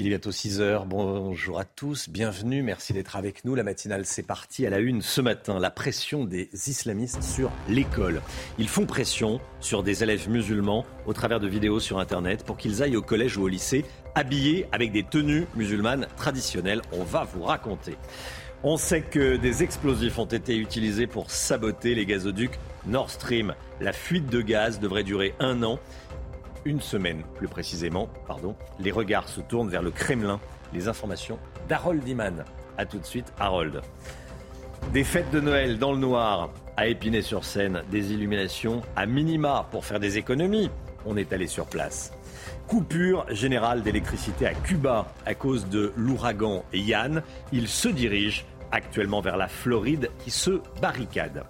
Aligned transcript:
Il 0.00 0.06
est 0.06 0.10
bientôt 0.10 0.30
6 0.30 0.60
heures. 0.60 0.86
Bonjour 0.86 1.58
à 1.58 1.64
tous, 1.64 2.08
bienvenue, 2.08 2.62
merci 2.62 2.92
d'être 2.92 3.16
avec 3.16 3.44
nous. 3.44 3.56
La 3.56 3.64
matinale, 3.64 4.06
c'est 4.06 4.22
parti 4.22 4.64
à 4.64 4.70
la 4.70 4.78
une 4.78 5.02
ce 5.02 5.20
matin. 5.20 5.58
La 5.58 5.72
pression 5.72 6.24
des 6.24 6.48
islamistes 6.68 7.20
sur 7.20 7.50
l'école. 7.68 8.22
Ils 8.60 8.68
font 8.68 8.86
pression 8.86 9.40
sur 9.58 9.82
des 9.82 10.04
élèves 10.04 10.30
musulmans 10.30 10.86
au 11.04 11.12
travers 11.14 11.40
de 11.40 11.48
vidéos 11.48 11.80
sur 11.80 11.98
Internet 11.98 12.44
pour 12.44 12.56
qu'ils 12.56 12.80
aillent 12.80 12.96
au 12.96 13.02
collège 13.02 13.38
ou 13.38 13.42
au 13.42 13.48
lycée 13.48 13.84
habillés 14.14 14.66
avec 14.70 14.92
des 14.92 15.02
tenues 15.02 15.48
musulmanes 15.56 16.06
traditionnelles. 16.16 16.82
On 16.92 17.02
va 17.02 17.24
vous 17.24 17.42
raconter. 17.42 17.96
On 18.62 18.76
sait 18.76 19.02
que 19.02 19.36
des 19.36 19.64
explosifs 19.64 20.18
ont 20.20 20.26
été 20.26 20.56
utilisés 20.56 21.08
pour 21.08 21.32
saboter 21.32 21.96
les 21.96 22.06
gazoducs 22.06 22.58
Nord 22.86 23.10
Stream. 23.10 23.54
La 23.80 23.92
fuite 23.92 24.26
de 24.26 24.42
gaz 24.42 24.78
devrait 24.78 25.04
durer 25.04 25.34
un 25.40 25.62
an 25.64 25.80
une 26.68 26.80
semaine 26.82 27.22
plus 27.34 27.48
précisément. 27.48 28.08
Pardon. 28.26 28.54
Les 28.78 28.92
regards 28.92 29.28
se 29.28 29.40
tournent 29.40 29.70
vers 29.70 29.82
le 29.82 29.90
Kremlin. 29.90 30.38
Les 30.74 30.86
informations 30.86 31.38
d'Harold 31.66 32.06
Iman. 32.06 32.44
A 32.76 32.84
tout 32.84 32.98
de 32.98 33.06
suite, 33.06 33.32
Harold. 33.40 33.80
Des 34.92 35.02
fêtes 35.02 35.30
de 35.30 35.40
Noël 35.40 35.78
dans 35.78 35.92
le 35.92 35.98
noir 35.98 36.50
à 36.76 36.86
Épinay-sur-Seine, 36.86 37.82
des 37.90 38.12
illuminations 38.12 38.82
à 38.94 39.06
minima 39.06 39.66
pour 39.70 39.84
faire 39.84 39.98
des 39.98 40.18
économies. 40.18 40.70
On 41.06 41.16
est 41.16 41.32
allé 41.32 41.46
sur 41.46 41.66
place. 41.66 42.12
Coupure 42.66 43.24
générale 43.30 43.82
d'électricité 43.82 44.46
à 44.46 44.52
Cuba 44.52 45.06
à 45.24 45.34
cause 45.34 45.68
de 45.68 45.92
l'ouragan 45.96 46.64
Yann. 46.74 47.22
Il 47.50 47.66
se 47.66 47.88
dirige 47.88 48.44
actuellement 48.70 49.22
vers 49.22 49.38
la 49.38 49.48
Floride 49.48 50.10
qui 50.22 50.30
se 50.30 50.60
barricade. 50.82 51.44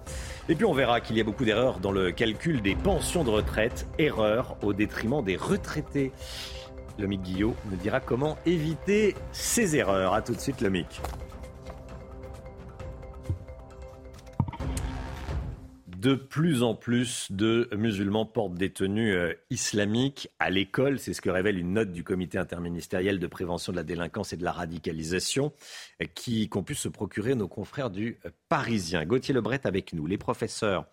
Et 0.49 0.55
puis 0.55 0.65
on 0.65 0.73
verra 0.73 0.99
qu'il 0.99 1.15
y 1.15 1.21
a 1.21 1.23
beaucoup 1.23 1.45
d'erreurs 1.45 1.79
dans 1.79 1.91
le 1.91 2.11
calcul 2.11 2.63
des 2.63 2.75
pensions 2.75 3.23
de 3.23 3.29
retraite, 3.29 3.85
erreurs 3.99 4.57
au 4.63 4.73
détriment 4.73 5.23
des 5.23 5.35
retraités. 5.35 6.11
Lomic 6.97 7.21
Guillot 7.21 7.55
nous 7.69 7.77
dira 7.77 7.99
comment 7.99 8.35
éviter 8.47 9.13
ces 9.31 9.75
erreurs. 9.75 10.15
A 10.15 10.23
tout 10.23 10.33
de 10.33 10.39
suite, 10.39 10.61
Lomic. 10.61 11.01
De 15.99 16.15
plus 16.15 16.63
en 16.63 16.75
plus 16.75 17.29
de 17.29 17.67
musulmans 17.75 18.25
portent 18.25 18.55
des 18.55 18.69
tenues 18.69 19.11
euh, 19.11 19.33
islamiques 19.49 20.29
à 20.39 20.49
l'école. 20.49 20.97
C'est 20.97 21.13
ce 21.13 21.19
que 21.19 21.29
révèle 21.29 21.57
une 21.57 21.73
note 21.73 21.91
du 21.91 22.05
comité 22.05 22.37
interministériel 22.37 23.19
de 23.19 23.27
prévention 23.27 23.73
de 23.73 23.75
la 23.75 23.83
délinquance 23.83 24.31
et 24.31 24.37
de 24.37 24.45
la 24.45 24.53
radicalisation 24.53 25.51
euh, 26.01 26.05
qui 26.15 26.47
qu'ont 26.47 26.63
pu 26.63 26.73
se 26.73 26.87
procurer 26.87 27.35
nos 27.35 27.49
confrères 27.49 27.89
du 27.89 28.17
euh, 28.25 28.29
Parisien. 28.47 29.05
Gauthier 29.05 29.33
Lebret 29.33 29.59
avec 29.65 29.91
nous. 29.91 30.07
Les 30.07 30.17
professeurs 30.17 30.85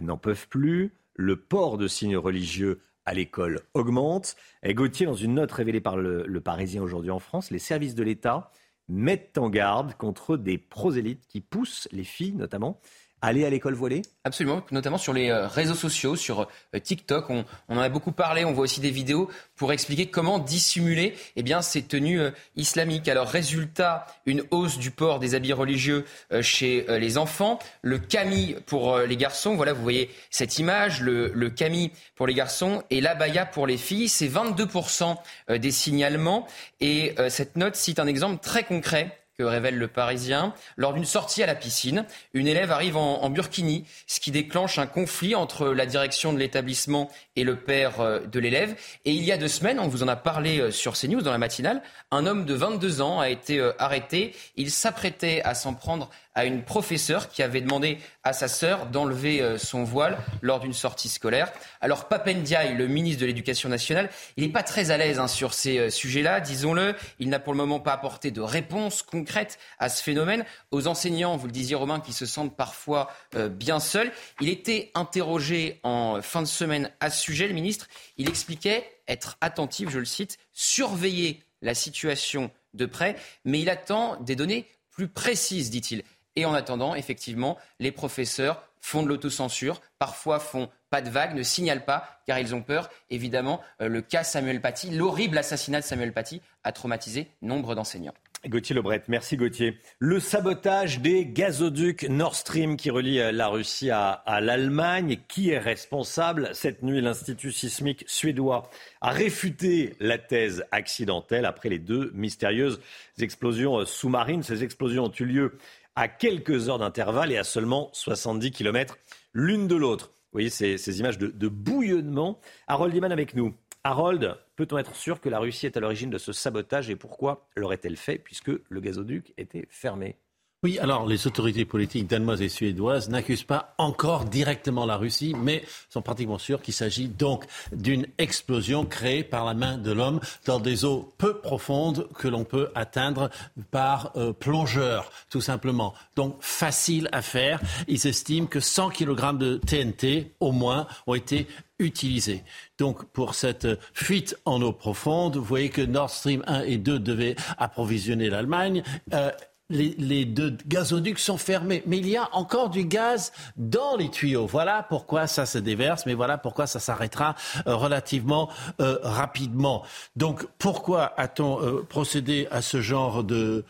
n'en 0.00 0.16
peuvent 0.16 0.46
plus. 0.46 0.94
Le 1.16 1.34
port 1.34 1.76
de 1.76 1.88
signes 1.88 2.16
religieux 2.16 2.78
à 3.04 3.14
l'école 3.14 3.62
augmente. 3.74 4.36
Et 4.62 4.74
Gauthier, 4.74 5.06
dans 5.06 5.16
une 5.16 5.34
note 5.34 5.50
révélée 5.50 5.80
par 5.80 5.96
le, 5.96 6.24
le 6.24 6.40
Parisien 6.40 6.84
aujourd'hui 6.84 7.10
en 7.10 7.18
France, 7.18 7.50
les 7.50 7.58
services 7.58 7.96
de 7.96 8.04
l'État 8.04 8.52
mettent 8.88 9.38
en 9.38 9.50
garde 9.50 9.94
contre 9.94 10.36
des 10.36 10.58
prosélytes 10.58 11.26
qui 11.26 11.40
poussent 11.40 11.88
les 11.90 12.04
filles 12.04 12.34
notamment 12.34 12.80
aller 13.22 13.46
à 13.46 13.50
l'école 13.50 13.74
voilée 13.74 14.02
Absolument, 14.24 14.62
notamment 14.70 14.98
sur 14.98 15.12
les 15.12 15.30
euh, 15.30 15.46
réseaux 15.46 15.74
sociaux, 15.74 16.16
sur 16.16 16.48
euh, 16.74 16.78
TikTok. 16.78 17.30
On, 17.30 17.44
en 17.68 17.78
a 17.78 17.88
beaucoup 17.88 18.12
parlé, 18.12 18.44
on 18.44 18.52
voit 18.52 18.64
aussi 18.64 18.80
des 18.80 18.90
vidéos 18.90 19.30
pour 19.56 19.72
expliquer 19.72 20.06
comment 20.06 20.38
dissimuler 20.38 21.14
eh 21.36 21.42
bien, 21.42 21.62
ces 21.62 21.82
tenues 21.82 22.20
euh, 22.20 22.30
islamiques. 22.56 23.08
Alors, 23.08 23.28
résultat, 23.28 24.06
une 24.26 24.42
hausse 24.50 24.78
du 24.78 24.90
port 24.90 25.20
des 25.20 25.34
habits 25.34 25.52
religieux 25.52 26.04
chez 26.40 26.84
les 26.88 27.18
enfants, 27.18 27.58
le 27.82 27.98
camis 27.98 28.56
pour 28.66 28.98
les 28.98 29.16
garçons. 29.16 29.54
Voilà, 29.54 29.72
vous 29.72 29.82
voyez 29.82 30.10
cette 30.30 30.58
image, 30.58 31.00
le, 31.00 31.30
le 31.34 31.50
camis 31.50 31.92
pour 32.16 32.26
les 32.26 32.34
garçons 32.34 32.82
et 32.90 33.00
l'abaya 33.00 33.46
pour 33.46 33.66
les 33.66 33.76
filles. 33.76 34.08
C'est 34.08 34.28
22% 34.28 35.16
des 35.58 35.70
signalements. 35.70 36.46
Et 36.80 37.14
cette 37.28 37.56
note 37.56 37.76
cite 37.76 37.98
un 37.98 38.06
exemple 38.06 38.42
très 38.42 38.64
concret 38.64 39.21
que 39.38 39.42
révèle 39.42 39.76
le 39.76 39.88
Parisien. 39.88 40.54
Lors 40.76 40.92
d'une 40.92 41.04
sortie 41.04 41.42
à 41.42 41.46
la 41.46 41.54
piscine, 41.54 42.04
une 42.34 42.46
élève 42.46 42.70
arrive 42.70 42.96
en, 42.96 43.30
burkini, 43.30 43.84
ce 44.06 44.20
qui 44.20 44.30
déclenche 44.30 44.78
un 44.78 44.86
conflit 44.86 45.34
entre 45.34 45.68
la 45.68 45.86
direction 45.86 46.32
de 46.32 46.38
l'établissement 46.38 47.10
et 47.36 47.44
le 47.44 47.56
père 47.56 48.00
euh, 48.00 48.20
de 48.20 48.38
l'élève. 48.38 48.74
Et 49.04 49.12
il 49.12 49.24
y 49.24 49.32
a 49.32 49.36
deux 49.36 49.48
semaines, 49.48 49.80
on 49.80 49.88
vous 49.88 50.02
en 50.02 50.08
a 50.08 50.16
parlé 50.16 50.60
euh, 50.60 50.70
sur 50.70 50.94
CNews 50.94 51.22
dans 51.22 51.32
la 51.32 51.38
matinale, 51.38 51.82
un 52.10 52.26
homme 52.26 52.44
de 52.44 52.54
22 52.54 53.00
ans 53.00 53.20
a 53.20 53.30
été 53.30 53.58
euh, 53.58 53.72
arrêté. 53.78 54.34
Il 54.56 54.70
s'apprêtait 54.70 55.40
à 55.44 55.54
s'en 55.54 55.74
prendre 55.74 56.10
à 56.34 56.44
une 56.44 56.62
professeure 56.62 57.28
qui 57.28 57.42
avait 57.42 57.60
demandé 57.60 57.98
à 58.24 58.32
sa 58.32 58.48
sœur 58.48 58.86
d'enlever 58.86 59.42
euh, 59.42 59.58
son 59.58 59.84
voile 59.84 60.18
lors 60.40 60.60
d'une 60.60 60.72
sortie 60.72 61.08
scolaire. 61.08 61.52
Alors 61.80 62.08
Papendiaï, 62.08 62.74
le 62.74 62.86
ministre 62.86 63.20
de 63.20 63.26
l'Éducation 63.26 63.68
nationale, 63.68 64.08
il 64.36 64.44
n'est 64.44 64.52
pas 64.52 64.62
très 64.62 64.90
à 64.90 64.96
l'aise 64.96 65.18
hein, 65.18 65.28
sur 65.28 65.52
ces 65.52 65.78
euh, 65.78 65.90
sujets-là, 65.90 66.40
disons-le. 66.40 66.94
Il 67.18 67.28
n'a 67.28 67.38
pour 67.38 67.52
le 67.52 67.58
moment 67.58 67.80
pas 67.80 67.92
apporté 67.92 68.30
de 68.30 68.40
réponse 68.40 69.02
concrète 69.02 69.58
à 69.78 69.88
ce 69.88 70.02
phénomène. 70.02 70.44
Aux 70.70 70.86
enseignants, 70.86 71.36
vous 71.36 71.46
le 71.46 71.52
disiez 71.52 71.74
Romain, 71.74 72.00
qui 72.00 72.12
se 72.12 72.26
sentent 72.26 72.56
parfois 72.56 73.10
euh, 73.34 73.48
bien 73.48 73.80
seuls. 73.80 74.10
Il 74.40 74.48
était 74.48 74.90
interrogé 74.94 75.80
en 75.82 76.22
fin 76.22 76.40
de 76.40 76.46
semaine 76.46 76.90
à 77.00 77.10
ce 77.10 77.20
sujet, 77.20 77.46
le 77.46 77.54
ministre. 77.54 77.88
Il 78.16 78.28
expliquait 78.28 78.88
être 79.08 79.36
attentif, 79.40 79.90
je 79.90 79.98
le 79.98 80.04
cite, 80.04 80.38
surveiller 80.52 81.42
la 81.60 81.74
situation 81.74 82.50
de 82.74 82.86
près, 82.86 83.16
mais 83.44 83.60
il 83.60 83.70
attend 83.70 84.16
des 84.20 84.36
données 84.36 84.66
plus 84.90 85.08
précises, 85.08 85.70
dit-il. 85.70 86.02
Et 86.36 86.44
en 86.44 86.54
attendant, 86.54 86.94
effectivement, 86.94 87.58
les 87.78 87.92
professeurs 87.92 88.62
font 88.80 89.02
de 89.02 89.08
l'autocensure, 89.08 89.80
parfois 89.98 90.40
font 90.40 90.68
pas 90.90 91.02
de 91.02 91.08
vagues, 91.08 91.34
ne 91.34 91.42
signalent 91.42 91.84
pas, 91.84 92.20
car 92.26 92.38
ils 92.38 92.54
ont 92.54 92.62
peur. 92.62 92.90
Évidemment, 93.10 93.60
euh, 93.80 93.88
le 93.88 94.02
cas 94.02 94.24
Samuel 94.24 94.60
Paty, 94.60 94.90
l'horrible 94.90 95.38
assassinat 95.38 95.80
de 95.80 95.84
Samuel 95.84 96.12
Paty, 96.12 96.42
a 96.64 96.72
traumatisé 96.72 97.28
nombre 97.42 97.74
d'enseignants. 97.74 98.14
Gauthier 98.48 98.74
Lebret, 98.74 99.04
merci 99.06 99.36
Gauthier. 99.36 99.78
Le 100.00 100.18
sabotage 100.18 100.98
des 100.98 101.26
gazoducs 101.26 102.08
Nord 102.08 102.34
Stream 102.34 102.76
qui 102.76 102.90
relient 102.90 103.20
euh, 103.20 103.30
la 103.30 103.46
Russie 103.46 103.90
à, 103.90 104.10
à 104.10 104.40
l'Allemagne. 104.40 105.18
Qui 105.28 105.50
est 105.50 105.58
responsable? 105.58 106.50
Cette 106.52 106.82
nuit, 106.82 107.00
l'Institut 107.00 107.52
sismique 107.52 108.02
suédois 108.08 108.68
a 109.00 109.10
réfuté 109.10 109.94
la 110.00 110.18
thèse 110.18 110.64
accidentelle 110.72 111.44
après 111.44 111.68
les 111.68 111.78
deux 111.78 112.10
mystérieuses 112.14 112.80
explosions 113.20 113.78
euh, 113.78 113.84
sous-marines. 113.84 114.42
Ces 114.42 114.64
explosions 114.64 115.04
ont 115.04 115.12
eu 115.20 115.24
lieu 115.24 115.58
à 115.96 116.08
quelques 116.08 116.68
heures 116.68 116.78
d'intervalle 116.78 117.32
et 117.32 117.38
à 117.38 117.44
seulement 117.44 117.90
70 117.92 118.50
km 118.50 118.98
l'une 119.32 119.68
de 119.68 119.76
l'autre. 119.76 120.12
Vous 120.32 120.38
voyez 120.38 120.50
ces, 120.50 121.00
images 121.00 121.18
de, 121.18 121.48
bouillonnement. 121.48 122.40
Harold 122.66 122.94
Iman 122.94 123.12
avec 123.12 123.34
nous. 123.34 123.54
Harold, 123.84 124.36
peut-on 124.56 124.78
être 124.78 124.94
sûr 124.94 125.20
que 125.20 125.28
la 125.28 125.38
Russie 125.38 125.66
est 125.66 125.76
à 125.76 125.80
l'origine 125.80 126.08
de 126.08 126.18
ce 126.18 126.32
sabotage 126.32 126.88
et 126.88 126.96
pourquoi 126.96 127.48
l'aurait-elle 127.56 127.96
fait 127.96 128.18
puisque 128.18 128.50
le 128.68 128.80
gazoduc 128.80 129.34
était 129.36 129.66
fermé? 129.68 130.16
Oui, 130.62 130.78
alors 130.78 131.06
les 131.06 131.26
autorités 131.26 131.64
politiques 131.64 132.06
danoises 132.06 132.40
et 132.40 132.48
suédoises 132.48 133.08
n'accusent 133.08 133.42
pas 133.42 133.74
encore 133.78 134.24
directement 134.26 134.86
la 134.86 134.96
Russie, 134.96 135.34
mais 135.36 135.64
sont 135.90 136.02
pratiquement 136.02 136.38
sûres 136.38 136.62
qu'il 136.62 136.74
s'agit 136.74 137.08
donc 137.08 137.44
d'une 137.72 138.06
explosion 138.18 138.84
créée 138.84 139.24
par 139.24 139.44
la 139.44 139.54
main 139.54 139.76
de 139.76 139.90
l'homme 139.90 140.20
dans 140.46 140.60
des 140.60 140.84
eaux 140.84 141.12
peu 141.18 141.38
profondes 141.38 142.08
que 142.14 142.28
l'on 142.28 142.44
peut 142.44 142.70
atteindre 142.74 143.30
par 143.72 144.12
euh, 144.16 144.32
plongeur, 144.32 145.10
tout 145.30 145.40
simplement. 145.40 145.94
Donc 146.14 146.36
facile 146.40 147.08
à 147.10 147.22
faire. 147.22 147.60
Ils 147.88 148.06
estiment 148.06 148.46
que 148.46 148.60
100 148.60 148.90
kg 148.90 149.36
de 149.36 149.56
TNT, 149.66 150.32
au 150.38 150.52
moins, 150.52 150.86
ont 151.08 151.14
été 151.14 151.48
utilisés. 151.80 152.44
Donc 152.78 153.04
pour 153.06 153.34
cette 153.34 153.66
fuite 153.92 154.36
en 154.44 154.62
eau 154.62 154.72
profonde, 154.72 155.36
vous 155.36 155.44
voyez 155.44 155.70
que 155.70 155.82
Nord 155.82 156.10
Stream 156.10 156.44
1 156.46 156.62
et 156.62 156.78
2 156.78 157.00
devaient 157.00 157.36
approvisionner 157.58 158.30
l'Allemagne. 158.30 158.84
Euh, 159.12 159.32
les, 159.72 160.24
deux 160.24 160.56
gazoducs 160.66 161.18
sont 161.18 161.38
fermés. 161.38 161.82
Mais 161.86 161.98
il 161.98 162.08
y 162.08 162.16
a 162.16 162.28
encore 162.32 162.70
du 162.70 162.84
gaz 162.84 163.32
dans 163.56 163.96
les 163.96 164.10
tuyaux. 164.10 164.46
Voilà 164.46 164.82
pourquoi 164.82 165.26
ça 165.26 165.46
se 165.46 165.58
déverse, 165.58 166.06
mais 166.06 166.14
voilà 166.14 166.38
pourquoi 166.38 166.66
ça 166.66 166.80
s'arrêtera 166.80 167.34
euh, 167.66 167.74
relativement 167.74 168.48
euh, 168.80 168.98
rapidement. 169.02 169.82
Donc 170.16 170.46
pourquoi 170.58 171.12
a-t-on 171.16 171.60
euh, 171.62 171.82
procédé 171.82 172.48
à 172.50 172.62
ce 172.62 172.80
genre 172.80 173.24
de 173.24 173.64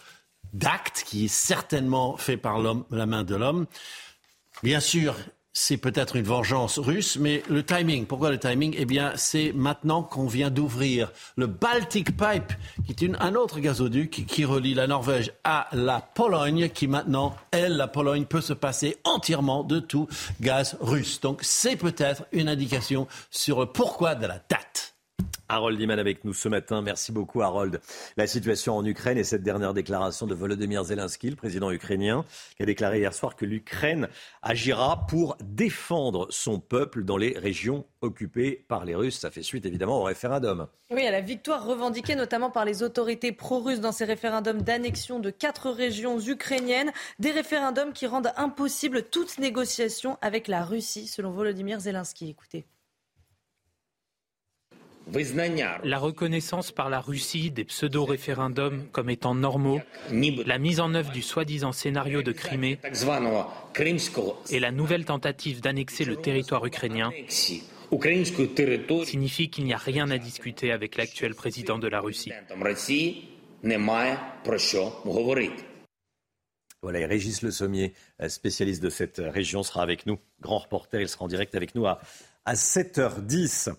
d'acte 0.53 1.05
qui 1.07 1.25
est 1.25 1.35
certainement 1.35 2.17
fait 2.19 2.37
par 2.37 2.59
la 2.91 3.07
main 3.07 3.25
de 3.25 3.35
l'homme? 3.35 3.67
Bien 4.63 4.81
sûr, 4.81 5.17
c'est 5.53 5.77
peut-être 5.77 6.17
une 6.17 6.25
vengeance 6.25 6.79
russe, 6.79 7.19
mais 7.21 7.43
le 7.49 7.63
timing, 7.63 8.07
pourquoi 8.07 8.31
le 8.31 8.39
timing? 8.39 8.75
Eh 8.79 8.85
bien, 8.85 9.13
c'est 9.17 9.53
maintenant 9.55 10.03
qu'on 10.03 10.27
vient 10.27 10.51
d'ouvrir 10.51 11.13
le 11.37 11.47
Baltic 11.47 12.17
Pipe, 12.17 12.53
qui 12.87 13.05
est 13.05 13.11
un 13.21 13.35
autre 13.35 13.61
gazoduc 13.61 14.25
qui 14.27 14.45
relie 14.45 14.75
la 14.75 14.87
Norvège 14.87 15.33
à 15.45 15.69
la 15.73 16.01
Pologne, 16.01 16.71
qui 16.71 16.87
maintenant, 16.87 17.37
elle, 17.51 17.77
la 17.77 17.89
Pologne, 17.89 18.25
peut 18.25 18.41
se 18.41 18.55
passer 18.55 18.97
entièrement 19.05 19.63
de 19.63 19.79
tout 19.79 20.09
gaz 20.41 20.77
russe. 20.81 21.21
Donc, 21.21 21.41
c'est 21.43 21.77
peut-être 21.77 22.25
une 22.33 22.49
indication 22.49 23.07
sur 23.31 23.61
le 23.61 23.67
pourquoi 23.67 24.15
de 24.15 24.27
la 24.27 24.41
date. 24.49 24.92
Harold 25.49 25.81
Iman 25.81 25.99
avec 25.99 26.25
nous 26.25 26.35
ce 26.35 26.49
matin. 26.49 26.83
Merci 26.83 27.12
beaucoup, 27.12 27.43
Harold. 27.43 27.81
La 28.17 28.27
situation 28.27 28.77
en 28.77 28.85
Ukraine 28.85 29.19
et 29.19 29.25
cette 29.25 29.43
dernière 29.43 29.75
déclaration 29.75 30.27
de 30.27 30.35
Volodymyr 30.35 30.85
Zelensky, 30.85 31.31
le 31.31 31.37
président 31.37 31.71
ukrainien, 31.71 32.25
qui 32.56 32.62
a 32.62 32.67
déclaré 32.67 32.99
hier 32.99 33.12
soir 33.12 33.37
que 33.37 33.44
l'Ukraine 33.44 34.09
agira 34.43 35.06
pour 35.09 35.37
défendre 35.43 36.27
son 36.31 36.61
peuple 36.61 37.05
dans 37.05 37.17
les 37.17 37.39
régions 37.39 37.87
occupées 38.00 38.65
par 38.69 38.85
les 38.85 38.94
Russes. 38.94 39.19
Ça 39.19 39.31
fait 39.31 39.43
suite 39.43 39.67
évidemment 39.67 40.00
au 40.00 40.05
référendum. 40.05 40.69
Oui, 40.91 41.06
à 41.06 41.11
la 41.11 41.21
victoire 41.21 41.65
revendiquée 41.65 42.15
notamment 42.15 42.50
par 42.50 42.65
les 42.65 42.83
autorités 42.83 43.33
pro-russes 43.33 43.81
dans 43.81 43.93
ces 43.93 44.05
référendums 44.05 44.62
d'annexion 44.62 45.21
de 45.21 45.31
quatre 45.31 45.71
régions 45.71 46.21
ukrainiennes. 46.21 46.93
Des 47.19 47.31
référendums 47.31 47.93
qui 47.93 48.06
rendent 48.06 48.33
impossible 48.37 49.05
toute 49.05 49.39
négociation 49.39 50.19
avec 50.21 50.49
la 50.49 50.65
Russie, 50.65 51.06
selon 51.06 51.31
Volodymyr 51.31 51.81
Zelensky. 51.81 52.29
Écoutez. 52.29 52.67
La 55.85 55.99
reconnaissance 55.99 56.73
par 56.73 56.89
la 56.89 57.01
Russie 57.01 57.51
des 57.51 57.65
pseudo-référendums 57.65 58.87
comme 58.93 59.11
étant 59.11 59.35
normaux, 59.35 59.81
la 60.11 60.59
mise 60.59 60.81
en 60.81 60.95
œuvre 60.95 61.13
du 61.13 61.23
soi-disant 61.23 61.73
scénario 61.73 62.23
de 62.23 62.33
Crimée 62.33 62.79
et 64.51 64.61
la 64.61 64.71
nouvelle 64.71 65.05
tentative 65.05 65.61
d'annexer 65.61 66.05
le 66.05 66.17
territoire 66.17 66.65
ukrainien 66.65 67.11
signifie 69.05 69.51
qu'il 69.51 69.65
n'y 69.65 69.75
a 69.75 69.79
rien 69.79 70.11
à 70.11 70.19
discuter 70.19 70.73
avec 70.73 70.97
l'actuel 70.97 71.35
président 71.35 71.79
de 71.79 71.89
la 71.89 72.01
Russie. 72.01 72.33
Voilà, 76.83 77.07
Régis 77.07 77.43
Le 77.43 77.53
Sommier, 77.53 77.95
spécialiste 78.27 78.83
de 78.83 78.91
cette 78.91 79.23
région, 79.25 79.63
sera 79.63 79.83
avec 79.83 80.07
nous. 80.07 80.19
Grand 80.41 80.59
reporter, 80.59 81.01
il 81.01 81.09
sera 81.09 81.25
en 81.25 81.29
direct 81.29 81.55
avec 81.55 81.77
nous 81.77 81.87
à, 81.87 82.01
à 82.45 82.55
7h10. 82.55 83.73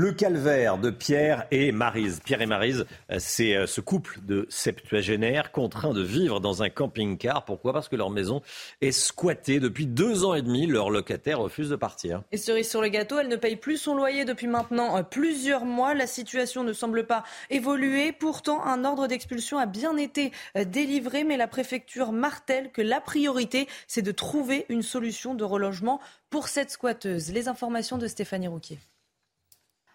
Le 0.00 0.12
calvaire 0.12 0.78
de 0.78 0.90
Pierre 0.90 1.48
et 1.50 1.72
Marise. 1.72 2.20
Pierre 2.24 2.40
et 2.40 2.46
Marise, 2.46 2.86
euh, 3.10 3.16
c'est 3.18 3.56
euh, 3.56 3.66
ce 3.66 3.80
couple 3.80 4.20
de 4.22 4.46
septuagénaires 4.48 5.50
contraints 5.50 5.92
de 5.92 6.04
vivre 6.04 6.38
dans 6.38 6.62
un 6.62 6.70
camping-car. 6.70 7.44
Pourquoi? 7.44 7.72
Parce 7.72 7.88
que 7.88 7.96
leur 7.96 8.08
maison 8.08 8.40
est 8.80 8.92
squattée 8.92 9.58
depuis 9.58 9.86
deux 9.86 10.24
ans 10.24 10.34
et 10.34 10.42
demi. 10.42 10.68
Leur 10.68 10.90
locataire 10.90 11.40
refuse 11.40 11.68
de 11.68 11.74
partir. 11.74 12.22
Et 12.30 12.36
cerise 12.36 12.70
sur 12.70 12.80
le 12.80 12.90
gâteau, 12.90 13.18
elle 13.18 13.26
ne 13.26 13.34
paye 13.34 13.56
plus 13.56 13.76
son 13.76 13.96
loyer 13.96 14.24
depuis 14.24 14.46
maintenant 14.46 14.98
euh, 14.98 15.02
plusieurs 15.02 15.64
mois. 15.64 15.94
La 15.94 16.06
situation 16.06 16.62
ne 16.62 16.72
semble 16.72 17.04
pas 17.04 17.24
évoluer. 17.50 18.12
Pourtant, 18.12 18.64
un 18.64 18.84
ordre 18.84 19.08
d'expulsion 19.08 19.58
a 19.58 19.66
bien 19.66 19.96
été 19.96 20.30
délivré, 20.54 21.24
mais 21.24 21.36
la 21.36 21.48
préfecture 21.48 22.12
martèle 22.12 22.70
que 22.70 22.82
la 22.82 23.00
priorité, 23.00 23.66
c'est 23.88 24.02
de 24.02 24.12
trouver 24.12 24.64
une 24.68 24.82
solution 24.82 25.34
de 25.34 25.42
relogement 25.42 26.00
pour 26.30 26.46
cette 26.46 26.70
squatteuse. 26.70 27.32
Les 27.32 27.48
informations 27.48 27.98
de 27.98 28.06
Stéphanie 28.06 28.46
Rouquier. 28.46 28.78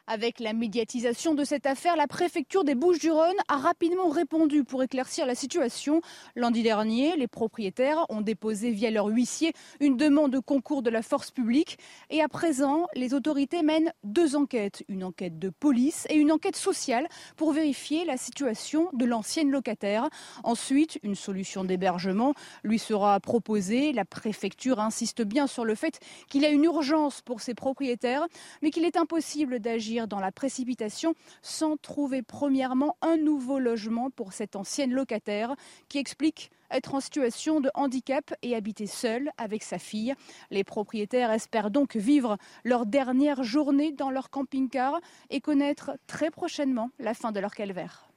Avec 0.06 0.42
la 0.42 0.52
médiatisation 0.52 1.34
de 1.34 1.46
cette 1.46 1.66
affaire, 1.66 1.96
la 1.96 2.08
préfecture 2.08 2.66
des 2.66 2.76
Bouches-du-Rhône 2.76 3.38
a 3.48 3.56
rapidement 3.56 4.10
répondu 4.10 4.66
pour 4.66 4.84
éclaircir 4.84 5.26
la 5.26 5.34
situation. 5.34 6.02
Lundi 6.36 6.62
dernier, 6.62 7.16
les 7.16 7.30
propriétaires 7.30 8.06
ont 8.10 8.20
déposé 8.20 8.72
via 8.72 8.92
leur 8.92 9.06
huissier 9.06 9.54
une 9.80 9.96
demande 9.96 10.34
de 10.34 10.40
concours 10.40 10.84
de 10.84 10.90
la 10.90 11.04
force 11.04 11.32
publique. 11.32 11.78
Et 12.10 12.22
à 12.22 12.28
présent, 12.28 12.88
les 12.96 13.14
autorités 13.14 13.64
mènent 13.64 13.94
deux 14.04 14.36
enquêtes, 14.36 14.84
une 14.90 15.06
enquête 15.06 15.40
de 15.40 15.48
police 15.48 16.06
et 16.10 16.16
une 16.16 16.34
enquête 16.34 16.58
sociale 16.58 17.08
pour 17.38 17.54
vérifier 17.54 18.04
la 18.04 18.18
situation 18.18 18.90
de 18.92 19.06
l'ancienne 19.06 19.52
locataire. 19.52 20.10
Ensuite, 20.44 21.00
une 21.04 21.16
solution 21.16 21.64
d'hébergement 21.64 22.34
lui 22.66 22.78
sera 22.78 23.22
proposée. 23.22 23.94
La 23.94 24.04
préfecture 24.04 24.82
insiste 24.82 25.22
bien 25.22 25.48
sur 25.48 25.64
le 25.64 25.76
fait 25.76 26.02
qu'il 26.28 26.42
y 26.42 26.46
a 26.46 26.50
une 26.50 26.66
urgence 26.66 27.22
pour 27.22 27.40
ses 27.40 27.54
propriétaires, 27.54 28.28
mais 28.62 28.70
qu'il 28.70 28.84
est 28.84 28.98
impossible 28.98 29.62
d'agir 29.62 29.93
dans 30.08 30.20
la 30.20 30.32
précipitation 30.32 31.14
sans 31.42 31.78
trouver 31.78 32.22
premièrement 32.22 32.98
un 33.02 33.18
nouveau 33.18 33.60
logement 33.60 34.10
pour 34.10 34.34
cette 34.34 34.56
ancienne 34.56 34.92
locataire 34.92 35.56
qui 35.88 36.00
explique 36.00 36.52
être 36.72 36.96
en 36.96 37.00
situation 37.00 37.62
de 37.62 37.70
handicap 37.76 38.34
et 38.42 38.56
habiter 38.56 38.88
seule 38.88 39.32
avec 39.38 39.64
sa 39.64 39.78
fille. 39.78 40.14
Les 40.50 40.64
propriétaires 40.64 41.32
espèrent 41.32 41.72
donc 41.72 41.96
vivre 41.96 42.38
leur 42.64 42.86
dernière 42.86 43.44
journée 43.44 43.92
dans 43.92 44.10
leur 44.10 44.30
camping-car 44.30 45.00
et 45.30 45.40
connaître 45.40 45.92
très 46.08 46.32
prochainement 46.32 46.90
la 47.00 47.14
fin 47.14 47.32
de 47.32 47.40
leur 47.40 47.54
calvaire. 47.54 48.10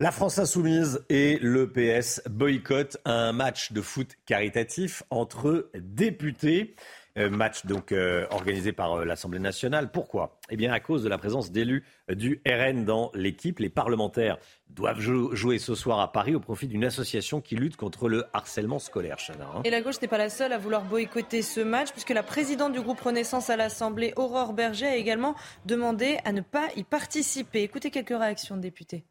La 0.00 0.12
France 0.12 0.38
insoumise 0.38 1.04
et 1.08 1.40
le 1.42 1.72
PS 1.72 2.22
boycottent 2.30 2.98
un 3.04 3.32
match 3.32 3.72
de 3.72 3.80
foot 3.80 4.12
caritatif 4.26 5.02
entre 5.10 5.70
députés. 5.74 6.76
Euh, 7.18 7.30
match 7.30 7.66
donc 7.66 7.90
euh, 7.90 8.26
organisé 8.30 8.72
par 8.72 8.92
euh, 9.00 9.04
l'Assemblée 9.04 9.40
nationale. 9.40 9.90
Pourquoi? 9.90 10.38
Eh 10.50 10.56
bien 10.56 10.72
à 10.72 10.78
cause 10.78 11.02
de 11.02 11.08
la 11.08 11.18
présence 11.18 11.50
d'élus 11.50 11.84
du 12.08 12.40
RN 12.46 12.84
dans 12.84 13.10
l'équipe. 13.14 13.58
Les 13.58 13.68
parlementaires 13.68 14.38
doivent 14.68 15.00
jouer 15.00 15.58
ce 15.58 15.74
soir 15.74 15.98
à 15.98 16.12
Paris 16.12 16.34
au 16.34 16.40
profit 16.40 16.68
d'une 16.68 16.84
association 16.84 17.40
qui 17.40 17.56
lutte 17.56 17.76
contre 17.76 18.08
le 18.08 18.24
harcèlement 18.32 18.78
scolaire. 18.78 19.16
Hein. 19.30 19.62
Et 19.64 19.70
la 19.70 19.80
gauche 19.80 20.00
n'est 20.00 20.08
pas 20.08 20.18
la 20.18 20.28
seule 20.28 20.52
à 20.52 20.58
vouloir 20.58 20.84
boycotter 20.84 21.42
ce 21.42 21.60
match, 21.60 21.90
puisque 21.90 22.10
la 22.10 22.22
présidente 22.22 22.72
du 22.72 22.80
groupe 22.80 23.00
Renaissance 23.00 23.50
à 23.50 23.56
l'Assemblée, 23.56 24.12
Aurore 24.16 24.52
Berger, 24.52 24.86
a 24.86 24.96
également 24.96 25.34
demandé 25.66 26.18
à 26.24 26.32
ne 26.32 26.42
pas 26.42 26.68
y 26.76 26.84
participer. 26.84 27.62
Écoutez 27.62 27.90
quelques 27.90 28.16
réactions 28.16 28.56
de 28.56 28.62
députés. 28.62 29.04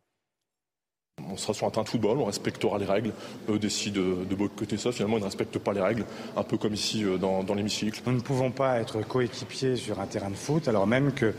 On 1.32 1.36
sera 1.36 1.54
sur 1.54 1.66
un 1.66 1.72
terrain 1.72 1.84
de 1.84 1.90
football, 1.90 2.20
on 2.20 2.26
respectera 2.26 2.78
les 2.78 2.86
règles. 2.86 3.12
Eux 3.50 3.58
décident 3.58 4.02
de, 4.02 4.36
boycotter 4.36 4.78
ça. 4.78 4.92
Finalement, 4.92 5.18
ils 5.18 5.22
ne 5.22 5.26
respectent 5.26 5.58
pas 5.58 5.74
les 5.74 5.82
règles, 5.82 6.06
un 6.36 6.44
peu 6.44 6.58
comme 6.58 6.76
ici 6.76 7.04
euh, 7.04 7.18
dans, 7.18 7.56
l'hémicycle. 7.56 8.02
Nous 8.06 8.14
ne 8.14 8.20
pouvons 8.20 8.52
pas 8.52 8.80
être 8.80 9.02
coéquipiers 9.02 9.76
sur 9.76 10.00
un 10.00 10.06
terrain 10.06 10.30
de 10.30 10.36
foot, 10.36 10.68
alors 10.68 10.86
même 10.86 11.12
que 11.14 11.34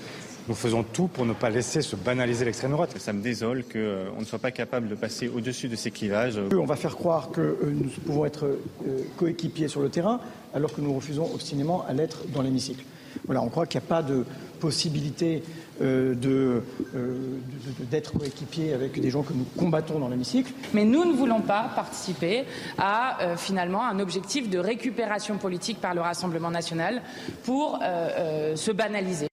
nous 0.48 0.54
faisons 0.54 0.82
tout 0.82 1.08
pour 1.08 1.26
ne 1.26 1.32
pas 1.32 1.50
laisser 1.50 1.82
se 1.82 1.96
banaliser 1.96 2.44
l'extrême 2.44 2.72
droite. 2.72 2.94
Ça 2.98 3.12
me 3.12 3.22
désole 3.22 3.64
qu'on 3.64 3.78
euh, 3.78 4.10
ne 4.18 4.24
soit 4.24 4.38
pas 4.38 4.50
capable 4.50 4.88
de 4.88 4.94
passer 4.94 5.28
au-dessus 5.28 5.68
de 5.68 5.76
ces 5.76 5.90
clivages. 5.90 6.40
On 6.52 6.64
va 6.64 6.76
faire 6.76 6.96
croire 6.96 7.30
que 7.30 7.40
euh, 7.40 7.72
nous 7.72 7.90
pouvons 8.06 8.24
être 8.24 8.58
coéquipiers 9.16 9.68
sur 9.68 9.80
le 9.80 9.88
terrain, 9.88 10.20
alors 10.54 10.74
que 10.74 10.80
nous 10.80 10.94
refusons 10.94 11.32
obstinément 11.32 11.84
à 11.86 11.92
l'être 11.92 12.24
dans 12.32 12.42
l'hémicycle. 12.42 12.84
Voilà, 13.26 13.42
on 13.42 13.48
croit 13.48 13.66
qu'il 13.66 13.80
n'y 13.80 13.86
a 13.86 13.88
pas 13.88 14.02
de 14.02 14.24
possibilité 14.60 15.42
euh, 15.80 16.14
euh, 16.24 16.60
d'être 17.90 18.18
coéquipier 18.18 18.72
avec 18.72 19.00
des 19.00 19.10
gens 19.10 19.22
que 19.22 19.32
nous 19.32 19.46
combattons 19.56 19.98
dans 19.98 20.08
l'hémicycle. 20.08 20.52
Mais 20.74 20.84
nous 20.84 21.04
ne 21.04 21.12
voulons 21.12 21.40
pas 21.40 21.70
participer 21.74 22.44
à 22.76 23.22
euh, 23.22 23.36
finalement 23.36 23.84
un 23.84 24.00
objectif 24.00 24.50
de 24.50 24.58
récupération 24.58 25.38
politique 25.38 25.80
par 25.80 25.94
le 25.94 26.00
Rassemblement 26.00 26.50
national 26.50 27.02
pour 27.44 27.78
se 27.78 28.72
banaliser. 28.72 29.28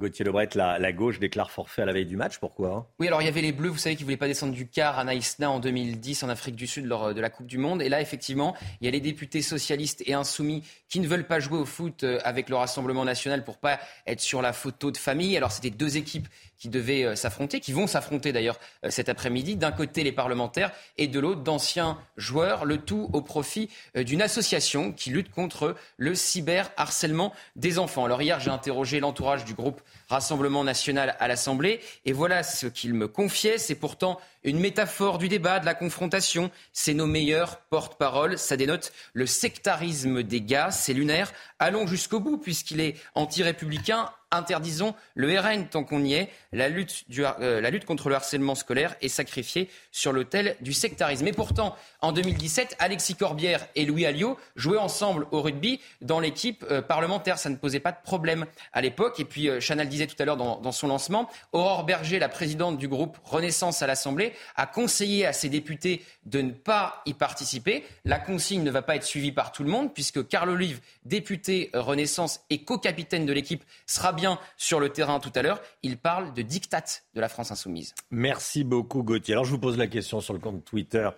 Gauthier 0.00 0.24
Lebret, 0.24 0.48
la, 0.54 0.92
gauche 0.92 1.20
déclare 1.20 1.50
forfait 1.50 1.82
à 1.82 1.84
la 1.84 1.92
veille 1.92 2.06
du 2.06 2.16
match. 2.16 2.38
Pourquoi 2.38 2.74
hein? 2.74 2.86
Oui, 2.98 3.06
alors 3.06 3.22
il 3.22 3.26
y 3.26 3.28
avait 3.28 3.42
les 3.42 3.52
Bleus, 3.52 3.68
vous 3.68 3.78
savez, 3.78 3.94
qui 3.94 4.02
ne 4.02 4.06
voulaient 4.06 4.16
pas 4.16 4.26
descendre 4.26 4.52
du 4.52 4.66
car 4.66 4.98
à 4.98 5.04
Naïsna 5.04 5.50
en 5.50 5.60
2010 5.60 6.22
en 6.22 6.28
Afrique 6.28 6.56
du 6.56 6.66
Sud 6.66 6.86
lors 6.86 7.14
de 7.14 7.20
la 7.20 7.30
Coupe 7.30 7.46
du 7.46 7.58
Monde. 7.58 7.82
Et 7.82 7.88
là, 7.88 8.00
effectivement, 8.00 8.56
il 8.80 8.86
y 8.86 8.88
a 8.88 8.90
les 8.90 9.00
députés 9.00 9.42
socialistes 9.42 10.02
et 10.06 10.14
insoumis 10.14 10.64
qui 10.88 11.00
ne 11.00 11.06
veulent 11.06 11.26
pas 11.26 11.38
jouer 11.38 11.58
au 11.58 11.64
foot 11.64 12.02
euh, 12.02 12.18
avec 12.24 12.48
le 12.48 12.56
Rassemblement 12.56 13.04
national 13.04 13.44
pour 13.44 13.58
pas 13.58 13.78
être 14.06 14.20
sur 14.20 14.42
la 14.42 14.52
photo 14.52 14.90
de 14.90 14.96
famille. 14.96 15.36
Alors 15.36 15.52
c'était 15.52 15.70
deux 15.70 15.96
équipes 15.96 16.28
qui 16.60 16.68
devaient 16.68 17.04
euh, 17.04 17.16
s'affronter, 17.16 17.58
qui 17.58 17.72
vont 17.72 17.88
s'affronter 17.88 18.32
d'ailleurs 18.32 18.60
euh, 18.84 18.90
cet 18.90 19.08
après-midi. 19.08 19.56
D'un 19.56 19.72
côté 19.72 20.04
les 20.04 20.12
parlementaires 20.12 20.70
et 20.98 21.08
de 21.08 21.18
l'autre 21.18 21.40
d'anciens 21.40 21.98
joueurs, 22.16 22.64
le 22.64 22.78
tout 22.78 23.10
au 23.12 23.22
profit 23.22 23.68
d'une 23.96 24.22
association 24.22 24.92
qui 24.92 25.10
lutte 25.10 25.32
contre 25.32 25.74
le 25.96 26.14
cyberharcèlement 26.14 27.32
des 27.56 27.78
enfants. 27.78 28.04
Alors 28.04 28.22
hier 28.22 28.38
j'ai 28.38 28.50
interrogé 28.50 29.00
l'entourage 29.00 29.44
du 29.44 29.54
groupe 29.54 29.80
Rassemblement 30.08 30.64
national 30.64 31.16
à 31.18 31.28
l'Assemblée 31.28 31.80
et 32.04 32.12
voilà 32.12 32.42
ce 32.42 32.66
qu'il 32.66 32.94
me 32.94 33.08
confiait. 33.08 33.58
C'est 33.58 33.74
pourtant 33.74 34.20
une 34.42 34.58
métaphore 34.58 35.18
du 35.18 35.28
débat, 35.28 35.60
de 35.60 35.66
la 35.66 35.74
confrontation. 35.74 36.50
C'est 36.72 36.94
nos 36.94 37.06
meilleurs 37.06 37.60
porte-parole. 37.70 38.38
Ça 38.38 38.56
dénote 38.56 38.92
le 39.12 39.26
sectarisme 39.26 40.22
des 40.22 40.40
gars. 40.40 40.70
C'est 40.70 40.94
lunaire. 40.94 41.32
Allons 41.58 41.86
jusqu'au 41.86 42.20
bout 42.20 42.38
puisqu'il 42.38 42.80
est 42.80 42.96
anti-républicain 43.14 44.10
Interdisons 44.32 44.94
le 45.16 45.38
RN 45.38 45.66
tant 45.66 45.82
qu'on 45.82 46.04
y 46.04 46.14
est. 46.14 46.28
La 46.52 46.68
lutte, 46.68 47.04
euh, 47.18 47.60
la 47.60 47.70
lutte 47.70 47.84
contre 47.84 48.08
le 48.08 48.14
harcèlement 48.14 48.54
scolaire 48.54 48.94
est 49.00 49.08
sacrifiée 49.08 49.68
sur 49.90 50.12
l'autel 50.12 50.56
du 50.60 50.72
sectarisme. 50.72 51.26
Et 51.26 51.32
pourtant, 51.32 51.74
en 52.00 52.12
2017, 52.12 52.76
Alexis 52.78 53.16
Corbière 53.16 53.66
et 53.74 53.84
Louis 53.84 54.06
Alliot 54.06 54.38
jouaient 54.54 54.78
ensemble 54.78 55.26
au 55.32 55.42
rugby 55.42 55.80
dans 56.00 56.20
l'équipe 56.20 56.64
euh, 56.70 56.80
parlementaire. 56.80 57.38
Ça 57.38 57.50
ne 57.50 57.56
posait 57.56 57.80
pas 57.80 57.90
de 57.90 57.98
problème 58.04 58.46
à 58.72 58.80
l'époque. 58.80 59.18
Et 59.18 59.24
puis, 59.24 59.48
euh, 59.48 59.58
Chanel 59.58 59.88
disait 59.88 60.06
tout 60.06 60.20
à 60.20 60.24
l'heure 60.24 60.36
dans, 60.36 60.60
dans, 60.60 60.70
son 60.70 60.86
lancement, 60.86 61.28
Aurore 61.50 61.84
Berger, 61.84 62.20
la 62.20 62.28
présidente 62.28 62.78
du 62.78 62.86
groupe 62.86 63.18
Renaissance 63.24 63.82
à 63.82 63.88
l'Assemblée, 63.88 64.32
a 64.54 64.66
conseillé 64.66 65.26
à 65.26 65.32
ses 65.32 65.48
députés 65.48 66.04
de 66.26 66.40
ne 66.40 66.52
pas 66.52 67.02
y 67.04 67.14
participer. 67.14 67.84
La 68.04 68.20
consigne 68.20 68.62
ne 68.62 68.70
va 68.70 68.82
pas 68.82 68.94
être 68.94 69.04
suivie 69.04 69.32
par 69.32 69.50
tout 69.50 69.64
le 69.64 69.70
monde 69.70 69.92
puisque 69.92 70.28
Carl 70.28 70.48
Olive, 70.50 70.80
député 71.04 71.70
Renaissance 71.74 72.42
et 72.48 72.62
co-capitaine 72.62 73.26
de 73.26 73.32
l'équipe, 73.32 73.64
sera 73.86 74.12
sur 74.56 74.80
le 74.80 74.88
terrain 74.88 75.20
tout 75.20 75.32
à 75.34 75.42
l'heure. 75.42 75.60
Il 75.82 75.98
parle 75.98 76.32
de 76.34 76.42
diktat 76.42 76.84
de 77.14 77.20
la 77.20 77.28
France 77.28 77.50
insoumise. 77.50 77.94
Merci 78.10 78.64
beaucoup 78.64 79.02
Gauthier. 79.02 79.34
Alors 79.34 79.44
je 79.44 79.50
vous 79.50 79.58
pose 79.58 79.78
la 79.78 79.86
question 79.86 80.20
sur 80.20 80.34
le 80.34 80.40
compte 80.40 80.64
Twitter 80.64 81.08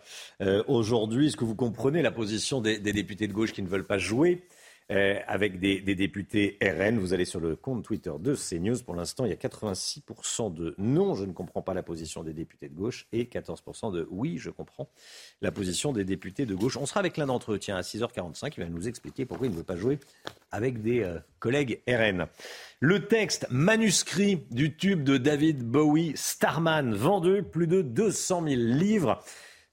euh, 0.40 0.62
aujourd'hui. 0.66 1.28
Est-ce 1.28 1.36
que 1.36 1.44
vous 1.44 1.54
comprenez 1.54 2.02
la 2.02 2.10
position 2.10 2.60
des, 2.60 2.78
députés 2.78 3.26
de 3.26 3.32
gauche 3.32 3.52
qui 3.52 3.62
ne 3.62 3.68
veulent 3.68 3.86
pas 3.86 3.98
jouer 3.98 4.42
euh, 4.92 5.18
avec 5.26 5.58
des, 5.58 5.80
députés 5.80 6.58
RN. 6.62 6.98
Vous 6.98 7.14
allez 7.14 7.24
sur 7.24 7.40
le 7.40 7.56
compte 7.56 7.82
Twitter 7.82 8.12
de 8.20 8.34
CNews. 8.34 8.82
Pour 8.84 8.94
l'instant, 8.94 9.24
il 9.24 9.30
y 9.30 9.32
a 9.32 9.36
86% 9.36 10.52
de 10.52 10.74
non, 10.76 11.14
je 11.14 11.24
ne 11.24 11.32
comprends 11.32 11.62
pas 11.62 11.72
la 11.72 11.82
position 11.82 12.22
des 12.22 12.34
députés 12.34 12.68
de 12.68 12.74
gauche 12.74 13.06
et 13.10 13.24
14% 13.24 13.90
de 13.90 14.06
oui, 14.10 14.36
je 14.36 14.50
comprends 14.50 14.90
la 15.40 15.50
position 15.50 15.92
des 15.92 16.04
députés 16.04 16.44
de 16.44 16.54
gauche. 16.54 16.76
On 16.76 16.84
sera 16.84 17.00
avec 17.00 17.16
l'un 17.16 17.26
d'entre 17.26 17.52
eux, 17.52 17.58
tiens, 17.58 17.76
à 17.76 17.80
6h45. 17.80 18.52
Il 18.58 18.64
va 18.64 18.68
nous 18.68 18.86
expliquer 18.86 19.24
pourquoi 19.24 19.46
il 19.46 19.50
ne 19.52 19.56
veut 19.56 19.62
pas 19.62 19.76
jouer 19.76 19.98
avec 20.50 20.82
des 20.82 21.00
euh, 21.00 21.18
collègues 21.38 21.80
RN. 21.88 22.26
Le 22.80 23.06
texte 23.06 23.46
manuscrit 23.50 24.44
du 24.50 24.76
tube 24.76 25.04
de 25.04 25.16
David 25.16 25.62
Bowie, 25.64 26.12
Starman, 26.16 26.94
vendu 26.94 27.42
plus 27.42 27.66
de 27.66 27.80
200 27.80 28.44
000 28.46 28.56
livres. 28.56 29.24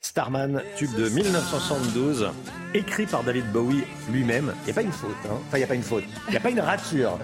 Starman, 0.01 0.61
tube 0.77 0.95
de 0.95 1.09
1972, 1.09 2.31
écrit 2.73 3.05
par 3.05 3.21
David 3.21 3.51
Bowie 3.51 3.83
lui-même. 4.09 4.53
Il 4.61 4.65
n'y 4.65 4.71
a 4.71 4.73
pas 4.73 4.81
une 4.81 4.93
faute, 4.93 5.11
hein 5.25 5.33
Enfin, 5.47 5.57
il 5.57 5.57
n'y 5.57 5.63
a 5.65 5.67
pas 5.67 5.75
une 5.75 5.83
faute. 5.83 6.05
Il 6.27 6.31
n'y 6.31 6.37
a 6.37 6.39
pas 6.39 6.49
une 6.49 6.61
rature. 6.61 7.19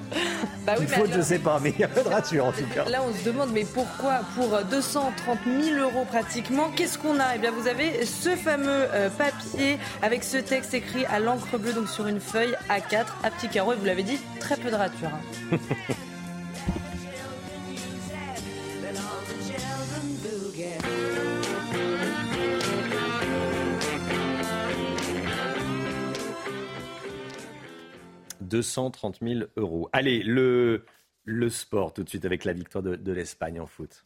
bah 0.66 0.74
oui, 0.78 0.84
une 0.84 0.88
faute, 0.90 0.98
alors... 0.98 1.14
je 1.14 1.18
ne 1.20 1.24
sais 1.24 1.40
pas, 1.40 1.58
mais 1.64 1.70
il 1.70 1.80
y 1.80 1.86
a 1.86 1.88
pas 1.88 2.04
de 2.04 2.10
rature 2.10 2.46
en 2.46 2.52
tout 2.52 2.66
cas. 2.74 2.84
Là, 2.90 3.02
on 3.08 3.14
se 3.18 3.24
demande, 3.24 3.52
mais 3.54 3.64
pourquoi 3.64 4.20
pour 4.36 4.60
230 4.70 5.40
000 5.62 5.80
euros 5.80 6.04
pratiquement 6.04 6.70
Qu'est-ce 6.76 6.98
qu'on 6.98 7.18
a? 7.18 7.36
Eh 7.36 7.40
bien, 7.40 7.52
vous 7.52 7.68
avez 7.68 8.06
ce 8.06 8.36
fameux 8.36 8.68
euh, 8.68 9.10
papier 9.10 9.80
avec 10.02 10.26
ce 10.26 10.38
texte 10.38 10.74
écrit 10.74 11.06
à 11.06 11.20
l'encre 11.20 11.58
bleue, 11.58 11.72
donc 11.72 11.88
sur 11.88 12.08
une 12.08 12.20
feuille 12.20 12.56
A4, 12.70 13.06
à 13.24 13.32
petit 13.32 13.48
carreau, 13.48 13.72
et 13.72 13.78
vous 13.78 13.86
l'avez 13.86 14.04
dit, 14.04 14.20
très 14.42 14.58
peu 14.58 14.70
de 14.70 14.76
rature. 14.76 15.10
Hein. 15.54 15.58
230 28.46 29.20
000 29.22 29.40
euros. 29.58 29.90
Allez, 29.94 30.24
le, 30.24 30.84
sport 31.50 31.94
tout 31.94 32.04
de 32.04 32.10
suite 32.10 32.26
avec 32.26 32.46
la 32.46 32.54
victoire 32.54 32.84
de, 32.84 33.12
l'Espagne 33.12 33.60
en 33.60 33.66
foot. 33.66 34.04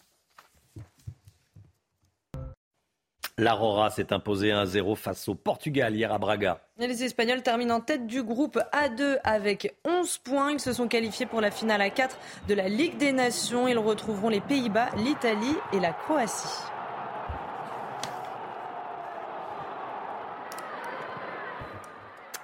L'Aurora 3.38 3.90
s'est 3.90 4.12
imposé 4.12 4.50
1-0 4.50 4.98
face 4.98 5.30
au 5.30 5.36
Portugal 5.36 5.96
hier 5.96 6.12
à 6.12 6.18
Braga. 6.18 6.60
Les 6.78 7.04
Espagnols 7.06 7.42
terminent 7.42 7.76
en 7.76 7.80
tête 7.80 8.06
du 8.06 8.22
groupe 8.22 8.60
A2 8.74 9.18
avec 9.24 9.78
11 9.86 10.18
points. 10.18 10.52
Ils 10.52 10.60
se 10.60 10.74
sont 10.74 10.90
qualifiés 10.90 11.26
pour 11.26 11.40
la 11.40 11.50
finale 11.50 11.82
à 11.82 11.90
4 11.90 12.18
de 12.50 12.54
la 12.54 12.68
Ligue 12.68 12.98
des 12.98 13.14
Nations. 13.14 13.70
Ils 13.70 13.78
retrouveront 13.78 14.28
les 14.28 14.42
Pays-Bas, 14.42 14.90
l'Italie 14.98 15.56
et 15.72 15.80
la 15.80 15.94
Croatie. 15.94 16.79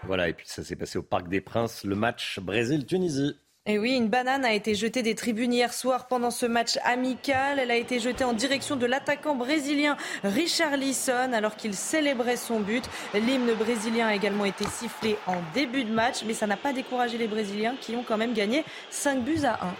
Voilà, 0.08 0.30
et 0.30 0.34
puis 0.34 0.46
ça 0.48 0.64
s'est 0.64 0.76
passé 0.76 1.00
au 1.00 1.04
Parc 1.04 1.28
des 1.28 1.42
Princes, 1.42 1.84
le 1.84 1.96
match 1.96 2.40
Brésil-Tunisie. 2.40 3.36
Et 3.68 3.80
oui, 3.80 3.94
une 3.94 4.10
banane 4.10 4.46
a 4.46 4.54
été 4.54 4.76
jetée 4.76 5.02
des 5.02 5.16
tribunes 5.16 5.52
hier 5.52 5.74
soir 5.74 6.06
pendant 6.06 6.30
ce 6.30 6.46
match 6.46 6.78
amical. 6.84 7.58
Elle 7.58 7.72
a 7.72 7.76
été 7.76 8.00
jetée 8.00 8.24
en 8.24 8.34
direction 8.34 8.76
de 8.76 8.86
l'attaquant 8.86 9.34
brésilien 9.34 9.98
Richard 10.24 10.78
Lisson 10.78 11.34
alors 11.34 11.56
qu'il 11.56 11.74
célébrait 11.74 12.38
son 12.38 12.60
but. 12.60 12.84
L'hymne 13.16 13.56
brésilien 13.56 14.06
a 14.06 14.14
également 14.14 14.46
été 14.46 14.66
sifflé 14.68 15.18
en 15.26 15.38
début 15.56 15.84
de 15.84 15.92
match, 15.92 16.24
mais 16.28 16.36
ça 16.36 16.46
n'a 16.46 16.58
pas 16.58 16.74
découragé 16.74 17.18
les 17.18 17.28
Brésiliens 17.28 17.76
qui 17.82 17.96
ont 17.96 18.04
quand 18.04 18.18
même 18.18 18.34
gagné 18.34 18.64
5 18.92 19.24
buts 19.24 19.46
à 19.46 19.66
1. 19.66 19.74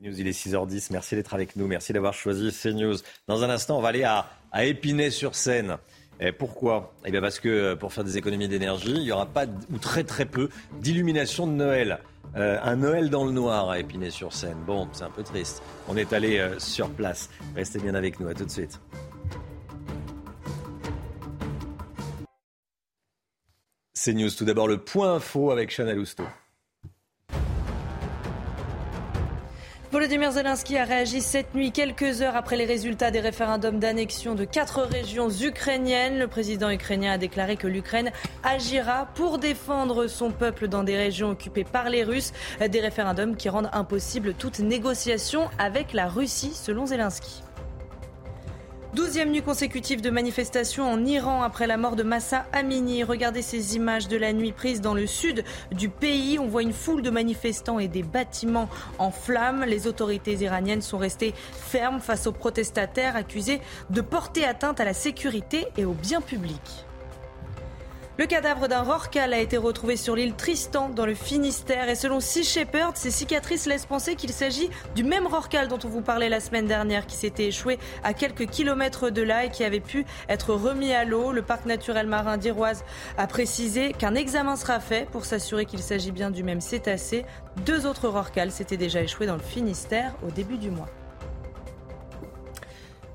CNews, 0.00 0.20
il 0.20 0.26
est 0.26 0.32
6h10. 0.32 0.88
Merci 0.90 1.14
d'être 1.14 1.32
avec 1.32 1.56
nous. 1.56 1.66
Merci 1.66 1.92
d'avoir 1.92 2.12
choisi 2.12 2.50
CNews. 2.52 2.96
Dans 3.28 3.44
un 3.44 3.50
instant, 3.50 3.78
on 3.78 3.80
va 3.80 3.88
aller 3.88 4.04
à, 4.04 4.26
Épinay-sur-Seine. 4.54 5.78
Pourquoi? 6.38 6.94
Eh 7.04 7.10
bien 7.10 7.20
parce 7.20 7.38
que 7.38 7.74
pour 7.74 7.92
faire 7.92 8.04
des 8.04 8.16
économies 8.16 8.48
d'énergie, 8.48 8.92
il 8.92 9.02
n'y 9.02 9.12
aura 9.12 9.26
pas, 9.26 9.44
ou 9.70 9.78
très 9.78 10.02
très 10.02 10.24
peu, 10.24 10.48
d'illumination 10.80 11.46
de 11.46 11.52
Noël. 11.52 11.98
Euh, 12.36 12.58
un 12.62 12.76
Noël 12.76 13.10
dans 13.10 13.24
le 13.24 13.32
noir 13.32 13.70
à 13.70 13.78
Épinay-sur-Seine. 13.78 14.58
Bon, 14.66 14.88
c'est 14.92 15.04
un 15.04 15.10
peu 15.10 15.22
triste. 15.22 15.62
On 15.88 15.96
est 15.96 16.12
allé 16.12 16.38
euh, 16.38 16.58
sur 16.58 16.90
place. 16.90 17.30
Restez 17.54 17.78
bien 17.78 17.94
avec 17.94 18.18
nous. 18.20 18.28
À 18.28 18.34
tout 18.34 18.44
de 18.44 18.50
suite. 18.50 18.80
CNews, 23.94 24.30
tout 24.30 24.44
d'abord 24.44 24.68
le 24.68 24.78
point 24.78 25.14
info 25.14 25.50
avec 25.50 25.70
Chanel 25.70 25.98
Housteau. 25.98 26.24
Volodymyr 29.96 30.30
Zelensky 30.30 30.76
a 30.76 30.84
réagi 30.84 31.22
cette 31.22 31.54
nuit, 31.54 31.72
quelques 31.72 32.20
heures 32.20 32.36
après 32.36 32.56
les 32.56 32.66
résultats 32.66 33.10
des 33.10 33.20
référendums 33.20 33.78
d'annexion 33.78 34.34
de 34.34 34.44
quatre 34.44 34.82
régions 34.82 35.30
ukrainiennes. 35.30 36.18
Le 36.18 36.28
président 36.28 36.68
ukrainien 36.68 37.12
a 37.12 37.16
déclaré 37.16 37.56
que 37.56 37.66
l'Ukraine 37.66 38.10
agira 38.44 39.08
pour 39.14 39.38
défendre 39.38 40.06
son 40.06 40.32
peuple 40.32 40.68
dans 40.68 40.84
des 40.84 40.98
régions 40.98 41.30
occupées 41.30 41.64
par 41.64 41.88
les 41.88 42.04
Russes. 42.04 42.34
Des 42.60 42.80
référendums 42.80 43.36
qui 43.36 43.48
rendent 43.48 43.70
impossible 43.72 44.34
toute 44.34 44.58
négociation 44.58 45.48
avec 45.58 45.94
la 45.94 46.08
Russie, 46.08 46.52
selon 46.52 46.84
Zelensky. 46.84 47.45
Douzième 48.96 49.30
nuit 49.30 49.42
consécutive 49.42 50.00
de 50.00 50.08
manifestations 50.08 50.90
en 50.90 51.04
Iran 51.04 51.42
après 51.42 51.66
la 51.66 51.76
mort 51.76 51.96
de 51.96 52.02
Massa 52.02 52.46
Amini. 52.54 53.04
Regardez 53.04 53.42
ces 53.42 53.76
images 53.76 54.08
de 54.08 54.16
la 54.16 54.32
nuit 54.32 54.52
prises 54.52 54.80
dans 54.80 54.94
le 54.94 55.06
sud 55.06 55.44
du 55.70 55.90
pays. 55.90 56.38
On 56.38 56.46
voit 56.46 56.62
une 56.62 56.72
foule 56.72 57.02
de 57.02 57.10
manifestants 57.10 57.78
et 57.78 57.88
des 57.88 58.02
bâtiments 58.02 58.70
en 58.98 59.10
flammes. 59.10 59.66
Les 59.66 59.86
autorités 59.86 60.32
iraniennes 60.36 60.80
sont 60.80 60.96
restées 60.96 61.34
fermes 61.52 62.00
face 62.00 62.26
aux 62.26 62.32
protestataires 62.32 63.16
accusés 63.16 63.60
de 63.90 64.00
porter 64.00 64.46
atteinte 64.46 64.80
à 64.80 64.86
la 64.86 64.94
sécurité 64.94 65.66
et 65.76 65.84
au 65.84 65.92
bien 65.92 66.22
public. 66.22 66.85
Le 68.18 68.24
cadavre 68.24 68.66
d'un 68.66 68.80
rorcal 68.80 69.34
a 69.34 69.40
été 69.40 69.58
retrouvé 69.58 69.98
sur 69.98 70.16
l'île 70.16 70.32
Tristan 70.32 70.88
dans 70.88 71.04
le 71.04 71.12
Finistère 71.12 71.90
et 71.90 71.94
selon 71.94 72.18
Sea 72.20 72.44
Shepherd, 72.44 72.96
ces 72.96 73.10
cicatrices 73.10 73.66
laissent 73.66 73.84
penser 73.84 74.16
qu'il 74.16 74.30
s'agit 74.30 74.70
du 74.94 75.04
même 75.04 75.26
rorcal 75.26 75.68
dont 75.68 75.78
on 75.84 75.88
vous 75.88 76.00
parlait 76.00 76.30
la 76.30 76.40
semaine 76.40 76.66
dernière 76.66 77.06
qui 77.06 77.14
s'était 77.14 77.48
échoué 77.48 77.78
à 78.04 78.14
quelques 78.14 78.46
kilomètres 78.46 79.10
de 79.10 79.20
là 79.20 79.44
et 79.44 79.50
qui 79.50 79.64
avait 79.64 79.80
pu 79.80 80.06
être 80.30 80.54
remis 80.54 80.94
à 80.94 81.04
l'eau. 81.04 81.30
Le 81.30 81.42
parc 81.42 81.66
naturel 81.66 82.06
marin 82.06 82.38
d'Iroise 82.38 82.84
a 83.18 83.26
précisé 83.26 83.92
qu'un 83.92 84.14
examen 84.14 84.56
sera 84.56 84.80
fait 84.80 85.06
pour 85.10 85.26
s'assurer 85.26 85.66
qu'il 85.66 85.80
s'agit 85.80 86.10
bien 86.10 86.30
du 86.30 86.42
même 86.42 86.62
cétacé. 86.62 87.26
Deux 87.66 87.84
autres 87.84 88.08
rorcals 88.08 88.50
s'étaient 88.50 88.78
déjà 88.78 89.02
échoués 89.02 89.26
dans 89.26 89.36
le 89.36 89.42
Finistère 89.42 90.14
au 90.26 90.30
début 90.30 90.56
du 90.56 90.70
mois. 90.70 90.88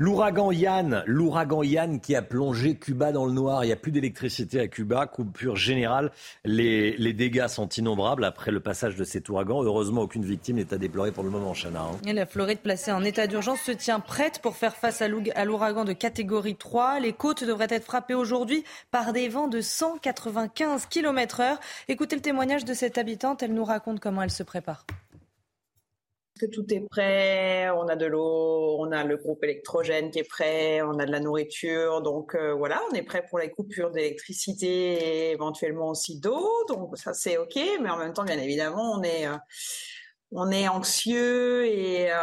L'ouragan 0.01 0.51
Yann, 0.51 1.03
l'ouragan 1.05 1.61
Yann 1.61 1.99
qui 1.99 2.15
a 2.15 2.23
plongé 2.23 2.73
Cuba 2.73 3.11
dans 3.11 3.27
le 3.27 3.33
noir. 3.33 3.63
Il 3.63 3.67
n'y 3.67 3.73
a 3.73 3.75
plus 3.75 3.91
d'électricité 3.91 4.59
à 4.59 4.67
Cuba, 4.67 5.05
coupure 5.05 5.55
générale. 5.55 6.11
Les, 6.43 6.97
les, 6.97 7.13
dégâts 7.13 7.45
sont 7.45 7.69
innombrables 7.69 8.25
après 8.25 8.49
le 8.49 8.59
passage 8.59 8.95
de 8.95 9.03
cet 9.03 9.29
ouragan. 9.29 9.61
Heureusement, 9.61 10.01
aucune 10.01 10.25
victime 10.25 10.55
n'est 10.55 10.73
à 10.73 10.79
déplorer 10.79 11.11
pour 11.11 11.23
le 11.23 11.29
moment, 11.29 11.53
Chana. 11.53 11.81
Hein. 11.81 12.13
La 12.13 12.25
Floride, 12.25 12.61
placée 12.61 12.91
en 12.91 13.03
état 13.03 13.27
d'urgence, 13.27 13.61
se 13.61 13.71
tient 13.71 13.99
prête 13.99 14.39
pour 14.39 14.55
faire 14.55 14.75
face 14.75 15.03
à 15.03 15.07
l'ouragan 15.07 15.85
de 15.85 15.93
catégorie 15.93 16.55
3. 16.55 16.99
Les 16.99 17.13
côtes 17.13 17.43
devraient 17.43 17.67
être 17.69 17.85
frappées 17.85 18.15
aujourd'hui 18.15 18.63
par 18.89 19.13
des 19.13 19.29
vents 19.29 19.49
de 19.49 19.61
195 19.61 20.87
km/h. 20.87 21.59
Écoutez 21.89 22.15
le 22.15 22.23
témoignage 22.23 22.65
de 22.65 22.73
cette 22.73 22.97
habitante. 22.97 23.43
Elle 23.43 23.53
nous 23.53 23.65
raconte 23.65 23.99
comment 23.99 24.23
elle 24.23 24.31
se 24.31 24.41
prépare 24.41 24.83
que 26.41 26.47
tout 26.47 26.65
est 26.73 26.81
prêt, 26.89 27.69
on 27.69 27.87
a 27.87 27.95
de 27.95 28.07
l'eau, 28.07 28.77
on 28.79 28.91
a 28.91 29.03
le 29.03 29.17
groupe 29.17 29.43
électrogène 29.43 30.09
qui 30.09 30.19
est 30.19 30.27
prêt, 30.27 30.81
on 30.81 30.97
a 30.97 31.05
de 31.05 31.11
la 31.11 31.19
nourriture, 31.19 32.01
donc 32.01 32.33
euh, 32.33 32.53
voilà, 32.53 32.81
on 32.91 32.95
est 32.95 33.03
prêt 33.03 33.23
pour 33.29 33.37
les 33.37 33.51
coupures 33.51 33.91
d'électricité 33.91 34.67
et 34.67 35.31
éventuellement 35.31 35.89
aussi 35.89 36.19
d'eau, 36.19 36.49
donc 36.67 36.97
ça 36.97 37.13
c'est 37.13 37.37
ok, 37.37 37.59
mais 37.81 37.89
en 37.91 37.97
même 37.97 38.13
temps 38.13 38.23
bien 38.23 38.39
évidemment 38.39 38.93
on 38.93 39.03
est 39.03 39.27
euh, 39.27 39.37
on 40.31 40.49
est 40.49 40.67
anxieux 40.67 41.65
et 41.67 42.09
euh, 42.09 42.15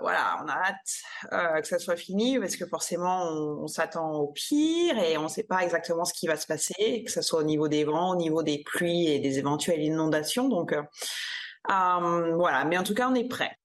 voilà, 0.00 0.38
on 0.42 0.48
a 0.48 0.52
hâte 0.52 1.62
que 1.62 1.68
ça 1.68 1.78
soit 1.78 1.96
fini 1.96 2.38
parce 2.38 2.56
que 2.56 2.66
forcément 2.66 3.30
on, 3.30 3.68
s'attend 3.68 4.12
au 4.14 4.26
pire 4.26 4.98
et 4.98 5.16
on 5.16 5.22
ne 5.22 5.28
sait 5.28 5.44
pas 5.44 5.62
exactement 5.62 6.04
ce 6.04 6.12
qui 6.12 6.26
va 6.26 6.36
se 6.36 6.48
passer, 6.48 7.04
que 7.04 7.12
ce 7.12 7.22
soit 7.22 7.40
au 7.40 7.44
niveau 7.44 7.68
des 7.68 7.84
vents, 7.84 8.10
au 8.10 8.16
niveau 8.16 8.42
des 8.42 8.64
pluies 8.66 9.06
et 9.06 9.20
des 9.20 9.38
éventuelles 9.38 9.82
inondations. 9.82 10.48
Donc 10.48 10.74
voilà, 11.66 12.64
mais 12.64 12.78
en 12.78 12.82
tout 12.82 12.94
cas 12.94 13.08
on 13.08 13.14
est 13.14 13.28
prêt. 13.28 13.56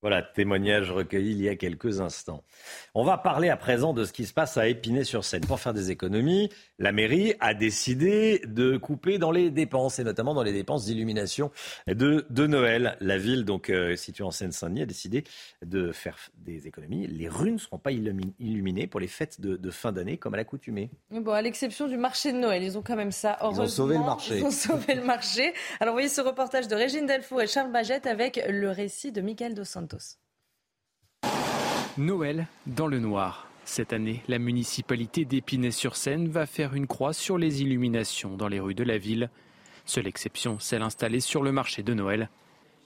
Voilà, 0.00 0.22
témoignage 0.22 0.92
recueilli 0.92 1.32
il 1.32 1.42
y 1.42 1.48
a 1.48 1.56
quelques 1.56 2.00
instants. 2.00 2.44
On 3.00 3.04
va 3.04 3.16
parler 3.16 3.48
à 3.48 3.56
présent 3.56 3.92
de 3.92 4.02
ce 4.02 4.12
qui 4.12 4.26
se 4.26 4.32
passe 4.32 4.56
à 4.56 4.66
Épinay-sur-Seine. 4.66 5.42
Pour 5.46 5.60
faire 5.60 5.72
des 5.72 5.92
économies, 5.92 6.50
la 6.80 6.90
mairie 6.90 7.34
a 7.38 7.54
décidé 7.54 8.42
de 8.44 8.76
couper 8.76 9.18
dans 9.18 9.30
les 9.30 9.52
dépenses, 9.52 10.00
et 10.00 10.02
notamment 10.02 10.34
dans 10.34 10.42
les 10.42 10.52
dépenses 10.52 10.84
d'illumination 10.86 11.52
de, 11.86 12.26
de, 12.28 12.46
Noël. 12.48 12.96
La 12.98 13.16
ville, 13.16 13.44
donc 13.44 13.70
euh, 13.70 13.94
située 13.94 14.24
en 14.24 14.32
Seine-Saint-Denis, 14.32 14.82
a 14.82 14.86
décidé 14.86 15.22
de 15.64 15.92
faire 15.92 16.18
des 16.38 16.66
économies. 16.66 17.06
Les 17.06 17.28
rues 17.28 17.52
ne 17.52 17.58
seront 17.58 17.78
pas 17.78 17.92
illuminées 17.92 18.88
pour 18.88 18.98
les 18.98 19.06
fêtes 19.06 19.40
de, 19.40 19.70
fin 19.70 19.92
d'année 19.92 20.16
comme 20.16 20.34
à 20.34 20.36
l'accoutumée. 20.36 20.90
Bon, 21.12 21.30
à 21.30 21.40
l'exception 21.40 21.86
du 21.86 21.98
marché 21.98 22.32
de 22.32 22.38
Noël, 22.38 22.64
ils 22.64 22.76
ont 22.76 22.82
quand 22.82 22.96
même 22.96 23.12
ça. 23.12 23.38
Ils 23.42 23.60
ont 23.60 23.68
sauvé 23.68 23.96
le 23.96 24.02
marché. 24.02 24.38
Ils 24.38 24.44
ont 24.44 24.50
sauvé 24.50 24.96
le 24.96 25.04
marché. 25.04 25.54
Alors, 25.78 25.94
voyez 25.94 26.08
ce 26.08 26.20
reportage 26.20 26.66
de 26.66 26.74
Régine 26.74 27.06
Delfour 27.06 27.42
et 27.42 27.46
Charles 27.46 27.70
Bagette 27.70 28.08
avec 28.08 28.44
le 28.48 28.72
récit 28.72 29.12
de 29.12 29.20
Michael 29.20 29.54
Dos 29.54 29.62
Santos. 29.62 30.18
Noël 31.98 32.46
dans 32.68 32.86
le 32.86 33.00
noir. 33.00 33.48
Cette 33.64 33.92
année, 33.92 34.22
la 34.28 34.38
municipalité 34.38 35.24
d'Épinay-sur-Seine 35.24 36.28
va 36.28 36.46
faire 36.46 36.74
une 36.74 36.86
croix 36.86 37.12
sur 37.12 37.38
les 37.38 37.60
illuminations 37.62 38.36
dans 38.36 38.46
les 38.46 38.60
rues 38.60 38.76
de 38.76 38.84
la 38.84 38.98
ville. 38.98 39.30
Seule 39.84 40.06
exception, 40.06 40.60
celle 40.60 40.82
installée 40.82 41.18
sur 41.18 41.42
le 41.42 41.50
marché 41.50 41.82
de 41.82 41.94
Noël. 41.94 42.30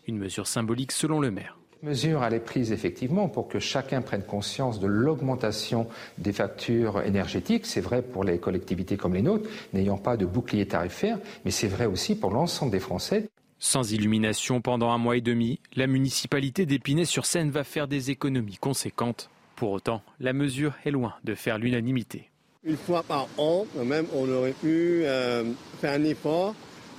Une 0.09 0.17
mesure 0.17 0.47
symbolique 0.47 0.93
selon 0.93 1.21
le 1.21 1.31
maire. 1.31 1.59
Mesure 1.83 2.25
elle 2.25 2.35
est 2.35 2.41
prise 2.41 2.73
effectivement 2.73 3.29
pour 3.29 3.49
que 3.49 3.59
chacun 3.59 4.01
prenne 4.01 4.23
conscience 4.23 4.81
de 4.81 4.87
l'augmentation 4.87 5.89
des 6.17 6.33
factures 6.33 7.03
énergétiques. 7.03 7.67
C'est 7.67 7.81
vrai 7.83 8.01
pour 8.01 8.25
les 8.25 8.39
collectivités 8.39 8.97
comme 8.97 9.13
les 9.13 9.23
nôtres, 9.23 9.51
n'ayant 9.75 9.99
pas 9.99 10.17
de 10.17 10.25
bouclier 10.25 10.67
tarifaire, 10.67 11.19
mais 11.45 11.51
c'est 11.51 11.69
vrai 11.69 11.85
aussi 11.85 12.15
pour 12.15 12.31
l'ensemble 12.31 12.73
des 12.73 12.81
Français. 12.81 13.29
Sans 13.65 13.93
illumination 13.93 14.61
pendant 14.61 14.91
un 14.91 14.99
mois 14.99 15.17
et 15.17 15.21
demi, 15.21 15.61
la 15.77 15.87
municipalité 15.87 16.67
d'Épinay-sur-Seine 16.67 17.53
va 17.53 17.63
faire 17.63 17.87
des 17.87 18.11
économies 18.11 18.57
conséquentes. 18.57 19.31
Pour 19.55 19.71
autant, 19.71 20.03
la 20.19 20.33
mesure 20.33 20.75
est 20.85 20.91
loin 20.91 21.15
de 21.23 21.37
faire 21.37 21.59
l'unanimité. 21.59 22.29
Une 22.65 22.77
fois 22.77 23.05
par 23.05 23.29
an, 23.39 23.65
quand 23.73 23.85
même, 23.85 24.07
on 24.17 24.29
aurait 24.29 24.51
pu 24.51 25.05
euh, 25.05 25.45
faire 25.81 25.93
un 25.93 26.03
effort 26.03 26.57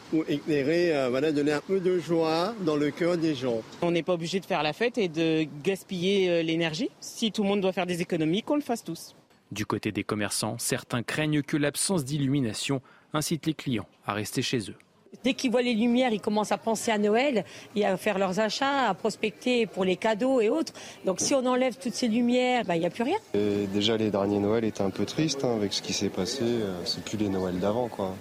pour 0.09 0.23
éclairer, 0.29 0.95
euh, 0.95 1.09
voilà, 1.09 1.33
donner 1.33 1.51
un 1.51 1.59
peu 1.59 1.81
de 1.81 1.99
joie 1.99 2.55
dans 2.61 2.77
le 2.77 2.91
cœur 2.91 3.17
des 3.17 3.35
gens. 3.35 3.61
On 3.81 3.91
n'est 3.91 4.01
pas 4.01 4.13
obligé 4.13 4.39
de 4.39 4.45
faire 4.45 4.63
la 4.63 4.71
fête 4.71 4.97
et 4.97 5.09
de 5.09 5.45
gaspiller 5.65 6.29
euh, 6.29 6.43
l'énergie. 6.43 6.89
Si 7.01 7.33
tout 7.33 7.43
le 7.43 7.49
monde 7.49 7.59
doit 7.59 7.73
faire 7.73 7.85
des 7.85 8.01
économies, 8.01 8.41
qu'on 8.41 8.55
le 8.55 8.61
fasse 8.61 8.85
tous. 8.85 9.17
Du 9.51 9.65
côté 9.65 9.91
des 9.91 10.05
commerçants, 10.05 10.57
certains 10.59 11.03
craignent 11.03 11.41
que 11.41 11.57
l'absence 11.57 12.05
d'illumination 12.05 12.81
incite 13.11 13.47
les 13.47 13.53
clients 13.53 13.89
à 14.05 14.13
rester 14.13 14.41
chez 14.41 14.69
eux. 14.69 14.75
Dès 15.23 15.33
qu'ils 15.33 15.51
voient 15.51 15.61
les 15.61 15.73
lumières, 15.73 16.11
ils 16.11 16.21
commencent 16.21 16.51
à 16.51 16.57
penser 16.57 16.91
à 16.91 16.97
Noël 16.97 17.45
et 17.75 17.85
à 17.85 17.95
faire 17.97 18.17
leurs 18.17 18.39
achats, 18.39 18.89
à 18.89 18.93
prospecter 18.93 19.65
pour 19.65 19.85
les 19.85 19.95
cadeaux 19.95 20.41
et 20.41 20.49
autres. 20.49 20.73
Donc 21.05 21.19
si 21.19 21.33
on 21.33 21.45
enlève 21.45 21.77
toutes 21.77 21.93
ces 21.93 22.07
lumières, 22.07 22.65
bah, 22.65 22.75
il 22.75 22.79
n'y 22.79 22.85
a 22.85 22.89
plus 22.89 23.03
rien. 23.03 23.17
déjà, 23.33 23.97
les 23.97 24.09
derniers 24.09 24.39
Noëls 24.39 24.65
étaient 24.65 24.81
un 24.81 24.89
peu 24.89 25.05
tristes 25.05 25.43
hein, 25.43 25.55
avec 25.55 25.73
ce 25.73 25.81
qui 25.81 25.93
s'est 25.93 26.09
passé. 26.09 26.43
Euh, 26.43 26.73
c'est 26.85 27.03
plus 27.03 27.17
les 27.17 27.29
Noëls 27.29 27.59
d'avant. 27.59 27.87
quoi. 27.87 28.15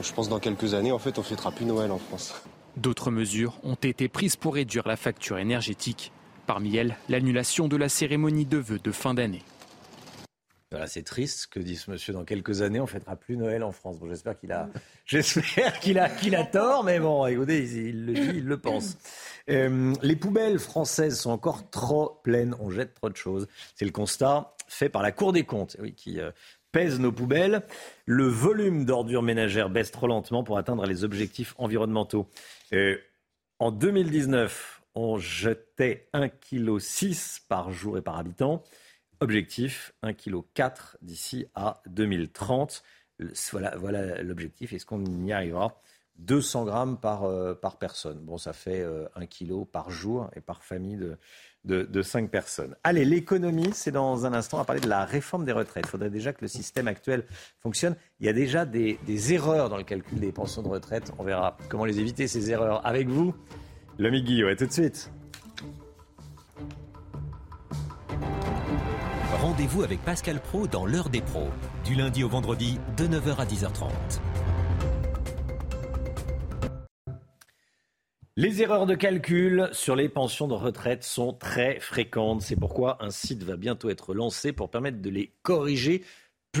Je 0.00 0.12
pense 0.12 0.26
que 0.26 0.30
dans 0.30 0.40
quelques 0.40 0.74
années, 0.74 0.92
en 0.92 0.98
fait, 0.98 1.18
on 1.18 1.22
ne 1.22 1.26
fêtera 1.26 1.50
plus 1.52 1.64
Noël 1.64 1.90
en 1.90 1.98
France. 1.98 2.34
D'autres 2.76 3.10
mesures 3.10 3.54
ont 3.62 3.74
été 3.74 4.08
prises 4.08 4.36
pour 4.36 4.54
réduire 4.54 4.86
la 4.86 4.96
facture 4.96 5.38
énergétique. 5.38 6.12
Parmi 6.46 6.76
elles, 6.76 6.96
l'annulation 7.08 7.68
de 7.68 7.76
la 7.76 7.88
cérémonie 7.88 8.44
de 8.44 8.58
vœux 8.58 8.78
de 8.82 8.92
fin 8.92 9.14
d'année. 9.14 9.42
Voilà, 10.72 10.88
c'est 10.88 11.04
triste 11.04 11.42
ce 11.42 11.46
que 11.46 11.60
dit 11.60 11.76
ce 11.76 11.90
monsieur. 11.90 12.12
Dans 12.12 12.24
quelques 12.24 12.60
années, 12.60 12.80
on 12.80 12.88
fêtera 12.88 13.14
plus 13.14 13.36
Noël 13.36 13.62
en 13.62 13.70
France. 13.70 14.00
Bon, 14.00 14.08
j'espère 14.08 14.36
qu'il 14.36 14.50
a, 14.50 14.68
j'espère 15.06 15.78
qu'il 15.78 15.98
a, 15.98 16.08
qu'il 16.08 16.34
a 16.34 16.44
tort, 16.44 16.82
mais 16.82 16.98
bon, 16.98 17.24
écoutez, 17.26 17.62
il, 17.62 18.06
le 18.06 18.14
dit, 18.14 18.38
il 18.38 18.44
le 18.46 18.58
pense. 18.58 18.96
Euh, 19.48 19.94
les 20.02 20.16
poubelles 20.16 20.58
françaises 20.58 21.20
sont 21.20 21.30
encore 21.30 21.70
trop 21.70 22.20
pleines. 22.24 22.56
On 22.58 22.70
jette 22.70 22.94
trop 22.94 23.08
de 23.08 23.16
choses. 23.16 23.46
C'est 23.76 23.84
le 23.84 23.92
constat 23.92 24.54
fait 24.66 24.88
par 24.88 25.02
la 25.02 25.12
Cour 25.12 25.32
des 25.32 25.44
comptes, 25.44 25.76
oui, 25.80 25.94
qui 25.94 26.20
euh, 26.20 26.32
pèse 26.72 26.98
nos 26.98 27.12
poubelles. 27.12 27.62
Le 28.04 28.26
volume 28.26 28.84
d'ordures 28.84 29.22
ménagères 29.22 29.70
baisse 29.70 29.92
trop 29.92 30.08
lentement 30.08 30.42
pour 30.42 30.58
atteindre 30.58 30.84
les 30.84 31.04
objectifs 31.04 31.54
environnementaux. 31.58 32.28
Euh, 32.72 32.98
en 33.60 33.70
2019, 33.70 34.82
on 34.96 35.16
jetait 35.18 36.08
1,6 36.12 37.38
kg 37.38 37.46
par 37.48 37.70
jour 37.70 37.96
et 37.98 38.02
par 38.02 38.18
habitant. 38.18 38.64
Objectif 39.20 39.94
1,4 40.02 40.14
kg 40.14 40.72
d'ici 41.02 41.46
à 41.54 41.82
2030. 41.86 42.82
Voilà, 43.50 43.76
voilà 43.76 44.22
l'objectif. 44.22 44.72
Est-ce 44.72 44.84
qu'on 44.86 45.04
y 45.24 45.32
arrivera? 45.32 45.80
200 46.18 46.64
grammes 46.64 46.98
par, 46.98 47.24
euh, 47.24 47.54
par 47.54 47.78
personne. 47.78 48.18
Bon, 48.20 48.38
ça 48.38 48.52
fait 48.52 48.82
1 48.82 48.84
euh, 48.84 49.06
kg 49.28 49.66
par 49.70 49.90
jour 49.90 50.30
et 50.34 50.40
par 50.40 50.62
famille 50.62 50.96
de, 51.64 51.82
de, 51.84 52.02
5 52.02 52.30
personnes. 52.30 52.74
Allez, 52.84 53.04
l'économie, 53.04 53.70
c'est 53.72 53.90
dans 53.90 54.24
un 54.24 54.32
instant 54.32 54.58
à 54.58 54.64
parler 54.64 54.80
de 54.80 54.88
la 54.88 55.04
réforme 55.04 55.44
des 55.44 55.52
retraites. 55.52 55.84
Il 55.86 55.90
faudrait 55.90 56.10
déjà 56.10 56.32
que 56.32 56.42
le 56.42 56.48
système 56.48 56.88
actuel 56.88 57.24
fonctionne. 57.60 57.96
Il 58.20 58.26
y 58.26 58.28
a 58.28 58.32
déjà 58.32 58.64
des, 58.64 58.98
des 59.06 59.34
erreurs 59.34 59.68
dans 59.68 59.76
le 59.76 59.84
calcul 59.84 60.18
des 60.18 60.32
pensions 60.32 60.62
de 60.62 60.68
retraite. 60.68 61.12
On 61.18 61.24
verra 61.24 61.56
comment 61.68 61.84
les 61.84 62.00
éviter, 62.00 62.28
ces 62.28 62.50
erreurs, 62.50 62.86
avec 62.86 63.08
vous. 63.08 63.34
L'ami 63.98 64.22
Guillaume, 64.22 64.50
et 64.50 64.56
tout 64.56 64.66
de 64.66 64.72
suite. 64.72 65.10
Rendez-vous 69.56 69.84
avec 69.84 70.04
Pascal 70.04 70.38
Pro 70.38 70.66
dans 70.66 70.84
l'heure 70.84 71.08
des 71.08 71.22
pros, 71.22 71.48
du 71.82 71.94
lundi 71.94 72.22
au 72.22 72.28
vendredi 72.28 72.78
de 72.98 73.06
9h 73.06 73.36
à 73.38 73.46
10h30. 73.46 73.88
Les 78.36 78.60
erreurs 78.60 78.84
de 78.84 78.94
calcul 78.94 79.70
sur 79.72 79.96
les 79.96 80.10
pensions 80.10 80.46
de 80.46 80.52
retraite 80.52 81.04
sont 81.04 81.32
très 81.32 81.80
fréquentes. 81.80 82.42
C'est 82.42 82.54
pourquoi 82.54 83.02
un 83.02 83.08
site 83.08 83.44
va 83.44 83.56
bientôt 83.56 83.88
être 83.88 84.12
lancé 84.12 84.52
pour 84.52 84.68
permettre 84.68 85.00
de 85.00 85.08
les 85.08 85.32
corriger 85.40 86.04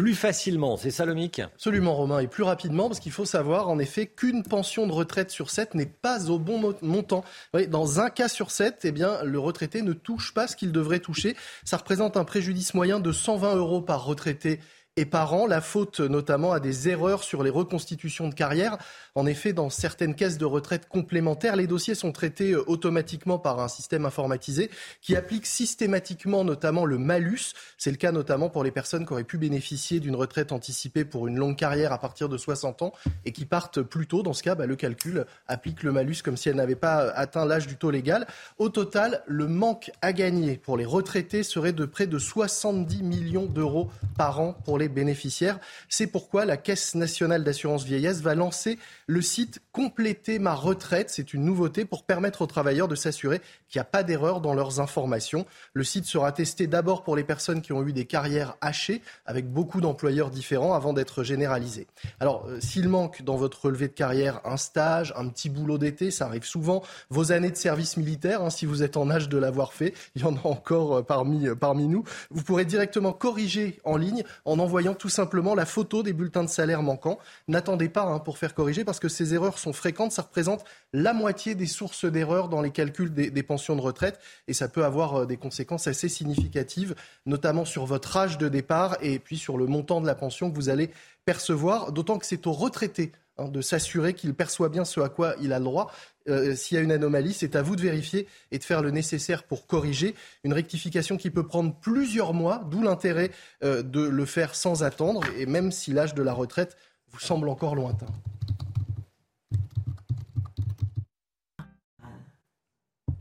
plus 0.00 0.14
facilement. 0.14 0.76
C'est 0.76 0.90
ça, 0.90 1.04
Lomic? 1.06 1.40
Absolument, 1.40 1.94
Romain, 1.94 2.18
et 2.18 2.26
plus 2.26 2.42
rapidement, 2.42 2.88
parce 2.88 3.00
qu'il 3.00 3.12
faut 3.12 3.24
savoir 3.24 3.68
en 3.68 3.78
effet 3.78 4.06
qu'une 4.06 4.42
pension 4.42 4.86
de 4.86 4.92
retraite 4.92 5.30
sur 5.30 5.50
sept 5.50 5.74
n'est 5.74 5.86
pas 5.86 6.30
au 6.30 6.38
bon 6.38 6.74
montant. 6.82 7.24
Dans 7.68 8.00
un 8.00 8.10
cas 8.10 8.28
sur 8.28 8.50
sept, 8.50 8.80
eh 8.84 8.92
bien, 8.92 9.22
le 9.22 9.38
retraité 9.38 9.82
ne 9.82 9.92
touche 9.92 10.34
pas 10.34 10.48
ce 10.48 10.56
qu'il 10.56 10.72
devrait 10.72 11.00
toucher. 11.00 11.36
Ça 11.64 11.78
représente 11.78 12.16
un 12.16 12.24
préjudice 12.24 12.74
moyen 12.74 13.00
de 13.00 13.12
120 13.12 13.56
euros 13.56 13.80
par 13.80 14.04
retraité 14.04 14.60
et 14.98 15.04
par 15.04 15.34
an, 15.34 15.46
la 15.46 15.60
faute 15.60 16.00
notamment 16.00 16.52
à 16.52 16.60
des 16.60 16.88
erreurs 16.88 17.22
sur 17.22 17.42
les 17.42 17.50
reconstitutions 17.50 18.28
de 18.28 18.34
carrière. 18.34 18.78
En 19.14 19.26
effet, 19.26 19.52
dans 19.52 19.68
certaines 19.68 20.14
caisses 20.14 20.38
de 20.38 20.46
retraite 20.46 20.88
complémentaires, 20.88 21.56
les 21.56 21.66
dossiers 21.66 21.94
sont 21.94 22.12
traités 22.12 22.52
euh, 22.52 22.64
automatiquement 22.66 23.38
par 23.38 23.60
un 23.60 23.68
système 23.68 24.06
informatisé 24.06 24.70
qui 25.02 25.14
applique 25.14 25.44
systématiquement 25.44 26.44
notamment 26.44 26.86
le 26.86 26.96
malus. 26.96 27.52
C'est 27.76 27.90
le 27.90 27.98
cas 27.98 28.10
notamment 28.10 28.48
pour 28.48 28.64
les 28.64 28.70
personnes 28.70 29.04
qui 29.04 29.12
auraient 29.12 29.24
pu 29.24 29.36
bénéficier 29.36 30.00
d'une 30.00 30.16
retraite 30.16 30.50
anticipée 30.50 31.04
pour 31.04 31.26
une 31.26 31.36
longue 31.36 31.56
carrière 31.56 31.92
à 31.92 31.98
partir 31.98 32.30
de 32.30 32.38
60 32.38 32.80
ans 32.80 32.92
et 33.26 33.32
qui 33.32 33.44
partent 33.44 33.82
plus 33.82 34.06
tôt. 34.06 34.22
Dans 34.22 34.32
ce 34.32 34.42
cas, 34.42 34.54
bah, 34.54 34.64
le 34.64 34.76
calcul 34.76 35.26
applique 35.46 35.82
le 35.82 35.92
malus 35.92 36.22
comme 36.24 36.38
si 36.38 36.48
elles 36.48 36.56
n'avaient 36.56 36.74
pas 36.74 37.10
atteint 37.10 37.44
l'âge 37.44 37.66
du 37.66 37.76
taux 37.76 37.90
légal. 37.90 38.26
Au 38.56 38.70
total, 38.70 39.22
le 39.26 39.46
manque 39.46 39.90
à 40.00 40.14
gagner 40.14 40.56
pour 40.56 40.78
les 40.78 40.86
retraités 40.86 41.42
serait 41.42 41.74
de 41.74 41.84
près 41.84 42.06
de 42.06 42.18
70 42.18 43.02
millions 43.02 43.46
d'euros 43.46 43.90
par 44.16 44.40
an 44.40 44.54
pour 44.64 44.78
les 44.78 44.85
bénéficiaires. 44.88 45.58
C'est 45.88 46.06
pourquoi 46.06 46.44
la 46.44 46.56
Caisse 46.56 46.94
nationale 46.94 47.44
d'assurance 47.44 47.84
vieillesse 47.84 48.20
va 48.20 48.34
lancer 48.34 48.78
le 49.06 49.22
site 49.22 49.60
Compléter 49.72 50.38
ma 50.38 50.54
retraite. 50.54 51.10
C'est 51.10 51.34
une 51.34 51.44
nouveauté 51.44 51.84
pour 51.84 52.04
permettre 52.04 52.42
aux 52.42 52.46
travailleurs 52.46 52.88
de 52.88 52.94
s'assurer 52.94 53.40
qu'il 53.68 53.78
n'y 53.78 53.82
a 53.82 53.84
pas 53.84 54.02
d'erreur 54.02 54.40
dans 54.40 54.54
leurs 54.54 54.80
informations. 54.80 55.44
Le 55.74 55.84
site 55.84 56.06
sera 56.06 56.32
testé 56.32 56.66
d'abord 56.66 57.02
pour 57.02 57.16
les 57.16 57.24
personnes 57.24 57.60
qui 57.60 57.72
ont 57.72 57.86
eu 57.86 57.92
des 57.92 58.06
carrières 58.06 58.56
hachées 58.60 59.02
avec 59.26 59.50
beaucoup 59.50 59.80
d'employeurs 59.80 60.30
différents 60.30 60.74
avant 60.74 60.92
d'être 60.92 61.22
généralisé. 61.22 61.86
Alors, 62.20 62.46
euh, 62.46 62.58
s'il 62.60 62.88
manque 62.88 63.22
dans 63.22 63.36
votre 63.36 63.66
relevé 63.66 63.88
de 63.88 63.92
carrière 63.92 64.40
un 64.44 64.56
stage, 64.56 65.12
un 65.16 65.28
petit 65.28 65.50
boulot 65.50 65.78
d'été, 65.78 66.10
ça 66.10 66.26
arrive 66.26 66.44
souvent, 66.44 66.82
vos 67.10 67.32
années 67.32 67.50
de 67.50 67.56
service 67.56 67.96
militaire, 67.96 68.42
hein, 68.42 68.50
si 68.50 68.66
vous 68.66 68.82
êtes 68.82 68.96
en 68.96 69.10
âge 69.10 69.28
de 69.28 69.38
l'avoir 69.38 69.72
fait, 69.72 69.94
il 70.14 70.22
y 70.22 70.24
en 70.24 70.36
a 70.36 70.46
encore 70.46 70.96
euh, 70.96 71.02
parmi, 71.02 71.48
euh, 71.48 71.54
parmi 71.54 71.86
nous, 71.86 72.04
vous 72.30 72.42
pourrez 72.42 72.64
directement 72.64 73.12
corriger 73.12 73.80
en 73.84 73.96
ligne 73.96 74.24
en 74.44 74.58
envoyant 74.58 74.75
voyant 74.76 74.92
tout 74.92 75.08
simplement 75.08 75.54
la 75.54 75.64
photo 75.64 76.02
des 76.02 76.12
bulletins 76.12 76.44
de 76.44 76.50
salaire 76.50 76.82
manquants. 76.82 77.18
N'attendez 77.48 77.88
pas 77.88 78.02
hein, 78.02 78.18
pour 78.18 78.36
faire 78.36 78.52
corriger 78.52 78.84
parce 78.84 79.00
que 79.00 79.08
ces 79.08 79.32
erreurs 79.32 79.58
sont 79.58 79.72
fréquentes. 79.72 80.12
Ça 80.12 80.20
représente 80.20 80.66
la 80.92 81.14
moitié 81.14 81.54
des 81.54 81.64
sources 81.64 82.04
d'erreurs 82.04 82.50
dans 82.50 82.60
les 82.60 82.70
calculs 82.70 83.14
des, 83.14 83.30
des, 83.30 83.42
pensions 83.42 83.74
de 83.74 83.80
retraite 83.80 84.20
et 84.48 84.52
ça 84.52 84.68
peut 84.68 84.84
avoir 84.84 85.20
euh, 85.22 85.24
des 85.24 85.38
conséquences 85.38 85.86
assez 85.86 86.10
significatives, 86.10 86.94
notamment 87.24 87.64
sur 87.64 87.86
votre 87.86 88.14
âge 88.18 88.36
de 88.36 88.50
départ 88.50 88.98
et 89.00 89.18
puis 89.18 89.38
sur 89.38 89.56
le 89.56 89.66
montant 89.66 90.02
de 90.02 90.06
la 90.06 90.14
pension 90.14 90.50
que 90.50 90.54
vous 90.54 90.68
allez 90.68 90.90
percevoir. 91.24 91.90
D'autant 91.90 92.18
que 92.18 92.26
c'est 92.26 92.46
aux 92.46 92.52
retraités 92.52 93.12
hein, 93.38 93.48
de 93.48 93.60
s'assurer 93.60 94.14
qu'il 94.14 94.34
perçoit 94.34 94.68
bien 94.68 94.84
ce 94.84 95.00
à 95.00 95.08
quoi 95.08 95.34
il 95.40 95.52
a 95.52 95.58
le 95.58 95.64
droit. 95.64 95.90
Euh, 96.28 96.54
s'il 96.54 96.76
y 96.76 96.78
a 96.78 96.82
une 96.82 96.92
anomalie, 96.92 97.32
c'est 97.32 97.56
à 97.56 97.62
vous 97.62 97.76
de 97.76 97.82
vérifier 97.82 98.26
et 98.50 98.58
de 98.58 98.64
faire 98.64 98.82
le 98.82 98.90
nécessaire 98.90 99.44
pour 99.44 99.66
corriger. 99.66 100.14
Une 100.44 100.52
rectification 100.52 101.16
qui 101.16 101.30
peut 101.30 101.46
prendre 101.46 101.74
plusieurs 101.74 102.34
mois, 102.34 102.62
d'où 102.70 102.82
l'intérêt 102.82 103.30
euh, 103.62 103.82
de 103.82 104.00
le 104.00 104.24
faire 104.24 104.54
sans 104.54 104.82
attendre, 104.82 105.22
et 105.38 105.46
même 105.46 105.70
si 105.70 105.92
l'âge 105.92 106.14
de 106.14 106.22
la 106.22 106.32
retraite 106.32 106.76
vous 107.10 107.20
semble 107.20 107.48
encore 107.48 107.74
lointain. 107.74 108.06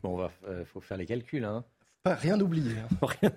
Bon, 0.01 0.27
il 0.27 0.49
euh, 0.49 0.65
faut 0.65 0.81
faire 0.81 0.97
les 0.97 1.05
calculs. 1.05 1.45
Hein. 1.45 1.63
Pas 2.03 2.15
rien 2.15 2.39
oublier. 2.39 2.73
Hein. 2.77 2.87
faut, 2.99 3.07
rien, 3.07 3.31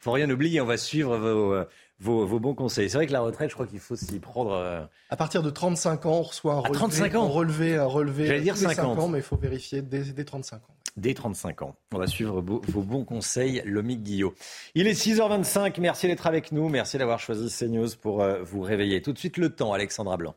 faut 0.00 0.12
rien 0.12 0.30
oublier. 0.30 0.60
On 0.60 0.66
va 0.66 0.76
suivre 0.76 1.16
vos, 1.16 1.64
euh, 2.06 2.24
vos, 2.24 2.40
bons 2.40 2.54
conseils. 2.54 2.88
C'est 2.88 2.96
vrai 2.96 3.06
que 3.06 3.12
la 3.12 3.20
retraite, 3.20 3.50
je 3.50 3.54
crois 3.54 3.66
qu'il 3.66 3.78
faut 3.78 3.96
s'y 3.96 4.18
prendre. 4.18 4.52
Euh, 4.52 4.82
à 5.10 5.16
partir 5.16 5.42
de 5.42 5.50
35 5.50 6.06
ans, 6.06 6.18
on 6.18 6.22
reçoit 6.22 6.54
un 6.54 6.58
relevé. 6.60 6.76
À 6.76 6.78
35 6.78 7.14
ans. 7.14 7.28
Relevé, 7.28 7.76
un 7.76 7.84
relevé. 7.84 8.26
J'allais 8.26 8.40
dire 8.40 8.56
50. 8.56 8.98
ans, 8.98 9.08
mais 9.08 9.18
il 9.18 9.24
faut 9.24 9.36
vérifier 9.36 9.82
dès, 9.82 10.02
dès, 10.04 10.24
35 10.24 10.56
ans. 10.56 10.74
Dès 10.96 11.14
35 11.14 11.62
ans. 11.62 11.76
On 11.92 11.98
va 11.98 12.06
suivre 12.06 12.40
vos, 12.40 12.60
vos 12.68 12.82
bons 12.82 13.04
conseils, 13.04 13.62
Lomique 13.64 14.02
Guillot. 14.02 14.34
Il 14.74 14.86
est 14.86 14.92
6h25. 14.92 15.80
Merci 15.80 16.06
d'être 16.06 16.26
avec 16.26 16.52
nous. 16.52 16.68
Merci 16.68 16.98
d'avoir 16.98 17.20
choisi 17.20 17.48
CNews 17.48 17.88
pour 18.00 18.24
vous 18.42 18.60
réveiller. 18.62 19.02
Tout 19.02 19.12
de 19.12 19.18
suite, 19.18 19.36
le 19.36 19.50
temps, 19.50 19.72
Alexandra 19.72 20.16
Blanc. 20.16 20.34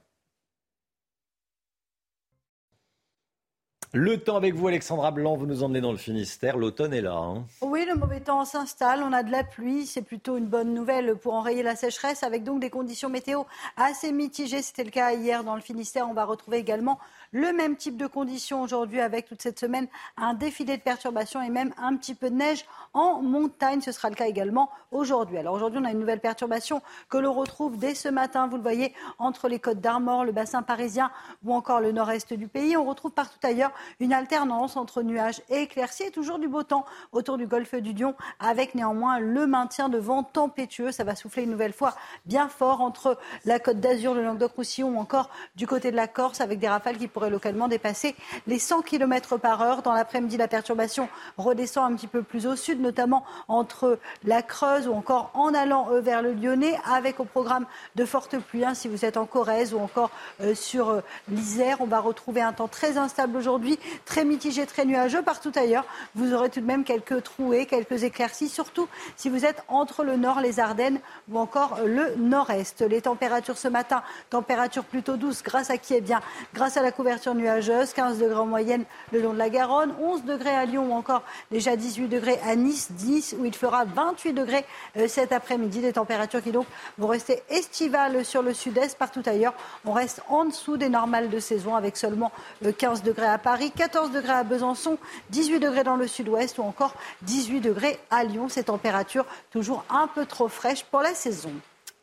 Le 3.95 4.17
temps 4.17 4.37
avec 4.37 4.55
vous, 4.55 4.67
Alexandra 4.67 5.11
Blanc, 5.11 5.35
vous 5.35 5.45
nous 5.45 5.61
emmenez 5.61 5.79
dans 5.79 5.91
le 5.91 5.99
Finistère. 5.99 6.57
L'automne 6.57 6.95
est 6.95 7.01
là. 7.01 7.13
Hein. 7.13 7.45
Oui, 7.61 7.85
le 7.87 7.93
mauvais 7.93 8.21
temps 8.21 8.43
s'installe. 8.43 9.03
On 9.03 9.13
a 9.13 9.21
de 9.21 9.31
la 9.31 9.43
pluie. 9.43 9.85
C'est 9.85 10.01
plutôt 10.01 10.35
une 10.35 10.47
bonne 10.47 10.73
nouvelle 10.73 11.15
pour 11.15 11.35
enrayer 11.35 11.61
la 11.61 11.75
sécheresse, 11.75 12.23
avec 12.23 12.43
donc 12.43 12.59
des 12.59 12.71
conditions 12.71 13.07
météo 13.07 13.43
assez 13.77 14.11
mitigées. 14.11 14.63
C'était 14.63 14.83
le 14.83 14.89
cas 14.89 15.13
hier 15.13 15.43
dans 15.43 15.53
le 15.53 15.61
Finistère. 15.61 16.09
On 16.09 16.13
va 16.15 16.25
retrouver 16.25 16.57
également 16.57 16.97
le 17.33 17.51
même 17.51 17.75
type 17.75 17.97
de 17.97 18.07
conditions 18.07 18.61
aujourd'hui 18.61 19.01
avec 19.01 19.25
toute 19.25 19.41
cette 19.41 19.59
semaine 19.59 19.87
un 20.17 20.33
défilé 20.33 20.77
de 20.77 20.81
perturbations 20.81 21.41
et 21.41 21.49
même 21.49 21.73
un 21.77 21.97
petit 21.97 22.13
peu 22.13 22.29
de 22.29 22.35
neige 22.35 22.65
en 22.93 23.21
montagne. 23.21 23.81
Ce 23.81 23.91
sera 23.91 24.09
le 24.09 24.15
cas 24.15 24.27
également 24.27 24.69
aujourd'hui. 24.91 25.37
Alors 25.39 25.55
aujourd'hui, 25.55 25.79
on 25.81 25.85
a 25.85 25.91
une 25.91 25.99
nouvelle 25.99 26.19
perturbation 26.19 26.81
que 27.09 27.17
l'on 27.17 27.33
retrouve 27.33 27.77
dès 27.77 27.95
ce 27.95 28.07
matin, 28.07 28.47
vous 28.47 28.57
le 28.57 28.61
voyez, 28.61 28.93
entre 29.17 29.49
les 29.49 29.59
côtes 29.59 29.81
d'Armor, 29.81 30.25
le 30.25 30.31
bassin 30.31 30.61
parisien 30.61 31.11
ou 31.43 31.53
encore 31.53 31.81
le 31.81 31.91
nord-est 31.91 32.33
du 32.33 32.47
pays. 32.47 32.77
On 32.77 32.85
retrouve 32.85 33.11
partout 33.11 33.39
ailleurs 33.43 33.71
une 33.99 34.13
alternance 34.13 34.77
entre 34.77 35.01
nuages 35.01 35.41
et 35.49 35.63
éclaircies 35.63 36.03
et 36.03 36.11
toujours 36.11 36.37
du 36.37 36.47
beau 36.47 36.63
temps 36.63 36.85
autour 37.11 37.37
du 37.37 37.47
golfe 37.47 37.75
du 37.75 37.93
Lion 37.93 38.13
avec 38.39 38.75
néanmoins 38.75 39.19
le 39.19 39.47
maintien 39.47 39.89
de 39.89 39.97
vent 39.97 40.21
tempétueux. 40.21 40.91
Ça 40.91 41.03
va 41.03 41.15
souffler 41.15 41.43
une 41.43 41.51
nouvelle 41.51 41.73
fois 41.73 41.95
bien 42.25 42.47
fort 42.47 42.81
entre 42.81 43.17
la 43.45 43.59
côte 43.59 43.79
d'Azur, 43.79 44.13
le 44.13 44.23
Languedoc-Roussillon 44.23 44.89
ou 44.89 44.99
encore 44.99 45.31
du 45.55 45.65
côté 45.65 45.89
de 45.89 45.95
la 45.95 46.07
Corse 46.07 46.39
avec 46.39 46.59
des 46.59 46.67
rafales 46.67 46.97
qui 46.97 47.07
pourraient 47.07 47.22
localement 47.29 47.67
dépasser 47.67 48.15
les 48.47 48.59
100 48.59 48.81
km 48.81 49.37
par 49.37 49.61
heure. 49.61 49.81
Dans 49.81 49.93
l'après-midi, 49.93 50.37
la 50.37 50.47
perturbation 50.47 51.09
redescend 51.37 51.91
un 51.91 51.95
petit 51.95 52.07
peu 52.07 52.23
plus 52.23 52.47
au 52.47 52.55
sud, 52.55 52.81
notamment 52.81 53.23
entre 53.47 53.99
la 54.23 54.41
Creuse 54.41 54.87
ou 54.87 54.93
encore 54.93 55.31
en 55.33 55.53
allant 55.53 55.89
euh, 55.91 56.01
vers 56.01 56.21
le 56.21 56.33
Lyonnais, 56.33 56.77
avec 56.85 57.19
au 57.19 57.25
programme 57.25 57.65
de 57.95 58.05
fortes 58.05 58.37
pluies. 58.37 58.65
Hein, 58.65 58.73
si 58.73 58.87
vous 58.87 59.05
êtes 59.05 59.17
en 59.17 59.25
Corrèze 59.25 59.73
ou 59.73 59.79
encore 59.79 60.11
euh, 60.41 60.55
sur 60.55 60.89
euh, 60.89 61.01
l'Isère, 61.29 61.77
on 61.81 61.85
va 61.85 61.99
retrouver 61.99 62.41
un 62.41 62.53
temps 62.53 62.67
très 62.67 62.97
instable 62.97 63.37
aujourd'hui, 63.37 63.79
très 64.05 64.25
mitigé, 64.25 64.65
très 64.65 64.85
nuageux. 64.85 65.21
Partout 65.21 65.51
ailleurs, 65.55 65.85
vous 66.15 66.33
aurez 66.33 66.49
tout 66.49 66.61
de 66.61 66.65
même 66.65 66.83
quelques 66.83 67.23
trouées, 67.23 67.65
quelques 67.65 68.03
éclaircies, 68.03 68.49
surtout 68.49 68.87
si 69.15 69.29
vous 69.29 69.45
êtes 69.45 69.63
entre 69.67 70.03
le 70.03 70.17
nord, 70.17 70.41
les 70.41 70.59
Ardennes 70.59 70.99
ou 71.31 71.39
encore 71.39 71.79
le 71.85 72.15
nord-est. 72.17 72.81
Les 72.81 73.01
températures 73.01 73.57
ce 73.57 73.67
matin, 73.67 74.03
températures 74.29 74.85
plutôt 74.85 75.17
douces 75.17 75.43
grâce 75.43 75.69
à 75.69 75.77
qui 75.77 75.93
Eh 75.95 76.01
bien, 76.01 76.21
grâce 76.53 76.77
à 76.77 76.81
la 76.81 76.91
couverture 76.91 77.12
nuageuse, 77.35 77.93
15 77.93 78.19
degrés 78.19 78.39
en 78.39 78.45
moyenne 78.45 78.85
le 79.11 79.21
long 79.21 79.33
de 79.33 79.37
la 79.37 79.49
Garonne, 79.49 79.93
11 80.01 80.23
degrés 80.23 80.55
à 80.55 80.65
Lyon 80.65 80.87
ou 80.89 80.93
encore 80.93 81.23
déjà 81.51 81.75
18 81.75 82.07
degrés 82.07 82.39
à 82.45 82.55
Nice, 82.55 82.91
10 82.91 83.35
où 83.39 83.45
il 83.45 83.55
fera 83.55 83.85
28 83.85 84.33
degrés 84.33 84.65
euh, 84.97 85.07
cet 85.07 85.31
après-midi. 85.31 85.81
Des 85.81 85.93
températures 85.93 86.41
qui 86.41 86.51
donc 86.51 86.65
vont 86.97 87.07
rester 87.07 87.41
estivales 87.49 88.25
sur 88.25 88.41
le 88.41 88.53
sud-est. 88.53 88.97
Partout 88.97 89.23
ailleurs, 89.25 89.53
on 89.85 89.93
reste 89.93 90.21
en 90.29 90.45
dessous 90.45 90.77
des 90.77 90.89
normales 90.89 91.29
de 91.29 91.39
saison 91.39 91.75
avec 91.75 91.97
seulement 91.97 92.31
15 92.77 92.99
euh, 92.99 93.03
degrés 93.03 93.27
à 93.27 93.37
Paris, 93.37 93.71
14 93.71 94.11
degrés 94.11 94.33
à 94.33 94.43
Besançon, 94.43 94.97
18 95.29 95.59
degrés 95.59 95.83
dans 95.83 95.95
le 95.95 96.07
sud-ouest 96.07 96.57
ou 96.57 96.63
encore 96.63 96.95
18 97.23 97.61
degrés 97.61 97.99
à 98.09 98.23
Lyon. 98.23 98.49
Ces 98.49 98.63
températures 98.63 99.25
toujours 99.51 99.83
un 99.89 100.07
peu 100.07 100.25
trop 100.25 100.47
fraîches 100.47 100.83
pour 100.83 101.01
la 101.01 101.13
saison. 101.13 101.51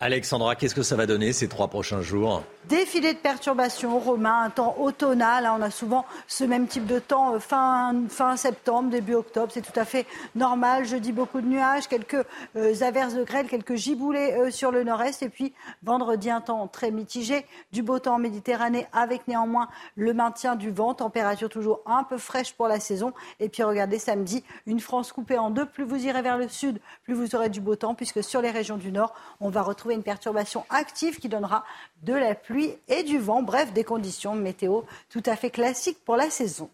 Alexandra, 0.02 0.56
qu'est-ce 0.56 0.74
que 0.74 0.82
ça 0.82 0.96
va 0.96 1.04
donner 1.04 1.34
ces 1.34 1.46
trois 1.46 1.68
prochains 1.68 2.00
jours 2.00 2.42
Défilé 2.70 3.12
de 3.12 3.18
perturbations, 3.18 3.98
Romain, 3.98 4.44
un 4.44 4.50
temps 4.50 4.76
automnal. 4.78 5.44
Hein, 5.44 5.56
on 5.58 5.62
a 5.62 5.70
souvent 5.70 6.06
ce 6.26 6.42
même 6.44 6.68
type 6.68 6.86
de 6.86 6.98
temps 6.98 7.34
euh, 7.34 7.38
fin, 7.38 7.94
fin 8.08 8.36
septembre, 8.38 8.88
début 8.88 9.12
octobre. 9.12 9.48
C'est 9.52 9.60
tout 9.60 9.78
à 9.78 9.84
fait 9.84 10.06
normal. 10.34 10.86
Jeudi, 10.86 11.12
beaucoup 11.12 11.42
de 11.42 11.46
nuages, 11.46 11.86
quelques 11.86 12.24
euh, 12.56 12.74
averses 12.80 13.12
de 13.12 13.24
grêle, 13.24 13.46
quelques 13.46 13.74
giboulées 13.74 14.32
euh, 14.38 14.50
sur 14.50 14.70
le 14.70 14.84
nord-est. 14.84 15.22
Et 15.22 15.28
puis 15.28 15.52
vendredi, 15.82 16.30
un 16.30 16.40
temps 16.40 16.66
très 16.66 16.90
mitigé. 16.90 17.44
Du 17.70 17.82
beau 17.82 17.98
temps 17.98 18.14
en 18.14 18.18
Méditerranée 18.18 18.86
avec 18.94 19.28
néanmoins 19.28 19.68
le 19.96 20.14
maintien 20.14 20.56
du 20.56 20.70
vent. 20.70 20.94
Température 20.94 21.50
toujours 21.50 21.80
un 21.84 22.04
peu 22.04 22.16
fraîche 22.16 22.54
pour 22.54 22.68
la 22.68 22.80
saison. 22.80 23.12
Et 23.38 23.50
puis 23.50 23.64
regardez, 23.64 23.98
samedi, 23.98 24.44
une 24.64 24.80
France 24.80 25.12
coupée 25.12 25.36
en 25.36 25.50
deux. 25.50 25.66
Plus 25.66 25.84
vous 25.84 26.06
irez 26.06 26.22
vers 26.22 26.38
le 26.38 26.48
sud, 26.48 26.80
plus 27.04 27.12
vous 27.12 27.34
aurez 27.34 27.50
du 27.50 27.60
beau 27.60 27.76
temps, 27.76 27.94
puisque 27.94 28.24
sur 28.24 28.40
les 28.40 28.50
régions 28.50 28.78
du 28.78 28.92
nord, 28.92 29.12
on 29.40 29.50
va 29.50 29.60
une 29.94 30.02
perturbation 30.02 30.64
active 30.70 31.18
qui 31.18 31.28
donnera 31.28 31.64
de 32.02 32.14
la 32.14 32.34
pluie 32.34 32.74
et 32.88 33.02
du 33.02 33.18
vent. 33.18 33.42
Bref, 33.42 33.72
des 33.72 33.84
conditions 33.84 34.34
météo 34.34 34.82
tout 35.08 35.22
à 35.26 35.36
fait 35.36 35.50
classiques 35.50 36.04
pour 36.04 36.16
la 36.16 36.30
saison. 36.30 36.70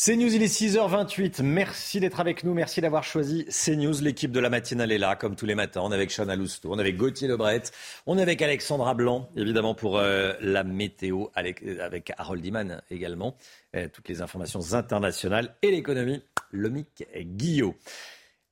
CNews, 0.00 0.32
il 0.32 0.44
est 0.44 0.46
6h28. 0.46 1.42
Merci 1.42 1.98
d'être 1.98 2.20
avec 2.20 2.44
nous. 2.44 2.54
Merci 2.54 2.80
d'avoir 2.80 3.02
choisi 3.02 3.44
CNews. 3.46 4.00
L'équipe 4.00 4.30
de 4.30 4.38
la 4.38 4.48
matinale 4.48 4.92
est 4.92 4.98
là, 4.98 5.16
comme 5.16 5.34
tous 5.34 5.44
les 5.44 5.56
matins. 5.56 5.80
On 5.82 5.90
est 5.90 5.96
avec 5.96 6.14
Chana 6.14 6.36
Lousteau, 6.36 6.72
on 6.72 6.78
est 6.78 6.82
avec 6.82 6.96
Gauthier 6.96 7.26
Lebret, 7.26 7.62
on 8.06 8.16
est 8.16 8.22
avec 8.22 8.40
Alexandra 8.40 8.94
Blanc, 8.94 9.28
évidemment, 9.36 9.74
pour 9.74 9.98
euh, 9.98 10.34
la 10.40 10.62
météo, 10.62 11.26
avec 11.34 12.12
Harold 12.16 12.46
Iman 12.46 12.80
également. 12.92 13.36
Euh, 13.74 13.88
toutes 13.92 14.08
les 14.08 14.22
informations 14.22 14.72
internationales 14.72 15.56
et 15.62 15.72
l'économie. 15.72 16.22
Lomic 16.52 17.04
Guillot. 17.16 17.74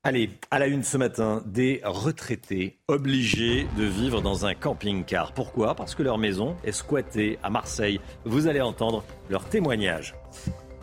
Allez, 0.06 0.30
à 0.52 0.60
la 0.60 0.68
une 0.68 0.84
ce 0.84 0.96
matin, 0.96 1.42
des 1.46 1.80
retraités 1.82 2.78
obligés 2.86 3.66
de 3.76 3.82
vivre 3.82 4.22
dans 4.22 4.46
un 4.46 4.54
camping-car. 4.54 5.32
Pourquoi? 5.32 5.74
Parce 5.74 5.96
que 5.96 6.04
leur 6.04 6.16
maison 6.16 6.54
est 6.62 6.70
squattée 6.70 7.40
à 7.42 7.50
Marseille. 7.50 7.98
Vous 8.24 8.46
allez 8.46 8.60
entendre 8.60 9.02
leur 9.28 9.46
témoignage. 9.46 10.14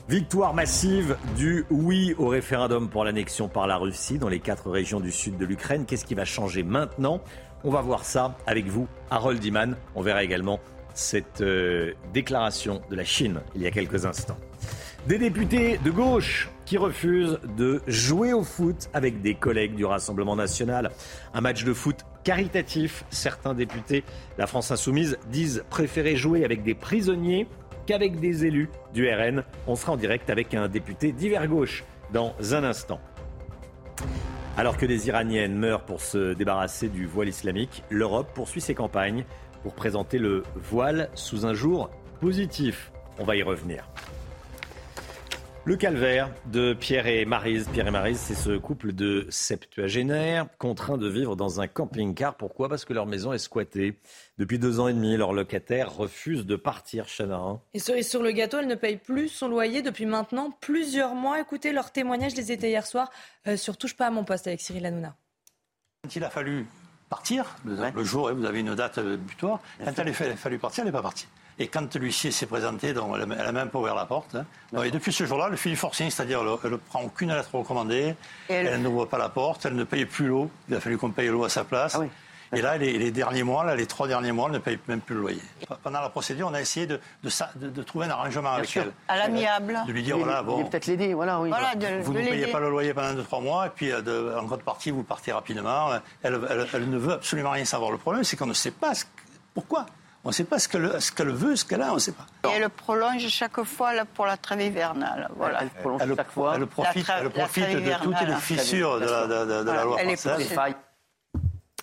Victoire 0.10 0.54
massive 0.54 1.16
du 1.38 1.64
oui 1.70 2.14
au 2.18 2.28
référendum 2.28 2.90
pour 2.90 3.06
l'annexion 3.06 3.48
par 3.48 3.66
la 3.66 3.78
Russie 3.78 4.18
dans 4.18 4.28
les 4.28 4.42
quatre 4.42 4.70
régions 4.70 5.00
du 5.00 5.14
sud 5.14 5.38
de 5.38 5.46
l'Ukraine. 5.46 5.86
Qu'est-ce 5.86 6.04
qui 6.04 6.16
va 6.16 6.26
changer 6.26 6.62
maintenant? 6.62 7.22
On 7.64 7.72
va 7.72 7.80
voir 7.80 8.04
ça 8.04 8.38
avec 8.46 8.66
vous, 8.66 8.90
Harold 9.10 9.42
Iman. 9.46 9.78
On 9.96 10.02
verra 10.02 10.26
également 10.26 10.60
cette 10.96 11.40
euh, 11.40 11.94
déclaration 12.14 12.82
de 12.90 12.96
la 12.98 13.06
Chine 13.06 13.40
il 13.56 13.62
y 13.62 13.68
a 13.68 13.72
quelques 13.72 14.06
instants. 14.06 14.38
Des 15.08 15.18
députés 15.18 15.78
de 15.78 15.92
gauche 15.92 16.50
qui 16.66 16.78
refusent 16.78 17.40
de 17.58 17.82
jouer 17.88 18.34
au 18.34 18.44
foot 18.44 18.90
avec 18.94 19.22
des 19.22 19.36
collègues 19.36 19.76
du 19.76 19.86
Rassemblement 19.86 20.36
national. 20.36 20.92
Un 21.34 21.42
match 21.42 21.64
de 21.64 21.74
foot 21.74 21.98
caritatif. 22.24 23.04
Certains 23.10 23.54
députés, 23.54 24.04
la 24.38 24.48
France 24.48 24.72
insoumise, 24.72 25.18
disent 25.30 25.64
préférer 25.70 26.16
jouer 26.16 26.46
avec 26.46 26.64
des 26.64 26.74
prisonniers 26.76 27.48
qu'avec 27.86 28.20
des 28.20 28.46
élus 28.46 28.70
du 28.94 29.10
RN. 29.10 29.44
On 29.68 29.76
sera 29.76 29.94
en 29.94 29.98
direct 29.98 30.30
avec 30.30 30.54
un 30.54 30.68
député 30.68 31.12
d'hiver 31.12 31.48
gauche 31.48 31.84
dans 32.12 32.34
un 32.54 32.64
instant. 32.64 33.00
Alors 34.56 34.78
que 34.78 34.86
des 34.86 35.08
Iraniennes 35.08 35.58
meurent 35.58 35.84
pour 35.84 36.02
se 36.02 36.34
débarrasser 36.34 36.88
du 36.88 37.08
voile 37.08 37.28
islamique, 37.28 37.84
l'Europe 37.90 38.30
poursuit 38.34 38.62
ses 38.62 38.76
campagnes 38.76 39.26
pour 39.64 39.74
présenter 39.74 40.20
le 40.20 40.44
voile 40.56 41.10
sous 41.16 41.46
un 41.46 41.54
jour 41.54 41.90
positif. 42.22 42.92
On 43.20 43.24
va 43.24 43.36
y 43.36 43.44
revenir. 43.44 43.88
Le 45.66 45.78
calvaire 45.78 46.30
de 46.48 46.74
Pierre 46.74 47.08
et 47.08 47.24
Marise. 47.24 47.70
Pierre 47.72 47.88
et 47.88 47.92
Marise, 47.92 48.20
c'est 48.20 48.36
ce 48.36 48.58
couple 48.58 48.92
de 48.92 49.26
septuagénaires 49.30 50.46
contraints 50.58 50.98
de 50.98 51.08
vivre 51.08 51.38
dans 51.38 51.62
un 51.62 51.68
camping-car. 51.68 52.36
Pourquoi? 52.36 52.68
Parce 52.68 52.84
que 52.84 52.92
leur 52.92 53.06
maison 53.06 53.32
est 53.32 53.38
squattée. 53.38 53.98
Depuis 54.38 54.60
deux 54.60 54.82
ans 54.82 54.90
et 54.90 54.94
demi, 54.94 55.16
leur 55.16 55.32
locataire 55.32 55.96
refuse 55.96 56.46
de 56.46 56.58
partir, 56.58 57.06
Chana. 57.08 57.62
Et 57.74 57.80
sur, 57.80 57.96
et 57.96 58.04
sur 58.04 58.22
le 58.22 58.32
gâteau, 58.32 58.58
elle 58.60 58.68
ne 58.68 58.76
paye 58.76 58.98
plus 58.98 59.30
son 59.30 59.48
loyer 59.48 59.82
depuis 59.82 60.06
maintenant 60.06 60.52
plusieurs 60.52 61.16
mois. 61.16 61.40
Écoutez, 61.40 61.72
leur 61.72 61.92
témoignage 61.92 62.36
les 62.36 62.52
était 62.52 62.70
hier 62.70 62.86
soir 62.86 63.10
euh, 63.48 63.56
sur 63.56 63.78
Touche 63.78 63.96
pas 63.96 64.08
à 64.08 64.12
mon 64.12 64.26
poste 64.26 64.48
avec 64.48 64.60
Cyril 64.60 64.86
Hanouna. 64.86 65.16
Quand 66.04 66.14
il 66.14 66.26
a 66.26 66.30
fallu 66.30 66.66
partir, 67.08 67.56
le, 67.64 68.04
jour, 68.04 68.30
où 68.30 68.36
vous 68.36 68.46
avez 68.46 68.60
une 68.60 68.76
date 68.76 69.00
butoir, 69.00 69.62
quand 69.82 69.94
il 69.98 70.10
a 70.10 70.36
fallu 70.36 70.60
partir, 70.60 70.82
elle 70.82 70.88
n'est 70.88 70.92
pas 70.92 71.02
partie. 71.02 71.28
Et 71.60 71.68
quand 71.68 71.96
l'huissier 71.96 72.32
s'est 72.32 72.46
présenté, 72.46 72.94
donc 72.94 73.16
elle 73.16 73.28
n'a 73.28 73.52
même 73.52 73.70
pas 73.70 73.80
ouvert 73.80 73.96
la 73.96 74.06
porte. 74.06 74.36
Hein. 74.36 74.84
et 74.84 74.92
depuis 74.92 75.14
ce 75.14 75.26
jour-là, 75.26 75.50
elle 75.52 75.58
fait 75.58 75.70
du 75.70 75.76
forcing, 75.76 76.10
c'est-à-dire 76.10 76.42
elle 76.64 76.72
ne 76.72 76.78
prend 76.78 77.02
aucune 77.04 77.32
lettre 77.32 77.56
recommandée, 77.56 78.16
elle, 78.50 78.82
n'ouvre 78.82 79.06
pas 79.06 79.18
la 79.18 79.30
porte, 79.30 79.66
elle 79.66 79.76
ne 79.76 79.84
paye 79.84 80.06
plus 80.06 80.28
l'eau. 80.28 80.50
Il 80.70 80.76
a 80.76 80.80
fallu 80.80 80.98
qu'on 80.98 81.12
paye 81.12 81.28
l'eau 81.28 81.44
à 81.44 81.50
sa 81.50 81.64
place. 81.64 81.96
Ah 82.00 82.58
Et 82.58 82.62
là, 82.62 82.78
les, 82.78 83.12
derniers 83.12 83.44
mois, 83.44 83.64
là, 83.64 83.76
les 83.76 83.86
trois 83.86 84.08
derniers 84.08 84.32
mois, 84.32 84.48
elle 84.48 84.54
ne 84.54 84.60
paye 84.60 84.80
même 84.88 85.02
plus 85.02 85.14
le 85.14 85.22
loyer. 85.22 85.42
Pendant 85.84 86.02
la 86.02 86.10
procédure, 86.10 86.48
on 86.50 86.54
a 86.56 86.62
essayé 86.62 86.88
de, 86.88 87.00
de, 87.24 87.84
trouver 87.84 88.08
un 88.08 88.12
arrangement 88.12 88.54
avec 88.54 88.76
elle. 88.76 88.92
À 89.08 89.18
l'amiable. 89.18 89.80
De 89.88 89.92
lui 89.92 90.02
dire, 90.02 90.18
voilà, 90.18 90.42
bon. 90.42 90.64
Peut-être 90.66 90.88
l'aider, 90.88 91.14
voilà, 91.14 91.40
oui. 91.40 91.52
vous 92.02 92.14
ne 92.14 92.20
payez 92.20 92.48
pas 92.48 92.60
le 92.60 92.70
loyer 92.70 92.96
pendant 92.96 93.14
deux, 93.14 93.24
trois 93.24 93.42
mois, 93.42 93.68
et 93.68 93.70
puis 93.70 93.92
euh, 93.92 94.40
en 94.40 94.44
grande 94.44 94.64
partie, 94.64 94.90
vous 94.90 95.04
partez 95.04 95.32
rapidement. 95.32 95.92
Elle, 96.24 96.40
elle, 96.74 96.90
ne 96.90 96.98
veut 96.98 97.14
absolument 97.14 97.52
rien 97.52 97.66
savoir. 97.66 97.92
Le 97.92 97.98
problème, 98.00 98.24
c'est 98.24 98.38
qu'on 98.38 98.48
ne 98.48 98.54
sait 98.54 98.72
pas 98.72 98.94
pourquoi. 99.54 99.86
On 100.26 100.30
ne 100.30 100.34
sait 100.34 100.46
pas 100.46 100.58
ce 100.58 100.70
qu'elle 100.70 101.02
ce 101.02 101.12
qu'elle 101.12 101.32
veut, 101.32 101.56
ce 101.56 101.66
qu'elle 101.66 101.82
a, 101.82 101.92
on 101.92 101.96
ne 101.96 102.00
sait 102.00 102.14
pas. 102.14 102.26
Et 102.50 102.54
elle 102.54 102.70
prolonge 102.70 103.28
chaque 103.28 103.62
fois 103.64 103.92
pour 104.14 104.26
la 104.26 104.38
trêve 104.38 104.62
hivernale. 104.62 105.30
Voilà. 105.36 105.64
Elle, 105.64 105.70
prolonge 105.70 106.02
chaque 106.16 106.32
fois. 106.32 106.54
Elle 106.56 106.66
profite, 106.68 107.06
elle 107.20 107.30
profite 107.30 107.70
de 107.70 108.04
toutes 108.04 108.22
les 108.22 108.36
fissures 108.36 109.00
de 109.00 109.06
la, 109.06 109.28
de, 109.28 109.64
de 109.64 109.72
la 109.72 109.84
loi 109.84 109.98
française. 109.98 110.58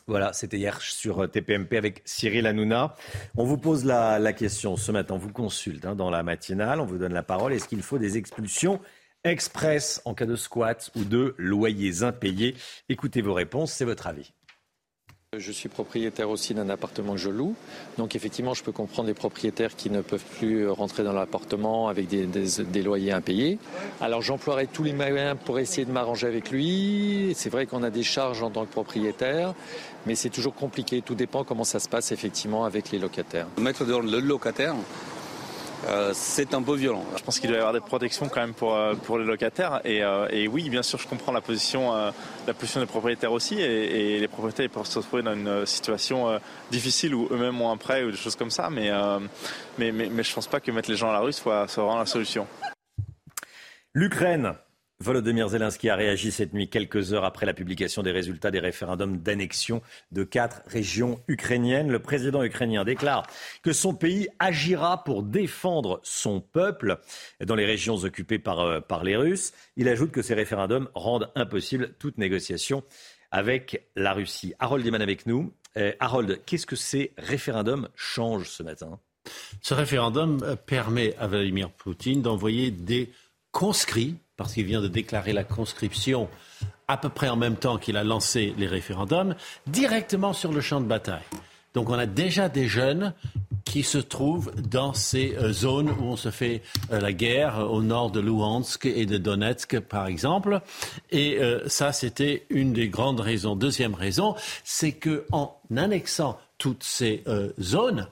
Voilà, 0.06 0.32
c'était 0.32 0.56
hier 0.56 0.80
sur 0.80 1.30
TPMP 1.30 1.76
avec 1.76 2.02
Cyril 2.04 2.46
Hanouna. 2.46 2.96
On 3.36 3.44
vous 3.44 3.58
pose 3.58 3.84
la, 3.84 4.18
la 4.18 4.32
question 4.32 4.76
ce 4.76 4.90
matin, 4.90 5.14
on 5.14 5.18
vous 5.18 5.32
consulte 5.32 5.84
hein, 5.86 5.94
dans 5.94 6.10
la 6.10 6.24
matinale, 6.24 6.80
on 6.80 6.84
vous 6.84 6.98
donne 6.98 7.12
la 7.12 7.22
parole. 7.22 7.52
Est-ce 7.52 7.68
qu'il 7.68 7.82
faut 7.82 7.98
des 7.98 8.16
expulsions 8.16 8.80
express 9.22 10.00
en 10.06 10.14
cas 10.14 10.26
de 10.26 10.34
squat 10.34 10.90
ou 10.96 11.04
de 11.04 11.36
loyers 11.38 12.02
impayés? 12.02 12.56
Écoutez 12.88 13.22
vos 13.22 13.34
réponses, 13.34 13.70
c'est 13.72 13.84
votre 13.84 14.08
avis. 14.08 14.32
Je 15.38 15.52
suis 15.52 15.68
propriétaire 15.68 16.28
aussi 16.28 16.54
d'un 16.54 16.68
appartement 16.70 17.12
que 17.12 17.20
je 17.20 17.30
loue. 17.30 17.54
Donc 17.98 18.16
effectivement, 18.16 18.52
je 18.52 18.64
peux 18.64 18.72
comprendre 18.72 19.06
des 19.06 19.14
propriétaires 19.14 19.76
qui 19.76 19.88
ne 19.88 20.00
peuvent 20.00 20.24
plus 20.40 20.68
rentrer 20.68 21.04
dans 21.04 21.12
l'appartement 21.12 21.86
avec 21.86 22.08
des, 22.08 22.82
loyers 22.82 23.12
impayés. 23.12 23.60
Alors 24.00 24.22
j'emploierai 24.22 24.66
tous 24.66 24.82
les 24.82 24.92
moyens 24.92 25.36
pour 25.44 25.60
essayer 25.60 25.84
de 25.84 25.92
m'arranger 25.92 26.26
avec 26.26 26.50
lui. 26.50 27.32
C'est 27.36 27.48
vrai 27.48 27.66
qu'on 27.66 27.84
a 27.84 27.90
des 27.90 28.02
charges 28.02 28.42
en 28.42 28.50
tant 28.50 28.64
que 28.64 28.72
propriétaire, 28.72 29.54
mais 30.04 30.16
c'est 30.16 30.30
toujours 30.30 30.56
compliqué. 30.56 31.00
Tout 31.00 31.14
dépend 31.14 31.44
comment 31.44 31.62
ça 31.62 31.78
se 31.78 31.88
passe 31.88 32.10
effectivement 32.10 32.64
avec 32.64 32.90
les 32.90 32.98
locataires. 32.98 33.46
Mettre 33.56 33.84
dehors 33.84 34.02
le 34.02 34.18
locataire, 34.18 34.74
euh, 35.88 36.10
c'est 36.14 36.54
un 36.54 36.62
peu 36.62 36.74
violent. 36.74 37.04
Je 37.16 37.22
pense 37.22 37.38
qu'il 37.38 37.48
doit 37.48 37.56
y 37.56 37.60
avoir 37.60 37.72
des 37.72 37.80
protections 37.80 38.28
quand 38.28 38.40
même 38.40 38.54
pour, 38.54 38.74
euh, 38.74 38.94
pour 38.94 39.18
les 39.18 39.24
locataires. 39.24 39.80
Et, 39.84 40.02
euh, 40.02 40.28
et, 40.30 40.46
oui, 40.46 40.68
bien 40.68 40.82
sûr, 40.82 40.98
je 40.98 41.08
comprends 41.08 41.32
la 41.32 41.40
position, 41.40 41.92
la 42.46 42.54
position 42.54 42.80
des 42.80 42.86
propriétaires 42.86 43.32
aussi. 43.32 43.60
Et, 43.60 44.20
les 44.20 44.28
propriétaires 44.28 44.68
peuvent 44.68 44.86
se 44.86 44.98
retrouver 44.98 45.22
dans 45.22 45.34
une 45.34 45.66
situation 45.66 46.38
difficile 46.70 47.14
où 47.14 47.28
eux-mêmes 47.30 47.60
ont 47.60 47.70
un 47.70 47.76
prêt 47.76 48.04
ou 48.04 48.10
des 48.10 48.16
choses 48.16 48.36
comme 48.36 48.50
ça. 48.50 48.68
Mais, 48.70 48.90
mais, 49.78 49.92
mais, 49.92 50.08
mais 50.10 50.22
je 50.22 50.30
ne 50.30 50.34
pense 50.34 50.46
pas 50.46 50.60
que 50.60 50.70
mettre 50.70 50.90
les 50.90 50.96
gens 50.96 51.10
à 51.10 51.12
la 51.12 51.20
rue 51.20 51.32
soit, 51.32 51.66
soit 51.68 51.84
vraiment 51.84 52.00
la 52.00 52.06
solution. 52.06 52.46
L'Ukraine 53.94 54.54
Volodymyr 55.02 55.48
Zelensky 55.48 55.88
a 55.88 55.96
réagi 55.96 56.30
cette 56.30 56.52
nuit 56.52 56.68
quelques 56.68 57.14
heures 57.14 57.24
après 57.24 57.46
la 57.46 57.54
publication 57.54 58.02
des 58.02 58.10
résultats 58.10 58.50
des 58.50 58.60
référendums 58.60 59.16
d'annexion 59.16 59.80
de 60.12 60.24
quatre 60.24 60.60
régions 60.66 61.22
ukrainiennes. 61.26 61.90
Le 61.90 62.00
président 62.00 62.42
ukrainien 62.42 62.84
déclare 62.84 63.26
que 63.62 63.72
son 63.72 63.94
pays 63.94 64.28
agira 64.38 65.02
pour 65.02 65.22
défendre 65.22 66.00
son 66.02 66.42
peuple 66.42 66.98
dans 67.42 67.54
les 67.54 67.64
régions 67.64 67.96
occupées 67.96 68.38
par, 68.38 68.60
euh, 68.60 68.80
les 69.02 69.16
Russes. 69.16 69.54
Il 69.76 69.88
ajoute 69.88 70.10
que 70.10 70.20
ces 70.20 70.34
référendums 70.34 70.90
rendent 70.94 71.32
impossible 71.34 71.94
toute 71.98 72.18
négociation 72.18 72.84
avec 73.30 73.86
la 73.96 74.12
Russie. 74.12 74.52
Harold 74.58 74.86
Eman 74.86 75.00
avec 75.00 75.24
nous. 75.24 75.50
Euh, 75.78 75.92
Harold, 75.98 76.42
qu'est-ce 76.44 76.66
que 76.66 76.76
ces 76.76 77.14
référendums 77.16 77.88
changent 77.94 78.50
ce 78.50 78.62
matin? 78.62 79.00
Ce 79.62 79.72
référendum 79.72 80.56
permet 80.66 81.16
à 81.16 81.26
Vladimir 81.26 81.70
Poutine 81.70 82.20
d'envoyer 82.20 82.70
des 82.70 83.10
conscrits 83.50 84.16
parce 84.40 84.54
qu'il 84.54 84.64
vient 84.64 84.80
de 84.80 84.88
déclarer 84.88 85.34
la 85.34 85.44
conscription 85.44 86.26
à 86.88 86.96
peu 86.96 87.10
près 87.10 87.28
en 87.28 87.36
même 87.36 87.56
temps 87.56 87.76
qu'il 87.76 87.98
a 87.98 88.04
lancé 88.04 88.54
les 88.56 88.66
référendums, 88.66 89.34
directement 89.66 90.32
sur 90.32 90.50
le 90.50 90.62
champ 90.62 90.80
de 90.80 90.86
bataille. 90.86 91.20
Donc 91.74 91.90
on 91.90 91.98
a 91.98 92.06
déjà 92.06 92.48
des 92.48 92.66
jeunes 92.66 93.12
qui 93.66 93.82
se 93.82 93.98
trouvent 93.98 94.50
dans 94.56 94.94
ces 94.94 95.36
euh, 95.36 95.52
zones 95.52 95.90
où 95.90 96.04
on 96.04 96.16
se 96.16 96.30
fait 96.30 96.62
euh, 96.90 97.00
la 97.00 97.12
guerre, 97.12 97.60
euh, 97.60 97.64
au 97.64 97.82
nord 97.82 98.10
de 98.10 98.18
Luhansk 98.18 98.86
et 98.86 99.04
de 99.04 99.18
Donetsk, 99.18 99.78
par 99.80 100.06
exemple. 100.06 100.62
Et 101.10 101.38
ça, 101.66 101.92
c'était 101.92 102.46
une 102.48 102.72
des 102.72 102.88
grandes 102.88 103.20
raisons. 103.20 103.56
Deuxième 103.56 103.94
raison, 103.94 104.36
c'est 104.64 104.92
qu'en 104.92 105.60
annexant 105.76 106.38
toutes 106.56 106.82
ces 106.82 107.24
zones, 107.60 108.06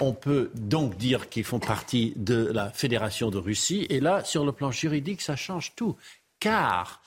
on 0.00 0.12
peut 0.12 0.50
donc 0.54 0.96
dire 0.96 1.28
qu'ils 1.28 1.44
font 1.44 1.58
partie 1.58 2.12
de 2.16 2.46
la 2.52 2.70
Fédération 2.70 3.30
de 3.30 3.38
Russie. 3.38 3.86
Et 3.90 4.00
là, 4.00 4.24
sur 4.24 4.44
le 4.44 4.52
plan 4.52 4.70
juridique, 4.70 5.20
ça 5.20 5.36
change 5.36 5.74
tout. 5.74 5.96
Car 6.40 7.02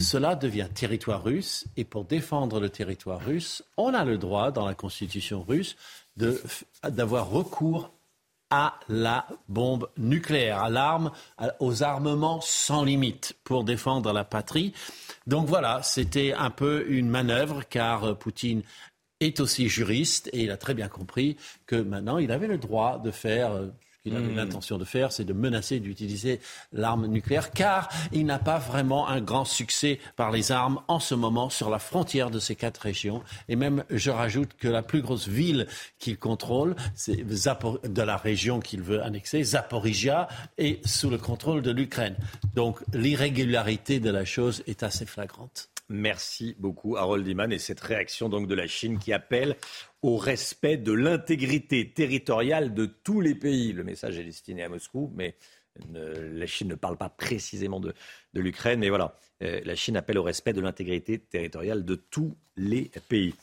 cela 0.00 0.34
devient 0.34 0.68
territoire 0.72 1.22
russe. 1.22 1.66
Et 1.76 1.84
pour 1.84 2.04
défendre 2.04 2.60
le 2.60 2.68
territoire 2.68 3.20
russe, 3.20 3.62
on 3.76 3.94
a 3.94 4.04
le 4.04 4.18
droit, 4.18 4.50
dans 4.50 4.66
la 4.66 4.74
constitution 4.74 5.42
russe, 5.42 5.76
d'avoir 6.16 7.30
recours 7.30 7.92
à 8.50 8.78
la 8.90 9.26
bombe 9.48 9.88
nucléaire, 9.96 10.62
à 10.62 10.68
l'arme, 10.68 11.10
aux 11.58 11.82
armements 11.82 12.40
sans 12.42 12.84
limite 12.84 13.34
pour 13.44 13.64
défendre 13.64 14.12
la 14.12 14.24
patrie. 14.24 14.74
Donc 15.26 15.46
voilà, 15.46 15.82
c'était 15.82 16.34
un 16.34 16.50
peu 16.50 16.84
une 16.88 17.08
manœuvre 17.08 17.62
car 17.66 18.18
Poutine 18.18 18.62
est 19.22 19.40
aussi 19.40 19.68
juriste 19.68 20.28
et 20.32 20.42
il 20.42 20.50
a 20.50 20.56
très 20.56 20.74
bien 20.74 20.88
compris 20.88 21.36
que 21.66 21.76
maintenant 21.76 22.18
il 22.18 22.32
avait 22.32 22.46
le 22.46 22.58
droit 22.58 22.98
de 22.98 23.10
faire 23.10 23.52
euh, 23.52 23.66
ce 24.02 24.08
qu'il 24.08 24.16
avait 24.16 24.32
hmm. 24.32 24.36
l'intention 24.36 24.78
de 24.78 24.84
faire, 24.84 25.12
c'est 25.12 25.24
de 25.24 25.32
menacer 25.32 25.78
d'utiliser 25.78 26.40
l'arme 26.72 27.06
nucléaire, 27.06 27.52
car 27.52 27.88
il 28.10 28.26
n'a 28.26 28.40
pas 28.40 28.58
vraiment 28.58 29.08
un 29.08 29.20
grand 29.20 29.44
succès 29.44 30.00
par 30.16 30.32
les 30.32 30.50
armes 30.50 30.80
en 30.88 30.98
ce 30.98 31.14
moment 31.14 31.50
sur 31.50 31.70
la 31.70 31.78
frontière 31.78 32.30
de 32.30 32.40
ces 32.40 32.56
quatre 32.56 32.78
régions. 32.78 33.22
Et 33.48 33.54
même, 33.54 33.84
je 33.90 34.10
rajoute 34.10 34.54
que 34.58 34.66
la 34.66 34.82
plus 34.82 35.02
grosse 35.02 35.28
ville 35.28 35.68
qu'il 36.00 36.18
contrôle, 36.18 36.74
c'est 36.94 37.24
de 37.24 38.02
la 38.02 38.16
région 38.16 38.58
qu'il 38.58 38.82
veut 38.82 39.02
annexer, 39.02 39.44
Zaporizhia, 39.44 40.26
est 40.58 40.84
sous 40.84 41.08
le 41.08 41.18
contrôle 41.18 41.62
de 41.62 41.70
l'Ukraine. 41.70 42.16
Donc 42.54 42.80
l'irrégularité 42.92 44.00
de 44.00 44.10
la 44.10 44.24
chose 44.24 44.64
est 44.66 44.82
assez 44.82 45.06
flagrante. 45.06 45.71
Merci 45.88 46.56
beaucoup, 46.58 46.96
Harold 46.96 47.26
Iman, 47.26 47.52
et 47.52 47.58
cette 47.58 47.80
réaction 47.80 48.28
donc 48.28 48.46
de 48.46 48.54
la 48.54 48.66
Chine 48.66 48.98
qui 48.98 49.12
appelle 49.12 49.56
au 50.00 50.16
respect 50.16 50.76
de 50.76 50.92
l'intégrité 50.92 51.92
territoriale 51.92 52.72
de 52.74 52.86
tous 52.86 53.20
les 53.20 53.34
pays. 53.34 53.72
Le 53.72 53.84
message 53.84 54.18
est 54.18 54.24
destiné 54.24 54.62
à 54.62 54.68
Moscou, 54.68 55.12
mais 55.14 55.36
la 55.94 56.46
Chine 56.46 56.68
ne 56.68 56.74
parle 56.74 56.96
pas 56.96 57.08
précisément 57.08 57.80
de, 57.80 57.94
l'Ukraine, 58.34 58.80
mais 58.80 58.88
voilà, 58.88 59.18
euh, 59.42 59.60
la 59.64 59.74
Chine 59.74 59.96
appelle 59.96 60.18
au 60.18 60.22
respect 60.22 60.52
de 60.52 60.60
l'intégrité 60.60 61.18
territoriale 61.18 61.84
de 61.84 61.94
tous 61.94 62.36
les 62.56 62.90
pays. 63.08 63.34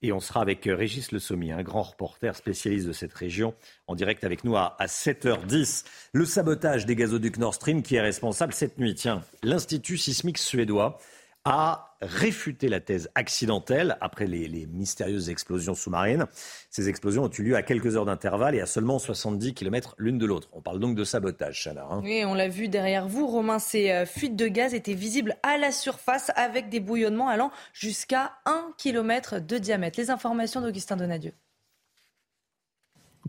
Et 0.00 0.12
on 0.12 0.20
sera 0.20 0.40
avec 0.40 0.64
Régis 0.64 1.10
Le 1.10 1.18
Sommier, 1.18 1.52
un 1.52 1.64
grand 1.64 1.82
reporter 1.82 2.36
spécialiste 2.36 2.86
de 2.86 2.92
cette 2.92 3.12
région, 3.12 3.54
en 3.88 3.96
direct 3.96 4.22
avec 4.22 4.44
nous 4.44 4.56
à, 4.56 4.76
à 4.78 4.86
7h10. 4.86 5.84
Le 6.12 6.24
sabotage 6.24 6.86
des 6.86 6.94
gazoducs 6.94 7.38
Nord 7.38 7.54
Stream 7.54 7.82
qui 7.82 7.96
est 7.96 8.00
responsable 8.00 8.52
cette 8.52 8.78
nuit. 8.78 8.94
Tiens, 8.94 9.24
l'Institut 9.42 9.98
sismique 9.98 10.38
suédois 10.38 11.00
a 11.48 11.96
réfuté 12.02 12.68
la 12.68 12.78
thèse 12.78 13.08
accidentelle 13.14 13.96
après 14.02 14.26
les, 14.26 14.66
mystérieuses 14.66 15.30
explosions 15.30 15.74
sous-marines. 15.74 16.26
Ces 16.70 16.90
explosions 16.90 17.24
ont 17.24 17.30
eu 17.30 17.42
lieu 17.42 17.56
à 17.56 17.62
quelques 17.62 17.96
heures 17.96 18.04
d'intervalle 18.04 18.54
et 18.54 18.60
à 18.60 18.66
seulement 18.66 18.98
70 18.98 19.54
km 19.54 19.94
l'une 19.98 20.18
de 20.18 20.26
l'autre. 20.26 20.50
On 20.52 20.60
parle 20.60 20.78
donc 20.78 20.94
de 20.94 21.04
sabotage, 21.04 21.64
Chana. 21.64 21.86
Hein. 21.90 22.02
Oui, 22.04 22.22
on 22.26 22.34
l'a 22.34 22.48
vu 22.48 22.68
derrière 22.68 23.08
vous, 23.08 23.26
Romain, 23.26 23.58
ces 23.58 23.90
euh, 23.90 24.04
fuites 24.04 24.36
de 24.36 24.46
gaz 24.46 24.74
étaient 24.74 24.92
visibles 24.92 25.36
à 25.42 25.56
la 25.56 25.72
surface 25.72 26.30
avec 26.36 26.68
des 26.68 26.80
bouillonnements 26.80 27.28
allant 27.28 27.50
jusqu'à 27.72 28.34
1 28.44 28.72
km 28.76 29.40
de 29.40 29.56
diamètre. 29.56 29.98
Les 29.98 30.10
informations 30.10 30.60
d'Augustin 30.60 30.96
Donadieu. 30.96 31.32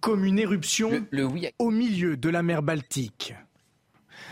Comme 0.02 0.26
une 0.26 0.40
éruption 0.40 0.92
au 1.58 1.72
milieu 1.72 2.18
de 2.18 2.30
la 2.30 2.44
mer 2.44 2.64
Baltique. 2.64 3.34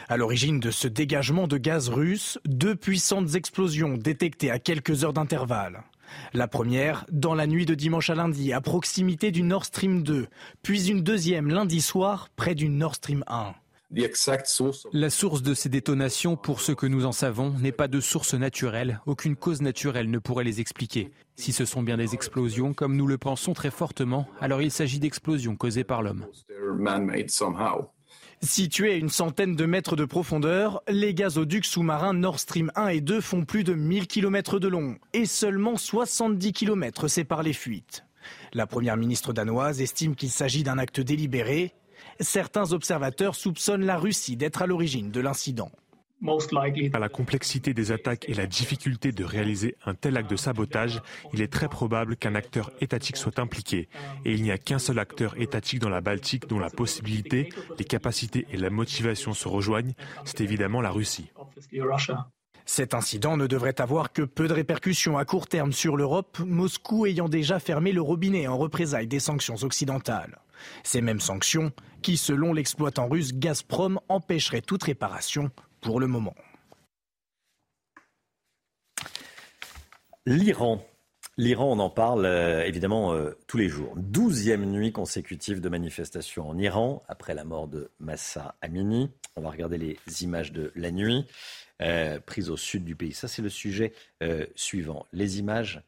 À 0.10 0.16
l'origine 0.16 0.62
de 0.62 0.72
ce 0.72 0.88
dégagement 0.88 1.48
de 1.48 1.58
gaz 1.58 1.90
russe, 1.90 2.40
deux 2.46 2.78
puissantes 2.78 3.36
explosions 3.36 3.98
détectées 3.98 4.50
à 4.50 4.58
quelques 4.58 5.04
heures 5.04 5.12
d'intervalle. 5.12 5.84
La 6.34 6.48
première, 6.48 7.06
dans 7.12 7.36
la 7.36 7.46
nuit 7.46 7.66
de 7.66 7.76
dimanche 7.76 8.10
à 8.10 8.16
lundi, 8.16 8.54
à 8.54 8.62
proximité 8.62 9.32
du 9.32 9.44
Nord 9.44 9.66
Stream 9.66 10.04
2, 10.04 10.28
puis 10.64 10.90
une 10.90 11.04
deuxième 11.04 11.50
lundi 11.50 11.82
soir, 11.82 12.30
près 12.38 12.56
du 12.56 12.70
Nord 12.70 12.96
Stream 12.96 13.26
1. 13.28 13.54
La 14.94 15.10
source 15.10 15.42
de 15.42 15.54
ces 15.54 15.68
détonations, 15.68 16.38
pour 16.38 16.62
ce 16.62 16.72
que 16.72 16.88
nous 16.88 17.06
en 17.06 17.12
savons, 17.12 17.52
n'est 17.60 17.74
pas 17.74 17.90
de 17.90 18.00
source 18.00 18.34
naturelle. 18.34 19.02
Aucune 19.08 19.36
cause 19.36 19.62
naturelle 19.62 20.10
ne 20.10 20.20
pourrait 20.20 20.46
les 20.46 20.62
expliquer. 20.62 21.12
Si 21.36 21.52
ce 21.52 21.66
sont 21.66 21.84
bien 21.84 21.98
des 21.98 22.14
explosions, 22.14 22.74
comme 22.74 22.96
nous 22.96 23.08
le 23.08 23.18
pensons 23.18 23.54
très 23.54 23.72
fortement, 23.72 24.26
alors 24.40 24.62
il 24.62 24.72
s'agit 24.72 25.00
d'explosions 25.00 25.58
causées 25.58 25.84
par 25.84 26.02
l'homme. 26.02 26.26
Situés 28.44 28.92
à 28.92 28.96
une 28.96 29.10
centaine 29.10 29.56
de 29.56 29.66
mètres 29.66 29.96
de 29.96 30.06
profondeur, 30.06 30.84
les 30.88 31.16
gazoducs 31.16 31.66
sous-marins 31.66 32.14
Nord 32.14 32.40
Stream 32.40 32.72
1 32.76 32.90
et 32.90 33.02
2 33.02 33.20
font 33.20 33.46
plus 33.46 33.64
de 33.64 33.74
1000 33.74 34.06
km 34.06 34.60
de 34.60 34.68
long 34.68 34.98
et 35.14 35.26
seulement 35.26 35.76
70 35.76 36.54
km 36.54 37.08
séparent 37.08 37.42
les 37.42 37.54
fuites. 37.54 38.06
La 38.54 38.68
première 38.68 38.96
ministre 38.96 39.34
danoise 39.34 39.82
estime 39.82 40.16
qu'il 40.16 40.30
s'agit 40.30 40.64
d'un 40.64 40.78
acte 40.78 41.00
délibéré. 41.00 41.74
Certains 42.20 42.74
observateurs 42.74 43.36
soupçonnent 43.36 43.86
la 43.86 43.98
Russie 43.98 44.38
d'être 44.38 44.62
à 44.62 44.68
l'origine 44.68 45.10
de 45.10 45.20
l'incident. 45.20 45.72
À 46.94 47.00
la 47.00 47.10
complexité 47.10 47.74
des 47.74 47.92
attaques 47.92 48.28
et 48.28 48.34
la 48.34 48.48
difficulté 48.48 49.12
de 49.12 49.24
réaliser 49.24 49.76
un 49.86 49.94
tel 49.94 50.18
acte 50.18 50.30
de 50.30 50.36
sabotage, 50.36 51.02
il 51.34 51.42
est 51.42 51.52
très 51.52 51.70
probable 51.70 52.16
qu'un 52.16 52.34
acteur 52.34 52.72
étatique 52.82 53.18
soit 53.18 53.40
impliqué. 53.40 53.88
Et 54.26 54.34
il 54.34 54.42
n'y 54.42 54.52
a 54.52 54.58
qu'un 54.58 54.80
seul 54.80 54.98
acteur 54.98 55.40
étatique 55.40 55.80
dans 55.80 55.90
la 55.90 56.02
Baltique 56.02 56.48
dont 56.48 56.60
la 56.60 56.72
possibilité, 56.72 57.50
les 57.78 57.86
capacités 57.86 58.48
et 58.52 58.58
la 58.58 58.70
motivation 58.70 59.34
se 59.34 59.48
rejoignent, 59.48 59.94
c'est 60.26 60.42
évidemment 60.42 60.82
la 60.82 60.90
Russie. 60.90 61.32
Cet 62.66 62.94
incident 62.94 63.38
ne 63.38 63.48
devrait 63.48 63.80
avoir 63.80 64.12
que 64.12 64.24
peu 64.24 64.48
de 64.48 64.54
répercussions 64.54 65.18
à 65.18 65.24
court 65.24 65.48
terme 65.48 65.72
sur 65.72 65.96
l'Europe, 65.96 66.40
Moscou 66.40 67.06
ayant 67.06 67.30
déjà 67.30 67.60
fermé 67.60 67.94
le 67.94 68.02
robinet 68.02 68.48
en 68.48 68.58
représailles 68.58 69.08
des 69.08 69.22
sanctions 69.22 69.56
occidentales. 69.62 70.40
Ces 70.84 71.02
mêmes 71.02 71.22
sanctions 71.22 71.72
qui, 72.02 72.18
selon 72.18 72.52
l'exploitant 72.52 73.08
russe 73.08 73.34
Gazprom, 73.34 74.00
empêcheraient 74.10 74.62
toute 74.62 74.84
réparation 74.84 75.50
pour 75.82 76.00
le 76.00 76.08
moment. 76.08 76.36
L'Iran. 80.26 80.86
L'Iran, 81.38 81.72
on 81.72 81.80
en 81.80 81.90
parle 81.90 82.26
euh, 82.26 82.66
évidemment 82.66 83.14
euh, 83.14 83.38
tous 83.48 83.58
les 83.58 83.70
jours. 83.70 83.94
Douzième 83.96 84.66
nuit 84.66 84.92
consécutive 84.92 85.62
de 85.62 85.70
manifestations 85.70 86.50
en 86.50 86.58
Iran, 86.58 87.04
après 87.08 87.34
la 87.34 87.44
mort 87.44 87.68
de 87.68 87.92
Massa 88.00 88.56
Amini. 88.62 89.12
On 89.36 89.42
va 89.42 89.52
regarder 89.52 89.78
les 89.78 90.24
images 90.24 90.52
de 90.52 90.72
la 90.76 90.92
nuit, 90.92 91.28
euh, 91.82 92.20
prises 92.20 92.50
au 92.50 92.58
sud 92.58 92.84
du 92.84 92.96
pays. 92.96 93.14
Ça, 93.14 93.28
c'est 93.28 93.44
le 93.44 93.50
sujet 93.50 93.94
suivant. 94.56 95.06
Les 95.14 95.40
images 95.40 95.84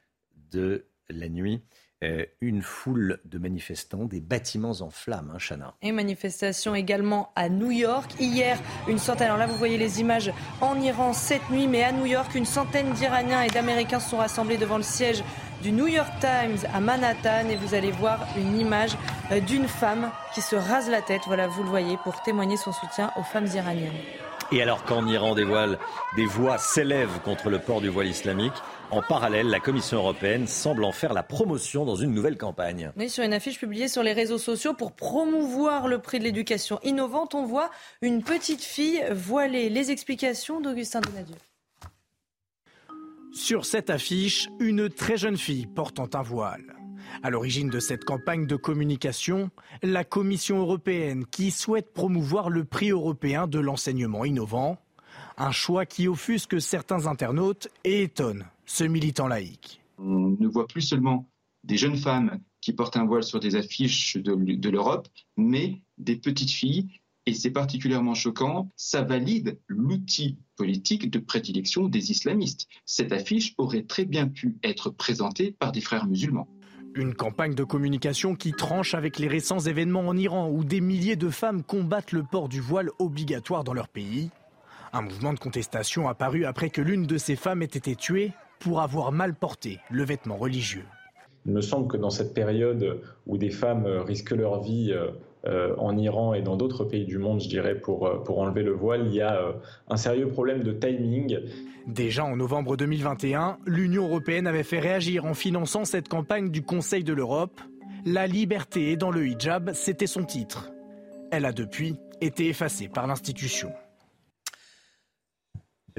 de 0.52 0.86
la 1.10 1.28
nuit 1.30 1.64
euh, 2.02 2.26
une 2.40 2.62
foule 2.62 3.20
de 3.26 3.38
manifestants, 3.38 4.06
des 4.06 4.22
bâtiments 4.22 4.80
en 4.80 4.90
flammes, 4.90 5.34
hein, 5.36 5.38
Chana. 5.38 5.76
Et 5.82 5.92
manifestation 5.92 6.74
également 6.74 7.34
à 7.36 7.50
New 7.50 7.72
York. 7.72 8.14
Hier, 8.20 8.58
une 8.88 9.00
centaine, 9.00 9.28
alors 9.28 9.38
là 9.38 9.48
vous 9.48 9.58
voyez 9.58 9.78
les 9.78 10.00
images 10.00 10.32
en 10.62 10.80
Iran 10.80 11.12
cette 11.12 11.50
nuit, 11.50 11.68
mais 11.68 11.84
à 11.84 11.92
New 11.92 12.06
York, 12.06 12.34
une 12.36 12.46
centaine 12.46 12.94
d'Iraniens 12.94 13.42
et 13.42 13.50
d'Américains 13.50 14.00
se 14.00 14.12
sont 14.12 14.18
rassemblés 14.18 14.56
devant 14.58 14.78
le 14.78 14.84
siège 14.84 15.24
du 15.62 15.74
New 15.74 15.88
York 15.88 16.12
Times 16.22 16.58
à 16.74 16.80
Manhattan 16.80 17.50
et 17.50 17.58
vous 17.58 17.74
allez 17.74 17.92
voir 17.92 18.26
une 18.38 18.58
image 18.58 18.96
euh, 19.32 19.42
d'une 19.42 19.68
femme 19.68 20.10
qui 20.34 20.42
se 20.42 20.56
rase 20.56 20.90
la 20.90 21.02
tête, 21.02 21.24
voilà 21.28 21.48
vous 21.48 21.64
le 21.64 21.70
voyez, 21.70 21.98
pour 22.04 22.22
témoigner 22.22 22.56
son 22.56 22.72
soutien 22.72 23.12
aux 23.18 23.24
femmes 23.24 23.48
iraniennes. 23.54 23.92
Et 24.52 24.62
alors 24.62 24.84
qu'en 24.84 25.06
Iran 25.06 25.36
des, 25.36 25.44
voiles, 25.44 25.78
des 26.16 26.26
voix 26.26 26.58
s'élèvent 26.58 27.20
contre 27.24 27.50
le 27.50 27.60
port 27.60 27.82
du 27.82 27.90
voile 27.90 28.08
islamique, 28.08 28.54
en 28.92 29.02
parallèle, 29.02 29.48
la 29.48 29.60
Commission 29.60 29.98
européenne 29.98 30.48
semble 30.48 30.84
en 30.84 30.92
faire 30.92 31.14
la 31.14 31.24
promotion 31.24 31.86
dans 31.86 31.96
une 31.96 32.14
nouvelle 32.14 32.38
campagne. 32.38 32.92
Oui, 32.98 33.10
sur 33.10 33.24
une 33.24 33.34
affiche 33.34 33.60
publiée 33.60 33.88
sur 33.88 34.04
les 34.04 34.14
réseaux 34.14 34.38
sociaux 34.38 34.74
pour 34.74 34.94
promouvoir 34.94 35.88
le 35.88 36.00
prix 36.00 36.20
de 36.20 36.24
l'éducation 36.24 36.80
innovante, 36.84 37.36
on 37.36 37.46
voit 37.46 37.70
une 38.02 38.24
petite 38.24 38.64
fille 38.64 39.04
voilée. 39.12 39.70
Les 39.70 39.92
explications 39.92 40.60
d'Augustin 40.60 41.02
Donadieu. 41.02 41.36
Sur 43.32 43.66
cette 43.66 43.90
affiche, 43.90 44.50
une 44.60 44.90
très 44.90 45.18
jeune 45.18 45.38
fille 45.38 45.68
portant 45.68 46.10
un 46.14 46.24
voile. 46.24 46.76
À 47.22 47.30
l'origine 47.30 47.70
de 47.70 47.80
cette 47.80 48.06
campagne 48.06 48.48
de 48.48 48.56
communication, 48.56 49.52
la 49.84 50.04
Commission 50.04 50.60
européenne 50.60 51.26
qui 51.26 51.52
souhaite 51.52 51.94
promouvoir 51.94 52.50
le 52.50 52.66
prix 52.66 52.90
européen 52.90 53.48
de 53.48 53.60
l'enseignement 53.60 54.26
innovant, 54.26 54.78
un 55.38 55.52
choix 55.52 55.86
qui 55.86 56.08
offusque 56.08 56.60
certains 56.60 57.06
internautes 57.08 57.70
et 57.84 58.04
étonne 58.04 58.46
ce 58.70 58.84
militant 58.84 59.28
laïque. 59.28 59.82
On 59.98 60.38
ne 60.40 60.48
voit 60.48 60.68
plus 60.68 60.84
seulement 60.84 61.28
des 61.64 61.76
jeunes 61.76 61.98
femmes 61.98 62.40
qui 62.62 62.72
portent 62.72 62.98
un 62.98 63.06
voile 63.06 63.24
sur 63.24 63.40
des 63.40 63.56
affiches 63.56 64.16
de, 64.16 64.70
l'Europe, 64.70 65.08
mais 65.38 65.82
des 65.98 66.16
petites 66.16 66.52
filles. 66.52 66.88
Et 67.26 67.34
c'est 67.34 67.50
particulièrement 67.50 68.14
choquant, 68.14 68.70
ça 68.76 69.02
valide 69.02 69.60
l'outil 69.68 70.38
politique 70.56 71.10
de 71.10 71.18
prédilection 71.18 71.88
des 71.88 72.12
islamistes. 72.12 72.68
Cette 72.86 73.12
affiche 73.12 73.56
aurait 73.58 73.84
très 73.84 74.06
bien 74.06 74.28
pu 74.28 74.58
être 74.64 74.92
présentée 74.92 75.52
par 75.52 75.72
des 75.72 75.82
frères 75.82 76.06
musulmans. 76.06 76.48
Une 76.96 77.16
campagne 77.16 77.56
de 77.56 77.64
communication 77.64 78.36
qui 78.36 78.52
tranche 78.52 78.94
avec 78.94 79.18
les 79.18 79.28
récents 79.28 79.60
événements 79.60 80.08
en 80.08 80.16
Iran 80.16 80.50
où 80.50 80.64
des 80.64 80.82
milliers 80.82 81.16
de 81.16 81.30
femmes 81.30 81.64
combattent 81.64 82.12
le 82.12 82.24
port 82.24 82.50
du 82.50 82.62
voile 82.62 82.92
obligatoire 83.00 83.64
dans 83.64 83.74
leur 83.74 83.90
pays. 83.90 84.30
Un 84.94 85.02
mouvement 85.02 85.34
de 85.34 85.40
contestation 85.40 86.08
apparu 86.08 86.46
après 86.46 86.70
que 86.70 86.82
l'une 86.82 87.06
de 87.06 87.18
ces 87.18 87.36
femmes 87.36 87.64
ait 87.64 87.66
été 87.66 87.96
tuée 87.96 88.34
pour 88.60 88.82
avoir 88.82 89.12
mal 89.12 89.34
porté 89.34 89.80
le 89.90 90.04
vêtement 90.04 90.36
religieux. 90.36 90.86
Il 91.46 91.54
me 91.54 91.62
semble 91.62 91.88
que 91.88 91.98
dans 91.98 92.10
cette 92.10 92.34
période 92.34 93.02
où 93.26 93.38
des 93.38 93.50
femmes 93.50 93.86
risquent 93.86 94.32
leur 94.32 94.62
vie 94.62 94.94
euh, 95.46 95.74
en 95.78 95.98
Iran 95.98 96.34
et 96.34 96.42
dans 96.42 96.58
d'autres 96.58 96.84
pays 96.84 97.06
du 97.06 97.18
monde, 97.18 97.40
je 97.40 97.48
dirais, 97.48 97.76
pour, 97.76 98.06
euh, 98.06 98.18
pour 98.18 98.40
enlever 98.40 98.62
le 98.62 98.74
voile, 98.74 99.04
il 99.06 99.14
y 99.14 99.22
a 99.22 99.42
euh, 99.42 99.54
un 99.88 99.96
sérieux 99.96 100.28
problème 100.28 100.64
de 100.64 100.74
timing. 100.74 101.40
Déjà 101.88 102.26
en 102.26 102.36
novembre 102.36 102.76
2021, 102.76 103.58
l'Union 103.66 104.06
européenne 104.06 104.48
avait 104.48 104.64
fait 104.64 104.80
réagir 104.80 105.24
en 105.24 105.34
finançant 105.34 105.86
cette 105.86 106.10
campagne 106.10 106.50
du 106.50 106.62
Conseil 106.62 107.06
de 107.06 107.14
l'Europe. 107.14 107.62
La 108.06 108.28
liberté 108.28 108.92
est 108.92 108.98
dans 108.98 109.12
le 109.12 109.28
hijab, 109.28 109.72
c'était 109.74 110.08
son 110.08 110.26
titre. 110.26 110.72
Elle 111.32 111.46
a 111.46 111.54
depuis 111.54 111.96
été 112.20 112.50
effacée 112.50 112.90
par 112.90 113.08
l'institution. 113.08 113.72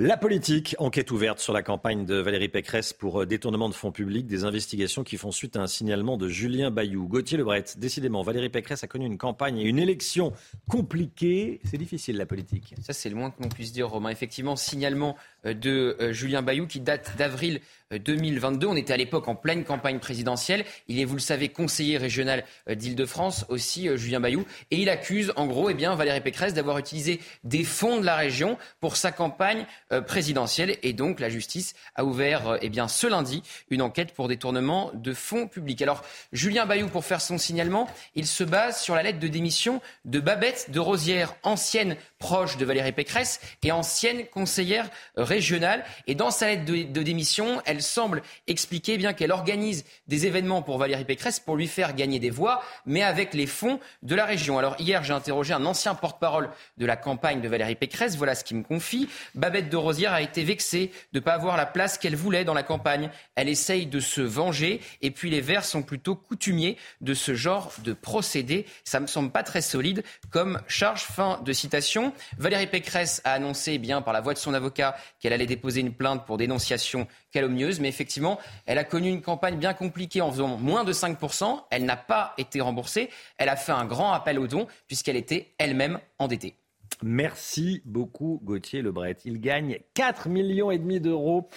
La 0.02 0.16
politique, 0.16 0.74
enquête 0.78 1.10
ouverte 1.10 1.40
sur 1.40 1.52
la 1.52 1.62
campagne 1.62 2.06
de 2.06 2.14
Valérie 2.14 2.48
Pécresse 2.48 2.94
pour 2.94 3.20
euh, 3.20 3.26
détournement 3.26 3.68
de 3.68 3.74
fonds 3.74 3.92
publics, 3.92 4.26
des 4.26 4.44
investigations 4.44 5.04
qui 5.04 5.18
font 5.18 5.30
suite 5.30 5.56
à 5.56 5.60
un 5.60 5.66
signalement 5.66 6.16
de 6.16 6.26
Julien 6.26 6.70
Bayou. 6.70 7.06
Gauthier 7.06 7.36
Lebret, 7.36 7.64
décidément, 7.76 8.22
Valérie 8.22 8.48
Pécresse 8.48 8.82
a 8.82 8.86
connu 8.86 9.04
une 9.04 9.18
campagne 9.18 9.58
et 9.58 9.64
une 9.64 9.78
élection 9.78 10.32
compliquée. 10.70 11.60
C'est 11.64 11.76
difficile 11.76 12.16
la 12.16 12.24
politique. 12.24 12.74
Ça, 12.80 12.94
c'est 12.94 13.10
le 13.10 13.16
que 13.16 13.42
l'on 13.42 13.50
puisse 13.50 13.72
dire, 13.72 13.90
Romain. 13.90 14.08
Effectivement, 14.08 14.56
signalement 14.56 15.16
de 15.44 15.96
euh, 16.00 16.12
Julien 16.12 16.42
Bayou 16.42 16.66
qui 16.66 16.80
date 16.80 17.16
d'avril 17.16 17.60
2022. 17.92 18.68
On 18.68 18.76
était 18.76 18.92
à 18.92 18.96
l'époque 18.96 19.26
en 19.26 19.34
pleine 19.34 19.64
campagne 19.64 19.98
présidentielle. 19.98 20.64
Il 20.86 21.00
est, 21.00 21.04
vous 21.04 21.16
le 21.16 21.20
savez, 21.20 21.48
conseiller 21.48 21.98
régional 21.98 22.44
d'Île-de-France 22.68 23.46
aussi, 23.48 23.88
Julien 23.96 24.20
Bayou. 24.20 24.44
Et 24.70 24.76
il 24.76 24.88
accuse, 24.88 25.32
en 25.34 25.48
gros, 25.48 25.70
eh 25.70 25.74
bien, 25.74 25.96
Valérie 25.96 26.20
Pécresse 26.20 26.54
d'avoir 26.54 26.78
utilisé 26.78 27.18
des 27.42 27.64
fonds 27.64 27.98
de 27.98 28.06
la 28.06 28.14
région 28.14 28.58
pour 28.78 28.96
sa 28.96 29.10
campagne 29.10 29.66
présidentielle. 30.06 30.76
Et 30.84 30.92
donc, 30.92 31.18
la 31.18 31.30
justice 31.30 31.74
a 31.96 32.04
ouvert, 32.04 32.58
eh 32.62 32.68
bien, 32.68 32.86
ce 32.86 33.08
lundi, 33.08 33.42
une 33.70 33.82
enquête 33.82 34.12
pour 34.12 34.28
détournement 34.28 34.92
de 34.94 35.12
fonds 35.12 35.48
publics. 35.48 35.82
Alors, 35.82 36.04
Julien 36.32 36.66
Bayou, 36.66 36.86
pour 36.86 37.04
faire 37.04 37.20
son 37.20 37.38
signalement, 37.38 37.88
il 38.14 38.28
se 38.28 38.44
base 38.44 38.80
sur 38.80 38.94
la 38.94 39.02
lettre 39.02 39.18
de 39.18 39.26
démission 39.26 39.80
de 40.04 40.20
Babette 40.20 40.70
de 40.70 40.78
Rosière, 40.78 41.34
ancienne 41.42 41.96
proche 42.20 42.58
de 42.58 42.64
Valérie 42.64 42.92
Pécresse 42.92 43.40
et 43.64 43.72
ancienne 43.72 44.26
conseillère 44.26 44.88
régionale. 45.16 45.84
Et 46.06 46.14
dans 46.14 46.30
sa 46.30 46.46
lettre 46.46 46.64
de, 46.64 47.02
démission, 47.02 47.60
elle 47.64 47.82
semble 47.82 48.22
expliquer 48.46 48.98
bien 48.98 49.14
qu'elle 49.14 49.32
organise 49.32 49.84
des 50.06 50.26
événements 50.26 50.62
pour 50.62 50.78
Valérie 50.78 51.06
Pécresse 51.06 51.40
pour 51.40 51.56
lui 51.56 51.66
faire 51.66 51.96
gagner 51.96 52.18
des 52.18 52.30
voix, 52.30 52.62
mais 52.86 53.02
avec 53.02 53.34
les 53.34 53.46
fonds 53.46 53.80
de 54.02 54.14
la 54.14 54.26
région. 54.26 54.58
Alors 54.58 54.76
hier, 54.78 55.02
j'ai 55.02 55.14
interrogé 55.14 55.54
un 55.54 55.64
ancien 55.64 55.94
porte-parole 55.94 56.50
de 56.76 56.86
la 56.86 56.96
campagne 56.96 57.40
de 57.40 57.48
Valérie 57.48 57.74
Pécresse. 57.74 58.16
Voilà 58.16 58.34
ce 58.34 58.44
qu'il 58.44 58.58
me 58.58 58.62
confie. 58.62 59.08
Babette 59.34 59.70
de 59.70 59.76
Rosière 59.76 60.12
a 60.12 60.20
été 60.20 60.44
vexée 60.44 60.92
de 61.12 61.18
ne 61.18 61.24
pas 61.24 61.32
avoir 61.32 61.56
la 61.56 61.66
place 61.66 61.96
qu'elle 61.96 62.16
voulait 62.16 62.44
dans 62.44 62.54
la 62.54 62.62
campagne. 62.62 63.10
Elle 63.34 63.48
essaye 63.48 63.86
de 63.86 63.98
se 63.98 64.20
venger. 64.20 64.80
Et 65.00 65.10
puis 65.10 65.30
les 65.30 65.40
Verts 65.40 65.64
sont 65.64 65.82
plutôt 65.82 66.16
coutumiers 66.16 66.76
de 67.00 67.14
ce 67.14 67.34
genre 67.34 67.72
de 67.82 67.94
procédé. 67.94 68.66
Ça 68.84 69.00
me 69.00 69.06
semble 69.06 69.30
pas 69.30 69.42
très 69.42 69.62
solide 69.62 70.04
comme 70.30 70.60
charge. 70.68 71.00
Fin 71.00 71.40
de 71.42 71.52
citation. 71.54 72.09
Valérie 72.38 72.66
Pécresse 72.66 73.20
a 73.24 73.32
annoncé 73.32 73.72
eh 73.72 73.78
bien 73.78 74.02
par 74.02 74.12
la 74.12 74.20
voix 74.20 74.34
de 74.34 74.38
son 74.38 74.54
avocat 74.54 74.96
qu'elle 75.18 75.32
allait 75.32 75.46
déposer 75.46 75.80
une 75.80 75.92
plainte 75.92 76.26
pour 76.26 76.36
dénonciation 76.36 77.06
calomnieuse, 77.32 77.80
mais 77.80 77.88
effectivement, 77.88 78.38
elle 78.66 78.78
a 78.78 78.84
connu 78.84 79.08
une 79.08 79.22
campagne 79.22 79.56
bien 79.56 79.74
compliquée 79.74 80.20
en 80.20 80.30
faisant 80.30 80.56
moins 80.56 80.84
de 80.84 80.92
5%. 80.92 81.64
Elle 81.70 81.84
n'a 81.84 81.96
pas 81.96 82.34
été 82.38 82.60
remboursée. 82.60 83.10
Elle 83.38 83.48
a 83.48 83.56
fait 83.56 83.72
un 83.72 83.84
grand 83.84 84.12
appel 84.12 84.38
aux 84.38 84.46
dons 84.46 84.66
puisqu'elle 84.86 85.16
était 85.16 85.54
elle-même 85.58 86.00
endettée. 86.18 86.59
Merci 87.02 87.82
beaucoup 87.84 88.40
Gauthier 88.44 88.82
Lebret. 88.82 89.16
Il 89.24 89.40
gagne 89.40 89.78
4 89.94 90.28
millions 90.28 90.70
et 90.70 90.78
demi 90.78 91.00
d'euros 91.00 91.48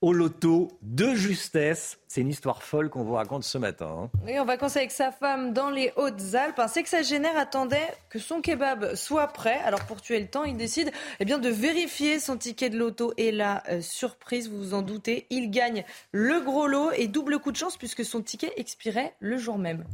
au 0.00 0.12
loto 0.12 0.68
de 0.82 1.14
justesse. 1.14 1.98
C'est 2.06 2.20
une 2.20 2.28
histoire 2.28 2.62
folle 2.62 2.88
qu'on 2.88 3.02
vous 3.02 3.14
raconte 3.14 3.44
ce 3.44 3.58
matin. 3.58 4.04
Hein. 4.04 4.10
Oui, 4.24 4.38
on 4.38 4.44
va 4.44 4.56
commencer 4.56 4.78
avec 4.78 4.92
sa 4.92 5.10
femme 5.10 5.52
dans 5.52 5.70
les 5.70 5.92
Hautes-Alpes. 5.96 6.58
Un 6.58 6.68
sexagénaire 6.68 7.36
attendait 7.36 7.88
que 8.10 8.18
son 8.18 8.40
kebab 8.40 8.94
soit 8.94 9.28
prêt. 9.28 9.58
Alors 9.64 9.84
pour 9.86 10.00
tuer 10.00 10.20
le 10.20 10.28
temps, 10.28 10.44
il 10.44 10.56
décide 10.56 10.92
eh 11.20 11.24
bien, 11.24 11.38
de 11.38 11.48
vérifier 11.48 12.20
son 12.20 12.36
ticket 12.36 12.70
de 12.70 12.78
loto. 12.78 13.12
Et 13.16 13.32
la 13.32 13.62
euh, 13.68 13.80
surprise, 13.80 14.48
vous 14.48 14.58
vous 14.58 14.74
en 14.74 14.82
doutez, 14.82 15.26
il 15.30 15.50
gagne 15.50 15.84
le 16.12 16.40
gros 16.40 16.66
lot 16.66 16.92
et 16.92 17.08
double 17.08 17.38
coup 17.38 17.50
de 17.50 17.56
chance 17.56 17.76
puisque 17.76 18.04
son 18.04 18.22
ticket 18.22 18.52
expirait 18.56 19.14
le 19.20 19.36
jour 19.36 19.58
même. 19.58 19.84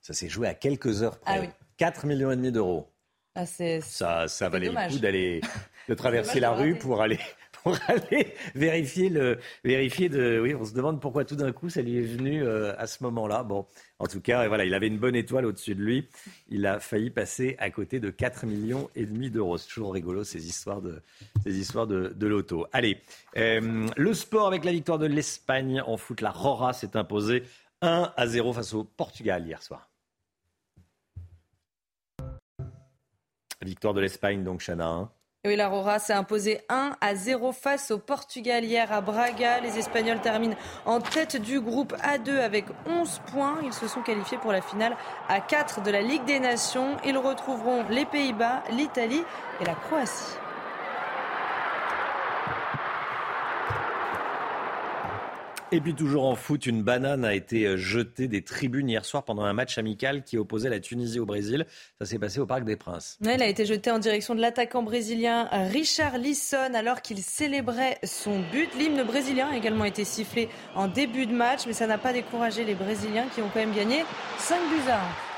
Ça 0.00 0.12
s'est 0.12 0.28
joué 0.28 0.48
à 0.48 0.54
quelques 0.54 1.02
heures 1.02 1.18
près. 1.18 1.36
Ah 1.38 1.40
oui. 1.40 1.48
4 1.76 2.06
millions 2.06 2.30
et 2.30 2.36
demi 2.36 2.52
d'euros. 2.52 2.93
Ah, 3.36 3.46
ça, 3.46 4.28
ça 4.28 4.48
valait 4.48 4.70
le 4.70 4.92
coup 4.92 4.98
d'aller 5.00 5.40
de 5.88 5.94
traverser 5.94 6.38
la 6.38 6.52
rue 6.52 6.76
pour 6.76 7.02
aller 7.02 7.18
pour 7.64 7.76
aller 7.88 8.32
vérifier 8.54 9.08
le 9.08 9.38
vérifier 9.64 10.08
de. 10.08 10.38
Oui, 10.40 10.54
on 10.54 10.64
se 10.64 10.72
demande 10.72 11.00
pourquoi 11.00 11.24
tout 11.24 11.34
d'un 11.34 11.50
coup 11.50 11.68
ça 11.68 11.82
lui 11.82 11.98
est 11.98 12.02
venu 12.02 12.44
euh, 12.44 12.74
à 12.78 12.86
ce 12.86 13.02
moment-là. 13.02 13.42
Bon, 13.42 13.66
en 13.98 14.06
tout 14.06 14.20
cas, 14.20 14.46
voilà, 14.46 14.64
il 14.64 14.72
avait 14.72 14.86
une 14.86 14.98
bonne 14.98 15.16
étoile 15.16 15.46
au-dessus 15.46 15.74
de 15.74 15.82
lui. 15.82 16.08
Il 16.48 16.64
a 16.64 16.78
failli 16.78 17.10
passer 17.10 17.56
à 17.58 17.70
côté 17.70 17.98
de 17.98 18.10
4 18.10 18.46
millions 18.46 18.88
et 18.94 19.04
demi 19.04 19.30
d'euros. 19.30 19.58
C'est 19.58 19.68
toujours 19.68 19.94
rigolo 19.94 20.22
ces 20.22 20.46
histoires 20.46 20.80
de 20.80 21.02
ces 21.42 21.58
histoires 21.58 21.88
de, 21.88 22.12
de 22.14 22.26
loto. 22.28 22.68
Allez, 22.72 23.00
euh, 23.36 23.88
le 23.96 24.14
sport 24.14 24.46
avec 24.46 24.64
la 24.64 24.70
victoire 24.70 24.98
de 24.98 25.06
l'Espagne 25.06 25.82
en 25.84 25.96
foot. 25.96 26.20
La 26.20 26.30
Rora 26.30 26.72
s'est 26.72 26.96
imposée 26.96 27.42
1 27.82 28.12
à 28.16 28.26
0 28.28 28.52
face 28.52 28.74
au 28.74 28.84
Portugal 28.84 29.44
hier 29.44 29.60
soir. 29.60 29.90
Victoire 33.64 33.94
de 33.94 34.00
l'Espagne 34.00 34.44
donc, 34.44 34.60
Chana. 34.60 34.86
Hein. 34.86 35.10
Oui, 35.46 35.56
l'Aurora 35.56 35.98
s'est 35.98 36.14
imposé 36.14 36.60
1 36.70 36.96
à 37.00 37.14
0 37.14 37.52
face 37.52 37.90
au 37.90 37.98
Portugal 37.98 38.64
hier 38.64 38.90
à 38.92 39.00
Braga. 39.00 39.60
Les 39.60 39.78
Espagnols 39.78 40.20
terminent 40.20 40.56
en 40.86 41.00
tête 41.00 41.36
du 41.36 41.60
groupe 41.60 41.94
A2 42.02 42.38
avec 42.38 42.64
11 42.86 43.20
points. 43.30 43.58
Ils 43.62 43.74
se 43.74 43.86
sont 43.86 44.00
qualifiés 44.00 44.38
pour 44.38 44.52
la 44.52 44.62
finale 44.62 44.96
à 45.28 45.40
4 45.40 45.82
de 45.82 45.90
la 45.90 46.00
Ligue 46.00 46.24
des 46.24 46.40
Nations. 46.40 46.96
Ils 47.04 47.18
retrouveront 47.18 47.84
les 47.90 48.06
Pays-Bas, 48.06 48.62
l'Italie 48.70 49.22
et 49.60 49.64
la 49.64 49.74
Croatie. 49.74 50.38
Et 55.74 55.80
puis 55.80 55.92
toujours 55.92 56.26
en 56.26 56.36
foot, 56.36 56.66
une 56.66 56.84
banane 56.84 57.24
a 57.24 57.34
été 57.34 57.66
euh, 57.66 57.76
jetée 57.76 58.28
des 58.28 58.42
tribunes 58.42 58.88
hier 58.88 59.04
soir 59.04 59.24
pendant 59.24 59.42
un 59.42 59.52
match 59.52 59.76
amical 59.76 60.22
qui 60.22 60.38
opposait 60.38 60.68
la 60.68 60.78
Tunisie 60.78 61.18
au 61.18 61.26
Brésil. 61.26 61.66
Ça 62.00 62.06
s'est 62.06 62.20
passé 62.20 62.38
au 62.38 62.46
Parc 62.46 62.62
des 62.62 62.76
Princes. 62.76 63.18
Elle 63.26 63.42
a 63.42 63.48
été 63.48 63.66
jetée 63.66 63.90
en 63.90 63.98
direction 63.98 64.36
de 64.36 64.40
l'attaquant 64.40 64.84
brésilien 64.84 65.48
Richard 65.72 66.18
Lisson 66.18 66.74
alors 66.74 67.02
qu'il 67.02 67.18
célébrait 67.18 67.98
son 68.04 68.38
but. 68.52 68.68
L'hymne 68.78 69.02
brésilien 69.02 69.48
a 69.48 69.56
également 69.56 69.84
été 69.84 70.04
sifflé 70.04 70.48
en 70.76 70.86
début 70.86 71.26
de 71.26 71.34
match, 71.34 71.62
mais 71.66 71.72
ça 71.72 71.88
n'a 71.88 71.98
pas 71.98 72.12
découragé 72.12 72.64
les 72.64 72.76
Brésiliens 72.76 73.26
qui 73.34 73.42
ont 73.42 73.48
quand 73.52 73.58
même 73.58 73.74
gagné 73.74 74.04
5 74.38 74.54
buts 74.70 74.88
à 74.88 75.00
1. 75.00 75.33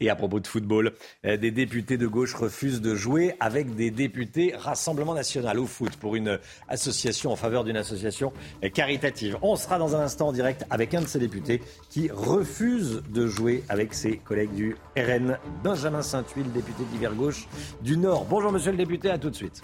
Et 0.00 0.10
à 0.10 0.16
propos 0.16 0.40
de 0.40 0.46
football, 0.46 0.92
euh, 1.24 1.36
des 1.36 1.50
députés 1.50 1.96
de 1.96 2.06
gauche 2.06 2.34
refusent 2.34 2.80
de 2.80 2.94
jouer 2.94 3.34
avec 3.40 3.74
des 3.74 3.90
députés 3.90 4.54
Rassemblement 4.56 5.14
national 5.14 5.58
au 5.58 5.66
foot 5.66 5.96
pour 5.96 6.16
une 6.16 6.38
association 6.68 7.32
en 7.32 7.36
faveur 7.36 7.64
d'une 7.64 7.76
association 7.76 8.32
caritative. 8.72 9.36
On 9.42 9.56
sera 9.56 9.78
dans 9.78 9.94
un 9.96 10.00
instant 10.00 10.28
en 10.28 10.32
direct 10.32 10.64
avec 10.70 10.94
un 10.94 11.02
de 11.02 11.06
ces 11.06 11.18
députés 11.18 11.62
qui 11.90 12.10
refuse 12.10 13.02
de 13.08 13.26
jouer 13.26 13.62
avec 13.68 13.94
ses 13.94 14.16
collègues 14.18 14.52
du 14.52 14.76
RN, 14.96 15.38
Benjamin 15.62 16.02
Saint-Huil, 16.02 16.50
député 16.52 16.84
d'hiver 16.92 17.14
gauche 17.14 17.46
du 17.82 17.96
Nord. 17.96 18.24
Bonjour 18.24 18.52
monsieur 18.52 18.70
le 18.70 18.76
député, 18.76 19.10
à 19.10 19.18
tout 19.18 19.30
de 19.30 19.36
suite. 19.36 19.62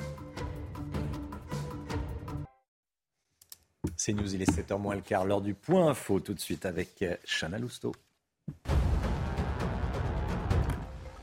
C'est 3.97 4.12
News, 4.12 4.35
il 4.35 4.43
est 4.43 4.51
7h 4.51 4.78
moins 4.78 4.95
le 4.95 5.03
quart, 5.03 5.24
l'heure 5.24 5.41
du 5.41 5.55
point 5.55 5.91
info 5.91 6.20
tout 6.20 6.35
de 6.35 6.41
suite 6.41 6.64
avec 6.64 7.03
euh, 7.03 7.16
Chana 7.26 7.59
Lousteau. 7.59 7.93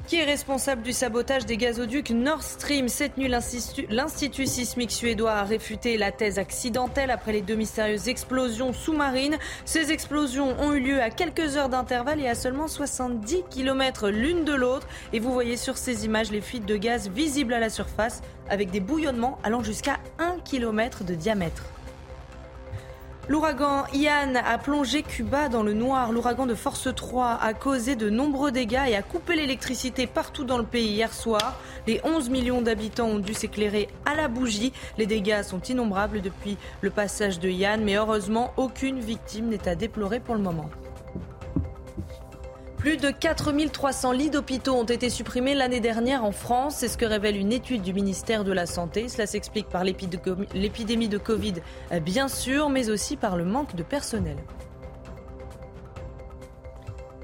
Qui 0.07 0.15
est 0.15 0.23
responsable 0.23 0.83
du 0.83 0.93
sabotage 0.93 1.45
des 1.45 1.57
gazoducs 1.57 2.11
Nord 2.11 2.41
Stream 2.41 2.87
Cette 2.87 3.17
nuit, 3.17 3.27
l'Institut 3.27 4.45
sismique 4.45 4.91
suédois 4.91 5.33
a 5.33 5.43
réfuté 5.43 5.97
la 5.97 6.13
thèse 6.13 6.39
accidentelle 6.39 7.11
après 7.11 7.33
les 7.33 7.41
deux 7.41 7.55
mystérieuses 7.55 8.07
explosions 8.07 8.71
sous-marines. 8.71 9.37
Ces 9.65 9.91
explosions 9.91 10.55
ont 10.61 10.71
eu 10.71 10.79
lieu 10.79 11.01
à 11.01 11.09
quelques 11.09 11.57
heures 11.57 11.67
d'intervalle 11.67 12.21
et 12.21 12.29
à 12.29 12.35
seulement 12.35 12.69
70 12.69 13.43
km 13.49 14.07
l'une 14.07 14.45
de 14.45 14.53
l'autre. 14.53 14.87
Et 15.11 15.19
vous 15.19 15.33
voyez 15.33 15.57
sur 15.57 15.75
ces 15.75 16.05
images 16.05 16.31
les 16.31 16.39
fuites 16.39 16.65
de 16.65 16.77
gaz 16.77 17.09
visibles 17.09 17.53
à 17.53 17.59
la 17.59 17.69
surface 17.69 18.21
avec 18.49 18.71
des 18.71 18.79
bouillonnements 18.79 19.39
allant 19.43 19.61
jusqu'à 19.61 19.97
1 20.19 20.37
km 20.45 21.03
de 21.03 21.15
diamètre. 21.15 21.65
L'ouragan 23.29 23.83
Ian 23.93 24.35
a 24.35 24.57
plongé 24.57 25.03
Cuba 25.03 25.49
dans 25.49 25.61
le 25.61 25.73
noir. 25.73 26.13
L'ouragan 26.13 26.45
de 26.45 26.55
force 26.55 26.87
3 26.95 27.39
a 27.41 27.53
causé 27.53 27.97
de 27.97 28.09
nombreux 28.09 28.51
dégâts 28.53 28.85
et 28.87 28.95
a 28.95 29.01
coupé 29.01 29.35
l'électricité 29.35 30.07
partout 30.07 30.45
dans 30.45 30.57
le 30.57 30.63
pays 30.63 30.87
hier 30.87 31.13
soir. 31.13 31.59
Les 31.87 31.99
11 32.05 32.29
millions 32.29 32.61
d'habitants 32.61 33.07
ont 33.07 33.19
dû 33.19 33.33
s'éclairer 33.33 33.89
à 34.05 34.15
la 34.15 34.29
bougie. 34.29 34.71
Les 34.97 35.07
dégâts 35.07 35.43
sont 35.43 35.61
innombrables 35.61 36.21
depuis 36.21 36.57
le 36.79 36.89
passage 36.89 37.41
de 37.41 37.49
Ian, 37.49 37.79
mais 37.81 37.97
heureusement, 37.97 38.53
aucune 38.55 39.01
victime 39.01 39.49
n'est 39.49 39.67
à 39.67 39.75
déplorer 39.75 40.21
pour 40.21 40.35
le 40.35 40.41
moment. 40.41 40.69
Plus 42.77 42.97
de 42.97 43.09
4300 43.09 44.11
lits 44.11 44.29
d'hôpitaux 44.29 44.75
ont 44.75 44.83
été 44.83 45.09
supprimés 45.09 45.55
l'année 45.55 45.79
dernière 45.79 46.23
en 46.23 46.31
France. 46.31 46.77
C'est 46.77 46.87
ce 46.87 46.97
que 46.97 47.05
révèle 47.05 47.35
une 47.35 47.51
étude 47.51 47.81
du 47.81 47.91
ministère 47.91 48.43
de 48.43 48.51
la 48.51 48.67
Santé. 48.67 49.09
Cela 49.09 49.25
s'explique 49.25 49.67
par 49.67 49.83
l'épidémie 49.83 51.09
de 51.09 51.17
Covid, 51.17 51.55
bien 52.01 52.27
sûr, 52.27 52.69
mais 52.69 52.89
aussi 52.89 53.17
par 53.17 53.35
le 53.35 53.45
manque 53.45 53.75
de 53.75 53.83
personnel. 53.83 54.37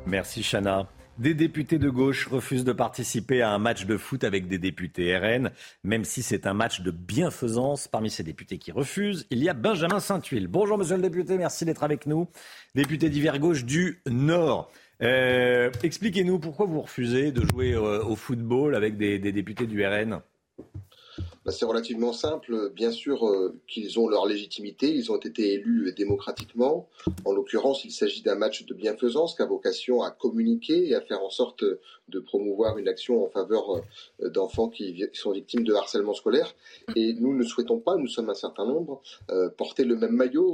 Merci 0.05 0.43
Chana. 0.43 0.87
Des 1.19 1.35
députés 1.35 1.77
de 1.77 1.91
gauche 1.91 2.27
refusent 2.27 2.65
de 2.65 2.73
participer 2.73 3.43
à 3.43 3.51
un 3.51 3.59
match 3.59 3.85
de 3.85 3.97
foot 3.97 4.23
avec 4.23 4.47
des 4.47 4.57
députés 4.57 5.15
RN, 5.15 5.51
même 5.83 6.05
si 6.05 6.23
c'est 6.23 6.47
un 6.47 6.55
match 6.55 6.81
de 6.81 6.89
bienfaisance. 6.89 7.87
Parmi 7.87 8.09
ces 8.09 8.23
députés 8.23 8.57
qui 8.57 8.71
refusent, 8.71 9.27
il 9.29 9.37
y 9.43 9.47
a 9.47 9.53
Benjamin 9.53 9.99
Saint-Huil. 9.99 10.47
Bonjour 10.47 10.79
monsieur 10.79 10.95
le 10.95 11.03
député, 11.03 11.37
merci 11.37 11.65
d'être 11.65 11.83
avec 11.83 12.07
nous. 12.07 12.27
Député 12.73 13.09
d'hiver 13.09 13.37
gauche 13.37 13.63
du 13.63 14.01
Nord. 14.07 14.71
Euh, 15.01 15.71
expliquez-nous 15.81 16.39
pourquoi 16.39 16.65
vous 16.65 16.81
refusez 16.81 17.31
de 17.31 17.45
jouer 17.45 17.73
euh, 17.73 18.03
au 18.03 18.15
football 18.15 18.75
avec 18.75 18.97
des, 18.97 19.19
députés 19.19 19.65
du 19.65 19.85
RN 19.85 20.21
bah, 21.45 21.51
c'est 21.51 21.65
relativement 21.65 22.13
simple. 22.13 22.71
Bien 22.73 22.91
sûr 22.91 23.27
euh, 23.27 23.59
qu'ils 23.67 23.99
ont 23.99 24.07
leur 24.07 24.25
légitimité, 24.25 24.89
ils 24.89 25.11
ont 25.11 25.17
été 25.17 25.53
élus 25.53 25.93
démocratiquement. 25.93 26.87
En 27.25 27.33
l'occurrence, 27.33 27.83
il 27.83 27.91
s'agit 27.91 28.21
d'un 28.21 28.35
match 28.35 28.65
de 28.65 28.73
bienfaisance 28.73 29.35
qui 29.35 29.41
a 29.41 29.45
vocation 29.45 30.01
à 30.03 30.11
communiquer 30.11 30.87
et 30.87 30.95
à 30.95 31.01
faire 31.01 31.21
en 31.21 31.29
sorte 31.29 31.65
de 32.09 32.19
promouvoir 32.19 32.77
une 32.77 32.87
action 32.87 33.23
en 33.23 33.29
faveur 33.29 33.81
euh, 34.21 34.29
d'enfants 34.29 34.69
qui 34.69 35.03
sont 35.13 35.31
victimes 35.31 35.63
de 35.63 35.73
harcèlement 35.73 36.13
scolaire. 36.13 36.53
Et 36.95 37.13
nous 37.13 37.35
ne 37.35 37.43
souhaitons 37.43 37.79
pas, 37.79 37.95
nous 37.95 38.07
sommes 38.07 38.29
un 38.29 38.35
certain 38.35 38.65
nombre, 38.65 39.01
euh, 39.31 39.49
porter 39.49 39.83
le 39.83 39.95
même 39.95 40.11
maillot. 40.11 40.51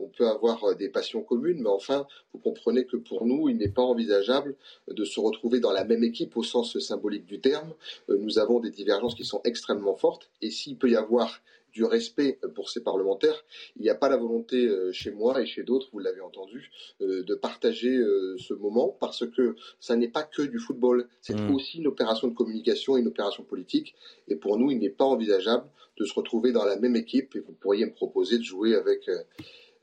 on 0.00 0.08
peut 0.08 0.28
avoir 0.28 0.76
des 0.76 0.88
passions 0.88 1.22
communes, 1.22 1.62
mais 1.62 1.68
enfin, 1.68 2.06
vous 2.32 2.40
comprenez 2.40 2.84
que 2.84 2.96
pour 2.96 3.26
nous, 3.26 3.48
il 3.48 3.56
n'est 3.56 3.68
pas 3.68 3.82
envisageable 3.82 4.54
de 4.88 5.04
se 5.04 5.20
retrouver 5.20 5.60
dans 5.60 5.72
la 5.72 5.84
même 5.84 6.04
équipe 6.04 6.36
au 6.36 6.42
sens 6.42 6.78
symbolique 6.78 7.26
du 7.26 7.40
terme. 7.40 7.72
nous 8.08 8.38
avons 8.38 8.60
des 8.60 8.70
divergences 8.70 9.14
qui 9.14 9.24
sont 9.24 9.40
extrêmement 9.44 9.96
fortes 9.96 10.30
et 10.40 10.50
s'il 10.50 10.76
peut 10.76 10.90
y 10.90 10.96
avoir 10.96 11.40
du 11.72 11.84
respect 11.84 12.38
pour 12.54 12.70
ces 12.70 12.82
parlementaires. 12.82 13.44
Il 13.76 13.82
n'y 13.82 13.90
a 13.90 13.94
pas 13.94 14.08
la 14.08 14.16
volonté 14.16 14.66
euh, 14.66 14.92
chez 14.92 15.10
moi 15.10 15.40
et 15.40 15.46
chez 15.46 15.62
d'autres, 15.62 15.88
vous 15.92 15.98
l'avez 15.98 16.20
entendu, 16.20 16.70
euh, 17.00 17.22
de 17.22 17.34
partager 17.34 17.96
euh, 17.96 18.36
ce 18.38 18.54
moment 18.54 18.96
parce 19.00 19.26
que 19.26 19.56
ça 19.80 19.96
n'est 19.96 20.08
pas 20.08 20.22
que 20.22 20.42
du 20.42 20.58
football, 20.58 21.08
c'est 21.20 21.34
mmh. 21.34 21.54
aussi 21.54 21.78
une 21.78 21.86
opération 21.86 22.28
de 22.28 22.34
communication 22.34 22.96
et 22.96 23.00
une 23.00 23.08
opération 23.08 23.42
politique. 23.42 23.94
Et 24.28 24.36
pour 24.36 24.58
nous, 24.58 24.70
il 24.70 24.78
n'est 24.78 24.90
pas 24.90 25.04
envisageable 25.04 25.66
de 25.96 26.04
se 26.04 26.14
retrouver 26.14 26.52
dans 26.52 26.64
la 26.64 26.76
même 26.76 26.96
équipe 26.96 27.36
et 27.36 27.40
vous 27.40 27.52
pourriez 27.52 27.86
me 27.86 27.92
proposer 27.92 28.38
de 28.38 28.42
jouer 28.42 28.74
avec 28.74 29.10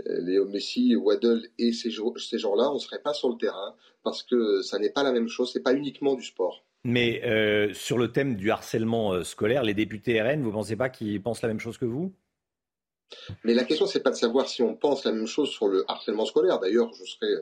Léo 0.05 0.45
Messi, 0.45 0.95
Waddle 0.95 1.47
et 1.59 1.71
ces, 1.71 1.91
ces 1.91 2.39
gens-là, 2.39 2.71
on 2.71 2.75
ne 2.75 2.79
serait 2.79 3.01
pas 3.01 3.13
sur 3.13 3.29
le 3.29 3.37
terrain 3.37 3.75
parce 4.03 4.23
que 4.23 4.61
ça 4.61 4.79
n'est 4.79 4.89
pas 4.89 5.03
la 5.03 5.11
même 5.11 5.27
chose, 5.27 5.51
c'est 5.51 5.61
pas 5.61 5.73
uniquement 5.73 6.15
du 6.15 6.23
sport. 6.23 6.63
Mais 6.83 7.21
euh, 7.25 7.73
sur 7.73 7.97
le 7.97 8.11
thème 8.11 8.35
du 8.35 8.51
harcèlement 8.51 9.13
euh, 9.13 9.23
scolaire, 9.23 9.63
les 9.63 9.73
députés 9.73 10.21
RN, 10.21 10.41
vous 10.41 10.49
ne 10.49 10.53
pensez 10.53 10.75
pas 10.75 10.89
qu'ils 10.89 11.21
pensent 11.21 11.41
la 11.41 11.49
même 11.49 11.59
chose 11.59 11.77
que 11.77 11.85
vous? 11.85 12.13
Mais 13.43 13.53
la 13.53 13.63
question, 13.63 13.85
c'est 13.85 14.03
pas 14.03 14.11
de 14.11 14.15
savoir 14.15 14.47
si 14.47 14.61
on 14.61 14.75
pense 14.75 15.03
la 15.03 15.11
même 15.11 15.27
chose 15.27 15.49
sur 15.49 15.67
le 15.67 15.83
harcèlement 15.87 16.25
scolaire. 16.25 16.59
D'ailleurs, 16.59 16.93
je 16.93 17.03
serais 17.03 17.33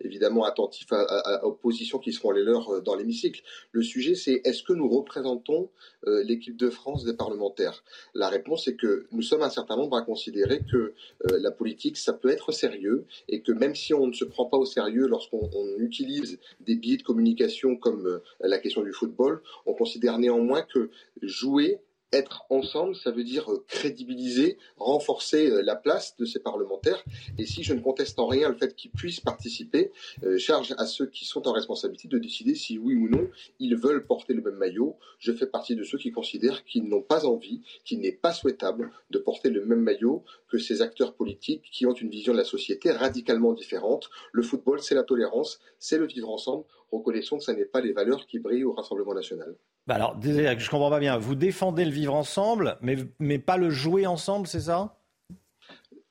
évidemment 0.00 0.44
attentif 0.44 0.92
à, 0.92 1.44
aux 1.44 1.52
positions 1.52 1.98
qui 1.98 2.12
seront 2.12 2.30
les 2.30 2.42
leurs 2.42 2.70
euh, 2.70 2.80
dans 2.80 2.94
l'hémicycle. 2.94 3.42
Le 3.72 3.82
sujet, 3.82 4.14
c'est 4.14 4.40
est-ce 4.44 4.62
que 4.62 4.72
nous 4.72 4.88
représentons 4.88 5.70
euh, 6.06 6.22
l'équipe 6.24 6.56
de 6.56 6.70
France 6.70 7.04
des 7.04 7.14
parlementaires? 7.14 7.84
La 8.14 8.28
réponse 8.28 8.68
est 8.68 8.76
que 8.76 9.06
nous 9.12 9.22
sommes 9.22 9.42
un 9.42 9.50
certain 9.50 9.76
nombre 9.76 9.96
à 9.96 10.02
considérer 10.02 10.60
que 10.70 10.76
euh, 10.76 10.92
la 11.40 11.50
politique, 11.50 11.96
ça 11.96 12.12
peut 12.12 12.30
être 12.30 12.52
sérieux 12.52 13.06
et 13.28 13.42
que 13.42 13.52
même 13.52 13.74
si 13.74 13.94
on 13.94 14.06
ne 14.06 14.12
se 14.12 14.24
prend 14.24 14.46
pas 14.46 14.56
au 14.56 14.66
sérieux 14.66 15.06
lorsqu'on 15.06 15.48
utilise 15.78 16.38
des 16.60 16.76
billets 16.76 16.96
de 16.96 17.02
communication 17.02 17.76
comme 17.76 18.20
la 18.40 18.58
question 18.58 18.82
du 18.82 18.92
football, 18.92 19.42
on 19.66 19.74
considère 19.74 20.18
néanmoins 20.18 20.62
que 20.62 20.90
jouer 21.22 21.80
être 22.14 22.44
ensemble, 22.50 22.94
ça 22.94 23.10
veut 23.10 23.24
dire 23.24 23.50
euh, 23.52 23.64
crédibiliser, 23.68 24.56
renforcer 24.76 25.50
euh, 25.50 25.62
la 25.62 25.76
place 25.76 26.16
de 26.16 26.24
ces 26.24 26.38
parlementaires. 26.38 27.02
Et 27.38 27.46
si 27.46 27.62
je 27.62 27.74
ne 27.74 27.80
conteste 27.80 28.18
en 28.18 28.26
rien 28.26 28.48
le 28.48 28.54
fait 28.54 28.74
qu'ils 28.74 28.90
puissent 28.90 29.20
participer, 29.20 29.92
euh, 30.22 30.38
charge 30.38 30.74
à 30.78 30.86
ceux 30.86 31.06
qui 31.06 31.24
sont 31.24 31.46
en 31.48 31.52
responsabilité 31.52 32.08
de 32.08 32.18
décider 32.18 32.54
si 32.54 32.78
oui 32.78 32.94
ou 32.94 33.08
non 33.08 33.28
ils 33.58 33.76
veulent 33.76 34.06
porter 34.06 34.34
le 34.34 34.42
même 34.42 34.56
maillot. 34.56 34.96
Je 35.18 35.32
fais 35.32 35.46
partie 35.46 35.76
de 35.76 35.82
ceux 35.82 35.98
qui 35.98 36.12
considèrent 36.12 36.64
qu'ils 36.64 36.88
n'ont 36.88 37.02
pas 37.02 37.26
envie, 37.26 37.62
qu'il 37.84 38.00
n'est 38.00 38.12
pas 38.12 38.32
souhaitable 38.32 38.90
de 39.10 39.18
porter 39.18 39.50
le 39.50 39.64
même 39.64 39.80
maillot 39.80 40.24
que 40.48 40.58
ces 40.58 40.82
acteurs 40.82 41.14
politiques 41.14 41.64
qui 41.72 41.86
ont 41.86 41.94
une 41.94 42.10
vision 42.10 42.32
de 42.32 42.38
la 42.38 42.44
société 42.44 42.90
radicalement 42.90 43.52
différente. 43.52 44.10
Le 44.32 44.42
football, 44.42 44.80
c'est 44.80 44.94
la 44.94 45.02
tolérance, 45.02 45.60
c'est 45.78 45.98
le 45.98 46.06
vivre 46.06 46.30
ensemble 46.30 46.64
reconnaissons 46.98 47.38
que 47.38 47.44
ce 47.44 47.50
n'est 47.50 47.64
pas 47.64 47.80
les 47.80 47.92
valeurs 47.92 48.26
qui 48.26 48.38
brillent 48.38 48.64
au 48.64 48.72
Rassemblement 48.72 49.14
national. 49.14 49.54
Bah 49.86 49.96
alors, 49.96 50.18
je 50.22 50.70
comprends 50.70 50.90
pas 50.90 51.00
bien. 51.00 51.18
Vous 51.18 51.34
défendez 51.34 51.84
le 51.84 51.90
vivre 51.90 52.14
ensemble, 52.14 52.78
mais, 52.80 52.96
mais 53.18 53.38
pas 53.38 53.56
le 53.56 53.70
jouer 53.70 54.06
ensemble, 54.06 54.46
c'est 54.46 54.60
ça? 54.60 54.96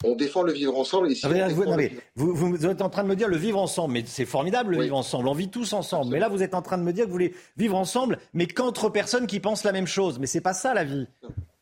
On 0.04 0.16
défend 0.16 0.42
le 0.42 0.52
vivre 0.52 0.78
ensemble. 0.78 1.12
Et 1.12 1.92
vous, 2.16 2.36
vous, 2.36 2.66
êtes 2.66 2.82
en 2.82 2.90
train 2.90 3.04
de 3.04 3.08
me 3.08 3.16
dire 3.16 3.30
le 3.30 3.38
vivre 3.38 3.60
ensemble, 3.60 3.94
mais 3.94 4.04
c'est 4.06 4.26
formidable 4.26 4.76
le 4.76 4.84
vivre 4.84 4.98
ensemble. 4.98 5.30
On 5.30 5.34
vit 5.34 5.50
tous 5.50 5.72
ensemble. 5.74 6.12
Mais 6.12 6.20
là, 6.20 6.28
vous 6.28 6.44
êtes 6.44 6.56
en 6.56 6.62
train 6.62 6.78
de 6.78 6.84
me 6.84 6.92
dire 6.92 7.06
que 7.06 7.10
vous 7.10 7.14
voulez 7.14 7.34
vivre 7.56 7.78
ensemble, 7.78 8.20
mais 8.34 8.46
qu'entre 8.46 8.90
personnes 8.90 9.28
qui 9.28 9.40
pensent 9.40 9.64
la 9.64 9.72
même 9.72 9.88
chose. 9.88 10.20
Mais 10.20 10.28
c'est 10.28 10.42
pas 10.42 10.54
ça 10.54 10.74
la 10.74 10.84
vie. 10.84 11.08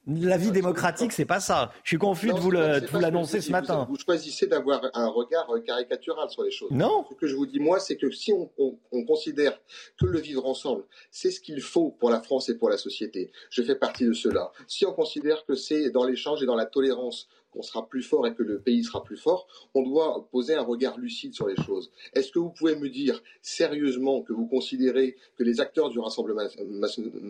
La 0.07 0.37
vie 0.37 0.51
démocratique, 0.51 1.11
c'est 1.11 1.25
pas 1.25 1.39
ça. 1.39 1.71
Je 1.83 1.89
suis 1.89 1.97
confus 1.99 2.29
de 2.29 2.39
vous 2.39 2.49
l'annoncer 2.99 3.39
ce 3.39 3.51
matin. 3.51 3.85
Vous, 3.87 3.97
choisissez 3.97 4.47
d'avoir 4.47 4.81
un 4.95 5.07
regard 5.07 5.47
caricatural 5.65 6.27
sur 6.29 6.43
les 6.43 6.49
choses. 6.49 6.71
Non. 6.71 7.05
Ce 7.09 7.15
que 7.15 7.27
je 7.27 7.35
vous 7.35 7.45
dis, 7.45 7.59
moi, 7.59 7.79
c'est 7.79 7.97
que 7.97 8.09
si 8.09 8.33
on, 8.33 8.49
on 8.91 9.05
considère 9.05 9.59
que 9.99 10.07
le 10.07 10.19
vivre 10.19 10.45
ensemble, 10.47 10.85
c'est 11.11 11.29
ce 11.29 11.39
qu'il 11.39 11.61
faut 11.61 11.91
pour 11.91 12.09
la 12.09 12.19
France 12.19 12.49
et 12.49 12.57
pour 12.57 12.69
la 12.69 12.77
société, 12.77 13.31
je 13.51 13.61
fais 13.61 13.75
partie 13.75 14.05
de 14.05 14.13
cela. 14.13 14.51
Si 14.67 14.85
on 14.87 14.93
considère 14.93 15.45
que 15.45 15.53
c'est 15.53 15.91
dans 15.91 16.03
l'échange 16.03 16.41
et 16.41 16.47
dans 16.47 16.55
la 16.55 16.65
tolérance 16.65 17.27
qu'on 17.51 17.61
sera 17.61 17.87
plus 17.87 18.03
fort 18.03 18.25
et 18.27 18.33
que 18.33 18.43
le 18.43 18.59
pays 18.59 18.83
sera 18.83 19.03
plus 19.03 19.17
fort, 19.17 19.47
on 19.73 19.83
doit 19.83 20.27
poser 20.31 20.55
un 20.55 20.63
regard 20.63 20.97
lucide 20.97 21.33
sur 21.33 21.47
les 21.47 21.55
choses. 21.55 21.91
Est-ce 22.13 22.31
que 22.31 22.39
vous 22.39 22.49
pouvez 22.49 22.75
me 22.75 22.89
dire 22.89 23.21
sérieusement 23.41 24.21
que 24.21 24.33
vous 24.33 24.47
considérez 24.47 25.17
que 25.37 25.43
les 25.43 25.59
acteurs 25.59 25.89
du 25.89 25.99
Rassemblement 25.99 26.47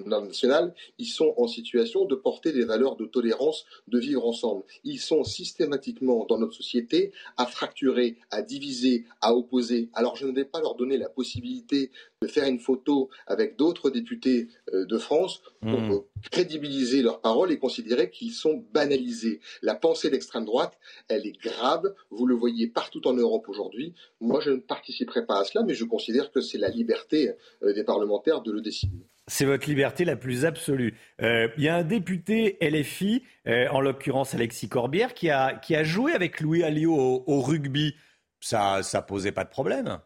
national, 0.06 0.74
ils 0.98 1.08
sont 1.08 1.34
en 1.38 1.48
situation 1.48 2.06
de 2.06 2.16
porter 2.16 2.52
des 2.52 2.66
valeurs 2.66 2.96
de 2.96 3.06
tolérance, 3.06 3.66
de 3.88 4.00
vivre 4.00 4.26
ensemble? 4.26 4.64
Ils 4.84 5.00
sont 5.00 5.24
systématiquement 5.24 6.26
dans 6.26 6.38
notre 6.38 6.54
société 6.54 7.12
à 7.38 7.46
fracturer, 7.46 8.18
à 8.30 8.42
diviser, 8.42 9.06
à 9.22 9.36
opposer. 9.36 9.90
Alors 9.94 10.16
je 10.16 10.28
ne 10.28 10.34
vais 10.34 10.46
pas 10.46 10.62
leur 10.62 10.76
donner 10.76 10.98
la 10.98 11.10
possibilité 11.10 11.92
de 12.22 12.28
faire 12.28 12.48
une 12.48 12.60
photo 12.60 13.10
avec 13.26 13.58
d'autres 13.58 13.90
députés 13.90 14.48
euh, 14.74 14.86
de 14.86 14.98
France 15.00 15.42
pour 15.60 15.80
mmh. 15.80 16.04
crédibiliser 16.30 17.02
leurs 17.02 17.20
paroles 17.20 17.52
et 17.52 17.58
considérer 17.58 18.12
qu'ils 18.12 18.32
sont 18.32 18.64
banalisés. 18.74 19.40
La 19.64 19.74
pensée 19.74 20.11
d'extrême 20.12 20.46
droite, 20.46 20.78
elle 21.08 21.26
est 21.26 21.40
grave. 21.42 21.94
Vous 22.10 22.26
le 22.26 22.36
voyez 22.36 22.68
partout 22.68 23.08
en 23.08 23.14
Europe 23.14 23.50
aujourd'hui. 23.50 23.94
Moi, 24.20 24.40
je 24.42 24.52
ne 24.52 24.58
participerai 24.58 25.26
pas 25.26 25.40
à 25.40 25.44
cela, 25.44 25.64
mais 25.64 25.74
je 25.74 25.86
considère 25.86 26.32
que 26.32 26.42
c'est 26.42 26.58
la 26.58 26.70
liberté 26.70 27.32
euh, 27.64 27.74
des 27.74 27.84
parlementaires 27.84 28.42
de 28.42 28.52
le 28.52 28.62
décider. 28.62 29.08
C'est 29.28 29.46
votre 29.46 29.68
liberté 29.68 30.06
la 30.06 30.16
plus 30.16 30.46
absolue. 30.46 30.98
Euh, 31.22 31.48
il 31.58 31.64
y 31.64 31.70
a 31.70 31.76
un 31.76 31.84
député 31.84 32.58
LFI, 32.62 33.24
en 33.46 33.80
l'occurrence 33.80 34.34
Alexis 34.36 34.68
Corbière, 34.68 35.14
qui 35.14 35.30
a, 35.30 35.56
qui 35.56 35.76
a 35.76 35.84
joué 35.84 36.12
avec 36.12 36.42
Louis 36.42 36.64
Alliot 36.64 36.94
au, 36.94 37.24
au 37.28 37.42
rugby. 37.42 37.96
Ça 38.40 38.82
ne 38.82 39.00
posait 39.02 39.32
pas 39.32 39.44
de 39.44 39.50
problème 39.50 40.00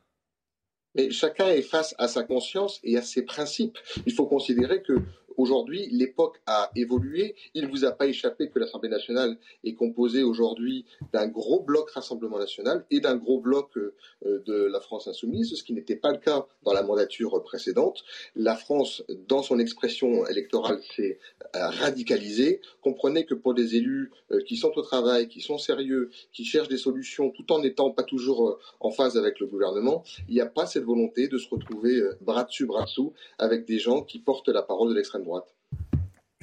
mais 0.95 1.11
chacun 1.11 1.47
est 1.47 1.61
face 1.61 1.93
à 1.97 2.07
sa 2.07 2.23
conscience 2.23 2.79
et 2.83 2.97
à 2.97 3.01
ses 3.01 3.23
principes. 3.23 3.77
Il 4.05 4.13
faut 4.13 4.25
considérer 4.25 4.81
que 4.81 4.93
Aujourd'hui, 5.37 5.87
l'époque 5.91 6.41
a 6.45 6.71
évolué. 6.75 7.35
Il 7.53 7.65
ne 7.65 7.69
vous 7.69 7.85
a 7.85 7.91
pas 7.91 8.07
échappé 8.07 8.49
que 8.49 8.59
l'Assemblée 8.59 8.89
nationale 8.89 9.37
est 9.63 9.73
composée 9.73 10.23
aujourd'hui 10.23 10.85
d'un 11.13 11.27
gros 11.27 11.61
bloc 11.61 11.89
Rassemblement 11.91 12.39
national 12.39 12.85
et 12.89 12.99
d'un 12.99 13.15
gros 13.15 13.39
bloc 13.39 13.77
euh, 13.77 13.93
de 14.23 14.53
la 14.53 14.79
France 14.79 15.07
insoumise, 15.07 15.53
ce 15.55 15.63
qui 15.63 15.73
n'était 15.73 15.95
pas 15.95 16.11
le 16.11 16.17
cas 16.17 16.45
dans 16.63 16.73
la 16.73 16.83
mandature 16.83 17.41
précédente. 17.43 18.03
La 18.35 18.55
France, 18.55 19.03
dans 19.27 19.43
son 19.43 19.59
expression 19.59 20.25
électorale, 20.27 20.79
s'est 20.95 21.19
euh, 21.55 21.69
radicalisée. 21.69 22.61
Comprenez 22.81 23.25
que 23.25 23.33
pour 23.33 23.53
des 23.53 23.75
élus 23.75 24.11
euh, 24.31 24.41
qui 24.41 24.55
sont 24.55 24.71
au 24.75 24.81
travail, 24.81 25.27
qui 25.27 25.41
sont 25.41 25.57
sérieux, 25.57 26.11
qui 26.31 26.45
cherchent 26.45 26.69
des 26.69 26.77
solutions 26.77 27.29
tout 27.29 27.51
en 27.51 27.59
n'étant 27.59 27.91
pas 27.91 28.03
toujours 28.03 28.59
en 28.79 28.91
phase 28.91 29.17
avec 29.17 29.39
le 29.39 29.47
gouvernement, 29.47 30.03
il 30.29 30.35
n'y 30.35 30.41
a 30.41 30.45
pas 30.45 30.65
cette 30.65 30.83
volonté 30.83 31.27
de 31.27 31.37
se 31.37 31.49
retrouver 31.49 32.01
bras 32.21 32.43
dessus, 32.43 32.65
bras 32.65 32.83
dessous 32.83 33.13
avec 33.37 33.65
des 33.65 33.79
gens 33.79 34.01
qui 34.01 34.19
portent 34.19 34.49
la 34.49 34.61
parole 34.61 34.89
de 34.89 34.95
l'extrême 34.95 35.24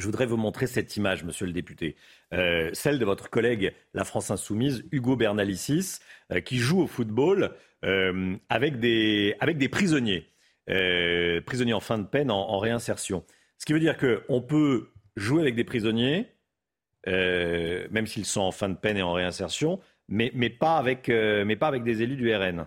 je 0.02 0.06
voudrais 0.06 0.26
vous 0.26 0.36
montrer 0.36 0.66
cette 0.66 0.96
image, 0.96 1.22
monsieur 1.22 1.46
le 1.46 1.52
député, 1.52 1.96
euh, 2.32 2.70
celle 2.72 2.98
de 2.98 3.04
votre 3.04 3.30
collègue 3.30 3.72
La 3.94 4.04
France 4.04 4.30
Insoumise, 4.30 4.84
Hugo 4.90 5.16
Bernalicis, 5.16 5.98
euh, 6.32 6.40
qui 6.40 6.58
joue 6.58 6.80
au 6.80 6.86
football 6.86 7.52
euh, 7.84 8.34
avec, 8.48 8.80
des, 8.80 9.36
prisonniers, 9.70 10.28
prisonniers 11.46 11.72
en 11.72 11.80
fin 11.80 11.98
de 11.98 12.06
peine, 12.06 12.30
en, 12.30 12.58
réinsertion. 12.58 13.24
Ce 13.58 13.66
qui 13.66 13.72
veut 13.72 13.80
dire 13.80 13.96
qu'on 13.96 14.40
peut 14.40 14.88
jouer 15.16 15.42
avec 15.42 15.54
des 15.54 15.64
prisonniers, 15.64 16.26
même 17.06 18.06
s'ils 18.06 18.26
sont 18.26 18.40
en 18.40 18.52
fin 18.52 18.68
de 18.68 18.76
peine 18.76 18.96
et 18.96 19.02
en 19.02 19.12
réinsertion, 19.12 19.78
mais 20.08 20.50
pas 20.50 20.78
avec 20.78 21.04
des 21.04 22.02
élus 22.02 22.16
du 22.16 22.34
RN. 22.34 22.66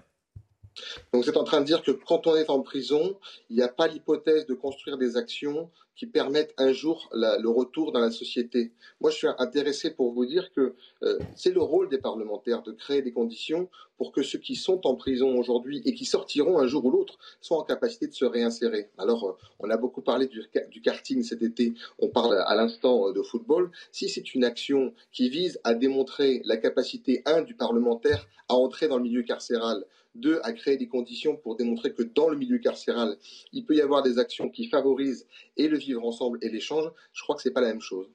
Donc 1.12 1.24
vous 1.24 1.30
êtes 1.30 1.38
en 1.38 1.44
train 1.44 1.62
de 1.62 1.66
dire 1.66 1.82
que 1.82 1.92
quand 1.92 2.28
on 2.28 2.36
est 2.36 2.50
en 2.50 2.62
prison, 2.62 3.18
il 3.50 3.56
n'y 3.56 3.62
a 3.62 3.68
pas 3.68 3.88
l'hypothèse 3.88 4.46
de 4.46 4.54
construire 4.54 4.98
des 4.98 5.18
actions 5.18 5.70
qui 5.96 6.06
permettent 6.06 6.54
un 6.58 6.74
jour 6.74 7.10
le 7.14 7.48
retour 7.48 7.92
dans 7.92 8.00
la 8.00 8.12
société. 8.12 8.72
Moi, 9.00 9.12
je 9.12 9.18
suis 9.18 9.28
intéressé 9.40 9.92
pour 9.92 10.12
vous 10.12 10.26
dire 10.26 10.52
que 10.52 10.76
euh, 11.04 11.20
c'est 11.36 11.54
le 11.54 11.62
rôle 11.62 11.90
des 11.90 11.98
parlementaires 11.98 12.62
de 12.64 12.72
créer 12.72 13.02
des 13.02 13.14
conditions 13.14 13.70
pour 13.98 14.12
que 14.12 14.22
ceux 14.22 14.40
qui 14.40 14.56
sont 14.56 14.86
en 14.86 14.96
prison 14.96 15.38
aujourd'hui 15.38 15.82
et 15.86 15.94
qui 15.94 16.04
sortiront 16.04 16.60
un 16.60 16.68
jour 16.68 16.84
ou 16.84 16.92
l'autre 16.92 17.18
soient 17.40 17.58
en 17.58 17.64
capacité 17.64 18.08
de 18.08 18.14
se 18.14 18.26
réinsérer. 18.26 18.90
Alors, 18.98 19.26
euh, 19.26 19.38
on 19.60 19.70
a 19.70 19.78
beaucoup 19.78 20.02
parlé 20.02 20.28
du, 20.28 20.82
karting 20.82 21.24
cet 21.24 21.42
été, 21.42 21.74
on 22.00 22.10
parle 22.10 22.44
à 22.46 22.56
l'instant 22.56 23.08
euh, 23.08 23.14
de 23.14 23.22
football. 23.22 23.72
Si 23.92 24.10
c'est 24.10 24.36
une 24.36 24.44
action 24.44 24.94
qui 25.14 25.30
vise 25.30 25.60
à 25.64 25.74
démontrer 25.74 26.42
la 26.44 26.58
capacité, 26.58 27.22
un, 27.26 27.42
du 27.42 27.56
parlementaire 27.56 28.28
à 28.50 28.56
entrer 28.56 28.88
dans 28.88 28.98
le 28.98 29.04
milieu 29.04 29.24
carcéral, 29.24 29.86
deux, 30.16 30.40
à 30.44 30.54
créer 30.54 30.78
des 30.78 30.88
conditions 30.88 31.36
pour 31.36 31.56
démontrer 31.56 31.94
que 31.94 32.04
dans 32.04 32.30
le 32.30 32.38
milieu 32.38 32.58
carcéral, 32.58 33.16
il 33.54 33.66
peut 33.66 33.76
y 33.76 33.82
avoir 33.82 34.04
des 34.04 34.18
actions 34.18 34.50
qui 34.50 34.68
favorisent 34.68 35.28
et 35.58 35.68
le 35.68 35.78
vivre 35.78 36.06
ensemble 36.06 36.40
et 36.42 36.50
l'échange, 36.50 36.90
je 37.14 37.24
crois 37.24 37.36
que 37.36 37.42
ce 37.42 37.50
n'est 37.50 37.54
pas 37.54 37.62
la 37.62 37.68
même 37.68 37.82
chose. 37.82 38.08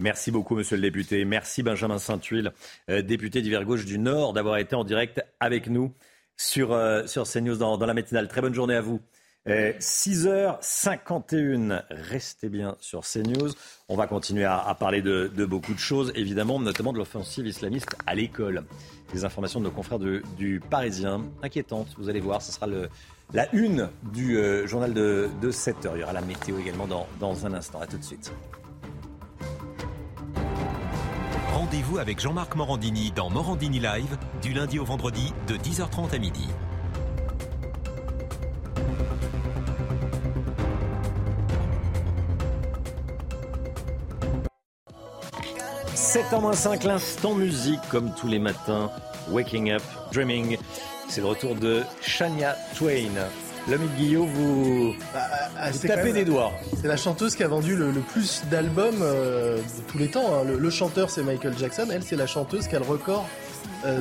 Merci 0.00 0.30
beaucoup, 0.30 0.54
monsieur 0.54 0.76
le 0.76 0.82
député. 0.82 1.24
Merci, 1.24 1.64
Benjamin 1.64 1.98
Saint-Huil, 1.98 2.52
euh, 2.88 3.02
député 3.02 3.42
d'Hiver 3.42 3.64
Gauche 3.64 3.84
du 3.84 3.98
Nord, 3.98 4.32
d'avoir 4.32 4.58
été 4.58 4.76
en 4.76 4.84
direct 4.84 5.20
avec 5.40 5.68
nous 5.68 5.92
sur, 6.36 6.72
euh, 6.72 7.04
sur 7.06 7.24
CNews 7.24 7.56
dans, 7.56 7.78
dans 7.78 7.86
la 7.86 7.94
matinale. 7.94 8.28
Très 8.28 8.40
bonne 8.40 8.54
journée 8.54 8.76
à 8.76 8.80
vous. 8.80 9.00
6h51, 9.48 11.70
euh, 11.70 11.80
restez 11.90 12.48
bien 12.48 12.76
sur 12.80 13.02
CNews. 13.02 13.50
On 13.88 13.96
va 13.96 14.06
continuer 14.06 14.44
à, 14.44 14.76
parler 14.78 15.02
de, 15.02 15.28
beaucoup 15.46 15.74
de 15.74 15.78
choses, 15.78 16.12
évidemment, 16.14 16.60
notamment 16.60 16.92
de 16.92 16.98
l'offensive 16.98 17.46
islamiste 17.46 17.96
à 18.06 18.14
l'école. 18.14 18.64
Des 19.12 19.24
informations 19.24 19.60
de 19.60 19.64
nos 19.64 19.70
confrères 19.70 19.98
du 19.98 20.60
Parisien, 20.68 21.22
inquiétantes, 21.42 21.88
vous 21.98 22.08
allez 22.08 22.20
voir, 22.20 22.42
ce 22.42 22.52
sera 22.52 22.66
la 23.32 23.54
une 23.54 23.88
du 24.12 24.38
euh, 24.38 24.66
journal 24.66 24.92
de, 24.92 25.28
7h. 25.42 25.90
Il 25.94 26.00
y 26.00 26.02
aura 26.02 26.12
la 26.12 26.20
météo 26.20 26.58
également 26.58 26.86
dans, 26.86 27.06
dans 27.20 27.46
un 27.46 27.54
instant. 27.54 27.80
À 27.80 27.86
tout 27.86 27.98
de 27.98 28.04
suite. 28.04 28.32
Rendez-vous 31.52 31.98
avec 31.98 32.20
Jean-Marc 32.20 32.54
Morandini 32.56 33.12
dans 33.14 33.30
Morandini 33.30 33.80
Live, 33.80 34.16
du 34.42 34.52
lundi 34.52 34.78
au 34.78 34.84
vendredi, 34.84 35.32
de 35.46 35.56
10h30 35.56 36.14
à 36.14 36.18
midi. 36.18 36.48
7h 46.08 46.54
5, 46.54 46.84
l'instant 46.84 47.34
musique, 47.34 47.80
comme 47.90 48.14
tous 48.14 48.28
les 48.28 48.38
matins. 48.38 48.90
Waking 49.30 49.72
Up, 49.72 49.82
Dreaming. 50.10 50.56
C'est 51.06 51.20
le 51.20 51.26
retour 51.26 51.54
de 51.54 51.82
Shania 52.00 52.56
Twain. 52.74 53.12
L'homme 53.68 53.82
de 53.82 53.94
Guillaume, 53.98 54.26
vous, 54.26 54.94
bah, 55.12 55.20
ah, 55.58 55.70
tapez 55.70 56.14
des 56.14 56.24
doigts. 56.24 56.50
C'est 56.80 56.88
la 56.88 56.96
chanteuse 56.96 57.36
qui 57.36 57.42
a 57.42 57.48
vendu 57.48 57.76
le, 57.76 57.92
plus 57.92 58.40
d'albums 58.50 59.02
euh, 59.02 59.58
de 59.58 59.82
tous 59.86 59.98
les 59.98 60.08
temps. 60.08 60.32
Hein. 60.32 60.44
Le, 60.44 60.70
chanteur, 60.70 61.10
c'est 61.10 61.22
Michael 61.22 61.58
Jackson. 61.58 61.88
Elle, 61.92 62.02
c'est 62.02 62.16
la 62.16 62.26
chanteuse 62.26 62.68
qui 62.68 62.76
a 62.76 62.78
le 62.78 62.86
record 62.86 63.28
euh, 63.84 63.98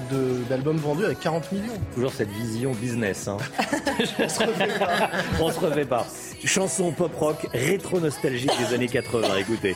d'albums 0.48 0.78
vendus 0.78 1.04
avec 1.04 1.20
40 1.20 1.52
millions. 1.52 1.74
Toujours 1.94 2.14
cette 2.14 2.30
vision 2.30 2.72
business. 2.72 3.28
Hein. 3.28 3.36
On 4.18 4.30
se 4.30 4.44
refait 4.46 4.80
pas. 4.80 5.10
On 5.42 5.52
se 5.52 5.60
refait 5.60 5.86
pas. 5.86 6.08
Chanson 6.46 6.94
pop 6.94 7.14
rock 7.18 7.48
rétro 7.54 8.00
nostalgique 8.00 8.58
des 8.66 8.74
années 8.74 8.88
80. 8.88 9.36
Écoutez. 9.40 9.76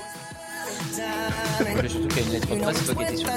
Voilà, 1.74 1.90
surtout 1.90 2.08
qu'il 2.08 2.18
y 2.18 2.22
a 2.22 2.26
une 2.26 2.32
lettre 2.34 2.48
presse, 2.48 2.86
toi 2.86 2.96
qui 2.96 3.04
étais 3.04 3.18
sur 3.18 3.32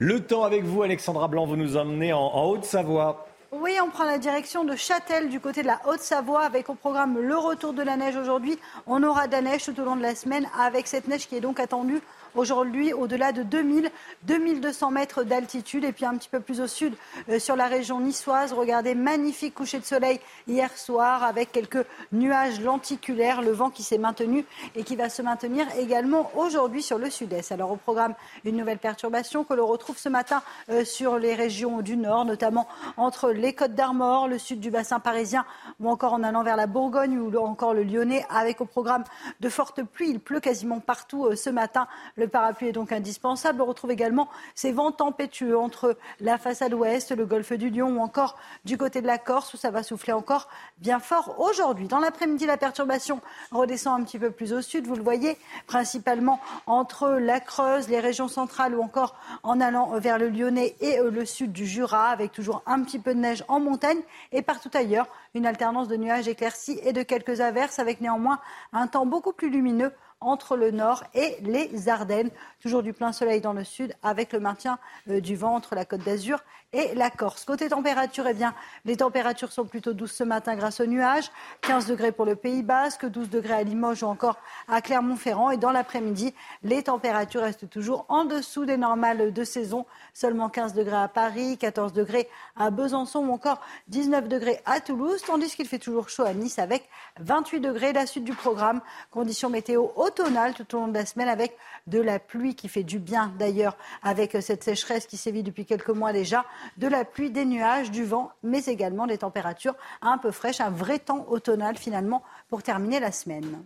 Le 0.00 0.20
temps 0.20 0.44
avec 0.44 0.62
vous, 0.62 0.84
Alexandra 0.84 1.26
Blanc, 1.26 1.44
vous 1.44 1.56
nous 1.56 1.76
emmenez 1.76 2.12
en, 2.12 2.44
Haute-Savoie. 2.44 3.26
Oui, 3.50 3.72
on 3.82 3.90
prend 3.90 4.04
la 4.04 4.18
direction 4.18 4.62
de 4.62 4.76
Châtel 4.76 5.28
du 5.28 5.40
côté 5.40 5.62
de 5.62 5.66
la 5.66 5.80
Haute-Savoie 5.88 6.42
avec 6.44 6.68
au 6.68 6.74
programme 6.74 7.18
le 7.18 7.36
retour 7.36 7.72
de 7.72 7.82
la 7.82 7.96
neige 7.96 8.14
aujourd'hui. 8.14 8.56
On 8.86 9.02
aura 9.02 9.26
de 9.26 9.32
la 9.32 9.42
neige 9.42 9.64
tout 9.64 9.80
au 9.80 9.84
long 9.84 9.96
de 9.96 10.02
la 10.02 10.14
semaine 10.14 10.46
avec 10.56 10.86
cette 10.86 11.08
neige 11.08 11.26
qui 11.26 11.34
est 11.34 11.40
donc 11.40 11.58
attendue 11.58 12.00
aujourd'hui 12.34 12.92
au-delà 12.92 13.32
de 13.32 13.42
2000, 13.42 13.90
2200 14.24 14.90
mètres 14.90 15.22
d'altitude. 15.22 15.84
Et 15.84 15.92
puis 15.92 16.04
un 16.04 16.16
petit 16.16 16.28
peu 16.28 16.40
plus 16.40 16.60
au 16.60 16.66
sud, 16.66 16.94
euh, 17.28 17.38
sur 17.38 17.56
la 17.56 17.66
région 17.66 18.00
niçoise, 18.00 18.52
regardez, 18.52 18.94
magnifique 18.94 19.54
coucher 19.54 19.78
de 19.78 19.84
soleil 19.84 20.20
hier 20.46 20.76
soir 20.76 21.24
avec 21.24 21.52
quelques 21.52 21.84
nuages 22.12 22.60
lenticulaires, 22.60 23.42
le 23.42 23.50
vent 23.50 23.70
qui 23.70 23.82
s'est 23.82 23.98
maintenu 23.98 24.44
et 24.74 24.84
qui 24.84 24.96
va 24.96 25.08
se 25.08 25.22
maintenir 25.22 25.66
également 25.78 26.30
aujourd'hui 26.36 26.82
sur 26.82 26.98
le 26.98 27.10
sud-est. 27.10 27.52
Alors 27.52 27.72
au 27.72 27.76
programme, 27.76 28.14
une 28.44 28.56
nouvelle 28.56 28.78
perturbation 28.78 29.44
que 29.44 29.54
l'on 29.54 29.66
retrouve 29.66 29.98
ce 29.98 30.08
matin 30.08 30.42
euh, 30.70 30.84
sur 30.84 31.18
les 31.18 31.34
régions 31.34 31.80
du 31.80 31.96
nord, 31.96 32.24
notamment 32.24 32.68
entre 32.96 33.30
les 33.30 33.52
Côtes 33.52 33.74
d'Armor, 33.74 34.28
le 34.28 34.38
sud 34.38 34.60
du 34.60 34.70
bassin 34.70 35.00
parisien 35.00 35.44
ou 35.80 35.88
encore 35.88 36.12
en 36.12 36.22
allant 36.22 36.42
vers 36.42 36.56
la 36.56 36.66
Bourgogne 36.66 37.18
ou 37.18 37.36
encore 37.38 37.74
le 37.74 37.82
Lyonnais 37.82 38.24
avec 38.30 38.60
au 38.60 38.64
programme 38.64 39.04
de 39.40 39.48
fortes 39.48 39.82
pluies. 39.82 40.10
Il 40.10 40.20
pleut 40.20 40.40
quasiment 40.40 40.80
partout 40.80 41.26
euh, 41.26 41.36
ce 41.36 41.50
matin. 41.50 41.86
Le 42.18 42.26
parapluie 42.26 42.68
est 42.68 42.72
donc 42.72 42.90
indispensable. 42.90 43.62
On 43.62 43.64
retrouve 43.64 43.92
également 43.92 44.28
ces 44.56 44.72
vents 44.72 44.90
tempétueux 44.90 45.56
entre 45.56 45.96
la 46.18 46.36
façade 46.36 46.74
ouest, 46.74 47.16
le 47.16 47.24
golfe 47.24 47.52
du 47.52 47.70
Lion 47.70 47.96
ou 47.96 48.00
encore 48.00 48.36
du 48.64 48.76
côté 48.76 49.00
de 49.00 49.06
la 49.06 49.18
Corse 49.18 49.54
où 49.54 49.56
ça 49.56 49.70
va 49.70 49.84
souffler 49.84 50.12
encore 50.12 50.48
bien 50.78 50.98
fort 50.98 51.36
aujourd'hui. 51.38 51.86
Dans 51.86 52.00
l'après-midi, 52.00 52.44
la 52.44 52.56
perturbation 52.56 53.20
redescend 53.52 54.00
un 54.00 54.04
petit 54.04 54.18
peu 54.18 54.32
plus 54.32 54.52
au 54.52 54.62
sud. 54.62 54.88
Vous 54.88 54.96
le 54.96 55.02
voyez, 55.02 55.38
principalement 55.68 56.40
entre 56.66 57.10
la 57.10 57.38
Creuse, 57.38 57.88
les 57.88 58.00
régions 58.00 58.26
centrales 58.26 58.74
ou 58.74 58.82
encore 58.82 59.14
en 59.44 59.60
allant 59.60 59.96
vers 60.00 60.18
le 60.18 60.28
Lyonnais 60.28 60.74
et 60.80 60.98
euh, 60.98 61.12
le 61.12 61.24
sud 61.24 61.52
du 61.52 61.66
Jura 61.66 62.08
avec 62.08 62.32
toujours 62.32 62.62
un 62.66 62.82
petit 62.82 62.98
peu 62.98 63.14
de 63.14 63.20
neige 63.20 63.44
en 63.46 63.60
montagne 63.60 64.00
et 64.32 64.42
partout 64.42 64.70
ailleurs 64.74 65.06
une 65.34 65.46
alternance 65.46 65.86
de 65.86 65.96
nuages 65.96 66.26
éclaircis 66.26 66.80
et 66.82 66.92
de 66.92 67.04
quelques 67.04 67.40
averses 67.40 67.78
avec 67.78 68.00
néanmoins 68.00 68.40
un 68.72 68.88
temps 68.88 69.06
beaucoup 69.06 69.32
plus 69.32 69.50
lumineux 69.50 69.92
entre 70.20 70.56
le 70.56 70.70
nord 70.70 71.04
et 71.14 71.36
les 71.42 71.88
Ardennes. 71.88 72.30
Toujours 72.60 72.82
du 72.82 72.92
plein 72.92 73.12
soleil 73.12 73.40
dans 73.40 73.52
le 73.52 73.64
sud 73.64 73.94
avec 74.02 74.32
le 74.32 74.40
maintien 74.40 74.78
euh, 75.08 75.20
du 75.20 75.36
vent 75.36 75.54
entre 75.54 75.74
la 75.74 75.84
côte 75.84 76.04
d'Azur 76.04 76.40
et 76.74 76.94
la 76.94 77.08
Corse. 77.08 77.46
Côté 77.46 77.68
température, 77.70 78.26
eh 78.26 78.34
bien, 78.34 78.54
les 78.84 78.96
températures 78.96 79.52
sont 79.52 79.64
plutôt 79.64 79.94
douces 79.94 80.12
ce 80.12 80.24
matin 80.24 80.54
grâce 80.54 80.80
aux 80.80 80.86
nuages. 80.86 81.30
15 81.62 81.86
degrés 81.86 82.12
pour 82.12 82.26
le 82.26 82.36
Pays 82.36 82.62
Basque, 82.62 83.06
12 83.06 83.30
degrés 83.30 83.54
à 83.54 83.62
Limoges 83.62 84.02
ou 84.02 84.06
encore 84.06 84.36
à 84.68 84.82
Clermont-Ferrand. 84.82 85.50
Et 85.50 85.56
dans 85.56 85.70
l'après-midi, 85.70 86.34
les 86.62 86.82
températures 86.82 87.40
restent 87.40 87.70
toujours 87.70 88.04
en 88.08 88.26
dessous 88.26 88.66
des 88.66 88.76
normales 88.76 89.32
de 89.32 89.44
saison. 89.44 89.86
Seulement 90.12 90.50
15 90.50 90.74
degrés 90.74 90.96
à 90.96 91.08
Paris, 91.08 91.56
14 91.56 91.94
degrés 91.94 92.28
à 92.54 92.70
Besançon 92.70 93.20
ou 93.20 93.32
encore 93.32 93.62
19 93.88 94.28
degrés 94.28 94.60
à 94.66 94.80
Toulouse, 94.80 95.22
tandis 95.26 95.54
qu'il 95.56 95.66
fait 95.66 95.78
toujours 95.78 96.10
chaud 96.10 96.24
à 96.24 96.34
Nice 96.34 96.58
avec 96.58 96.86
28 97.20 97.60
degrés. 97.60 97.92
La 97.94 98.06
suite 98.06 98.24
du 98.24 98.34
programme, 98.34 98.82
conditions 99.10 99.48
météo 99.48 99.86
automnales 99.96 100.52
tout 100.52 100.76
au 100.76 100.80
long 100.80 100.88
de 100.88 100.94
la 100.94 101.06
semaine 101.06 101.28
avec 101.28 101.56
de 101.86 102.00
la 102.00 102.18
pluie 102.18 102.54
qui 102.54 102.68
fait 102.68 102.82
du 102.82 102.98
bien 102.98 103.32
d'ailleurs 103.38 103.76
avec 104.02 104.36
cette 104.42 104.62
sécheresse 104.62 105.06
qui 105.06 105.16
sévit 105.16 105.42
depuis 105.42 105.64
quelques 105.64 105.88
mois 105.88 106.12
déjà 106.12 106.44
de 106.76 106.88
la 106.88 107.04
pluie, 107.04 107.30
des 107.30 107.44
nuages, 107.44 107.90
du 107.90 108.04
vent, 108.04 108.30
mais 108.42 108.64
également 108.64 109.06
des 109.06 109.18
températures 109.18 109.76
un 110.02 110.18
peu 110.18 110.30
fraîches, 110.30 110.60
un 110.60 110.70
vrai 110.70 110.98
temps 110.98 111.26
automnal 111.28 111.76
finalement 111.76 112.22
pour 112.48 112.62
terminer 112.62 113.00
la 113.00 113.12
semaine. 113.12 113.64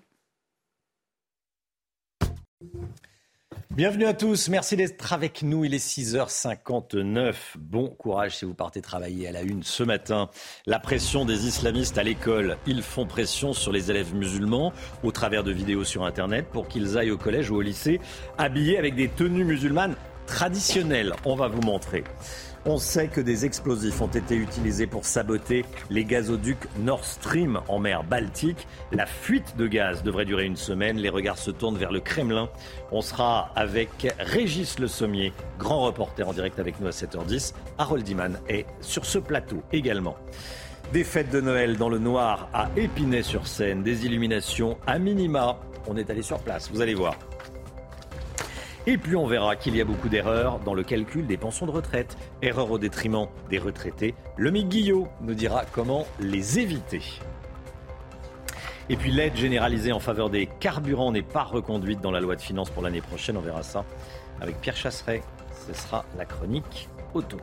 Bienvenue 3.74 4.04
à 4.04 4.12
tous, 4.12 4.50
merci 4.50 4.76
d'être 4.76 5.14
avec 5.14 5.42
nous. 5.42 5.64
Il 5.64 5.72
est 5.72 5.82
6h59. 5.82 7.34
Bon 7.56 7.88
courage 7.88 8.36
si 8.36 8.44
vous 8.44 8.52
partez 8.52 8.82
travailler 8.82 9.28
à 9.28 9.32
la 9.32 9.40
une 9.40 9.62
ce 9.62 9.82
matin. 9.82 10.28
La 10.66 10.78
pression 10.78 11.24
des 11.24 11.46
islamistes 11.46 11.96
à 11.96 12.02
l'école. 12.02 12.58
Ils 12.66 12.82
font 12.82 13.06
pression 13.06 13.54
sur 13.54 13.72
les 13.72 13.90
élèves 13.90 14.14
musulmans 14.14 14.74
au 15.02 15.10
travers 15.10 15.42
de 15.42 15.52
vidéos 15.52 15.84
sur 15.84 16.04
Internet 16.04 16.48
pour 16.52 16.68
qu'ils 16.68 16.98
aillent 16.98 17.12
au 17.12 17.16
collège 17.16 17.50
ou 17.50 17.56
au 17.56 17.62
lycée 17.62 17.98
habillés 18.36 18.76
avec 18.76 18.94
des 18.94 19.08
tenues 19.08 19.44
musulmanes 19.44 19.96
traditionnelles. 20.26 21.14
On 21.24 21.34
va 21.34 21.48
vous 21.48 21.62
montrer. 21.62 22.04
On 22.64 22.78
sait 22.78 23.08
que 23.08 23.20
des 23.20 23.44
explosifs 23.44 24.00
ont 24.00 24.06
été 24.06 24.36
utilisés 24.36 24.86
pour 24.86 25.04
saboter 25.04 25.64
les 25.90 26.04
gazoducs 26.04 26.68
Nord 26.78 27.04
Stream 27.04 27.60
en 27.66 27.80
mer 27.80 28.04
Baltique. 28.04 28.68
La 28.92 29.04
fuite 29.04 29.56
de 29.56 29.66
gaz 29.66 30.04
devrait 30.04 30.26
durer 30.26 30.44
une 30.44 30.54
semaine. 30.54 30.96
Les 30.96 31.08
regards 31.08 31.38
se 31.38 31.50
tournent 31.50 31.76
vers 31.76 31.90
le 31.90 31.98
Kremlin. 31.98 32.48
On 32.92 33.00
sera 33.00 33.50
avec 33.56 34.14
Régis 34.20 34.78
Le 34.78 34.86
Sommier, 34.86 35.32
grand 35.58 35.80
reporter 35.80 36.28
en 36.28 36.32
direct 36.32 36.60
avec 36.60 36.78
nous 36.78 36.86
à 36.86 36.90
7h10. 36.90 37.52
Harold 37.78 38.08
Iman 38.08 38.38
est 38.48 38.66
sur 38.80 39.06
ce 39.06 39.18
plateau 39.18 39.64
également. 39.72 40.16
Des 40.92 41.02
fêtes 41.02 41.30
de 41.30 41.40
Noël 41.40 41.76
dans 41.76 41.88
le 41.88 41.98
noir 41.98 42.48
à 42.54 42.68
Épinay-sur-Seine, 42.76 43.82
des 43.82 44.06
illuminations 44.06 44.78
à 44.86 45.00
minima. 45.00 45.58
On 45.88 45.96
est 45.96 46.08
allé 46.10 46.22
sur 46.22 46.38
place, 46.38 46.70
vous 46.72 46.80
allez 46.80 46.94
voir. 46.94 47.16
Et 48.86 48.98
puis 48.98 49.14
on 49.14 49.26
verra 49.26 49.54
qu'il 49.54 49.76
y 49.76 49.80
a 49.80 49.84
beaucoup 49.84 50.08
d'erreurs 50.08 50.58
dans 50.58 50.74
le 50.74 50.82
calcul 50.82 51.24
des 51.26 51.36
pensions 51.36 51.66
de 51.66 51.70
retraite. 51.70 52.16
Erreurs 52.42 52.70
au 52.72 52.78
détriment 52.78 53.28
des 53.48 53.58
retraités. 53.58 54.14
Le 54.36 54.50
Mick 54.50 54.68
Guillot 54.68 55.06
nous 55.20 55.34
dira 55.34 55.64
comment 55.70 56.04
les 56.18 56.58
éviter. 56.58 57.00
Et 58.88 58.96
puis 58.96 59.12
l'aide 59.12 59.36
généralisée 59.36 59.92
en 59.92 60.00
faveur 60.00 60.30
des 60.30 60.46
carburants 60.46 61.12
n'est 61.12 61.22
pas 61.22 61.44
reconduite 61.44 62.00
dans 62.00 62.10
la 62.10 62.20
loi 62.20 62.34
de 62.34 62.40
finances 62.40 62.70
pour 62.70 62.82
l'année 62.82 63.00
prochaine. 63.00 63.36
On 63.36 63.40
verra 63.40 63.62
ça 63.62 63.84
avec 64.40 64.60
Pierre 64.60 64.76
Chasseret. 64.76 65.22
Ce 65.68 65.72
sera 65.74 66.04
la 66.18 66.24
chronique 66.24 66.88
auto. 67.14 67.36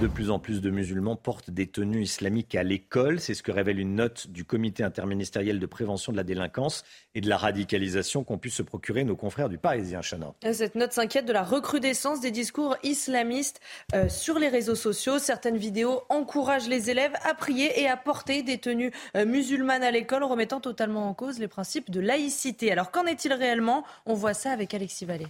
De 0.00 0.08
plus 0.08 0.30
en 0.30 0.40
plus 0.40 0.60
de 0.60 0.70
musulmans 0.70 1.14
portent 1.14 1.50
des 1.50 1.68
tenues 1.68 2.02
islamiques 2.02 2.56
à 2.56 2.64
l'école. 2.64 3.20
C'est 3.20 3.34
ce 3.34 3.42
que 3.42 3.52
révèle 3.52 3.78
une 3.78 3.94
note 3.94 4.26
du 4.28 4.44
comité 4.44 4.82
interministériel 4.82 5.60
de 5.60 5.66
prévention 5.66 6.10
de 6.10 6.16
la 6.16 6.24
délinquance 6.24 6.82
et 7.14 7.20
de 7.20 7.28
la 7.28 7.36
radicalisation 7.36 8.24
qu'ont 8.24 8.38
pu 8.38 8.50
se 8.50 8.62
procurer 8.62 9.04
nos 9.04 9.14
confrères 9.14 9.48
du 9.48 9.58
Parisien, 9.58 10.00
Chana. 10.00 10.34
Cette 10.52 10.74
note 10.74 10.92
s'inquiète 10.92 11.24
de 11.24 11.32
la 11.32 11.44
recrudescence 11.44 12.20
des 12.20 12.32
discours 12.32 12.76
islamistes 12.82 13.60
euh, 13.94 14.08
sur 14.08 14.40
les 14.40 14.48
réseaux 14.48 14.74
sociaux. 14.74 15.20
Certaines 15.20 15.56
vidéos 15.56 16.02
encouragent 16.08 16.68
les 16.68 16.90
élèves 16.90 17.14
à 17.22 17.34
prier 17.34 17.80
et 17.80 17.86
à 17.86 17.96
porter 17.96 18.42
des 18.42 18.58
tenues 18.58 18.90
euh, 19.14 19.24
musulmanes 19.24 19.84
à 19.84 19.92
l'école, 19.92 20.24
remettant 20.24 20.60
totalement 20.60 21.08
en 21.08 21.14
cause 21.14 21.38
les 21.38 21.48
principes 21.48 21.90
de 21.90 22.00
laïcité. 22.00 22.72
Alors 22.72 22.90
qu'en 22.90 23.06
est-il 23.06 23.32
réellement? 23.32 23.84
On 24.06 24.14
voit 24.14 24.34
ça 24.34 24.50
avec 24.50 24.74
Alexis 24.74 25.04
Vallée. 25.04 25.28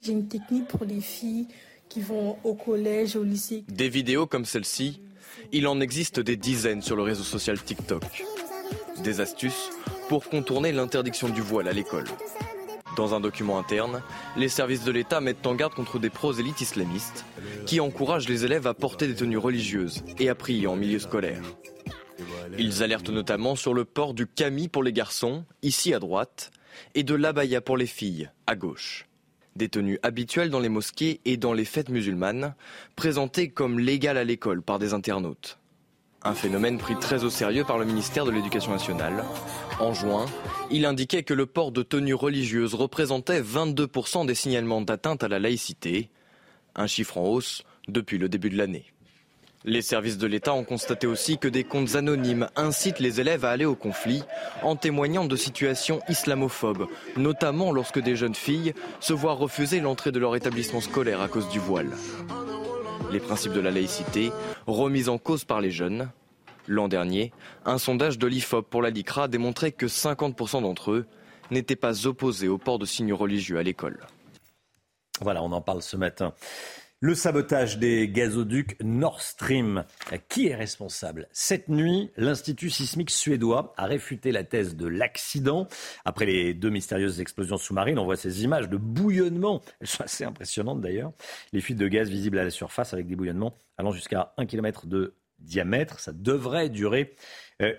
J'ai 0.00 0.12
une 0.12 0.26
technique 0.26 0.66
pour 0.66 0.84
les 0.84 1.00
filles 1.00 1.46
Des 3.68 3.88
vidéos 3.88 4.26
comme 4.26 4.44
celle-ci, 4.44 5.00
il 5.52 5.66
en 5.66 5.80
existe 5.80 6.20
des 6.20 6.36
dizaines 6.36 6.82
sur 6.82 6.96
le 6.96 7.02
réseau 7.02 7.22
social 7.22 7.60
TikTok. 7.62 8.02
Des 9.02 9.20
astuces 9.20 9.70
pour 10.08 10.28
contourner 10.28 10.72
l'interdiction 10.72 11.28
du 11.28 11.40
voile 11.40 11.68
à 11.68 11.72
l'école. 11.72 12.06
Dans 12.96 13.14
un 13.14 13.20
document 13.20 13.58
interne, 13.58 14.02
les 14.36 14.48
services 14.48 14.84
de 14.84 14.92
l'État 14.92 15.20
mettent 15.20 15.46
en 15.46 15.54
garde 15.54 15.74
contre 15.74 15.98
des 15.98 16.10
prosélytes 16.10 16.60
islamistes 16.60 17.24
qui 17.66 17.80
encouragent 17.80 18.28
les 18.28 18.44
élèves 18.44 18.66
à 18.66 18.74
porter 18.74 19.06
des 19.06 19.14
tenues 19.14 19.38
religieuses 19.38 20.02
et 20.18 20.28
à 20.28 20.34
prier 20.34 20.66
en 20.66 20.76
milieu 20.76 20.98
scolaire. 20.98 21.42
Ils 22.58 22.82
alertent 22.82 23.10
notamment 23.10 23.56
sur 23.56 23.72
le 23.72 23.84
port 23.84 24.14
du 24.14 24.26
camis 24.26 24.68
pour 24.68 24.82
les 24.82 24.92
garçons, 24.92 25.44
ici 25.62 25.94
à 25.94 25.98
droite, 25.98 26.50
et 26.94 27.02
de 27.02 27.14
l'abaya 27.14 27.60
pour 27.60 27.76
les 27.76 27.86
filles, 27.86 28.30
à 28.46 28.56
gauche 28.56 29.06
des 29.56 29.68
tenues 29.68 29.98
habituelles 30.02 30.50
dans 30.50 30.60
les 30.60 30.68
mosquées 30.68 31.20
et 31.24 31.36
dans 31.36 31.52
les 31.52 31.64
fêtes 31.64 31.88
musulmanes, 31.88 32.54
présentées 32.96 33.48
comme 33.48 33.78
légales 33.78 34.18
à 34.18 34.24
l'école 34.24 34.62
par 34.62 34.78
des 34.78 34.94
internautes. 34.94 35.58
Un 36.24 36.34
phénomène 36.34 36.78
pris 36.78 36.96
très 37.00 37.24
au 37.24 37.30
sérieux 37.30 37.64
par 37.64 37.78
le 37.78 37.84
ministère 37.84 38.24
de 38.24 38.30
l'Éducation 38.30 38.70
nationale. 38.70 39.24
En 39.80 39.92
juin, 39.92 40.26
il 40.70 40.86
indiquait 40.86 41.24
que 41.24 41.34
le 41.34 41.46
port 41.46 41.72
de 41.72 41.82
tenues 41.82 42.14
religieuses 42.14 42.74
représentait 42.74 43.42
22% 43.42 44.24
des 44.26 44.36
signalements 44.36 44.82
d'atteinte 44.82 45.24
à 45.24 45.28
la 45.28 45.40
laïcité, 45.40 46.10
un 46.76 46.86
chiffre 46.86 47.18
en 47.18 47.24
hausse 47.24 47.64
depuis 47.88 48.18
le 48.18 48.28
début 48.28 48.50
de 48.50 48.56
l'année. 48.56 48.84
Les 49.64 49.82
services 49.82 50.18
de 50.18 50.26
l'État 50.26 50.54
ont 50.54 50.64
constaté 50.64 51.06
aussi 51.06 51.38
que 51.38 51.46
des 51.46 51.62
comptes 51.62 51.94
anonymes 51.94 52.48
incitent 52.56 52.98
les 52.98 53.20
élèves 53.20 53.44
à 53.44 53.50
aller 53.50 53.64
au 53.64 53.76
conflit, 53.76 54.24
en 54.62 54.74
témoignant 54.74 55.24
de 55.24 55.36
situations 55.36 56.00
islamophobes, 56.08 56.88
notamment 57.16 57.70
lorsque 57.70 58.00
des 58.00 58.16
jeunes 58.16 58.34
filles 58.34 58.74
se 58.98 59.12
voient 59.12 59.34
refuser 59.34 59.78
l'entrée 59.80 60.10
de 60.10 60.18
leur 60.18 60.34
établissement 60.34 60.80
scolaire 60.80 61.20
à 61.20 61.28
cause 61.28 61.48
du 61.48 61.60
voile. 61.60 61.92
Les 63.12 63.20
principes 63.20 63.52
de 63.52 63.60
la 63.60 63.70
laïcité, 63.70 64.32
remis 64.66 65.08
en 65.08 65.18
cause 65.18 65.44
par 65.44 65.60
les 65.60 65.70
jeunes. 65.70 66.10
L'an 66.66 66.88
dernier, 66.88 67.32
un 67.64 67.78
sondage 67.78 68.18
de 68.18 68.26
l'IFOP 68.26 68.68
pour 68.68 68.82
la 68.82 68.90
LICRA 68.90 69.28
démontrait 69.28 69.72
que 69.72 69.86
50% 69.86 70.62
d'entre 70.62 70.90
eux 70.90 71.06
n'étaient 71.52 71.76
pas 71.76 72.06
opposés 72.08 72.48
au 72.48 72.58
port 72.58 72.80
de 72.80 72.86
signes 72.86 73.12
religieux 73.12 73.58
à 73.58 73.62
l'école. 73.62 74.00
Voilà, 75.20 75.42
on 75.42 75.52
en 75.52 75.60
parle 75.60 75.82
ce 75.82 75.96
matin. 75.96 76.32
Le 77.04 77.16
sabotage 77.16 77.78
des 77.78 78.08
gazoducs 78.08 78.76
Nord 78.80 79.22
Stream. 79.22 79.82
Qui 80.28 80.46
est 80.46 80.54
responsable? 80.54 81.26
Cette 81.32 81.68
nuit, 81.68 82.12
l'Institut 82.16 82.70
sismique 82.70 83.10
suédois 83.10 83.74
a 83.76 83.86
réfuté 83.86 84.30
la 84.30 84.44
thèse 84.44 84.76
de 84.76 84.86
l'accident. 84.86 85.66
Après 86.04 86.26
les 86.26 86.54
deux 86.54 86.70
mystérieuses 86.70 87.20
explosions 87.20 87.56
sous-marines, 87.56 87.98
on 87.98 88.04
voit 88.04 88.14
ces 88.14 88.44
images 88.44 88.68
de 88.68 88.76
bouillonnement. 88.76 89.62
Elles 89.80 89.88
sont 89.88 90.04
assez 90.04 90.22
impressionnantes 90.22 90.80
d'ailleurs. 90.80 91.10
Les 91.52 91.60
fuites 91.60 91.76
de 91.76 91.88
gaz 91.88 92.08
visibles 92.08 92.38
à 92.38 92.44
la 92.44 92.50
surface 92.50 92.94
avec 92.94 93.08
des 93.08 93.16
bouillonnements 93.16 93.56
allant 93.78 93.90
jusqu'à 93.90 94.32
1 94.36 94.46
km 94.46 94.86
de 94.86 95.16
diamètre. 95.40 95.98
Ça 95.98 96.12
devrait 96.12 96.68
durer 96.68 97.16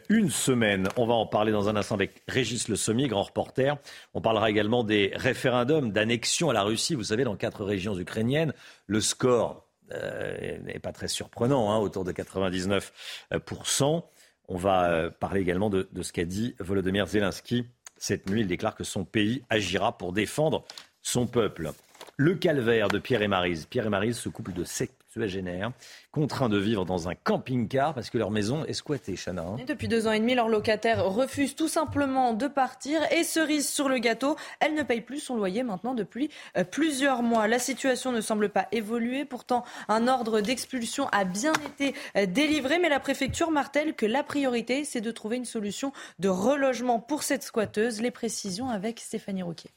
une 0.09 0.29
semaine. 0.29 0.87
On 0.97 1.05
va 1.05 1.13
en 1.13 1.25
parler 1.25 1.51
dans 1.51 1.69
un 1.69 1.75
instant 1.75 1.95
avec 1.95 2.23
Régis 2.27 2.67
Le 2.67 2.75
Sommier, 2.75 3.07
grand 3.07 3.23
reporter. 3.23 3.77
On 4.13 4.21
parlera 4.21 4.49
également 4.49 4.83
des 4.83 5.11
référendums 5.15 5.91
d'annexion 5.91 6.49
à 6.49 6.53
la 6.53 6.63
Russie. 6.63 6.95
Vous 6.95 7.05
savez, 7.05 7.23
dans 7.23 7.35
quatre 7.35 7.63
régions 7.63 7.97
ukrainiennes, 7.97 8.53
le 8.87 9.01
score 9.01 9.67
euh, 9.91 10.57
n'est 10.59 10.79
pas 10.79 10.91
très 10.91 11.07
surprenant, 11.07 11.71
hein, 11.71 11.77
autour 11.79 12.03
de 12.05 12.11
99%. 12.11 14.03
On 14.47 14.57
va 14.57 14.89
euh, 14.89 15.09
parler 15.09 15.41
également 15.41 15.69
de 15.69 15.87
ce 16.01 16.13
qu'a 16.13 16.25
dit 16.25 16.55
Volodymyr 16.59 17.07
Zelensky. 17.07 17.65
Cette 17.97 18.29
nuit, 18.29 18.41
il 18.41 18.47
déclare 18.47 18.75
que 18.75 18.83
son 18.83 19.05
pays 19.05 19.43
agira 19.49 19.97
pour 19.97 20.13
défendre 20.13 20.65
son 21.01 21.27
peuple. 21.27 21.71
Le 22.17 22.35
calvaire 22.35 22.89
de 22.89 22.99
Pierre 22.99 23.23
et 23.23 23.27
Marise. 23.27 23.65
Pierre 23.65 23.87
et 23.87 23.89
Marise, 23.89 24.17
ce 24.17 24.29
couple 24.29 24.53
de 24.53 24.63
septuagénaires, 24.63 25.71
contraints 26.11 26.47
de 26.47 26.59
vivre 26.59 26.85
dans 26.85 27.09
un 27.09 27.15
camping-car 27.15 27.95
parce 27.95 28.11
que 28.11 28.19
leur 28.19 28.29
maison 28.29 28.63
est 28.65 28.73
squattée, 28.73 29.15
Chana. 29.15 29.41
Hein. 29.41 29.57
depuis 29.67 29.87
deux 29.87 30.05
ans 30.05 30.11
et 30.11 30.19
demi, 30.19 30.35
leurs 30.35 30.47
locataires 30.47 31.03
refusent 31.03 31.55
tout 31.55 31.67
simplement 31.67 32.33
de 32.33 32.47
partir. 32.47 33.01
Et 33.11 33.23
cerise 33.23 33.67
sur 33.67 33.89
le 33.89 33.97
gâteau, 33.97 34.35
elle 34.59 34.75
ne 34.75 34.83
paye 34.83 35.01
plus 35.01 35.21
son 35.21 35.35
loyer 35.35 35.63
maintenant 35.63 35.95
depuis 35.95 36.29
euh, 36.55 36.63
plusieurs 36.63 37.23
mois. 37.23 37.47
La 37.47 37.57
situation 37.57 38.11
ne 38.11 38.21
semble 38.21 38.49
pas 38.49 38.67
évoluer. 38.71 39.25
Pourtant, 39.25 39.63
un 39.87 40.07
ordre 40.07 40.39
d'expulsion 40.39 41.07
a 41.11 41.25
bien 41.25 41.53
été 41.65 41.95
euh, 42.15 42.27
délivré. 42.27 42.77
Mais 42.77 42.89
la 42.89 42.99
préfecture 42.99 43.49
martèle 43.49 43.95
que 43.95 44.05
la 44.05 44.21
priorité, 44.21 44.85
c'est 44.85 45.01
de 45.01 45.11
trouver 45.11 45.37
une 45.37 45.45
solution 45.45 45.91
de 46.19 46.29
relogement 46.29 46.99
pour 46.99 47.23
cette 47.23 47.41
squatteuse. 47.41 48.01
Les 48.01 48.11
précisions 48.11 48.69
avec 48.69 48.99
Stéphanie 48.99 49.41
Rouquier. 49.41 49.71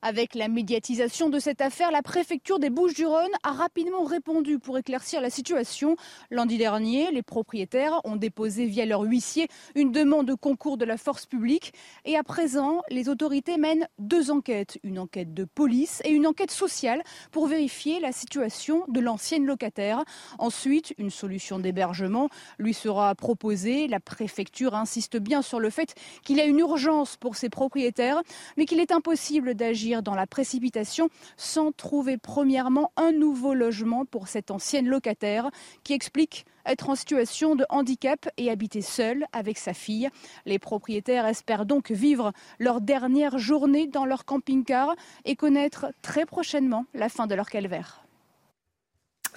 Avec 0.00 0.36
la 0.36 0.46
médiatisation 0.46 1.28
de 1.28 1.40
cette 1.40 1.60
affaire, 1.60 1.90
la 1.90 2.02
préfecture 2.02 2.60
des 2.60 2.70
Bouches-du-Rhône 2.70 3.32
a 3.42 3.50
rapidement 3.50 4.04
répondu 4.04 4.60
pour 4.60 4.78
éclaircir 4.78 5.20
la 5.20 5.28
situation. 5.28 5.96
Lundi 6.30 6.56
dernier, 6.56 7.10
les 7.10 7.24
propriétaires 7.24 8.00
ont 8.04 8.14
déposé 8.14 8.66
via 8.66 8.86
leur 8.86 9.00
huissier 9.00 9.48
une 9.74 9.90
demande 9.90 10.28
de 10.28 10.34
concours 10.34 10.76
de 10.78 10.84
la 10.84 10.98
force 10.98 11.26
publique. 11.26 11.72
Et 12.04 12.16
à 12.16 12.22
présent, 12.22 12.82
les 12.90 13.08
autorités 13.08 13.56
mènent 13.58 13.88
deux 13.98 14.30
enquêtes, 14.30 14.78
une 14.84 15.00
enquête 15.00 15.34
de 15.34 15.42
police 15.42 16.00
et 16.04 16.10
une 16.10 16.28
enquête 16.28 16.52
sociale 16.52 17.02
pour 17.32 17.48
vérifier 17.48 17.98
la 17.98 18.12
situation 18.12 18.84
de 18.86 19.00
l'ancienne 19.00 19.46
locataire. 19.46 20.04
Ensuite, 20.38 20.94
une 20.98 21.10
solution 21.10 21.58
d'hébergement 21.58 22.28
lui 22.60 22.72
sera 22.72 23.16
proposée. 23.16 23.88
La 23.88 23.98
préfecture 23.98 24.76
insiste 24.76 25.16
bien 25.16 25.42
sur 25.42 25.58
le 25.58 25.70
fait 25.70 25.96
qu'il 26.22 26.36
y 26.36 26.40
a 26.40 26.44
une 26.44 26.60
urgence 26.60 27.16
pour 27.16 27.34
ses 27.34 27.48
propriétaires, 27.48 28.22
mais 28.56 28.64
qu'il 28.64 28.78
est 28.78 28.92
impossible 28.92 29.54
d'agir 29.54 29.87
dans 30.02 30.14
la 30.14 30.26
précipitation 30.26 31.08
sans 31.36 31.72
trouver 31.72 32.18
premièrement 32.18 32.92
un 32.96 33.12
nouveau 33.12 33.54
logement 33.54 34.04
pour 34.04 34.28
cette 34.28 34.50
ancienne 34.50 34.86
locataire 34.86 35.50
qui 35.82 35.94
explique 35.94 36.44
être 36.66 36.90
en 36.90 36.94
situation 36.94 37.56
de 37.56 37.64
handicap 37.70 38.28
et 38.36 38.50
habiter 38.50 38.82
seule 38.82 39.26
avec 39.32 39.58
sa 39.58 39.72
fille. 39.72 40.08
Les 40.44 40.58
propriétaires 40.58 41.26
espèrent 41.26 41.66
donc 41.66 41.90
vivre 41.90 42.32
leur 42.58 42.80
dernière 42.80 43.38
journée 43.38 43.86
dans 43.86 44.04
leur 44.04 44.24
camping-car 44.24 44.94
et 45.24 45.34
connaître 45.34 45.86
très 46.02 46.26
prochainement 46.26 46.84
la 46.94 47.08
fin 47.08 47.26
de 47.26 47.34
leur 47.34 47.48
calvaire. 47.48 48.07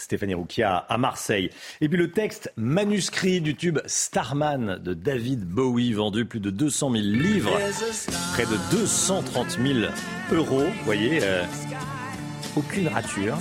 Stéphanie 0.01 0.33
Rouquia 0.33 0.77
à 0.77 0.97
Marseille. 0.97 1.49
Et 1.79 1.87
puis 1.87 1.97
le 1.97 2.11
texte 2.11 2.51
manuscrit 2.57 3.39
du 3.39 3.55
tube 3.55 3.79
Starman 3.85 4.79
de 4.83 4.93
David 4.93 5.45
Bowie, 5.45 5.93
vendu 5.93 6.25
plus 6.25 6.39
de 6.39 6.49
200 6.49 6.91
000 6.91 7.03
livres, 7.03 7.57
près 8.33 8.45
de 8.45 8.57
230 8.71 9.59
000 9.61 9.79
euros. 10.31 10.63
Vous 10.63 10.85
voyez, 10.85 11.19
euh, 11.21 11.43
aucune 12.55 12.87
rature. 12.87 13.37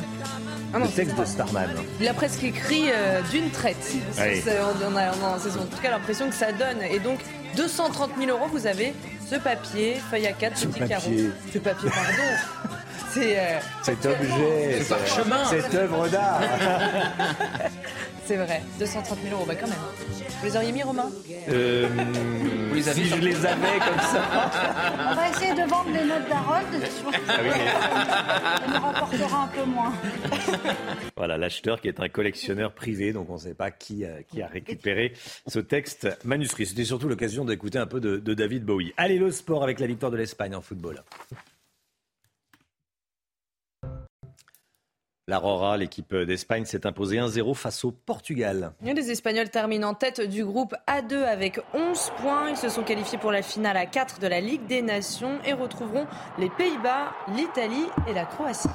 Ah 0.72 0.78
le 0.78 0.86
texte 0.86 1.18
de 1.18 1.24
Starman. 1.24 1.68
Il 2.00 2.06
a 2.06 2.14
presque 2.14 2.44
écrit 2.44 2.84
euh, 2.92 3.20
d'une 3.32 3.50
traite. 3.50 3.96
On, 4.16 4.96
a, 4.96 5.10
en 5.10 5.66
tout 5.66 5.82
cas 5.82 5.90
l'impression 5.90 6.28
que 6.28 6.34
ça 6.34 6.52
donne. 6.52 6.80
Et 6.88 7.00
donc, 7.00 7.18
230 7.56 8.10
000 8.18 8.30
euros, 8.30 8.48
vous 8.50 8.66
avez 8.66 8.94
ce 9.28 9.36
papier, 9.36 9.96
feuille 10.10 10.26
à 10.26 10.32
4, 10.32 10.66
petit 10.68 10.88
carreau. 10.88 11.10
Ce 11.52 11.58
papier, 11.58 11.90
pardon. 11.90 12.22
C'est 13.12 13.38
euh, 13.38 13.58
cet 13.82 14.06
objet, 14.06 14.82
cette 15.50 15.74
œuvre 15.74 16.08
d'art. 16.08 16.40
C'est 18.30 18.36
vrai, 18.36 18.62
230 18.78 19.18
000 19.24 19.34
euros, 19.34 19.44
bah 19.44 19.56
quand 19.56 19.66
même. 19.66 19.76
Vous 20.38 20.46
les 20.46 20.56
auriez 20.56 20.70
mis, 20.70 20.84
Romain 20.84 21.10
euh, 21.48 21.88
Vous 22.68 22.74
les 22.76 22.88
avez 22.88 23.02
Si 23.02 23.08
je 23.08 23.16
les 23.16 23.44
avais 23.44 23.78
comme 23.80 23.98
ça. 23.98 24.22
On 25.10 25.14
va 25.16 25.30
essayer 25.30 25.52
de 25.52 25.68
vendre 25.68 25.90
les 25.92 26.04
notes 26.04 26.28
d'Harold. 26.28 26.66
Ah 27.28 27.38
oui, 27.42 27.48
mais... 27.58 28.72
nous 28.72 28.86
rapportera 28.86 29.42
un 29.42 29.48
peu 29.48 29.64
moins. 29.64 29.92
Voilà, 31.16 31.38
l'acheteur 31.38 31.80
qui 31.80 31.88
est 31.88 31.98
un 31.98 32.08
collectionneur 32.08 32.72
privé, 32.72 33.12
donc 33.12 33.28
on 33.30 33.34
ne 33.34 33.38
sait 33.38 33.54
pas 33.54 33.72
qui 33.72 34.04
a, 34.04 34.22
qui 34.22 34.40
a 34.42 34.46
récupéré 34.46 35.14
ce 35.48 35.58
texte 35.58 36.06
manuscrit. 36.24 36.66
C'était 36.66 36.84
surtout 36.84 37.08
l'occasion 37.08 37.44
d'écouter 37.44 37.78
un 37.78 37.86
peu 37.86 37.98
de, 37.98 38.18
de 38.18 38.34
David 38.34 38.64
Bowie. 38.64 38.92
Allez, 38.96 39.18
le 39.18 39.32
sport 39.32 39.64
avec 39.64 39.80
la 39.80 39.88
victoire 39.88 40.12
de 40.12 40.18
l'Espagne 40.18 40.54
en 40.54 40.60
football. 40.60 41.02
L'Aurora, 45.30 45.76
l'équipe 45.76 46.12
d'Espagne, 46.12 46.64
s'est 46.64 46.88
imposée 46.88 47.18
1-0 47.18 47.54
face 47.54 47.84
au 47.84 47.92
Portugal. 47.92 48.72
les 48.82 49.10
Espagnols 49.12 49.48
terminent 49.48 49.90
en 49.90 49.94
tête 49.94 50.20
du 50.20 50.44
groupe 50.44 50.74
A2 50.88 51.22
avec 51.22 51.60
11 51.72 52.12
points. 52.20 52.50
Ils 52.50 52.56
se 52.56 52.68
sont 52.68 52.82
qualifiés 52.82 53.16
pour 53.16 53.30
la 53.30 53.42
finale 53.42 53.76
à 53.76 53.86
4 53.86 54.18
de 54.18 54.26
la 54.26 54.40
Ligue 54.40 54.66
des 54.66 54.82
Nations 54.82 55.38
et 55.44 55.52
retrouveront 55.52 56.08
les 56.40 56.50
Pays-Bas, 56.50 57.12
l'Italie 57.36 57.86
et 58.08 58.12
la 58.12 58.24
Croatie. 58.24 58.68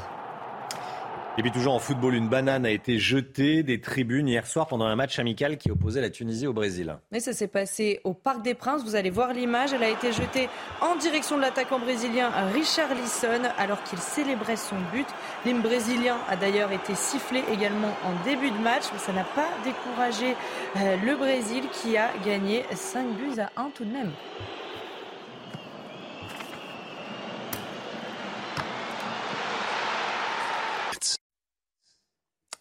Et 1.37 1.41
puis 1.41 1.51
toujours 1.51 1.73
en 1.73 1.79
football, 1.79 2.15
une 2.15 2.29
banane 2.29 2.65
a 2.65 2.69
été 2.69 2.97
jetée 2.97 3.61
des 3.61 3.81
tribunes 3.81 4.29
hier 4.29 4.47
soir 4.47 4.67
pendant 4.67 4.85
un 4.85 4.95
match 4.95 5.19
amical 5.19 5.57
qui 5.57 5.69
opposait 5.69 5.99
la 5.99 6.09
Tunisie 6.09 6.47
au 6.47 6.53
Brésil. 6.53 6.95
Et 7.11 7.19
ça 7.19 7.33
s'est 7.33 7.49
passé 7.49 7.99
au 8.05 8.13
Parc 8.13 8.41
des 8.41 8.53
Princes. 8.53 8.85
Vous 8.85 8.95
allez 8.95 9.09
voir 9.09 9.33
l'image. 9.33 9.73
Elle 9.73 9.83
a 9.83 9.89
été 9.89 10.13
jetée 10.13 10.47
en 10.79 10.95
direction 10.95 11.35
de 11.35 11.41
l'attaquant 11.41 11.77
brésilien 11.77 12.29
Richard 12.53 12.95
Lisson 12.95 13.41
alors 13.57 13.83
qu'il 13.83 13.99
célébrait 13.99 14.55
son 14.55 14.77
but. 14.93 15.07
L'hymne 15.45 15.61
brésilien 15.61 16.15
a 16.29 16.37
d'ailleurs 16.37 16.71
été 16.71 16.95
sifflé 16.95 17.43
également 17.51 17.93
en 18.05 18.23
début 18.23 18.51
de 18.51 18.57
match, 18.59 18.83
mais 18.93 18.99
ça 18.99 19.11
n'a 19.11 19.25
pas 19.25 19.49
découragé 19.65 20.35
euh, 20.77 20.95
le 21.03 21.17
Brésil 21.17 21.65
qui 21.73 21.97
a 21.97 22.11
gagné 22.25 22.63
5 22.73 23.07
buts 23.17 23.41
à 23.41 23.51
1 23.59 23.71
tout 23.75 23.83
de 23.83 23.91
même. 23.91 24.11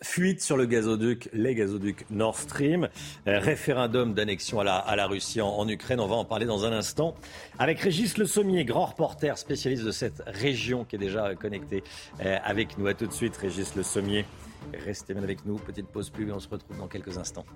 Fuite 0.04 0.42
sur 0.42 0.58
le 0.58 0.66
gazoduc, 0.66 1.30
les 1.32 1.54
gazoducs 1.54 2.04
Nord 2.10 2.38
Stream, 2.38 2.90
euh, 3.26 3.38
référendum 3.38 4.12
d'annexion 4.12 4.60
à 4.60 4.64
la, 4.64 4.76
à 4.76 4.96
la, 4.96 5.06
Russie 5.06 5.40
en, 5.40 5.66
Ukraine. 5.66 5.98
On 5.98 6.06
va 6.06 6.16
en 6.16 6.26
parler 6.26 6.44
dans 6.44 6.66
un 6.66 6.72
instant 6.72 7.14
avec 7.58 7.80
Régis 7.80 8.18
Le 8.18 8.26
Sommier, 8.26 8.66
grand 8.66 8.84
reporter 8.84 9.38
spécialiste 9.38 9.82
de 9.82 9.90
cette 9.90 10.22
région 10.26 10.84
qui 10.84 10.96
est 10.96 10.98
déjà 10.98 11.34
connecté 11.34 11.82
euh, 12.22 12.36
avec 12.44 12.76
nous. 12.76 12.86
À 12.86 12.92
tout 12.92 13.06
de 13.06 13.14
suite, 13.14 13.34
Régis 13.34 13.74
Le 13.76 13.82
Sommier. 13.82 14.26
Restez 14.74 15.14
bien 15.14 15.22
avec 15.22 15.46
nous. 15.46 15.56
Petite 15.56 15.88
pause 15.88 16.12
et 16.20 16.30
on 16.30 16.38
se 16.38 16.50
retrouve 16.50 16.76
dans 16.76 16.86
quelques 16.86 17.16
instants. 17.16 17.46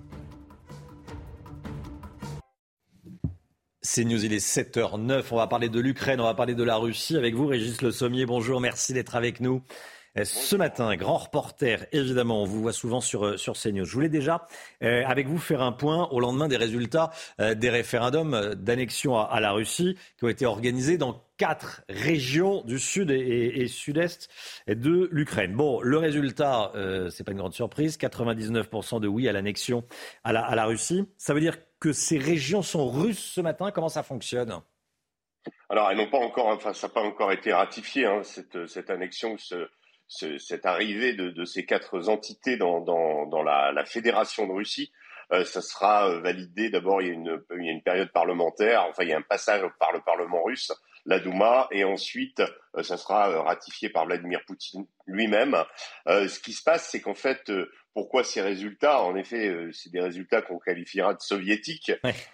C'est 3.83 4.05
News, 4.05 4.25
il 4.25 4.33
est 4.33 4.43
7h09. 4.43 5.25
On 5.29 5.35
va 5.35 5.45
parler 5.45 5.69
de 5.69 5.79
l'Ukraine, 5.79 6.19
on 6.19 6.23
va 6.25 6.33
parler 6.33 6.55
de 6.55 6.63
la 6.63 6.77
Russie 6.77 7.15
avec 7.15 7.35
vous, 7.35 7.45
Régis 7.45 7.83
Le 7.83 7.91
Sommier. 7.91 8.25
Bonjour, 8.25 8.59
merci 8.59 8.93
d'être 8.93 9.15
avec 9.15 9.39
nous. 9.39 9.61
Euh, 10.17 10.25
ce 10.25 10.55
matin, 10.55 10.95
grand 10.95 11.17
reporter, 11.17 11.85
évidemment, 11.91 12.43
on 12.43 12.45
vous 12.45 12.61
voit 12.61 12.73
souvent 12.73 13.01
sur, 13.01 13.25
euh, 13.25 13.37
sur 13.37 13.53
CNews. 13.53 13.85
Je 13.85 13.93
voulais 13.93 14.09
déjà, 14.09 14.47
euh, 14.83 15.03
avec 15.05 15.27
vous, 15.27 15.37
faire 15.37 15.61
un 15.61 15.71
point 15.71 16.07
au 16.11 16.19
lendemain 16.19 16.47
des 16.47 16.57
résultats 16.57 17.11
des 17.39 17.69
référendums 17.69 18.55
d'annexion 18.55 19.17
à, 19.17 19.39
la 19.39 19.51
Russie 19.51 19.97
qui 20.17 20.25
ont 20.25 20.29
été 20.29 20.45
organisés 20.45 20.97
dans 20.97 21.23
quatre 21.39 21.81
régions 21.89 22.61
du 22.65 22.77
sud 22.77 23.11
et, 23.11 23.67
sud-est 23.67 24.29
de 24.67 25.07
l'Ukraine. 25.11 25.55
Bon, 25.55 25.81
le 25.81 25.97
résultat, 25.97 26.71
euh, 26.75 27.09
c'est 27.09 27.23
pas 27.23 27.31
une 27.31 27.37
grande 27.37 27.53
surprise, 27.53 27.97
99% 27.97 28.99
de 28.99 29.07
oui 29.07 29.27
à 29.27 29.31
l'annexion 29.31 29.85
à 30.23 30.33
la, 30.33 30.65
Russie. 30.65 31.07
Ça 31.17 31.33
veut 31.33 31.39
dire 31.39 31.57
que 31.79 31.93
ces 31.93 32.17
régions 32.17 32.61
sont 32.61 32.89
russes 32.89 33.23
ce 33.33 33.41
matin. 33.41 33.71
Comment 33.71 33.89
ça 33.89 34.03
fonctionne? 34.03 34.59
Alors, 35.69 35.89
elles 35.89 35.97
n'ont 35.97 36.09
pas 36.09 36.17
encore, 36.17 36.47
enfin, 36.47 36.73
ça 36.73 36.87
n'a 36.87 36.93
pas 36.93 37.01
encore 37.01 37.31
été 37.31 37.53
ratifié, 37.53 38.05
hein, 38.05 38.21
cette, 38.23 38.67
cette 38.67 38.89
annexion, 38.89 39.37
cette 40.09 40.65
arrivée 40.65 41.13
de, 41.13 41.45
ces 41.45 41.65
quatre 41.65 42.09
entités 42.09 42.57
dans, 42.57 43.43
la, 43.43 43.85
fédération 43.85 44.47
de 44.47 44.53
Russie, 44.53 44.91
euh, 45.31 45.45
ça 45.45 45.61
sera 45.61 46.09
euh, 46.09 46.21
validé. 46.21 46.71
D'abord, 46.71 47.03
il, 47.03 47.09
y 47.09 47.11
a 47.11 47.71
une 47.71 47.83
période 47.83 48.11
parlementaire. 48.11 48.85
Enfin, 48.89 49.03
il 49.03 49.09
y 49.09 49.13
a 49.13 49.17
un 49.17 49.21
passage 49.21 49.61
par 49.79 49.91
le 49.91 50.01
Parlement 50.01 50.43
russe. 50.43 50.71
la 51.05 51.19
Douma, 51.19 51.67
et 51.71 51.83
ensuite, 51.83 52.41
ça 52.81 52.97
sera 52.97 53.43
ratifié 53.43 53.89
par 53.89 54.07
Vladimir 54.07 54.39
Poutine 54.47 54.87
lui-même. 55.05 55.55
ce 56.07 56.39
qui 56.39 56.53
se 56.53 56.63
passe, 56.63 56.89
c'est 56.89 57.01
qu'en 57.01 57.13
fait, 57.13 57.51
pourquoi 57.93 58.23
ces 58.23 58.41
résultats 58.41 59.01
En 59.03 59.15
effet, 59.15 59.53
c'est 59.73 59.91
des 59.91 59.99
résultats 59.99 60.41
qu'on 60.41 60.59
qualifiera 60.59 61.13
de 61.13 61.21
soviétiques, 61.21 61.91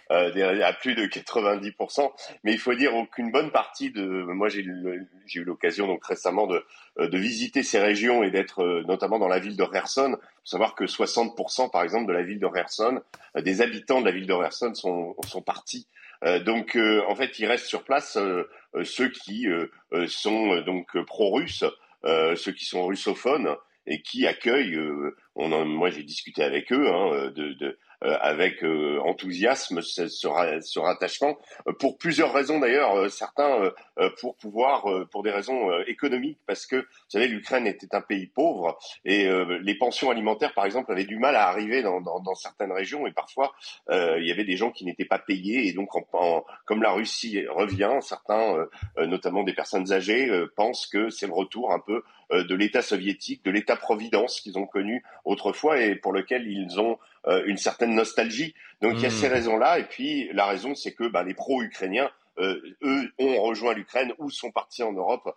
à 0.09 0.73
plus 0.73 0.95
de 0.95 1.05
90%. 1.05 2.11
Mais 2.43 2.53
il 2.53 2.59
faut 2.59 2.75
dire 2.75 2.91
qu'une 3.11 3.31
bonne 3.31 3.51
partie 3.51 3.91
de... 3.91 4.03
Moi, 4.03 4.49
j'ai 4.49 4.61
eu 4.61 5.43
l'occasion 5.43 5.87
donc 5.87 6.05
récemment 6.05 6.47
de, 6.47 6.63
de 6.99 7.17
visiter 7.17 7.63
ces 7.63 7.79
régions 7.79 8.23
et 8.23 8.31
d'être 8.31 8.83
notamment 8.87 9.17
dans 9.17 9.27
la 9.27 9.39
ville 9.39 9.57
de 9.57 9.65
Kherson. 9.65 10.17
Il 10.17 10.17
faut 10.17 10.45
savoir 10.45 10.75
que 10.75 10.85
60% 10.85 11.71
par 11.71 11.83
exemple 11.83 12.07
de 12.07 12.13
la 12.13 12.23
ville 12.23 12.39
de 12.39 12.47
Kherson, 12.47 13.01
des 13.35 13.61
habitants 13.61 14.01
de 14.01 14.05
la 14.05 14.11
ville 14.11 14.27
de 14.27 14.35
Kherson 14.35 14.73
sont, 14.73 15.15
sont 15.25 15.41
partis 15.41 15.87
euh, 16.23 16.39
donc, 16.39 16.75
euh, 16.75 17.03
en 17.07 17.15
fait, 17.15 17.39
il 17.39 17.45
reste 17.45 17.65
sur 17.65 17.83
place 17.83 18.17
euh, 18.17 18.43
ceux 18.83 19.09
qui 19.09 19.47
sont 20.07 20.57
donc 20.61 20.97
pro-russes, 21.05 21.63
ceux 22.03 22.51
qui 22.51 22.65
sont 22.65 22.85
russophones 22.85 23.55
et 23.87 24.01
qui 24.01 24.27
accueillent. 24.27 24.79
on 25.35 25.65
moi, 25.65 25.89
j'ai 25.89 26.03
discuté 26.03 26.43
avec 26.43 26.71
eux 26.71 26.87
hein, 26.93 27.31
de, 27.35 27.53
de, 27.53 27.65
euh, 27.67 27.73
avec 28.21 28.63
euh, 28.63 28.99
enthousiasme 29.03 29.81
ce, 29.81 30.07
ce, 30.07 30.79
rattachement 30.79 31.37
euh, 31.67 31.73
pour 31.73 31.97
plusieurs 31.97 32.33
raisons 32.33 32.59
d'ailleurs 32.59 33.09
certains 33.11 33.71
pour 34.19 34.35
pouvoir 34.35 34.85
pour 35.11 35.23
des 35.23 35.31
raisons 35.31 35.71
économiques 35.87 36.39
parce 36.45 36.65
que 36.65 36.75
vous 36.77 37.09
savez 37.09 37.27
l'Ukraine 37.27 37.67
était 37.67 37.93
un 37.95 38.01
pays 38.01 38.27
pauvre 38.27 38.77
et 39.05 39.27
les 39.61 39.75
pensions 39.75 40.09
alimentaires 40.09 40.53
par 40.53 40.65
exemple 40.65 40.91
avaient 40.91 41.05
du 41.05 41.17
mal 41.17 41.35
à 41.35 41.47
arriver 41.47 41.81
dans, 41.81 42.01
dans, 42.01 42.19
dans 42.19 42.35
certaines 42.35 42.71
régions 42.71 43.07
et 43.07 43.11
parfois 43.11 43.53
il 43.89 44.25
y 44.25 44.31
avait 44.31 44.43
des 44.43 44.57
gens 44.57 44.71
qui 44.71 44.85
n'étaient 44.85 45.05
pas 45.05 45.19
payés 45.19 45.67
et 45.67 45.73
donc 45.73 45.95
en, 45.95 46.43
comme 46.65 46.81
la 46.81 46.91
Russie 46.91 47.45
revient 47.47 47.97
certains 48.01 48.67
notamment 48.97 49.43
des 49.43 49.53
personnes 49.53 49.91
âgées 49.91 50.29
pensent 50.55 50.87
que 50.87 51.09
c'est 51.09 51.27
le 51.27 51.33
retour 51.33 51.71
un 51.71 51.79
peu 51.79 52.03
de 52.31 52.55
l'État 52.55 52.81
soviétique 52.81 53.43
de 53.45 53.51
l'État 53.51 53.75
providence 53.75 54.41
qu'ils 54.41 54.57
ont 54.57 54.67
connu 54.67 55.03
autrefois 55.23 55.79
et 55.79 55.95
pour 55.95 56.11
lequel 56.11 56.47
ils 56.47 56.79
ont 56.79 56.97
euh, 57.27 57.43
une 57.45 57.57
certaine 57.57 57.95
nostalgie. 57.95 58.53
Donc 58.81 58.93
il 58.95 59.01
y 59.01 59.05
a 59.05 59.09
ces 59.09 59.27
hmm. 59.27 59.33
raisons-là. 59.33 59.79
Et 59.79 59.85
puis 59.85 60.29
la 60.33 60.45
raison, 60.45 60.75
c'est 60.75 60.93
que 60.93 61.07
bah, 61.07 61.23
les 61.23 61.33
pro-ukrainiens, 61.33 62.09
euh, 62.37 62.61
eux, 62.83 63.11
ont 63.17 63.41
rejoint 63.41 63.73
l'Ukraine 63.73 64.13
ou 64.19 64.29
sont 64.29 64.51
partis 64.51 64.83
en 64.83 64.93
Europe 64.93 65.33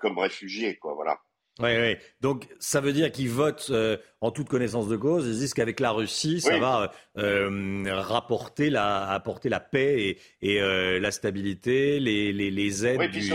comme 0.00 0.18
réfugiés. 0.18 0.76
Quoi, 0.76 0.92
voilà. 0.92 1.18
Oui, 1.60 1.70
oui. 1.78 1.96
Donc 2.20 2.48
ça 2.58 2.80
veut 2.80 2.92
dire 2.92 3.10
qu'ils 3.10 3.30
votent 3.30 3.68
euh, 3.70 3.96
en 4.20 4.30
toute 4.30 4.48
connaissance 4.48 4.88
de 4.88 4.96
cause. 4.96 5.26
Ils 5.26 5.38
disent 5.38 5.54
qu'avec 5.54 5.80
la 5.80 5.92
Russie, 5.92 6.40
ça 6.42 6.58
va 6.58 6.92
rapporter 7.14 8.68
la, 8.68 9.08
apporter 9.08 9.48
la 9.48 9.60
paix 9.60 10.18
et, 10.42 10.60
la 10.60 11.10
stabilité, 11.10 12.00
les, 12.00 12.32
les, 12.32 12.50
les 12.50 12.86
aides 12.86 13.10
du, 13.10 13.32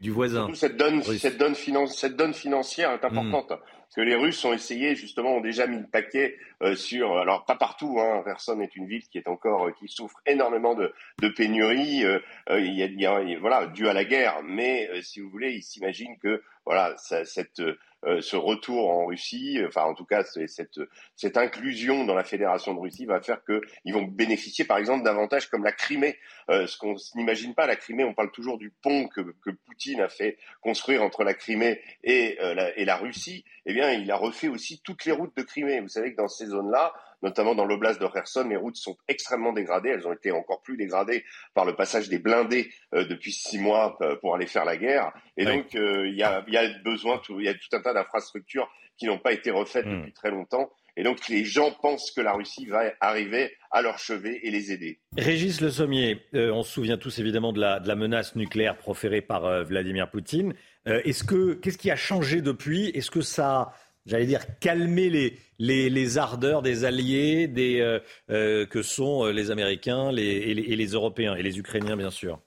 du, 0.00 0.10
voisin. 0.10 0.40
Surtout 0.40 0.54
cette 0.56 0.76
donne, 0.76 1.02
cette 1.02 1.38
donne, 1.38 1.54
cette 1.86 2.16
donne 2.16 2.34
financière 2.34 2.90
est 2.90 3.04
importante. 3.04 3.52
Hmm. 3.52 3.79
Que 3.94 4.00
les 4.00 4.14
Russes 4.14 4.44
ont 4.44 4.52
essayé, 4.52 4.94
justement, 4.94 5.36
ont 5.36 5.40
déjà 5.40 5.66
mis 5.66 5.78
le 5.78 5.86
paquet 5.86 6.36
euh, 6.62 6.76
sur, 6.76 7.18
alors 7.18 7.44
pas 7.44 7.56
partout, 7.56 7.98
hein, 8.00 8.22
Kherson 8.24 8.60
est 8.60 8.76
une 8.76 8.86
ville 8.86 9.02
qui 9.08 9.18
est 9.18 9.26
encore, 9.26 9.66
euh, 9.66 9.72
qui 9.72 9.88
souffre 9.88 10.16
énormément 10.26 10.74
de, 10.74 10.92
de 11.20 11.28
pénuries, 11.28 12.04
euh, 12.04 12.20
il, 12.50 12.74
y 12.74 12.84
a, 12.84 12.86
y 12.86 13.06
a, 13.06 13.38
voilà, 13.40 13.66
dû 13.66 13.88
à 13.88 13.92
la 13.92 14.04
guerre, 14.04 14.42
mais 14.44 14.88
si 15.02 15.20
vous 15.20 15.28
voulez, 15.28 15.54
ils 15.54 15.62
s'imaginent 15.62 16.18
que, 16.18 16.40
voilà, 16.64 16.94
cette 16.98 17.60
euh, 17.60 17.78
ce 18.20 18.36
retour 18.36 18.88
en 18.90 19.06
Russie, 19.06 19.60
enfin 19.66 19.82
en 19.82 19.94
tout 19.94 20.06
cas 20.06 20.24
cette, 20.24 20.80
cette 21.16 21.36
inclusion 21.36 22.04
dans 22.04 22.14
la 22.14 22.24
fédération 22.24 22.74
de 22.74 22.80
Russie 22.80 23.04
va 23.04 23.20
faire 23.20 23.42
qu'ils 23.44 23.92
vont 23.92 24.02
bénéficier 24.02 24.64
par 24.64 24.78
exemple 24.78 25.04
d'avantages 25.04 25.48
comme 25.48 25.64
la 25.64 25.72
Crimée. 25.72 26.18
Euh, 26.50 26.66
ce 26.66 26.76
qu'on 26.76 26.96
n'imagine 27.14 27.54
pas, 27.54 27.66
la 27.66 27.76
Crimée, 27.76 28.04
on 28.04 28.14
parle 28.14 28.30
toujours 28.30 28.58
du 28.58 28.70
pont 28.82 29.08
que, 29.08 29.20
que 29.44 29.50
Poutine 29.50 30.00
a 30.00 30.08
fait 30.08 30.38
construire 30.60 31.02
entre 31.02 31.24
la 31.24 31.34
Crimée 31.34 31.80
et, 32.02 32.38
euh, 32.40 32.54
la, 32.54 32.76
et 32.76 32.84
la 32.84 32.96
Russie. 32.96 33.44
Eh 33.66 33.72
bien, 33.72 33.92
il 33.92 34.10
a 34.10 34.16
refait 34.16 34.48
aussi 34.48 34.80
toutes 34.82 35.04
les 35.04 35.12
routes 35.12 35.36
de 35.36 35.42
Crimée. 35.42 35.80
Vous 35.80 35.88
savez 35.88 36.12
que 36.12 36.16
dans 36.16 36.28
ces 36.28 36.46
zones-là, 36.46 36.92
notamment 37.22 37.54
dans 37.54 37.64
l'oblast 37.64 38.00
de 38.00 38.06
Kherson, 38.06 38.46
les 38.48 38.56
routes 38.56 38.76
sont 38.76 38.96
extrêmement 39.08 39.52
dégradées. 39.52 39.90
Elles 39.90 40.06
ont 40.06 40.12
été 40.12 40.32
encore 40.32 40.62
plus 40.62 40.76
dégradées 40.76 41.24
par 41.54 41.64
le 41.64 41.74
passage 41.74 42.08
des 42.08 42.18
blindés 42.18 42.70
euh, 42.94 43.04
depuis 43.04 43.32
six 43.32 43.58
mois 43.58 43.96
euh, 44.02 44.16
pour 44.16 44.34
aller 44.34 44.46
faire 44.46 44.64
la 44.64 44.76
guerre. 44.76 45.12
Et 45.36 45.44
donc, 45.44 45.74
euh, 45.74 46.08
il 46.08 46.16
y, 46.16 46.22
a, 46.22 46.44
y, 46.48 46.56
a, 46.56 46.68
besoin, 46.80 47.20
il 47.38 47.44
y 47.44 47.48
a 47.48 47.54
tout 47.54 47.74
un 47.74 47.80
tas 47.80 47.94
d'infrastructures 47.94 48.68
qui 48.98 49.06
n'ont 49.06 49.18
pas 49.18 49.32
été 49.32 49.50
refaites 49.50 49.86
hmm. 49.86 49.98
depuis 49.98 50.12
très 50.12 50.30
longtemps. 50.30 50.70
Et 50.96 51.04
donc 51.04 51.28
les 51.28 51.44
gens 51.44 51.70
pensent 51.80 52.10
que 52.10 52.20
la 52.20 52.32
Russie 52.32 52.66
va 52.66 52.82
arriver 53.00 53.56
à 53.70 53.80
leur 53.80 53.98
chevet 53.98 54.40
et 54.42 54.50
les 54.50 54.72
aider. 54.72 55.00
Régis 55.16 55.60
Le 55.60 55.70
Sommier, 55.70 56.26
on 56.34 56.62
se 56.62 56.72
souvient 56.72 56.98
tous 56.98 57.20
évidemment 57.20 57.52
de 57.52 57.60
la, 57.60 57.78
de 57.78 57.86
la 57.86 57.94
menace 57.94 58.34
nucléaire 58.34 58.76
proférée 58.76 59.22
par 59.22 59.64
Vladimir 59.64 60.10
Poutine. 60.10 60.52
est-ce 60.84 61.22
que 61.22 61.54
qu'est-ce 61.54 61.78
qui 61.78 61.92
a 61.92 61.96
changé 61.96 62.42
depuis? 62.42 62.88
Est-ce 62.88 63.10
que 63.10 63.22
ça 63.22 63.72
j'allais 64.06 64.26
dire, 64.26 64.40
calmer 64.60 65.10
les, 65.10 65.90
les, 65.90 66.18
ardeurs 66.18 66.62
des 66.62 66.84
alliés 66.84 67.50
euh, 67.56 68.00
euh, 68.30 68.66
que 68.66 68.82
sont 68.82 69.26
euh, 69.26 69.32
les 69.32 69.50
Américains 69.50 70.10
les, 70.12 70.22
et, 70.22 70.54
les, 70.54 70.86
Européens, 70.86 71.34
et 71.34 71.42
les 71.42 71.58
Ukrainiens, 71.58 71.96
bien 71.96 72.10
sûr 72.10 72.40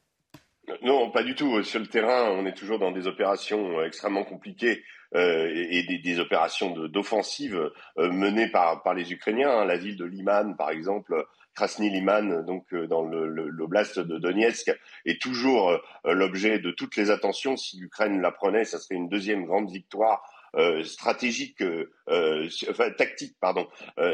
Non, 0.84 1.12
pas 1.12 1.24
du 1.24 1.36
tout. 1.36 1.64
Sur 1.64 1.80
le 1.80 1.88
terrain, 1.88 2.32
on 2.32 2.46
est 2.46 2.54
toujours 2.54 2.80
dans 2.80 2.92
des 2.92 3.08
opérations 3.08 3.82
extrêmement 3.84 4.24
compliquées 4.24 4.84
et, 5.16 6.02
des, 6.04 6.20
opérations 6.20 6.72
d'offensive 6.88 7.70
menées 7.98 8.48
par, 8.48 8.82
par 8.82 8.96
les 8.96 9.12
Ukrainiens. 9.12 9.60
Hein. 9.60 9.66
La 9.66 9.78
ville 9.78 9.96
de 9.96 10.06
Liman, 10.06 10.56
par 10.58 10.72
exemple, 10.72 11.28
Krasny 11.54 11.92
Liman, 11.92 12.44
donc 12.44 12.74
dans 12.74 13.04
l'oblast 13.04 14.00
de 14.00 14.18
Donetsk, 14.18 14.76
est 15.06 15.22
toujours 15.22 15.80
l'objet 16.04 16.58
de 16.58 16.72
toutes 16.72 16.96
les 16.96 17.12
attentions. 17.12 17.58
Si 17.58 17.78
l'Ukraine 17.78 18.22
la 18.22 18.32
prenait, 18.32 18.66
ça 18.66 18.80
serait 18.80 18.96
une 18.96 19.08
deuxième 19.08 19.46
grande 19.46 19.70
victoire 19.70 20.24
euh, 20.56 20.84
stratégique, 20.84 21.64
euh, 21.64 21.92
euh, 22.10 22.48
enfin 22.70 22.92
tactique, 22.92 23.36
pardon, 23.42 23.68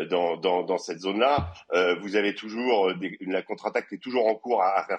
dans, 0.10 0.38
dans, 0.38 0.64
dans, 0.64 0.78
cette 0.78 1.00
zone-là. 1.00 1.52
vous 2.02 2.16
avez 2.16 2.34
toujours 2.34 2.94
la 3.22 3.42
contre-attaque 3.42 3.92
est 3.92 3.98
toujours 3.98 4.28
en 4.28 4.36
cours 4.36 4.64
à, 4.64 4.80
à. 4.80 4.98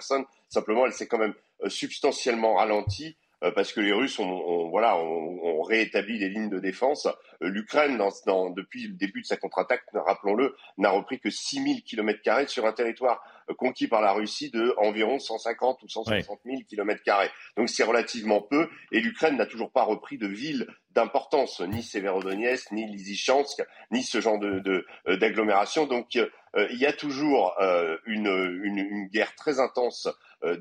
Simplement, 0.49 0.85
elle 0.85 0.93
s'est 0.93 1.07
quand 1.07 1.17
même 1.17 1.33
substantiellement 1.67 2.55
ralentie 2.55 3.17
parce 3.55 3.73
que 3.73 3.81
les 3.81 3.91
Russes 3.91 4.19
ont, 4.19 4.69
voilà, 4.69 4.97
ont, 4.97 5.61
réétabli 5.63 6.19
les 6.19 6.29
lignes 6.29 6.49
de 6.49 6.59
défense. 6.59 7.07
L'Ukraine, 7.39 7.97
dans, 8.25 8.49
depuis 8.51 8.87
le 8.87 8.93
début 8.93 9.21
de 9.21 9.25
sa 9.25 9.37
contre-attaque, 9.37 9.83
rappelons-le, 9.93 10.55
n'a 10.77 10.91
repris 10.91 11.19
que 11.19 11.31
6000 11.31 11.83
km 11.83 12.21
carrés 12.21 12.47
sur 12.47 12.67
un 12.67 12.73
territoire 12.73 13.23
conquis 13.57 13.87
par 13.87 14.01
la 14.01 14.13
Russie 14.13 14.49
de 14.49 14.73
environ 14.77 15.19
150 15.19 15.83
ou 15.83 15.87
160 15.87 16.39
000 16.45 16.61
km 16.69 17.03
carrés. 17.03 17.29
Donc 17.57 17.69
c'est 17.69 17.83
relativement 17.83 18.41
peu, 18.41 18.69
et 18.91 18.99
l'Ukraine 18.99 19.37
n'a 19.37 19.45
toujours 19.45 19.71
pas 19.71 19.83
repris 19.83 20.17
de 20.17 20.27
villes 20.27 20.67
d'importance, 20.93 21.61
ni 21.61 21.83
Severodonetsk, 21.83 22.71
ni 22.71 22.85
Lysychansk, 22.85 23.63
ni 23.91 24.03
ce 24.03 24.19
genre 24.21 24.39
de 24.39 24.85
euh, 25.07 25.17
d'agglomération. 25.17 25.85
Donc 25.85 26.15
euh, 26.15 26.67
il 26.71 26.77
y 26.77 26.85
a 26.85 26.93
toujours 26.93 27.55
euh, 27.61 27.97
une, 28.05 28.27
une, 28.63 28.77
une, 28.77 29.07
guerre 29.07 29.35
très 29.35 29.59
intense 29.59 30.09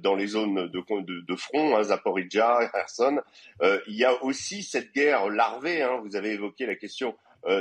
dans 0.03 0.15
les 0.15 0.27
zones 0.27 0.69
de, 0.69 1.01
de, 1.03 1.21
de 1.27 1.37
front, 1.37 1.77
hein, 1.77 1.83
Zaporizhia, 1.85 2.71
Kherson. 2.71 3.21
il 3.63 3.97
y 3.97 4.05
a 4.05 4.23
aussi 4.23 4.63
cette 4.63 4.93
guerre 4.93 5.29
larvée. 5.31 5.83
Hein, 5.83 6.01
vous 6.05 6.17
avez 6.17 6.33
évoqué 6.33 6.67
la 6.67 6.75
question 6.75 7.17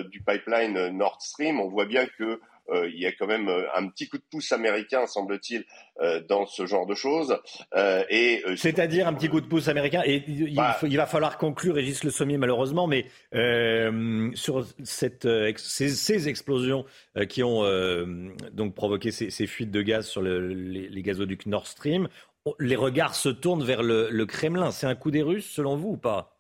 du 0.09 0.21
pipeline 0.21 0.89
Nord 0.89 1.21
Stream. 1.21 1.61
On 1.61 1.69
voit 1.69 1.85
bien 1.85 2.05
que 2.05 2.41
euh, 2.71 2.89
il 2.89 2.99
y 2.99 3.05
a 3.05 3.11
quand 3.11 3.27
même 3.27 3.49
euh, 3.49 3.63
un 3.75 3.87
petit 3.87 4.07
coup 4.07 4.17
de 4.17 4.23
pouce 4.29 4.51
américain, 4.51 5.05
semble-t-il, 5.05 5.65
euh, 6.01 6.21
dans 6.27 6.45
ce 6.45 6.65
genre 6.65 6.85
de 6.85 6.95
choses. 6.95 7.37
et 8.09 8.43
c'est-à-dire 8.55 9.07
un 9.07 9.13
petit 9.13 9.29
coup 9.29 9.41
de 9.41 9.47
pouce 9.47 9.67
américain. 9.67 10.01
Et 10.05 10.23
il, 10.27 10.55
bah 10.55 10.77
il, 10.83 10.97
va 10.97 11.05
falloir 11.05 11.37
conclure, 11.37 11.75
Régis 11.75 12.03
Le 12.03 12.11
Sommier, 12.11 12.37
malheureusement, 12.37 12.87
mais 12.87 13.05
sur 14.35 14.65
cette, 14.83 15.27
ces, 15.57 15.89
ces, 15.89 16.29
explosions 16.29 16.85
qui 17.27 17.43
ont 17.43 17.63
donc 18.51 18.75
provoqué 18.75 19.11
ces, 19.11 19.29
ces, 19.29 19.47
fuites 19.47 19.71
de 19.71 19.81
gaz 19.81 20.07
sur 20.07 20.21
le, 20.21 20.47
les, 20.47 20.89
les, 20.89 21.01
gazoducs 21.01 21.45
Nord 21.45 21.67
Stream, 21.67 22.07
les 22.59 22.75
regards 22.75 23.15
se 23.15 23.29
tournent 23.29 23.63
vers 23.63 23.83
le, 23.83 24.09
le 24.09 24.25
Kremlin. 24.25 24.71
C'est 24.71 24.87
un 24.87 24.95
coup 24.95 25.11
des 25.11 25.21
Russes, 25.21 25.49
selon 25.49 25.75
vous, 25.75 25.89
ou 25.89 25.97
pas? 25.97 26.38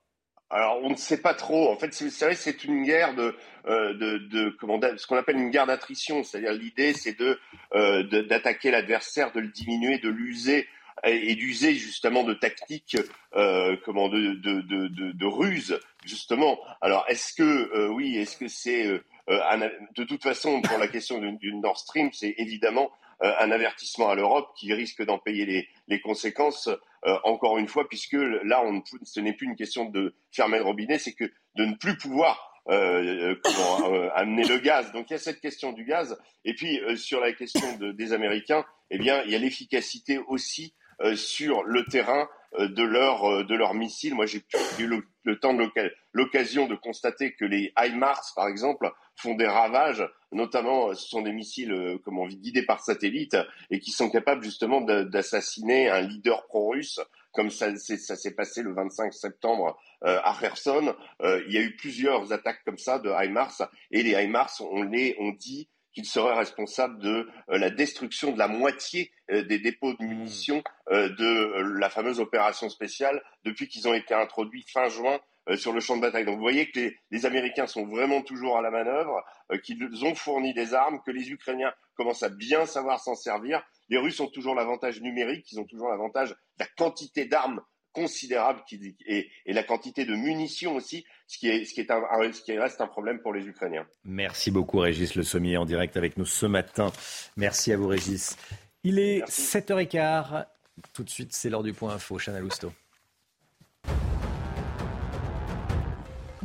Alors, 0.51 0.79
on 0.83 0.89
ne 0.89 0.95
sait 0.95 1.21
pas 1.21 1.35
trop. 1.35 1.69
En 1.69 1.77
fait, 1.77 1.93
savez, 1.93 2.33
c'est 2.33 2.63
une 2.63 2.83
guerre 2.83 3.13
de, 3.13 3.35
euh, 3.67 3.93
de, 3.93 4.17
de 4.17 4.49
comment, 4.59 4.79
ce 4.97 5.05
qu'on 5.05 5.17
appelle 5.17 5.37
une 5.37 5.51
guerre 5.51 5.67
d'attrition. 5.67 6.23
C'est-à-dire, 6.23 6.53
l'idée, 6.53 6.93
c'est 6.93 7.19
de, 7.19 7.39
euh, 7.75 8.03
d'attaquer 8.23 8.71
l'adversaire, 8.71 9.31
de 9.31 9.41
le 9.41 9.49
diminuer, 9.49 9.99
de 9.99 10.09
l'user 10.09 10.67
et, 11.03 11.35
d'user 11.35 11.75
justement 11.75 12.23
de 12.23 12.33
tactiques, 12.33 12.97
euh, 13.35 13.77
comment, 13.85 14.09
de, 14.09 14.33
de, 14.33 14.61
de, 14.61 15.11
de, 15.11 15.25
ruse, 15.25 15.79
justement. 16.03 16.59
Alors, 16.81 17.05
est-ce 17.07 17.33
que, 17.33 17.43
euh, 17.43 17.87
oui, 17.89 18.17
est-ce 18.17 18.35
que 18.35 18.47
c'est, 18.47 18.87
euh, 18.87 19.69
de 19.95 20.03
toute 20.03 20.23
façon, 20.23 20.61
pour 20.61 20.77
la 20.77 20.87
question 20.87 21.19
d'une 21.19 21.61
Nord 21.61 21.77
Stream, 21.77 22.09
c'est 22.11 22.33
évidemment 22.37 22.91
un 23.21 23.51
avertissement 23.51 24.09
à 24.09 24.15
l'Europe 24.15 24.49
qui 24.57 24.73
risque 24.73 25.03
d'en 25.03 25.17
payer 25.17 25.45
les, 25.45 25.67
les 25.87 25.99
conséquences 25.99 26.69
euh, 27.05 27.17
encore 27.23 27.57
une 27.57 27.67
fois, 27.67 27.87
puisque 27.87 28.17
là, 28.43 28.61
on, 28.65 28.83
ce 29.03 29.19
n'est 29.19 29.33
plus 29.33 29.47
une 29.47 29.55
question 29.55 29.85
de 29.85 30.15
fermer 30.31 30.57
le 30.57 30.65
robinet, 30.65 30.97
c'est 30.97 31.13
que 31.13 31.25
de 31.55 31.65
ne 31.65 31.75
plus 31.75 31.97
pouvoir 31.97 32.51
euh, 32.67 33.35
euh, 33.45 34.09
amener 34.15 34.45
le 34.45 34.57
gaz. 34.57 34.91
Donc 34.91 35.09
il 35.09 35.13
y 35.13 35.15
a 35.15 35.19
cette 35.19 35.39
question 35.39 35.71
du 35.71 35.85
gaz. 35.85 36.19
Et 36.43 36.53
puis 36.53 36.79
sur 36.97 37.21
la 37.21 37.31
question 37.33 37.77
de, 37.77 37.91
des 37.91 38.11
Américains, 38.13 38.65
eh 38.91 38.97
bien 38.97 39.23
il 39.23 39.31
y 39.31 39.35
a 39.35 39.39
l'efficacité 39.39 40.19
aussi 40.27 40.73
sur 41.15 41.63
le 41.63 41.85
terrain 41.85 42.27
de 42.57 42.83
leurs 42.83 43.45
de 43.45 43.55
leurs 43.55 43.73
missiles. 43.73 44.13
Moi, 44.15 44.25
j'ai 44.25 44.43
eu 44.79 44.87
le, 45.29 45.39
temps 45.39 45.53
de 45.53 45.69
l'occasion 46.13 46.67
de 46.67 46.75
constater 46.75 47.33
que 47.33 47.45
les 47.45 47.73
HIMARS, 47.77 48.33
par 48.35 48.47
exemple, 48.47 48.91
font 49.15 49.35
des 49.35 49.47
ravages. 49.47 50.07
Notamment, 50.31 50.93
ce 50.93 51.07
sont 51.07 51.21
des 51.21 51.31
missiles, 51.31 51.99
comment 52.03 52.27
guidés 52.27 52.65
par 52.65 52.81
satellite 52.81 53.37
et 53.71 53.79
qui 53.79 53.91
sont 53.91 54.09
capables 54.09 54.43
justement 54.43 54.81
d'assassiner 54.81 55.89
un 55.89 56.01
leader 56.01 56.45
pro-russe 56.47 56.99
comme 57.31 57.49
ça, 57.49 57.75
ça 57.75 58.15
s'est 58.15 58.33
passé 58.33 58.63
le 58.63 58.73
25 58.73 59.13
septembre 59.13 59.79
euh, 60.03 60.19
à 60.23 60.35
Kherson. 60.39 60.95
Euh, 61.21 61.43
il 61.47 61.53
y 61.53 61.57
a 61.57 61.61
eu 61.61 61.75
plusieurs 61.75 62.33
attaques 62.33 62.63
comme 62.65 62.77
ça 62.77 62.99
de 62.99 63.09
HIMARS 63.09 63.69
et 63.91 64.03
les 64.03 64.11
HIMARS, 64.11 64.61
on, 64.61 64.83
les, 64.83 65.15
on 65.19 65.31
dit 65.31 65.69
qu'ils 65.99 66.09
seraient 66.09 66.37
responsables 66.37 66.99
de 66.99 67.27
euh, 67.49 67.57
la 67.57 67.69
destruction 67.69 68.31
de 68.31 68.39
la 68.39 68.47
moitié 68.47 69.11
des 69.29 69.59
dépôts 69.59 69.93
de 69.93 70.03
munitions 70.03 70.63
de 70.89 71.77
la 71.77 71.89
fameuse 71.91 72.19
opération 72.19 72.67
spéciale 72.67 73.21
depuis 73.43 73.67
qu'ils 73.67 73.87
ont 73.87 73.93
été 73.93 74.15
introduits 74.15 74.65
fin 74.67 74.89
juin 74.89 75.19
sur 75.55 75.71
le 75.71 75.79
champ 75.79 75.95
de 75.97 76.01
bataille. 76.01 76.25
Donc 76.25 76.37
vous 76.37 76.41
voyez 76.41 76.71
que 76.71 76.79
les, 76.79 76.97
les 77.11 77.25
Américains 77.27 77.67
sont 77.67 77.85
vraiment 77.85 78.23
toujours 78.23 78.57
à 78.57 78.63
la 78.63 78.71
manœuvre, 78.71 79.23
qu'ils 79.63 80.03
ont 80.03 80.15
fourni 80.15 80.55
des 80.55 80.73
armes, 80.73 80.99
que 81.05 81.11
les 81.11 81.29
Ukrainiens 81.29 81.71
commencent 81.93 82.23
à 82.23 82.29
bien 82.29 82.65
savoir 82.65 82.99
s'en 82.99 83.13
servir. 83.13 83.61
Les 83.89 83.99
Russes 83.99 84.19
ont 84.19 84.29
toujours 84.29 84.55
l'avantage 84.55 84.99
numérique, 84.99 85.51
ils 85.51 85.59
ont 85.59 85.65
toujours 85.65 85.89
l'avantage 85.89 86.29
de 86.29 86.35
la 86.59 86.67
quantité 86.75 87.25
d'armes 87.25 87.61
considérable 87.91 88.61
qui, 88.67 88.95
et, 89.05 89.29
et, 89.45 89.53
la 89.53 89.63
quantité 89.63 90.05
de 90.05 90.15
munitions 90.15 90.75
aussi, 90.75 91.05
ce 91.27 91.37
qui, 91.37 91.47
est, 91.47 91.65
ce, 91.65 91.73
qui 91.73 91.81
est 91.81 91.91
un, 91.91 92.01
ce 92.31 92.41
qui 92.41 92.57
reste 92.57 92.81
un 92.81 92.87
problème 92.87 93.19
pour 93.21 93.33
les 93.33 93.45
Ukrainiens. 93.47 93.85
Merci 94.03 94.51
beaucoup 94.51 94.79
Régis 94.79 95.15
Le 95.15 95.23
Sommier 95.23 95.57
en 95.57 95.65
direct 95.65 95.97
avec 95.97 96.17
nous 96.17 96.25
ce 96.25 96.45
matin. 96.45 96.91
Merci 97.37 97.71
à 97.73 97.77
vous 97.77 97.87
Régis. 97.87 98.37
Il 98.83 98.99
est 98.99 99.21
7h15. 99.29 100.45
Tout 100.93 101.03
de 101.03 101.09
suite, 101.09 101.33
c'est 101.33 101.49
l'heure 101.49 101.63
du 101.63 101.73
point 101.73 101.93
info. 101.93 102.17
Chana 102.17 102.39
Lousteau. 102.39 102.71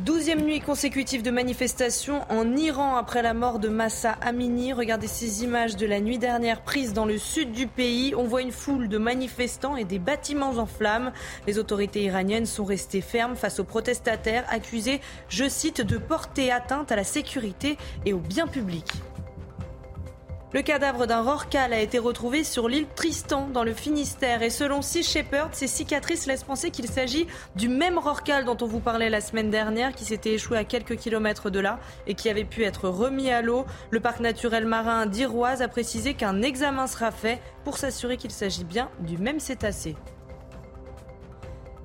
Douzième 0.05 0.43
nuit 0.43 0.61
consécutive 0.61 1.23
de 1.23 1.31
manifestation 1.31 2.21
en 2.29 2.59
Iran 2.59 2.97
après 2.97 3.23
la 3.23 3.33
mort 3.33 3.59
de 3.59 3.71
Massa 3.71 4.19
Amini. 4.21 4.75
Regardez 4.75 5.07
ces 5.07 5.45
images 5.45 5.77
de 5.77 5.87
la 5.87 5.99
nuit 5.99 6.19
dernière 6.19 6.61
prises 6.61 6.93
dans 6.93 7.07
le 7.07 7.17
sud 7.17 7.53
du 7.53 7.67
pays. 7.67 8.15
On 8.15 8.25
voit 8.25 8.43
une 8.43 8.53
foule 8.53 8.89
de 8.89 8.99
manifestants 8.99 9.79
et 9.79 9.85
des 9.85 9.99
bâtiments 9.99 10.59
en 10.59 10.67
flammes. 10.67 11.11
Les 11.47 11.59
autorités 11.59 12.03
iraniennes 12.03 12.45
sont 12.45 12.67
restées 12.67 13.01
fermes 13.01 13.35
face 13.35 13.61
aux 13.61 13.65
protestataires 13.65 14.45
accusés, 14.51 15.01
je 15.31 15.49
cite, 15.49 15.81
de 15.81 15.97
porter 15.97 16.53
atteinte 16.53 16.93
à 16.93 16.97
la 16.97 17.05
sécurité 17.05 17.79
et 18.05 18.13
au 18.13 18.19
bien 18.19 18.47
public. 18.47 18.85
Le 20.55 20.63
cadavre 20.63 21.07
d'un 21.07 21.21
rorcal 21.21 21.73
a 21.73 21.81
été 21.81 21.99
retrouvé 21.99 22.45
sur 22.45 22.69
l'île 22.69 22.87
Tristan 22.95 23.49
dans 23.49 23.65
le 23.65 23.75
Finistère 23.75 24.41
et 24.45 24.51
selon 24.51 24.83
Sea 24.83 25.03
Shepherd, 25.03 25.53
ces 25.53 25.67
cicatrices 25.67 26.27
laissent 26.27 26.45
penser 26.45 26.71
qu'il 26.71 26.87
s'agit 26.87 27.27
du 27.57 27.69
même 27.69 27.99
rorcal 27.99 28.45
dont 28.45 28.57
on 28.61 28.67
vous 28.67 28.79
parlait 28.79 29.11
la 29.11 29.21
semaine 29.21 29.51
dernière 29.51 29.93
qui 29.97 30.05
s'était 30.05 30.35
échoué 30.35 30.57
à 30.57 30.63
quelques 30.63 30.95
kilomètres 30.95 31.51
de 31.51 31.59
là 31.59 31.81
et 32.07 32.15
qui 32.15 32.31
avait 32.31 32.45
pu 32.45 32.63
être 32.63 32.89
remis 32.89 33.31
à 33.31 33.43
l'eau. 33.43 33.67
Le 33.91 33.99
parc 33.99 34.21
naturel 34.21 34.65
marin 34.65 35.07
d'Iroise 35.07 35.61
a 35.61 35.67
précisé 35.67 36.15
qu'un 36.15 36.41
examen 36.41 36.87
sera 36.87 37.11
fait 37.11 37.41
pour 37.65 37.77
s'assurer 37.77 38.17
qu'il 38.17 38.31
s'agit 38.31 38.63
bien 38.63 38.91
du 39.01 39.19
même 39.19 39.41
cétacé. 39.41 39.97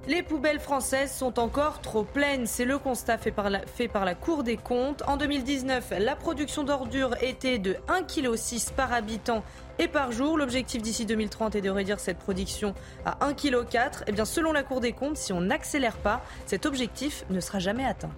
Les 0.10 0.24
poubelles 0.24 0.60
françaises 0.60 1.16
sont 1.16 1.38
encore 1.38 1.82
trop 1.82 2.03
pleines. 2.03 2.47
C'est 2.47 2.66
le 2.66 2.80
constat 2.80 3.20
fait 3.20 3.32
par, 3.32 3.51
la, 3.51 3.60
fait 3.68 3.88
par 3.88 4.05
la 4.05 4.16
Cour 4.16 4.41
des 4.41 4.57
comptes. 4.57 5.03
En 5.03 5.18
2019, 5.18 5.93
la 5.99 6.16
production 6.16 6.64
d'ordures 6.64 7.16
était 7.22 7.60
de 7.60 7.74
1,6 7.89 8.70
kg 8.70 8.74
par 8.74 8.91
habitant 8.91 9.43
et 9.78 9.88
par 9.88 10.12
jour. 10.12 10.36
L'objectif 10.36 10.82
d'ici 10.82 11.05
2030 11.05 11.53
est 11.53 11.62
de 11.62 11.70
réduire 11.70 11.99
cette 11.99 12.18
production 12.18 12.74
à 13.05 13.20
1,4 13.30 13.36
kg. 13.36 14.03
Eh 14.07 14.12
bien, 14.12 14.26
selon 14.26 14.51
la 14.51 14.64
Cour 14.64 14.80
des 14.80 14.93
comptes, 14.93 15.16
si 15.16 15.32
on 15.32 15.41
n'accélère 15.41 15.97
pas, 15.97 16.24
cet 16.47 16.66
objectif 16.66 17.24
ne 17.30 17.39
sera 17.39 17.60
jamais 17.60 17.86
atteint. 17.86 18.10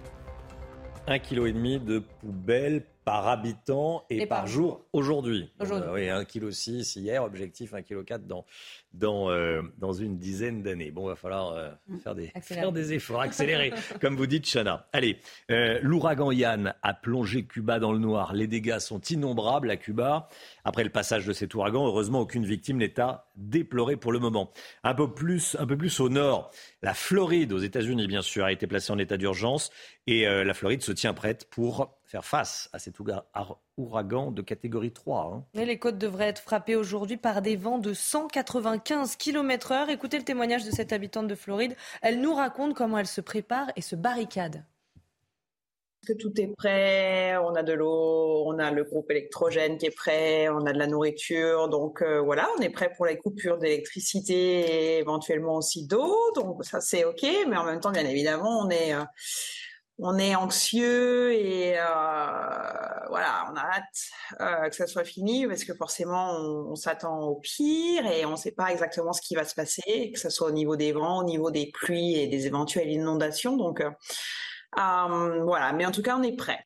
1,5 1.08 1.20
kg 1.20 1.84
de 1.84 1.98
poubelles 1.98 2.86
par 3.04 3.28
habitant 3.28 4.04
et, 4.08 4.26
par, 4.26 4.46
jour, 4.46 4.86
aujourd'hui. 4.92 5.52
Aujourd'hui. 5.60 5.90
oui, 5.92 6.06
1,6 6.06 6.94
kg 6.94 7.00
hier, 7.00 7.24
objectif 7.24 7.72
1,4 7.72 8.04
kg 8.04 8.26
dans 8.26 8.46
dans, 8.94 9.30
euh, 9.30 9.62
dans 9.78 9.92
une 9.92 10.18
dizaine 10.18 10.62
d'années. 10.62 10.90
Bon, 10.90 11.06
il 11.06 11.10
va 11.10 11.16
falloir 11.16 11.52
euh, 11.52 11.70
mm. 11.88 11.98
faire, 11.98 12.14
des, 12.14 12.32
faire 12.40 12.72
des 12.72 12.92
efforts, 12.92 13.20
accélérer, 13.20 13.72
comme 14.00 14.16
vous 14.16 14.26
dites, 14.26 14.46
Chana. 14.50 14.86
Allez, 14.92 15.18
euh, 15.50 15.78
l'ouragan 15.82 16.30
Yann 16.30 16.74
a 16.82 16.94
plongé 16.94 17.44
Cuba 17.44 17.78
dans 17.78 17.92
le 17.92 17.98
noir. 17.98 18.34
Les 18.34 18.46
dégâts 18.46 18.78
sont 18.78 19.00
innombrables 19.00 19.70
à 19.70 19.76
Cuba. 19.76 20.28
Après 20.64 20.84
le 20.84 20.90
passage 20.90 21.26
de 21.26 21.32
cet 21.32 21.54
ouragan, 21.54 21.86
heureusement, 21.86 22.20
aucune 22.20 22.44
victime 22.44 22.76
n'est 22.76 23.00
à 23.00 23.26
déplorer 23.36 23.96
pour 23.96 24.12
le 24.12 24.18
moment. 24.18 24.52
Un 24.84 24.94
peu 24.94 25.12
plus, 25.12 25.56
un 25.58 25.66
peu 25.66 25.76
plus 25.76 26.00
au 26.00 26.08
nord, 26.08 26.50
la 26.82 26.94
Floride, 26.94 27.52
aux 27.52 27.58
États-Unis, 27.58 28.06
bien 28.06 28.22
sûr, 28.22 28.44
a 28.44 28.52
été 28.52 28.66
placée 28.66 28.92
en 28.92 28.98
état 28.98 29.16
d'urgence 29.16 29.70
et 30.06 30.24
la 30.24 30.54
Floride 30.54 30.82
se 30.82 30.92
tient 30.92 31.14
prête 31.14 31.48
pour 31.48 31.96
faire 32.04 32.24
face 32.24 32.68
à 32.72 32.78
cet 32.78 32.96
ouragan 33.76 34.32
de 34.32 34.42
catégorie 34.42 34.92
3. 34.92 35.32
Hein. 35.32 35.44
Les 35.54 35.78
côtes 35.78 35.98
devraient 35.98 36.28
être 36.28 36.42
frappées 36.42 36.76
aujourd'hui 36.76 37.16
par 37.16 37.40
des 37.40 37.56
vents 37.56 37.78
de 37.78 37.94
195 37.94 39.16
km/h. 39.16 39.90
Écoutez 39.90 40.18
le 40.18 40.24
témoignage 40.24 40.64
de 40.64 40.70
cette 40.70 40.92
habitante 40.92 41.28
de 41.28 41.34
Floride. 41.34 41.76
Elle 42.02 42.20
nous 42.20 42.34
raconte 42.34 42.74
comment 42.74 42.98
elle 42.98 43.06
se 43.06 43.20
prépare 43.20 43.70
et 43.76 43.80
se 43.80 43.94
barricade 43.96 44.64
que 46.06 46.12
tout 46.12 46.32
est 46.40 46.48
prêt, 46.48 47.36
on 47.36 47.54
a 47.54 47.62
de 47.62 47.72
l'eau, 47.72 48.44
on 48.46 48.58
a 48.58 48.72
le 48.72 48.82
groupe 48.84 49.10
électrogène 49.10 49.78
qui 49.78 49.86
est 49.86 49.90
prêt, 49.90 50.48
on 50.48 50.66
a 50.66 50.72
de 50.72 50.78
la 50.78 50.88
nourriture, 50.88 51.68
donc 51.68 52.02
euh, 52.02 52.20
voilà, 52.20 52.48
on 52.58 52.60
est 52.60 52.70
prêt 52.70 52.92
pour 52.96 53.06
les 53.06 53.16
coupures 53.18 53.58
d'électricité 53.58 54.34
et 54.34 54.98
éventuellement 54.98 55.56
aussi 55.56 55.86
d'eau, 55.86 56.16
donc 56.34 56.64
ça 56.64 56.80
c'est 56.80 57.04
ok, 57.04 57.24
mais 57.48 57.56
en 57.56 57.64
même 57.64 57.78
temps 57.78 57.92
bien 57.92 58.04
évidemment 58.04 58.64
on 58.64 58.70
est 58.70 58.94
euh, 58.94 59.04
on 59.98 60.18
est 60.18 60.34
anxieux 60.34 61.32
et 61.34 61.78
euh, 61.78 61.84
voilà, 63.08 63.44
on 63.52 63.56
a 63.56 63.60
hâte 63.60 64.70
que 64.70 64.74
ça 64.74 64.88
soit 64.88 65.04
fini 65.04 65.46
parce 65.46 65.62
que 65.62 65.74
forcément 65.74 66.32
on, 66.32 66.74
s'attend 66.74 67.20
au 67.20 67.36
pire 67.36 68.04
et 68.06 68.24
on 68.24 68.32
ne 68.32 68.36
sait 68.36 68.50
pas 68.52 68.72
exactement 68.72 69.12
ce 69.12 69.20
qui 69.20 69.36
va 69.36 69.44
se 69.44 69.54
passer, 69.54 70.10
que 70.12 70.18
ce 70.18 70.30
soit 70.30 70.48
au 70.48 70.52
niveau 70.52 70.74
des 70.74 70.90
vents, 70.92 71.20
au 71.20 71.24
niveau 71.24 71.52
des 71.52 71.70
pluies 71.72 72.18
et 72.18 72.26
des 72.26 72.46
éventuelles 72.46 72.90
inondations. 72.90 73.56
Donc 73.56 73.80
euh, 74.78 75.42
voilà, 75.44 75.72
mais 75.72 75.86
en 75.86 75.90
tout 75.90 76.02
cas 76.02 76.16
on 76.16 76.22
est 76.22 76.36
prêt. 76.36 76.64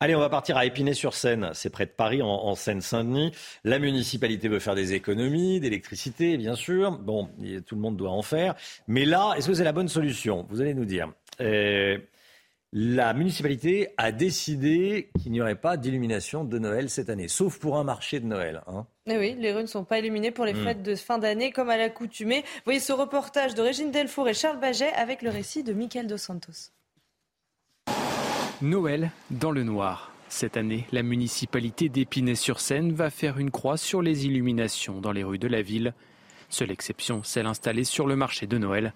Allez, 0.00 0.14
on 0.16 0.20
va 0.20 0.28
partir 0.28 0.56
à 0.56 0.66
Épinay-sur-Seine. 0.66 1.50
C'est 1.54 1.70
près 1.70 1.86
de 1.86 1.90
Paris, 1.90 2.20
en, 2.20 2.28
en 2.28 2.54
Seine-Saint-Denis. 2.54 3.32
La 3.62 3.78
municipalité 3.78 4.48
veut 4.48 4.58
faire 4.58 4.74
des 4.74 4.92
économies, 4.92 5.60
d'électricité, 5.60 6.36
bien 6.36 6.56
sûr. 6.56 6.98
Bon, 6.98 7.30
tout 7.64 7.74
le 7.76 7.80
monde 7.80 7.96
doit 7.96 8.10
en 8.10 8.22
faire. 8.22 8.54
Mais 8.88 9.04
là, 9.04 9.34
est-ce 9.36 9.46
que 9.46 9.54
c'est 9.54 9.64
la 9.64 9.72
bonne 9.72 9.88
solution? 9.88 10.46
Vous 10.50 10.60
allez 10.60 10.74
nous 10.74 10.84
dire. 10.84 11.12
Euh, 11.40 11.98
la 12.76 13.14
municipalité 13.14 13.90
a 13.98 14.10
décidé 14.10 15.08
qu'il 15.22 15.30
n'y 15.30 15.40
aurait 15.40 15.54
pas 15.54 15.76
d'illumination 15.76 16.42
de 16.42 16.58
Noël 16.58 16.90
cette 16.90 17.08
année, 17.08 17.28
sauf 17.28 17.60
pour 17.60 17.78
un 17.78 17.84
marché 17.84 18.18
de 18.18 18.26
Noël. 18.26 18.62
Hein. 18.66 18.84
Eh 19.06 19.16
oui, 19.16 19.36
les 19.38 19.52
rues 19.52 19.62
ne 19.62 19.66
sont 19.68 19.84
pas 19.84 20.00
illuminées 20.00 20.32
pour 20.32 20.44
les 20.44 20.54
hmm. 20.54 20.64
fêtes 20.64 20.82
de 20.82 20.96
fin 20.96 21.18
d'année 21.18 21.52
comme 21.52 21.70
à 21.70 21.76
l'accoutumée. 21.76 22.42
Voyez 22.64 22.80
ce 22.80 22.92
reportage 22.92 23.54
de 23.54 23.62
Régine 23.62 23.92
Delfour 23.92 24.28
et 24.28 24.34
Charles 24.34 24.58
Baget 24.58 24.92
avec 24.94 25.22
le 25.22 25.30
récit 25.30 25.62
de 25.62 25.72
Michael 25.72 26.08
Dos 26.08 26.16
Santos. 26.16 26.72
Noël 28.60 29.12
dans 29.30 29.52
le 29.52 29.62
noir. 29.62 30.10
Cette 30.28 30.56
année, 30.56 30.88
la 30.90 31.04
municipalité 31.04 31.88
d'Épinay-sur-Seine 31.88 32.92
va 32.92 33.10
faire 33.10 33.38
une 33.38 33.52
croix 33.52 33.76
sur 33.76 34.02
les 34.02 34.26
illuminations 34.26 35.00
dans 35.00 35.12
les 35.12 35.22
rues 35.22 35.38
de 35.38 35.46
la 35.46 35.62
ville. 35.62 35.94
Seule 36.48 36.72
exception, 36.72 37.22
celle 37.22 37.46
installée 37.46 37.84
sur 37.84 38.08
le 38.08 38.16
marché 38.16 38.48
de 38.48 38.58
Noël. 38.58 38.94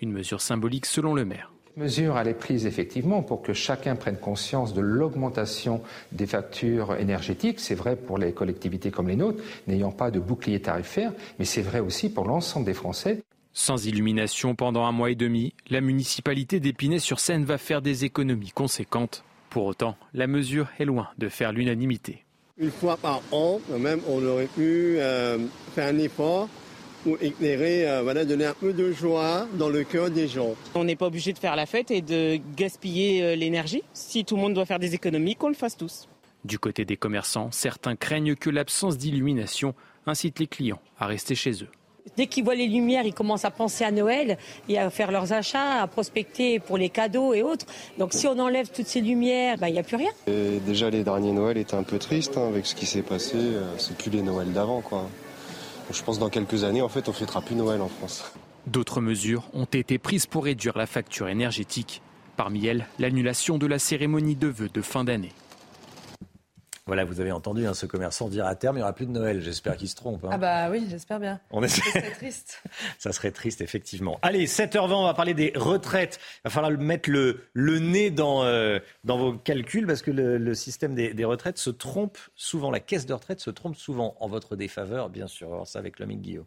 Une 0.00 0.12
mesure 0.12 0.40
symbolique 0.40 0.86
selon 0.86 1.14
le 1.14 1.24
maire 1.24 1.50
mesure, 1.78 2.18
elle 2.18 2.28
est 2.28 2.34
prise 2.34 2.66
effectivement 2.66 3.22
pour 3.22 3.40
que 3.40 3.52
chacun 3.52 3.96
prenne 3.96 4.16
conscience 4.16 4.74
de 4.74 4.80
l'augmentation 4.80 5.80
des 6.12 6.26
factures 6.26 6.96
énergétiques. 6.96 7.60
C'est 7.60 7.74
vrai 7.74 7.96
pour 7.96 8.18
les 8.18 8.32
collectivités 8.32 8.90
comme 8.90 9.08
les 9.08 9.16
nôtres, 9.16 9.42
n'ayant 9.66 9.92
pas 9.92 10.10
de 10.10 10.18
bouclier 10.18 10.60
tarifaire, 10.60 11.12
mais 11.38 11.44
c'est 11.44 11.62
vrai 11.62 11.80
aussi 11.80 12.10
pour 12.10 12.26
l'ensemble 12.26 12.66
des 12.66 12.74
Français. 12.74 13.22
Sans 13.54 13.86
illumination 13.86 14.54
pendant 14.54 14.84
un 14.84 14.92
mois 14.92 15.10
et 15.10 15.14
demi, 15.14 15.54
la 15.70 15.80
municipalité 15.80 16.60
d'Épinay-sur-Seine 16.60 17.44
va 17.44 17.58
faire 17.58 17.80
des 17.80 18.04
économies 18.04 18.50
conséquentes. 18.50 19.24
Pour 19.48 19.64
autant, 19.64 19.96
la 20.14 20.26
mesure 20.26 20.68
est 20.78 20.84
loin 20.84 21.08
de 21.16 21.28
faire 21.28 21.52
l'unanimité. 21.52 22.24
Une 22.58 22.70
fois 22.70 22.96
par 22.96 23.22
an, 23.30 23.60
même, 23.78 24.00
on 24.08 24.24
aurait 24.24 24.46
pu 24.46 24.96
euh, 24.98 25.38
faire 25.74 25.94
un 25.94 25.98
effort 25.98 26.48
pour 27.04 27.16
éclairer, 27.20 27.88
euh, 27.88 28.02
voilà, 28.02 28.24
donner 28.24 28.46
un 28.46 28.54
peu 28.54 28.72
de 28.72 28.92
joie 28.92 29.46
dans 29.54 29.68
le 29.68 29.84
cœur 29.84 30.10
des 30.10 30.28
gens. 30.28 30.54
On 30.74 30.84
n'est 30.84 30.96
pas 30.96 31.06
obligé 31.06 31.32
de 31.32 31.38
faire 31.38 31.56
la 31.56 31.66
fête 31.66 31.90
et 31.90 32.00
de 32.00 32.38
gaspiller 32.56 33.22
euh, 33.22 33.34
l'énergie. 33.36 33.82
Si 33.92 34.24
tout 34.24 34.36
le 34.36 34.42
monde 34.42 34.54
doit 34.54 34.66
faire 34.66 34.78
des 34.78 34.94
économies, 34.94 35.36
qu'on 35.36 35.48
le 35.48 35.54
fasse 35.54 35.76
tous. 35.76 36.08
Du 36.44 36.58
côté 36.58 36.84
des 36.84 36.96
commerçants, 36.96 37.50
certains 37.50 37.96
craignent 37.96 38.34
que 38.34 38.50
l'absence 38.50 38.96
d'illumination 38.96 39.74
incite 40.06 40.38
les 40.38 40.46
clients 40.46 40.80
à 40.98 41.06
rester 41.06 41.34
chez 41.34 41.62
eux. 41.62 41.68
Dès 42.16 42.26
qu'ils 42.26 42.44
voient 42.44 42.54
les 42.54 42.68
lumières, 42.68 43.04
ils 43.04 43.14
commencent 43.14 43.44
à 43.44 43.50
penser 43.50 43.84
à 43.84 43.90
Noël 43.90 44.38
et 44.68 44.78
à 44.78 44.90
faire 44.90 45.10
leurs 45.10 45.32
achats, 45.32 45.82
à 45.82 45.86
prospecter 45.86 46.58
pour 46.58 46.78
les 46.78 46.88
cadeaux 46.88 47.34
et 47.34 47.42
autres. 47.42 47.66
Donc 47.98 48.12
si 48.12 48.26
on 48.26 48.38
enlève 48.38 48.70
toutes 48.70 48.86
ces 48.86 49.00
lumières, 49.00 49.58
ben, 49.58 49.68
il 49.68 49.74
n'y 49.74 49.78
a 49.78 49.82
plus 49.82 49.96
rien. 49.96 50.10
déjà 50.26 50.90
les 50.90 51.04
derniers 51.04 51.32
Noëls 51.32 51.58
étaient 51.58 51.74
un 51.74 51.82
peu 51.82 51.98
tristes 51.98 52.36
hein, 52.36 52.48
avec 52.48 52.66
ce 52.66 52.74
qui 52.74 52.86
s'est 52.86 53.02
passé. 53.02 53.36
Euh, 53.36 53.76
c'est 53.78 53.96
plus 53.96 54.10
les 54.10 54.22
Noëls 54.22 54.52
d'avant 54.52 54.80
quoi. 54.80 55.08
Je 55.90 56.02
pense 56.02 56.16
que 56.16 56.20
dans 56.20 56.28
quelques 56.28 56.64
années, 56.64 56.82
en 56.82 56.88
fait, 56.88 57.08
on 57.08 57.12
fêtera 57.12 57.40
plus 57.40 57.54
Noël 57.54 57.80
en 57.80 57.88
France. 57.88 58.24
D'autres 58.66 59.00
mesures 59.00 59.48
ont 59.54 59.64
été 59.64 59.98
prises 59.98 60.26
pour 60.26 60.44
réduire 60.44 60.76
la 60.76 60.86
facture 60.86 61.28
énergétique. 61.28 62.02
Parmi 62.36 62.66
elles, 62.66 62.86
l'annulation 62.98 63.58
de 63.58 63.66
la 63.66 63.78
cérémonie 63.78 64.36
de 64.36 64.48
vœux 64.48 64.68
de 64.68 64.82
fin 64.82 65.04
d'année. 65.04 65.32
Voilà, 66.88 67.04
vous 67.04 67.20
avez 67.20 67.32
entendu, 67.32 67.66
hein, 67.66 67.74
ce 67.74 67.84
commerçant 67.84 68.30
dire 68.30 68.46
à 68.46 68.54
terme, 68.54 68.76
il 68.76 68.78
n'y 68.78 68.82
aura 68.82 68.94
plus 68.94 69.04
de 69.04 69.10
Noël. 69.10 69.42
J'espère 69.42 69.76
qu'il 69.76 69.90
se 69.90 69.94
trompe. 69.94 70.24
Hein. 70.24 70.30
Ah 70.32 70.38
bah 70.38 70.70
oui, 70.70 70.86
j'espère 70.88 71.20
bien. 71.20 71.38
On 71.50 71.60
Ça 71.60 71.68
serait 71.68 72.10
triste. 72.12 72.62
Ça 72.98 73.12
serait 73.12 73.30
triste, 73.30 73.60
effectivement. 73.60 74.18
Allez, 74.22 74.46
7h20, 74.46 74.94
on 74.94 75.04
va 75.04 75.12
parler 75.12 75.34
des 75.34 75.52
retraites. 75.54 76.18
Il 76.36 76.40
va 76.44 76.50
falloir 76.50 76.72
mettre 76.78 77.10
le, 77.10 77.44
le 77.52 77.78
nez 77.78 78.10
dans, 78.10 78.42
euh, 78.42 78.78
dans 79.04 79.18
vos 79.18 79.34
calculs 79.34 79.86
parce 79.86 80.00
que 80.00 80.10
le, 80.10 80.54
système 80.54 80.94
des, 80.94 81.12
des, 81.12 81.26
retraites 81.26 81.58
se 81.58 81.68
trompe 81.68 82.16
souvent. 82.34 82.70
La 82.70 82.80
caisse 82.80 83.04
de 83.04 83.12
retraite 83.12 83.40
se 83.40 83.50
trompe 83.50 83.76
souvent 83.76 84.16
en 84.18 84.26
votre 84.26 84.56
défaveur, 84.56 85.10
bien 85.10 85.26
sûr. 85.26 85.52
Alors 85.52 85.66
ça 85.66 85.80
avec 85.80 85.98
l'ami 85.98 86.16
Guillaume. 86.16 86.46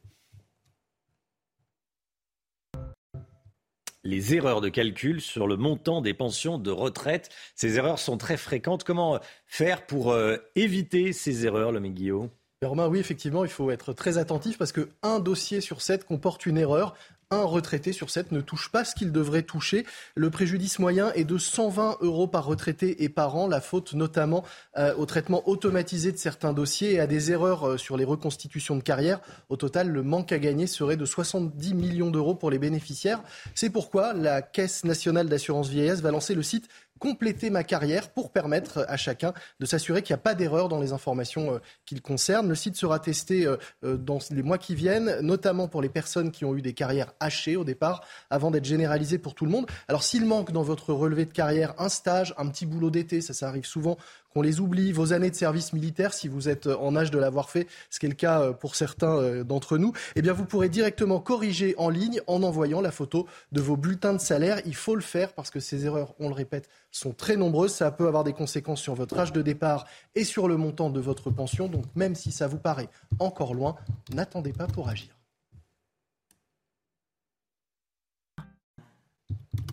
Les 4.03 4.33
erreurs 4.33 4.61
de 4.61 4.69
calcul 4.69 5.21
sur 5.21 5.47
le 5.47 5.57
montant 5.57 6.01
des 6.01 6.13
pensions 6.13 6.57
de 6.57 6.71
retraite. 6.71 7.29
Ces 7.55 7.77
erreurs 7.77 7.99
sont 7.99 8.17
très 8.17 8.37
fréquentes. 8.37 8.83
Comment 8.83 9.19
faire 9.45 9.85
pour 9.85 10.11
euh, 10.11 10.37
éviter 10.55 11.13
ces 11.13 11.45
erreurs, 11.45 11.71
le 11.71 11.79
Guillaume 11.81 12.29
Romain, 12.63 12.87
oui, 12.87 12.99
effectivement, 12.99 13.43
il 13.43 13.49
faut 13.49 13.71
être 13.71 13.91
très 13.91 14.19
attentif 14.19 14.59
parce 14.59 14.71
qu'un 14.71 15.19
dossier 15.19 15.61
sur 15.61 15.81
sept 15.81 16.05
comporte 16.05 16.45
une 16.45 16.59
erreur 16.59 16.93
un 17.31 17.43
retraité 17.43 17.93
sur 17.93 18.09
sept 18.09 18.31
ne 18.31 18.41
touche 18.41 18.69
pas 18.69 18.83
ce 18.83 18.93
qu'il 18.93 19.11
devrait 19.11 19.43
toucher. 19.43 19.85
Le 20.15 20.29
préjudice 20.29 20.79
moyen 20.79 21.11
est 21.13 21.23
de 21.23 21.37
120 21.37 21.97
euros 22.01 22.27
par 22.27 22.45
retraité 22.45 23.03
et 23.03 23.09
par 23.09 23.35
an, 23.35 23.47
la 23.47 23.61
faute 23.61 23.93
notamment 23.93 24.43
euh, 24.77 24.93
au 24.95 25.05
traitement 25.05 25.47
automatisé 25.47 26.11
de 26.11 26.17
certains 26.17 26.53
dossiers 26.53 26.93
et 26.93 26.99
à 26.99 27.07
des 27.07 27.31
erreurs 27.31 27.67
euh, 27.67 27.77
sur 27.77 27.95
les 27.97 28.03
reconstitutions 28.03 28.75
de 28.75 28.83
carrière. 28.83 29.21
Au 29.49 29.55
total, 29.55 29.89
le 29.89 30.03
manque 30.03 30.31
à 30.31 30.39
gagner 30.39 30.67
serait 30.67 30.97
de 30.97 31.05
70 31.05 31.73
millions 31.73 32.11
d'euros 32.11 32.35
pour 32.35 32.51
les 32.51 32.59
bénéficiaires. 32.59 33.23
C'est 33.55 33.69
pourquoi 33.69 34.13
la 34.13 34.41
Caisse 34.41 34.83
nationale 34.83 35.29
d'assurance 35.29 35.69
vieillesse 35.69 36.01
va 36.01 36.11
lancer 36.11 36.35
le 36.35 36.43
site 36.43 36.67
compléter 37.01 37.49
ma 37.49 37.63
carrière 37.63 38.11
pour 38.11 38.31
permettre 38.31 38.85
à 38.87 38.95
chacun 38.95 39.33
de 39.59 39.65
s'assurer 39.65 40.03
qu'il 40.03 40.13
n'y 40.13 40.19
a 40.19 40.23
pas 40.23 40.35
d'erreur 40.35 40.69
dans 40.69 40.79
les 40.79 40.93
informations 40.93 41.55
euh, 41.55 41.59
qu'il 41.83 41.99
concerne. 41.99 42.47
Le 42.47 42.53
site 42.53 42.75
sera 42.75 42.99
testé 42.99 43.47
euh, 43.47 43.57
euh, 43.83 43.97
dans 43.97 44.19
les 44.29 44.43
mois 44.43 44.59
qui 44.59 44.75
viennent, 44.75 45.19
notamment 45.21 45.67
pour 45.67 45.81
les 45.81 45.89
personnes 45.89 46.31
qui 46.31 46.45
ont 46.45 46.55
eu 46.55 46.61
des 46.61 46.73
carrières 46.73 47.11
hachées 47.19 47.55
au 47.55 47.63
départ, 47.63 48.05
avant 48.29 48.51
d'être 48.51 48.65
généralisé 48.65 49.17
pour 49.17 49.33
tout 49.33 49.45
le 49.45 49.51
monde. 49.51 49.65
Alors 49.87 50.03
s'il 50.03 50.25
manque 50.25 50.51
dans 50.51 50.61
votre 50.61 50.93
relevé 50.93 51.25
de 51.25 51.33
carrière 51.33 51.73
un 51.79 51.89
stage, 51.89 52.35
un 52.37 52.47
petit 52.47 52.67
boulot 52.67 52.91
d'été, 52.91 53.19
ça, 53.21 53.33
ça 53.33 53.47
arrive 53.47 53.65
souvent 53.65 53.97
qu'on 54.33 54.41
les 54.41 54.59
oublie, 54.59 54.91
vos 54.91 55.13
années 55.13 55.29
de 55.29 55.35
service 55.35 55.73
militaire, 55.73 56.13
si 56.13 56.27
vous 56.27 56.49
êtes 56.49 56.67
en 56.67 56.95
âge 56.95 57.11
de 57.11 57.19
l'avoir 57.19 57.49
fait, 57.49 57.67
ce 57.89 57.99
qui 57.99 58.05
est 58.05 58.09
le 58.09 58.15
cas 58.15 58.41
euh, 58.41 58.53
pour 58.53 58.75
certains 58.75 59.17
euh, 59.17 59.43
d'entre 59.43 59.77
nous, 59.77 59.93
eh 60.15 60.21
bien 60.21 60.33
vous 60.33 60.45
pourrez 60.45 60.69
directement 60.69 61.19
corriger 61.19 61.75
en 61.77 61.89
ligne 61.89 62.21
en 62.27 62.43
envoyant 62.43 62.81
la 62.81 62.91
photo 62.91 63.27
de 63.51 63.61
vos 63.61 63.77
bulletins 63.77 64.13
de 64.13 64.19
salaire. 64.19 64.61
Il 64.65 64.75
faut 64.75 64.95
le 64.95 65.01
faire 65.01 65.33
parce 65.33 65.49
que 65.49 65.59
ces 65.59 65.85
erreurs, 65.85 66.13
on 66.19 66.29
le 66.29 66.35
répète, 66.35 66.69
sont 66.91 67.13
très 67.13 67.35
nombreuses. 67.35 67.73
Ça 67.73 67.91
peut 67.91 68.07
avoir 68.07 68.23
des 68.23 68.33
conséquences 68.33 68.81
sur 68.81 68.95
votre 68.95 69.17
âge 69.19 69.33
de 69.33 69.41
départ 69.41 69.85
et 70.15 70.23
sur 70.23 70.47
le 70.47 70.57
montant 70.57 70.89
de 70.89 70.99
votre 70.99 71.29
pension. 71.29 71.67
Donc 71.67 71.85
même 71.95 72.15
si 72.15 72.31
ça 72.31 72.47
vous 72.47 72.59
paraît 72.59 72.89
encore 73.19 73.53
loin, 73.53 73.75
n'attendez 74.13 74.53
pas 74.53 74.67
pour 74.67 74.89
agir. 74.89 75.20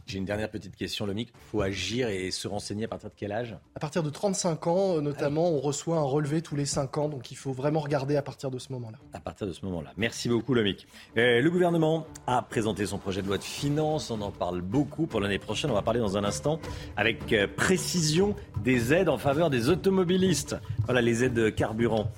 J'ai 0.08 0.16
une 0.16 0.24
dernière 0.24 0.50
petite 0.50 0.74
question, 0.74 1.04
Lomic. 1.04 1.28
Il 1.34 1.50
faut 1.50 1.60
agir 1.60 2.08
et 2.08 2.30
se 2.30 2.48
renseigner 2.48 2.86
à 2.86 2.88
partir 2.88 3.10
de 3.10 3.14
quel 3.14 3.30
âge? 3.30 3.54
À 3.74 3.80
partir 3.80 4.02
de 4.02 4.08
35 4.08 4.66
ans, 4.66 4.96
euh, 4.96 5.00
notamment, 5.02 5.50
on 5.50 5.60
reçoit 5.60 5.98
un 5.98 6.02
relevé 6.02 6.40
tous 6.40 6.56
les 6.56 6.64
5 6.64 6.96
ans. 6.96 7.08
Donc 7.10 7.30
il 7.30 7.36
faut 7.36 7.52
vraiment 7.52 7.80
regarder 7.80 8.16
à 8.16 8.22
partir 8.22 8.50
de 8.50 8.58
ce 8.58 8.72
moment-là. 8.72 8.96
À 9.12 9.20
partir 9.20 9.46
de 9.46 9.52
ce 9.52 9.64
moment-là. 9.66 9.92
Merci 9.98 10.30
beaucoup, 10.30 10.54
Lomic. 10.54 10.86
Euh, 11.18 11.42
le 11.42 11.50
gouvernement 11.50 12.06
a 12.26 12.40
présenté 12.40 12.86
son 12.86 12.96
projet 12.96 13.20
de 13.20 13.26
loi 13.26 13.36
de 13.36 13.44
finances. 13.44 14.10
On 14.10 14.20
en 14.22 14.30
parle 14.30 14.62
beaucoup 14.62 15.06
pour 15.06 15.20
l'année 15.20 15.38
prochaine. 15.38 15.70
On 15.70 15.74
va 15.74 15.82
parler 15.82 16.00
dans 16.00 16.16
un 16.16 16.24
instant 16.24 16.58
avec 16.96 17.30
euh, 17.34 17.46
précision 17.46 18.34
des 18.64 18.94
aides 18.94 19.10
en 19.10 19.18
faveur 19.18 19.50
des 19.50 19.68
automobilistes. 19.68 20.56
Voilà, 20.86 21.02
les 21.02 21.22
aides 21.22 21.54
carburant. 21.54 22.10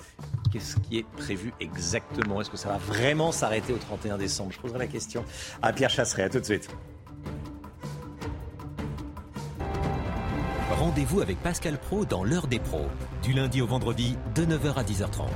Qu'est-ce 0.52 0.76
qui 0.76 0.98
est 0.98 1.06
prévu 1.16 1.52
exactement? 1.60 2.40
Est-ce 2.40 2.50
que 2.50 2.56
ça 2.56 2.68
va 2.68 2.78
vraiment 2.78 3.32
s'arrêter 3.32 3.72
au 3.72 3.78
31 3.78 4.18
décembre? 4.18 4.52
Je 4.52 4.58
poserai 4.58 4.78
la 4.78 4.86
question 4.86 5.24
à 5.60 5.72
Pierre 5.72 5.90
Chasseret. 5.90 6.22
À 6.22 6.28
tout 6.28 6.40
de 6.40 6.44
suite. 6.44 6.68
Rendez-vous 10.90 11.20
avec 11.20 11.40
Pascal 11.40 11.78
Pro 11.78 12.04
dans 12.04 12.24
l'heure 12.24 12.48
des 12.48 12.58
pros, 12.58 12.88
du 13.22 13.32
lundi 13.32 13.62
au 13.62 13.66
vendredi 13.68 14.16
de 14.34 14.44
9h 14.44 14.74
à 14.74 14.82
10h30. 14.82 15.28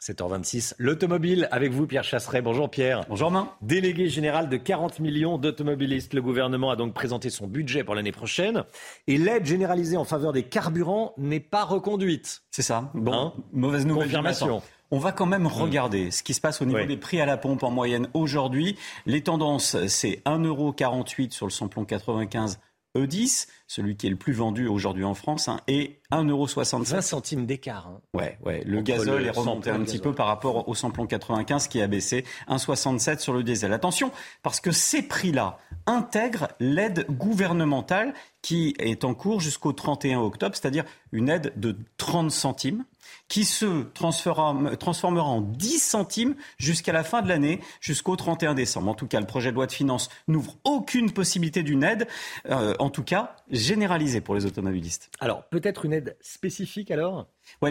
7h26, 0.00 0.74
l'automobile 0.78 1.46
avec 1.52 1.70
vous 1.70 1.86
Pierre 1.86 2.02
Chasseret. 2.02 2.42
Bonjour 2.42 2.68
Pierre. 2.68 3.04
Bonjour 3.08 3.30
Main. 3.30 3.50
Délégué 3.62 4.08
général 4.08 4.48
de 4.48 4.56
40 4.56 4.98
millions 4.98 5.38
d'automobilistes. 5.38 6.12
Le 6.12 6.22
gouvernement 6.22 6.72
a 6.72 6.76
donc 6.76 6.92
présenté 6.92 7.30
son 7.30 7.46
budget 7.46 7.84
pour 7.84 7.94
l'année 7.94 8.10
prochaine 8.10 8.64
et 9.06 9.16
l'aide 9.16 9.46
généralisée 9.46 9.96
en 9.96 10.04
faveur 10.04 10.32
des 10.32 10.42
carburants 10.42 11.14
n'est 11.18 11.38
pas 11.38 11.62
reconduite. 11.62 12.42
C'est 12.50 12.62
ça. 12.62 12.90
Bon, 12.94 13.12
hein 13.12 13.32
mauvaise 13.52 13.86
nouvelle. 13.86 14.06
Confirmation 14.06 14.60
on 14.94 14.98
va 14.98 15.10
quand 15.10 15.26
même 15.26 15.42
mm. 15.42 15.48
regarder 15.48 16.10
ce 16.12 16.22
qui 16.22 16.34
se 16.34 16.40
passe 16.40 16.62
au 16.62 16.64
niveau 16.64 16.84
des 16.84 16.96
prix 16.96 17.20
à 17.20 17.26
la 17.26 17.36
pompe 17.36 17.64
en 17.64 17.70
moyenne 17.70 18.08
aujourd'hui. 18.14 18.76
Les 19.06 19.22
tendances, 19.22 19.76
c'est 19.88 20.22
1,48€ 20.24 21.32
sur 21.32 21.46
le 21.46 21.50
samplon 21.50 21.84
95 21.84 22.60
E10, 22.96 23.48
celui 23.66 23.96
qui 23.96 24.06
est 24.06 24.10
le 24.10 24.16
plus 24.16 24.32
vendu 24.32 24.68
aujourd'hui 24.68 25.02
en 25.02 25.14
France, 25.14 25.48
hein, 25.48 25.58
et 25.66 25.98
1,65€. 26.12 26.84
20 26.84 27.00
centimes 27.00 27.44
d'écart. 27.44 27.88
Hein. 27.88 28.00
Ouais, 28.14 28.38
ouais. 28.44 28.62
Le 28.64 28.82
gazole 28.82 29.26
est 29.26 29.30
remonté 29.30 29.70
un 29.70 29.80
petit 29.80 29.98
peu 29.98 30.12
par 30.14 30.28
rapport 30.28 30.68
au 30.68 30.76
samplon 30.76 31.06
95 31.06 31.66
qui 31.66 31.82
a 31.82 31.88
baissé 31.88 32.24
1,67 32.48 33.18
sur 33.18 33.32
le 33.32 33.42
diesel. 33.42 33.72
Attention, 33.72 34.12
parce 34.44 34.60
que 34.60 34.70
ces 34.70 35.02
prix-là 35.02 35.58
intègrent 35.86 36.48
l'aide 36.60 37.04
gouvernementale 37.10 38.14
qui 38.42 38.76
est 38.78 39.02
en 39.02 39.14
cours 39.14 39.40
jusqu'au 39.40 39.72
31 39.72 40.20
octobre, 40.20 40.54
c'est-à-dire 40.54 40.84
une 41.10 41.28
aide 41.28 41.52
de 41.56 41.76
30 41.96 42.30
centimes 42.30 42.84
qui 43.28 43.44
se 43.44 43.82
transformera, 43.94 45.24
en 45.24 45.40
10 45.40 45.78
centimes 45.78 46.34
jusqu'à 46.58 46.92
la 46.92 47.04
fin 47.04 47.22
de 47.22 47.28
l'année, 47.28 47.60
jusqu'au 47.80 48.16
31 48.16 48.54
décembre. 48.54 48.90
En 48.90 48.94
tout 48.94 49.06
cas, 49.06 49.20
le 49.20 49.26
projet 49.26 49.50
de 49.50 49.56
loi 49.56 49.66
de 49.66 49.72
finances 49.72 50.08
n'ouvre 50.28 50.56
aucune 50.64 51.10
possibilité 51.10 51.62
d'une 51.62 51.82
aide, 51.82 52.06
euh, 52.50 52.74
en 52.78 52.90
tout 52.90 53.02
cas 53.02 53.36
généralisée 53.50 54.20
pour 54.20 54.34
les 54.34 54.46
automobilistes. 54.46 55.10
Alors, 55.20 55.44
peut-être 55.44 55.84
une 55.84 55.92
aide 55.92 56.16
spécifique 56.20 56.90
alors? 56.90 57.26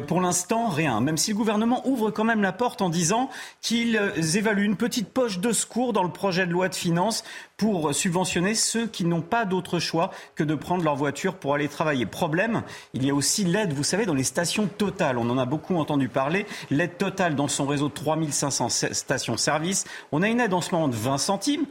Pour 0.08 0.22
l'instant, 0.22 0.70
rien. 0.70 1.02
Même 1.02 1.18
si 1.18 1.32
le 1.32 1.38
gouvernement 1.38 1.88
ouvre 1.88 2.10
quand 2.10 2.24
même 2.24 2.42
la 2.42 2.52
porte 2.52 2.82
en 2.82 2.90
disant 2.90 3.30
qu'ils 3.62 3.98
évaluent 4.36 4.66
une 4.66 4.76
petite 4.76 5.10
poche 5.10 5.40
de 5.40 5.52
secours 5.52 5.94
dans 5.94 6.04
le 6.04 6.12
projet 6.12 6.48
de 6.48 6.52
loi 6.52 6.68
de 6.68 6.76
finances 6.76 7.24
pour 7.58 7.94
subventionner 7.94 8.56
ceux 8.56 8.88
qui 8.88 9.06
n'ont 9.06 9.22
pas 9.22 9.46
d'autre 9.46 9.80
choix 9.80 10.10
que 10.36 10.44
de 10.44 10.56
prendre 10.56 10.84
leur 10.84 10.96
voiture 10.96 11.36
pour 11.36 11.54
aller 11.54 11.68
travailler. 11.68 12.06
Problème, 12.06 12.64
il 12.94 13.06
y 13.06 13.12
a 13.12 13.14
aussi 13.14 13.44
l'aide, 13.44 13.74
vous 13.74 13.84
savez, 13.84 14.06
dans 14.06 14.16
les 14.16 14.24
stations 14.24 14.68
totales. 14.68 15.18
On 15.18 15.30
en 15.30 15.38
a 15.38 15.46
beaucoup 15.46 15.76
entendu 15.76 16.10
parler. 16.10 16.48
L'aide 16.72 16.98
totale 16.98 17.36
dans 17.36 17.48
son 17.48 17.68
réseau 17.68 17.90
de 17.90 17.94
3500 17.94 18.70
stations-service. 18.70 19.86
On 20.12 20.24
a 20.24 20.30
une 20.30 20.40
aide 20.40 20.54
en 20.54 20.62
ce 20.62 20.72
moment 20.72 20.88
de 20.88 20.96
20 20.96 21.18
centimes 21.18 21.66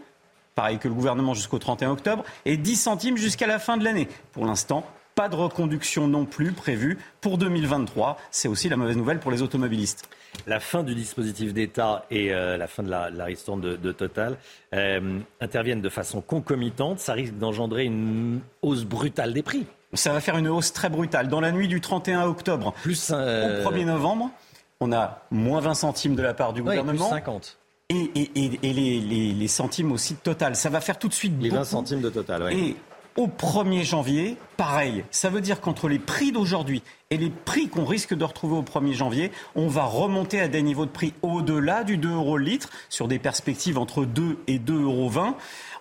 pareil 0.55 0.79
que 0.79 0.87
le 0.87 0.93
gouvernement 0.93 1.33
jusqu'au 1.33 1.59
31 1.59 1.93
octobre, 1.93 2.25
et 2.45 2.59
10 2.59 2.77
centimes 2.77 3.17
jusqu'à 3.17 3.47
la 3.47 3.59
fin 3.59 3.79
de 3.79 3.85
l'année. 3.85 4.07
Pour 4.33 4.45
l'instant, 4.45 4.85
pas 5.23 5.29
de 5.29 5.37
reconduction 5.37 6.09
non 6.09 6.25
plus 6.25 6.51
prévue 6.51 6.99
pour 7.21 7.39
2023. 7.39 8.19
C'est 8.33 8.49
aussi 8.49 8.69
la 8.69 8.77
mauvaise 8.77 8.97
nouvelle 8.97 9.21
pour 9.21 9.31
les 9.31 9.41
automobilistes. 9.41 10.09
La 10.49 10.59
fin 10.59 10.83
du 10.83 10.97
dispositif 10.97 11.55
d'État 11.55 12.07
et 12.11 12.35
euh, 12.35 12.57
la 12.57 12.67
fin 12.67 12.83
de 12.83 12.91
la, 12.91 13.09
la 13.09 13.27
de, 13.29 13.93
Total 13.93 14.37
euh, 14.75 15.21
interviennent 15.41 15.81
de 15.81 15.89
façon 15.89 16.23
concomitante. 16.23 16.99
Ça 16.99 17.13
risque 17.13 17.35
d'engendrer 17.35 17.85
une 17.85 18.41
hausse 18.63 18.83
brutale 18.83 19.33
des 19.33 19.45
prix. 19.45 19.65
Ça 19.93 20.13
va 20.13 20.21
faire 20.21 20.37
une 20.39 20.49
hausse 20.49 20.73
très 20.73 20.89
brutale. 20.89 21.29
Dans 21.29 21.41
la 21.41 21.53
nuit 21.53 21.69
du 21.69 21.81
31 21.81 22.25
octobre 22.25 22.75
plus, 22.83 23.13
au 23.13 23.15
1er 23.15 23.85
novembre, 23.85 24.29
on 24.81 24.93
a 24.93 25.23
moins 25.31 25.61
20 25.61 25.75
centimes 25.75 26.17
de 26.17 26.23
la 26.23 26.35
part 26.35 26.53
du 26.53 26.65
gouvernement. 26.65 27.11
50. 27.11 27.59
Et, 27.91 28.09
les, 28.65 29.47
centimes 29.47 29.93
aussi 29.93 30.15
de 30.15 30.19
Total. 30.19 30.57
Ça 30.57 30.69
va 30.69 30.81
faire 30.81 30.99
tout 30.99 31.07
de 31.07 31.15
suite 31.15 31.35
Les 31.41 31.51
20 31.51 31.63
centimes 31.63 32.01
de 32.01 32.11
Total, 32.11 32.43
oui 32.43 32.75
au 33.17 33.27
1er 33.27 33.85
janvier, 33.85 34.37
pareil. 34.57 35.05
Ça 35.11 35.31
veut 35.31 35.41
dire 35.41 35.61
qu'entre 35.61 35.89
les 35.89 35.99
prix 35.99 36.33
d'aujourd'hui 36.33 36.83
et 37.11 37.17
les 37.17 37.31
prix 37.31 37.69
qu'on 37.69 37.85
risque 37.85 38.15
de 38.15 38.25
retrouver 38.25 38.57
au 38.57 38.63
1er 38.63 38.93
janvier, 38.93 39.33
on 39.55 39.69
va 39.69 39.85
remonter 39.85 40.41
à 40.41 40.49
des 40.49 40.63
niveaux 40.63 40.87
de 40.87 40.91
prix 40.91 41.13
au-delà 41.23 41.85
du 41.85 41.97
2 41.97 42.11
euros 42.11 42.39
le 42.39 42.45
litre, 42.45 42.71
sur 42.89 43.09
des 43.09 43.19
perspectives 43.19 43.79
entre 43.79 44.05
2 44.05 44.39
et 44.47 44.59
2,20 44.59 44.83
euros 44.83 45.11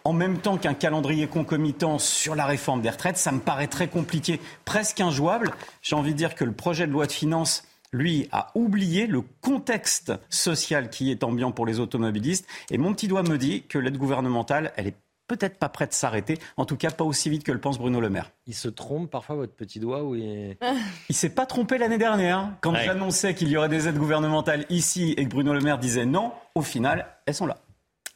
en 0.04 0.14
même 0.14 0.40
temps 0.40 0.58
qu'un 0.58 0.74
calendrier 0.74 1.28
concomitant 1.28 2.00
sur 2.00 2.34
la 2.34 2.46
réforme 2.46 2.82
des 2.82 2.90
retraites, 2.90 3.18
ça 3.18 3.32
me 3.32 3.40
paraît 3.40 3.68
très 3.68 3.88
compliqué, 3.88 4.40
presque 4.66 5.00
injouable. 5.00 5.52
J'ai 5.84 5.96
envie 5.96 6.14
de 6.14 6.18
dire 6.18 6.34
que 6.34 6.44
le 6.44 6.54
projet 6.54 6.88
de 6.88 6.92
loi 6.92 7.06
de 7.06 7.12
finances 7.12 7.64
lui, 7.94 8.30
a 8.32 8.52
oublié 8.56 9.06
le 9.06 9.22
contexte 9.42 10.14
social 10.30 10.90
qui 10.90 11.12
est 11.12 11.24
ambiant 11.24 11.52
pour 11.52 11.66
les 11.66 11.80
automobilistes. 11.80 12.48
Et 12.70 12.78
mon 12.78 12.94
petit 12.94 13.08
doigt 13.08 13.24
me 13.24 13.38
dit 13.38 13.64
que 13.64 13.78
l'aide 13.78 13.98
gouvernementale, 13.98 14.72
elle 14.78 14.88
est 14.88 14.96
peut-être 15.32 15.58
pas 15.58 15.70
prêt 15.70 15.88
de 15.88 15.94
s'arrêter. 15.94 16.38
En 16.58 16.66
tout 16.66 16.76
cas, 16.76 16.92
pas 16.92 17.06
aussi 17.06 17.30
vite 17.30 17.44
que 17.44 17.54
le 17.54 17.60
pense 17.60 17.80
Bruno 17.80 18.02
Le 18.02 18.10
Maire. 18.10 18.32
Il 18.48 18.54
se 18.54 18.68
trompe 18.68 19.10
parfois, 19.10 19.38
votre 19.38 19.54
petit 19.54 19.80
doigt 19.80 20.04
ou 20.04 20.16
il... 20.16 20.58
il 21.10 21.16
s'est 21.16 21.30
pas 21.30 21.46
trompé 21.46 21.78
l'année 21.78 21.98
dernière. 21.98 22.52
Quand 22.60 22.76
j'annonçais 22.76 23.34
qu'il 23.34 23.48
y 23.48 23.56
aurait 23.56 23.70
des 23.70 23.88
aides 23.88 23.98
gouvernementales 23.98 24.66
ici 24.70 25.14
et 25.16 25.24
que 25.24 25.30
Bruno 25.30 25.54
Le 25.54 25.62
Maire 25.62 25.78
disait 25.78 26.06
non, 26.06 26.34
au 26.54 26.62
final, 26.62 27.08
elles 27.26 27.34
sont 27.34 27.46
là. 27.46 27.58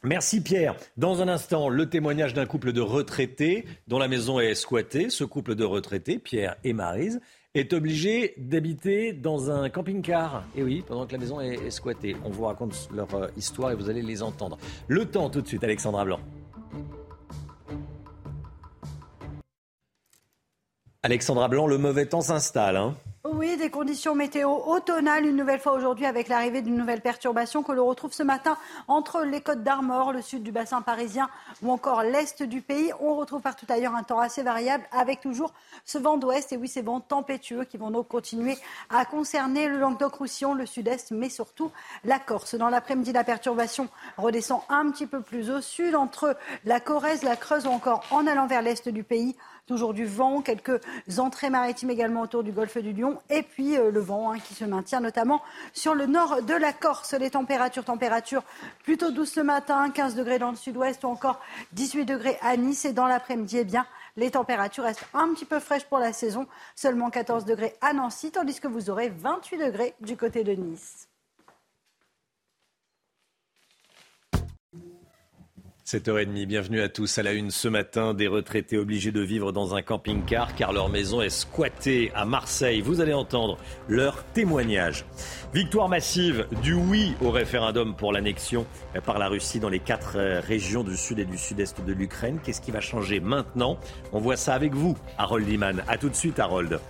Merci 0.02 0.42
Pierre. 0.42 0.76
Dans 0.98 1.22
un 1.22 1.28
instant, 1.28 1.70
le 1.70 1.88
témoignage 1.88 2.34
d'un 2.34 2.44
couple 2.44 2.72
de 2.72 2.82
retraités 2.82 3.64
dont 3.88 3.98
la 3.98 4.08
maison 4.08 4.38
est 4.38 4.54
squattée. 4.54 5.08
Ce 5.08 5.24
couple 5.24 5.54
de 5.54 5.64
retraités, 5.64 6.18
Pierre 6.18 6.56
et 6.64 6.74
Marise, 6.74 7.20
est 7.54 7.72
obligé 7.72 8.34
d'habiter 8.36 9.14
dans 9.14 9.50
un 9.50 9.70
camping-car. 9.70 10.44
Et 10.54 10.62
oui, 10.62 10.84
pendant 10.86 11.06
que 11.06 11.12
la 11.12 11.18
maison 11.18 11.40
est, 11.40 11.70
squattée. 11.70 12.14
On 12.24 12.28
vous 12.28 12.44
raconte 12.44 12.88
leur 12.94 13.12
euh, 13.14 13.28
histoire 13.38 13.70
et 13.70 13.74
vous 13.74 13.88
allez 13.88 14.02
les 14.02 14.22
entendre. 14.22 14.58
Le 14.88 15.06
temps 15.06 15.30
tout 15.30 15.40
de 15.40 15.48
suite, 15.48 15.64
Alexandra 15.64 16.04
Blanc. 16.04 16.20
Alexandra 21.06 21.46
Blanc, 21.46 21.68
le 21.68 21.78
mauvais 21.78 22.06
temps 22.06 22.20
s'installe. 22.20 22.76
Hein 22.76 22.96
oui, 23.32 23.56
des 23.56 23.70
conditions 23.70 24.14
météo 24.14 24.50
automnales 24.50 25.26
une 25.26 25.36
nouvelle 25.36 25.60
fois 25.60 25.72
aujourd'hui 25.72 26.06
avec 26.06 26.28
l'arrivée 26.28 26.62
d'une 26.62 26.76
nouvelle 26.76 27.00
perturbation 27.00 27.62
que 27.62 27.72
l'on 27.72 27.86
retrouve 27.86 28.12
ce 28.12 28.22
matin 28.22 28.56
entre 28.88 29.22
les 29.22 29.40
côtes 29.40 29.62
d'Armor, 29.62 30.12
le 30.12 30.22
sud 30.22 30.42
du 30.42 30.52
bassin 30.52 30.80
parisien 30.82 31.28
ou 31.62 31.70
encore 31.70 32.02
l'est 32.02 32.42
du 32.42 32.60
pays. 32.60 32.92
On 33.00 33.14
retrouve 33.16 33.40
partout 33.40 33.66
ailleurs 33.68 33.94
un 33.94 34.04
temps 34.04 34.20
assez 34.20 34.42
variable 34.42 34.84
avec 34.90 35.20
toujours 35.20 35.52
ce 35.84 35.98
vent 35.98 36.16
d'ouest 36.16 36.52
et 36.52 36.56
oui, 36.56 36.66
ces 36.66 36.82
vents 36.82 37.00
tempétueux 37.00 37.64
qui 37.64 37.76
vont 37.76 37.90
donc 37.90 38.08
continuer 38.08 38.56
à 38.90 39.04
concerner 39.04 39.68
le 39.68 39.78
Languedoc-Roussillon, 39.78 40.54
le 40.54 40.66
sud-est, 40.66 41.10
mais 41.10 41.28
surtout 41.28 41.70
la 42.04 42.18
Corse. 42.18 42.54
Dans 42.54 42.68
l'après-midi, 42.68 43.12
la 43.12 43.24
perturbation 43.24 43.88
redescend 44.16 44.62
un 44.68 44.90
petit 44.90 45.06
peu 45.06 45.20
plus 45.20 45.50
au 45.50 45.60
sud 45.60 45.94
entre 45.94 46.36
la 46.64 46.80
Corrèze, 46.80 47.22
la 47.22 47.36
Creuse 47.36 47.66
ou 47.66 47.70
encore 47.70 48.04
en 48.10 48.26
allant 48.26 48.46
vers 48.46 48.62
l'est 48.62 48.88
du 48.88 49.04
pays 49.04 49.36
toujours 49.66 49.94
du 49.94 50.06
vent, 50.06 50.40
quelques 50.42 50.80
entrées 51.18 51.50
maritimes 51.50 51.90
également 51.90 52.22
autour 52.22 52.42
du 52.42 52.52
golfe 52.52 52.78
du 52.78 52.92
Lion, 52.92 53.18
et 53.30 53.42
puis 53.42 53.76
euh, 53.76 53.90
le 53.90 54.00
vent 54.00 54.32
hein, 54.32 54.38
qui 54.38 54.54
se 54.54 54.64
maintient 54.64 55.00
notamment 55.00 55.42
sur 55.72 55.94
le 55.94 56.06
nord 56.06 56.42
de 56.42 56.54
la 56.54 56.72
Corse. 56.72 57.14
Les 57.14 57.30
températures, 57.30 57.84
températures 57.84 58.44
plutôt 58.84 59.10
douces 59.10 59.32
ce 59.32 59.40
matin, 59.40 59.90
15 59.90 60.14
degrés 60.14 60.38
dans 60.38 60.50
le 60.50 60.56
sud-ouest 60.56 61.04
ou 61.04 61.08
encore 61.08 61.40
18 61.72 62.04
degrés 62.04 62.38
à 62.42 62.56
Nice, 62.56 62.84
et 62.84 62.92
dans 62.92 63.06
l'après-midi, 63.06 63.58
eh 63.58 63.64
bien, 63.64 63.86
les 64.16 64.30
températures 64.30 64.84
restent 64.84 65.06
un 65.14 65.32
petit 65.34 65.44
peu 65.44 65.58
fraîches 65.58 65.84
pour 65.84 65.98
la 65.98 66.12
saison, 66.12 66.46
seulement 66.74 67.10
14 67.10 67.44
degrés 67.44 67.74
à 67.80 67.92
Nancy, 67.92 68.30
tandis 68.30 68.60
que 68.60 68.68
vous 68.68 68.90
aurez 68.90 69.08
28 69.08 69.58
degrés 69.58 69.94
du 70.00 70.16
côté 70.16 70.44
de 70.44 70.52
Nice. 70.52 71.08
7h30, 75.86 76.46
bienvenue 76.46 76.80
à 76.80 76.88
tous 76.88 77.16
à 77.16 77.22
la 77.22 77.32
une 77.32 77.52
ce 77.52 77.68
matin. 77.68 78.12
Des 78.12 78.26
retraités 78.26 78.76
obligés 78.76 79.12
de 79.12 79.20
vivre 79.20 79.52
dans 79.52 79.76
un 79.76 79.82
camping-car 79.82 80.56
car 80.56 80.72
leur 80.72 80.88
maison 80.88 81.22
est 81.22 81.30
squattée 81.30 82.10
à 82.16 82.24
Marseille. 82.24 82.80
Vous 82.80 83.00
allez 83.00 83.12
entendre 83.12 83.56
leur 83.88 84.24
témoignage. 84.24 85.04
Victoire 85.54 85.88
massive 85.88 86.48
du 86.60 86.72
oui 86.72 87.14
au 87.22 87.30
référendum 87.30 87.94
pour 87.94 88.12
l'annexion 88.12 88.66
par 89.04 89.20
la 89.20 89.28
Russie 89.28 89.60
dans 89.60 89.68
les 89.68 89.78
quatre 89.78 90.16
euh, 90.16 90.40
régions 90.40 90.82
du 90.82 90.96
sud 90.96 91.20
et 91.20 91.24
du 91.24 91.38
sud-est 91.38 91.80
de 91.80 91.92
l'Ukraine. 91.92 92.40
Qu'est-ce 92.42 92.60
qui 92.60 92.72
va 92.72 92.80
changer 92.80 93.20
maintenant? 93.20 93.78
On 94.12 94.18
voit 94.18 94.36
ça 94.36 94.54
avec 94.54 94.74
vous, 94.74 94.98
Harold 95.18 95.48
Iman. 95.48 95.84
A 95.86 95.98
tout 95.98 96.08
de 96.08 96.16
suite, 96.16 96.40
Harold. 96.40 96.80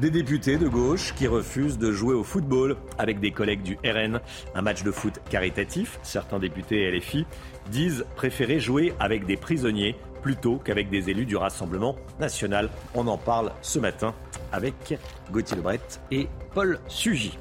Des 0.00 0.10
députés 0.10 0.58
de 0.58 0.66
gauche 0.66 1.14
qui 1.14 1.28
refusent 1.28 1.78
de 1.78 1.92
jouer 1.92 2.14
au 2.14 2.24
football 2.24 2.76
avec 2.98 3.20
des 3.20 3.30
collègues 3.30 3.62
du 3.62 3.78
RN. 3.84 4.20
Un 4.56 4.62
match 4.62 4.82
de 4.82 4.90
foot 4.90 5.20
caritatif. 5.30 6.00
Certains 6.02 6.40
députés 6.40 6.90
LFI 6.90 7.24
disent 7.70 8.04
préférer 8.16 8.60
jouer 8.60 8.94
avec 9.00 9.26
des 9.26 9.36
prisonniers 9.36 9.96
plutôt 10.22 10.56
qu'avec 10.56 10.88
des 10.88 11.10
élus 11.10 11.26
du 11.26 11.36
Rassemblement 11.36 11.96
national. 12.18 12.70
On 12.94 13.06
en 13.06 13.18
parle 13.18 13.52
ce 13.60 13.78
matin 13.78 14.14
avec 14.52 14.98
Gauthier 15.30 15.56
Lebret 15.56 15.80
et 16.10 16.28
Paul 16.54 16.78
Sugy. 16.88 17.38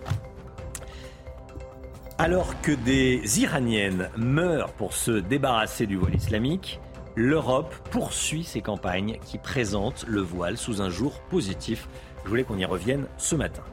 Alors 2.18 2.62
que 2.62 2.72
des 2.72 3.42
Iraniennes 3.42 4.10
meurent 4.18 4.74
pour 4.74 4.94
se 4.94 5.12
débarrasser 5.12 5.88
du 5.88 5.96
voile 5.96 6.16
islamique, 6.16 6.80
l'Europe 7.16 7.74
poursuit 7.90 8.44
ses 8.44 8.62
campagnes 8.62 9.18
qui 9.26 9.38
présentent 9.38 10.06
le 10.08 10.22
voile 10.22 10.58
sous 10.58 10.82
un 10.82 10.90
jour 10.90 11.20
positif. 11.30 11.88
Je 12.24 12.30
voulais 12.30 12.44
qu'on 12.44 12.58
y 12.58 12.66
revienne 12.66 13.06
ce 13.18 13.36
matin. 13.36 13.64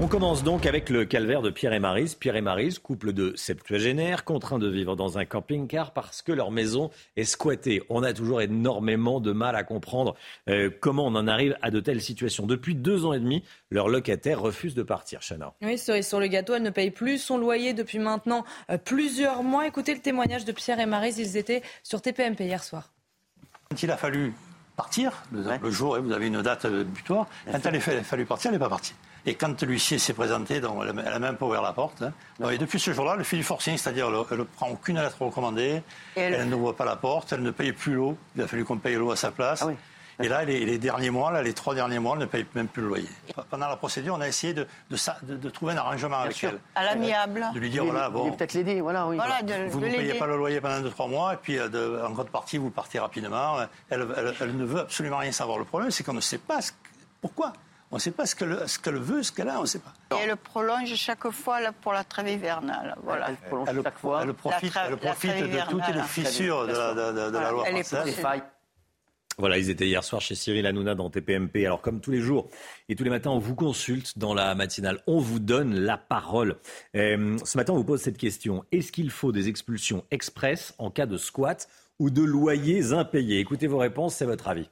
On 0.00 0.06
commence 0.06 0.44
donc 0.44 0.64
avec 0.64 0.90
le 0.90 1.04
calvaire 1.04 1.42
de 1.42 1.50
Pierre 1.50 1.72
et 1.72 1.80
Marise. 1.80 2.14
Pierre 2.14 2.36
et 2.36 2.40
Marise, 2.40 2.78
couple 2.78 3.12
de 3.12 3.34
septuagénaires, 3.34 4.24
contraints 4.24 4.60
de 4.60 4.68
vivre 4.68 4.94
dans 4.94 5.18
un 5.18 5.24
camping-car 5.24 5.92
parce 5.92 6.22
que 6.22 6.30
leur 6.30 6.52
maison 6.52 6.90
est 7.16 7.24
squattée. 7.24 7.82
On 7.88 8.04
a 8.04 8.12
toujours 8.12 8.40
énormément 8.40 9.18
de 9.18 9.32
mal 9.32 9.56
à 9.56 9.64
comprendre 9.64 10.14
euh, 10.48 10.70
comment 10.80 11.06
on 11.06 11.16
en 11.16 11.26
arrive 11.26 11.56
à 11.62 11.72
de 11.72 11.80
telles 11.80 12.00
situations. 12.00 12.46
Depuis 12.46 12.76
deux 12.76 13.04
ans 13.04 13.12
et 13.12 13.18
demi, 13.18 13.42
leur 13.72 13.88
locataire 13.88 14.40
refuse 14.40 14.76
de 14.76 14.84
partir. 14.84 15.20
Chana. 15.20 15.52
Oui, 15.62 15.78
sur 15.78 16.20
le 16.20 16.26
gâteau, 16.28 16.54
elle 16.54 16.62
ne 16.62 16.70
paye 16.70 16.92
plus 16.92 17.18
son 17.18 17.36
loyer 17.36 17.74
depuis 17.74 17.98
maintenant 17.98 18.44
euh, 18.70 18.78
plusieurs 18.78 19.42
mois. 19.42 19.66
Écoutez 19.66 19.94
le 19.94 20.00
témoignage 20.00 20.44
de 20.44 20.52
Pierre 20.52 20.78
et 20.78 20.86
Marise. 20.86 21.18
Ils 21.18 21.36
étaient 21.36 21.62
sur 21.82 22.00
TPMP 22.02 22.42
hier 22.42 22.62
soir. 22.62 22.92
Quand 23.68 23.82
il 23.82 23.90
a 23.90 23.96
fallu 23.96 24.32
partir, 24.76 25.24
le, 25.32 25.70
jour, 25.70 25.98
vous 26.00 26.12
avez 26.12 26.28
une 26.28 26.40
date 26.40 26.66
butoir, 26.68 27.26
quand 27.50 27.58
il 27.68 27.76
a 27.76 27.80
fallu 27.80 28.24
partir, 28.24 28.50
elle 28.50 28.54
n'est 28.54 28.60
pas 28.60 28.68
partie. 28.68 28.94
Et 29.26 29.34
quand 29.34 29.62
l'huissier 29.62 29.98
s'est 29.98 30.14
présenté, 30.14 30.60
donc 30.60 30.82
elle 30.86 30.94
n'a 30.94 31.18
même 31.18 31.36
pas 31.36 31.46
ouvert 31.46 31.62
la 31.62 31.72
porte. 31.72 32.02
Hein. 32.02 32.50
et 32.50 32.58
depuis 32.58 32.78
ce 32.78 32.92
jour-là, 32.92 33.16
elle 33.18 33.24
fait 33.24 33.36
du 33.36 33.42
forcing, 33.42 33.76
c'est-à-dire 33.76 34.08
elle 34.30 34.38
ne 34.38 34.42
prend 34.44 34.68
aucune 34.68 35.00
lettre 35.00 35.22
recommandée, 35.22 35.82
elle, 36.16 36.48
ne 36.48 36.54
voit 36.54 36.76
pas 36.76 36.84
la 36.84 36.96
porte, 36.96 37.32
elle 37.32 37.42
ne 37.42 37.50
paye 37.50 37.72
plus 37.72 37.94
l'eau. 37.94 38.16
Il 38.36 38.42
a 38.42 38.46
fallu 38.46 38.64
qu'on 38.64 38.78
paye 38.78 38.96
l'eau 38.96 39.10
à 39.10 39.16
sa 39.16 39.30
place. 39.30 39.64
Ah 39.66 39.72
et 40.20 40.26
là, 40.26 40.44
les, 40.44 40.78
derniers 40.78 41.10
mois, 41.10 41.30
là, 41.30 41.42
les 41.42 41.52
trois 41.52 41.76
derniers 41.76 42.00
mois, 42.00 42.14
elle 42.14 42.22
ne 42.22 42.26
paye 42.26 42.44
même 42.54 42.66
plus 42.66 42.82
le 42.82 42.88
loyer. 42.88 43.08
Pendant 43.50 43.68
la 43.68 43.76
procédure, 43.76 44.16
on 44.18 44.20
a 44.20 44.26
essayé 44.26 44.52
de, 44.52 44.66
de, 44.90 45.48
trouver 45.50 45.74
un 45.74 45.76
arrangement 45.76 46.18
avec 46.18 46.42
elle. 46.42 46.58
À 46.74 46.84
l'amiable. 46.84 47.46
De 47.54 47.60
lui 47.60 47.70
dire, 47.70 47.84
voilà, 47.84 48.10
bon. 48.10 48.32
peut-être 48.32 48.54
l'aider, 48.54 48.80
voilà, 48.80 49.06
oui. 49.06 49.16
vous 49.68 49.80
ne 49.80 49.86
payez 49.86 50.14
pas 50.14 50.26
le 50.26 50.36
loyer 50.36 50.60
pendant 50.60 50.80
deux, 50.80 50.90
trois 50.90 51.06
mois, 51.06 51.34
et 51.34 51.36
puis 51.36 51.56
euh, 51.56 52.04
en 52.04 52.10
grande 52.10 52.30
partie, 52.30 52.58
vous 52.58 52.70
partez 52.70 52.98
rapidement. 52.98 53.58
Elle, 53.90 54.06
elle, 54.40 54.56
ne 54.56 54.64
veut 54.64 54.80
absolument 54.80 55.18
rien 55.18 55.30
savoir. 55.30 55.58
Le 55.58 55.64
problème, 55.64 55.92
c'est 55.92 56.02
qu'on 56.02 56.14
ne 56.14 56.20
sait 56.20 56.38
pas 56.38 56.58
pourquoi. 57.20 57.52
On 57.90 57.96
ne 57.96 58.00
sait 58.00 58.10
pas 58.10 58.26
ce 58.26 58.34
qu'elle 58.34 58.68
ce 58.68 58.90
veut, 58.90 59.22
ce 59.22 59.32
qu'elle 59.32 59.48
a, 59.48 59.58
on 59.58 59.62
ne 59.62 59.66
sait 59.66 59.78
pas. 59.78 59.94
Et 60.16 60.24
elle 60.24 60.36
prolonge 60.36 60.94
chaque 60.94 61.30
fois 61.30 61.60
là, 61.60 61.72
pour 61.72 61.92
la 61.92 62.04
trêve 62.04 62.28
hivernale. 62.28 62.96
Voilà. 63.02 63.30
Elle, 63.30 63.36
prolonge 63.36 63.82
chaque 63.82 63.98
fois. 63.98 64.22
Elle 64.22 64.34
profite, 64.34 64.74
elle 64.88 64.96
profite 64.96 65.36
de 65.36 65.70
toutes 65.70 65.94
les 65.94 66.02
fissures 66.02 66.66
de 66.66 66.72
la, 66.72 66.94
de, 66.94 67.30
de, 67.30 67.38
la 67.38 67.50
loi 67.50 67.64
française. 67.64 68.20
Voilà, 69.38 69.56
ils 69.56 69.70
étaient 69.70 69.86
hier 69.86 70.02
soir 70.02 70.20
chez 70.20 70.34
Cyril 70.34 70.66
Hanouna 70.66 70.96
dans 70.96 71.10
TPMP. 71.10 71.64
Alors, 71.64 71.80
comme 71.80 72.00
tous 72.00 72.10
les 72.10 72.20
jours 72.20 72.48
et 72.88 72.96
tous 72.96 73.04
les 73.04 73.10
matins, 73.10 73.30
on 73.30 73.38
vous 73.38 73.54
consulte 73.54 74.18
dans 74.18 74.34
la 74.34 74.54
matinale. 74.56 75.00
On 75.06 75.20
vous 75.20 75.38
donne 75.38 75.78
la 75.78 75.96
parole. 75.96 76.56
Euh, 76.96 77.38
ce 77.44 77.56
matin, 77.56 77.72
on 77.72 77.76
vous 77.76 77.84
pose 77.84 78.00
cette 78.00 78.18
question. 78.18 78.64
Est-ce 78.72 78.90
qu'il 78.90 79.10
faut 79.10 79.30
des 79.30 79.48
expulsions 79.48 80.04
express 80.10 80.74
en 80.78 80.90
cas 80.90 81.06
de 81.06 81.16
squat 81.16 81.68
ou 82.00 82.10
de 82.10 82.22
loyers 82.22 82.92
impayés? 82.92 83.38
Écoutez 83.38 83.68
vos 83.68 83.78
réponses, 83.78 84.16
c'est 84.16 84.26
votre 84.26 84.48
avis. 84.48 84.68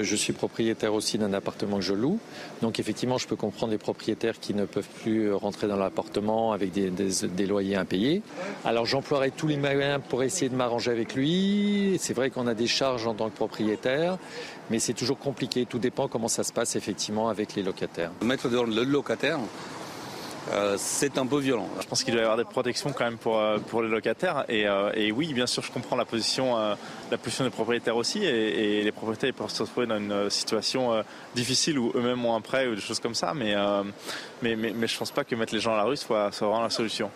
Je 0.00 0.16
suis 0.16 0.32
propriétaire 0.32 0.94
aussi 0.94 1.18
d'un 1.18 1.32
appartement 1.32 1.76
que 1.76 1.82
je 1.82 1.94
loue. 1.94 2.18
Donc 2.62 2.78
effectivement, 2.78 3.18
je 3.18 3.26
peux 3.26 3.36
comprendre 3.36 3.72
des 3.72 3.78
propriétaires 3.78 4.38
qui 4.38 4.54
ne 4.54 4.64
peuvent 4.64 4.88
plus 5.02 5.32
rentrer 5.32 5.66
dans 5.66 5.76
l'appartement 5.76 6.52
avec 6.52 6.72
des, 6.72 7.46
loyers 7.46 7.76
impayés. 7.76 8.22
Alors 8.64 8.86
j'emploierai 8.86 9.30
tous 9.30 9.48
les 9.48 9.56
moyens 9.56 10.00
pour 10.08 10.22
essayer 10.22 10.48
de 10.48 10.54
m'arranger 10.54 10.90
avec 10.90 11.14
lui. 11.14 11.96
C'est 12.00 12.14
vrai 12.14 12.30
qu'on 12.30 12.46
a 12.46 12.54
des 12.54 12.68
charges 12.68 13.06
en 13.06 13.14
tant 13.14 13.28
que 13.28 13.36
propriétaire, 13.36 14.16
mais 14.70 14.78
c'est 14.78 14.94
toujours 14.94 15.18
compliqué. 15.18 15.66
Tout 15.66 15.78
dépend 15.78 16.08
comment 16.08 16.28
ça 16.28 16.44
se 16.44 16.52
passe 16.52 16.76
effectivement 16.76 17.28
avec 17.28 17.54
les 17.54 17.62
locataires. 17.62 18.12
Mettre 18.22 18.48
locataire, 18.48 19.38
euh, 20.52 20.76
c'est 20.78 21.18
un 21.18 21.26
peu 21.26 21.38
violent. 21.38 21.68
Je 21.80 21.86
pense 21.86 22.02
qu'il 22.02 22.12
doit 22.12 22.22
y 22.22 22.24
avoir 22.24 22.36
des 22.36 22.44
protections 22.44 22.92
quand 22.92 23.04
même 23.04 23.18
pour, 23.18 23.38
euh, 23.38 23.58
pour 23.58 23.82
les 23.82 23.88
locataires. 23.88 24.44
Et, 24.48 24.66
euh, 24.66 24.90
et, 24.94 25.12
oui, 25.12 25.32
bien 25.32 25.46
sûr, 25.46 25.62
je 25.62 25.70
comprends 25.70 25.96
la 25.96 26.04
position, 26.04 26.56
la 27.10 27.18
position 27.18 27.44
des 27.44 27.50
propriétaires 27.50 27.96
aussi. 27.96 28.24
Et, 28.24 28.82
les 28.82 28.92
propriétaires 28.92 29.32
peuvent 29.34 29.50
se 29.50 29.62
retrouver 29.62 29.86
dans 29.86 29.98
une 29.98 30.30
situation 30.30 31.04
difficile 31.34 31.78
où 31.78 31.92
eux-mêmes 31.94 32.24
ont 32.24 32.34
un 32.34 32.40
prêt 32.40 32.66
ou 32.66 32.74
des 32.74 32.80
choses 32.80 33.00
comme 33.00 33.14
ça. 33.14 33.32
Mais, 33.34 33.54
mais, 34.42 34.56
mais, 34.56 34.72
mais 34.74 34.86
je 34.86 34.94
ne 34.94 34.98
pense 34.98 35.10
pas 35.10 35.24
que 35.24 35.34
mettre 35.34 35.54
les 35.54 35.60
gens 35.60 35.74
à 35.74 35.78
la 35.78 35.84
rue 35.84 35.96
soit, 35.96 36.32
soit 36.32 36.48
vraiment 36.48 36.64
la 36.64 36.70
solution. 36.70 37.10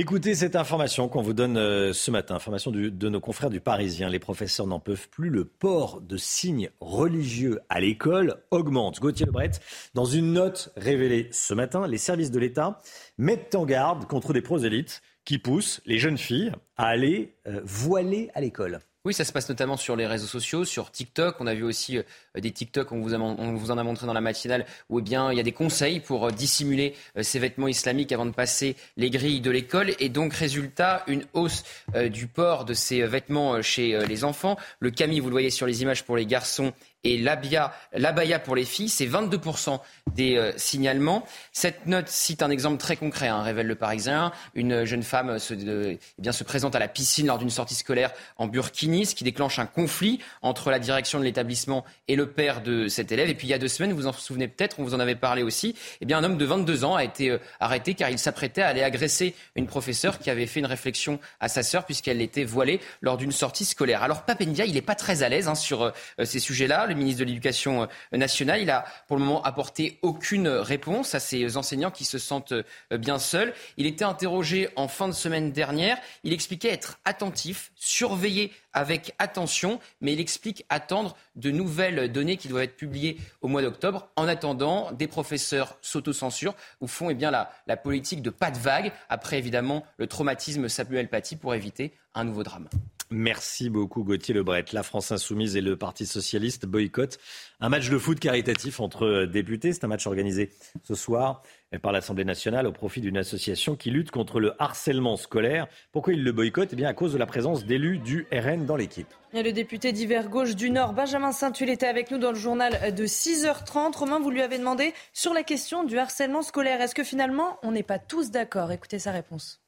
Écoutez 0.00 0.36
cette 0.36 0.54
information 0.54 1.08
qu'on 1.08 1.22
vous 1.22 1.32
donne 1.32 1.56
euh, 1.56 1.92
ce 1.92 2.12
matin, 2.12 2.36
information 2.36 2.70
de 2.70 3.08
nos 3.08 3.20
confrères 3.20 3.50
du 3.50 3.58
Parisien. 3.58 4.08
Les 4.08 4.20
professeurs 4.20 4.68
n'en 4.68 4.78
peuvent 4.78 5.08
plus. 5.08 5.28
Le 5.28 5.44
port 5.44 6.00
de 6.00 6.16
signes 6.16 6.70
religieux 6.78 7.58
à 7.68 7.80
l'école 7.80 8.36
augmente. 8.52 9.00
Gauthier 9.00 9.26
Lebret, 9.26 9.50
dans 9.94 10.04
une 10.04 10.34
note 10.34 10.72
révélée 10.76 11.28
ce 11.32 11.52
matin, 11.52 11.88
les 11.88 11.98
services 11.98 12.30
de 12.30 12.38
l'État 12.38 12.80
mettent 13.18 13.56
en 13.56 13.66
garde 13.66 14.06
contre 14.06 14.32
des 14.32 14.40
prosélytes 14.40 15.02
qui 15.24 15.38
poussent 15.38 15.80
les 15.84 15.98
jeunes 15.98 16.16
filles 16.16 16.52
à 16.76 16.86
aller 16.86 17.34
euh, 17.48 17.60
voiler 17.64 18.30
à 18.34 18.40
l'école. 18.40 18.78
Oui, 19.04 19.14
ça 19.14 19.24
se 19.24 19.32
passe 19.32 19.48
notamment 19.48 19.76
sur 19.76 19.96
les 19.96 20.06
réseaux 20.06 20.26
sociaux, 20.26 20.64
sur 20.64 20.90
TikTok. 20.90 21.36
On 21.40 21.46
a 21.46 21.54
vu 21.54 21.64
aussi 21.64 21.98
euh, 21.98 22.02
des 22.40 22.50
TikTok, 22.50 22.92
on 22.92 23.00
vous, 23.00 23.14
en 23.14 23.78
a 23.78 23.82
montré 23.82 24.06
dans 24.06 24.12
la 24.12 24.20
matinale, 24.20 24.66
où 24.88 24.98
eh 24.98 25.02
bien, 25.02 25.32
il 25.32 25.36
y 25.36 25.40
a 25.40 25.44
des 25.44 25.52
conseils 25.52 26.00
pour 26.00 26.30
dissimuler 26.32 26.94
ces 27.20 27.38
vêtements 27.38 27.68
islamiques 27.68 28.12
avant 28.12 28.26
de 28.26 28.32
passer 28.32 28.76
les 28.96 29.10
grilles 29.10 29.40
de 29.40 29.50
l'école. 29.50 29.92
Et 29.98 30.08
donc, 30.08 30.34
résultat, 30.34 31.04
une 31.06 31.24
hausse 31.32 31.64
du 32.10 32.26
port 32.26 32.64
de 32.64 32.74
ces 32.74 33.02
vêtements 33.02 33.60
chez 33.62 33.98
les 34.06 34.24
enfants. 34.24 34.56
Le 34.80 34.90
camis, 34.90 35.20
vous 35.20 35.28
le 35.28 35.32
voyez 35.32 35.50
sur 35.50 35.66
les 35.66 35.82
images 35.82 36.04
pour 36.04 36.16
les 36.16 36.26
garçons, 36.26 36.72
et 37.04 37.16
l'abaya 37.16 38.38
pour 38.40 38.56
les 38.56 38.64
filles, 38.64 38.88
c'est 38.88 39.06
22% 39.06 39.78
des 40.14 40.36
euh, 40.36 40.52
signalements. 40.56 41.24
Cette 41.52 41.86
note 41.86 42.08
cite 42.08 42.42
un 42.42 42.50
exemple 42.50 42.78
très 42.78 42.96
concret, 42.96 43.28
hein, 43.28 43.42
révèle 43.42 43.68
le 43.68 43.76
Parisien. 43.76 44.32
Une 44.54 44.84
jeune 44.84 45.04
femme 45.04 45.38
se, 45.38 45.54
eh 45.54 46.32
se 46.32 46.44
présente 46.44 46.74
à 46.74 46.80
la 46.80 46.88
piscine 46.88 47.28
lors 47.28 47.38
d'une 47.38 47.50
sortie 47.50 47.76
scolaire 47.76 48.10
en 48.36 48.48
burkini, 48.48 49.06
ce 49.06 49.14
qui 49.14 49.22
déclenche 49.22 49.60
un 49.60 49.66
conflit 49.66 50.18
entre 50.42 50.70
la 50.70 50.80
direction 50.80 51.20
de 51.20 51.24
l'établissement 51.24 51.84
et 52.08 52.16
le 52.16 52.27
père 52.28 52.62
de 52.62 52.88
cet 52.88 53.12
élève. 53.12 53.28
Et 53.28 53.34
puis 53.34 53.46
il 53.46 53.50
y 53.50 53.54
a 53.54 53.58
deux 53.58 53.68
semaines, 53.68 53.92
vous 53.92 54.02
vous 54.02 54.06
en 54.06 54.12
souvenez 54.12 54.48
peut-être, 54.48 54.78
on 54.78 54.84
vous 54.84 54.94
en 54.94 55.00
avait 55.00 55.16
parlé 55.16 55.42
aussi, 55.42 55.74
eh 56.00 56.06
bien, 56.06 56.18
un 56.18 56.24
homme 56.24 56.38
de 56.38 56.44
22 56.44 56.84
ans 56.84 56.94
a 56.94 57.04
été 57.04 57.30
euh, 57.30 57.38
arrêté 57.60 57.94
car 57.94 58.10
il 58.10 58.18
s'apprêtait 58.18 58.62
à 58.62 58.68
aller 58.68 58.82
agresser 58.82 59.34
une 59.56 59.66
professeure 59.66 60.18
qui 60.18 60.30
avait 60.30 60.46
fait 60.46 60.60
une 60.60 60.66
réflexion 60.66 61.18
à 61.40 61.48
sa 61.48 61.62
sœur 61.62 61.84
puisqu'elle 61.84 62.20
était 62.20 62.44
voilée 62.44 62.80
lors 63.00 63.16
d'une 63.16 63.32
sortie 63.32 63.64
scolaire. 63.64 64.02
Alors 64.02 64.22
Papendia, 64.22 64.64
il 64.64 64.74
n'est 64.74 64.82
pas 64.82 64.94
très 64.94 65.22
à 65.22 65.28
l'aise 65.28 65.48
hein, 65.48 65.54
sur 65.54 65.82
euh, 65.82 65.90
ces 66.24 66.38
sujets-là 66.38 66.86
le 66.86 66.94
ministre 66.94 67.20
de 67.20 67.24
l'Éducation 67.24 67.82
euh, 67.82 68.16
nationale. 68.16 68.60
Il 68.60 68.70
a 68.70 68.84
pour 69.06 69.16
le 69.16 69.24
moment 69.24 69.42
apporté 69.42 69.98
aucune 70.02 70.48
réponse 70.48 71.14
à 71.14 71.20
ces 71.20 71.56
enseignants 71.56 71.90
qui 71.90 72.04
se 72.04 72.18
sentent 72.18 72.52
euh, 72.52 72.98
bien 72.98 73.18
seuls. 73.18 73.52
Il 73.76 73.86
était 73.86 74.04
interrogé 74.04 74.68
en 74.76 74.88
fin 74.88 75.08
de 75.08 75.12
semaine 75.12 75.52
dernière. 75.52 75.98
Il 76.24 76.32
expliquait 76.32 76.70
être 76.70 76.98
attentif, 77.04 77.72
surveiller 77.76 78.52
avec 78.72 79.14
attention, 79.18 79.80
mais 80.00 80.12
il 80.12 80.20
explique 80.20 80.64
attendre 80.68 81.16
de 81.36 81.50
nouvelles 81.50 82.10
données 82.12 82.36
qui 82.36 82.48
doivent 82.48 82.64
être 82.64 82.76
publiées 82.76 83.18
au 83.40 83.48
mois 83.48 83.62
d'octobre. 83.62 84.08
En 84.16 84.28
attendant, 84.28 84.92
des 84.92 85.06
professeurs 85.06 85.78
s'autocensurent 85.80 86.54
ou 86.80 86.86
font 86.86 87.10
eh 87.10 87.14
bien, 87.14 87.30
la, 87.30 87.50
la 87.66 87.76
politique 87.76 88.22
de 88.22 88.30
pas 88.30 88.50
de 88.50 88.58
vague, 88.58 88.92
après 89.08 89.38
évidemment 89.38 89.84
le 89.96 90.06
traumatisme 90.06 90.68
Samuel 90.68 91.08
Paty 91.08 91.36
pour 91.36 91.54
éviter 91.54 91.92
un 92.14 92.24
nouveau 92.24 92.42
drame. 92.42 92.68
Merci 93.10 93.70
beaucoup 93.70 94.04
Gauthier 94.04 94.34
Lebret. 94.34 94.66
La 94.72 94.82
France 94.82 95.12
Insoumise 95.12 95.56
et 95.56 95.62
le 95.62 95.76
Parti 95.76 96.04
Socialiste 96.04 96.66
boycottent 96.66 97.18
un 97.58 97.70
match 97.70 97.88
de 97.88 97.96
foot 97.96 98.20
caritatif 98.20 98.80
entre 98.80 99.24
députés. 99.24 99.72
C'est 99.72 99.84
un 99.84 99.88
match 99.88 100.06
organisé 100.06 100.50
ce 100.82 100.94
soir 100.94 101.42
par 101.80 101.92
l'Assemblée 101.92 102.26
nationale 102.26 102.66
au 102.66 102.72
profit 102.72 103.00
d'une 103.00 103.16
association 103.16 103.76
qui 103.76 103.90
lutte 103.90 104.10
contre 104.10 104.40
le 104.40 104.52
harcèlement 104.60 105.16
scolaire. 105.16 105.68
Pourquoi 105.90 106.12
ils 106.12 106.22
le 106.22 106.32
boycottent? 106.32 106.74
Eh 106.74 106.76
bien 106.76 106.88
à 106.88 106.92
cause 106.92 107.14
de 107.14 107.18
la 107.18 107.24
présence 107.24 107.64
d'élus 107.64 107.98
du 107.98 108.26
RN 108.30 108.66
dans 108.66 108.76
l'équipe. 108.76 109.08
Le 109.32 109.52
député 109.52 109.92
d'hiver 109.92 110.28
gauche 110.28 110.54
du 110.54 110.70
Nord, 110.70 110.92
Benjamin 110.92 111.32
Saint-Tulle, 111.32 111.70
était 111.70 111.86
avec 111.86 112.10
nous 112.10 112.18
dans 112.18 112.32
le 112.32 112.38
journal 112.38 112.94
de 112.94 113.06
6h30. 113.06 113.96
Romain, 113.96 114.20
vous 114.20 114.30
lui 114.30 114.42
avez 114.42 114.58
demandé 114.58 114.92
sur 115.14 115.32
la 115.32 115.42
question 115.42 115.84
du 115.84 115.98
harcèlement 115.98 116.42
scolaire. 116.42 116.82
Est-ce 116.82 116.94
que 116.94 117.04
finalement 117.04 117.58
on 117.62 117.72
n'est 117.72 117.82
pas 117.82 117.98
tous 117.98 118.30
d'accord? 118.30 118.70
Écoutez 118.70 118.98
sa 118.98 119.12
réponse. 119.12 119.62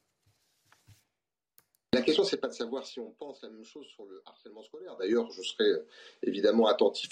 La 1.92 2.02
question, 2.02 2.22
c'est 2.22 2.36
pas 2.36 2.46
de 2.46 2.52
savoir 2.52 2.86
si 2.86 3.00
on 3.00 3.10
pense 3.18 3.42
la 3.42 3.50
même 3.50 3.64
chose 3.64 3.84
sur 3.84 4.04
le 4.04 4.22
harcèlement 4.24 4.62
scolaire. 4.62 4.96
D'ailleurs, 5.00 5.28
je 5.32 5.42
serai 5.42 5.70
euh, 5.70 5.86
évidemment 6.22 6.68
attentif 6.68 7.10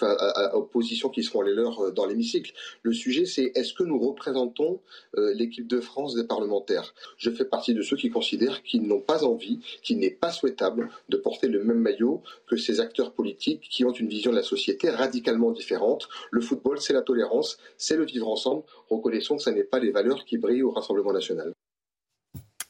aux 0.55 0.63
positions 0.63 1.09
qui 1.09 1.25
seront 1.25 1.43
les 1.43 1.53
leurs 1.53 1.81
euh, 1.81 1.91
dans 1.91 2.07
l'hémicycle. 2.07 2.53
Le 2.83 2.93
sujet, 2.93 3.27
c'est 3.27 3.51
est-ce 3.57 3.75
que 3.75 3.83
nous 3.83 3.99
représentons 3.99 4.81
euh, 5.17 5.35
l'équipe 5.35 5.67
de 5.67 5.81
France 5.81 6.15
des 6.15 6.23
parlementaires? 6.23 6.95
Je 7.17 7.29
fais 7.31 7.45
partie 7.45 7.75
de 7.75 7.83
ceux 7.83 7.97
qui 7.97 8.09
considèrent 8.09 8.63
qu'ils 8.63 8.87
n'ont 8.87 9.01
pas 9.01 9.25
envie, 9.25 9.59
qu'il 9.83 9.99
n'est 9.99 10.13
pas 10.13 10.31
souhaitable 10.31 10.91
de 11.09 11.17
porter 11.17 11.49
le 11.49 11.65
même 11.65 11.81
maillot 11.81 12.23
que 12.47 12.57
ces 12.57 12.79
acteurs 12.79 13.13
politiques 13.13 13.69
qui 13.69 13.85
ont 13.85 13.93
une 13.93 14.09
vision 14.09 14.31
de 14.31 14.37
la 14.37 14.45
société 14.45 14.91
radicalement 14.91 15.51
différente. 15.51 16.09
Le 16.31 16.41
football, 16.41 16.81
c'est 16.81 16.93
la 16.93 17.03
tolérance, 17.03 17.59
c'est 17.79 17.97
le 17.97 18.05
vivre 18.05 18.29
ensemble. 18.29 18.63
Reconnaissons 18.91 19.39
que 19.39 19.43
ce 19.43 19.51
n'est 19.51 19.65
pas 19.65 19.81
les 19.81 19.91
valeurs 19.91 20.25
qui 20.25 20.39
brillent 20.39 20.63
au 20.63 20.71
Rassemblement 20.71 21.13
national. 21.13 21.53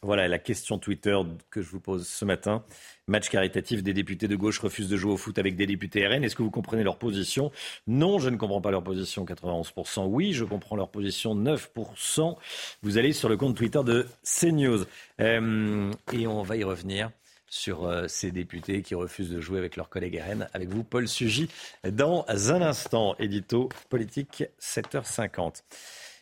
Voilà 0.03 0.29
la 0.29 0.39
question 0.39 0.79
Twitter 0.79 1.19
que 1.51 1.61
je 1.61 1.69
vous 1.71 1.81
pose 1.81 2.07
ce 2.07 2.25
matin. 2.25 2.63
Match 3.09 3.29
caritatif 3.31 3.83
des 3.83 3.93
députés 3.93 4.29
de 4.29 4.37
gauche 4.37 4.61
refusent 4.61 4.89
de 4.89 4.97
jouer 4.97 5.11
au 5.11 5.17
foot 5.17 5.37
avec 5.41 5.57
des 5.57 5.67
députés 5.67 6.07
RN. 6.07 6.23
Est-ce 6.23 6.37
que 6.37 6.43
vous 6.45 6.53
comprenez 6.53 6.85
leur 6.85 6.99
position? 6.99 7.51
Non, 7.89 8.21
je 8.21 8.29
ne 8.31 8.37
comprends 8.37 8.61
pas 8.61 8.71
leur 8.71 8.85
position. 8.85 9.25
91%. 9.25 10.07
Oui, 10.07 10.35
je 10.35 10.45
comprends 10.45 10.77
leur 10.77 10.91
position. 10.91 11.35
9%. 11.35 12.37
Vous 12.83 12.97
allez 12.97 13.13
sur 13.13 13.29
le 13.29 13.37
compte 13.37 13.57
Twitter 13.57 13.81
de 13.85 14.07
CNews. 14.23 14.85
Euh, 15.21 15.91
et 16.13 16.29
on 16.29 16.43
va 16.43 16.57
y 16.57 16.63
revenir 16.63 17.11
sur 17.49 17.85
euh, 17.85 18.07
ces 18.07 18.31
députés 18.31 18.83
qui 18.83 18.95
refusent 18.95 19.31
de 19.31 19.41
jouer 19.41 19.59
avec 19.59 19.75
leurs 19.75 19.89
collègues 19.89 20.23
RN. 20.25 20.49
Avec 20.53 20.69
vous, 20.69 20.85
Paul 20.85 21.09
Sugy, 21.09 21.49
dans 21.91 22.25
un 22.29 22.63
instant. 22.63 23.17
Édito 23.19 23.69
politique, 23.89 24.45
7h50. 24.61 25.63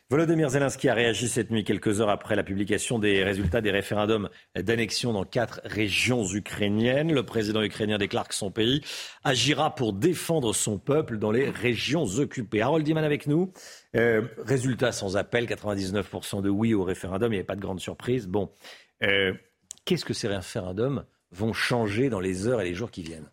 Volodymyr 0.09 0.51
Zelensky 0.51 0.89
a 0.89 0.95
réagi 0.95 1.27
cette 1.27 1.51
nuit, 1.51 1.65
quelques 1.65 2.01
heures 2.01 2.11
après 2.11 2.37
la 2.37 2.45
publication 2.45 3.01
des 3.01 3.25
résultats 3.25 3.61
des 3.61 3.73
référendums 3.73 4.29
d'annexion 4.55 5.13
dans 5.13 5.25
quatre 5.25 5.61
régions 5.65 6.25
ukrainiennes. 6.25 7.13
Le 7.13 7.27
président 7.27 7.61
ukrainien 7.61 7.99
déclare 7.99 8.29
que 8.29 8.35
son 8.37 8.53
pays 8.53 8.83
agira 9.25 9.75
pour 9.75 9.93
défendre 9.93 10.53
son 10.55 10.79
peuple 10.79 11.19
dans 11.19 11.33
les 11.33 11.51
régions 11.51 12.05
occupées. 12.05 12.63
Harold 12.63 12.85
Diman 12.85 13.03
avec 13.03 13.27
nous. 13.27 13.53
Euh, 13.97 14.23
résultat 14.39 14.93
sans 14.93 15.17
appel, 15.17 15.47
99% 15.47 16.41
de 16.41 16.51
oui 16.51 16.73
au 16.73 16.85
référendum. 16.85 17.33
Il 17.33 17.35
n'y 17.35 17.39
avait 17.39 17.45
pas 17.45 17.57
de 17.57 17.61
grande 17.61 17.81
surprise. 17.81 18.29
Bon, 18.29 18.53
euh, 19.03 19.35
qu'est-ce 19.87 20.05
que 20.05 20.15
ces 20.15 20.29
référendums 20.29 21.05
vont 21.33 21.53
changer 21.53 22.11
dans 22.11 22.21
les 22.21 22.47
heures 22.47 22.61
et 22.61 22.65
les 22.65 22.75
jours 22.75 22.93
qui 22.93 23.03
viennent? 23.03 23.29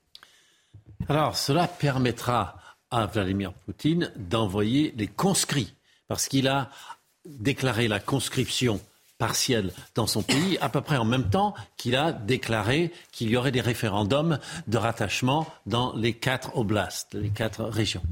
Alors, 1.08 1.38
cela 1.38 1.68
permettra 1.68 2.58
à 2.90 3.06
Vladimir 3.06 3.54
Poutine 3.54 4.12
d'envoyer 4.16 4.92
les 4.98 5.08
conscrits 5.08 5.76
parce 6.14 6.28
qu'il 6.28 6.48
a 6.48 6.70
déclaré 7.26 7.88
la 7.88 8.00
conscription 8.00 8.80
partielle 9.18 9.74
dans 9.96 10.06
son 10.06 10.22
pays, 10.22 10.60
à 10.62 10.70
peu 10.70 10.80
près 10.82 10.98
en 10.98 11.06
même 11.06 11.28
temps 11.28 11.56
qu'il 11.76 11.96
a 11.96 12.12
déclaré 12.12 12.92
qu'il 13.12 13.32
y 13.32 13.36
aurait 13.36 13.52
des 13.52 13.62
référendums 13.62 14.38
de 14.68 14.78
rattachement 14.78 15.48
dans 15.66 15.92
les 15.96 16.14
quatre 16.14 16.56
oblasts, 16.56 17.16
les 17.16 17.32
quatre 17.32 17.64
régions. 17.64 18.04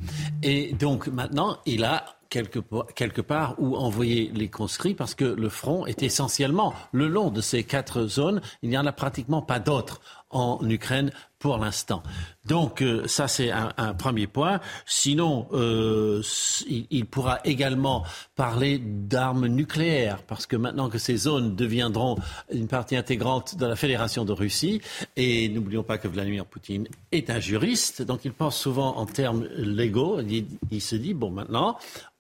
Et 0.42 0.74
donc 0.74 1.06
maintenant, 1.10 1.60
il 1.68 1.84
a 1.84 2.18
quelque, 2.30 2.58
quelque 2.96 3.22
part 3.22 3.54
où 3.60 3.76
envoyer 3.76 4.32
les 4.34 4.48
conscrits 4.48 4.96
parce 4.96 5.14
que 5.14 5.26
le 5.26 5.50
front 5.50 5.86
est 5.86 6.02
essentiellement 6.02 6.74
le 6.94 7.08
long 7.08 7.30
de 7.30 7.42
ces 7.42 7.64
quatre 7.64 8.08
zones. 8.08 8.42
Il 8.64 8.72
n'y 8.72 8.80
en 8.80 8.88
a 8.88 8.94
pratiquement 8.94 9.44
pas 9.44 9.60
d'autres 9.60 10.02
en 10.32 10.58
Ukraine 10.68 11.12
pour 11.42 11.58
l'instant. 11.58 12.04
Donc 12.46 12.82
euh, 12.82 13.08
ça 13.08 13.28
c'est 13.28 13.52
un, 13.52 13.94
premier 13.96 14.28
point. 14.28 14.62
Sinon, 14.86 15.48
euh, 15.52 16.22
il, 16.68 17.06
pourra 17.06 17.40
également 17.44 18.06
parler 18.36 18.80
d'armes 18.80 19.48
nucléaires 19.48 20.22
parce 20.24 20.46
que 20.46 20.56
maintenant 20.56 20.90
que 20.90 21.00
ces 21.00 21.18
zones 21.18 21.56
deviendront 21.56 22.18
une 22.52 22.68
partie 22.68 22.96
intégrante 22.96 23.58
de 23.58 23.66
la 23.66 23.76
Fédération 23.76 24.24
de 24.24 24.32
Russie, 24.32 24.82
et 25.18 25.50
n'oublions 25.50 25.84
pas 25.84 25.98
que 25.98 26.08
Vladimir 26.08 26.46
Poutine 26.46 26.88
est 27.12 27.30
un 27.30 27.40
juriste, 27.40 28.04
donc 28.04 28.24
il 28.24 28.32
pense 28.32 28.58
souvent 28.58 28.98
en 28.98 29.06
termes 29.06 29.48
légaux. 29.58 30.22
Il, 30.22 30.46
il 30.70 30.82
se 30.82 30.96
dit 30.96 31.14
bon 31.14 31.32
maintenant, 31.32 31.78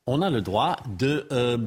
on 0.08 0.22
a 0.22 0.30
le 0.30 0.42
droit 0.42 0.78
de 0.98 1.28
euh, 1.32 1.58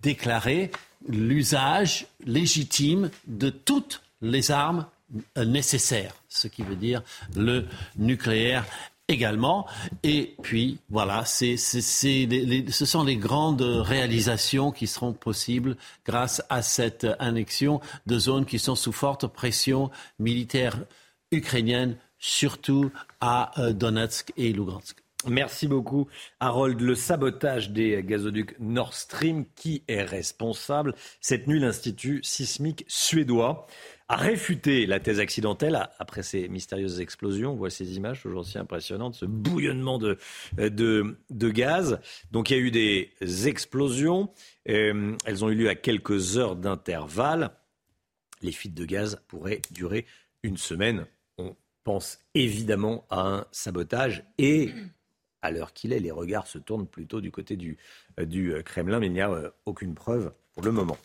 déclarer 0.00 0.72
l'usage 1.08 2.06
légitime 2.24 3.10
de 3.26 3.50
toutes 3.50 4.02
les 4.20 4.50
armes 4.50 4.86
euh, 5.38 5.44
nécessaires, 5.44 6.14
ce 6.28 6.48
qui 6.48 6.62
veut 6.62 6.76
dire 6.76 7.02
le 7.34 7.66
nucléaire 7.96 8.64
également. 9.08 9.66
Et 10.02 10.34
puis, 10.42 10.78
voilà, 10.90 11.24
c'est, 11.24 11.56
ce 11.56 12.84
sont 12.84 13.04
les 13.04 13.16
grandes 13.16 13.62
réalisations 13.62 14.72
qui 14.72 14.86
seront 14.86 15.12
possibles 15.12 15.76
grâce 16.04 16.42
à 16.48 16.62
cette 16.62 17.06
annexion 17.18 17.80
de 18.06 18.18
zones 18.18 18.46
qui 18.46 18.58
sont 18.58 18.74
sous 18.74 18.92
forte 18.92 19.26
pression 19.26 19.90
militaire 20.18 20.78
ukrainienne, 21.30 21.96
surtout 22.18 22.90
à 23.20 23.52
euh, 23.60 23.72
Donetsk 23.72 24.32
et 24.36 24.52
Lugansk. 24.52 24.96
Merci 25.28 25.66
beaucoup, 25.66 26.06
Harold. 26.38 26.80
Le 26.80 26.94
sabotage 26.94 27.70
des 27.70 28.00
gazoducs 28.04 28.54
Nord 28.60 28.94
Stream, 28.94 29.44
qui 29.56 29.82
est 29.88 30.02
responsable? 30.02 30.94
Cette 31.20 31.48
nuit, 31.48 31.58
l'Institut 31.58 32.20
sismique 32.22 32.84
suédois 32.86 33.66
a 34.08 34.16
réfuté 34.16 34.86
la 34.86 35.00
thèse 35.00 35.18
accidentelle 35.18 35.88
après 35.98 36.22
ces 36.22 36.48
mystérieuses 36.48 37.00
explosions. 37.00 37.52
On 37.52 37.56
voit 37.56 37.70
ces 37.70 37.96
images 37.96 38.22
toujours 38.22 38.42
aussi 38.42 38.58
impressionnantes, 38.58 39.14
ce 39.14 39.24
bouillonnement 39.26 39.98
de, 39.98 40.16
de, 40.56 41.16
de 41.30 41.50
gaz. 41.50 42.00
Donc 42.30 42.50
il 42.50 42.56
y 42.56 42.60
a 42.60 42.62
eu 42.62 42.70
des 42.70 43.48
explosions. 43.48 44.30
Euh, 44.68 45.16
elles 45.24 45.44
ont 45.44 45.50
eu 45.50 45.54
lieu 45.54 45.68
à 45.68 45.74
quelques 45.74 46.36
heures 46.36 46.56
d'intervalle. 46.56 47.50
Les 48.42 48.52
fuites 48.52 48.74
de 48.74 48.84
gaz 48.84 49.20
pourraient 49.26 49.62
durer 49.72 50.06
une 50.42 50.56
semaine. 50.56 51.06
On 51.38 51.56
pense 51.82 52.20
évidemment 52.34 53.06
à 53.10 53.20
un 53.20 53.46
sabotage 53.50 54.22
et 54.38 54.70
à 55.46 55.50
l'heure 55.50 55.72
qu'il 55.72 55.92
est, 55.92 56.00
les 56.00 56.10
regards 56.10 56.46
se 56.46 56.58
tournent 56.58 56.86
plutôt 56.86 57.20
du 57.20 57.30
côté 57.30 57.56
du, 57.56 57.78
euh, 58.18 58.24
du 58.24 58.52
euh, 58.52 58.62
Kremlin, 58.62 58.98
mais 58.98 59.06
il 59.06 59.12
n'y 59.12 59.20
a 59.20 59.30
euh, 59.30 59.50
aucune 59.64 59.94
preuve 59.94 60.32
pour 60.52 60.62
le 60.64 60.72
moment. 60.72 60.98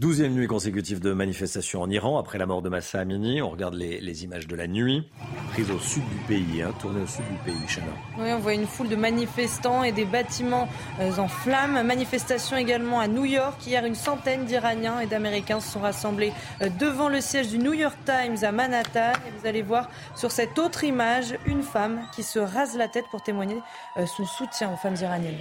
Douzième 0.00 0.32
nuit 0.32 0.46
consécutive 0.46 0.98
de 0.98 1.12
manifestation 1.12 1.82
en 1.82 1.90
Iran 1.90 2.18
après 2.18 2.38
la 2.38 2.46
mort 2.46 2.62
de 2.62 2.70
Massa 2.70 3.00
Amini. 3.00 3.42
On 3.42 3.50
regarde 3.50 3.74
les, 3.74 4.24
images 4.24 4.46
de 4.46 4.56
la 4.56 4.66
nuit, 4.66 5.06
prise 5.52 5.70
au 5.70 5.78
sud 5.78 6.02
du 6.08 6.16
pays, 6.26 6.62
hein, 6.62 6.72
tournée 6.80 7.02
au 7.02 7.06
sud 7.06 7.22
du 7.28 7.36
pays, 7.44 7.66
Chana. 7.68 7.92
Oui, 8.16 8.32
on 8.32 8.38
voit 8.38 8.54
une 8.54 8.66
foule 8.66 8.88
de 8.88 8.96
manifestants 8.96 9.84
et 9.84 9.92
des 9.92 10.06
bâtiments 10.06 10.70
euh, 11.00 11.18
en 11.18 11.28
flammes. 11.28 11.86
Manifestation 11.86 12.56
également 12.56 12.98
à 12.98 13.08
New 13.08 13.26
York. 13.26 13.66
Hier, 13.66 13.84
une 13.84 13.94
centaine 13.94 14.46
d'Iraniens 14.46 15.00
et 15.00 15.06
d'Américains 15.06 15.60
se 15.60 15.72
sont 15.72 15.80
rassemblés 15.80 16.32
euh, 16.62 16.70
devant 16.80 17.10
le 17.10 17.20
siège 17.20 17.48
du 17.48 17.58
New 17.58 17.74
York 17.74 17.98
Times 18.06 18.42
à 18.42 18.52
Manhattan. 18.52 19.12
Et 19.28 19.38
vous 19.38 19.46
allez 19.46 19.60
voir 19.60 19.90
sur 20.16 20.30
cette 20.30 20.58
autre 20.58 20.82
image 20.82 21.34
une 21.44 21.62
femme 21.62 22.00
qui 22.16 22.22
se 22.22 22.38
rase 22.38 22.74
la 22.74 22.88
tête 22.88 23.04
pour 23.10 23.22
témoigner 23.22 23.58
euh, 23.98 24.06
son 24.06 24.24
soutien 24.24 24.72
aux 24.72 24.78
femmes 24.78 24.96
iraniennes. 24.98 25.40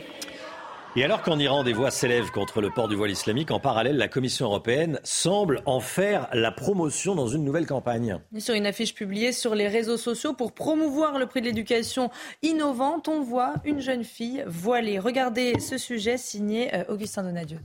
Et 0.96 1.04
alors 1.04 1.22
qu'en 1.22 1.38
Iran, 1.38 1.64
des 1.64 1.72
voix 1.72 1.92
s'élèvent 1.92 2.32
contre 2.32 2.62
le 2.62 2.72
port 2.72 2.88
du 2.88 2.96
voile 2.96 3.12
islamique, 3.12 3.52
en 3.52 3.60
parallèle, 3.60 3.98
la 3.98 4.08
Commission 4.08 4.48
européenne 4.48 5.00
semble 5.04 5.62
en 5.68 5.80
faire 5.80 6.28
la 6.34 6.52
promotion 6.52 7.14
dans 7.14 7.28
une 7.28 7.44
nouvelle 7.44 7.68
campagne. 7.68 8.20
Sur 8.40 8.56
une 8.56 8.66
affiche 8.66 8.96
publiée 8.96 9.32
sur 9.32 9.54
les 9.54 9.68
réseaux 9.68 9.98
sociaux 9.98 10.34
pour 10.34 10.52
promouvoir 10.52 11.20
le 11.20 11.28
prix 11.28 11.42
de 11.42 11.46
l'éducation 11.46 12.10
innovante, 12.42 13.08
on 13.08 13.22
voit 13.22 13.54
une 13.66 13.82
jeune 13.82 14.04
fille 14.04 14.44
voilée. 14.48 14.98
Regardez 14.98 15.60
ce 15.60 15.78
sujet 15.78 16.18
signé 16.18 16.74
euh, 16.74 16.84
Augustin 16.90 17.22
Donadieu. 17.22 17.60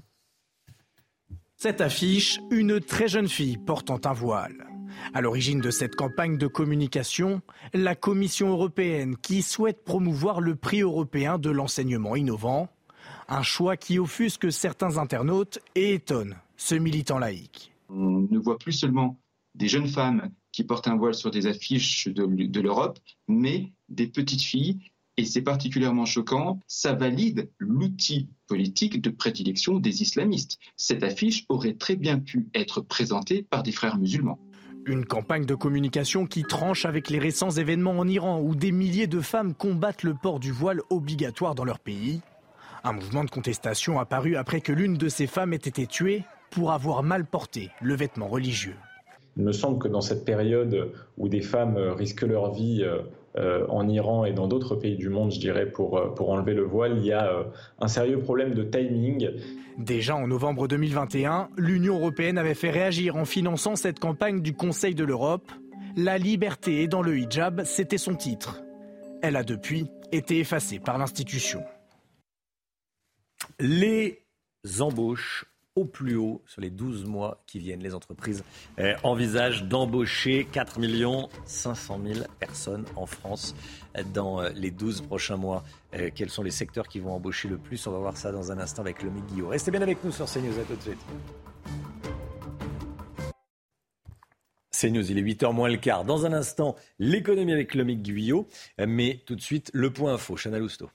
Cette 1.56 1.80
affiche, 1.80 2.40
une 2.50 2.78
très 2.78 3.08
jeune 3.08 3.28
fille 3.28 3.56
portant 3.56 4.00
un 4.04 4.12
voile. 4.12 4.66
À 5.14 5.22
l'origine 5.22 5.60
de 5.60 5.70
cette 5.70 5.96
campagne 5.96 6.36
de 6.36 6.46
communication, 6.46 7.40
la 7.72 7.94
Commission 7.94 8.50
européenne 8.50 9.16
qui 9.16 9.40
souhaite 9.40 9.82
promouvoir 9.82 10.42
le 10.42 10.56
prix 10.56 10.82
européen 10.82 11.38
de 11.38 11.50
l'enseignement 11.50 12.16
innovant 12.16 12.68
un 13.34 13.42
choix 13.42 13.76
qui 13.76 13.98
offusque 13.98 14.52
certains 14.52 14.96
internautes 14.96 15.58
et 15.74 15.94
étonne 15.94 16.36
ce 16.56 16.76
militant 16.76 17.18
laïque. 17.18 17.72
On 17.88 18.26
ne 18.30 18.38
voit 18.38 18.58
plus 18.58 18.72
seulement 18.72 19.18
des 19.56 19.66
jeunes 19.66 19.88
femmes 19.88 20.30
qui 20.52 20.62
portent 20.62 20.86
un 20.86 20.96
voile 20.96 21.14
sur 21.14 21.32
des 21.32 21.46
affiches 21.46 22.06
de, 22.06 22.60
l'Europe, 22.60 22.98
mais 23.26 23.72
des 23.88 24.06
petites 24.06 24.42
filles 24.42 24.78
et 25.16 25.24
c'est 25.24 25.42
particulièrement 25.42 26.06
choquant, 26.06 26.58
ça 26.66 26.92
valide 26.92 27.48
l'outil 27.58 28.28
politique 28.48 29.00
de 29.00 29.10
prédilection 29.10 29.78
des 29.78 30.02
islamistes. 30.02 30.58
Cette 30.76 31.04
affiche 31.04 31.44
aurait 31.48 31.74
très 31.74 31.94
bien 31.94 32.18
pu 32.18 32.48
être 32.52 32.80
présentée 32.80 33.44
par 33.48 33.62
des 33.62 33.70
frères 33.70 33.96
musulmans. 33.96 34.40
Une 34.86 35.06
campagne 35.06 35.46
de 35.46 35.54
communication 35.54 36.26
qui 36.26 36.42
tranche 36.42 36.84
avec 36.84 37.10
les 37.10 37.20
récents 37.20 37.50
événements 37.50 37.98
en 37.98 38.08
Iran 38.08 38.40
où 38.40 38.56
des 38.56 38.72
milliers 38.72 39.06
de 39.06 39.20
femmes 39.20 39.54
combattent 39.54 40.02
le 40.02 40.14
port 40.14 40.40
du 40.40 40.50
voile 40.50 40.82
obligatoire 40.90 41.54
dans 41.54 41.64
leur 41.64 41.78
pays. 41.78 42.20
Un 42.84 42.92
mouvement 42.92 43.24
de 43.24 43.30
contestation 43.30 43.98
apparu 43.98 44.36
après 44.36 44.60
que 44.60 44.72
l'une 44.72 44.96
de 44.96 45.08
ces 45.08 45.26
femmes 45.26 45.52
ait 45.52 45.56
été 45.56 45.86
tuée 45.86 46.24
pour 46.50 46.72
avoir 46.72 47.02
mal 47.02 47.24
porté 47.24 47.70
le 47.80 47.94
vêtement 47.94 48.28
religieux. 48.28 48.76
Il 49.36 49.44
me 49.44 49.52
semble 49.52 49.78
que 49.78 49.88
dans 49.88 50.00
cette 50.00 50.24
période 50.24 50.92
où 51.18 51.28
des 51.28 51.40
femmes 51.40 51.76
risquent 51.76 52.22
leur 52.22 52.52
vie 52.52 52.84
euh, 53.36 53.66
en 53.68 53.88
Iran 53.88 54.24
et 54.24 54.32
dans 54.32 54.46
d'autres 54.46 54.76
pays 54.76 54.94
du 54.94 55.08
monde, 55.08 55.32
je 55.32 55.40
dirais, 55.40 55.66
pour, 55.66 55.98
euh, 55.98 56.14
pour 56.14 56.30
enlever 56.30 56.54
le 56.54 56.62
voile, 56.62 56.98
il 56.98 57.04
y 57.04 57.12
a 57.12 57.26
euh, 57.26 57.42
un 57.80 57.88
sérieux 57.88 58.20
problème 58.20 58.54
de 58.54 58.62
timing. 58.62 59.28
Déjà 59.76 60.14
en 60.14 60.28
novembre 60.28 60.68
2021, 60.68 61.48
l'Union 61.56 61.96
européenne 61.98 62.38
avait 62.38 62.54
fait 62.54 62.70
réagir 62.70 63.16
en 63.16 63.24
finançant 63.24 63.74
cette 63.74 63.98
campagne 63.98 64.40
du 64.40 64.54
Conseil 64.54 64.94
de 64.94 65.02
l'Europe. 65.02 65.50
La 65.96 66.16
liberté 66.16 66.86
dans 66.86 67.02
le 67.02 67.18
hijab, 67.18 67.64
c'était 67.64 67.98
son 67.98 68.14
titre. 68.14 68.62
Elle 69.20 69.34
a 69.34 69.42
depuis 69.42 69.88
été 70.12 70.38
effacée 70.38 70.78
par 70.78 70.96
l'institution. 70.96 71.64
Les 73.58 74.24
embauches 74.80 75.46
au 75.76 75.84
plus 75.84 76.16
haut 76.16 76.42
sur 76.46 76.60
les 76.60 76.70
12 76.70 77.04
mois 77.04 77.42
qui 77.46 77.58
viennent. 77.58 77.82
Les 77.82 77.94
entreprises 77.94 78.44
euh, 78.78 78.94
envisagent 79.02 79.64
d'embaucher 79.64 80.46
4 80.50 80.78
500 81.44 82.00
000 82.04 82.26
personnes 82.38 82.84
en 82.96 83.06
France 83.06 83.54
dans 84.12 84.40
euh, 84.40 84.50
les 84.50 84.70
12 84.70 85.02
prochains 85.02 85.36
mois. 85.36 85.64
Euh, 85.94 86.10
quels 86.14 86.30
sont 86.30 86.42
les 86.42 86.52
secteurs 86.52 86.86
qui 86.86 87.00
vont 87.00 87.12
embaucher 87.12 87.48
le 87.48 87.58
plus? 87.58 87.84
On 87.86 87.90
va 87.90 87.98
voir 87.98 88.16
ça 88.16 88.30
dans 88.30 88.52
un 88.52 88.58
instant 88.58 88.82
avec 88.82 89.02
Lomique 89.02 89.26
Guillaume. 89.26 89.48
Restez 89.48 89.70
bien 89.70 89.82
avec 89.82 90.02
nous 90.04 90.12
sur 90.12 90.26
CNews. 90.26 90.58
À 90.58 90.62
tout 90.62 90.76
de 90.76 90.82
suite. 90.82 90.98
CNews, 94.70 95.10
il 95.10 95.18
est 95.18 95.22
8h 95.22 95.52
moins 95.52 95.68
le 95.68 95.76
quart. 95.76 96.04
Dans 96.04 96.26
un 96.26 96.32
instant, 96.32 96.76
l'économie 96.98 97.52
avec 97.52 97.74
Lomique 97.74 98.02
Guyot. 98.02 98.46
Mais 98.78 99.22
tout 99.26 99.34
de 99.34 99.40
suite, 99.40 99.70
le 99.72 99.92
point 99.92 100.14
info. 100.14 100.36
Chana 100.36 100.58
Lousteau. 100.58 100.88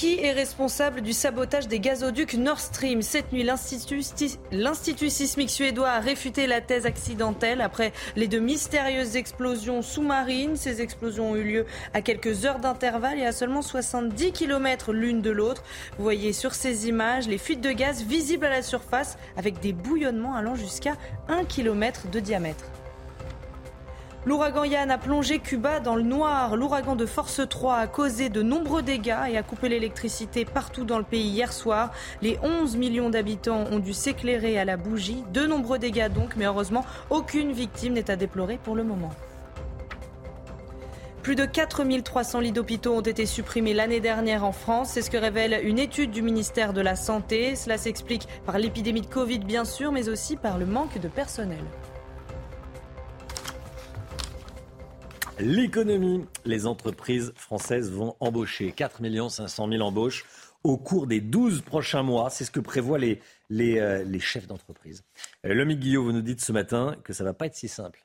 Qui 0.00 0.18
est 0.18 0.32
responsable 0.32 1.02
du 1.02 1.12
sabotage 1.12 1.68
des 1.68 1.78
gazoducs 1.78 2.32
Nord 2.32 2.58
Stream 2.58 3.02
Cette 3.02 3.32
nuit, 3.32 3.42
l'Institut 3.42 5.10
sismique 5.10 5.50
suédois 5.50 5.90
a 5.90 6.00
réfuté 6.00 6.46
la 6.46 6.62
thèse 6.62 6.86
accidentelle 6.86 7.60
après 7.60 7.92
les 8.16 8.26
deux 8.26 8.38
mystérieuses 8.38 9.16
explosions 9.16 9.82
sous-marines. 9.82 10.56
Ces 10.56 10.80
explosions 10.80 11.32
ont 11.32 11.36
eu 11.36 11.44
lieu 11.44 11.66
à 11.92 12.00
quelques 12.00 12.46
heures 12.46 12.60
d'intervalle 12.60 13.18
et 13.18 13.26
à 13.26 13.32
seulement 13.32 13.60
70 13.60 14.32
km 14.32 14.94
l'une 14.94 15.20
de 15.20 15.30
l'autre. 15.30 15.64
Vous 15.98 16.04
voyez 16.04 16.32
sur 16.32 16.54
ces 16.54 16.88
images 16.88 17.28
les 17.28 17.36
fuites 17.36 17.60
de 17.60 17.70
gaz 17.70 18.02
visibles 18.02 18.46
à 18.46 18.48
la 18.50 18.62
surface 18.62 19.18
avec 19.36 19.60
des 19.60 19.74
bouillonnements 19.74 20.34
allant 20.34 20.54
jusqu'à 20.54 20.94
1 21.28 21.44
km 21.44 22.08
de 22.08 22.20
diamètre. 22.20 22.64
L'ouragan 24.26 24.64
Yann 24.64 24.90
a 24.90 24.98
plongé 24.98 25.38
Cuba 25.38 25.80
dans 25.80 25.96
le 25.96 26.02
noir. 26.02 26.54
L'ouragan 26.54 26.94
de 26.94 27.06
force 27.06 27.40
3 27.48 27.76
a 27.76 27.86
causé 27.86 28.28
de 28.28 28.42
nombreux 28.42 28.82
dégâts 28.82 29.16
et 29.30 29.38
a 29.38 29.42
coupé 29.42 29.70
l'électricité 29.70 30.44
partout 30.44 30.84
dans 30.84 30.98
le 30.98 31.04
pays 31.04 31.26
hier 31.26 31.54
soir. 31.54 31.90
Les 32.20 32.38
11 32.42 32.76
millions 32.76 33.08
d'habitants 33.08 33.64
ont 33.70 33.78
dû 33.78 33.94
s'éclairer 33.94 34.58
à 34.58 34.66
la 34.66 34.76
bougie. 34.76 35.24
De 35.32 35.46
nombreux 35.46 35.78
dégâts 35.78 36.10
donc, 36.10 36.36
mais 36.36 36.44
heureusement, 36.44 36.84
aucune 37.08 37.52
victime 37.52 37.94
n'est 37.94 38.10
à 38.10 38.16
déplorer 38.16 38.58
pour 38.62 38.76
le 38.76 38.84
moment. 38.84 39.10
Plus 41.22 41.34
de 41.34 41.46
4300 41.46 42.40
lits 42.40 42.52
d'hôpitaux 42.52 42.94
ont 42.94 43.00
été 43.00 43.24
supprimés 43.24 43.72
l'année 43.72 44.00
dernière 44.00 44.44
en 44.44 44.52
France. 44.52 44.90
C'est 44.90 45.02
ce 45.02 45.10
que 45.10 45.16
révèle 45.16 45.60
une 45.64 45.78
étude 45.78 46.10
du 46.10 46.20
ministère 46.20 46.74
de 46.74 46.82
la 46.82 46.94
Santé. 46.94 47.56
Cela 47.56 47.78
s'explique 47.78 48.28
par 48.44 48.58
l'épidémie 48.58 49.00
de 49.00 49.06
Covid, 49.06 49.38
bien 49.38 49.64
sûr, 49.64 49.92
mais 49.92 50.10
aussi 50.10 50.36
par 50.36 50.58
le 50.58 50.66
manque 50.66 50.98
de 50.98 51.08
personnel. 51.08 51.64
L'économie, 55.40 56.26
les 56.44 56.66
entreprises 56.66 57.32
françaises 57.34 57.90
vont 57.90 58.14
embaucher 58.20 58.72
4 58.72 59.00
500 59.30 59.68
000 59.70 59.82
embauches 59.82 60.26
au 60.64 60.76
cours 60.76 61.06
des 61.06 61.22
12 61.22 61.62
prochains 61.62 62.02
mois. 62.02 62.28
C'est 62.28 62.44
ce 62.44 62.50
que 62.50 62.60
prévoient 62.60 62.98
les, 62.98 63.20
les, 63.48 63.78
euh, 63.78 64.18
chefs 64.18 64.46
d'entreprise. 64.46 65.02
Euh, 65.46 65.54
Lomi 65.54 65.76
Guillaume, 65.76 66.04
vous 66.04 66.12
nous 66.12 66.20
dites 66.20 66.44
ce 66.44 66.52
matin 66.52 66.94
que 67.04 67.14
ça 67.14 67.24
ne 67.24 67.30
va 67.30 67.32
pas 67.32 67.46
être 67.46 67.54
si 67.54 67.68
simple. 67.68 68.04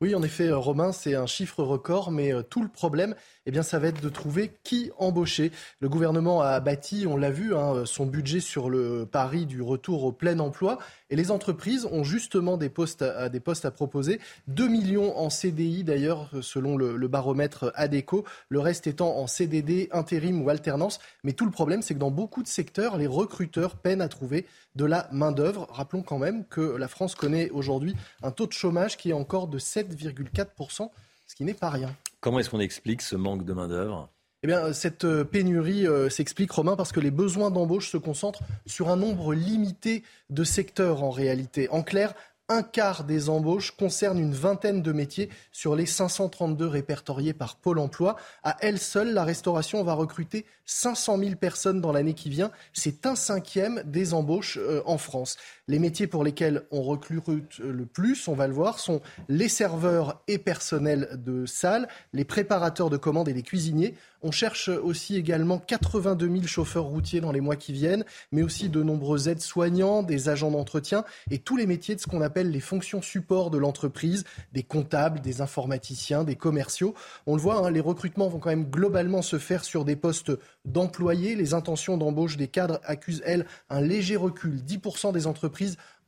Oui, 0.00 0.16
en 0.16 0.22
effet, 0.24 0.48
euh, 0.48 0.58
Romain, 0.58 0.90
c'est 0.90 1.14
un 1.14 1.26
chiffre 1.26 1.62
record, 1.62 2.10
mais 2.10 2.32
tout 2.50 2.62
le 2.62 2.68
problème, 2.68 3.14
eh 3.48 3.50
bien, 3.50 3.62
ça 3.62 3.78
va 3.78 3.88
être 3.88 4.02
de 4.02 4.10
trouver 4.10 4.52
qui 4.62 4.90
embaucher. 4.98 5.52
Le 5.80 5.88
gouvernement 5.88 6.42
a 6.42 6.60
bâti, 6.60 7.06
on 7.08 7.16
l'a 7.16 7.30
vu, 7.30 7.56
hein, 7.56 7.86
son 7.86 8.04
budget 8.04 8.40
sur 8.40 8.68
le 8.68 9.06
pari 9.10 9.46
du 9.46 9.62
retour 9.62 10.04
au 10.04 10.12
plein 10.12 10.38
emploi. 10.38 10.78
Et 11.08 11.16
les 11.16 11.30
entreprises 11.30 11.88
ont 11.90 12.04
justement 12.04 12.58
des 12.58 12.68
postes 12.68 13.00
à, 13.00 13.70
proposer. 13.70 14.20
2 14.48 14.68
millions 14.68 15.16
en 15.16 15.30
CDI, 15.30 15.82
d'ailleurs, 15.82 16.28
selon 16.42 16.76
le, 16.76 17.08
baromètre 17.08 17.72
ADECO. 17.74 18.26
Le 18.50 18.60
reste 18.60 18.86
étant 18.86 19.16
en 19.16 19.26
CDD, 19.26 19.88
intérim 19.92 20.42
ou 20.42 20.50
alternance. 20.50 20.98
Mais 21.24 21.32
tout 21.32 21.46
le 21.46 21.50
problème, 21.50 21.80
c'est 21.80 21.94
que 21.94 22.00
dans 22.00 22.10
beaucoup 22.10 22.42
de 22.42 22.48
secteurs, 22.48 22.98
les 22.98 23.06
recruteurs 23.06 23.76
peinent 23.76 24.02
à 24.02 24.08
trouver 24.08 24.44
de 24.76 24.84
la 24.84 25.08
main-d'œuvre. 25.10 25.68
Rappelons 25.70 26.02
quand 26.02 26.18
même 26.18 26.44
que 26.44 26.60
la 26.60 26.86
France 26.86 27.14
connaît 27.14 27.48
aujourd'hui 27.48 27.96
un 28.22 28.30
taux 28.30 28.46
de 28.46 28.52
chômage 28.52 28.98
qui 28.98 29.08
est 29.08 29.14
encore 29.14 29.48
de 29.48 29.58
7,4%, 29.58 30.90
ce 31.26 31.34
qui 31.34 31.44
n'est 31.44 31.54
pas 31.54 31.70
rien. 31.70 31.96
Comment 32.20 32.40
est-ce 32.40 32.50
qu'on 32.50 32.60
explique 32.60 33.02
ce 33.02 33.16
manque 33.16 33.44
de 33.44 33.52
main-d'œuvre? 33.52 34.10
Eh 34.44 34.72
cette 34.72 35.04
euh, 35.04 35.24
pénurie 35.24 35.86
euh, 35.86 36.08
s'explique, 36.08 36.52
Romain, 36.52 36.76
parce 36.76 36.92
que 36.92 37.00
les 37.00 37.10
besoins 37.10 37.50
d'embauche 37.50 37.90
se 37.90 37.96
concentrent 37.96 38.42
sur 38.66 38.88
un 38.88 38.96
nombre 38.96 39.34
limité 39.34 40.04
de 40.30 40.44
secteurs 40.44 41.02
en 41.02 41.10
réalité. 41.10 41.68
En 41.70 41.82
clair, 41.82 42.14
un 42.48 42.62
quart 42.62 43.04
des 43.04 43.28
embauches 43.28 43.72
concernent 43.72 44.18
une 44.18 44.32
vingtaine 44.32 44.80
de 44.80 44.92
métiers 44.92 45.28
sur 45.52 45.76
les 45.76 45.84
532 45.84 46.66
répertoriés 46.66 47.34
par 47.34 47.56
Pôle 47.56 47.78
emploi. 47.78 48.16
À 48.42 48.56
elle 48.60 48.78
seule, 48.78 49.12
la 49.12 49.24
restauration 49.24 49.84
va 49.84 49.92
recruter 49.92 50.46
500 50.64 51.18
000 51.18 51.34
personnes 51.34 51.82
dans 51.82 51.92
l'année 51.92 52.14
qui 52.14 52.30
vient. 52.30 52.50
C'est 52.72 53.04
un 53.04 53.16
cinquième 53.16 53.82
des 53.84 54.14
embauches 54.14 54.56
euh, 54.56 54.82
en 54.86 54.96
France. 54.96 55.36
Les 55.68 55.78
métiers 55.78 56.06
pour 56.06 56.24
lesquels 56.24 56.62
on 56.70 56.80
recrute 56.82 57.58
le 57.58 57.84
plus, 57.84 58.26
on 58.26 58.34
va 58.34 58.46
le 58.46 58.54
voir, 58.54 58.78
sont 58.78 59.02
les 59.28 59.50
serveurs 59.50 60.22
et 60.26 60.38
personnels 60.38 61.20
de 61.22 61.44
salle, 61.44 61.88
les 62.14 62.24
préparateurs 62.24 62.88
de 62.88 62.96
commandes 62.96 63.28
et 63.28 63.34
les 63.34 63.42
cuisiniers. 63.42 63.94
On 64.22 64.32
cherche 64.32 64.68
aussi 64.68 65.16
également 65.16 65.58
82 65.58 66.26
000 66.26 66.46
chauffeurs 66.46 66.86
routiers 66.86 67.20
dans 67.20 67.32
les 67.32 67.42
mois 67.42 67.54
qui 67.54 67.72
viennent, 67.72 68.04
mais 68.32 68.42
aussi 68.42 68.68
de 68.70 68.82
nombreux 68.82 69.28
aides-soignants, 69.28 70.02
des 70.02 70.30
agents 70.30 70.50
d'entretien 70.50 71.04
et 71.30 71.38
tous 71.38 71.56
les 71.56 71.66
métiers 71.66 71.94
de 71.94 72.00
ce 72.00 72.06
qu'on 72.06 72.22
appelle 72.22 72.50
les 72.50 72.60
fonctions 72.60 73.02
support 73.02 73.50
de 73.50 73.58
l'entreprise, 73.58 74.24
des 74.52 74.62
comptables, 74.62 75.20
des 75.20 75.40
informaticiens, 75.42 76.24
des 76.24 76.34
commerciaux. 76.34 76.94
On 77.26 77.36
le 77.36 77.42
voit, 77.42 77.66
hein, 77.66 77.70
les 77.70 77.80
recrutements 77.80 78.28
vont 78.28 78.38
quand 78.38 78.48
même 78.48 78.70
globalement 78.70 79.22
se 79.22 79.38
faire 79.38 79.64
sur 79.64 79.84
des 79.84 79.96
postes 79.96 80.32
d'employés. 80.64 81.36
Les 81.36 81.52
intentions 81.54 81.96
d'embauche 81.96 82.38
des 82.38 82.48
cadres 82.48 82.80
accusent, 82.84 83.22
elles, 83.24 83.46
un 83.68 83.82
léger 83.82 84.16
recul. 84.16 84.62
10% 84.66 85.12
des 85.12 85.26
entreprises 85.26 85.57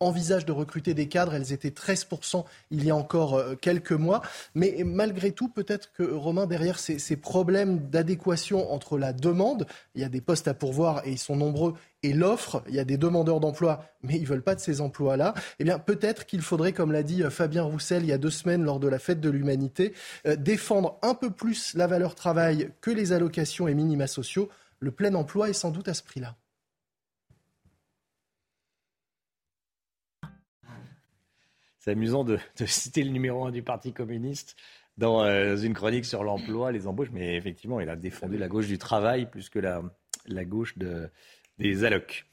envisagent 0.01 0.47
de 0.47 0.53
recruter 0.53 0.95
des 0.95 1.09
cadres. 1.09 1.35
Elles 1.35 1.53
étaient 1.53 1.69
13% 1.69 2.45
il 2.71 2.85
y 2.85 2.91
a 2.91 2.97
encore 2.97 3.35
euh, 3.35 3.55
quelques 3.55 3.93
mois. 3.93 4.23
Mais 4.55 4.83
malgré 4.85 5.33
tout, 5.33 5.49
peut-être 5.49 5.93
que 5.93 6.03
Romain, 6.03 6.47
derrière 6.47 6.79
ces, 6.79 7.17
problèmes 7.17 7.91
d'adéquation 7.91 8.73
entre 8.73 8.99
la 8.99 9.13
demande, 9.13 9.67
il 9.95 10.01
y 10.01 10.05
a 10.05 10.09
des 10.09 10.23
postes 10.23 10.49
à 10.49 10.55
pourvoir 10.55 11.07
et 11.07 11.13
ils 11.13 11.19
sont 11.19 11.37
nombreux, 11.37 11.75
et 12.03 12.15
l'offre, 12.15 12.63
il 12.69 12.75
y 12.75 12.79
a 12.79 12.85
des 12.85 12.97
demandeurs 12.97 13.41
d'emploi, 13.41 13.85
mais 14.03 14.17
ils 14.17 14.27
veulent 14.27 14.43
pas 14.43 14.55
de 14.55 14.61
ces 14.61 14.81
emplois-là. 14.81 15.35
Eh 15.59 15.65
bien, 15.65 15.79
peut-être 15.79 16.25
qu'il 16.25 16.41
faudrait, 16.41 16.73
comme 16.73 16.93
l'a 16.93 17.03
dit 17.03 17.23
euh, 17.23 17.31
Fabien 17.31 17.63
Roussel 17.63 18.03
il 18.03 18.09
y 18.09 18.13
a 18.13 18.19
deux 18.19 18.31
semaines 18.31 18.65
lors 18.65 18.81
de 18.81 18.89
la 18.89 18.99
fête 18.99 19.21
de 19.21 19.29
l'humanité, 19.29 19.93
euh, 20.27 20.35
défendre 20.37 20.99
un 21.03 21.15
peu 21.15 21.31
plus 21.31 21.75
la 21.75 21.87
valeur 21.87 22.15
travail 22.15 22.71
que 22.81 22.91
les 22.91 23.13
allocations 23.13 23.69
et 23.69 23.75
minima 23.75 24.07
sociaux. 24.07 24.49
Le 24.79 24.91
plein 24.91 25.15
emploi 25.15 25.51
est 25.51 25.55
sans 25.55 25.71
doute 25.71 25.89
à 25.89 25.95
ce 25.95 26.03
prix-là. 26.03 26.37
C'est 31.81 31.93
amusant 31.93 32.25
de, 32.25 32.39
citer 32.67 33.03
le 33.03 33.11
numéro 33.11 33.47
un 33.47 33.51
du 33.51 33.63
Parti 33.63 33.93
communiste 33.93 34.55
dans 34.99 35.25
euh, 35.25 35.57
une 35.57 35.73
chronique 35.73 36.05
sur 36.05 36.23
l'emploi, 36.23 36.73
les 36.73 36.87
embauches, 36.87 37.09
mais 37.11 37.37
effectivement, 37.37 37.81
il 37.81 37.89
a 37.89 37.97
défendu 37.97 38.37
la 38.37 38.49
gauche 38.49 38.67
du 38.67 38.77
travail 38.77 39.31
plus 39.31 39.49
que 39.49 39.59
la, 39.59 39.83
gauche 40.45 40.77
de, 40.77 41.09
des 41.59 41.85
allocs. 41.85 42.27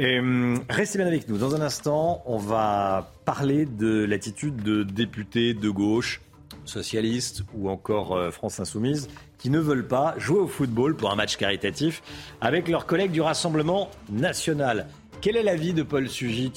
Euh, 0.00 0.56
restez 0.68 0.98
bien 0.98 1.08
avec 1.08 1.28
nous. 1.28 1.38
Dans 1.38 1.56
un 1.56 1.60
instant, 1.60 2.22
on 2.26 2.36
va 2.36 3.12
parler 3.24 3.66
de 3.66 4.04
l'attitude 4.04 4.62
de 4.62 4.84
députés 4.84 5.54
de 5.54 5.70
gauche, 5.70 6.20
socialistes 6.64 7.42
ou 7.52 7.68
encore 7.68 8.14
euh, 8.16 8.30
France 8.30 8.60
Insoumise, 8.60 9.08
qui 9.38 9.50
ne 9.50 9.58
veulent 9.58 9.88
pas 9.88 10.14
jouer 10.18 10.38
au 10.38 10.46
football 10.46 10.96
pour 10.96 11.10
un 11.10 11.16
match 11.16 11.36
caritatif 11.36 12.00
avec 12.40 12.68
leurs 12.68 12.86
collègues 12.86 13.10
du 13.10 13.20
Rassemblement 13.20 13.90
national. 14.08 14.86
Quel 15.20 15.36
est 15.36 15.42
l'avis 15.42 15.74
de 15.74 15.82
Paul 15.82 16.08
Sugy? 16.08 16.52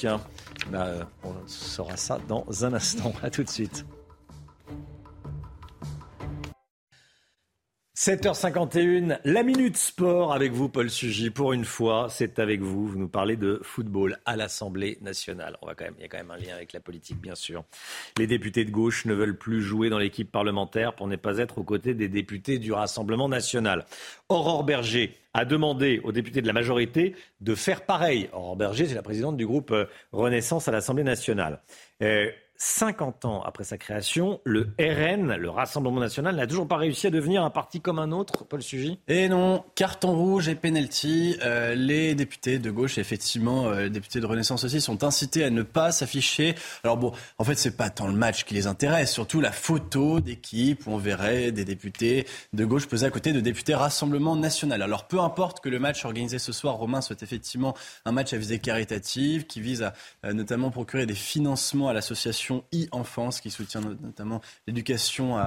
Bah, 0.72 1.10
on 1.24 1.34
saura 1.46 1.98
ça 1.98 2.20
dans 2.28 2.46
un 2.64 2.74
instant. 2.74 3.14
À 3.24 3.30
tout 3.30 3.44
de 3.44 3.50
suite. 3.50 3.86
7h51, 7.98 9.18
la 9.24 9.42
minute 9.42 9.76
sport 9.76 10.32
avec 10.32 10.52
vous, 10.52 10.70
Paul 10.70 10.88
Sugy. 10.88 11.32
Pour 11.32 11.54
une 11.54 11.66
fois, 11.66 12.10
c'est 12.12 12.38
avec 12.38 12.62
vous. 12.62 12.86
Vous 12.86 13.00
nous 13.00 13.08
parlez 13.08 13.38
de 13.38 13.60
football 13.64 14.20
à 14.24 14.36
l'Assemblée 14.36 15.00
nationale. 15.02 15.58
On 15.64 15.66
va 15.66 15.74
quand 15.74 15.86
même, 15.86 15.96
il 15.98 16.04
y 16.04 16.06
a 16.06 16.08
quand 16.08 16.20
même 16.20 16.30
un 16.30 16.38
lien 16.38 16.54
avec 16.54 16.74
la 16.74 16.80
politique, 16.80 17.20
bien 17.20 17.34
sûr. 17.34 17.64
Les 18.20 18.28
députés 18.28 18.66
de 18.66 18.70
gauche 18.70 19.06
ne 19.06 19.16
veulent 19.16 19.36
plus 19.36 19.64
jouer 19.64 19.90
dans 19.90 19.98
l'équipe 19.98 20.32
parlementaire 20.32 20.94
pour 20.94 21.08
ne 21.08 21.16
pas 21.16 21.40
être 21.40 21.58
aux 21.58 21.64
côtés 21.64 21.96
des 21.96 22.08
députés 22.08 22.60
du 22.60 22.72
Rassemblement 22.72 23.30
national. 23.30 23.84
Aurore 24.30 24.64
Berger 24.64 25.18
a 25.34 25.44
demandé 25.44 26.00
aux 26.04 26.12
députés 26.12 26.44
de 26.44 26.48
la 26.48 26.54
majorité 26.54 27.16
de 27.42 27.56
faire 27.56 27.84
pareil. 27.84 28.30
Aurore 28.32 28.58
Berger, 28.58 28.86
c'est 28.86 28.94
la 28.94 29.02
présidente 29.02 29.38
du 29.38 29.48
groupe 29.48 29.72
euh, 29.72 29.86
Renaissance 30.12 30.68
à 30.68 30.72
l'Assemblée 30.72 31.04
nationale. 31.04 31.64
Euh, 32.04 32.30
50 32.58 33.26
ans 33.26 33.44
après 33.44 33.64
sa 33.64 33.78
création, 33.78 34.42
le 34.44 34.70
RN, 34.80 35.36
le 35.36 35.50
Rassemblement 35.50 36.00
national, 36.00 36.36
n'a 36.36 36.48
toujours 36.48 36.68
pas 36.68 36.78
réussi 36.78 37.08
à 37.08 37.12
devenir 37.12 37.44
un 37.44 37.52
parti 37.52 37.82
comme 37.82 38.00
un 38.00 38.12
autre, 38.12 38.46
Paul 38.46 38.64
Sugy? 38.64 39.00
Et 39.08 39.30
non, 39.30 39.64
carton 39.76 40.16
rouge 40.16 40.48
et 40.48 40.56
penalty. 40.56 41.38
Euh, 41.44 41.76
les 41.76 42.16
députés 42.16 42.58
de 42.58 42.72
gauche, 42.72 42.98
effectivement, 42.98 43.68
euh, 43.68 43.84
les 43.84 43.90
députés 43.92 44.20
de 44.20 44.26
Renaissance 44.26 44.64
aussi, 44.64 44.82
sont 44.82 45.04
incités 45.04 45.44
à 45.44 45.52
ne 45.52 45.62
pas 45.62 45.92
s'afficher. 45.92 46.56
Alors 46.84 46.98
bon, 46.98 47.12
en 47.38 47.44
fait, 47.44 47.56
c'est 47.56 47.78
pas 47.78 47.92
tant 47.92 48.08
le 48.08 48.14
match 48.14 48.44
qui 48.44 48.56
les 48.56 48.66
intéresse, 48.66 49.12
surtout 49.12 49.40
la 49.40 49.52
photo 49.52 50.20
d'équipe 50.20 50.88
où 50.88 50.92
on 50.92 50.98
verrait 50.98 51.52
des 51.52 51.66
députés 51.66 52.26
de 52.54 52.66
gauche 52.66 52.88
poser 52.88 53.06
à 53.06 53.12
côté 53.12 53.34
de 53.34 53.40
députés 53.40 53.76
Rassemblement 53.76 54.36
national. 54.36 54.82
Alors 54.82 55.08
peu 55.08 55.20
importe 55.20 55.60
que 55.60 55.70
le 55.70 55.78
match 55.78 56.06
organisé 56.06 56.40
ce 56.40 56.52
soir, 56.52 56.76
Romain, 56.76 57.02
soit 57.02 57.22
effectivement 57.22 57.76
un 58.06 58.12
match 58.12 58.34
à 58.34 58.38
visée 58.38 58.60
caritative 58.60 59.46
qui 59.46 59.62
vise 59.62 59.84
à 60.24 60.34
notamment 60.34 60.72
procurer 60.72 61.06
des 61.06 61.14
financements 61.14 61.90
à 61.90 61.94
l'association 61.94 62.47
e-enfance 62.74 63.42
qui 63.42 63.52
soutient 63.52 63.82
notamment 63.82 64.42
l'éducation 64.68 65.38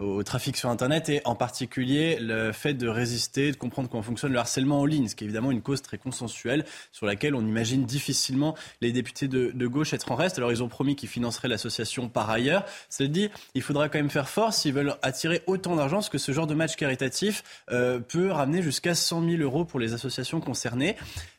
au 0.00 0.22
trafic 0.22 0.56
sur 0.56 0.70
Internet 0.70 1.08
et 1.08 1.20
en 1.24 1.34
particulier 1.34 2.18
le 2.20 2.52
fait 2.52 2.74
de 2.74 2.88
résister, 2.88 3.52
de 3.52 3.56
comprendre 3.56 3.88
comment 3.88 4.02
fonctionne 4.02 4.32
le 4.32 4.38
harcèlement 4.38 4.80
en 4.80 4.84
ligne, 4.84 5.08
ce 5.08 5.14
qui 5.14 5.24
est 5.24 5.26
évidemment 5.26 5.50
une 5.50 5.62
cause 5.62 5.82
très 5.82 5.98
consensuelle 5.98 6.64
sur 6.92 7.06
laquelle 7.06 7.34
on 7.34 7.46
imagine 7.46 7.84
difficilement 7.84 8.54
les 8.80 8.92
députés 8.92 9.28
de, 9.28 9.66
gauche 9.66 9.92
être 9.92 10.10
en 10.10 10.14
reste. 10.14 10.38
Alors 10.38 10.50
ils 10.50 10.62
ont 10.62 10.68
promis 10.68 10.96
qu'ils 10.96 11.08
financeraient 11.08 11.48
l'association 11.48 12.08
par 12.08 12.30
ailleurs. 12.30 12.64
C'est 12.88 13.08
dit, 13.08 13.28
il 13.54 13.62
faudra 13.62 13.88
quand 13.88 13.98
même 13.98 14.10
faire 14.10 14.28
force 14.28 14.58
s'ils 14.58 14.72
veulent 14.72 14.94
attirer 15.02 15.42
autant 15.46 15.76
d'argent, 15.76 15.96
parce 15.96 16.08
que 16.08 16.18
ce 16.18 16.32
genre 16.32 16.46
de 16.46 16.54
match 16.54 16.76
caritatif 16.76 17.42
euh, 17.70 17.98
peut 18.00 18.30
ramener 18.30 18.62
jusqu'à 18.62 18.94
100 18.94 19.28
000 19.28 19.42
euros 19.42 19.64
pour 19.64 19.80
les 19.80 19.92
associations 19.92 20.40
concernées. 20.40 20.96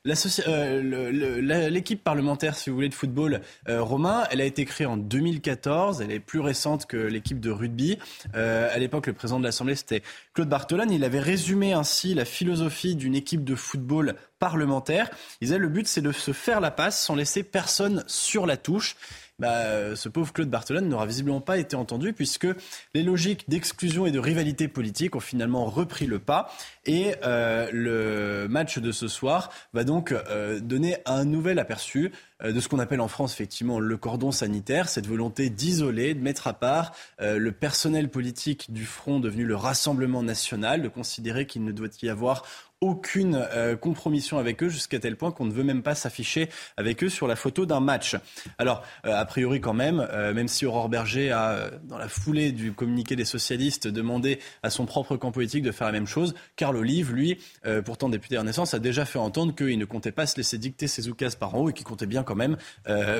Euh, 0.07 1.69
l'équipe 1.69 2.03
parlementaire, 2.03 2.55
si 2.55 2.69
vous 2.69 2.75
voulez, 2.75 2.89
de 2.89 2.93
football 2.93 3.41
euh, 3.67 3.81
romain, 3.81 4.23
elle 4.31 4.41
a 4.41 4.45
été 4.45 4.65
créée 4.65 4.87
en 4.87 4.97
2014. 4.99 6.01
Elle 6.01 6.11
est 6.11 6.19
plus 6.19 6.39
récente 6.39 6.85
que 6.85 6.97
l'équipe 6.97 7.39
de 7.39 7.51
rugby. 7.51 7.97
Euh, 8.35 8.69
à 8.73 8.77
l'époque, 8.77 9.07
le 9.07 9.13
président 9.13 9.39
de 9.39 9.45
l'Assemblée, 9.45 9.75
c'était 9.75 10.03
Claude 10.33 10.49
Bartolone. 10.49 10.91
Il 10.91 11.03
avait 11.03 11.19
résumé 11.19 11.73
ainsi 11.73 12.13
la 12.13 12.25
philosophie 12.25 12.95
d'une 12.95 13.15
équipe 13.15 13.43
de 13.43 13.55
football 13.55 14.15
parlementaire. 14.39 15.09
Il 15.41 15.45
disait 15.45 15.57
le 15.57 15.69
but, 15.69 15.87
c'est 15.87 16.01
de 16.01 16.11
se 16.11 16.31
faire 16.31 16.61
la 16.61 16.71
passe 16.71 16.99
sans 16.99 17.15
laisser 17.15 17.43
personne 17.43 18.03
sur 18.07 18.45
la 18.45 18.57
touche. 18.57 18.95
Bah, 19.39 19.95
ce 19.95 20.09
pauvre 20.09 20.33
Claude 20.33 20.49
Barthelone 20.49 20.89
n'aura 20.89 21.05
visiblement 21.05 21.41
pas 21.41 21.57
été 21.57 21.75
entendu 21.75 22.13
puisque 22.13 22.47
les 22.93 23.03
logiques 23.03 23.49
d'exclusion 23.49 24.05
et 24.05 24.11
de 24.11 24.19
rivalité 24.19 24.67
politique 24.67 25.15
ont 25.15 25.21
finalement 25.21 25.65
repris 25.65 26.05
le 26.05 26.19
pas. 26.19 26.51
Et 26.85 27.15
euh, 27.23 27.69
le 27.71 28.47
match 28.49 28.79
de 28.79 28.91
ce 28.91 29.07
soir 29.07 29.49
va 29.73 29.83
donc 29.83 30.11
euh, 30.11 30.59
donner 30.59 30.97
un 31.05 31.23
nouvel 31.23 31.59
aperçu 31.59 32.11
euh, 32.43 32.51
de 32.51 32.59
ce 32.59 32.67
qu'on 32.67 32.79
appelle 32.79 33.01
en 33.01 33.07
France 33.07 33.33
effectivement 33.33 33.79
le 33.79 33.95
cordon 33.95 34.31
sanitaire, 34.31 34.89
cette 34.89 35.07
volonté 35.07 35.49
d'isoler, 35.49 36.13
de 36.13 36.21
mettre 36.21 36.47
à 36.47 36.53
part 36.53 36.93
le 37.19 37.51
personnel 37.51 38.09
politique 38.09 38.71
du 38.71 38.85
front 38.85 39.19
devenu 39.19 39.45
le 39.45 39.55
Rassemblement 39.55 40.23
national, 40.23 40.81
de 40.81 40.87
considérer 40.87 41.45
qu'il 41.45 41.63
ne 41.63 41.71
doit 41.71 41.87
y 42.01 42.09
avoir 42.09 42.43
aucune 42.81 43.35
euh, 43.35 43.75
compromission 43.75 44.37
avec 44.37 44.63
eux 44.63 44.69
jusqu'à 44.69 44.99
tel 44.99 45.17
point 45.17 45.31
qu'on 45.31 45.45
ne 45.45 45.51
veut 45.51 45.63
même 45.63 45.83
pas 45.83 45.95
s'afficher 45.95 46.49
avec 46.77 47.03
eux 47.03 47.09
sur 47.09 47.27
la 47.27 47.35
photo 47.35 47.65
d'un 47.65 47.81
match. 47.81 48.15
Alors, 48.57 48.83
euh, 49.05 49.13
a 49.13 49.25
priori 49.25 49.59
quand 49.59 49.73
même, 49.73 50.07
euh, 50.11 50.33
même 50.33 50.47
si 50.47 50.65
Aurore 50.65 50.87
Berger 50.87 51.31
a, 51.31 51.71
dans 51.83 51.97
la 51.97 52.07
foulée 52.07 52.51
du 52.51 52.71
communiqué 52.71 53.15
des 53.15 53.25
socialistes, 53.25 53.87
demandé 53.87 54.39
à 54.63 54.69
son 54.69 54.85
propre 54.85 55.17
camp 55.17 55.31
politique 55.31 55.63
de 55.63 55.71
faire 55.71 55.87
la 55.87 55.93
même 55.93 56.07
chose, 56.07 56.35
Carl 56.55 56.75
Olive, 56.77 57.13
lui, 57.13 57.37
pourtant 57.85 58.09
député 58.09 58.37
Renaissance, 58.37 58.73
a 58.73 58.79
déjà 58.79 59.05
fait 59.05 59.19
entendre 59.19 59.53
qu'il 59.55 59.77
ne 59.77 59.85
comptait 59.85 60.11
pas 60.11 60.25
se 60.25 60.37
laisser 60.37 60.57
dicter 60.57 60.87
ses 60.87 61.07
oukases 61.09 61.35
par 61.35 61.55
en 61.55 61.59
haut 61.59 61.69
et 61.69 61.73
qu'il 61.73 61.85
comptait 61.85 62.05
bien 62.05 62.23
quand 62.23 62.35
même 62.35 62.57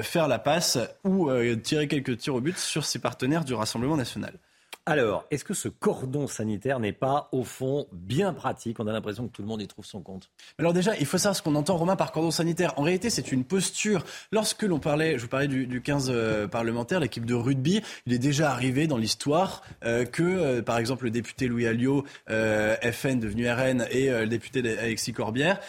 faire 0.02 0.28
la 0.28 0.40
passe 0.40 0.78
ou 1.04 1.30
tirer 1.64 1.88
quelques 1.88 2.18
tirs 2.18 2.36
au 2.36 2.42
but 2.42 2.58
sur 2.58 2.86
ses 2.86 3.00
partenaires 3.00 3.46
du 3.46 3.54
Rassemblement 3.54 3.98
national. 3.98 4.34
Alors, 4.90 5.28
est-ce 5.30 5.46
que 5.46 5.54
ce 5.54 5.68
cordon 5.68 6.26
sanitaire 6.26 6.80
n'est 6.80 6.94
pas, 6.94 7.30
au 7.32 7.44
fond, 7.44 7.86
bien 7.92 8.34
pratique? 8.34 8.80
On 8.80 8.88
a 8.88 8.92
l'impression 8.92 9.28
que 9.28 9.32
tout 9.32 9.44
le 9.44 9.48
monde 9.48 9.62
y 9.62 9.68
trouve 9.68 9.86
son 9.86 10.02
compte. 10.02 10.32
Alors 10.58 10.74
déjà, 10.74 10.98
il 10.98 11.06
faut 11.06 11.20
savoir 11.20 11.36
ce 11.36 11.44
qu'on 11.44 11.54
entend, 11.54 11.78
Romain, 11.78 11.96
par 11.96 12.12
cordon 12.12 12.32
sanitaire. 12.32 12.74
En 12.76 12.82
réalité, 12.82 13.12
c'est 13.12 13.32
une 13.32 13.44
posture. 13.44 14.04
Lorsque 14.32 14.64
l'on 14.64 14.80
parlait, 14.80 15.20
je 15.20 15.22
vous 15.22 15.28
parlais 15.28 15.48
du, 15.48 15.80
15 15.80 16.10
euh, 16.10 16.48
parlementaire, 16.48 17.00
l'équipe 17.00 17.28
de 17.28 17.36
rugby, 17.36 17.84
il 18.08 18.14
est 18.14 18.18
déjà 18.18 18.50
arrivé 18.50 18.88
dans 18.88 18.98
l'histoire 18.98 19.62
euh, 19.86 20.06
que, 20.06 20.24
euh, 20.24 20.62
par 20.64 20.80
exemple, 20.80 21.04
le 21.04 21.12
député 21.12 21.46
Louis 21.46 21.68
Alliot, 21.68 22.04
FN 22.28 23.20
devenu 23.20 23.48
RN, 23.48 23.86
et 23.92 24.10
le 24.10 24.26
député 24.26 24.62
Alexis 24.80 25.14
Corbière 25.14 25.60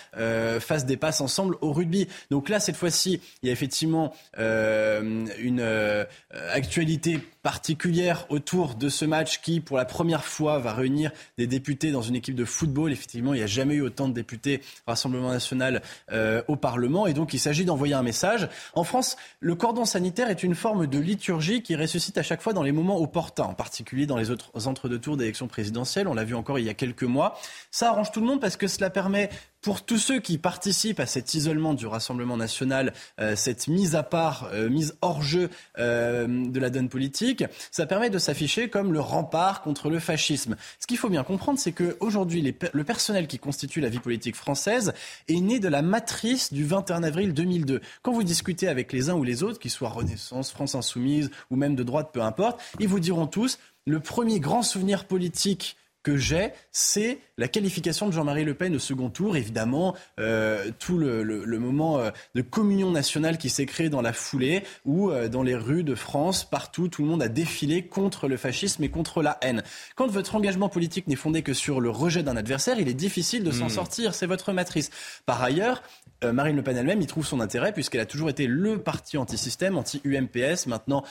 fassent 0.61 0.87
des 0.87 0.97
passes 0.97 1.21
ensemble 1.21 1.57
au 1.61 1.73
rugby. 1.73 2.09
Donc 2.31 2.49
là, 2.49 2.59
cette 2.59 2.77
fois-ci, 2.77 3.21
il 3.43 3.49
y 3.49 3.51
a 3.51 3.53
effectivement 3.53 4.15
une 4.39 6.07
actualité 6.31 7.21
particulière 7.43 8.27
autour 8.31 8.75
de 8.75 8.89
ce 8.89 9.05
match 9.11 9.43
qui, 9.43 9.61
pour 9.61 9.77
la 9.77 9.85
première 9.85 10.25
fois, 10.25 10.59
va 10.59 10.73
réunir 10.73 11.11
des 11.37 11.47
députés 11.47 11.91
dans 11.91 12.01
une 12.01 12.15
équipe 12.15 12.35
de 12.35 12.47
football. 12.47 12.93
Effectivement, 12.93 13.35
il 13.35 13.39
n'y 13.39 13.43
a 13.43 13.47
jamais 13.47 13.75
eu 13.75 13.83
autant 13.83 14.09
de 14.09 14.15
députés 14.15 14.63
Rassemblement 14.87 15.31
national 15.31 15.83
euh, 16.13 16.43
au 16.49 16.57
Parlement. 16.57 17.07
Et 17.07 17.13
donc, 17.13 17.35
il 17.35 17.39
s'agit 17.39 17.67
d'envoyer 17.67 17.95
un 17.95 18.03
message. 18.03 18.49
En 18.75 18.85
France, 18.85 19.17
le 19.41 19.55
cordon 19.55 19.85
sanitaire 19.85 20.31
est 20.31 20.43
une 20.43 20.55
forme 20.55 20.87
de 20.87 20.99
liturgie 20.99 21.63
qui 21.63 21.77
ressuscite 21.77 22.17
à 22.17 22.23
chaque 22.23 22.41
fois 22.41 22.53
dans 22.53 22.63
les 22.63 22.73
moments 22.73 22.99
opportuns, 22.99 23.45
en 23.45 23.55
particulier 23.55 24.07
dans 24.07 24.17
les 24.17 24.31
autres 24.31 24.51
entre-deux 24.67 24.99
tours 24.99 25.17
d'élection 25.17 25.49
présidentielle. 25.49 26.09
On 26.09 26.15
l'a 26.15 26.25
vu 26.25 26.35
encore 26.35 26.59
il 26.59 26.65
y 26.65 26.71
a 26.71 26.75
quelques 26.75 27.03
mois. 27.03 27.39
Ça 27.71 27.91
arrange 27.91 28.11
tout 28.13 28.21
le 28.21 28.27
monde 28.27 28.41
parce 28.41 28.57
que 28.57 28.67
cela 28.67 28.89
permet 28.89 29.29
pour 29.63 29.85
tous 29.85 29.99
ceux 29.99 30.21
qui 30.21 30.39
participent 30.39 31.01
à 31.01 31.07
cet 31.07 31.35
isolement 31.35 31.75
du 31.75 31.87
Rassemblement 31.87 32.37
national, 32.37 32.93
euh, 33.21 33.37
cette 33.37 33.69
mise 33.69 33.95
à 33.95 34.03
part, 34.03 34.49
euh, 34.53 34.69
mise 34.69 34.97
hors 35.03 35.23
jeu 35.23 35.51
euh, 35.79 36.27
de 36.27 36.61
la 36.61 36.71
donne 36.71 36.89
politique, 36.89 37.45
ça 37.71 37.87
permet 37.87 38.11
de 38.11 38.19
s'afficher 38.19 38.69
comme 38.69 38.93
le 38.93 39.01
rempart 39.01 39.63
contre 39.63 39.91
le 39.91 39.99
fascisme. 39.99 40.57
Ce 40.79 40.87
qu'il 40.87 40.97
faut 40.97 41.11
bien 41.11 41.25
comprendre, 41.25 41.59
c'est 41.59 41.73
qu'aujourd'hui, 41.73 42.43
le 42.73 42.85
personnel 42.85 43.27
qui 43.27 43.39
constitue 43.39 43.81
la 43.81 43.89
vie 43.89 43.99
politique 43.99 44.37
française 44.37 44.93
est 45.29 45.41
né 45.41 45.59
de 45.59 45.69
la 45.69 45.83
matrice 45.83 46.53
du 46.53 46.65
21 46.65 47.03
avril 47.03 47.35
2002. 47.35 47.81
Quand 48.03 48.13
vous 48.13 48.23
discutez 48.23 48.69
avec 48.69 48.93
les 48.93 49.11
uns 49.11 49.15
ou 49.15 49.25
les 49.25 49.43
autres, 49.43 49.59
qu'ils 49.59 49.71
soient 49.71 49.91
Renaissance, 49.91 50.51
France 50.51 50.75
Insoumise 50.75 51.31
ou 51.51 51.57
même 51.57 51.75
de 51.75 51.83
droite, 51.83 52.11
peu 52.13 52.23
importe, 52.23 52.61
ils 52.79 52.89
vous 52.89 53.01
diront 53.01 53.27
tous 53.27 53.59
le 53.87 54.01
premier 54.01 54.41
grand 54.41 54.63
souvenir 54.63 55.07
politique 55.07 55.77
que 56.03 56.17
j'ai, 56.17 56.53
c'est 56.73 57.19
la 57.37 57.49
qualification 57.49 58.07
de 58.07 58.13
Jean-Marie 58.13 58.45
Le 58.45 58.55
Pen 58.55 58.75
au 58.75 58.79
second 58.79 59.11
tour. 59.11 59.37
Évidemment, 59.37 59.95
euh, 60.19 60.71
tout 60.79 60.97
le, 60.97 61.59
moment 61.59 61.99
euh, 61.99 62.11
de 62.35 62.43
communion 62.43 62.91
nationale 62.91 63.39
qui 63.39 63.51
s'est 63.51 63.67
créé 63.67 63.91
dans 63.91 64.01
la 64.01 64.13
foulée, 64.13 64.63
où 64.85 65.11
euh, 65.11 65.29
dans 65.29 65.43
les 65.43 65.55
rues 65.55 65.85
de 65.85 65.95
France, 65.95 66.45
partout, 66.45 66.89
tout 66.89 67.03
le 67.03 67.09
monde 67.09 67.23
a 67.23 67.29
défilé 67.29 67.87
contre 67.87 68.29
le 68.29 68.37
fascisme 68.37 68.83
et 68.83 68.89
contre 68.89 69.23
la 69.23 69.39
haine. 69.43 69.63
Quand 69.95 70.09
votre 70.09 70.35
engagement 70.35 70.69
politique 70.69 71.07
n'est 71.07 71.17
fondé 71.17 71.43
que 71.43 71.53
sur 71.53 71.81
le 71.81 71.91
rejet 71.91 72.23
d'un 72.23 72.37
adversaire, 72.37 72.79
il 72.79 72.89
est 72.89 72.95
difficile 72.95 73.45
de 73.45 73.51
s'en 73.51 73.67
hmm. 73.67 73.71
sortir. 73.71 74.15
C'est 74.15 74.27
votre 74.27 74.53
matrice. 74.53 74.91
Par 75.27 75.43
ailleurs, 75.43 75.83
Marine 76.23 76.57
Le 76.57 76.63
Pen 76.63 76.77
elle-même 76.77 77.01
y 77.01 77.07
trouve 77.07 77.27
son 77.27 77.41
intérêt 77.41 77.73
puisqu'elle 77.73 78.01
a 78.01 78.07
toujours 78.07 78.31
été 78.31 78.47
le 78.47 78.79
parti 78.79 79.19
anti-système, 79.19 79.77
anti-UMPS, 79.77 80.67
maintenant 80.67 81.05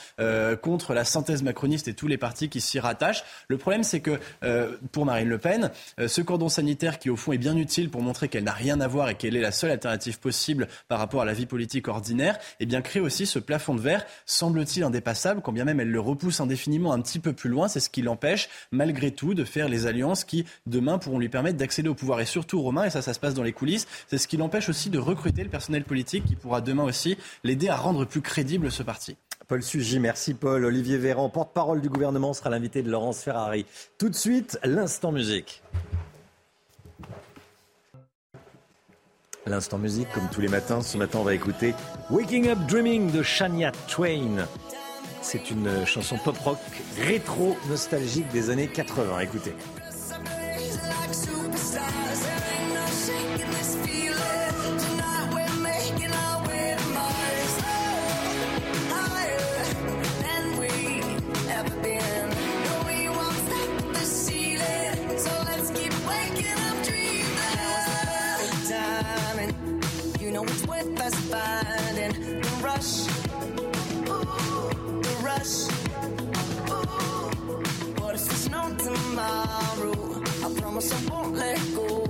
contre 0.61 0.93
la 0.93 1.03
synthèse 1.03 1.43
macroniste 1.43 1.87
et 1.87 1.93
tous 1.93 2.07
les 2.07 2.17
partis 2.17 2.49
qui 2.49 2.61
s'y 2.61 2.79
rattachent. 2.79 3.23
Le 3.47 3.57
problème, 3.57 3.83
c'est 3.83 3.99
que 3.99 4.19
pour 4.91 5.05
Marine 5.05 5.29
Le 5.29 5.37
Pen. 5.37 5.71
Euh, 5.99 6.07
ce 6.07 6.21
cordon 6.21 6.49
sanitaire 6.49 6.99
qui, 6.99 7.09
au 7.09 7.15
fond, 7.15 7.31
est 7.31 7.37
bien 7.37 7.55
utile 7.55 7.89
pour 7.89 8.01
montrer 8.01 8.29
qu'elle 8.29 8.43
n'a 8.43 8.51
rien 8.51 8.79
à 8.81 8.87
voir 8.87 9.09
et 9.09 9.15
qu'elle 9.15 9.35
est 9.35 9.41
la 9.41 9.51
seule 9.51 9.71
alternative 9.71 10.19
possible 10.19 10.67
par 10.87 10.99
rapport 10.99 11.21
à 11.21 11.25
la 11.25 11.33
vie 11.33 11.45
politique 11.45 11.87
ordinaire, 11.87 12.37
eh 12.59 12.65
bien, 12.65 12.81
crée 12.81 12.99
aussi 12.99 13.25
ce 13.25 13.39
plafond 13.39 13.75
de 13.75 13.81
verre, 13.81 14.05
semble-t-il 14.25 14.83
indépassable, 14.83 15.41
quand 15.41 15.51
bien 15.51 15.65
même 15.65 15.79
elle 15.79 15.91
le 15.91 15.99
repousse 15.99 16.39
indéfiniment 16.39 16.93
un 16.93 17.01
petit 17.01 17.19
peu 17.19 17.33
plus 17.33 17.49
loin. 17.49 17.67
C'est 17.67 17.79
ce 17.79 17.89
qui 17.89 18.01
l'empêche, 18.01 18.49
malgré 18.71 19.11
tout, 19.11 19.33
de 19.33 19.43
faire 19.43 19.69
les 19.69 19.87
alliances 19.87 20.23
qui, 20.23 20.45
demain, 20.67 20.97
pourront 20.97 21.19
lui 21.19 21.29
permettre 21.29 21.57
d'accéder 21.57 21.89
au 21.89 21.95
pouvoir. 21.95 22.21
Et 22.21 22.25
surtout, 22.25 22.61
Romain, 22.61 22.85
et 22.85 22.89
ça, 22.89 23.01
ça 23.01 23.13
se 23.13 23.19
passe 23.19 23.33
dans 23.33 23.43
les 23.43 23.53
coulisses, 23.53 23.87
c'est 24.07 24.17
ce 24.17 24.27
qui 24.27 24.37
l'empêche 24.37 24.69
aussi 24.69 24.89
de 24.89 24.98
recruter 24.99 25.43
le 25.43 25.49
personnel 25.49 25.83
politique 25.83 26.25
qui 26.25 26.35
pourra 26.35 26.61
demain 26.61 26.83
aussi 26.83 27.17
l'aider 27.43 27.69
à 27.69 27.75
rendre 27.75 28.05
plus 28.05 28.21
crédible 28.21 28.71
ce 28.71 28.83
parti. 28.83 29.17
Paul 29.47 29.63
Sugy, 29.63 29.99
merci 29.99 30.35
Paul. 30.35 30.63
Olivier 30.63 30.97
Véran, 30.97 31.29
porte-parole 31.29 31.81
du 31.81 31.89
gouvernement, 31.89 32.33
sera 32.33 32.51
l'invité 32.51 32.83
de 32.83 32.91
Laurence 32.91 33.23
Ferrari. 33.23 33.65
Tout 33.97 34.09
de 34.09 34.15
suite, 34.15 34.59
l'instant 34.63 35.11
musique. 35.11 35.63
L'instant 39.47 39.79
musique, 39.79 40.07
comme 40.13 40.29
tous 40.31 40.41
les 40.41 40.47
matins, 40.47 40.81
ce 40.81 40.97
matin 40.97 41.17
on 41.19 41.23
va 41.23 41.33
écouter 41.33 41.73
Waking 42.11 42.49
Up 42.49 42.59
Dreaming 42.67 43.11
de 43.11 43.23
Shania 43.23 43.71
Twain. 43.87 44.47
C'est 45.21 45.49
une 45.49 45.85
chanson 45.85 46.17
pop-rock 46.17 46.59
rétro 47.01 47.57
nostalgique 47.67 48.27
des 48.31 48.51
années 48.51 48.67
80. 48.67 49.19
Écoutez. 49.21 49.55
promise 80.79 80.93
I 80.93 81.13
won't 81.13 81.35
let 81.35 81.59
go. 81.75 82.08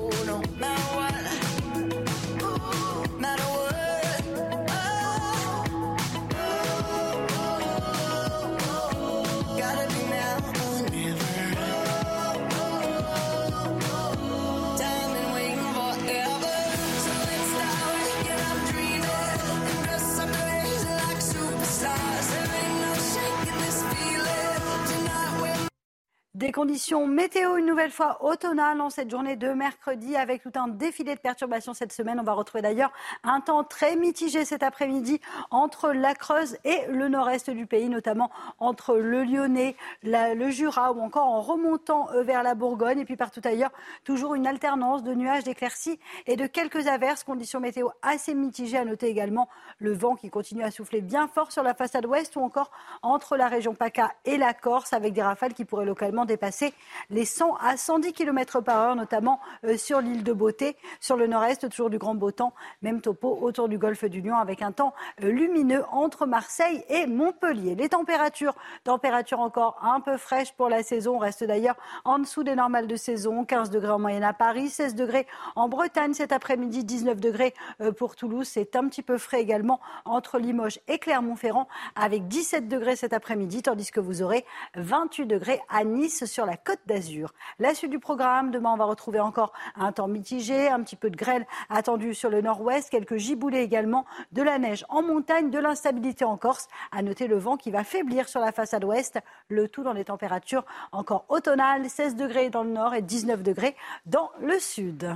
Des 26.40 26.54
conditions 26.54 27.06
météo 27.06 27.58
une 27.58 27.66
nouvelle 27.66 27.92
fois 27.92 28.24
automnales 28.24 28.80
en 28.80 28.90
cette 28.90 29.12
journée 29.12 29.36
de 29.36 29.50
mercredi 29.50 30.16
avec 30.16 30.42
tout 30.42 30.54
un 30.56 30.70
défilé 30.70 31.14
de 31.14 31.20
perturbations 31.20 31.74
cette 31.74 31.92
semaine. 31.92 32.18
On 32.18 32.24
va 32.24 32.32
retrouver 32.32 32.62
d'ailleurs 32.62 32.94
un 33.26 33.42
temps 33.42 33.66
très 33.66 33.98
mitigé 33.98 34.46
cet 34.46 34.64
après-midi 34.64 35.20
entre 35.52 35.92
la 35.92 36.16
Creuse 36.16 36.56
et 36.64 36.78
le 36.88 37.10
nord-est 37.10 37.50
du 37.50 37.66
pays, 37.66 37.90
notamment 37.90 38.32
entre 38.58 38.96
le 38.96 39.26
Lyonnais, 39.26 39.76
le 40.04 40.50
Jura 40.50 40.94
ou 40.94 41.02
encore 41.02 41.26
en 41.26 41.42
remontant 41.42 42.10
euh, 42.14 42.24
vers 42.24 42.42
la 42.42 42.56
Bourgogne 42.56 43.00
et 43.00 43.06
puis 43.06 43.18
partout 43.18 43.42
ailleurs. 43.44 43.74
Toujours 44.06 44.34
une 44.34 44.48
alternance 44.48 45.04
de 45.04 45.14
nuages, 45.14 45.44
d'éclaircies 45.44 46.00
et 46.26 46.38
de 46.38 46.48
quelques 46.48 46.88
averses. 46.88 47.26
Conditions 47.26 47.60
météo 47.60 47.90
assez 48.02 48.34
mitigées. 48.34 48.78
À 48.78 48.86
noter 48.86 49.08
également 49.08 49.50
le 49.80 49.94
vent 49.94 50.16
qui 50.16 50.30
continue 50.30 50.64
à 50.64 50.72
souffler 50.72 51.02
bien 51.02 51.28
fort 51.28 51.52
sur 51.52 51.64
la 51.64 51.74
façade 51.74 52.06
ouest 52.06 52.36
ou 52.36 52.42
encore 52.42 52.72
entre 53.02 53.38
la 53.38 53.48
région 53.48 53.74
PACA 53.74 54.12
et 54.26 54.38
la 54.38 54.54
Corse 54.54 54.94
avec 54.94 55.14
des 55.14 55.22
rafales 55.22 55.54
qui 55.54 55.66
pourraient 55.66 55.86
localement 55.86 56.26
dépasser 56.26 56.74
les 57.10 57.26
100 57.26 57.56
à 57.56 57.78
110 57.78 58.14
km 58.14 58.62
par 58.62 58.78
heure, 58.78 58.96
notamment 58.96 59.40
euh, 59.64 59.78
sur 59.78 60.02
l'île 60.02 60.24
de 60.24 60.34
Beauté, 60.34 60.76
sur 61.00 61.18
le 61.18 61.28
nord-est, 61.28 61.70
toujours 61.70 61.90
du 61.90 61.98
grand 61.98 62.16
beau 62.16 62.32
temps. 62.32 62.54
Même 62.82 63.02
topo 63.02 63.38
autour 63.42 63.70
du 63.70 63.78
golfe 63.78 64.06
du 64.06 64.22
Lion 64.22 64.38
avec 64.38 64.62
un 64.62 64.72
temps 64.72 64.94
euh, 65.24 65.32
lumineux 65.32 65.84
entre 65.92 66.26
Marseille 66.26 66.84
et 66.90 67.08
Montpellier. 67.08 67.76
Les 67.76 67.90
températures, 67.90 68.56
températures 68.84 69.40
encore 69.40 69.80
un 69.82 70.02
peu 70.02 70.18
fraîches 70.18 70.54
pour 70.54 70.70
la 70.70 70.84
saison, 70.84 71.18
restent 71.18 71.44
d'ailleurs 71.44 71.78
en 72.06 72.20
dessous 72.20 72.44
des 72.44 72.56
normales 72.56 72.88
de 72.88 72.96
saison. 72.96 73.46
15 73.46 73.70
degrés 73.70 73.92
en 73.92 74.00
moyenne 74.00 74.24
à 74.24 74.34
Paris, 74.34 74.70
16 74.70 74.96
degrés 74.96 75.28
en 75.56 75.70
Bretagne 75.70 76.14
cet 76.14 76.32
après-midi, 76.32 76.84
19 76.84 77.20
degrés 77.20 77.54
euh, 77.82 77.92
pour 77.92 78.16
Toulouse. 78.16 78.48
C'est 78.48 78.76
un 78.76 78.88
petit 78.88 79.04
peu 79.04 79.18
frais 79.18 79.42
également 79.42 79.69
entre 80.06 80.40
Limoges 80.40 80.80
et 80.88 81.00
Clermont-Ferrand 81.00 81.68
avec 81.96 82.28
17 82.28 82.68
degrés 82.68 82.96
cet 82.96 83.14
après-midi, 83.14 83.62
tandis 83.62 83.92
que 83.92 84.00
vous 84.00 84.22
aurez 84.22 84.46
28 84.76 85.26
degrés 85.26 85.62
à 85.70 85.84
Nice 85.84 86.26
sur 86.26 86.46
la 86.46 86.58
côte 86.58 86.80
d'Azur. 86.86 87.34
La 87.60 87.76
suite 87.76 87.92
du 87.92 88.00
programme, 88.00 88.52
demain 88.52 88.72
on 88.74 88.78
va 88.78 88.86
retrouver 88.86 89.20
encore 89.20 89.54
un 89.76 89.92
temps 89.92 90.08
mitigé, 90.08 90.70
un 90.70 90.82
petit 90.82 90.96
peu 90.96 91.10
de 91.10 91.18
grêle 91.18 91.46
attendu 91.70 92.14
sur 92.14 92.30
le 92.30 92.42
nord-ouest, 92.42 92.90
quelques 92.90 93.18
giboulées 93.18 93.62
également, 93.62 94.06
de 94.32 94.42
la 94.42 94.58
neige 94.60 94.86
en 94.90 95.02
montagne, 95.02 95.50
de 95.50 95.60
l'instabilité 95.60 96.26
en 96.26 96.38
Corse. 96.38 96.68
À 96.92 97.02
noter 97.02 97.28
le 97.28 97.38
vent 97.38 97.58
qui 97.58 97.72
va 97.72 97.84
faiblir 97.84 98.30
sur 98.30 98.40
la 98.40 98.52
façade 98.52 98.84
ouest, 98.84 99.20
le 99.50 99.68
tout 99.68 99.84
dans 99.84 99.94
les 99.94 100.06
températures 100.06 100.66
encore 100.92 101.26
automnales, 101.30 101.90
16 101.90 102.16
degrés 102.16 102.50
dans 102.50 102.64
le 102.64 102.72
nord 102.72 102.94
et 102.94 103.02
19 103.02 103.44
degrés 103.44 103.76
dans 104.06 104.32
le 104.40 104.60
sud. 104.60 105.16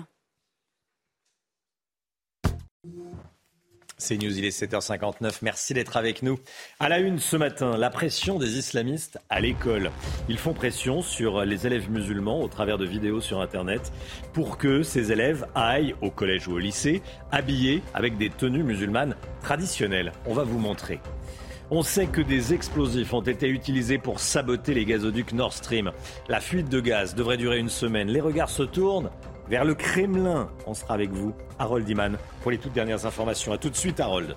C'est 3.98 4.18
News, 4.18 4.38
il 4.38 4.44
est 4.44 4.58
7h59. 4.58 5.40
Merci 5.44 5.74
d'être 5.74 5.98
avec 5.98 6.24
nous. 6.24 6.40
À 6.80 6.90
la 6.90 7.00
une 7.00 7.20
ce 7.20 7.38
matin, 7.38 7.78
la 7.78 7.90
pression 7.90 8.40
des 8.40 8.58
islamistes 8.58 9.20
à 9.30 9.40
l'école. 9.40 9.92
Ils 10.28 10.38
font 10.38 10.54
pression 10.54 11.02
sur 11.02 11.46
les 11.46 11.68
élèves 11.68 11.90
musulmans 11.90 12.42
au 12.42 12.48
travers 12.48 12.78
de 12.78 12.86
vidéos 12.86 13.22
sur 13.22 13.40
Internet 13.40 13.94
pour 14.34 14.58
que 14.58 14.84
ces 14.84 15.12
élèves 15.12 15.46
aillent 15.56 15.96
au 16.02 16.10
collège 16.10 16.48
ou 16.48 16.54
au 16.54 16.60
lycée 16.60 17.02
habillés 17.32 17.82
avec 17.94 18.18
des 18.18 18.30
tenues 18.30 18.64
musulmanes 18.64 19.16
traditionnelles. 19.42 20.12
On 20.26 20.34
va 20.34 20.44
vous 20.44 20.60
montrer. 20.60 21.00
On 21.72 21.82
sait 21.82 22.08
que 22.08 22.22
des 22.22 22.54
explosifs 22.54 23.14
ont 23.14 23.22
été 23.22 23.48
utilisés 23.48 23.98
pour 23.98 24.20
saboter 24.20 24.74
les 24.74 24.86
gazoducs 24.86 25.34
Nord 25.34 25.54
Stream. 25.54 25.92
La 26.28 26.40
fuite 26.40 26.70
de 26.70 26.80
gaz 26.80 27.16
devrait 27.16 27.38
durer 27.38 27.58
une 27.60 27.70
semaine. 27.70 28.10
Les 28.10 28.22
regards 28.22 28.50
se 28.50 28.64
tournent 28.64 29.10
vers 29.50 29.66
le 29.66 29.76
Kremlin. 29.76 30.50
On 30.68 30.74
sera 30.74 30.94
avec 30.94 31.12
vous, 31.12 31.34
Harold 31.60 31.88
Iman, 31.88 32.18
pour 32.42 32.52
les 32.52 32.58
toutes 32.58 32.74
dernières 32.74 33.06
informations. 33.06 33.54
A 33.54 33.58
tout 33.58 33.70
de 33.70 33.76
suite, 33.76 34.00
Harold. 34.00 34.36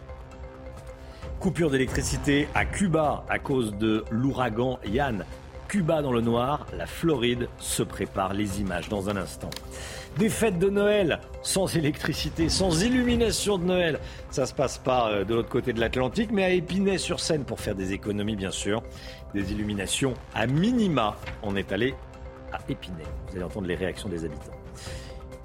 Coupure 1.40 1.70
d'électricité 1.70 2.48
à 2.54 2.64
Cuba 2.64 3.24
à 3.28 3.38
cause 3.38 3.76
de 3.76 4.04
l'ouragan 4.10 4.78
Yann. 4.86 5.24
Cuba 5.68 6.00
dans 6.00 6.12
le 6.12 6.20
noir, 6.20 6.66
la 6.76 6.86
Floride 6.86 7.48
se 7.58 7.82
prépare. 7.82 8.34
Les 8.34 8.60
images 8.60 8.88
dans 8.88 9.10
un 9.10 9.16
instant. 9.16 9.50
Des 10.18 10.30
fêtes 10.30 10.58
de 10.58 10.70
Noël 10.70 11.20
sans 11.42 11.76
électricité, 11.76 12.48
sans 12.48 12.82
illumination 12.82 13.58
de 13.58 13.64
Noël. 13.64 14.00
Ça 14.30 14.46
se 14.46 14.54
passe 14.54 14.78
pas 14.78 15.10
euh, 15.10 15.24
de 15.24 15.34
l'autre 15.34 15.48
côté 15.48 15.72
de 15.72 15.80
l'Atlantique, 15.80 16.30
mais 16.32 16.44
à 16.44 16.50
Épinay-sur-Seine 16.50 17.44
pour 17.44 17.60
faire 17.60 17.74
des 17.74 17.92
économies, 17.92 18.36
bien 18.36 18.50
sûr. 18.50 18.82
Des 19.34 19.52
illuminations 19.52 20.14
à 20.34 20.46
minima. 20.46 21.16
On 21.42 21.54
est 21.56 21.70
allé 21.72 21.94
à 22.52 22.60
Épinay. 22.68 23.04
Vous 23.28 23.36
allez 23.36 23.44
entendre 23.44 23.66
les 23.66 23.74
réactions 23.74 24.08
des 24.08 24.24
habitants. 24.24 24.65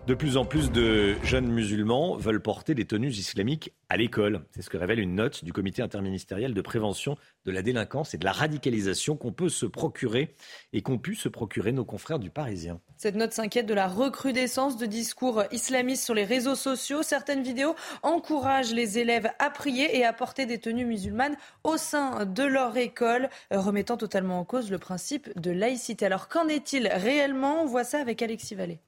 De 0.08 0.16
plus 0.16 0.36
en 0.36 0.46
plus 0.46 0.72
de 0.72 1.16
jeunes 1.24 1.48
musulmans 1.48 2.18
veulent 2.18 2.42
porter 2.42 2.74
des 2.74 2.86
tenues 2.86 3.12
islamiques 3.12 3.72
à 3.88 3.98
l'école. 3.98 4.42
C'est 4.50 4.64
ce 4.64 4.70
que 4.72 4.78
révèle 4.78 5.00
une 5.00 5.14
note 5.14 5.46
du 5.46 5.54
comité 5.54 5.84
interministériel 5.84 6.56
de 6.56 6.62
prévention 6.62 7.18
de 7.46 7.52
la 7.52 7.62
délinquance 7.62 8.16
et 8.16 8.18
de 8.18 8.26
la 8.26 8.32
radicalisation 8.32 9.16
qu'on 9.16 9.32
peut 9.32 9.48
se 9.48 9.68
procurer 9.68 10.34
et 10.74 10.82
qu'ont 10.82 10.98
pu 10.98 11.14
se 11.14 11.30
procurer 11.30 11.72
nos 11.72 11.86
confrères 11.86 12.18
du 12.18 12.32
Parisien. 12.32 12.82
Cette 12.98 13.16
note 13.16 13.32
s'inquiète 13.32 13.68
de 13.68 13.76
la 13.76 13.88
recrudescence 13.88 14.76
de 14.76 14.88
discours 14.88 15.44
islamistes 15.52 16.04
sur 16.04 16.16
les 16.16 16.26
réseaux 16.26 16.56
sociaux. 16.56 17.04
Certaines 17.04 17.44
vidéos 17.44 17.76
encouragent 18.02 18.74
les 18.74 18.98
élèves 18.98 19.30
à 19.38 19.52
prier 19.52 19.96
et 19.98 20.04
à 20.04 20.14
porter 20.14 20.48
des 20.48 20.58
tenues 20.58 20.86
musulmanes 20.86 21.38
au 21.64 21.78
sein 21.78 22.26
de 22.26 22.44
leur 22.44 22.76
école, 22.76 23.30
remettant 23.52 23.98
totalement 23.98 24.40
en 24.40 24.46
cause 24.46 24.72
le 24.72 24.80
principe 24.80 25.30
de 25.40 25.52
laïcité. 25.52 26.08
Alors 26.08 26.28
qu'en 26.28 26.48
est-il 26.48 26.88
réellement? 26.88 27.62
On 27.62 27.66
voit 27.66 27.84
ça 27.84 28.00
avec 28.00 28.24
Alexis 28.24 28.56
Vallée. 28.56 28.80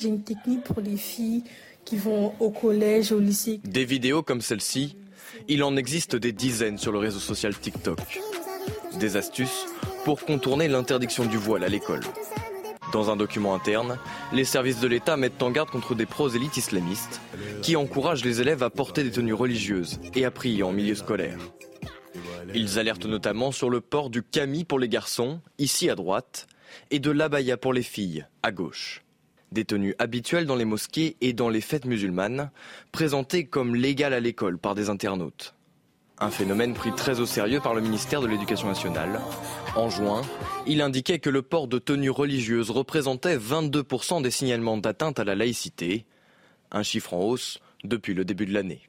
J'ai 0.00 0.08
une 0.08 0.22
technique 0.22 0.62
pour 0.62 0.80
les 0.80 0.96
filles 0.96 1.42
qui 1.84 1.96
vont 1.96 2.32
au 2.38 2.50
collège, 2.50 3.10
au 3.10 3.18
lycée. 3.18 3.60
Des 3.64 3.84
vidéos 3.84 4.22
comme 4.22 4.40
celle-ci, 4.40 4.96
il 5.48 5.64
en 5.64 5.76
existe 5.76 6.14
des 6.14 6.30
dizaines 6.30 6.78
sur 6.78 6.92
le 6.92 7.00
réseau 7.00 7.18
social 7.18 7.58
TikTok. 7.58 7.98
Des 9.00 9.16
astuces 9.16 9.66
pour 10.04 10.24
contourner 10.24 10.68
l'interdiction 10.68 11.24
du 11.24 11.36
voile 11.36 11.64
à 11.64 11.68
l'école. 11.68 12.02
Dans 12.92 13.10
un 13.10 13.16
document 13.16 13.56
interne, 13.56 13.98
les 14.32 14.44
services 14.44 14.78
de 14.78 14.86
l'État 14.86 15.16
mettent 15.16 15.42
en 15.42 15.50
garde 15.50 15.70
contre 15.70 15.96
des 15.96 16.06
prosélytes 16.06 16.56
islamistes 16.56 17.20
qui 17.62 17.74
encouragent 17.74 18.24
les 18.24 18.40
élèves 18.40 18.62
à 18.62 18.70
porter 18.70 19.02
des 19.02 19.10
tenues 19.10 19.34
religieuses 19.34 19.98
et 20.14 20.24
à 20.24 20.30
prier 20.30 20.62
en 20.62 20.70
milieu 20.70 20.94
scolaire. 20.94 21.40
Ils 22.54 22.78
alertent 22.78 23.06
notamment 23.06 23.50
sur 23.50 23.68
le 23.68 23.80
port 23.80 24.10
du 24.10 24.22
camis 24.22 24.64
pour 24.64 24.78
les 24.78 24.88
garçons, 24.88 25.40
ici 25.58 25.90
à 25.90 25.96
droite, 25.96 26.46
et 26.92 27.00
de 27.00 27.10
l'abaya 27.10 27.56
pour 27.56 27.72
les 27.72 27.82
filles, 27.82 28.26
à 28.44 28.52
gauche 28.52 29.02
des 29.52 29.64
tenues 29.64 29.94
habituelles 29.98 30.46
dans 30.46 30.56
les 30.56 30.64
mosquées 30.64 31.16
et 31.20 31.32
dans 31.32 31.48
les 31.48 31.60
fêtes 31.60 31.84
musulmanes, 31.84 32.50
présentées 32.92 33.44
comme 33.44 33.74
légales 33.74 34.14
à 34.14 34.20
l'école 34.20 34.58
par 34.58 34.74
des 34.74 34.90
internautes. 34.90 35.54
Un 36.20 36.30
phénomène 36.30 36.74
pris 36.74 36.92
très 36.92 37.20
au 37.20 37.26
sérieux 37.26 37.60
par 37.60 37.74
le 37.74 37.80
ministère 37.80 38.20
de 38.20 38.26
l'Éducation 38.26 38.66
nationale. 38.66 39.20
En 39.76 39.88
juin, 39.88 40.22
il 40.66 40.82
indiquait 40.82 41.20
que 41.20 41.30
le 41.30 41.42
port 41.42 41.68
de 41.68 41.78
tenues 41.78 42.10
religieuses 42.10 42.70
représentait 42.70 43.38
22% 43.38 44.20
des 44.22 44.32
signalements 44.32 44.78
d'atteinte 44.78 45.20
à 45.20 45.24
la 45.24 45.36
laïcité, 45.36 46.06
un 46.72 46.82
chiffre 46.82 47.14
en 47.14 47.20
hausse 47.20 47.60
depuis 47.84 48.14
le 48.14 48.24
début 48.24 48.46
de 48.46 48.52
l'année. 48.52 48.87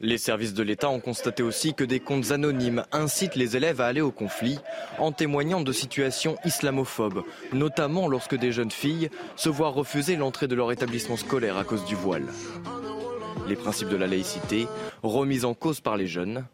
Les 0.00 0.18
services 0.18 0.54
de 0.54 0.62
l'État 0.62 0.90
ont 0.90 1.00
constaté 1.00 1.42
aussi 1.42 1.74
que 1.74 1.82
des 1.82 1.98
comptes 1.98 2.30
anonymes 2.30 2.84
incitent 2.92 3.34
les 3.34 3.56
élèves 3.56 3.80
à 3.80 3.86
aller 3.86 4.00
au 4.00 4.12
conflit, 4.12 4.60
en 4.98 5.10
témoignant 5.10 5.60
de 5.60 5.72
situations 5.72 6.36
islamophobes, 6.44 7.24
notamment 7.52 8.06
lorsque 8.06 8.36
des 8.36 8.52
jeunes 8.52 8.70
filles 8.70 9.10
se 9.34 9.48
voient 9.48 9.70
refuser 9.70 10.14
l'entrée 10.14 10.46
de 10.46 10.54
leur 10.54 10.70
établissement 10.70 11.16
scolaire 11.16 11.56
à 11.56 11.64
cause 11.64 11.84
du 11.84 11.96
voile. 11.96 12.26
Les 13.48 13.56
principes 13.56 13.88
de 13.88 13.96
la 13.96 14.06
laïcité, 14.06 14.68
remis 15.02 15.44
en 15.44 15.54
cause 15.54 15.80
par 15.80 15.96
les 15.96 16.06
jeunes. 16.06 16.46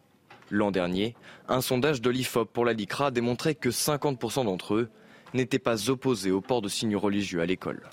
L'an 0.49 0.71
dernier, 0.71 1.15
un 1.47 1.61
sondage 1.61 2.01
de 2.01 2.43
pour 2.45 2.65
la 2.65 2.73
LICRA 2.73 3.11
démontrait 3.11 3.55
que 3.55 3.69
50% 3.69 4.45
d'entre 4.45 4.73
eux 4.73 4.89
n'étaient 5.35 5.59
pas 5.59 5.91
opposés 5.91 6.31
au 6.31 6.41
port 6.41 6.63
de 6.63 6.69
signes 6.69 6.95
religieux 6.95 7.41
à 7.41 7.45
l'école. 7.45 7.83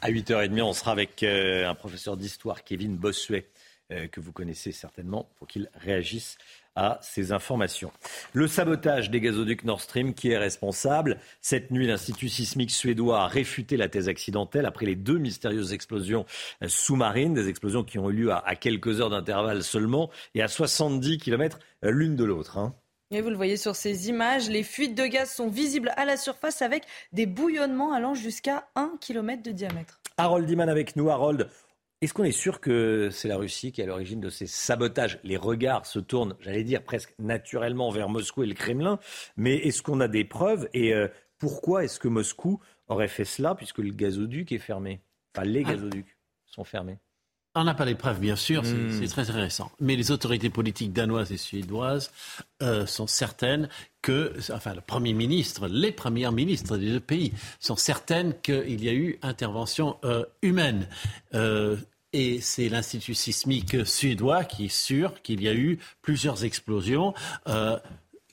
À 0.00 0.10
8h30, 0.10 0.62
on 0.62 0.72
sera 0.72 0.90
avec 0.90 1.22
euh, 1.22 1.68
un 1.68 1.74
professeur 1.74 2.16
d'histoire, 2.16 2.64
Kevin 2.64 2.96
Bossuet. 2.96 3.48
Euh, 3.92 4.06
que 4.06 4.20
vous 4.20 4.32
connaissez 4.32 4.72
certainement, 4.72 5.28
pour 5.38 5.46
qu'il 5.46 5.68
réagisse 5.74 6.38
à 6.76 6.98
ces 7.02 7.32
informations. 7.32 7.92
Le 8.32 8.46
sabotage 8.46 9.10
des 9.10 9.20
gazoducs 9.20 9.64
Nord 9.64 9.80
Stream, 9.80 10.14
qui 10.14 10.30
est 10.30 10.38
responsable 10.38 11.18
Cette 11.40 11.70
nuit, 11.70 11.86
l'Institut 11.86 12.28
sismique 12.28 12.70
suédois 12.70 13.22
a 13.22 13.26
réfuté 13.26 13.76
la 13.76 13.88
thèse 13.88 14.08
accidentelle 14.08 14.66
après 14.66 14.86
les 14.86 14.96
deux 14.96 15.18
mystérieuses 15.18 15.72
explosions 15.72 16.24
euh, 16.62 16.68
sous-marines, 16.68 17.34
des 17.34 17.48
explosions 17.48 17.84
qui 17.84 17.98
ont 17.98 18.10
eu 18.10 18.14
lieu 18.14 18.32
à, 18.32 18.56
quelques 18.56 19.00
heures 19.00 19.10
d'intervalle 19.10 19.62
seulement 19.62 20.10
et 20.34 20.42
à 20.42 20.48
70 20.48 21.18
km 21.18 21.58
euh, 21.84 21.90
l'une 21.90 22.16
de 22.16 22.24
l'autre. 22.24 22.58
Hein. 22.58 22.74
Et 23.10 23.20
vous 23.20 23.28
le 23.28 23.36
voyez 23.36 23.58
sur 23.58 23.76
ces 23.76 24.08
images, 24.08 24.48
les 24.48 24.62
fuites 24.62 24.94
de 24.94 25.04
gaz 25.04 25.30
sont 25.30 25.48
visibles 25.48 25.92
à 25.96 26.06
la 26.06 26.16
surface 26.16 26.62
avec 26.62 26.84
des 27.12 27.26
bouillonnements 27.26 27.92
allant 27.92 28.14
jusqu'à 28.14 28.68
1 28.74 28.92
km 29.00 29.42
de 29.42 29.50
diamètre. 29.50 30.00
Harold 30.16 30.46
Diman 30.46 30.68
avec 30.68 30.96
nous. 30.96 31.10
Harold, 31.10 31.48
est-ce 32.02 32.14
qu'on 32.14 32.24
est 32.24 32.32
sûr 32.32 32.60
que 32.60 33.10
c'est 33.12 33.28
la 33.28 33.36
Russie 33.36 33.70
qui 33.70 33.80
est 33.80 33.84
à 33.84 33.86
l'origine 33.86 34.20
de 34.20 34.28
ces 34.28 34.48
sabotages? 34.48 35.20
Les 35.22 35.36
regards 35.36 35.86
se 35.86 36.00
tournent, 36.00 36.34
j'allais 36.40 36.64
dire, 36.64 36.82
presque 36.82 37.14
naturellement 37.20 37.90
vers 37.90 38.08
Moscou 38.08 38.42
et 38.42 38.46
le 38.46 38.54
Kremlin. 38.54 38.98
Mais 39.36 39.56
est-ce 39.58 39.82
qu'on 39.82 40.00
a 40.00 40.08
des 40.08 40.24
preuves? 40.24 40.68
Et 40.74 40.92
euh, 40.92 41.06
pourquoi 41.38 41.84
est-ce 41.84 42.00
que 42.00 42.08
Moscou 42.08 42.60
aurait 42.88 43.06
fait 43.06 43.24
cela 43.24 43.54
puisque 43.54 43.78
le 43.78 43.90
gazoduc 43.90 44.50
est 44.50 44.58
fermé? 44.58 45.00
Enfin, 45.32 45.46
les 45.46 45.62
ah. 45.64 45.74
gazoducs 45.74 46.18
sont 46.44 46.64
fermés. 46.64 46.98
On 47.54 47.64
n'a 47.64 47.74
pas 47.74 47.84
les 47.84 47.94
preuves, 47.94 48.18
bien 48.18 48.34
sûr, 48.34 48.64
c'est 48.64 48.72
hmm. 48.72 49.08
très 49.08 49.28
intéressant. 49.28 49.70
Mais 49.78 49.94
les 49.94 50.10
autorités 50.10 50.48
politiques 50.48 50.92
danoises 50.94 51.32
et 51.32 51.36
suédoises 51.36 52.10
euh, 52.62 52.86
sont 52.86 53.06
certaines 53.06 53.68
que, 54.00 54.32
enfin, 54.50 54.72
le 54.74 54.80
Premier 54.80 55.12
ministre, 55.12 55.68
les 55.68 55.92
premiers 55.92 56.30
ministres 56.30 56.78
des 56.78 56.88
deux 56.88 57.00
pays 57.00 57.34
sont 57.60 57.76
certaines 57.76 58.32
qu'il 58.40 58.82
y 58.82 58.88
a 58.88 58.94
eu 58.94 59.18
intervention 59.20 59.98
euh, 60.04 60.24
humaine. 60.40 60.88
Et 62.12 62.40
c'est 62.40 62.68
l'Institut 62.68 63.14
sismique 63.14 63.86
suédois 63.86 64.44
qui 64.44 64.66
est 64.66 64.74
sûr 64.74 65.22
qu'il 65.22 65.42
y 65.42 65.48
a 65.48 65.54
eu 65.54 65.78
plusieurs 66.02 66.44
explosions 66.44 67.14
euh, 67.48 67.78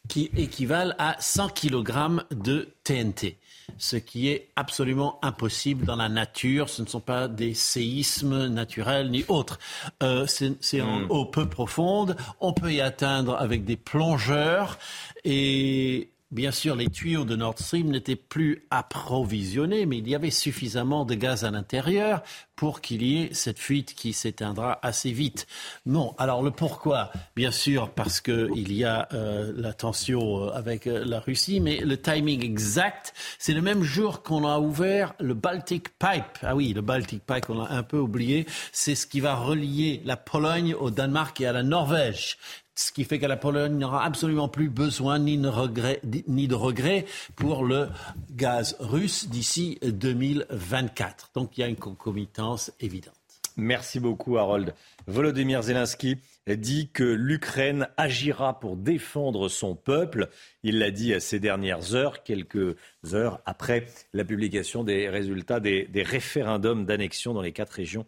qui 0.07 0.31
équivalent 0.35 0.93
à 0.97 1.15
100 1.19 1.49
kg 1.49 2.23
de 2.31 2.69
TNT 2.84 3.38
ce 3.77 3.95
qui 3.95 4.30
est 4.30 4.49
absolument 4.56 5.19
impossible 5.22 5.85
dans 5.85 5.95
la 5.95 6.10
nature. 6.10 6.69
Ce 6.69 6.81
ne 6.81 6.88
sont 6.88 6.99
pas 6.99 7.27
des 7.27 7.53
séismes 7.53 8.47
naturels 8.47 9.11
ni 9.11 9.26
autres. 9.27 9.60
Euh, 10.03 10.26
c'est 10.27 10.81
en 10.81 11.01
hmm. 11.01 11.06
eau 11.10 11.26
peu 11.26 11.47
profonde. 11.47 12.15
On 12.39 12.53
peut 12.53 12.73
y 12.73 12.81
atteindre 12.81 13.35
avec 13.35 13.65
des 13.65 13.77
plongeurs 13.77 14.80
et 15.23 16.10
Bien 16.31 16.51
sûr, 16.51 16.76
les 16.76 16.89
tuyaux 16.89 17.26
de 17.26 17.35
Nord 17.35 17.57
Stream 17.57 17.89
n'étaient 17.89 18.15
plus 18.15 18.68
approvisionnés, 18.69 19.88
mais 19.88 19.97
il 19.97 20.07
y 20.07 20.14
avait 20.14 20.30
suffisamment 20.30 21.03
de 21.03 21.15
gaz 21.15 21.43
à 21.43 21.49
l'intérieur 21.49 22.22
pour 22.56 22.81
qu'il 22.81 23.01
y 23.01 23.23
ait 23.23 23.34
cette 23.34 23.57
fuite 23.57 23.95
qui 23.95 24.14
s'éteindra 24.14 24.77
assez 24.84 25.11
vite. 25.11 25.47
Non, 25.88 26.14
alors 26.19 26.43
le 26.43 26.51
pourquoi? 26.51 27.11
Bien 27.35 27.49
sûr, 27.49 27.89
parce 27.89 28.22
qu'il 28.22 28.72
y 28.72 28.85
a 28.85 29.07
euh, 29.11 29.51
la 29.56 29.73
tension 29.73 30.43
euh, 30.43 30.49
avec 30.51 30.85
euh, 30.85 31.03
la 31.03 31.19
Russie, 31.19 31.60
mais 31.61 31.80
le 31.80 31.99
timing 31.99 32.45
exact, 32.45 33.15
c'est 33.39 33.53
le 33.53 33.64
même 33.64 33.81
jour 33.81 34.22
qu'on 34.22 34.45
a 34.45 34.60
ouvert 34.60 35.15
le 35.19 35.34
Baltic 35.34 35.97
Pipe. 35.97 36.38
Ah 36.43 36.56
oui, 36.56 36.73
le 36.73 36.81
Baltic 36.81 37.26
Pipe, 37.26 37.49
on 37.49 37.57
l'a 37.57 37.72
un 37.72 37.81
peu 37.81 37.97
oublié. 37.97 38.45
C'est 38.72 38.93
ce 38.93 39.07
qui 39.07 39.19
va 39.19 39.34
relier 39.34 40.03
la 40.06 40.15
Pologne 40.15 40.76
au 40.76 40.91
Danemark 40.91 41.41
et 41.41 41.47
à 41.47 41.53
la 41.53 41.64
Norvège 41.64 42.38
ce 42.80 42.93
qui 42.93 43.03
fait 43.03 43.19
que 43.19 43.26
la 43.26 43.35
Pologne 43.35 43.77
n'aura 43.77 44.06
absolument 44.06 44.47
plus 44.47 44.69
besoin 44.69 45.19
ni 45.19 45.38
de 45.38 46.56
regret 46.56 47.06
pour 47.35 47.65
le 47.65 47.89
gaz 48.31 48.77
russe 48.80 49.27
d'ici 49.27 49.77
2024. 49.84 51.31
Donc 51.35 51.57
il 51.57 51.61
y 51.61 51.64
a 51.65 51.68
une 51.68 51.76
concomitance 51.76 52.72
évidente. 52.80 53.14
Merci 53.57 53.99
beaucoup 53.99 54.38
Harold. 54.38 54.73
Volodymyr 55.07 55.61
Zelensky 55.61 56.19
dit 56.47 56.89
que 56.93 57.03
l'Ukraine 57.03 57.89
agira 57.97 58.57
pour 58.57 58.77
défendre 58.77 59.49
son 59.49 59.76
peuple. 59.76 60.30
Il 60.64 60.80
l'a 60.80 60.91
dit 60.91 61.14
à 61.14 61.19
ces 61.19 61.41
dernières 61.41 61.95
heures, 61.95 62.23
quelques 62.23 62.77
heures 63.14 63.41
après 63.45 63.88
la 64.14 64.23
publication 64.23 64.85
des 64.85 65.10
résultats 65.10 65.60
des 65.60 66.03
référendums 66.03 66.85
d'annexion 66.85 67.34
dans 67.34 67.41
les 67.41 67.51
quatre 67.51 67.73
régions 67.73 68.06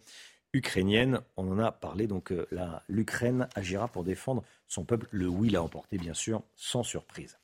ukrainiennes. 0.52 1.20
On 1.36 1.50
en 1.50 1.58
a 1.58 1.72
parlé, 1.72 2.06
donc 2.06 2.32
euh, 2.32 2.46
l'Ukraine 2.88 3.48
agira 3.54 3.88
pour 3.88 4.04
défendre 4.04 4.42
son 4.68 4.84
peuple. 4.84 5.06
Le 5.10 5.26
oui 5.26 5.50
l'a 5.50 5.62
emporté, 5.62 5.98
bien 5.98 6.14
sûr, 6.14 6.42
sans 6.56 6.82
surprise. 6.82 7.38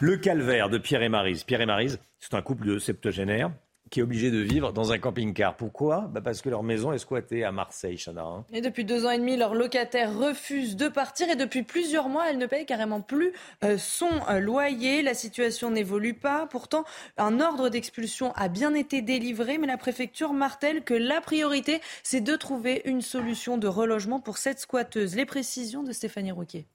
Le 0.00 0.16
calvaire 0.16 0.68
de 0.68 0.78
Pierre 0.78 1.02
et 1.02 1.08
Marise. 1.08 1.44
Pierre 1.44 1.60
et 1.60 1.66
Marise, 1.66 1.98
c'est 2.20 2.34
un 2.34 2.42
couple 2.42 2.66
de 2.66 2.78
septuagénaires 2.78 3.50
qui 3.90 4.00
est 4.00 4.02
obligé 4.02 4.30
de 4.30 4.38
vivre 4.38 4.72
dans 4.72 4.92
un 4.92 4.98
camping-car. 4.98 5.56
Pourquoi? 5.56 6.08
Bah 6.12 6.20
Parce 6.20 6.40
que 6.40 6.48
leur 6.48 6.62
maison 6.62 6.92
est 6.92 6.98
squattée 6.98 7.44
à 7.44 7.52
Marseille, 7.52 7.96
Chana. 7.96 8.22
Hein. 8.22 8.44
Et 8.52 8.60
depuis 8.60 8.84
deux 8.84 9.06
ans 9.06 9.10
et 9.10 9.18
demi, 9.18 9.36
leurs 9.36 9.54
locataires 9.54 10.16
refusent 10.16 10.76
de 10.76 10.88
partir 10.88 11.28
et 11.28 11.36
depuis 11.36 11.62
plusieurs 11.62 12.08
mois, 12.08 12.30
elles 12.30 12.38
ne 12.38 12.46
payent 12.46 12.66
carrément 12.66 13.00
plus 13.00 13.32
euh, 13.62 13.76
son 13.78 14.10
euh, 14.30 14.40
loyer. 14.40 15.02
La 15.02 15.14
situation 15.14 15.70
n'évolue 15.70 16.14
pas. 16.14 16.46
Pourtant, 16.46 16.84
un 17.18 17.40
ordre 17.40 17.68
d'expulsion 17.68 18.32
a 18.32 18.48
bien 18.48 18.74
été 18.74 19.02
délivré, 19.02 19.58
mais 19.58 19.66
la 19.66 19.78
préfecture 19.78 20.32
martèle 20.32 20.82
que 20.82 20.94
la 20.94 21.20
priorité, 21.20 21.80
c'est 22.02 22.20
de 22.20 22.36
trouver 22.36 22.82
une 22.86 23.02
solution 23.02 23.58
de 23.58 23.68
relogement 23.68 24.20
pour 24.20 24.38
cette 24.38 24.60
squatteuse. 24.60 25.14
Les 25.14 25.26
précisions 25.26 25.82
de 25.82 25.92
Stéphanie 25.92 26.32
Rouquier. 26.32 26.66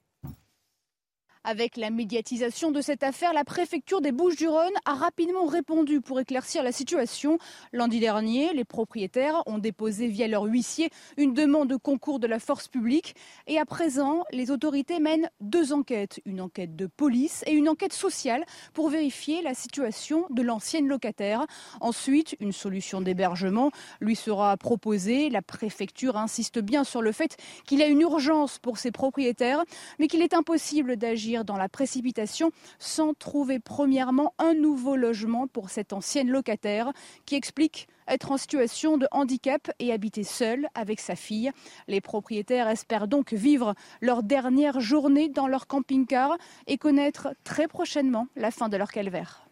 Avec 1.42 1.78
la 1.78 1.88
médiatisation 1.88 2.70
de 2.70 2.82
cette 2.82 3.02
affaire, 3.02 3.32
la 3.32 3.44
préfecture 3.44 4.02
des 4.02 4.12
Bouches-du-Rhône 4.12 4.74
a 4.84 4.92
rapidement 4.92 5.46
répondu 5.46 6.02
pour 6.02 6.20
éclaircir 6.20 6.62
la 6.62 6.70
situation. 6.70 7.38
Lundi 7.72 7.98
dernier, 7.98 8.52
les 8.52 8.66
propriétaires 8.66 9.42
ont 9.46 9.56
déposé 9.56 10.08
via 10.08 10.28
leur 10.28 10.42
huissier 10.42 10.90
une 11.16 11.32
demande 11.32 11.70
de 11.70 11.76
concours 11.76 12.20
de 12.20 12.26
la 12.26 12.40
force 12.40 12.68
publique. 12.68 13.14
Et 13.46 13.58
à 13.58 13.64
présent, 13.64 14.24
les 14.32 14.50
autorités 14.50 15.00
mènent 15.00 15.30
deux 15.40 15.72
enquêtes, 15.72 16.20
une 16.26 16.42
enquête 16.42 16.76
de 16.76 16.86
police 16.86 17.42
et 17.46 17.52
une 17.52 17.70
enquête 17.70 17.94
sociale 17.94 18.44
pour 18.74 18.90
vérifier 18.90 19.40
la 19.40 19.54
situation 19.54 20.26
de 20.28 20.42
l'ancienne 20.42 20.88
locataire. 20.88 21.46
Ensuite, 21.80 22.36
une 22.40 22.52
solution 22.52 23.00
d'hébergement 23.00 23.70
lui 24.02 24.14
sera 24.14 24.58
proposée. 24.58 25.30
La 25.30 25.40
préfecture 25.40 26.18
insiste 26.18 26.58
bien 26.58 26.84
sur 26.84 27.00
le 27.00 27.12
fait 27.12 27.38
qu'il 27.64 27.78
y 27.78 27.82
a 27.82 27.86
une 27.86 28.02
urgence 28.02 28.58
pour 28.58 28.76
ses 28.76 28.92
propriétaires, 28.92 29.64
mais 29.98 30.06
qu'il 30.06 30.20
est 30.20 30.34
impossible 30.34 30.96
d'agir 30.98 31.29
dans 31.44 31.56
la 31.56 31.68
précipitation 31.68 32.50
sans 32.78 33.14
trouver 33.14 33.60
premièrement 33.60 34.34
un 34.38 34.54
nouveau 34.54 34.96
logement 34.96 35.46
pour 35.46 35.70
cette 35.70 35.92
ancienne 35.92 36.28
locataire 36.28 36.92
qui 37.24 37.36
explique 37.36 37.88
être 38.08 38.32
en 38.32 38.36
situation 38.36 38.98
de 38.98 39.06
handicap 39.12 39.70
et 39.78 39.92
habiter 39.92 40.24
seule 40.24 40.68
avec 40.74 41.00
sa 41.00 41.14
fille. 41.14 41.52
Les 41.86 42.00
propriétaires 42.00 42.68
espèrent 42.68 43.08
donc 43.08 43.32
vivre 43.32 43.74
leur 44.00 44.22
dernière 44.22 44.80
journée 44.80 45.28
dans 45.28 45.46
leur 45.46 45.66
camping-car 45.66 46.36
et 46.66 46.76
connaître 46.76 47.28
très 47.44 47.68
prochainement 47.68 48.26
la 48.36 48.50
fin 48.50 48.68
de 48.68 48.76
leur 48.76 48.90
calvaire. 48.90 49.46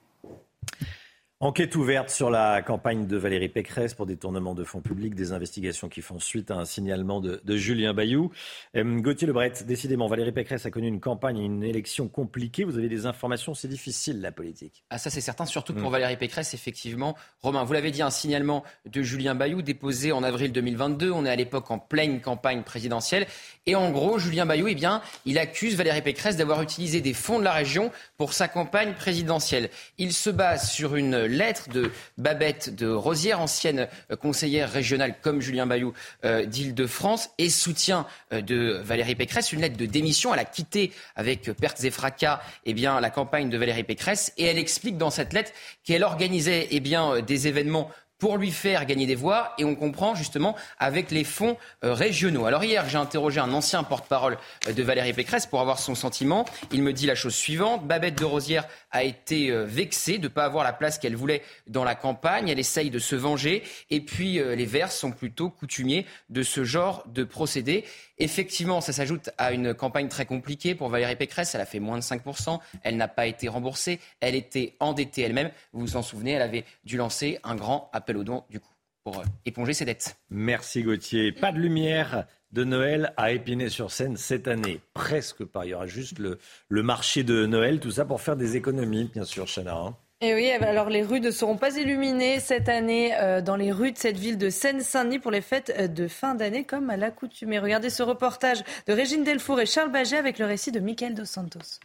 Enquête 1.41 1.77
ouverte 1.77 2.11
sur 2.11 2.31
la 2.31 2.63
campagne 2.63 3.07
de 3.07 3.17
Valérie 3.17 3.49
Pécresse 3.49 3.95
pour 3.95 4.07
détournement 4.07 4.57
de 4.57 4.65
fonds 4.65 4.81
publics, 4.81 5.15
des 5.15 5.31
investigations 5.31 5.89
qui 5.89 6.03
font 6.03 6.19
suite 6.19 6.51
à 6.51 6.57
un 6.57 6.65
signalement 6.65 7.21
de, 7.21 7.41
Julien 7.57 7.95
Bayou. 7.95 8.33
Euh, 8.75 8.99
Gauthier 8.99 9.29
Lebret, 9.29 9.53
décidément, 9.65 10.09
Valérie 10.09 10.33
Pécresse 10.33 10.67
a 10.67 10.73
connu 10.73 10.89
une 10.89 10.99
campagne, 10.99 11.39
une 11.39 11.63
élection 11.63 12.09
compliquée. 12.09 12.65
Vous 12.65 12.77
avez 12.77 12.89
des 12.89 13.07
informations, 13.07 13.55
c'est 13.55 13.69
difficile 13.69 14.21
la 14.21 14.33
politique. 14.33 14.83
Ah 14.91 14.99
ça 14.99 15.11
c'est 15.11 15.21
certain, 15.21 15.47
surtout 15.47 15.75
pour 15.75 15.91
mm. 15.91 15.93
Valérie 15.93 16.17
Pécresse, 16.17 16.55
effectivement. 16.55 17.15
Romain, 17.41 17.63
vous 17.63 17.73
l'avez 17.73 17.93
dit, 17.93 18.03
un 18.03 18.11
signalement 18.11 18.65
de 18.87 19.01
Julien 19.03 19.37
Bayou 19.37 19.63
déposé 19.63 20.11
en 20.11 20.25
avril 20.25 20.51
2022. 20.51 21.13
On 21.13 21.25
est 21.25 21.31
à 21.31 21.37
l'époque 21.37 21.71
en 21.71 21.79
pleine 21.79 22.21
campagne 22.21 22.65
présidentielle. 22.65 23.29
Et 23.65 23.77
en 23.77 23.93
gros, 23.93 24.19
Julien 24.19 24.45
Bayou, 24.45 24.67
eh 24.67 24.75
bien, 24.75 25.03
il 25.25 25.39
accuse 25.39 25.77
Valérie 25.77 26.03
Pécresse 26.03 26.37
d'avoir 26.37 26.63
utilisé 26.63 27.01
des 27.01 27.15
fonds 27.15 27.39
de 27.39 27.45
la 27.45 27.53
région 27.53 27.93
pour 28.17 28.33
sa 28.33 28.49
campagne 28.49 28.95
présidentielle. 28.95 29.71
Il 29.99 30.13
se 30.13 30.31
base 30.31 30.69
sur 30.69 30.97
une 30.97 31.28
lettre 31.29 31.69
de 31.69 31.91
Babette 32.17 32.75
de 32.75 32.89
Rosière, 32.89 33.41
ancienne 33.41 33.89
euh, 34.11 34.17
conseillère 34.17 34.71
régionale 34.71 35.15
comme 35.21 35.41
Julien 35.41 35.67
Bayou 35.67 35.93
euh, 36.25 36.45
d'Île-de-France, 36.45 37.31
et 37.39 37.51
soutien 37.51 38.07
euh, 38.33 38.41
de 38.41 38.81
Valérie 38.83 39.15
Pécresse, 39.15 39.53
une 39.53 39.61
lettre 39.61 39.77
de 39.77 39.87
démission. 39.87 40.35
Elle 40.35 40.41
a 40.41 40.45
quitté 40.45 40.93
avec 41.17 41.51
pertes 41.53 41.85
et 41.85 41.91
fracas 41.91 42.41
eh 42.65 42.75
bien, 42.75 43.01
la 43.01 43.11
campagne 43.11 43.51
de 43.51 43.59
Valérie 43.59 43.85
Pécresse 43.85 44.33
et 44.37 44.45
elle 44.45 44.59
explique 44.59 44.99
dans 44.99 45.11
cette 45.11 45.33
lettre 45.33 45.53
qu'elle 45.85 46.03
organisait 46.03 46.69
eh 46.71 46.81
des 46.81 47.49
événements 47.49 47.91
pour 48.19 48.37
lui 48.37 48.51
faire 48.51 48.85
gagner 48.85 49.07
des 49.07 49.15
voix 49.15 49.55
et 49.59 49.65
on 49.65 49.75
comprend 49.75 50.15
justement 50.15 50.57
avec 50.79 51.11
les 51.11 51.25
fonds 51.25 51.57
régionaux. 51.83 52.47
Alors 52.47 52.65
hier, 52.65 52.89
j'ai 52.89 52.99
interrogé 52.99 53.41
un 53.41 53.53
ancien 53.53 53.85
porte-parole 53.85 54.39
de 54.67 54.83
Valérie 54.83 55.13
Pécresse 55.13 55.47
pour 55.47 55.61
avoir 55.61 55.79
son 55.79 55.95
sentiment. 55.95 56.45
Il 56.73 56.83
me 56.83 56.93
dit 56.93 57.07
la 57.07 57.15
chose 57.15 57.35
suivante. 57.35 57.87
Babette 57.87 58.19
de 58.19 58.25
Rosière 58.25 58.67
a 58.91 59.05
été 59.05 59.51
euh, 59.51 59.65
vexée 59.65 60.19
de 60.19 60.25
ne 60.25 60.29
pas 60.29 60.45
avoir 60.45 60.65
la 60.65 60.73
place 60.73 60.99
qu'elle 60.99 61.17
voulait 61.17 61.43
dans 61.67 61.85
la 61.85 61.95
campagne. 61.95 62.49
Elle 62.49 62.59
essaye 62.59 62.91
de 62.91 62.99
se 62.99 63.17
venger 63.17 63.63
et 63.91 64.01
puis 64.01 64.39
les 64.39 64.67
Verts 64.67 64.93
sont 64.93 65.13
plutôt 65.13 65.51
coutumiers 65.51 66.07
de 66.29 66.43
ce 66.43 66.65
genre 66.65 67.05
de 67.09 67.25
procédé. 67.25 67.85
Effectivement, 68.19 68.81
ça 68.81 68.93
s'ajoute 68.93 69.31
à 69.39 69.53
une 69.53 69.75
campagne 69.75 70.09
très 70.09 70.27
compliquée 70.27 70.75
pour 70.75 70.89
Valérie 70.89 71.17
Pécresse. 71.17 71.55
Elle 71.55 71.61
a 71.61 71.67
fait 71.67 71.79
moins 71.79 71.99
de 71.99 72.03
5%. 72.03 72.59
Elle 72.83 72.97
n'a 72.97 73.09
pas 73.09 73.27
été 73.27 73.49
remboursée. 73.49 74.01
Elle 74.21 74.35
était 74.35 74.75
endettée 74.81 75.23
elle-même. 75.23 75.51
Vous 75.73 75.81
vous 75.81 75.97
en 75.97 76.03
souvenez, 76.03 76.33
elle 76.33 76.43
avait 76.43 76.65
dû 76.85 76.97
lancer 76.97 77.39
un 77.45 77.55
grand 77.55 77.91
appel 77.93 78.17
aux 78.17 78.25
dons, 78.25 78.45
du 78.51 78.61
coup, 78.61 78.73
pour 79.05 79.21
euh, 79.21 79.25
éponger 79.45 79.75
ses 79.75 79.85
dettes. 79.85 80.17
Merci 80.31 80.83
Gauthier. 80.83 81.33
Pas 81.33 81.53
de 81.53 81.59
lumière 81.59 82.27
de 82.53 82.65
Noël 82.65 83.13
à 83.17 83.33
Épinay-sur-Seine 83.33 84.17
cette 84.17 84.49
année. 84.49 84.81
Presque 84.95 85.45
pas. 85.45 85.67
Il 85.67 85.71
y 85.71 85.75
aura 85.75 85.87
juste 85.87 86.19
le, 86.19 86.39
marché 86.83 87.23
de 87.23 87.47
Noël, 87.47 87.81
tout 87.81 87.91
ça 87.91 88.05
pour 88.05 88.21
faire 88.21 88.37
des 88.37 88.57
économies, 88.57 89.11
bien 89.13 89.25
sûr, 89.25 89.47
Chana. 89.47 89.77
Hein. 89.77 89.97
Et 90.21 90.35
oui, 90.35 90.51
eh 90.53 90.59
ben, 90.59 90.67
alors 90.67 90.89
les 90.89 91.03
rues 91.03 91.21
ne 91.21 91.31
seront 91.31 91.57
pas 91.57 91.77
illuminées 91.77 92.41
cette 92.41 92.69
année 92.69 93.15
euh, 93.15 93.41
dans 93.41 93.55
les 93.55 93.71
rues 93.71 93.93
de 93.93 93.99
cette 93.99 94.17
ville 94.17 94.37
de 94.37 94.51
Seine-Saint-Denis 94.51 95.21
pour 95.21 95.31
les 95.31 95.41
fêtes 95.41 95.73
euh, 95.79 95.87
de 95.87 96.09
fin 96.09 96.35
d'année 96.35 96.65
comme 96.65 96.91
à 96.91 96.97
l'accoutumée. 96.97 97.61
Regardez 97.61 97.89
ce 97.89 98.03
reportage 98.03 98.65
de 98.89 98.93
Régine 98.93 99.23
Delfour 99.23 99.61
et 99.61 99.67
Charles 99.67 99.93
Baget 99.93 100.17
avec 100.17 100.41
le 100.41 100.47
récit 100.47 100.73
de 100.73 100.81
Michael 100.81 101.15
Dos 101.15 101.25
Santos. 101.25 101.79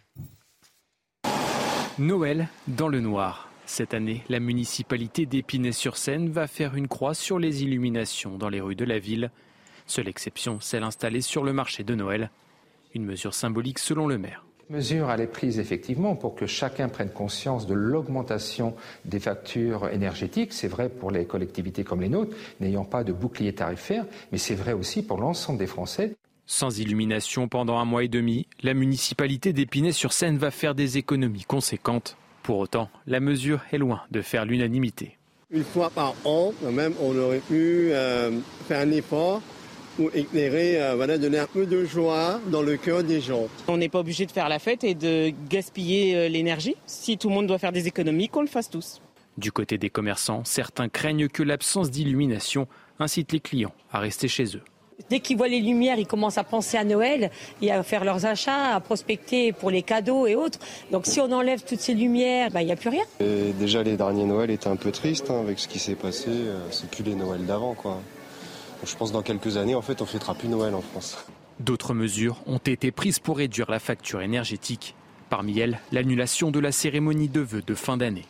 Noël 2.00 2.48
dans 2.68 2.88
le 2.88 3.02
noir. 3.02 3.50
Cette 3.68 3.94
année, 3.94 4.24
la 4.30 4.40
municipalité 4.40 5.28
d'Épinay-sur-Seine 5.28 6.30
va 6.30 6.48
faire 6.48 6.74
une 6.76 6.88
croix 6.88 7.14
sur 7.14 7.38
les 7.38 7.64
illuminations 7.64 8.38
dans 8.38 8.50
les 8.50 8.62
rues 8.62 8.76
de 8.76 8.84
la 8.84 8.98
ville. 8.98 9.30
Seule 9.88 10.08
exception, 10.08 10.60
celle 10.60 10.84
installée 10.84 11.22
sur 11.22 11.44
le 11.44 11.54
marché 11.54 11.84
de 11.84 11.96
Noël. 11.96 12.30
Une 12.94 13.06
mesure 13.06 13.34
symbolique 13.34 13.80
selon 13.80 14.08
le 14.08 14.18
maire 14.18 14.44
mesure 14.74 15.12
elle 15.12 15.22
est 15.22 15.28
prise 15.28 15.60
effectivement 15.60 16.16
pour 16.16 16.36
que 16.36 16.48
chacun 16.48 16.90
prenne 16.90 17.10
conscience 17.10 17.68
de 17.68 17.74
l'augmentation 17.74 18.76
des 19.06 19.20
factures 19.20 19.88
énergétiques. 19.90 20.54
C'est 20.54 20.68
vrai 20.68 20.90
pour 20.90 21.12
les 21.12 21.26
collectivités 21.26 21.84
comme 21.84 22.02
les 22.02 22.10
nôtres, 22.10 22.36
n'ayant 22.60 22.86
pas 22.86 23.04
de 23.04 23.14
bouclier 23.14 23.54
tarifaire, 23.54 24.06
mais 24.32 24.38
c'est 24.38 24.56
vrai 24.56 24.74
aussi 24.74 25.04
pour 25.04 25.20
l'ensemble 25.20 25.60
des 25.60 25.68
Français. 25.68 26.16
Sans 26.46 26.78
illumination 26.78 27.48
pendant 27.48 27.78
un 27.78 27.86
mois 27.86 28.04
et 28.04 28.10
demi, 28.10 28.48
la 28.64 28.74
municipalité 28.74 29.54
d'Épinay-sur-Seine 29.54 30.38
va 30.38 30.52
faire 30.52 30.76
des 30.76 30.98
économies 30.98 31.46
conséquentes. 31.46 32.18
Pour 32.42 32.58
autant, 32.58 32.90
la 33.08 33.22
mesure 33.22 33.62
est 33.72 33.78
loin 33.78 34.02
de 34.12 34.22
faire 34.22 34.44
l'unanimité. 34.44 35.18
Une 35.52 35.64
fois 35.64 35.90
par 35.90 36.16
an, 36.26 36.52
même, 36.70 36.94
on 37.02 37.18
aurait 37.18 37.40
pu 37.40 37.92
euh, 37.92 38.32
faire 38.68 38.82
un 38.82 38.92
effort 38.92 39.42
pour 39.96 40.10
éclairer, 40.14 40.82
euh, 40.82 40.96
voilà, 40.96 41.18
donner 41.18 41.40
un 41.40 41.48
peu 41.48 41.66
de 41.66 41.86
joie 41.86 42.40
dans 42.48 42.62
le 42.62 42.78
cœur 42.78 43.04
des 43.04 43.22
gens. 43.22 43.48
On 43.68 43.78
n'est 43.78 43.90
pas 43.90 44.00
obligé 44.00 44.26
de 44.26 44.32
faire 44.32 44.50
la 44.50 44.60
fête 44.60 44.84
et 44.84 44.96
de 44.96 45.32
gaspiller 45.50 46.16
euh, 46.16 46.30
l'énergie. 46.30 46.76
Si 46.86 47.18
tout 47.18 47.30
le 47.30 47.36
monde 47.36 47.48
doit 47.48 47.60
faire 47.60 47.72
des 47.72 47.88
économies, 47.88 48.30
qu'on 48.30 48.42
le 48.42 48.48
fasse 48.48 48.70
tous. 48.70 49.02
Du 49.38 49.52
côté 49.52 49.78
des 49.78 49.90
commerçants, 49.90 50.44
certains 50.46 50.90
craignent 50.90 51.28
que 51.28 51.44
l'absence 51.44 51.90
d'illumination 51.90 52.68
incite 53.00 53.32
les 53.32 53.40
clients 53.40 53.74
à 53.92 54.00
rester 54.00 54.28
chez 54.28 54.56
eux. 54.56 54.62
Dès 55.10 55.20
qu'ils 55.20 55.38
voient 55.38 55.48
les 55.48 55.60
lumières, 55.60 55.98
ils 55.98 56.08
commencent 56.08 56.38
à 56.38 56.44
penser 56.44 56.78
à 56.78 56.84
Noël 56.84 57.32
et 57.62 57.72
à 57.72 57.84
faire 57.84 58.04
leurs 58.04 58.26
achats, 58.26 58.76
à 58.76 58.80
prospecter 58.80 59.52
pour 59.52 59.72
les 59.72 59.82
cadeaux 59.82 60.28
et 60.28 60.36
autres. 60.36 60.60
Donc 60.92 61.08
si 61.08 61.20
on 61.20 61.32
enlève 61.32 61.64
toutes 61.64 61.80
ces 61.80 61.94
lumières, 61.94 62.52
bah, 62.52 62.62
il 62.62 62.66
n'y 62.66 62.72
a 62.72 62.76
plus 62.76 62.90
rien. 62.90 63.04
déjà 63.20 63.84
les 63.84 63.98
derniers 63.98 64.26
Noëls 64.26 64.52
étaient 64.52 64.68
un 64.68 64.76
peu 64.76 64.92
tristes 64.92 65.30
hein, 65.30 65.40
avec 65.40 65.60
ce 65.60 65.68
qui 65.68 65.80
s'est 65.80 65.96
passé. 65.96 66.30
Euh, 66.30 66.60
c'est 66.72 66.90
plus 66.90 67.04
les 67.04 67.16
Noëls 67.16 67.46
d'avant 67.46 67.74
quoi. 67.74 68.02
Je 68.86 68.96
pense 68.96 69.10
que 69.10 69.14
dans 69.14 69.22
quelques 69.22 69.58
années, 69.58 69.76
en 69.76 69.82
fait, 69.82 70.02
on 70.02 70.06
ne 70.06 70.10
fêtera 70.10 70.36
plus 70.36 70.50
Noël 70.50 70.76
en 70.76 70.82
France. 70.82 71.18
D'autres 71.60 71.94
mesures 71.94 72.42
ont 72.46 72.58
été 72.58 72.92
prises 72.92 73.20
pour 73.20 73.38
réduire 73.38 73.72
la 73.72 73.80
facture 73.80 74.22
énergétique. 74.22 74.96
Parmi 75.30 75.60
elles, 75.60 75.80
l'annulation 75.92 76.52
de 76.52 76.60
la 76.60 76.72
cérémonie 76.72 77.30
de 77.30 77.40
vœux 77.40 77.64
de 77.66 77.74
fin 77.76 77.98
d'année. 77.98 78.26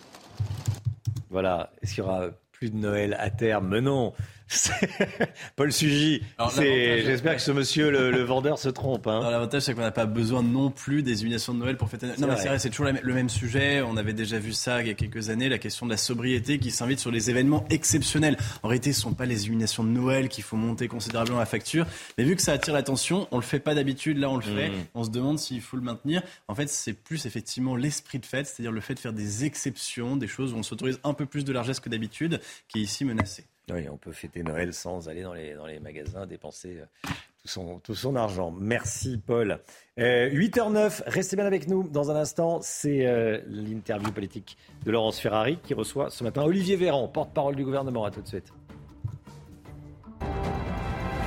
Voilà, 1.30 1.72
est-ce 1.82 1.96
qu'il 1.96 2.04
y 2.04 2.08
aura 2.08 2.28
plus 2.52 2.70
de 2.70 2.78
Noël 2.78 3.18
à 3.20 3.30
terme? 3.30 3.80
Non, 3.80 4.14
Paul 5.56 5.72
Sugy. 5.72 6.22
J'espère 6.58 7.36
que 7.36 7.42
ce 7.42 7.52
monsieur, 7.52 7.90
le, 7.90 8.24
vendeur, 8.24 8.58
se 8.60 8.70
trompe. 8.70 9.08
Hein. 9.08 9.30
L'avantage, 9.30 9.64
c'est 9.64 9.74
qu'on 9.74 9.82
n'a 9.82 9.92
pas 9.92 10.06
besoin 10.06 10.44
non 10.44 10.70
plus 10.70 11.04
des 11.04 11.20
illuminations 11.22 11.54
de 11.54 11.60
Noël 11.60 11.78
pour 11.78 11.90
fêter. 11.90 12.08
Non, 12.18 12.28
mais 12.28 12.38
c'est 12.38 12.48
vrai, 12.48 12.60
c'est 12.60 12.70
toujours 12.70 12.88
le 12.88 13.14
même 13.14 13.30
sujet. 13.30 13.82
On 13.82 13.98
avait 13.98 14.14
déjà 14.14 14.40
vu 14.40 14.54
ça 14.54 14.82
il 14.82 14.88
y 14.88 14.92
a 14.92 14.94
quelques 14.94 15.30
années, 15.30 15.50
la 15.50 15.58
question 15.58 15.86
de 15.86 15.92
la 15.92 15.98
sobriété 15.98 16.60
qui 16.60 16.72
s'invite 16.72 17.00
sur 17.00 17.12
les 17.12 17.30
événements 17.30 17.66
exceptionnels. 17.70 18.38
En 18.62 18.68
réalité, 18.68 18.94
ce 18.94 19.00
ne 19.00 19.04
sont 19.04 19.14
pas 19.14 19.26
les 19.26 19.46
illuminations 19.46 19.84
de 19.84 19.90
Noël 19.90 20.30
qu'il 20.30 20.44
faut 20.44 20.58
monter 20.58 20.88
considérablement 20.88 21.40
la 21.40 21.46
facture. 21.46 21.86
Mais 22.18 22.24
vu 22.24 22.36
que 22.36 22.42
ça 22.42 22.54
attire 22.54 22.74
l'attention, 22.74 23.28
on 23.32 23.38
le 23.38 23.44
fait 23.44 23.60
pas 23.60 23.76
d'habitude. 23.76 24.18
Là, 24.18 24.30
on 24.30 24.38
le 24.38 24.44
fait. 24.44 24.70
Mmh. 24.70 24.86
On 24.96 25.04
se 25.04 25.10
demande 25.10 25.40
s'il 25.40 25.62
faut 25.62 25.78
le 25.78 25.84
maintenir. 25.84 26.22
En 26.48 26.56
fait, 26.56 26.70
c'est 26.70 26.94
plus 26.94 27.26
effectivement 27.26 27.76
l'esprit 27.76 28.20
de 28.20 28.26
fête, 28.26 28.48
c'est-à-dire 28.48 28.72
le 28.72 28.82
fait 28.82 28.96
de 28.96 29.00
faire 29.00 29.14
des 29.14 29.46
exceptions, 29.46 30.18
des 30.18 30.28
choses 30.28 30.54
où 30.54 30.58
on 30.58 30.64
s'autorise 30.64 31.00
un 31.04 31.14
peu 31.14 31.26
plus 31.26 31.46
de 31.46 31.54
largesse 31.54 31.80
que 31.80 31.90
d'habitude, 31.90 32.40
qui 32.68 32.80
est 32.80 32.84
ici 32.84 33.06
menacé. 33.06 33.46
Oui, 33.72 33.88
on 33.90 33.98
peut 33.98 34.12
fêter 34.12 34.44
Noël 34.44 34.74
sans 34.74 35.08
aller 35.08 35.24
dans 35.24 35.34
les, 35.34 35.54
dans 35.54 35.66
les 35.66 35.80
magasins, 35.80 36.26
dépenser 36.26 36.80
euh, 36.80 37.10
tout 37.42 37.48
son, 37.48 37.80
tout 37.80 37.96
son 37.96 38.16
argent. 38.16 38.52
Merci 38.52 39.18
Paul. 39.18 39.60
8h09, 39.98 40.78
euh, 40.78 40.90
restez 41.08 41.38
bien 41.38 41.46
avec 41.46 41.70
nous. 41.70 41.88
Dans 41.88 42.12
un 42.12 42.16
instant, 42.16 42.60
c'est 42.62 43.06
euh, 43.06 43.40
l'interview 43.48 44.12
politique 44.12 44.58
de 44.86 44.92
Laurence 44.92 45.20
Ferrari 45.20 45.60
qui 45.64 45.74
reçoit 45.74 46.10
ce 46.10 46.24
matin 46.26 46.44
Olivier 46.44 46.76
Véran, 46.76 47.08
porte-parole 47.08 47.56
du 47.56 47.64
gouvernement. 47.64 48.04
À 48.04 48.12
tout 48.12 48.22
de 48.22 48.28
suite. 48.28 48.52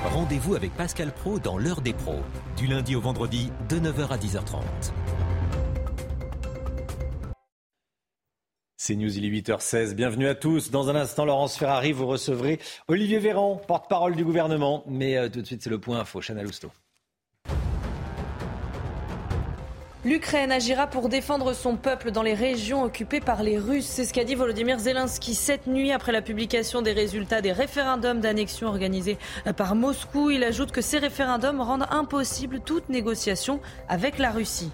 Rendez-vous 0.04 0.54
avec 0.54 0.72
Pascal 0.72 1.12
Pro 1.12 1.38
dans 1.38 1.58
l'heure 1.58 1.80
des 1.80 1.92
pros, 1.92 2.20
du 2.56 2.66
lundi 2.66 2.94
au 2.96 3.00
vendredi 3.00 3.50
de 3.68 3.76
9h 3.76 4.08
à 4.08 4.16
10h30. 4.16 4.62
C'est 8.86 8.94
News, 8.94 9.18
il 9.18 9.24
est 9.24 9.40
8h16. 9.40 9.94
Bienvenue 9.94 10.28
à 10.28 10.36
tous. 10.36 10.70
Dans 10.70 10.88
un 10.90 10.94
instant, 10.94 11.24
Laurence 11.24 11.58
Ferrari, 11.58 11.90
vous 11.90 12.06
recevrez 12.06 12.60
Olivier 12.86 13.18
Véran, 13.18 13.60
porte-parole 13.66 14.14
du 14.14 14.24
gouvernement. 14.24 14.84
Mais 14.86 15.16
euh, 15.16 15.28
tout 15.28 15.40
de 15.40 15.44
suite, 15.44 15.60
c'est 15.60 15.70
le 15.70 15.80
point 15.80 15.98
info. 15.98 16.20
Chana 16.20 16.44
Lousteau. 16.44 16.70
L'Ukraine 20.04 20.52
agira 20.52 20.86
pour 20.86 21.08
défendre 21.08 21.52
son 21.52 21.74
peuple 21.74 22.12
dans 22.12 22.22
les 22.22 22.34
régions 22.34 22.84
occupées 22.84 23.18
par 23.18 23.42
les 23.42 23.58
Russes. 23.58 23.86
C'est 23.86 24.04
ce 24.04 24.14
qu'a 24.14 24.22
dit 24.22 24.36
Volodymyr 24.36 24.78
Zelensky 24.78 25.34
cette 25.34 25.66
nuit 25.66 25.90
après 25.90 26.12
la 26.12 26.22
publication 26.22 26.80
des 26.80 26.92
résultats 26.92 27.40
des 27.40 27.50
référendums 27.50 28.20
d'annexion 28.20 28.68
organisés 28.68 29.18
par 29.56 29.74
Moscou. 29.74 30.30
Il 30.30 30.44
ajoute 30.44 30.70
que 30.70 30.80
ces 30.80 30.98
référendums 30.98 31.60
rendent 31.60 31.88
impossible 31.90 32.60
toute 32.60 32.88
négociation 32.88 33.58
avec 33.88 34.18
la 34.18 34.30
Russie. 34.30 34.70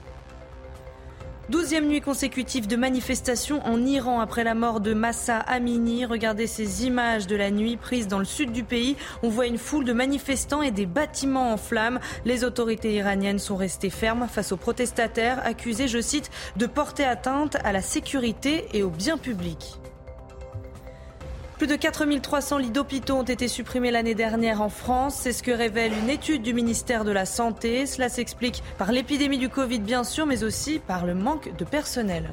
Douzième 1.48 1.86
nuit 1.86 2.00
consécutive 2.00 2.68
de 2.68 2.76
manifestations 2.76 3.60
en 3.66 3.84
Iran 3.84 4.20
après 4.20 4.44
la 4.44 4.54
mort 4.54 4.80
de 4.80 4.94
Massa 4.94 5.38
Amini. 5.38 6.06
Regardez 6.06 6.46
ces 6.46 6.86
images 6.86 7.26
de 7.26 7.34
la 7.34 7.50
nuit 7.50 7.76
prises 7.76 8.06
dans 8.06 8.20
le 8.20 8.24
sud 8.24 8.52
du 8.52 8.62
pays. 8.62 8.96
On 9.24 9.28
voit 9.28 9.46
une 9.46 9.58
foule 9.58 9.84
de 9.84 9.92
manifestants 9.92 10.62
et 10.62 10.70
des 10.70 10.86
bâtiments 10.86 11.52
en 11.52 11.56
flammes. 11.56 11.98
Les 12.24 12.44
autorités 12.44 12.94
iraniennes 12.94 13.40
sont 13.40 13.56
restées 13.56 13.90
fermes 13.90 14.28
face 14.28 14.52
aux 14.52 14.56
protestataires 14.56 15.44
accusés, 15.44 15.88
je 15.88 16.00
cite, 16.00 16.30
de 16.56 16.66
porter 16.66 17.04
atteinte 17.04 17.56
à 17.64 17.72
la 17.72 17.82
sécurité 17.82 18.68
et 18.72 18.84
au 18.84 18.90
bien 18.90 19.18
public. 19.18 19.81
Plus 21.62 21.68
de 21.68 21.76
4300 21.76 22.58
lits 22.58 22.70
d'hôpitaux 22.72 23.14
ont 23.14 23.22
été 23.22 23.46
supprimés 23.46 23.92
l'année 23.92 24.16
dernière 24.16 24.62
en 24.62 24.68
France. 24.68 25.14
C'est 25.14 25.32
ce 25.32 25.44
que 25.44 25.52
révèle 25.52 25.92
une 25.92 26.10
étude 26.10 26.42
du 26.42 26.54
ministère 26.54 27.04
de 27.04 27.12
la 27.12 27.24
Santé. 27.24 27.86
Cela 27.86 28.08
s'explique 28.08 28.64
par 28.78 28.90
l'épidémie 28.90 29.38
du 29.38 29.48
Covid, 29.48 29.78
bien 29.78 30.02
sûr, 30.02 30.26
mais 30.26 30.42
aussi 30.42 30.80
par 30.80 31.06
le 31.06 31.14
manque 31.14 31.56
de 31.56 31.64
personnel. 31.64 32.32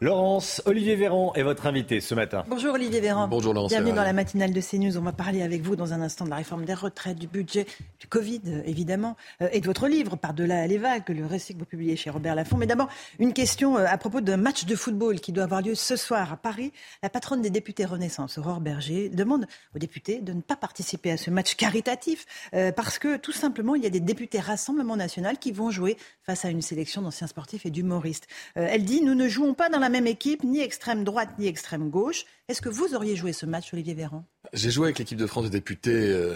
Laurence, 0.00 0.60
Olivier 0.66 0.96
Véran 0.96 1.32
est 1.34 1.44
votre 1.44 1.66
invité 1.66 2.00
ce 2.00 2.16
matin. 2.16 2.44
Bonjour 2.48 2.74
Olivier 2.74 3.00
Véran. 3.00 3.28
Bonjour 3.28 3.54
Laurence. 3.54 3.70
Bienvenue 3.70 3.92
dans 3.92 4.02
la 4.02 4.12
matinale 4.12 4.52
de 4.52 4.60
CNews. 4.60 4.98
On 4.98 5.02
va 5.02 5.12
parler 5.12 5.40
avec 5.40 5.62
vous 5.62 5.76
dans 5.76 5.92
un 5.92 6.00
instant 6.00 6.24
de 6.24 6.30
la 6.30 6.36
réforme 6.36 6.64
des 6.64 6.74
retraites, 6.74 7.16
du 7.16 7.28
budget, 7.28 7.64
du 8.00 8.08
Covid 8.08 8.40
évidemment, 8.66 9.16
euh, 9.40 9.48
et 9.52 9.60
de 9.60 9.66
votre 9.66 9.86
livre 9.86 10.16
Par-delà 10.16 10.66
les 10.66 10.78
vagues, 10.78 11.08
le 11.10 11.24
récit 11.24 11.54
que 11.54 11.60
vous 11.60 11.64
publiez 11.64 11.94
chez 11.94 12.10
Robert 12.10 12.34
Laffont. 12.34 12.56
Mais 12.56 12.66
d'abord, 12.66 12.88
une 13.20 13.32
question 13.32 13.78
euh, 13.78 13.86
à 13.88 13.96
propos 13.96 14.20
d'un 14.20 14.36
match 14.36 14.64
de 14.64 14.74
football 14.74 15.20
qui 15.20 15.30
doit 15.30 15.44
avoir 15.44 15.62
lieu 15.62 15.76
ce 15.76 15.94
soir 15.94 16.32
à 16.32 16.36
Paris. 16.36 16.72
La 17.04 17.08
patronne 17.08 17.40
des 17.40 17.50
députés 17.50 17.84
Renaissance, 17.84 18.36
Aurore 18.36 18.60
Berger, 18.60 19.10
demande 19.10 19.46
aux 19.76 19.78
députés 19.78 20.20
de 20.20 20.32
ne 20.32 20.40
pas 20.40 20.56
participer 20.56 21.12
à 21.12 21.16
ce 21.16 21.30
match 21.30 21.54
caritatif 21.54 22.26
euh, 22.52 22.72
parce 22.72 22.98
que 22.98 23.16
tout 23.16 23.32
simplement, 23.32 23.76
il 23.76 23.84
y 23.84 23.86
a 23.86 23.90
des 23.90 24.00
députés 24.00 24.40
Rassemblement 24.40 24.96
National 24.96 25.38
qui 25.38 25.52
vont 25.52 25.70
jouer 25.70 25.96
face 26.24 26.44
à 26.44 26.50
une 26.50 26.62
sélection 26.62 27.00
d'anciens 27.00 27.28
sportifs 27.28 27.64
et 27.64 27.70
d'humoristes. 27.70 28.26
elle 28.54 28.84
dit, 28.84 29.02
nous 29.02 29.14
ne 29.14 29.28
jouons 29.28 29.54
pas 29.54 29.68
dans 29.68 29.78
la 29.78 29.83
même 29.88 30.06
équipe, 30.06 30.42
ni 30.44 30.60
extrême 30.60 31.04
droite, 31.04 31.30
ni 31.38 31.46
extrême 31.46 31.90
gauche. 31.90 32.24
Est-ce 32.48 32.60
que 32.62 32.68
vous 32.68 32.94
auriez 32.94 33.16
joué 33.16 33.32
ce 33.32 33.46
match, 33.46 33.72
Olivier 33.72 33.94
Véran? 33.94 34.24
J'ai 34.52 34.70
joué 34.70 34.86
avec 34.86 34.98
l'équipe 34.98 35.18
de 35.18 35.26
France 35.26 35.44
de 35.44 35.50
députés 35.50 35.90
euh, 36.12 36.34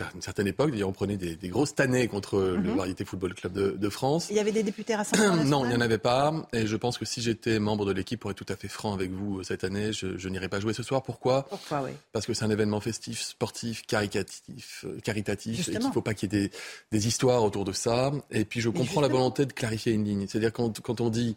à 0.00 0.04
une 0.14 0.20
certaine 0.20 0.46
époque. 0.46 0.72
D'ailleurs, 0.72 0.90
on 0.90 0.92
prenait 0.92 1.16
des, 1.16 1.36
des 1.36 1.48
grosses 1.48 1.74
tannées 1.74 2.06
contre 2.06 2.38
le 2.38 2.58
Mhm. 2.70 2.76
Variété 2.76 3.04
Football 3.06 3.34
Club 3.34 3.52
de, 3.54 3.70
de 3.70 3.88
France. 3.88 4.26
Il 4.30 4.36
y 4.36 4.40
avait 4.40 4.52
des 4.52 4.62
députés 4.62 4.94
Rassemblement 4.94 5.36
non, 5.44 5.64
il 5.64 5.68
n'y 5.68 5.74
en 5.74 5.80
avait 5.80 5.96
pas. 5.98 6.34
Et 6.52 6.66
je 6.66 6.76
pense 6.76 6.98
que 6.98 7.04
si 7.06 7.22
j'étais 7.22 7.58
membre 7.58 7.86
de 7.86 7.92
l'équipe, 7.92 8.20
pour 8.20 8.30
être 8.30 8.36
tout 8.36 8.52
à 8.52 8.56
fait 8.56 8.68
franc 8.68 8.92
avec 8.92 9.10
vous 9.10 9.38
euh, 9.38 9.42
cette 9.42 9.64
année, 9.64 9.92
je, 9.94 10.18
je 10.18 10.28
n'irais 10.28 10.48
pas 10.50 10.60
jouer 10.60 10.74
ce 10.74 10.82
soir. 10.82 11.02
Pourquoi? 11.02 11.44
Pourquoi, 11.48 11.82
oui 11.82 11.92
Parce 12.12 12.26
que 12.26 12.34
c'est 12.34 12.44
un 12.44 12.50
événement 12.50 12.80
festif, 12.80 13.22
sportif, 13.22 13.86
caricatif, 13.86 14.84
euh, 14.86 14.98
caritatif, 15.00 15.52
et 15.52 15.56
Justement. 15.56 15.78
qu'il 15.78 15.88
ne 15.88 15.92
faut 15.94 16.02
pas 16.02 16.14
qu'il 16.14 16.32
y 16.32 16.36
ait 16.36 16.48
des, 16.48 16.50
des 16.92 17.06
histoires 17.06 17.42
autour 17.42 17.64
de 17.64 17.72
ça. 17.72 18.12
Et 18.30 18.44
puis 18.44 18.60
je 18.60 18.68
Mais 18.68 18.78
comprends 18.78 19.00
la 19.00 19.08
volonté 19.08 19.46
de 19.46 19.52
clarifier 19.52 19.92
une 19.92 20.04
ligne. 20.04 20.26
C'est-à-dire 20.28 20.52
quand, 20.52 20.80
quand 20.80 21.00
on 21.00 21.08
dit 21.10 21.36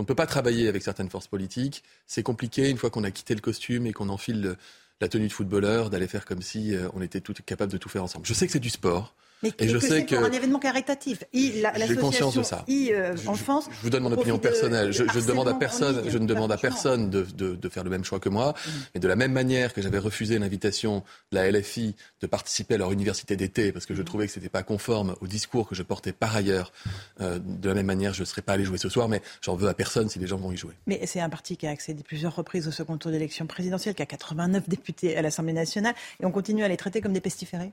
qu'on 0.00 0.04
ne 0.04 0.06
peut 0.06 0.14
pas 0.14 0.26
travailler 0.26 0.66
avec 0.66 0.82
certaines 0.82 1.10
forces 1.10 1.26
politiques, 1.26 1.84
c'est 2.06 2.22
compliqué 2.22 2.70
une 2.70 2.78
fois 2.78 2.88
qu'on 2.88 3.04
a 3.04 3.10
quitté 3.10 3.34
le 3.34 3.42
costume 3.42 3.86
et 3.86 3.92
qu'on 3.92 4.08
enfile 4.08 4.40
le- 4.40 4.56
la 5.02 5.08
tenue 5.08 5.28
de 5.28 5.32
footballeur, 5.32 5.90
d'aller 5.90 6.08
faire 6.08 6.24
comme 6.24 6.40
si 6.40 6.74
euh, 6.74 6.88
on 6.94 7.02
était 7.02 7.20
tout 7.20 7.34
capable 7.44 7.70
de 7.70 7.76
tout 7.76 7.90
faire 7.90 8.02
ensemble. 8.02 8.24
Je 8.24 8.32
sais 8.32 8.46
que 8.46 8.52
c'est 8.52 8.60
du 8.60 8.70
sport. 8.70 9.14
Mais 9.42 9.52
et 9.58 9.68
je 9.68 9.78
que 9.78 9.86
sais 9.86 10.04
que 10.04 10.14
pour 10.16 10.24
un 10.24 10.30
événement 10.32 10.58
caritatif. 10.58 11.24
I- 11.32 11.60
la- 11.62 11.72
J'ai 11.86 11.96
conscience 11.96 12.34
de 12.34 12.42
ça. 12.42 12.64
I, 12.68 12.90
euh, 12.92 13.16
Enfance. 13.26 13.66
je 13.70 13.80
vous 13.82 13.88
donne 13.90 14.02
mon 14.02 14.12
opinion 14.12 14.36
de- 14.36 14.40
personnelle. 14.40 14.92
Je, 14.92 15.04
de 15.04 15.08
je 15.10 15.20
demande 15.20 15.48
à 15.48 15.54
personne, 15.54 16.02
ligne. 16.02 16.10
je 16.10 16.18
ne 16.18 16.26
demande 16.26 16.52
à 16.52 16.58
personne 16.58 17.08
de, 17.08 17.22
de- 17.22 17.54
de 17.54 17.68
faire 17.70 17.82
le 17.84 17.90
même 17.90 18.04
choix 18.04 18.20
que 18.20 18.28
moi. 18.28 18.54
Mais 18.94 19.00
de 19.00 19.08
la 19.08 19.16
même 19.16 19.32
manière 19.32 19.72
que 19.72 19.80
j'avais 19.80 19.98
refusé 19.98 20.38
l'invitation 20.38 21.02
de 21.32 21.36
la 21.38 21.50
LFI 21.50 21.94
de 22.20 22.26
participer 22.26 22.74
à 22.74 22.78
leur 22.78 22.92
université 22.92 23.34
d'été 23.36 23.72
parce 23.72 23.86
que 23.86 23.94
je 23.94 24.02
trouvais 24.02 24.26
que 24.26 24.32
c'était 24.32 24.48
pas 24.50 24.62
conforme 24.62 25.16
au 25.22 25.26
discours 25.26 25.66
que 25.68 25.74
je 25.74 25.82
portais 25.82 26.12
par 26.12 26.36
ailleurs. 26.36 26.72
euh, 27.20 27.38
de 27.42 27.68
la 27.68 27.74
même 27.74 27.86
manière, 27.86 28.12
je 28.14 28.20
ne 28.20 28.24
serais 28.26 28.42
pas 28.42 28.52
allé 28.54 28.64
jouer 28.64 28.78
ce 28.78 28.88
soir, 28.88 29.08
mais 29.08 29.22
j'en 29.42 29.54
veux 29.56 29.68
à 29.68 29.74
personne 29.74 30.08
si 30.08 30.18
les 30.18 30.26
gens 30.26 30.36
vont 30.36 30.52
y 30.52 30.56
jouer. 30.56 30.74
Mais 30.86 31.00
c'est 31.06 31.20
un 31.20 31.28
parti 31.30 31.56
qui 31.56 31.66
a 31.66 31.70
accédé 31.70 32.02
plusieurs 32.02 32.34
reprises 32.36 32.68
au 32.68 32.70
second 32.72 32.96
tour 32.98 33.10
d'élection 33.10 33.46
présidentielle, 33.46 33.94
qui 33.94 34.02
a 34.02 34.06
89 34.06 34.68
députés 34.68 35.16
à 35.16 35.22
l'Assemblée 35.22 35.52
nationale, 35.52 35.94
et 36.22 36.26
on 36.26 36.30
continue 36.30 36.62
à 36.64 36.68
les 36.68 36.76
traiter 36.76 37.00
comme 37.00 37.12
des 37.12 37.20
pestiférés? 37.20 37.72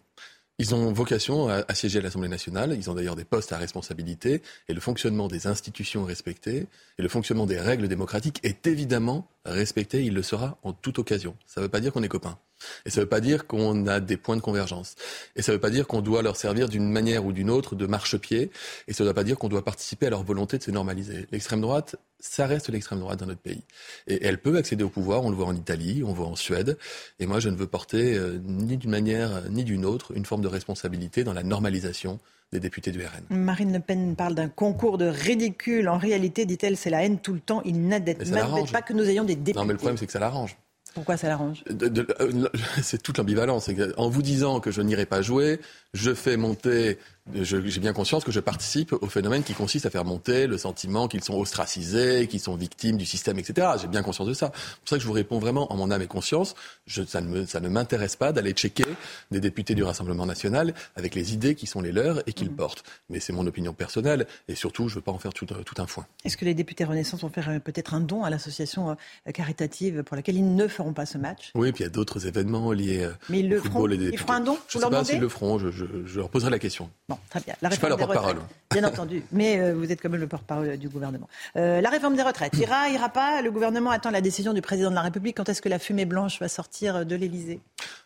Ils 0.59 0.73
ont 0.73 0.91
vocation 0.91 1.49
à, 1.49 1.73
siéger 1.75 1.99
à 1.99 2.01
l'Assemblée 2.01 2.29
nationale. 2.29 2.75
Ils 2.75 2.89
ont 2.89 2.95
d'ailleurs 2.95 3.15
des 3.15 3.25
postes 3.25 3.53
à 3.53 3.57
responsabilité. 3.57 4.41
Et 4.67 4.73
le 4.73 4.79
fonctionnement 4.79 5.27
des 5.27 5.45
institutions 5.45 6.05
est 6.05 6.07
respecté. 6.07 6.65
Et 6.97 7.03
le 7.03 7.09
fonctionnement 7.09 7.45
des 7.45 7.59
règles 7.59 7.87
démocratiques 7.87 8.39
est 8.43 8.65
évidemment 8.65 9.27
respecté. 9.45 10.03
Il 10.03 10.15
le 10.15 10.23
sera 10.23 10.57
en 10.63 10.73
toute 10.73 10.97
occasion. 10.97 11.35
Ça 11.45 11.61
ne 11.61 11.65
veut 11.65 11.69
pas 11.69 11.79
dire 11.79 11.93
qu'on 11.93 12.01
est 12.01 12.07
copains. 12.07 12.39
Et 12.85 12.89
ça 12.89 12.99
ne 12.99 13.05
veut 13.05 13.09
pas 13.09 13.19
dire 13.19 13.47
qu'on 13.47 13.87
a 13.87 13.99
des 13.99 14.17
points 14.17 14.35
de 14.35 14.41
convergence. 14.41 14.95
Et 15.35 15.41
ça 15.41 15.51
ne 15.51 15.57
veut 15.57 15.61
pas 15.61 15.69
dire 15.69 15.87
qu'on 15.87 16.01
doit 16.01 16.21
leur 16.21 16.35
servir 16.35 16.69
d'une 16.69 16.89
manière 16.89 17.25
ou 17.25 17.31
d'une 17.31 17.49
autre 17.49 17.75
de 17.75 17.85
marchepied. 17.85 18.51
Et 18.87 18.93
ça 18.93 19.03
ne 19.03 19.09
veut 19.09 19.13
pas 19.13 19.23
dire 19.23 19.37
qu'on 19.37 19.49
doit 19.49 19.63
participer 19.63 20.07
à 20.07 20.09
leur 20.09 20.23
volonté 20.23 20.57
de 20.57 20.63
se 20.63 20.71
normaliser. 20.71 21.27
L'extrême 21.31 21.61
droite, 21.61 21.95
ça 22.19 22.47
reste 22.47 22.69
l'extrême 22.69 22.99
droite 22.99 23.19
dans 23.19 23.27
notre 23.27 23.41
pays. 23.41 23.63
Et 24.07 24.25
elle 24.25 24.39
peut 24.39 24.57
accéder 24.57 24.83
au 24.83 24.89
pouvoir. 24.89 25.23
On 25.23 25.29
le 25.29 25.35
voit 25.35 25.47
en 25.47 25.55
Italie, 25.55 26.03
on 26.03 26.09
le 26.09 26.15
voit 26.15 26.27
en 26.27 26.35
Suède. 26.35 26.77
Et 27.19 27.25
moi, 27.25 27.39
je 27.39 27.49
ne 27.49 27.55
veux 27.55 27.67
porter 27.67 28.15
euh, 28.15 28.39
ni 28.43 28.77
d'une 28.77 28.91
manière 28.91 29.43
ni 29.49 29.63
d'une 29.63 29.85
autre 29.85 30.15
une 30.15 30.25
forme 30.25 30.41
de 30.41 30.47
responsabilité 30.47 31.23
dans 31.23 31.33
la 31.33 31.43
normalisation 31.43 32.19
des 32.51 32.59
députés 32.59 32.91
du 32.91 33.01
RN. 33.01 33.25
Marine 33.29 33.73
Le 33.73 33.79
Pen 33.79 34.15
parle 34.15 34.35
d'un 34.35 34.47
concours 34.47 34.97
de 34.97 35.05
ridicule. 35.05 35.89
En 35.89 35.97
réalité, 35.97 36.45
dit-elle, 36.45 36.77
c'est 36.77 36.89
la 36.89 37.03
haine 37.03 37.19
tout 37.19 37.33
le 37.33 37.41
temps. 37.41 37.61
Il 37.65 37.89
l'arrange. 37.89 38.71
pas 38.71 38.81
que 38.81 38.93
nous 38.93 39.03
ayons 39.03 39.23
des 39.23 39.35
députés. 39.35 39.59
Non, 39.59 39.65
mais 39.65 39.73
le 39.73 39.77
problème, 39.77 39.97
c'est 39.97 40.05
que 40.05 40.11
ça 40.11 40.19
l'arrange. 40.19 40.57
Pourquoi 40.97 41.15
ça 41.15 41.27
l'arrange 41.27 41.63
euh, 41.69 42.49
c'est 42.81 43.03
toute 43.03 43.19
l'ambivalence. 43.19 43.69
En 43.97 44.09
vous 44.09 44.23
disant 44.23 44.59
que 44.59 44.71
je 44.71 44.81
n'irai 44.81 45.05
pas 45.05 45.21
jouer, 45.21 45.61
je 45.93 46.11
fais 46.15 46.37
monter. 46.37 46.97
J'ai 47.33 47.79
bien 47.79 47.93
conscience 47.93 48.23
que 48.23 48.31
je 48.31 48.39
participe 48.39 48.93
au 48.93 49.07
phénomène 49.07 49.43
qui 49.43 49.53
consiste 49.53 49.85
à 49.85 49.89
faire 49.89 50.05
monter 50.05 50.47
le 50.47 50.57
sentiment 50.57 51.07
qu'ils 51.07 51.23
sont 51.23 51.33
ostracisés, 51.37 52.27
qu'ils 52.27 52.39
sont 52.39 52.55
victimes 52.55 52.97
du 52.97 53.05
système, 53.05 53.37
etc. 53.37 53.67
J'ai 53.81 53.87
bien 53.87 54.01
conscience 54.01 54.27
de 54.27 54.33
ça. 54.33 54.51
C'est 54.53 54.79
pour 54.79 54.89
ça 54.89 54.95
que 54.95 55.01
je 55.01 55.07
vous 55.07 55.13
réponds 55.13 55.37
vraiment 55.39 55.71
en 55.71 55.75
mon 55.75 55.91
âme 55.91 56.01
et 56.01 56.07
conscience. 56.07 56.55
Je, 56.85 57.03
ça 57.03 57.19
ne 57.21 57.27
me- 57.27 57.45
ça 57.45 57.59
ne 57.59 57.67
m'intéresse 57.69 58.15
pas 58.15 58.31
d'aller 58.31 58.53
checker 58.53 58.85
des 59.31 59.39
députés 59.41 59.75
du 59.75 59.83
Rassemblement 59.83 60.25
national 60.25 60.73
avec 60.95 61.15
les 61.15 61.33
idées 61.33 61.55
qui 61.55 61.67
sont 61.67 61.81
les 61.81 61.91
leurs 61.91 62.21
et 62.27 62.33
qu'ils 62.33 62.51
portent. 62.51 62.83
Mais 63.09 63.19
c'est 63.19 63.33
mon 63.33 63.45
opinion 63.45 63.73
personnelle 63.73 64.25
et 64.47 64.55
surtout, 64.55 64.87
je 64.87 64.93
ne 64.93 64.99
veux 64.99 65.01
pas 65.03 65.11
en 65.11 65.19
faire 65.19 65.33
tout, 65.33 65.47
un- 65.51 65.63
tout 65.63 65.75
un 65.81 65.87
foin. 65.87 66.05
Est-ce 66.23 66.37
que 66.37 66.45
les 66.45 66.53
députés 66.53 66.85
Renaissance 66.85 67.21
vont 67.21 67.29
faire 67.29 67.49
euh, 67.49 67.59
peut-être 67.59 67.93
un 67.93 67.99
don 67.99 68.23
à 68.23 68.29
l'association 68.29 68.91
euh, 68.91 69.31
caritative 69.31 70.03
pour 70.03 70.15
laquelle 70.15 70.35
ils 70.37 70.55
ne 70.55 70.67
feront 70.67 70.93
pas 70.93 71.05
ce 71.05 71.17
match? 71.17 71.51
Oui, 71.55 71.71
puis 71.73 71.83
il 71.83 71.87
y 71.87 71.89
a 71.89 71.91
d'autres 71.91 72.25
événements 72.25 72.71
liés 72.71 73.03
euh, 73.03 73.11
Mais 73.29 73.39
ils 73.41 73.49
le 73.49 73.57
au 73.59 73.61
football 73.61 73.91
feront 73.91 74.01
et 74.01 74.05
des 74.05 74.13
Ils 74.13 74.17
feront 74.17 74.33
un 74.33 74.39
don 74.39 74.57
Je 74.69 74.77
ne 74.77 74.81
leur 74.83 74.89
sais 74.91 74.97
pas 74.97 75.05
s'ils 75.05 75.19
le 75.19 75.29
feront, 75.29 75.59
je, 75.59 75.71
je- 75.71 75.85
je 76.05 76.19
leur 76.19 76.29
poserai 76.29 76.51
la 76.51 76.59
question. 76.59 76.89
Bon, 77.09 77.16
très 77.29 77.39
bien. 77.41 77.55
La 77.61 77.69
Je 77.69 77.75
suis 77.75 77.81
pas 77.81 77.89
des 77.89 77.97
porte-parole. 77.97 78.37
Bien 78.71 78.83
entendu. 78.83 79.23
Mais 79.31 79.59
euh, 79.59 79.73
vous 79.73 79.91
êtes 79.91 80.01
quand 80.01 80.09
même 80.09 80.19
le 80.19 80.27
porte-parole 80.27 80.77
du 80.77 80.89
gouvernement. 80.89 81.27
Euh, 81.55 81.81
la 81.81 81.89
réforme 81.89 82.15
des 82.15 82.23
retraites, 82.23 82.53
ira, 82.57 82.89
ira 82.89 83.09
pas 83.09 83.41
Le 83.41 83.51
gouvernement 83.51 83.91
attend 83.91 84.11
la 84.11 84.21
décision 84.21 84.53
du 84.53 84.61
président 84.61 84.89
de 84.89 84.95
la 84.95 85.01
République. 85.01 85.37
Quand 85.37 85.49
est-ce 85.49 85.61
que 85.61 85.69
la 85.69 85.79
fumée 85.79 86.05
blanche 86.05 86.39
va 86.39 86.47
sortir 86.47 87.05
de 87.05 87.15
l'Élysée? 87.15 87.59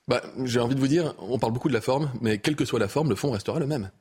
Bah, 0.07 0.21
J'ai 0.43 0.59
envie 0.59 0.75
de 0.75 0.79
vous 0.79 0.87
dire, 0.87 1.13
on 1.19 1.39
parle 1.39 1.53
beaucoup 1.53 1.69
de 1.69 1.73
la 1.73 1.81
forme, 1.81 2.11
mais 2.21 2.37
quelle 2.37 2.55
que 2.55 2.65
soit 2.65 2.79
la 2.79 2.87
forme, 2.87 3.09
le 3.09 3.15
fond 3.15 3.31
restera 3.31 3.59
le 3.59 3.67
même. 3.67 3.91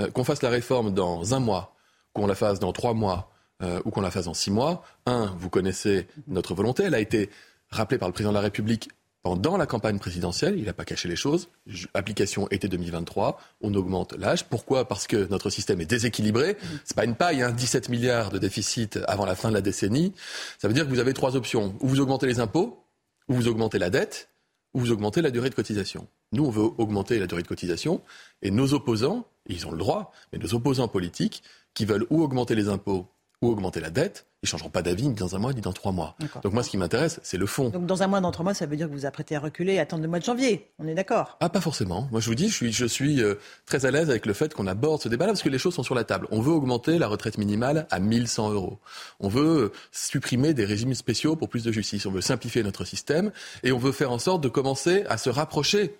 Euh, 0.00 0.10
qu'on 0.10 0.24
fasse 0.24 0.42
la 0.42 0.50
réforme 0.50 0.92
dans 0.92 1.34
un 1.34 1.40
mois, 1.40 1.76
qu'on 2.12 2.26
la 2.26 2.34
fasse 2.34 2.58
dans 2.58 2.72
trois 2.72 2.94
mois, 2.94 3.30
euh, 3.62 3.80
ou 3.84 3.90
qu'on 3.90 4.00
la 4.00 4.10
fasse 4.10 4.24
dans 4.24 4.34
six 4.34 4.50
mois, 4.50 4.82
un, 5.06 5.34
vous 5.38 5.48
connaissez 5.48 6.08
notre 6.26 6.54
volonté, 6.54 6.82
elle 6.84 6.94
a 6.94 7.00
été 7.00 7.30
rappelée 7.70 7.98
par 7.98 8.08
le 8.08 8.12
président 8.12 8.32
de 8.32 8.36
la 8.36 8.40
République 8.40 8.90
pendant 9.24 9.56
la 9.56 9.64
campagne 9.64 9.98
présidentielle, 9.98 10.58
il 10.58 10.66
n'a 10.66 10.74
pas 10.74 10.84
caché 10.84 11.08
les 11.08 11.16
choses. 11.16 11.48
Application 11.94 12.46
été 12.50 12.68
2023, 12.68 13.40
on 13.62 13.72
augmente 13.72 14.12
l'âge. 14.18 14.44
Pourquoi? 14.44 14.86
Parce 14.86 15.06
que 15.06 15.26
notre 15.30 15.48
système 15.48 15.80
est 15.80 15.86
déséquilibré. 15.86 16.58
C'est 16.84 16.94
pas 16.94 17.06
une 17.06 17.14
paille, 17.14 17.40
hein, 17.42 17.50
17 17.50 17.88
milliards 17.88 18.30
de 18.30 18.38
déficit 18.38 18.98
avant 19.08 19.24
la 19.24 19.34
fin 19.34 19.48
de 19.48 19.54
la 19.54 19.62
décennie. 19.62 20.12
Ça 20.58 20.68
veut 20.68 20.74
dire 20.74 20.84
que 20.84 20.90
vous 20.90 20.98
avez 20.98 21.14
trois 21.14 21.36
options. 21.36 21.74
Ou 21.80 21.88
vous 21.88 22.00
augmentez 22.00 22.26
les 22.26 22.38
impôts, 22.38 22.84
ou 23.28 23.34
vous 23.34 23.48
augmentez 23.48 23.78
la 23.78 23.88
dette, 23.88 24.28
ou 24.74 24.80
vous 24.80 24.92
augmentez 24.92 25.22
la 25.22 25.30
durée 25.30 25.48
de 25.48 25.54
cotisation. 25.54 26.06
Nous, 26.32 26.44
on 26.44 26.50
veut 26.50 26.68
augmenter 26.76 27.18
la 27.18 27.26
durée 27.26 27.42
de 27.42 27.48
cotisation, 27.48 28.02
et 28.42 28.50
nos 28.50 28.74
opposants, 28.74 29.26
ils 29.46 29.66
ont 29.66 29.70
le 29.70 29.78
droit, 29.78 30.12
mais 30.34 30.38
nos 30.38 30.52
opposants 30.52 30.88
politiques, 30.88 31.42
qui 31.72 31.86
veulent 31.86 32.06
ou 32.10 32.22
augmenter 32.22 32.54
les 32.54 32.68
impôts, 32.68 33.08
ou 33.44 33.50
augmenter 33.50 33.80
la 33.80 33.90
dette, 33.90 34.26
ils 34.44 34.46
changeront 34.46 34.68
pas 34.68 34.82
d'avis 34.82 35.08
ni 35.08 35.14
dans 35.14 35.34
un 35.34 35.38
mois 35.38 35.54
ni 35.54 35.62
dans 35.62 35.72
trois 35.72 35.92
mois. 35.92 36.16
Donc 36.42 36.52
moi, 36.52 36.62
ce 36.62 36.68
qui 36.68 36.76
m'intéresse, 36.76 37.18
c'est 37.22 37.38
le 37.38 37.46
fond. 37.46 37.70
Donc 37.70 37.86
dans 37.86 38.02
un 38.02 38.06
mois, 38.06 38.20
dans 38.20 38.30
trois 38.30 38.44
mois, 38.44 38.52
ça 38.52 38.66
veut 38.66 38.76
dire 38.76 38.86
que 38.86 38.92
vous 38.92 38.98
vous 38.98 39.06
apprêtez 39.06 39.36
à 39.36 39.40
reculer 39.40 39.74
et 39.74 39.80
attendre 39.80 40.02
le 40.02 40.08
mois 40.08 40.18
de 40.18 40.24
janvier. 40.24 40.70
On 40.78 40.86
est 40.86 40.94
d'accord? 40.94 41.38
Ah, 41.40 41.48
pas 41.48 41.62
forcément. 41.62 42.08
Moi, 42.10 42.20
je 42.20 42.26
vous 42.26 42.34
dis, 42.34 42.48
je 42.48 42.54
suis, 42.54 42.72
je 42.72 42.84
suis 42.84 43.22
euh, 43.22 43.36
très 43.64 43.86
à 43.86 43.90
l'aise 43.90 44.10
avec 44.10 44.26
le 44.26 44.34
fait 44.34 44.52
qu'on 44.52 44.66
aborde 44.66 45.00
ce 45.00 45.08
débat-là 45.08 45.32
parce 45.32 45.42
que 45.42 45.48
les 45.48 45.58
choses 45.58 45.74
sont 45.74 45.82
sur 45.82 45.94
la 45.94 46.04
table. 46.04 46.26
On 46.30 46.42
veut 46.42 46.52
augmenter 46.52 46.98
la 46.98 47.08
retraite 47.08 47.38
minimale 47.38 47.86
à 47.90 48.00
1100 48.00 48.52
euros. 48.52 48.78
On 49.18 49.28
veut 49.28 49.64
euh, 49.64 49.72
supprimer 49.92 50.52
des 50.52 50.66
régimes 50.66 50.94
spéciaux 50.94 51.36
pour 51.36 51.48
plus 51.48 51.64
de 51.64 51.72
justice. 51.72 52.04
On 52.04 52.12
veut 52.12 52.20
simplifier 52.20 52.62
notre 52.62 52.84
système 52.84 53.32
et 53.62 53.72
on 53.72 53.78
veut 53.78 53.92
faire 53.92 54.12
en 54.12 54.18
sorte 54.18 54.42
de 54.42 54.48
commencer 54.48 55.04
à 55.08 55.16
se 55.16 55.30
rapprocher. 55.30 55.96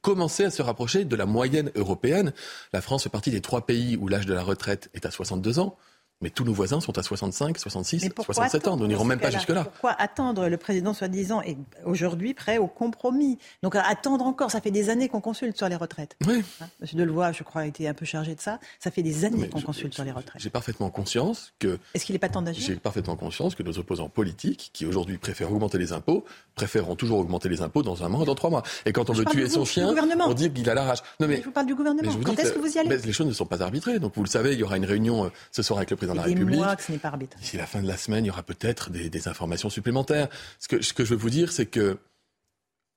Commencer 0.00 0.44
à 0.44 0.50
se 0.50 0.62
rapprocher 0.62 1.04
de 1.04 1.16
la 1.16 1.26
moyenne 1.26 1.72
européenne. 1.74 2.32
La 2.72 2.80
France 2.80 3.02
fait 3.02 3.10
partie 3.10 3.32
des 3.32 3.40
trois 3.40 3.66
pays 3.66 3.96
où 3.96 4.06
l'âge 4.06 4.26
de 4.26 4.32
la 4.32 4.42
retraite 4.42 4.90
est 4.94 5.06
à 5.06 5.10
62 5.10 5.58
ans. 5.58 5.76
Mais 6.22 6.28
tous 6.28 6.44
nos 6.44 6.52
voisins 6.52 6.80
sont 6.80 6.98
à 6.98 7.02
65, 7.02 7.58
66, 7.58 8.10
67 8.22 8.68
ans. 8.68 8.76
Nous 8.76 8.86
n'irons 8.86 9.06
même 9.06 9.18
pas 9.18 9.30
jusque-là. 9.30 9.64
Pourquoi 9.64 9.92
attendre 9.92 10.48
Le 10.48 10.58
président, 10.58 10.92
soi-disant, 10.92 11.40
est 11.40 11.56
aujourd'hui 11.86 12.34
prêt 12.34 12.58
au 12.58 12.66
compromis? 12.66 13.38
Donc 13.62 13.74
attendre 13.74 14.26
encore, 14.26 14.50
ça 14.50 14.60
fait 14.60 14.70
des 14.70 14.90
années 14.90 15.08
qu'on 15.08 15.22
consulte 15.22 15.56
sur 15.56 15.66
les 15.70 15.76
retraites. 15.76 16.16
Oui. 16.26 16.44
Hein, 16.60 16.66
Monsieur 16.82 16.98
Delevoye, 16.98 17.32
je 17.32 17.42
crois, 17.42 17.62
a 17.62 17.66
été 17.66 17.88
un 17.88 17.94
peu 17.94 18.04
chargé 18.04 18.34
de 18.34 18.40
ça. 18.42 18.58
Ça 18.80 18.90
fait 18.90 19.02
des 19.02 19.24
années 19.24 19.48
qu'on 19.48 19.62
consulte 19.62 19.94
sur 19.94 20.04
les 20.04 20.10
retraites. 20.12 20.42
J'ai 20.42 20.50
parfaitement 20.50 20.90
conscience 20.90 21.54
que. 21.58 21.78
Est-ce 21.94 22.04
qu'il 22.04 22.14
n'est 22.14 22.18
pas 22.18 22.28
temps 22.28 22.42
d'agir? 22.42 22.66
J'ai 22.66 22.76
parfaitement 22.76 23.16
conscience 23.16 23.54
que 23.54 23.62
nos 23.62 23.78
opposants 23.78 24.10
politiques, 24.10 24.68
qui 24.74 24.84
aujourd'hui 24.84 25.16
préfèrent 25.16 25.50
augmenter 25.50 25.78
les 25.78 25.94
impôts, 25.94 26.26
préféreront 26.54 26.96
toujours 26.96 27.20
augmenter 27.20 27.48
les 27.48 27.62
impôts 27.62 27.82
dans 27.82 28.04
un 28.04 28.10
mois, 28.10 28.26
dans 28.26 28.34
trois 28.34 28.50
mois. 28.50 28.62
Et 28.84 28.92
quand 28.92 29.08
on 29.08 29.14
Je 29.14 29.20
veut 29.20 29.24
tuer 29.24 29.48
son 29.48 29.64
chien, 29.64 29.94
on 30.26 30.34
dit 30.34 30.50
qu'il 30.50 30.68
a 30.68 30.74
la 30.74 30.84
rage. 30.84 30.98
Non 31.18 31.28
mais. 31.28 31.38
Je 31.38 31.44
vous 31.44 31.50
parle 31.50 31.66
du 31.66 31.74
gouvernement. 31.74 32.12
Quand 32.26 32.38
est-ce 32.38 32.52
que 32.52 32.58
vous 32.58 32.76
y 32.76 32.78
allez? 32.78 32.98
Les 32.98 33.12
choses 33.14 33.26
ne 33.26 33.32
sont 33.32 33.46
pas 33.46 33.62
arbitrées. 33.62 33.98
Donc 33.98 34.12
vous 34.16 34.22
le 34.22 34.28
savez, 34.28 34.52
il 34.52 34.58
y 34.58 34.62
aura 34.62 34.76
une 34.76 34.84
réunion 34.84 35.24
euh, 35.24 35.28
ce 35.50 35.62
soir 35.62 35.78
avec 35.78 35.88
le 35.88 35.96
président 35.96 36.09
de 36.14 36.18
la 36.18 36.24
République. 36.24 36.56
mois 36.58 36.76
que 36.76 36.82
ce 36.82 36.92
n'est 36.92 36.98
pas 36.98 37.08
arbitre. 37.08 37.36
D'ici 37.38 37.56
la 37.56 37.66
fin 37.66 37.82
de 37.82 37.86
la 37.88 37.96
semaine, 37.96 38.24
il 38.24 38.28
y 38.28 38.30
aura 38.30 38.42
peut-être 38.42 38.90
des, 38.90 39.10
des 39.10 39.28
informations 39.28 39.70
supplémentaires. 39.70 40.28
Ce 40.58 40.68
que, 40.68 40.80
ce 40.82 40.92
que 40.92 41.04
je 41.04 41.10
veux 41.14 41.20
vous 41.20 41.30
dire, 41.30 41.52
c'est 41.52 41.66
que 41.66 41.98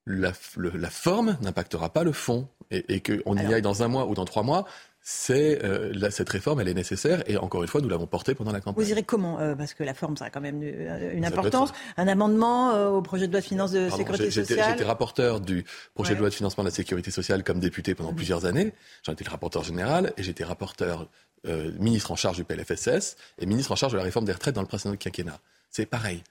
la, 0.06 0.34
le- 0.58 0.72
la 0.72 0.90
forme 0.90 1.38
n'impactera 1.42 1.92
pas 1.92 2.04
le 2.04 2.12
fond. 2.12 2.48
Et, 2.72 2.96
et 2.96 3.02
qu'on 3.02 3.38
y 3.38 3.54
aille 3.54 3.62
dans 3.62 3.84
un 3.84 3.88
mois 3.88 4.08
ou 4.08 4.16
dans 4.16 4.26
trois 4.26 4.42
mois, 4.44 4.66
c'est 5.06 5.64
euh, 5.64 5.92
là, 5.94 6.10
cette 6.12 6.30
réforme, 6.30 6.62
elle 6.62 6.70
est 6.70 6.74
nécessaire. 6.74 7.24
Et 7.30 7.38
encore 7.38 7.62
une 7.62 7.68
fois, 7.68 7.82
nous 7.82 7.90
l'avons 7.90 8.08
portée 8.08 8.34
pendant 8.36 8.52
la 8.54 8.62
campagne. 8.62 8.84
Vous 8.84 8.90
irez 8.90 9.04
comment 9.04 9.40
Euh, 9.40 9.54
Parce 9.54 9.74
que 9.74 9.84
la 9.84 9.94
forme, 9.94 10.16
ça 10.18 10.26
a 10.26 10.30
quand 10.30 10.42
même 10.42 10.62
euh, 10.64 11.14
une 11.14 11.26
importance. 11.26 11.72
Un 11.98 12.08
amendement 12.08 12.72
euh, 12.74 12.88
au 12.90 13.02
projet 13.02 13.28
de 13.28 13.32
loi 13.34 13.42
de 13.42 13.46
finances 13.46 13.72
de 13.72 13.82
Pardon, 13.90 13.98
sécurité 13.98 14.32
sociale. 14.32 14.70
j'étais 14.72 14.86
rapporteur 14.86 15.40
du 15.42 15.66
projet 15.94 16.12
Ouais. 16.12 16.16
de 16.16 16.20
loi 16.22 16.30
de 16.30 16.34
financement 16.36 16.64
de 16.64 16.70
la 16.70 16.74
sécurité 16.76 17.12
sociale 17.12 17.44
comme 17.44 17.60
député 17.60 17.96
pendant 17.96 18.10
Mhm. 18.12 18.16
plusieurs 18.16 18.46
années. 18.46 18.74
J'en 19.06 19.12
étais 19.14 19.26
le 19.26 19.30
rapporteur 19.32 19.64
général 19.64 20.14
et 20.18 20.24
j'étais 20.24 20.46
rapporteur 20.46 21.10
euh, 21.48 21.72
ministre 21.80 22.12
en 22.12 22.16
charge 22.16 22.38
du 22.38 22.44
PLFSS 22.44 23.16
et 23.40 23.46
ministre 23.46 23.72
en 23.72 23.76
charge 23.76 23.94
de 23.94 23.98
la 23.98 24.04
réforme 24.04 24.26
des 24.26 24.32
retraites 24.34 24.56
dans 24.56 24.62
le 24.62 24.68
précédent 24.68 24.96
quinquennat. 24.96 25.40
C'est 25.70 25.86
pareil. 25.86 26.24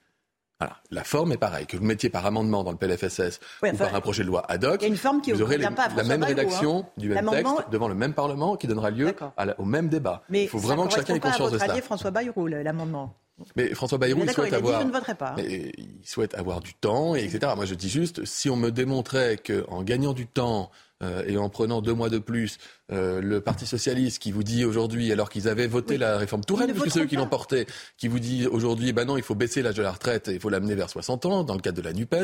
Voilà. 0.59 0.77
La 0.91 1.03
forme 1.03 1.31
est 1.33 1.37
pareille. 1.37 1.65
Que 1.65 1.75
vous 1.77 1.83
mettiez 1.83 2.09
par 2.09 2.25
amendement 2.25 2.63
dans 2.63 2.71
le 2.71 2.77
PLFSS 2.77 3.39
ou 3.63 3.75
par 3.75 3.93
un 3.95 4.01
projet 4.01 4.23
de 4.23 4.27
loi 4.27 4.43
ad 4.49 4.63
hoc, 4.63 4.77
il 4.81 4.83
y 4.83 4.85
a 4.85 4.87
une 4.89 4.97
forme 4.97 5.21
qui 5.21 5.31
vous 5.31 5.41
aurez 5.41 5.57
les- 5.57 5.67
pas 5.69 5.89
la 5.95 6.03
même 6.03 6.23
rédaction 6.23 6.85
hein. 6.87 6.89
du 6.97 7.09
même 7.09 7.29
texte 7.29 7.53
devant 7.71 7.87
le 7.87 7.95
même 7.95 8.13
Parlement 8.13 8.55
qui 8.55 8.67
donnera 8.67 8.89
lieu 8.91 9.13
à 9.35 9.45
la- 9.45 9.59
au 9.59 9.65
même 9.65 9.89
débat. 9.89 10.23
Mais 10.29 10.43
Il 10.43 10.49
faut 10.49 10.59
vraiment 10.59 10.87
que 10.87 10.93
chacun 10.93 11.15
ait 11.15 11.19
conscience 11.19 11.51
de 11.51 11.57
ça. 11.57 11.81
François 11.81 12.11
Bayrou, 12.11 12.47
l'amendement. 12.47 13.13
Mais 13.55 13.73
François 13.73 13.97
Bayrou, 13.97 14.19
Mais 14.21 14.27
il 14.27 14.31
souhaite 14.31 14.49
il 14.49 14.55
a 14.55 14.61
dit, 14.61 14.71
avoir. 14.71 15.15
pas, 15.17 15.29
hein. 15.29 15.33
Mais 15.37 15.71
il 15.77 15.99
souhaite 16.05 16.35
avoir 16.35 16.61
du 16.61 16.75
temps, 16.75 17.15
et 17.15 17.23
etc. 17.23 17.51
Moi, 17.55 17.65
je 17.65 17.73
dis 17.73 17.89
juste, 17.89 18.23
si 18.25 18.49
on 18.49 18.55
me 18.55 18.69
démontrait 18.69 19.37
qu'en 19.37 19.81
gagnant 19.81 20.13
du 20.13 20.27
temps 20.27 20.69
euh, 21.01 21.23
et 21.27 21.37
en 21.37 21.49
prenant 21.49 21.81
deux 21.81 21.95
mois 21.95 22.09
de 22.09 22.19
plus, 22.19 22.59
euh, 22.91 23.21
le 23.21 23.39
Parti 23.39 23.65
socialiste 23.65 24.19
qui 24.19 24.31
vous 24.31 24.43
dit 24.43 24.65
aujourd'hui, 24.65 25.11
alors 25.11 25.29
qu'ils 25.29 25.47
avaient 25.47 25.67
voté 25.67 25.97
la 25.97 26.17
réforme 26.17 26.43
Touraine, 26.43 26.71
puisque 26.71 26.91
c'est 26.91 26.99
eux 27.01 27.05
qui 27.05 27.15
l'ont 27.15 27.27
portée, 27.27 27.65
qui 27.97 28.09
vous 28.09 28.19
dit 28.19 28.45
aujourd'hui, 28.45 28.91
ben 28.91 29.05
non, 29.05 29.15
il 29.15 29.23
faut 29.23 29.35
baisser 29.35 29.61
l'âge 29.61 29.75
de 29.75 29.81
la 29.81 29.91
retraite 29.91 30.27
et 30.27 30.33
il 30.33 30.39
faut 30.39 30.49
l'amener 30.49 30.75
vers 30.75 30.89
60 30.89 31.25
ans 31.25 31.43
dans 31.43 31.55
le 31.55 31.61
cadre 31.61 31.77
de 31.77 31.81
la 31.81 31.93
Nupes, 31.93 32.15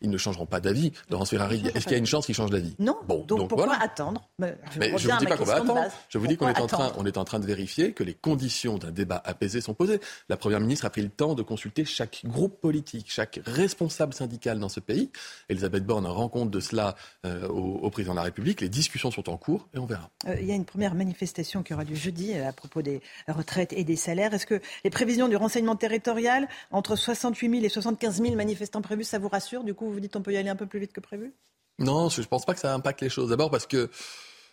ils 0.00 0.10
ne 0.10 0.18
changeront 0.18 0.46
pas 0.46 0.60
d'avis. 0.60 0.92
Laurence 1.08 1.30
Ferrari, 1.30 1.62
est-ce 1.74 1.84
qu'il 1.84 1.92
y 1.92 1.94
a 1.94 1.98
une 1.98 2.06
chance 2.06 2.26
qu'ils 2.26 2.34
changent 2.34 2.50
d'avis? 2.50 2.74
Non. 2.78 2.96
Bon, 3.06 3.24
Donc, 3.26 3.48
pourquoi 3.48 3.66
voilà. 3.66 3.82
attendre? 3.82 4.28
Mais 4.38 4.56
je 4.72 5.08
ne 5.08 5.12
à 5.12 5.18
dis 5.18 5.26
pas 5.26 5.36
qu'on 5.36 5.44
va 5.44 5.56
attendre. 5.56 5.84
Je 6.08 6.18
vous 6.18 6.26
dis 6.26 6.36
qu'on 6.36 6.48
est, 6.48 6.60
en 6.60 6.66
train, 6.66 6.92
on 6.96 7.06
est 7.06 7.16
en 7.16 7.24
train 7.24 7.38
de 7.38 7.46
vérifier 7.46 7.92
que 7.92 8.02
les 8.02 8.14
conditions 8.14 8.78
d'un 8.78 8.90
débat 8.90 9.22
apaisé 9.24 9.60
sont 9.60 9.74
posées. 9.74 10.00
La 10.28 10.36
Première 10.36 10.60
ministre 10.60 10.84
a 10.84 10.90
pris 10.90 11.02
le 11.02 11.10
temps 11.10 11.34
de 11.34 11.42
consulter 11.42 11.84
chaque 11.84 12.22
groupe 12.24 12.60
politique, 12.60 13.06
chaque 13.08 13.40
responsable 13.46 14.12
syndical 14.12 14.58
dans 14.58 14.68
ce 14.68 14.80
pays. 14.80 15.10
Elisabeth 15.48 15.84
Borne 15.84 16.06
rend 16.06 16.28
compte 16.28 16.50
de 16.50 16.60
cela 16.60 16.96
euh, 17.24 17.46
au, 17.48 17.78
au 17.78 17.90
président 17.90 18.14
de 18.14 18.18
la 18.18 18.24
République. 18.24 18.60
Les 18.60 18.68
discussions 18.68 19.10
sont 19.10 19.28
en 19.28 19.36
cours 19.36 19.68
et 19.74 19.78
on 19.78 19.86
verra. 19.86 20.07
Euh, 20.26 20.36
il 20.40 20.46
y 20.46 20.52
a 20.52 20.54
une 20.54 20.64
première 20.64 20.94
manifestation 20.94 21.62
qui 21.62 21.74
aura 21.74 21.84
lieu 21.84 21.94
jeudi 21.94 22.32
euh, 22.34 22.48
à 22.48 22.52
propos 22.52 22.82
des 22.82 23.00
retraites 23.26 23.72
et 23.72 23.84
des 23.84 23.96
salaires. 23.96 24.34
Est-ce 24.34 24.46
que 24.46 24.60
les 24.84 24.90
prévisions 24.90 25.28
du 25.28 25.36
renseignement 25.36 25.76
territorial, 25.76 26.48
entre 26.70 26.96
68 26.96 27.50
000 27.50 27.64
et 27.64 27.68
75 27.68 28.22
000 28.22 28.34
manifestants 28.34 28.82
prévus, 28.82 29.04
ça 29.04 29.18
vous 29.18 29.28
rassure? 29.28 29.64
Du 29.64 29.74
coup, 29.74 29.90
vous 29.90 30.00
dites 30.00 30.16
on 30.16 30.22
peut 30.22 30.32
y 30.32 30.36
aller 30.36 30.50
un 30.50 30.56
peu 30.56 30.66
plus 30.66 30.80
vite 30.80 30.92
que 30.92 31.00
prévu? 31.00 31.32
Non, 31.78 32.08
je 32.08 32.20
ne 32.20 32.26
pense 32.26 32.44
pas 32.44 32.54
que 32.54 32.60
ça 32.60 32.74
impacte 32.74 33.00
les 33.00 33.08
choses. 33.08 33.30
D'abord 33.30 33.50
parce 33.50 33.66
que, 33.66 33.88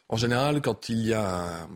en 0.09 0.17
général, 0.17 0.61
quand 0.61 0.89
il 0.89 1.07
y 1.07 1.13
a 1.13 1.63
un- 1.63 1.69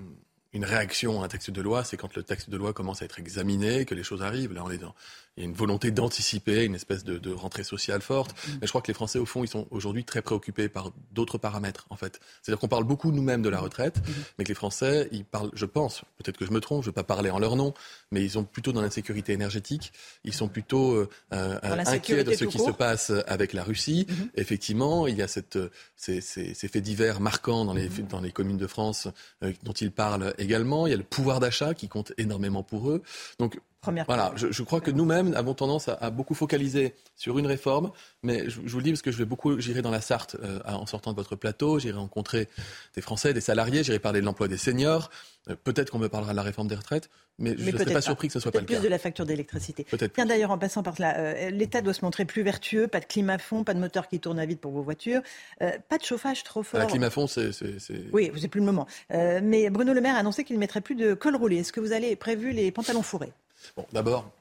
une 0.53 0.65
réaction 0.65 1.21
à 1.21 1.25
un 1.25 1.27
texte 1.27 1.51
de 1.51 1.61
loi, 1.61 1.83
c'est 1.83 1.97
quand 1.97 2.15
le 2.15 2.23
texte 2.23 2.49
de 2.49 2.57
loi 2.57 2.73
commence 2.73 3.01
à 3.01 3.05
être 3.05 3.19
examiné, 3.19 3.85
que 3.85 3.93
les 3.93 4.03
choses 4.03 4.23
arrivent. 4.23 4.53
Là, 4.53 4.63
on 4.65 4.69
dans, 4.77 4.95
il 5.39 5.43
y 5.43 5.45
a 5.45 5.49
une 5.49 5.55
volonté 5.55 5.89
d'anticiper, 5.91 6.65
une 6.65 6.75
espèce 6.75 7.05
de, 7.05 7.17
de 7.17 7.31
rentrée 7.31 7.63
sociale 7.63 8.01
forte. 8.01 8.35
Mais 8.59 8.67
je 8.67 8.67
crois 8.67 8.81
que 8.81 8.87
les 8.89 8.93
Français, 8.93 9.19
au 9.19 9.25
fond, 9.25 9.43
ils 9.43 9.47
sont 9.47 9.67
aujourd'hui 9.71 10.03
très 10.03 10.21
préoccupés 10.21 10.67
par 10.67 10.91
d'autres 11.13 11.37
paramètres, 11.37 11.87
en 11.89 11.95
fait. 11.95 12.19
C'est-à-dire 12.41 12.59
qu'on 12.59 12.67
parle 12.67 12.83
beaucoup 12.83 13.11
nous-mêmes 13.13 13.41
de 13.41 13.47
la 13.49 13.59
retraite, 13.61 13.95
mais 14.37 14.43
que 14.43 14.49
les 14.49 14.55
Français, 14.55 15.07
ils 15.13 15.23
parlent, 15.23 15.49
je 15.53 15.65
pense, 15.65 16.01
peut-être 16.17 16.37
que 16.37 16.45
je 16.45 16.51
me 16.51 16.59
trompe, 16.59 16.83
je 16.83 16.87
ne 16.87 16.91
veux 16.91 16.95
pas 16.95 17.03
parler 17.05 17.29
en 17.29 17.39
leur 17.39 17.55
nom, 17.55 17.73
mais 18.11 18.21
ils 18.21 18.31
sont 18.31 18.43
plutôt 18.43 18.73
dans 18.73 18.81
l'insécurité 18.81 19.31
énergétique. 19.31 19.93
Ils 20.25 20.33
sont 20.33 20.49
plutôt 20.49 20.91
euh, 20.93 21.09
euh, 21.33 21.57
inquiets 21.85 22.25
de 22.25 22.33
ce 22.33 22.43
qui 22.43 22.57
court. 22.57 22.67
se 22.67 22.71
passe 22.73 23.11
avec 23.25 23.53
la 23.53 23.63
Russie. 23.63 24.07
Effectivement, 24.35 25.07
il 25.07 25.15
y 25.17 25.21
a 25.21 25.27
cette, 25.29 25.55
euh, 25.55 25.69
ces, 25.95 26.21
ces- 26.21 26.53
ces 26.53 26.67
faits 26.67 26.83
divers 26.83 27.19
marquants 27.21 27.65
dans 27.65 27.73
les, 27.73 27.87
dans 27.87 28.19
les 28.21 28.31
communes 28.31 28.57
de 28.57 28.67
France 28.67 29.07
euh, 29.43 29.53
dont 29.63 29.73
ils 29.73 29.91
parlent 29.91 30.33
également. 30.37 30.85
Il 30.87 30.91
y 30.91 30.93
a 30.93 30.97
le 30.97 31.03
pouvoir 31.03 31.39
d'achat 31.39 31.73
qui 31.73 31.87
compte 31.87 32.11
énormément 32.17 32.63
pour 32.63 32.89
eux. 32.89 33.01
Donc, 33.39 33.59
Première 33.81 34.05
voilà, 34.05 34.33
je, 34.35 34.51
je 34.51 34.63
crois 34.63 34.81
que 34.81 34.91
nous-mêmes 34.91 35.33
avons 35.35 35.53
tendance 35.53 35.87
à, 35.87 35.93
à 35.93 36.09
beaucoup 36.09 36.33
focaliser 36.35 36.93
sur 37.15 37.39
une 37.39 37.47
réforme, 37.47 37.91
mais 38.23 38.49
je, 38.49 38.59
je 38.65 38.69
vous 38.71 38.77
le 38.79 38.83
dis 38.83 38.91
parce 38.91 39.01
que 39.01 39.11
je 39.11 39.17
vais 39.17 39.23
beaucoup, 39.25 39.57
j'irai 39.61 39.81
dans 39.81 39.89
la 39.91 40.01
Sarthe 40.01 40.35
euh, 40.43 40.59
en 40.65 40.85
sortant 40.85 41.11
de 41.11 41.15
votre 41.15 41.37
plateau, 41.37 41.79
j'irai 41.79 41.97
rencontrer 41.97 42.49
des 42.95 43.01
Français, 43.01 43.33
des 43.33 43.39
salariés, 43.39 43.83
j'irai 43.85 43.99
parler 43.99 44.19
de 44.19 44.25
l'emploi 44.25 44.49
des 44.49 44.57
seniors. 44.57 45.09
Euh, 45.49 45.55
peut-être 45.63 45.91
qu'on 45.91 45.97
me 45.99 46.09
parlera 46.09 46.31
de 46.33 46.35
la 46.35 46.41
réforme 46.43 46.67
des 46.67 46.75
retraites, 46.75 47.09
mais, 47.37 47.51
je 47.51 47.63
ne 47.63 47.71
serais 47.71 47.71
peut-être 47.85 47.93
pas 47.93 48.01
surpris 48.01 48.27
que 48.27 48.33
ce 48.33 48.41
soit 48.41 48.51
pas 48.51 48.59
le 48.59 48.65
cas. 48.65 48.75
plus 48.75 48.83
de 48.83 48.89
la 48.89 48.99
facture 48.99 49.25
d'électricité. 49.25 49.85
Peut-être 49.85 50.11
Tiens, 50.11 50.25
d'ailleurs, 50.25 50.51
en 50.51 50.57
passant 50.57 50.83
par 50.83 50.95
là, 50.99 51.17
euh, 51.17 51.49
l'État 51.49 51.81
doit 51.81 51.93
se 51.93 52.03
montrer 52.03 52.25
plus 52.25 52.43
vertueux, 52.43 52.87
pas 52.89 52.99
de 52.99 53.05
clim 53.05 53.29
à 53.29 53.37
fond, 53.37 53.63
pas 53.63 53.73
de 53.73 53.79
moteur 53.79 54.09
qui 54.09 54.19
tourne 54.19 54.39
à 54.39 54.45
vide 54.45 54.59
pour 54.59 54.73
vos 54.73 54.81
voitures, 54.83 55.21
pas 55.59 55.97
de 55.97 56.03
chauffage 56.03 56.43
trop 56.43 56.63
fort. 56.63 56.81
La 56.81 56.85
clim 56.85 57.03
à 57.03 57.09
fond, 57.09 57.27
c'est, 57.27 57.53
c'est- 57.53 57.79
c'est- 57.79 58.03
Oui, 58.11 58.27
vous 58.27 58.35
n'avez 58.35 58.49
plus 58.49 58.59
le 58.59 58.65
moment. 58.65 58.87
Mais 59.09 59.69
Bruno 59.69 59.93
Le 59.93 60.01
Maire 60.01 60.15
a 60.15 60.19
annoncé 60.19 60.43
qu'il 60.43 60.57
ne 60.57 60.59
mettrait 60.59 60.81
plus 60.81 60.95
de 60.95 61.13
col 61.13 61.37
roulé. 61.37 61.59
Est-ce 61.59 61.71
que 61.71 61.79
vous 61.79 61.93
avez 61.93 62.17
prévu 62.17 62.51
les 62.51 62.71
pantalons 62.73 63.03
fourrés? 63.03 63.31
Bon, 63.75 63.85
d'abord, 63.91 64.31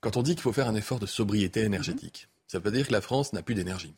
quand 0.00 0.16
on 0.16 0.22
dit 0.22 0.34
qu'il 0.34 0.42
faut 0.42 0.52
faire 0.52 0.68
un 0.68 0.74
effort 0.74 0.98
de 0.98 1.06
sobriété 1.06 1.62
énergétique, 1.62 2.28
ça 2.46 2.58
veut 2.58 2.70
dire 2.70 2.86
que 2.86 2.92
la 2.92 3.00
France 3.00 3.32
n'a 3.32 3.42
plus 3.42 3.54
d'énergie. 3.54 3.94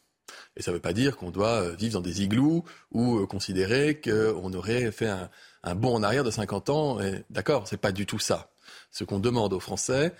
Et 0.57 0.63
ça 0.63 0.71
ne 0.71 0.77
veut 0.77 0.81
pas 0.81 0.93
dire 0.93 1.17
qu'on 1.17 1.31
doit 1.31 1.63
euh, 1.63 1.75
vivre 1.75 1.95
dans 1.95 2.01
des 2.01 2.23
igloos 2.23 2.65
ou 2.91 3.19
euh, 3.19 3.27
considérer 3.27 4.01
qu'on 4.01 4.53
aurait 4.53 4.91
fait 4.93 5.09
un, 5.09 5.75
bond 5.75 5.95
en 5.95 6.03
arrière 6.03 6.25
de 6.25 6.31
50 6.31 6.71
ans. 6.71 6.99
D'accord, 7.31 7.69
c'est 7.69 7.77
pas 7.77 7.93
du 7.93 8.07
tout 8.07 8.19
ça. 8.19 8.51
Ce 8.91 9.05
qu'on 9.05 9.19
demande 9.19 9.53
aux 9.53 9.61
Français, 9.61 10.15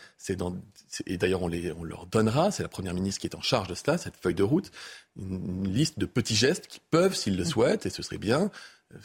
et 1.07 1.17
d'ailleurs 1.17 1.43
on, 1.43 1.51
on 1.51 1.85
leur 1.85 2.07
donnera, 2.07 2.51
c'est 2.51 2.63
la 2.63 2.69
Première 2.69 2.95
ministre 2.95 3.21
qui 3.21 3.27
est 3.27 3.37
en 3.37 3.41
charge 3.41 3.69
de 3.69 3.75
cela, 3.75 3.99
cette 3.99 4.17
feuille 4.17 4.35
de 4.35 4.43
route, 4.43 4.71
une, 5.17 5.65
une 5.65 5.73
liste 5.73 5.99
de 5.99 6.07
petits 6.07 6.35
gestes 6.35 6.67
qui 6.67 6.81
peuvent, 6.91 7.15
s'ils 7.15 7.37
le 7.37 7.45
souhaitent, 7.45 7.87
et 7.87 7.91
ce 7.91 8.03
serait 8.03 8.19
bien, 8.19 8.51
euh, 8.95 8.99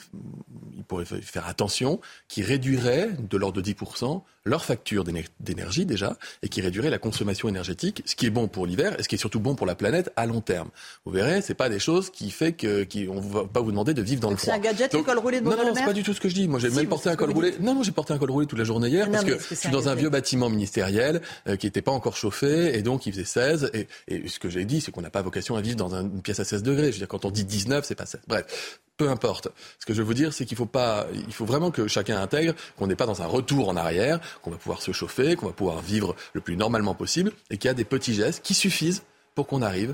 ils 0.73 0.83
pourraient 0.83 1.05
fa- 1.05 1.21
faire 1.21 1.47
attention, 1.47 1.99
qui 2.27 2.41
réduiraient 2.43 3.09
de 3.13 3.37
l'ordre 3.37 3.61
de 3.61 3.71
10% 3.71 4.23
leur 4.47 4.65
facture 4.65 5.03
d'éner- 5.03 5.25
d'énergie 5.39 5.85
déjà, 5.85 6.17
et 6.41 6.49
qui 6.49 6.61
réduiraient 6.61 6.89
la 6.89 6.97
consommation 6.97 7.47
énergétique, 7.49 8.01
ce 8.05 8.15
qui 8.15 8.25
est 8.25 8.29
bon 8.31 8.47
pour 8.47 8.65
l'hiver, 8.65 8.95
et 8.99 9.03
ce 9.03 9.07
qui 9.07 9.15
est 9.15 9.17
surtout 9.19 9.39
bon 9.39 9.55
pour 9.55 9.67
la 9.67 9.75
planète 9.75 10.11
à 10.15 10.25
long 10.25 10.41
terme. 10.41 10.69
Vous 11.05 11.11
verrez, 11.11 11.41
c'est 11.41 11.53
pas 11.53 11.69
des 11.69 11.79
choses 11.79 12.09
qui 12.09 12.31
fait 12.31 12.53
que, 12.53 12.83
qui, 12.83 13.07
on 13.09 13.19
va 13.19 13.43
pas 13.45 13.61
vous 13.61 13.71
demander 13.71 13.93
de 13.93 14.01
vivre 14.01 14.21
dans 14.21 14.31
le 14.31 14.37
C'est 14.37 14.43
froid. 14.47 14.55
un 14.55 14.59
gadget, 14.59 14.91
le 14.93 14.99
Donc- 14.99 15.05
col 15.07 15.17
roulé 15.19 15.39
de 15.41 15.45
Non, 15.45 15.51
non, 15.57 15.69
Le 15.69 15.75
c'est 15.75 15.85
pas 15.85 15.93
du 15.93 16.03
tout 16.03 16.13
ce 16.13 16.21
que 16.21 16.29
je 16.29 16.33
dis. 16.35 16.47
Moi, 16.47 16.59
j'ai 16.59 16.69
Si, 16.69 16.75
même 16.77 16.87
porté 16.87 17.03
c'est 17.03 17.09
un 17.09 17.15
col 17.15 17.31
roulé. 17.31 17.53
Non, 17.59 17.75
non, 17.75 17.83
j'ai 17.83 17.91
porté 17.91 18.13
un 18.13 18.17
col 18.17 18.31
roulé 18.31 18.47
toute 18.47 18.57
la 18.59 18.65
journée 18.65 18.87
hier 18.89 19.05
Non, 19.07 19.11
parce 19.13 19.25
que 19.25 19.37
je 19.37 19.43
c'est 19.43 19.55
suis 19.55 19.69
dans 19.69 19.89
un 19.89 19.95
vieux 19.95 20.09
bâtiment 20.09 20.49
ministériel 20.49 21.21
euh, 21.47 21.55
qui 21.57 21.65
n'était 21.67 21.81
pas 21.81 21.91
encore 21.91 22.15
chauffé 22.17 22.77
et 22.77 22.81
donc 22.81 23.05
il 23.05 23.11
faisait 23.13 23.25
16. 23.25 23.69
Et, 23.73 23.87
et 24.07 24.27
ce 24.27 24.39
que 24.39 24.49
j'ai 24.49 24.65
dit, 24.65 24.81
c'est 24.81 24.91
qu'on 24.91 25.01
n'a 25.01 25.09
pas 25.09 25.21
vocation 25.21 25.55
à 25.55 25.61
vivre 25.61 25.75
dans 25.75 25.93
un- 25.95 26.03
une 26.03 26.21
pièce 26.21 26.39
à 26.39 26.45
16 26.45 26.63
degrés. 26.63 26.87
Je 26.87 26.91
veux 26.93 26.97
dire, 26.99 27.07
quand 27.07 27.25
on 27.25 27.31
dit 27.31 27.43
19, 27.43 27.85
c'est 27.85 27.95
pas 27.95 28.05
16. 28.05 28.21
Bref, 28.27 28.79
peu 28.97 29.09
importe. 29.09 29.47
Ce 29.79 29.85
que 29.85 29.93
je 29.93 29.99
veux 29.99 30.05
vous 30.05 30.13
dire, 30.15 30.33
c'est 30.33 30.45
qu'il 30.45 30.57
faut 30.57 30.65
pas, 30.65 31.05
il 31.13 31.31
faut 31.33 31.45
vraiment 31.45 31.69
que 31.69 31.87
chacun 31.87 32.19
intègre 32.19 32.53
qu'on 32.77 32.87
n'est 32.87 32.95
pas 32.95 33.05
dans 33.05 33.21
un 33.21 33.27
retour 33.27 33.69
en 33.69 33.75
arrière, 33.75 34.19
qu'on 34.41 34.51
va 34.51 34.57
pouvoir 34.57 34.81
se 34.81 34.91
chauffer, 34.91 35.35
qu'on 35.35 35.47
va 35.47 35.53
pouvoir 35.53 35.81
vivre 35.81 36.15
le 36.33 36.41
plus 36.41 36.55
normalement 36.55 36.93
possible 36.93 37.31
et 37.49 37.57
qu'il 37.57 37.67
y 37.67 37.71
a 37.71 37.73
des 37.73 37.85
petits 37.85 38.13
gestes 38.13 38.43
qui 38.43 38.53
suffisent 38.53 39.03
pour 39.35 39.47
qu'on 39.47 39.61
arrive 39.61 39.93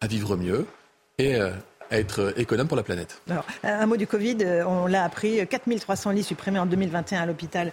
à 0.00 0.06
vivre 0.06 0.36
mieux 0.36 0.66
et 1.18 1.36
euh, 1.36 1.52
à 1.90 1.98
être 1.98 2.32
économe 2.38 2.68
pour 2.68 2.76
la 2.76 2.82
planète. 2.82 3.20
Alors, 3.28 3.46
un 3.62 3.86
mot 3.86 3.96
du 3.96 4.06
Covid, 4.06 4.38
on 4.66 4.86
l'a 4.86 5.04
appris, 5.04 5.46
4300 5.46 6.10
lits 6.12 6.22
supprimés 6.22 6.58
en 6.58 6.66
2021 6.66 7.20
à 7.20 7.26
l'hôpital, 7.26 7.70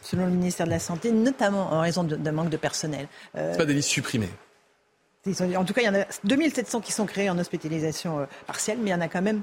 selon 0.00 0.24
le 0.24 0.30
ministère 0.30 0.64
de 0.64 0.70
la 0.70 0.78
Santé, 0.78 1.12
notamment 1.12 1.70
en 1.72 1.80
raison 1.80 2.02
d'un 2.02 2.32
manque 2.32 2.48
de 2.48 2.56
personnel. 2.56 3.06
Ce 3.34 3.58
pas 3.58 3.66
des 3.66 3.74
lits 3.74 3.82
supprimés. 3.82 4.30
En 5.26 5.64
tout 5.66 5.74
cas, 5.74 5.82
il 5.82 5.84
y 5.84 5.88
en 5.88 5.94
a 5.94 6.06
2700 6.24 6.80
qui 6.80 6.92
sont 6.92 7.04
créés 7.04 7.28
en 7.28 7.38
hospitalisation 7.38 8.26
partielle, 8.46 8.78
mais 8.80 8.88
il 8.88 8.92
y 8.92 8.94
en 8.94 9.02
a 9.02 9.08
quand 9.08 9.20
même 9.20 9.42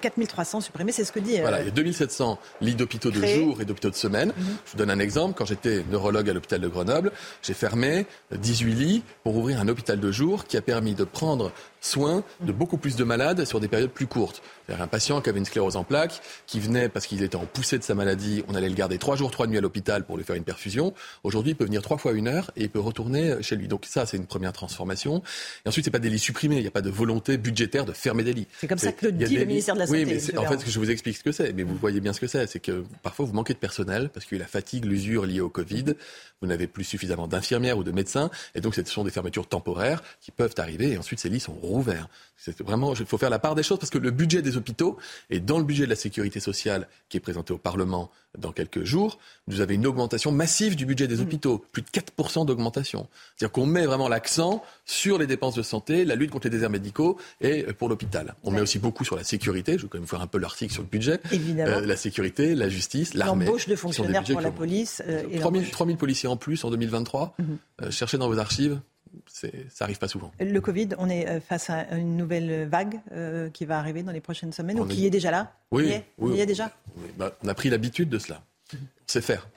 4300 0.00 0.60
supprimés, 0.60 0.92
c'est 0.92 1.04
ce 1.04 1.12
que 1.12 1.20
dit. 1.20 1.38
Voilà, 1.40 1.60
il 1.60 1.66
y 1.66 1.68
a 1.68 1.72
2700 1.72 2.38
lits 2.60 2.74
d'hôpitaux 2.74 3.10
de 3.10 3.24
jour 3.24 3.60
et 3.60 3.64
d'hôpitaux 3.64 3.90
de 3.90 3.94
semaine. 3.94 4.32
Mhm. 4.36 4.44
Je 4.66 4.72
vous 4.72 4.78
donne 4.78 4.90
un 4.90 4.98
exemple. 4.98 5.34
Quand 5.36 5.44
j'étais 5.44 5.84
neurologue 5.90 6.28
à 6.28 6.32
l'hôpital 6.32 6.60
de 6.60 6.68
Grenoble, 6.68 7.12
j'ai 7.42 7.54
fermé 7.54 8.06
18 8.32 8.74
lits 8.74 9.02
pour 9.22 9.36
ouvrir 9.36 9.60
un 9.60 9.68
hôpital 9.68 10.00
de 10.00 10.12
jour 10.12 10.44
qui 10.44 10.56
a 10.56 10.62
permis 10.62 10.94
de 10.94 11.04
prendre 11.04 11.52
soin 11.84 12.24
de 12.40 12.52
beaucoup 12.52 12.78
plus 12.78 12.96
de 12.96 13.04
malades 13.04 13.44
sur 13.44 13.60
des 13.60 13.68
périodes 13.68 13.90
plus 13.90 14.06
courtes. 14.06 14.42
Un 14.68 14.86
patient 14.86 15.20
qui 15.20 15.28
avait 15.28 15.38
une 15.38 15.44
sclérose 15.44 15.76
en 15.76 15.84
plaques, 15.84 16.22
qui 16.46 16.58
venait 16.58 16.88
parce 16.88 17.06
qu'il 17.06 17.22
était 17.22 17.36
en 17.36 17.44
poussée 17.44 17.78
de 17.78 17.84
sa 17.84 17.94
maladie, 17.94 18.42
on 18.48 18.54
allait 18.54 18.70
le 18.70 18.74
garder 18.74 18.96
trois 18.96 19.16
jours, 19.16 19.30
trois 19.30 19.46
nuits 19.46 19.58
à 19.58 19.60
l'hôpital 19.60 20.04
pour 20.04 20.16
lui 20.16 20.24
faire 20.24 20.36
une 20.36 20.44
perfusion. 20.44 20.94
Aujourd'hui, 21.22 21.52
il 21.52 21.54
peut 21.54 21.66
venir 21.66 21.82
trois 21.82 21.98
fois 21.98 22.12
une 22.12 22.28
heure 22.28 22.50
et 22.56 22.62
il 22.62 22.70
peut 22.70 22.80
retourner 22.80 23.42
chez 23.42 23.56
lui. 23.56 23.68
Donc 23.68 23.84
ça, 23.84 24.06
c'est 24.06 24.16
une 24.16 24.26
première 24.26 24.52
transformation. 24.52 25.22
Et 25.64 25.68
ensuite, 25.68 25.84
c'est 25.84 25.90
pas 25.90 25.98
des 25.98 26.08
lits 26.08 26.18
supprimés. 26.18 26.56
Il 26.56 26.62
n'y 26.62 26.68
a 26.68 26.72
pas 26.72 26.80
de 26.80 26.90
volonté 26.90 27.36
budgétaire 27.36 27.84
de 27.84 27.92
fermer 27.92 28.24
des 28.24 28.32
lits. 28.32 28.46
C'est 28.58 28.66
comme 28.66 28.78
ça 28.78 28.92
que 28.92 29.04
le 29.06 29.12
dit 29.34 29.40
le 29.40 29.46
ministère 29.46 29.74
de 29.74 29.80
la 29.80 29.86
Santé. 29.86 30.04
Oui, 30.04 30.20
mais 30.32 30.38
en 30.38 30.46
fait, 30.46 30.68
je 30.68 30.78
vous 30.78 30.90
explique 30.90 31.16
ce 31.16 31.22
que 31.22 31.32
c'est. 31.32 31.52
Mais 31.52 31.62
vous 31.62 31.76
voyez 31.76 32.00
bien 32.00 32.12
ce 32.12 32.20
que 32.20 32.26
c'est. 32.26 32.46
C'est 32.46 32.60
que 32.60 32.84
parfois, 33.02 33.26
vous 33.26 33.32
manquez 33.32 33.54
de 33.54 33.58
personnel 33.58 34.10
parce 34.10 34.26
qu'il 34.26 34.38
y 34.38 34.40
a 34.40 34.44
la 34.44 34.48
fatigue, 34.48 34.84
l'usure 34.84 35.26
liée 35.26 35.40
au 35.40 35.48
Covid. 35.48 35.94
Vous 36.40 36.48
n'avez 36.48 36.66
plus 36.66 36.84
suffisamment 36.84 37.28
d'infirmières 37.28 37.78
ou 37.78 37.84
de 37.84 37.92
médecins. 37.92 38.30
Et 38.54 38.60
donc, 38.60 38.74
ce 38.74 38.84
sont 38.84 39.04
des 39.04 39.10
fermetures 39.10 39.46
temporaires 39.46 40.02
qui 40.20 40.30
peuvent 40.30 40.54
arriver. 40.58 40.92
Et 40.92 40.98
ensuite, 40.98 41.20
ces 41.20 41.28
lits 41.28 41.40
sont 41.40 41.54
rouverts. 41.54 42.08
C'est 42.36 42.60
vraiment, 42.62 42.94
il 42.94 43.06
faut 43.06 43.18
faire 43.18 43.30
la 43.30 43.38
part 43.38 43.54
des 43.54 43.62
choses 43.62 43.78
parce 43.78 43.90
que 43.90 43.98
le 43.98 44.10
budget 44.10 44.42
des 44.42 44.56
hôpitaux 44.56 44.98
et 45.30 45.40
dans 45.40 45.58
le 45.58 45.64
budget 45.64 45.84
de 45.84 45.90
la 45.90 45.96
sécurité 45.96 46.40
sociale 46.40 46.88
qui 47.08 47.16
est 47.16 47.20
présenté 47.20 47.52
au 47.52 47.58
Parlement 47.58 48.10
dans 48.38 48.52
quelques 48.52 48.84
jours, 48.84 49.18
vous 49.46 49.60
avez 49.60 49.74
une 49.74 49.86
augmentation 49.86 50.32
massive 50.32 50.76
du 50.76 50.86
budget 50.86 51.06
des 51.06 51.16
mmh. 51.16 51.20
hôpitaux, 51.20 51.64
plus 51.72 51.82
de 51.82 51.88
4% 51.88 52.46
d'augmentation. 52.46 53.08
C'est-à-dire 53.36 53.52
qu'on 53.52 53.66
met 53.66 53.86
vraiment 53.86 54.08
l'accent 54.08 54.62
sur 54.84 55.18
les 55.18 55.26
dépenses 55.26 55.54
de 55.54 55.62
santé, 55.62 56.04
la 56.04 56.14
lutte 56.14 56.30
contre 56.30 56.46
les 56.46 56.50
déserts 56.50 56.70
médicaux 56.70 57.18
et 57.40 57.64
pour 57.74 57.88
l'hôpital. 57.88 58.34
On 58.42 58.50
met 58.50 58.60
aussi 58.60 58.78
beaucoup 58.78 59.04
sur 59.04 59.16
la 59.16 59.24
sécurité, 59.24 59.78
je 59.78 59.82
vais 59.82 59.88
quand 59.88 59.98
même 59.98 60.06
faire 60.06 60.20
un 60.20 60.26
peu 60.26 60.38
l'article 60.38 60.72
sur 60.72 60.82
le 60.82 60.88
budget. 60.88 61.20
Évidemment. 61.32 61.78
Euh, 61.78 61.86
la 61.86 61.96
sécurité, 61.96 62.54
la 62.54 62.68
justice, 62.68 63.14
l'armée. 63.14 63.44
L'embauche 63.46 63.68
de 63.68 63.76
fonctionnaires 63.76 64.24
pour 64.24 64.40
la 64.40 64.50
police. 64.50 65.02
Euh, 65.06 65.22
3000, 65.38 65.66
000 65.72 65.96
policiers 65.96 66.28
en 66.28 66.36
plus 66.36 66.64
en 66.64 66.70
2023. 66.70 67.34
Mmh. 67.38 67.42
Euh, 67.82 67.90
cherchez 67.90 68.18
dans 68.18 68.28
vos 68.28 68.38
archives, 68.38 68.80
ça 69.26 69.48
n'arrive 69.80 69.98
pas 69.98 70.08
souvent. 70.08 70.32
Le 70.40 70.60
Covid, 70.60 70.90
on 70.98 71.08
est 71.08 71.28
euh, 71.28 71.40
face 71.40 71.70
à 71.70 71.96
une 71.96 72.16
nouvelle 72.16 72.68
vague 72.68 73.00
euh, 73.12 73.50
qui 73.50 73.64
va 73.64 73.78
arriver 73.78 74.02
dans 74.02 74.12
les 74.12 74.20
prochaines 74.20 74.52
semaines 74.52 74.78
ou 74.80 74.86
qui 74.86 75.06
est 75.06 75.10
déjà 75.10 75.30
là? 75.30 75.52
Oui, 75.70 75.92
on 76.18 76.32
y 76.32 76.40
est, 76.40 76.46
déjà? 76.46 76.70
bah, 77.16 77.36
On 77.42 77.48
a 77.48 77.54
pris 77.54 77.70
l'habitude 77.70 78.08
de 78.08 78.18
cela. 78.18 78.42
On 78.72 78.76
sait 79.06 79.20
faire. 79.20 79.48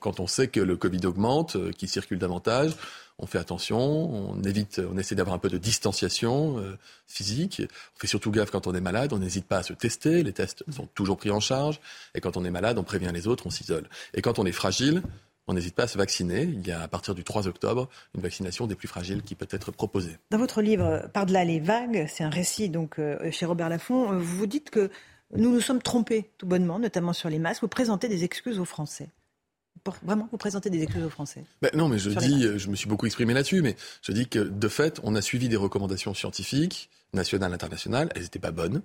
quand 0.00 0.20
on 0.20 0.26
sait 0.26 0.48
que 0.48 0.60
le 0.60 0.76
Covid 0.76 1.06
augmente, 1.06 1.56
euh, 1.56 1.72
qu'il 1.72 1.88
circule 1.88 2.18
davantage, 2.18 2.72
on 3.18 3.26
fait 3.26 3.38
attention, 3.38 3.78
on 3.78 4.42
évite, 4.44 4.80
on 4.90 4.96
essaie 4.96 5.14
d'avoir 5.14 5.36
un 5.36 5.38
peu 5.38 5.50
de 5.50 5.58
distanciation 5.58 6.56
physique. 7.06 7.60
On 7.96 8.00
fait 8.00 8.06
surtout 8.06 8.30
gaffe 8.30 8.50
quand 8.50 8.66
on 8.66 8.74
est 8.74 8.80
malade, 8.80 9.12
on 9.12 9.18
n'hésite 9.18 9.44
pas 9.44 9.58
à 9.58 9.62
se 9.62 9.74
tester, 9.74 10.22
les 10.22 10.32
tests 10.32 10.64
sont 10.72 10.86
toujours 10.94 11.18
pris 11.18 11.30
en 11.30 11.40
charge. 11.40 11.80
Et 12.14 12.20
quand 12.22 12.38
on 12.38 12.44
est 12.46 12.50
malade, 12.50 12.78
on 12.78 12.82
prévient 12.82 13.10
les 13.12 13.26
autres, 13.26 13.46
on 13.46 13.50
s'isole. 13.50 13.90
Et 14.14 14.22
quand 14.22 14.38
on 14.38 14.46
est 14.46 14.52
fragile, 14.52 15.02
on 15.46 15.54
n'hésite 15.54 15.74
pas 15.74 15.84
à 15.84 15.86
se 15.86 15.98
vacciner. 15.98 16.42
Il 16.42 16.66
y 16.66 16.72
a 16.72 16.80
à 16.80 16.88
partir 16.88 17.14
du 17.14 17.24
3 17.24 17.48
octobre 17.48 17.88
une 18.14 18.22
vaccination 18.22 18.66
des 18.66 18.74
plus 18.74 18.88
fragiles 18.88 19.22
qui 19.22 19.34
peut 19.34 19.48
être 19.50 19.72
proposée. 19.72 20.16
Dans 20.30 20.38
votre 20.38 20.62
livre 20.62 21.08
Par-delà 21.12 21.44
les 21.44 21.60
vagues, 21.60 22.06
c'est 22.08 22.24
un 22.24 22.30
récit 22.30 22.68
donc 22.68 22.98
euh, 22.98 23.30
chez 23.30 23.46
Robert 23.46 23.68
Laffont, 23.68 24.12
euh, 24.12 24.18
vous 24.18 24.46
dites 24.46 24.70
que 24.70 24.90
nous 25.36 25.52
nous 25.52 25.60
sommes 25.60 25.82
trompés 25.82 26.30
tout 26.38 26.46
bonnement, 26.46 26.78
notamment 26.78 27.12
sur 27.12 27.28
les 27.28 27.38
masques. 27.38 27.62
Vous 27.62 27.68
présentez 27.68 28.08
des 28.08 28.24
excuses 28.24 28.58
aux 28.58 28.64
Français. 28.64 29.08
Pour 29.84 29.96
vraiment, 30.02 30.28
vous 30.30 30.38
présentez 30.38 30.68
des 30.68 30.82
excuses 30.82 31.04
aux 31.04 31.10
Français 31.10 31.44
ben 31.62 31.70
Non, 31.74 31.88
mais 31.88 31.98
je 31.98 32.10
dis, 32.10 32.46
je 32.58 32.68
me 32.68 32.76
suis 32.76 32.88
beaucoup 32.88 33.06
exprimé 33.06 33.32
là-dessus, 33.32 33.62
mais 33.62 33.76
je 34.02 34.12
dis 34.12 34.28
que 34.28 34.40
de 34.40 34.68
fait, 34.68 35.00
on 35.04 35.14
a 35.14 35.22
suivi 35.22 35.48
des 35.48 35.56
recommandations 35.56 36.12
scientifiques, 36.12 36.90
nationales, 37.14 37.54
internationales. 37.54 38.10
Elles 38.14 38.22
n'étaient 38.22 38.40
pas 38.40 38.50
bonnes. 38.50 38.82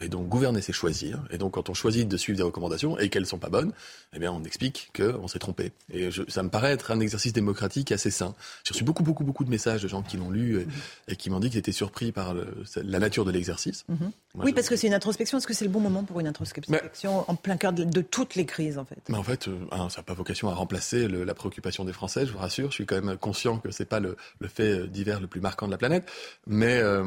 Et 0.00 0.08
donc 0.08 0.28
gouverner, 0.28 0.60
c'est 0.60 0.74
choisir. 0.74 1.24
Et 1.30 1.38
donc 1.38 1.54
quand 1.54 1.70
on 1.70 1.74
choisit 1.74 2.06
de 2.06 2.16
suivre 2.18 2.36
des 2.36 2.42
recommandations 2.42 2.98
et 2.98 3.08
qu'elles 3.08 3.22
ne 3.22 3.28
sont 3.28 3.38
pas 3.38 3.48
bonnes, 3.48 3.72
eh 4.14 4.18
bien 4.18 4.30
on 4.30 4.44
explique 4.44 4.90
qu'on 4.94 5.26
s'est 5.26 5.38
trompé. 5.38 5.72
Et 5.90 6.10
ça 6.28 6.42
me 6.42 6.50
paraît 6.50 6.72
être 6.72 6.90
un 6.90 7.00
exercice 7.00 7.32
démocratique 7.32 7.92
assez 7.92 8.10
sain. 8.10 8.34
J'ai 8.64 8.74
reçu 8.74 8.84
beaucoup, 8.84 9.02
beaucoup, 9.02 9.24
beaucoup 9.24 9.44
de 9.44 9.48
messages 9.48 9.82
de 9.82 9.88
gens 9.88 10.02
qui 10.02 10.18
l'ont 10.18 10.30
lu 10.30 10.66
et, 11.08 11.16
qui 11.16 11.30
m'ont 11.30 11.40
dit 11.40 11.48
qu'ils 11.48 11.58
étaient 11.58 11.72
surpris 11.72 12.12
par 12.12 12.34
la 12.34 12.98
nature 12.98 13.24
de 13.24 13.30
l'exercice. 13.30 13.84
Mhm. 13.88 14.12
oui, 14.34 14.52
parce 14.52 14.68
que 14.68 14.76
c'est 14.76 14.86
une 14.86 14.94
introspection. 14.94 15.38
Est-ce 15.38 15.46
que 15.46 15.54
c'est 15.54 15.64
le 15.64 15.70
bon 15.70 15.80
moment 15.80 16.04
pour 16.04 16.20
une 16.20 16.26
introspection 16.26 17.24
en 17.30 17.34
plein 17.34 17.56
cœur 17.56 17.72
de, 17.72 18.00
toutes 18.02 18.34
les 18.34 18.44
crises, 18.44 18.76
en 18.76 18.84
fait? 18.84 18.98
Mais 19.08 19.16
En 19.16 19.22
fait, 19.22 19.48
euh, 19.48 19.54
ça 19.88 19.98
n'a 19.98 20.02
pas 20.02 20.14
vocation 20.14 20.50
à 20.50 20.54
remplacer 20.54 21.08
la 21.08 21.34
préoccupation 21.34 21.84
des 21.84 21.94
Français, 21.94 22.26
je 22.26 22.32
vous 22.32 22.38
rassure. 22.38 22.70
Je 22.70 22.74
suis 22.74 22.86
quand 22.86 23.00
même 23.00 23.16
conscient 23.16 23.58
que 23.58 23.70
c'est 23.70 23.86
pas 23.86 24.00
le, 24.00 24.16
fait 24.46 24.86
divers 24.88 25.20
le 25.20 25.26
plus 25.26 25.40
marquant 25.40 25.66
de 25.66 25.72
la 25.72 25.78
planète. 25.78 26.04
Mais 26.46 26.78
euh, 26.78 27.04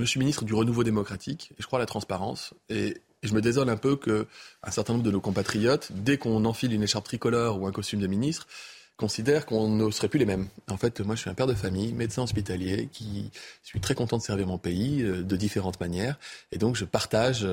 je 0.00 0.04
suis 0.04 0.18
ministre 0.18 0.44
du 0.44 0.54
renouveau 0.54 0.82
démocratique 0.82 1.50
et 1.52 1.62
je 1.62 1.66
crois 1.66 1.78
à 1.78 1.82
la 1.82 1.86
transparence 1.86 2.31
et, 2.68 2.96
je 3.22 3.34
me 3.34 3.40
désole 3.40 3.68
un 3.68 3.76
peu 3.76 3.94
qu'un 3.94 4.70
certain 4.70 4.94
nombre 4.94 5.04
de 5.04 5.10
nos 5.12 5.20
compatriotes, 5.20 5.92
dès 5.92 6.18
qu'on 6.18 6.44
enfile 6.44 6.72
une 6.72 6.82
écharpe 6.82 7.04
tricolore 7.04 7.60
ou 7.60 7.68
un 7.68 7.70
costume 7.70 8.00
de 8.00 8.08
ministre, 8.08 8.48
considèrent 8.96 9.46
qu'on 9.46 9.68
ne 9.68 9.90
serait 9.90 10.08
plus 10.08 10.18
les 10.18 10.26
mêmes. 10.26 10.48
En 10.68 10.76
fait, 10.76 11.00
moi, 11.00 11.14
je 11.14 11.20
suis 11.20 11.30
un 11.30 11.34
père 11.34 11.46
de 11.46 11.54
famille, 11.54 11.92
médecin 11.92 12.22
hospitalier, 12.22 12.88
qui 12.92 13.30
suis 13.62 13.80
très 13.80 13.94
content 13.94 14.18
de 14.18 14.22
servir 14.22 14.46
mon 14.46 14.58
pays 14.58 15.02
euh, 15.02 15.22
de 15.22 15.36
différentes 15.36 15.80
manières. 15.80 16.18
Et 16.50 16.58
donc, 16.58 16.76
je 16.76 16.84
partage 16.84 17.46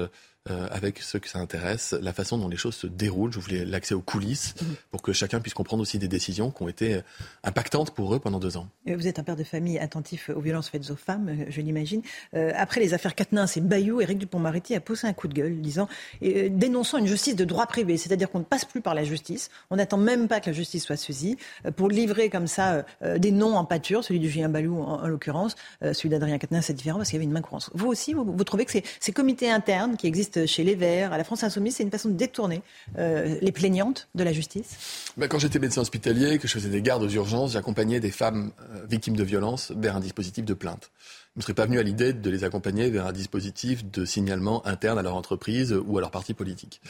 euh, 0.51 0.59
euh, 0.59 0.67
avec 0.71 0.99
ceux 0.99 1.19
que 1.19 1.29
ça 1.29 1.39
intéresse, 1.39 1.95
la 2.01 2.13
façon 2.13 2.37
dont 2.37 2.47
les 2.47 2.57
choses 2.57 2.75
se 2.75 2.87
déroulent. 2.87 3.31
Je 3.31 3.39
voulais 3.39 3.65
l'accès 3.65 3.93
aux 3.93 4.01
coulisses 4.01 4.55
mhm. 4.61 4.75
pour 4.91 5.01
que 5.01 5.13
chacun 5.13 5.39
puisse 5.39 5.53
comprendre 5.53 5.81
aussi 5.81 5.99
des 5.99 6.07
décisions 6.07 6.51
qui 6.51 6.63
ont 6.63 6.69
été 6.69 6.95
euh, 6.95 7.01
impactantes 7.43 7.91
pour 7.91 8.13
eux 8.13 8.19
pendant 8.19 8.39
deux 8.39 8.57
ans. 8.57 8.67
Vous 8.85 9.07
êtes 9.07 9.19
un 9.19 9.23
père 9.23 9.35
de 9.35 9.43
famille 9.43 9.79
attentif 9.79 10.29
aux 10.33 10.41
violences 10.41 10.69
faites 10.69 10.89
aux 10.89 10.95
femmes, 10.95 11.29
euh, 11.29 11.45
je 11.49 11.61
l'imagine. 11.61 12.01
après 12.33 12.79
les 12.79 12.93
affaires 12.93 13.15
Quatennens 13.15 13.57
et 13.57 13.61
Bayou, 13.61 14.01
Éric 14.01 14.17
Dupont-Moretti 14.17 14.75
a 14.75 14.79
poussé 14.79 15.07
un 15.07 15.13
coup 15.13 15.27
de 15.27 15.33
gueule, 15.33 15.61
disant, 15.61 15.87
dénonçant 16.21 16.97
une 16.97 17.07
justice 17.07 17.35
de 17.35 17.45
droit 17.45 17.65
privé, 17.65 17.97
c'est-à-dire 17.97 18.29
qu'on 18.29 18.39
ne 18.39 18.43
passe 18.43 18.65
plus 18.65 18.81
par 18.81 18.93
la 18.93 19.03
justice, 19.03 19.49
on 19.69 19.75
n'attend 19.75 19.97
même 19.97 20.27
pas 20.27 20.39
que 20.39 20.47
la 20.47 20.53
justice 20.53 20.85
soit 20.85 20.95
saisie, 20.95 21.37
pour 21.75 21.89
livrer 21.89 22.29
comme 22.29 22.47
ça 22.47 22.85
des 23.17 23.31
noms 23.31 23.55
en 23.55 23.65
pâture, 23.65 24.03
celui 24.03 24.19
du 24.19 24.29
Julien 24.29 24.49
Bayou 24.49 24.81
en, 24.81 25.07
l'occurrence, 25.07 25.55
celui 25.81 26.09
d'Adrien 26.09 26.37
Quatennens 26.37 26.65
c'est 26.65 26.73
différent 26.73 26.97
parce 26.97 27.09
qu'il 27.09 27.17
y 27.17 27.19
avait 27.19 27.25
une 27.25 27.31
main 27.31 27.41
courante. 27.41 27.69
Vous 27.73 27.87
aussi, 27.87 28.13
vous, 28.13 28.23
vous 28.23 28.43
trouvez 28.43 28.65
que 28.65 28.71
ces, 28.71 28.83
ces 28.99 29.11
comités 29.11 29.49
internes 29.49 29.97
qui 29.97 30.07
existent 30.07 30.38
chez 30.45 30.63
les 30.63 30.75
Verts, 30.75 31.13
à 31.13 31.17
la 31.17 31.23
France 31.23 31.43
Insoumise, 31.43 31.75
c'est 31.75 31.83
une 31.83 31.91
façon 31.91 32.09
de 32.09 32.13
détourner 32.13 32.61
euh, 32.97 33.37
les 33.41 33.51
plaignantes 33.51 34.07
de 34.15 34.23
la 34.23 34.33
justice 34.33 35.13
ben, 35.17 35.27
Quand 35.27 35.39
j'étais 35.39 35.59
médecin 35.59 35.81
hospitalier, 35.81 36.39
que 36.39 36.47
je 36.47 36.53
faisais 36.53 36.69
des 36.69 36.81
gardes 36.81 37.03
aux 37.03 37.09
urgences, 37.09 37.53
j'accompagnais 37.53 37.99
des 37.99 38.11
femmes 38.11 38.51
euh, 38.61 38.85
victimes 38.89 39.15
de 39.15 39.23
violences 39.23 39.71
vers 39.75 39.95
un 39.95 39.99
dispositif 39.99 40.45
de 40.45 40.53
plainte. 40.53 40.91
Je 41.35 41.39
ne 41.39 41.43
serais 41.43 41.53
pas 41.53 41.65
venu 41.65 41.79
à 41.79 41.83
l'idée 41.83 42.13
de 42.13 42.29
les 42.29 42.43
accompagner 42.43 42.89
vers 42.89 43.05
un 43.05 43.11
dispositif 43.11 43.85
de 43.85 44.03
signalement 44.03 44.65
interne 44.65 44.97
à 44.97 45.01
leur 45.01 45.15
entreprise 45.15 45.73
ou 45.85 45.97
à 45.97 46.01
leur 46.01 46.11
parti 46.11 46.33
politique. 46.33 46.81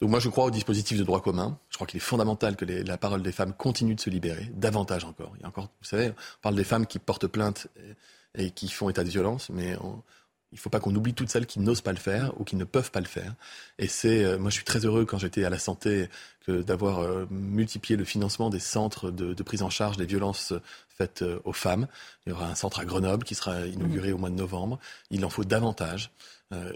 Donc 0.00 0.10
moi, 0.10 0.20
je 0.20 0.28
crois 0.28 0.44
au 0.44 0.50
dispositif 0.50 0.98
de 0.98 1.04
droit 1.04 1.20
commun. 1.20 1.58
Je 1.70 1.76
crois 1.76 1.86
qu'il 1.86 1.96
est 1.96 2.00
fondamental 2.00 2.54
que 2.54 2.64
la 2.64 2.98
parole 2.98 3.22
des 3.22 3.32
femmes 3.32 3.52
continue 3.52 3.94
de 3.94 4.00
se 4.00 4.10
libérer, 4.10 4.50
davantage 4.54 5.04
encore. 5.04 5.32
Il 5.36 5.42
y 5.42 5.44
a 5.44 5.48
encore, 5.48 5.64
vous 5.80 5.88
savez, 5.88 6.10
on 6.10 6.42
parle 6.42 6.54
des 6.54 6.64
femmes 6.64 6.86
qui 6.86 6.98
portent 6.98 7.26
plainte 7.26 7.66
et, 8.36 8.46
et 8.46 8.50
qui 8.50 8.68
font 8.68 8.88
état 8.88 9.02
de 9.02 9.08
violence, 9.08 9.50
mais 9.50 9.76
on, 9.80 10.02
il 10.52 10.54
ne 10.54 10.60
faut 10.60 10.70
pas 10.70 10.80
qu'on 10.80 10.94
oublie 10.94 11.12
toutes 11.12 11.28
celles 11.28 11.46
qui 11.46 11.60
n'osent 11.60 11.82
pas 11.82 11.92
le 11.92 11.98
faire 11.98 12.32
ou 12.40 12.44
qui 12.44 12.56
ne 12.56 12.64
peuvent 12.64 12.90
pas 12.90 13.00
le 13.00 13.06
faire. 13.06 13.34
Et 13.78 13.86
c'est, 13.86 14.24
euh, 14.24 14.38
moi, 14.38 14.50
je 14.50 14.54
suis 14.54 14.64
très 14.64 14.84
heureux 14.84 15.04
quand 15.04 15.18
j'étais 15.18 15.44
à 15.44 15.50
la 15.50 15.58
santé 15.58 16.08
que 16.46 16.62
d'avoir 16.62 17.00
euh, 17.00 17.26
multiplié 17.30 17.96
le 17.96 18.04
financement 18.04 18.48
des 18.48 18.58
centres 18.58 19.10
de, 19.10 19.42
prise 19.42 19.62
en 19.62 19.68
charge 19.68 19.98
des 19.98 20.06
violences 20.06 20.54
faites 20.88 21.20
euh, 21.20 21.38
aux 21.44 21.52
femmes. 21.52 21.86
Il 22.26 22.30
y 22.30 22.32
aura 22.32 22.48
un 22.48 22.54
centre 22.54 22.80
à 22.80 22.86
Grenoble 22.86 23.24
qui 23.24 23.34
sera 23.34 23.66
inauguré 23.66 24.10
au 24.12 24.18
mois 24.18 24.30
de 24.30 24.36
novembre. 24.36 24.78
Il 25.10 25.24
en 25.24 25.30
faut 25.30 25.44
davantage. 25.44 26.10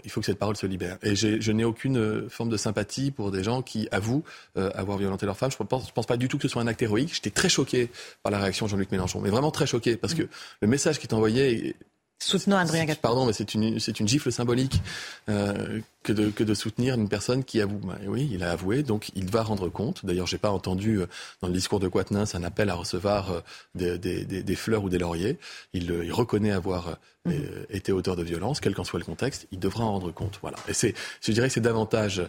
il 0.03 0.11
faut 0.11 0.19
que 0.19 0.27
cette 0.27 0.37
parole 0.37 0.55
se 0.55 0.67
libère. 0.67 0.99
Et 1.01 1.15
je 1.15 1.51
n'ai 1.51 1.63
aucune 1.63 2.29
forme 2.29 2.49
de 2.49 2.57
sympathie 2.57 3.09
pour 3.09 3.31
des 3.31 3.43
gens 3.43 3.63
qui 3.63 3.87
avouent 3.91 4.23
avoir 4.55 4.97
violenté 4.99 5.25
leur 5.25 5.37
femme. 5.37 5.51
Je 5.51 5.57
ne 5.59 5.67
pense, 5.67 5.91
pense, 5.91 6.05
pas 6.05 6.17
du 6.17 6.27
tout 6.27 6.37
que 6.37 6.43
ce 6.43 6.47
soit 6.47 6.61
un 6.61 6.67
acte 6.67 6.81
héroïque. 6.81 7.13
J'étais 7.13 7.31
très 7.31 7.49
choqué 7.49 7.89
par 8.21 8.31
la 8.31 8.39
réaction 8.39 8.67
de 8.67 8.71
Jean-Luc 8.71 8.91
Mélenchon, 8.91 9.19
mais 9.19 9.29
vraiment 9.29 9.51
très 9.51 9.65
choqué 9.65 9.97
parce 9.97 10.13
que 10.13 10.23
le 10.61 10.67
message 10.67 10.99
qui 10.99 11.07
est 11.07 11.13
envoyé 11.13 11.75
Soutenant 12.19 12.57
Adrien 12.57 12.85
Pardon, 13.01 13.25
mais 13.25 13.33
c'est 13.33 13.53
une, 13.53 13.79
c'est 13.79 13.99
une 13.99 14.07
gifle 14.07 14.31
symbolique 14.31 14.81
euh, 15.29 15.81
que, 16.03 16.13
de, 16.13 16.29
que 16.29 16.43
de 16.43 16.53
soutenir 16.53 16.95
une 16.95 17.09
personne 17.09 17.43
qui 17.43 17.59
avoue. 17.59 17.79
Bah, 17.79 17.97
oui, 18.07 18.29
il 18.31 18.43
a 18.43 18.51
avoué, 18.51 18.81
donc 18.81 19.11
il 19.15 19.29
va 19.29 19.43
rendre 19.43 19.69
compte. 19.69 20.05
D'ailleurs, 20.05 20.27
j'ai 20.27 20.37
pas 20.37 20.51
entendu 20.51 21.01
euh, 21.01 21.07
dans 21.41 21.49
le 21.49 21.53
discours 21.53 21.79
de 21.79 21.87
Quatennens 21.87 22.33
un 22.33 22.43
appel 22.43 22.69
à 22.69 22.75
recevoir 22.75 23.31
euh, 23.31 23.41
des, 23.75 23.97
des, 23.97 24.43
des, 24.43 24.55
fleurs 24.55 24.83
ou 24.83 24.89
des 24.89 24.97
lauriers. 24.97 25.37
Il, 25.73 25.91
il 26.03 26.13
reconnaît 26.13 26.51
avoir 26.51 26.97
mhm. 27.25 27.35
été 27.69 27.91
auteur 27.91 28.15
de 28.15 28.23
violence, 28.23 28.61
quel 28.61 28.73
qu'en 28.73 28.85
soit 28.85 28.99
le 28.99 29.05
contexte. 29.05 29.47
Il 29.51 29.59
devra 29.59 29.83
en 29.83 29.91
rendre 29.91 30.13
compte. 30.13 30.39
Voilà. 30.41 30.57
Et 30.69 30.73
c'est, 30.73 30.93
je 31.21 31.31
dirais 31.31 31.47
que 31.47 31.53
c'est 31.53 31.61
davantage 31.61 32.23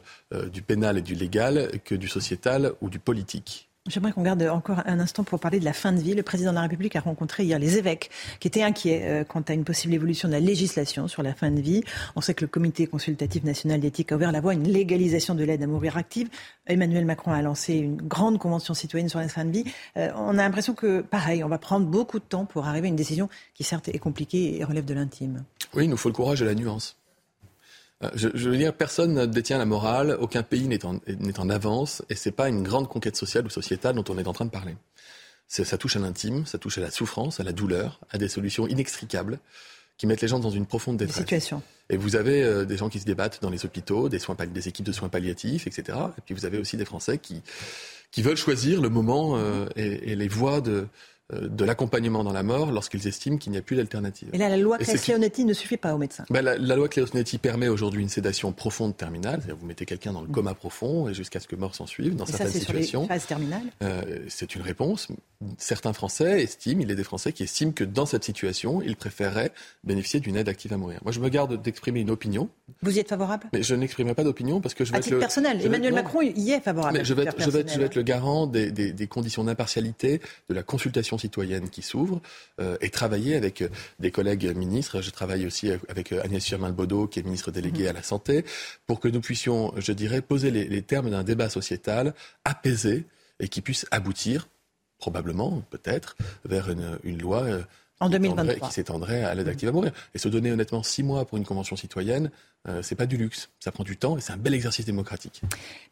du 0.52 0.62
pénal 0.62 0.98
et 0.98 1.02
du 1.02 1.14
légal 1.14 1.70
que 1.84 1.94
du 1.94 2.08
sociétal 2.08 2.72
ou 2.80 2.90
du 2.90 2.98
politique. 2.98 3.68
J'aimerais 3.86 4.12
qu'on 4.12 4.22
garde 4.22 4.42
encore 4.44 4.80
un 4.86 4.98
instant 4.98 5.24
pour 5.24 5.38
parler 5.38 5.60
de 5.60 5.64
la 5.66 5.74
fin 5.74 5.92
de 5.92 6.00
vie. 6.00 6.14
Le 6.14 6.22
président 6.22 6.52
de 6.52 6.54
la 6.54 6.62
République 6.62 6.96
a 6.96 7.00
rencontré 7.00 7.44
hier 7.44 7.58
les 7.58 7.76
évêques 7.76 8.08
qui 8.40 8.48
étaient 8.48 8.62
inquiets 8.62 9.02
euh, 9.04 9.24
quant 9.24 9.42
à 9.42 9.52
une 9.52 9.64
possible 9.64 9.92
évolution 9.92 10.26
de 10.26 10.32
la 10.32 10.40
législation 10.40 11.06
sur 11.06 11.22
la 11.22 11.34
fin 11.34 11.50
de 11.50 11.60
vie. 11.60 11.82
On 12.16 12.22
sait 12.22 12.32
que 12.32 12.40
le 12.40 12.48
comité 12.48 12.86
consultatif 12.86 13.44
national 13.44 13.80
d'éthique 13.80 14.10
a 14.10 14.16
ouvert 14.16 14.32
la 14.32 14.40
voie 14.40 14.52
à 14.52 14.54
une 14.54 14.66
légalisation 14.66 15.34
de 15.34 15.44
l'aide 15.44 15.62
à 15.62 15.66
mourir 15.66 15.98
active. 15.98 16.30
Emmanuel 16.66 17.04
Macron 17.04 17.32
a 17.32 17.42
lancé 17.42 17.74
une 17.74 17.96
grande 17.96 18.38
convention 18.38 18.72
citoyenne 18.72 19.10
sur 19.10 19.18
la 19.18 19.28
fin 19.28 19.44
de 19.44 19.50
vie. 19.50 19.64
Euh, 19.98 20.08
on 20.16 20.38
a 20.38 20.42
l'impression 20.44 20.72
que, 20.72 21.02
pareil, 21.02 21.44
on 21.44 21.48
va 21.48 21.58
prendre 21.58 21.84
beaucoup 21.84 22.18
de 22.18 22.24
temps 22.24 22.46
pour 22.46 22.66
arriver 22.66 22.86
à 22.86 22.88
une 22.88 22.96
décision 22.96 23.28
qui 23.52 23.64
certes 23.64 23.88
est 23.88 23.98
compliquée 23.98 24.58
et 24.58 24.64
relève 24.64 24.86
de 24.86 24.94
l'intime. 24.94 25.44
Oui, 25.74 25.84
il 25.84 25.90
nous 25.90 25.98
faut 25.98 26.08
le 26.08 26.14
courage 26.14 26.40
et 26.40 26.46
la 26.46 26.54
nuance. 26.54 26.96
Euh, 28.02 28.10
je, 28.14 28.28
veux 28.28 28.56
dire, 28.56 28.74
personne 28.74 29.14
ne 29.14 29.26
détient 29.26 29.58
la 29.58 29.66
morale, 29.66 30.16
aucun 30.20 30.42
pays 30.42 30.66
n'est 30.66 30.84
en, 30.84 30.98
en, 31.38 31.50
avance, 31.50 32.02
et 32.10 32.16
ce 32.16 32.28
n'est 32.28 32.34
pas 32.34 32.48
une 32.48 32.62
grande 32.62 32.88
conquête 32.88 33.16
sociale 33.16 33.46
ou 33.46 33.50
sociétale 33.50 33.94
dont 33.94 34.04
on 34.08 34.18
est 34.18 34.26
en 34.26 34.32
train 34.32 34.44
de 34.44 34.50
parler. 34.50 34.76
Ça 35.46 35.78
touche 35.78 35.96
à 35.96 36.00
l'intime, 36.00 36.46
ça 36.46 36.58
touche 36.58 36.78
à 36.78 36.80
la 36.80 36.90
souffrance, 36.90 37.38
à 37.38 37.44
la 37.44 37.52
douleur, 37.52 38.00
à 38.10 38.18
des 38.18 38.28
solutions 38.28 38.66
inextricables 38.66 39.38
qui 39.96 40.06
mettent 40.06 40.22
les 40.22 40.28
gens 40.28 40.40
dans 40.40 40.50
une 40.50 40.66
profonde 40.66 40.96
détresse. 40.96 41.18
Situation. 41.18 41.62
Et 41.90 41.96
vous 41.96 42.16
avez 42.16 42.42
euh, 42.42 42.64
des 42.64 42.76
gens 42.76 42.88
qui 42.88 42.98
se 42.98 43.04
débattent 43.04 43.40
dans 43.42 43.50
les 43.50 43.64
hôpitaux, 43.64 44.08
des, 44.08 44.18
soins, 44.18 44.34
des 44.34 44.68
équipes 44.68 44.86
de 44.86 44.92
soins 44.92 45.08
palliatifs, 45.08 45.66
etc. 45.66 45.98
Et 46.18 46.20
puis 46.22 46.34
vous 46.34 46.46
avez 46.46 46.58
aussi 46.58 46.76
des 46.76 46.84
Français 46.84 47.18
qui, 47.18 47.42
qui 48.10 48.22
veulent 48.22 48.36
choisir 48.36 48.80
le 48.80 48.88
moment 48.88 49.36
euh, 49.36 49.66
et, 49.76 50.12
et, 50.12 50.16
les 50.16 50.28
voies 50.28 50.60
de, 50.60 50.88
de 51.32 51.64
l'accompagnement 51.64 52.22
dans 52.22 52.32
la 52.32 52.42
mort 52.42 52.70
lorsqu'ils 52.70 53.08
estiment 53.08 53.38
qu'il 53.38 53.52
n'y 53.52 53.58
a 53.58 53.62
plus 53.62 53.76
d'alternative. 53.76 54.28
Et 54.34 54.38
là, 54.38 54.50
la 54.50 54.58
loi 54.58 54.76
Claes-Leonetti 54.76 55.46
ne 55.46 55.54
suffit 55.54 55.78
pas 55.78 55.94
aux 55.94 55.98
médecins. 55.98 56.24
Ben, 56.28 56.42
la, 56.42 56.76
loi 56.76 56.88
Claes-Leonetti 56.88 57.38
permet 57.38 57.68
aujourd'hui 57.68 58.02
une 58.02 58.10
sédation 58.10 58.52
profonde 58.52 58.94
terminale, 58.94 59.36
c'est-à-dire 59.38 59.56
vous 59.56 59.66
mettez 59.66 59.86
quelqu'un 59.86 60.12
dans 60.12 60.20
le 60.20 60.28
coma 60.28 60.54
profond 60.54 61.08
et 61.08 61.14
jusqu'à 61.14 61.40
ce 61.40 61.48
que 61.48 61.56
mort 61.56 61.74
s'en 61.74 61.86
suive 61.86 62.14
dans 62.14 62.26
certaines 62.26 62.48
situations. 62.48 63.08
Euh, 63.82 64.24
c'est 64.28 64.54
une 64.54 64.62
réponse. 64.62 65.08
Certains 65.58 65.92
Français 65.92 66.42
estiment, 66.42 66.82
il 66.82 66.90
a 66.90 66.94
des 66.94 67.04
Français 67.04 67.32
qui 67.32 67.42
estiment 67.42 67.72
que 67.72 67.84
dans 67.84 68.06
cette 68.06 68.24
situation, 68.24 68.80
ils 68.82 68.96
préféreraient 68.96 69.52
bénéficier 69.82 70.20
d'une 70.20 70.36
aide 70.36 70.48
active 70.48 70.72
à 70.72 70.76
mourir. 70.76 71.00
Moi, 71.02 71.12
je 71.12 71.20
me 71.20 71.28
garde 71.28 71.60
d'exprimer 71.60 72.00
une 72.00 72.10
opinion. 72.10 72.48
Vous 72.82 72.96
y 72.96 72.98
êtes 72.98 73.08
favorable? 73.08 73.48
Mais 73.52 73.62
je 73.62 73.74
n'exprimerai 73.74 74.14
pas 74.14 74.24
d'opinion 74.24 74.60
parce 74.60 74.74
que 74.74 74.84
je 74.84 74.90
vais 74.90 74.96
à 74.96 74.98
être 74.98 75.04
titre 75.04 75.18
personnel. 75.18 75.60
Emmanuel 75.64 75.92
Macron 75.92 76.22
y 76.22 76.50
est 76.50 76.60
favorable. 76.60 76.98
Mais 76.98 77.04
je 77.04 77.14
vais, 77.14 77.24
être, 77.24 77.34
je, 77.38 77.50
vais 77.50 77.60
être, 77.60 77.72
je 77.72 77.78
vais 77.78 77.86
être 77.86 77.94
le 77.94 78.02
garant 78.02 78.46
des, 78.46 78.70
des, 78.70 78.92
des 78.92 79.06
conditions 79.06 79.44
d'impartialité 79.44 80.20
de 80.48 80.54
la 80.54 80.62
consultation 80.62 81.18
citoyenne 81.18 81.68
qui 81.68 81.82
s'ouvre 81.82 82.20
euh, 82.60 82.76
et 82.80 82.90
travailler 82.90 83.36
avec 83.36 83.62
euh, 83.62 83.68
des 83.98 84.10
collègues 84.10 84.56
ministres. 84.56 85.02
Je 85.02 85.10
travaille 85.10 85.46
aussi 85.46 85.70
avec 85.88 86.12
euh, 86.12 86.22
Agnès 86.22 86.44
Firmin-Baudot, 86.44 87.08
qui 87.08 87.20
est 87.20 87.22
ministre 87.22 87.50
déléguée 87.50 87.84
mhm. 87.84 87.90
à 87.90 87.92
la 87.92 88.02
Santé, 88.02 88.44
pour 88.86 89.00
que 89.00 89.08
nous 89.08 89.20
puissions, 89.20 89.72
je 89.76 89.92
dirais, 89.92 90.22
poser 90.22 90.50
les, 90.50 90.64
les 90.64 90.82
termes 90.82 91.10
d'un 91.10 91.24
débat 91.24 91.48
sociétal 91.48 92.14
apaisé 92.44 93.04
et 93.40 93.48
qui 93.48 93.60
puisse 93.60 93.86
aboutir, 93.90 94.48
probablement, 94.98 95.62
peut-être, 95.70 96.16
vers 96.44 96.70
une, 96.70 96.98
une 97.04 97.20
loi. 97.20 97.46
En 98.00 98.08
2023. 98.08 98.68
Qui 98.68 98.74
s'étendrait 98.74 99.22
à 99.22 99.34
l'aide 99.34 99.48
active 99.48 99.68
à 99.68 99.72
mourir. 99.72 99.92
Et 100.14 100.18
se 100.18 100.28
donner 100.28 100.50
honnêtement 100.50 100.82
six 100.82 101.02
mois 101.02 101.24
pour 101.24 101.38
une 101.38 101.44
convention 101.44 101.76
citoyenne, 101.76 102.30
euh, 102.66 102.82
c'est 102.82 102.94
pas 102.94 103.06
du 103.06 103.16
luxe. 103.16 103.50
Ça 103.60 103.72
prend 103.72 103.84
du 103.84 103.96
temps 103.96 104.16
et 104.16 104.20
c'est 104.20 104.32
un 104.32 104.38
bel 104.38 104.54
exercice 104.54 104.84
démocratique. 104.84 105.42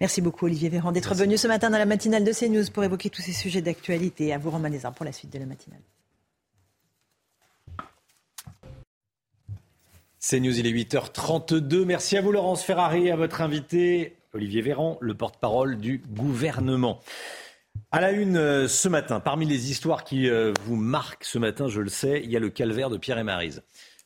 Merci 0.00 0.20
beaucoup 0.20 0.46
Olivier 0.46 0.68
Véran 0.68 0.90
d'être 0.90 1.14
venu 1.14 1.36
ce 1.36 1.46
matin 1.46 1.70
dans 1.70 1.78
la 1.78 1.84
matinale 1.84 2.24
de 2.24 2.32
CNews 2.32 2.70
pour 2.72 2.82
évoquer 2.82 3.10
tous 3.10 3.22
ces 3.22 3.32
sujets 3.32 3.60
d'actualité. 3.60 4.32
À 4.32 4.38
vous 4.38 4.50
Romain 4.50 4.70
Desarmes 4.70 4.94
pour 4.94 5.04
la 5.04 5.12
suite 5.12 5.32
de 5.32 5.38
la 5.38 5.46
matinale. 5.46 5.80
CNews, 10.18 10.58
il 10.58 10.66
est 10.66 10.72
8h32. 10.72 11.84
Merci 11.84 12.16
à 12.16 12.22
vous 12.22 12.32
Laurence 12.32 12.62
Ferrari, 12.62 13.10
à 13.10 13.16
votre 13.16 13.40
invité 13.42 14.16
Olivier 14.32 14.62
Véran, 14.62 14.96
le 15.00 15.14
porte-parole 15.14 15.76
du 15.76 15.98
gouvernement. 15.98 17.00
À 17.94 18.00
la 18.00 18.10
une 18.10 18.38
euh, 18.38 18.68
ce 18.68 18.88
matin, 18.88 19.20
parmi 19.20 19.44
les 19.44 19.70
histoires 19.70 20.02
qui 20.02 20.26
euh, 20.26 20.54
vous 20.64 20.76
marquent 20.76 21.24
ce 21.24 21.38
matin, 21.38 21.68
je 21.68 21.82
le 21.82 21.90
sais, 21.90 22.22
il 22.24 22.30
y 22.30 22.38
a 22.38 22.40
le 22.40 22.48
calvaire 22.48 22.88
de 22.88 22.96
Pierre 22.96 23.18
et 23.18 23.22
Marise. 23.22 23.62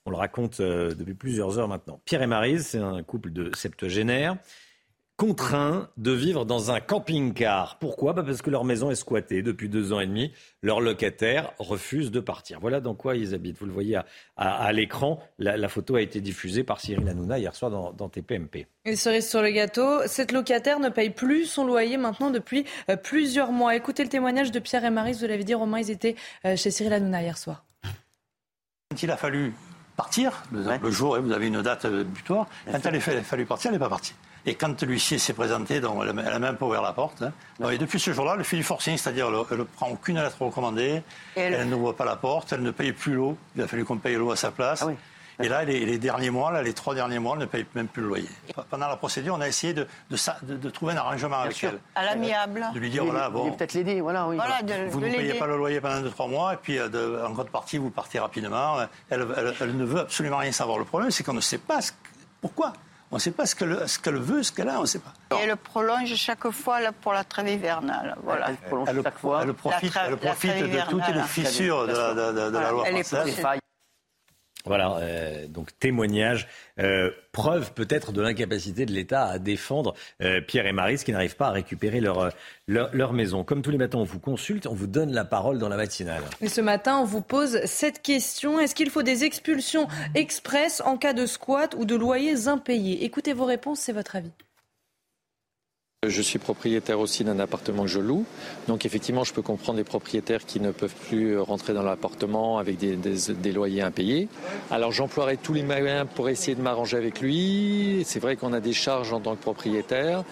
On 0.07 0.11
le 0.11 0.17
raconte 0.17 0.59
euh, 0.59 0.93
depuis 0.93 1.15
plusieurs 1.15 1.61
heures 1.61 1.69
maintenant. 1.69 2.01
Pierre 2.05 2.23
et 2.23 2.27
Marise, 2.27 2.67
c'est 2.67 2.79
un 2.79 3.05
couple 3.05 3.31
de 3.31 3.55
septuagénaires 3.55 4.39
contraints 5.17 5.89
de 5.97 6.13
vivre 6.13 6.45
dans 6.45 6.71
un 6.71 6.81
camping-car. 6.81 7.79
Pourquoi? 7.79 8.13
Bah, 8.13 8.23
Parce 8.23 8.43
que 8.43 8.51
leur 8.51 8.65
maison 8.65 8.91
est 8.91 8.97
squattée 8.97 9.43
depuis 9.43 9.69
deux 9.69 9.93
ans 9.93 10.01
et 10.01 10.07
demi. 10.07 10.33
Leurs 10.63 10.81
locataires 10.81 11.53
refusent 11.59 12.11
de 12.11 12.21
partir. 12.21 12.61
Voilà 12.61 12.81
dans 12.81 12.95
quoi 12.95 13.17
ils 13.17 13.35
habitent. 13.35 13.59
Vous 13.59 13.67
le 13.67 13.73
voyez 13.73 13.99
à, 14.37 14.73
l'écran. 14.73 15.21
La, 15.39 15.69
photo 15.69 15.97
a 15.97 16.03
été 16.03 16.21
diffusée 16.21 16.65
par 16.65 16.81
Cyril 16.81 17.09
Hanouna 17.09 17.39
hier 17.39 17.55
soir 17.55 17.71
dans, 17.71 17.93
dans 17.93 18.09
TPMP. 18.09 18.67
Et 18.85 18.97
cerise 18.97 19.29
sur 19.29 19.43
le 19.43 19.51
gâteau, 19.51 20.07
cette 20.07 20.33
locataire 20.33 20.81
ne 20.81 20.91
paye 20.91 21.11
plus 21.11 21.47
son 21.47 21.65
loyer 21.65 21.97
maintenant 21.97 22.31
depuis 22.31 22.67
euh, 22.91 22.97
plusieurs 22.97 23.53
mois. 23.53 23.75
Écoutez 23.75 24.03
le 24.03 24.11
témoignage 24.11 24.53
de 24.53 24.59
Pierre 24.59 24.85
et 24.85 24.91
Marie. 24.91 25.15
Vous 25.15 25.27
l'avez 25.27 25.45
dit, 25.45 25.55
Romain, 25.55 25.81
ils 25.81 25.91
étaient 25.91 26.15
euh, 26.45 26.57
chez 26.57 26.71
Cyril 26.71 26.93
Hanouna 26.93 27.23
hier 27.23 27.39
soir. 27.39 27.65
Il 29.03 29.11
a 29.11 29.17
fallu 29.17 29.55
partir, 29.97 30.43
le, 30.53 30.91
jour, 30.91 31.19
vous 31.21 31.33
avez 31.33 31.47
une 31.47 31.63
date 31.63 31.87
butoir. 31.87 32.47
Quand 32.71 32.79
il 32.85 32.97
a 32.97 33.01
fallu 33.23 33.47
partir, 33.47 33.71
elle 33.71 33.77
n'est 33.77 33.79
pas 33.79 33.89
partie. 33.89 34.15
Et 34.49 34.55
quand 34.55 34.81
l'huissier 34.83 35.19
s'est 35.19 35.33
présenté, 35.33 35.81
donc 35.81 36.01
elle 36.07 36.15
n'a 36.15 36.39
même 36.39 36.57
pas 36.57 36.67
ouvert 36.67 36.83
la 36.83 36.93
porte. 36.93 37.23
Hein. 37.23 37.71
et 37.71 37.79
depuis 37.79 37.99
ce 37.99 38.13
jour-là, 38.13 38.37
elle 38.39 38.45
fait 38.45 38.57
du 38.57 38.63
forcing, 38.63 38.97
c'est-à-dire 38.97 39.29
elle 39.51 39.59
ne 39.59 39.65
prend 39.65 39.89
aucune 39.89 40.21
lettre 40.21 40.41
recommandée, 40.41 41.03
elle, 41.35 41.69
ne 41.69 41.75
voit 41.75 41.97
pas 41.97 42.05
la 42.05 42.17
porte, 42.17 42.53
elle 42.53 42.63
ne 42.63 42.71
paye 42.71 42.93
plus 42.93 43.15
l'eau. 43.15 43.37
Il 43.57 43.63
a 43.63 43.67
fallu 43.67 43.85
qu'on 43.85 43.99
paye 43.99 44.15
l'eau 44.15 44.31
à 44.31 44.37
sa 44.37 44.53
place. 44.53 44.85
Ah 44.87 44.93
et 45.39 45.49
là, 45.49 45.65
les, 45.65 45.99
derniers 45.99 46.31
mois, 46.31 46.51
là, 46.51 46.63
les 46.63 46.73
trois 46.73 46.95
derniers 46.95 47.19
mois, 47.19 47.35
elle 47.35 47.41
ne 47.41 47.47
paye 47.47 47.67
même 47.75 47.89
plus 47.89 48.01
le 48.01 48.09
loyer. 48.09 48.29
Pendant 48.71 48.89
la 48.89 48.97
procédure, 48.97 49.35
on 49.35 49.41
a 49.43 49.49
essayé 49.49 49.75
de, 49.75 49.87
de, 50.09 50.71
trouver 50.71 50.95
un 50.95 50.97
arrangement 50.97 51.41
avec 51.41 51.63
elle. 51.63 51.79
À 51.95 52.05
l'amiable. 52.05 52.65
De 52.73 52.79
lui 52.79 52.89
dire, 52.89 53.05
voilà, 53.05 53.29
bon. 53.29 53.53
Peut-être 53.53 53.75
l'aider, 53.75 54.01
voilà, 54.01 54.27
oui. 54.29 54.39
vous 54.89 55.01
ne 55.01 55.11
payez 55.11 55.35
pas 55.35 55.47
le 55.47 55.59
loyer 55.59 55.81
pendant 55.81 56.01
deux, 56.01 56.11
trois 56.11 56.29
mois, 56.29 56.55
et 56.55 56.57
puis 56.57 56.79
euh, 56.79 57.27
en 57.27 57.33
grande 57.33 57.51
partie, 57.51 57.77
vous 57.77 57.91
partez 57.91 58.19
rapidement. 58.19 58.79
Elle, 59.11 59.27
elle, 59.61 59.77
ne 59.77 59.85
veut 59.85 60.01
absolument 60.01 60.39
rien 60.39 60.53
savoir. 60.53 60.79
Le 60.79 60.87
problème, 60.87 61.11
c'est 61.11 61.23
qu'on 61.23 61.35
ne 61.35 61.41
sait 61.41 61.59
pas 61.59 61.81
pourquoi. 62.41 62.73
On 63.11 63.17
ne 63.17 63.21
sait 63.21 63.31
pas 63.31 63.47
ce 63.47 63.55
qu'elle 63.55 64.17
veut, 64.17 64.43
ce 64.43 64.53
qu'elle 64.53 64.69
a, 64.69 64.79
on 64.79 64.83
ne 64.83 64.87
sait 64.87 64.99
pas. 64.99 65.13
Et 65.37 65.45
elle 65.45 65.57
prolonge 65.57 66.13
chaque 66.17 66.51
fois 66.51 66.81
là, 66.81 66.91
pour 66.93 67.13
la 67.13 67.23
trêve 67.23 67.49
hivernale. 67.49 68.17
Voilà. 68.23 68.51
Elle, 68.51 68.57
prolonge 68.57 68.89
chaque 69.03 69.19
fois. 69.19 69.43
Elle 69.43 69.55
profite, 69.55 69.95
elle 70.07 70.17
profite 70.17 70.57
de 70.57 70.91
toutes 70.91 71.15
les 71.15 71.23
fissures 71.23 71.87
de, 71.87 71.93
de, 71.93 72.51
de, 72.51 72.59
la 72.59 72.71
loi 72.71 72.85
française. 72.85 73.43
Voilà, 74.67 74.97
euh, 74.99 75.47
donc 75.47 75.71
témoignage, 75.79 76.49
euh, 76.81 77.11
preuve 77.31 77.73
peut-être 77.73 78.11
de 78.11 78.21
l'incapacité 78.21 78.85
de 78.85 78.93
l'État 78.93 79.27
à 79.27 79.39
défendre 79.39 79.95
euh, 80.23 80.41
Pierre 80.41 80.67
et 80.67 80.73
Marie, 80.73 80.97
qui 80.97 81.13
n'arrivent 81.13 81.37
pas 81.37 81.49
à 81.49 81.53
récupérer 81.53 82.01
leur, 82.01 82.31
leur, 82.67 82.95
leur, 82.95 83.13
maison. 83.13 83.45
Comme 83.45 83.63
tous 83.63 83.71
les 83.71 83.79
matins, 83.79 83.99
on 83.99 84.05
vous 84.05 84.19
consulte, 84.19 84.67
on 84.67 84.75
vous 84.75 84.89
donne 84.89 85.13
la 85.13 85.25
parole 85.25 85.59
dans 85.59 85.69
la 85.69 85.77
matinale. 85.77 86.23
Et 86.41 86.49
ce 86.49 86.61
matin, 86.61 86.99
on 86.99 87.05
vous 87.05 87.21
pose 87.21 87.61
cette 87.65 88.03
question. 88.03 88.59
Est-ce 88.59 88.75
qu'il 88.75 88.91
faut 88.91 89.05
des 89.05 89.23
expulsions 89.23 89.87
express 90.15 90.83
en 90.85 90.97
cas 90.97 91.13
de 91.13 91.27
squat 91.27 91.77
ou 91.79 91.85
de 91.85 91.95
loyers 91.95 92.49
impayés? 92.49 93.05
Écoutez 93.05 93.33
vos 93.33 93.45
réponses, 93.45 93.81
c'est 93.81 93.93
votre 93.93 94.17
avis. 94.17 94.33
Je 96.09 96.23
suis 96.23 96.39
propriétaire 96.39 97.01
aussi 97.01 97.25
d'un 97.25 97.39
appartement 97.39 97.83
que 97.83 97.89
je 97.89 98.01
loue. 98.01 98.25
Donc 98.69 98.87
effectivement, 98.87 99.25
je 99.25 99.33
peux 99.33 99.43
comprendre 99.43 99.79
les 99.79 99.85
propriétaires 99.85 100.45
qui 100.45 100.61
ne 100.61 100.71
peuvent 100.71 100.95
plus 101.09 101.39
rentrer 101.39 101.75
dans 101.75 101.83
l'appartement 101.83 102.59
avec 102.59 102.79
des, 102.79 103.53
loyers 103.53 103.83
impayés. 103.83 104.29
Alors 104.71 104.93
j'emploierai 104.93 105.37
tous 105.37 105.53
les 105.53 105.63
moyens 105.63 106.07
pour 106.15 106.29
essayer 106.29 106.55
de 106.55 106.63
m'arranger 106.63 106.97
avec 106.97 107.21
lui. 107.21 108.03
C'est 108.05 108.21
vrai 108.21 108.37
qu'on 108.37 108.53
a 108.53 108.61
des 108.61 108.73
charges 108.73 109.13
en 109.13 109.21
tant 109.21 109.35
que 109.37 109.43
propriétaire, 109.43 110.25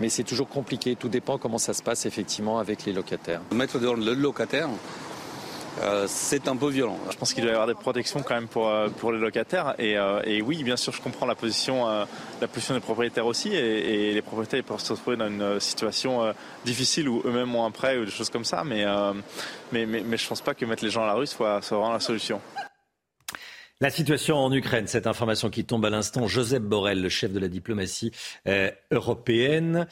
mais 0.00 0.08
c'est 0.08 0.24
toujours 0.24 0.48
compliqué. 0.48 0.96
Tout 0.96 1.08
dépend 1.08 1.38
comment 1.38 1.58
ça 1.58 1.74
se 1.74 1.82
passe 1.82 2.06
effectivement 2.06 2.58
avec 2.58 2.84
les 2.84 2.92
locataires. 2.92 3.40
Mettre 3.52 3.78
dans 3.78 3.94
le 3.94 4.14
locataire, 4.14 4.68
euh, 5.82 6.06
c'est 6.08 6.48
un 6.48 6.56
peu 6.56 6.68
violent. 6.68 6.98
Je 7.10 7.16
pense 7.16 7.32
qu'il 7.32 7.42
doit 7.42 7.52
y 7.52 7.54
avoir 7.54 7.66
des 7.66 7.74
protections 7.74 8.22
quand 8.22 8.34
même 8.34 8.48
pour, 8.48 8.68
euh, 8.68 8.88
pour 8.88 9.12
les 9.12 9.18
locataires. 9.18 9.74
Et, 9.78 9.96
euh, 9.96 10.20
et, 10.24 10.42
oui, 10.42 10.62
bien 10.62 10.76
sûr, 10.76 10.92
je 10.92 11.00
comprends 11.00 11.26
la 11.26 11.34
position, 11.34 11.86
la 12.40 12.48
position 12.48 12.74
des 12.74 12.80
propriétaires 12.80 13.26
aussi. 13.26 13.54
Et, 13.54 14.12
les 14.12 14.22
propriétaires 14.22 14.64
peuvent 14.64 14.80
se 14.80 14.92
retrouver 14.92 15.16
dans 15.16 15.28
une 15.28 15.60
situation 15.60 16.34
difficile 16.64 17.08
où 17.08 17.22
eux-mêmes 17.24 17.54
ont 17.54 17.64
un 17.64 17.70
prêt 17.70 17.98
ou 17.98 18.04
des 18.04 18.10
choses 18.10 18.30
comme 18.30 18.44
ça. 18.44 18.64
Mais, 18.64 18.84
mais, 19.72 19.86
mais, 19.86 20.02
mais 20.04 20.16
je 20.16 20.24
ne 20.24 20.28
pense 20.28 20.40
pas 20.40 20.54
que 20.54 20.64
mettre 20.64 20.84
les 20.84 20.90
gens 20.90 21.04
à 21.04 21.06
la 21.06 21.14
rue 21.14 21.26
soit, 21.26 21.62
soit 21.62 21.78
vraiment 21.78 21.94
la 21.94 22.00
solution. 22.00 22.40
La 23.82 23.88
situation 23.88 24.36
en 24.36 24.52
Ukraine, 24.52 24.86
cette 24.86 25.06
information 25.06 25.48
qui 25.48 25.64
tombe 25.64 25.86
à 25.86 25.90
l'instant, 25.90 26.26
Joseph 26.26 26.62
Borrell, 26.62 27.00
le 27.00 27.08
chef 27.08 27.32
de 27.32 27.38
la 27.38 27.48
diplomatie 27.48 28.12
européenne, 28.90 29.86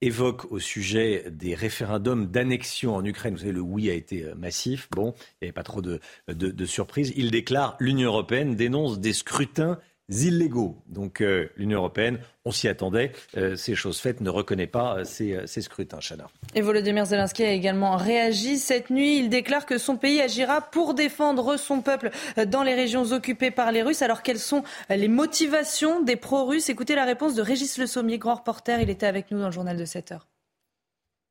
évoque 0.00 0.50
au 0.52 0.58
sujet 0.58 1.24
des 1.30 1.54
référendums 1.54 2.26
d'annexion 2.26 2.94
en 2.94 3.04
Ukraine. 3.04 3.34
Vous 3.34 3.40
savez, 3.40 3.52
le 3.52 3.60
oui 3.60 3.90
a 3.90 3.94
été 3.94 4.24
euh, 4.24 4.34
massif. 4.34 4.88
Bon, 4.92 5.14
il 5.18 5.44
n'y 5.44 5.48
avait 5.48 5.52
pas 5.52 5.62
trop 5.62 5.82
de, 5.82 6.00
de, 6.28 6.50
de 6.50 6.66
surprises. 6.66 7.12
Il 7.16 7.30
déclare 7.30 7.76
l'Union 7.80 8.08
européenne 8.08 8.54
dénonce 8.54 9.00
des 9.00 9.12
scrutins 9.12 9.78
illégaux. 10.08 10.76
Donc 10.86 11.20
euh, 11.20 11.50
l'Union 11.56 11.78
européenne, 11.78 12.18
on 12.44 12.50
s'y 12.50 12.68
attendait, 12.68 13.12
euh, 13.36 13.56
ces 13.56 13.74
choses 13.74 13.98
faites, 13.98 14.20
ne 14.20 14.30
reconnaît 14.30 14.66
pas 14.66 14.98
euh, 14.98 15.04
ces, 15.04 15.60
scrutins. 15.60 15.98
Chana. 16.00 16.28
Et 16.54 16.60
Volodymyr 16.60 17.04
Zelensky 17.04 17.44
a 17.44 17.52
également 17.52 17.96
réagi 17.96 18.58
cette 18.58 18.90
nuit. 18.90 19.18
Il 19.18 19.28
déclare 19.28 19.66
que 19.66 19.78
son 19.78 19.96
pays 19.96 20.20
agira 20.20 20.60
pour 20.60 20.94
défendre 20.94 21.56
son 21.56 21.80
peuple 21.80 22.10
dans 22.46 22.62
les 22.62 22.74
régions 22.74 23.12
occupées 23.12 23.50
par 23.50 23.72
les 23.72 23.82
Russes. 23.82 24.02
Alors 24.02 24.22
quelles 24.22 24.38
sont 24.38 24.62
les 24.88 25.08
motivations 25.08 26.02
des 26.02 26.16
pro-russes? 26.16 26.68
Écoutez 26.68 26.94
la 26.94 27.04
réponse 27.04 27.34
de 27.34 27.42
Régis 27.42 27.78
Le 27.78 27.86
Sommier, 27.86 28.18
grand 28.18 28.36
reporter. 28.36 28.80
Il 28.80 28.90
était 28.90 29.06
avec 29.06 29.30
nous 29.30 29.38
dans 29.38 29.46
le 29.46 29.52
journal 29.52 29.76
de 29.76 29.84
7 29.84 30.12
heures. 30.12 30.26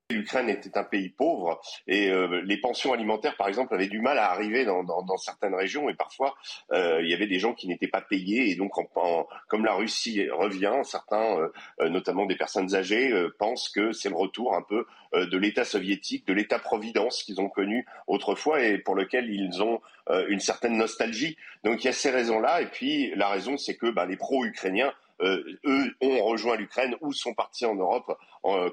L'Ukraine 0.09 0.47
était 0.47 0.77
un 0.77 0.85
pays 0.85 1.09
pauvre 1.09 1.59
et 1.85 2.09
euh, 2.09 2.41
les 2.45 2.55
pensions 2.55 2.93
alimentaires, 2.93 3.35
par 3.35 3.49
exemple, 3.49 3.73
avaient 3.73 3.89
du 3.89 3.99
mal 3.99 4.17
à 4.17 4.31
arriver 4.31 4.63
dans, 4.63 4.81
dans, 4.81 5.01
dans 5.01 5.17
certaines 5.17 5.53
régions 5.53 5.89
et 5.89 5.95
parfois 5.95 6.37
euh, 6.71 7.01
il 7.03 7.09
y 7.09 7.13
avait 7.13 7.27
des 7.27 7.39
gens 7.39 7.53
qui 7.53 7.67
n'étaient 7.67 7.89
pas 7.89 7.99
payés 7.99 8.49
et 8.49 8.55
donc 8.55 8.77
en, 8.77 9.27
comme 9.49 9.65
la 9.65 9.73
Russie 9.73 10.29
revient, 10.29 10.75
certains, 10.83 11.51
euh, 11.81 11.89
notamment 11.89 12.25
des 12.25 12.37
personnes 12.37 12.73
âgées, 12.73 13.13
pensent 13.37 13.67
que 13.67 13.91
c'est 13.91 14.07
le 14.07 14.15
retour 14.15 14.55
un 14.55 14.61
peu 14.61 14.85
de 15.13 15.37
l'État 15.37 15.65
soviétique, 15.65 16.25
de 16.25 16.31
l'État-providence 16.31 17.23
qu'ils 17.23 17.41
ont 17.41 17.49
connu 17.49 17.85
autrefois 18.07 18.63
et 18.63 18.77
pour 18.77 18.95
lequel 18.95 19.29
ils 19.29 19.61
ont 19.61 19.81
une 20.29 20.39
certaine 20.39 20.77
nostalgie. 20.77 21.35
Donc 21.65 21.83
il 21.83 21.87
y 21.87 21.89
a 21.89 21.93
ces 21.93 22.11
raisons-là 22.11 22.61
et 22.61 22.67
puis 22.67 23.13
la 23.15 23.27
raison 23.27 23.57
c'est 23.57 23.75
que 23.75 23.89
bah, 23.89 24.05
les 24.05 24.15
pro-ukrainiens 24.15 24.93
eux 25.21 25.95
ont 25.99 26.23
rejoint 26.23 26.55
l'Ukraine 26.55 26.95
ou 27.01 27.11
sont 27.11 27.33
partis 27.33 27.65
en 27.65 27.75
Europe 27.75 28.17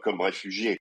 comme 0.02 0.20
réfugiés. 0.20 0.80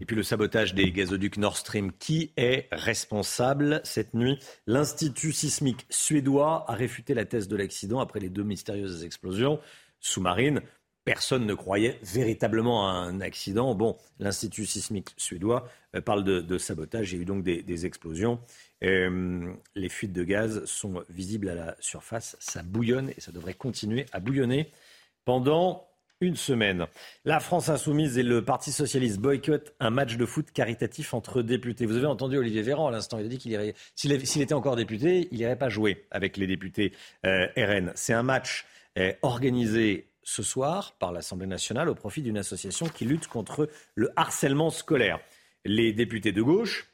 Et 0.00 0.06
puis 0.06 0.16
le 0.16 0.22
sabotage 0.22 0.74
des 0.74 0.90
gazoducs 0.90 1.38
Nord 1.38 1.56
Stream. 1.56 1.92
Qui 1.92 2.32
est 2.36 2.68
responsable 2.72 3.80
cette 3.84 4.14
nuit? 4.14 4.38
L'Institut 4.66 5.32
sismique 5.32 5.86
suédois 5.88 6.64
a 6.68 6.74
réfuté 6.74 7.14
la 7.14 7.24
thèse 7.24 7.48
de 7.48 7.56
l'accident 7.56 8.00
après 8.00 8.20
les 8.20 8.28
deux 8.28 8.42
mystérieuses 8.42 9.04
explosions 9.04 9.60
sous-marines. 10.00 10.60
Personne 11.04 11.44
ne 11.44 11.54
croyait 11.54 11.98
véritablement 12.02 12.88
à 12.88 12.92
un 12.92 13.20
accident. 13.20 13.74
Bon, 13.74 13.96
l'Institut 14.18 14.64
sismique 14.64 15.10
suédois 15.18 15.68
euh, 15.94 16.00
parle 16.00 16.24
de, 16.24 16.58
sabotage. 16.58 17.12
Il 17.12 17.16
y 17.16 17.18
a 17.18 17.22
eu 17.22 17.26
donc 17.26 17.44
des, 17.44 17.86
explosions. 17.86 18.40
Euh, 18.82 19.52
les 19.74 19.88
fuites 19.90 20.12
de 20.12 20.24
gaz 20.24 20.64
sont 20.64 21.04
visibles 21.10 21.50
à 21.50 21.54
la 21.54 21.76
surface. 21.80 22.36
Ça 22.40 22.62
bouillonne 22.62 23.10
et 23.10 23.20
ça 23.20 23.32
devrait 23.32 23.54
continuer 23.54 24.06
à 24.12 24.20
bouillonner 24.20 24.70
pendant 25.26 25.86
une 26.20 26.36
semaine. 26.36 26.86
La 27.24 27.40
France 27.40 27.68
insoumise 27.68 28.18
et 28.18 28.22
le 28.22 28.44
Parti 28.44 28.72
socialiste 28.72 29.18
boycottent 29.18 29.74
un 29.80 29.90
match 29.90 30.16
de 30.16 30.26
foot 30.26 30.50
caritatif 30.52 31.14
entre 31.14 31.42
députés. 31.42 31.86
Vous 31.86 31.96
avez 31.96 32.06
entendu 32.06 32.38
Olivier 32.38 32.62
Véran 32.62 32.88
à 32.88 32.90
l'instant, 32.90 33.18
il 33.18 33.26
a 33.26 33.28
dit 33.28 33.38
qu'il 33.38 33.52
irait, 33.52 33.74
s'il 33.94 34.12
était 34.12 34.54
encore 34.54 34.76
député, 34.76 35.28
il 35.30 35.38
n'irait 35.38 35.58
pas 35.58 35.68
jouer 35.68 36.06
avec 36.10 36.36
les 36.36 36.46
députés 36.46 36.92
euh, 37.26 37.46
RN. 37.56 37.92
C'est 37.94 38.14
un 38.14 38.22
match 38.22 38.64
euh, 38.98 39.12
organisé 39.22 40.08
ce 40.22 40.42
soir 40.42 40.96
par 40.98 41.12
l'Assemblée 41.12 41.46
nationale 41.46 41.88
au 41.88 41.94
profit 41.94 42.22
d'une 42.22 42.38
association 42.38 42.86
qui 42.88 43.04
lutte 43.04 43.28
contre 43.28 43.68
le 43.94 44.10
harcèlement 44.16 44.70
scolaire. 44.70 45.20
Les 45.64 45.92
députés 45.92 46.32
de 46.32 46.42
gauche 46.42 46.93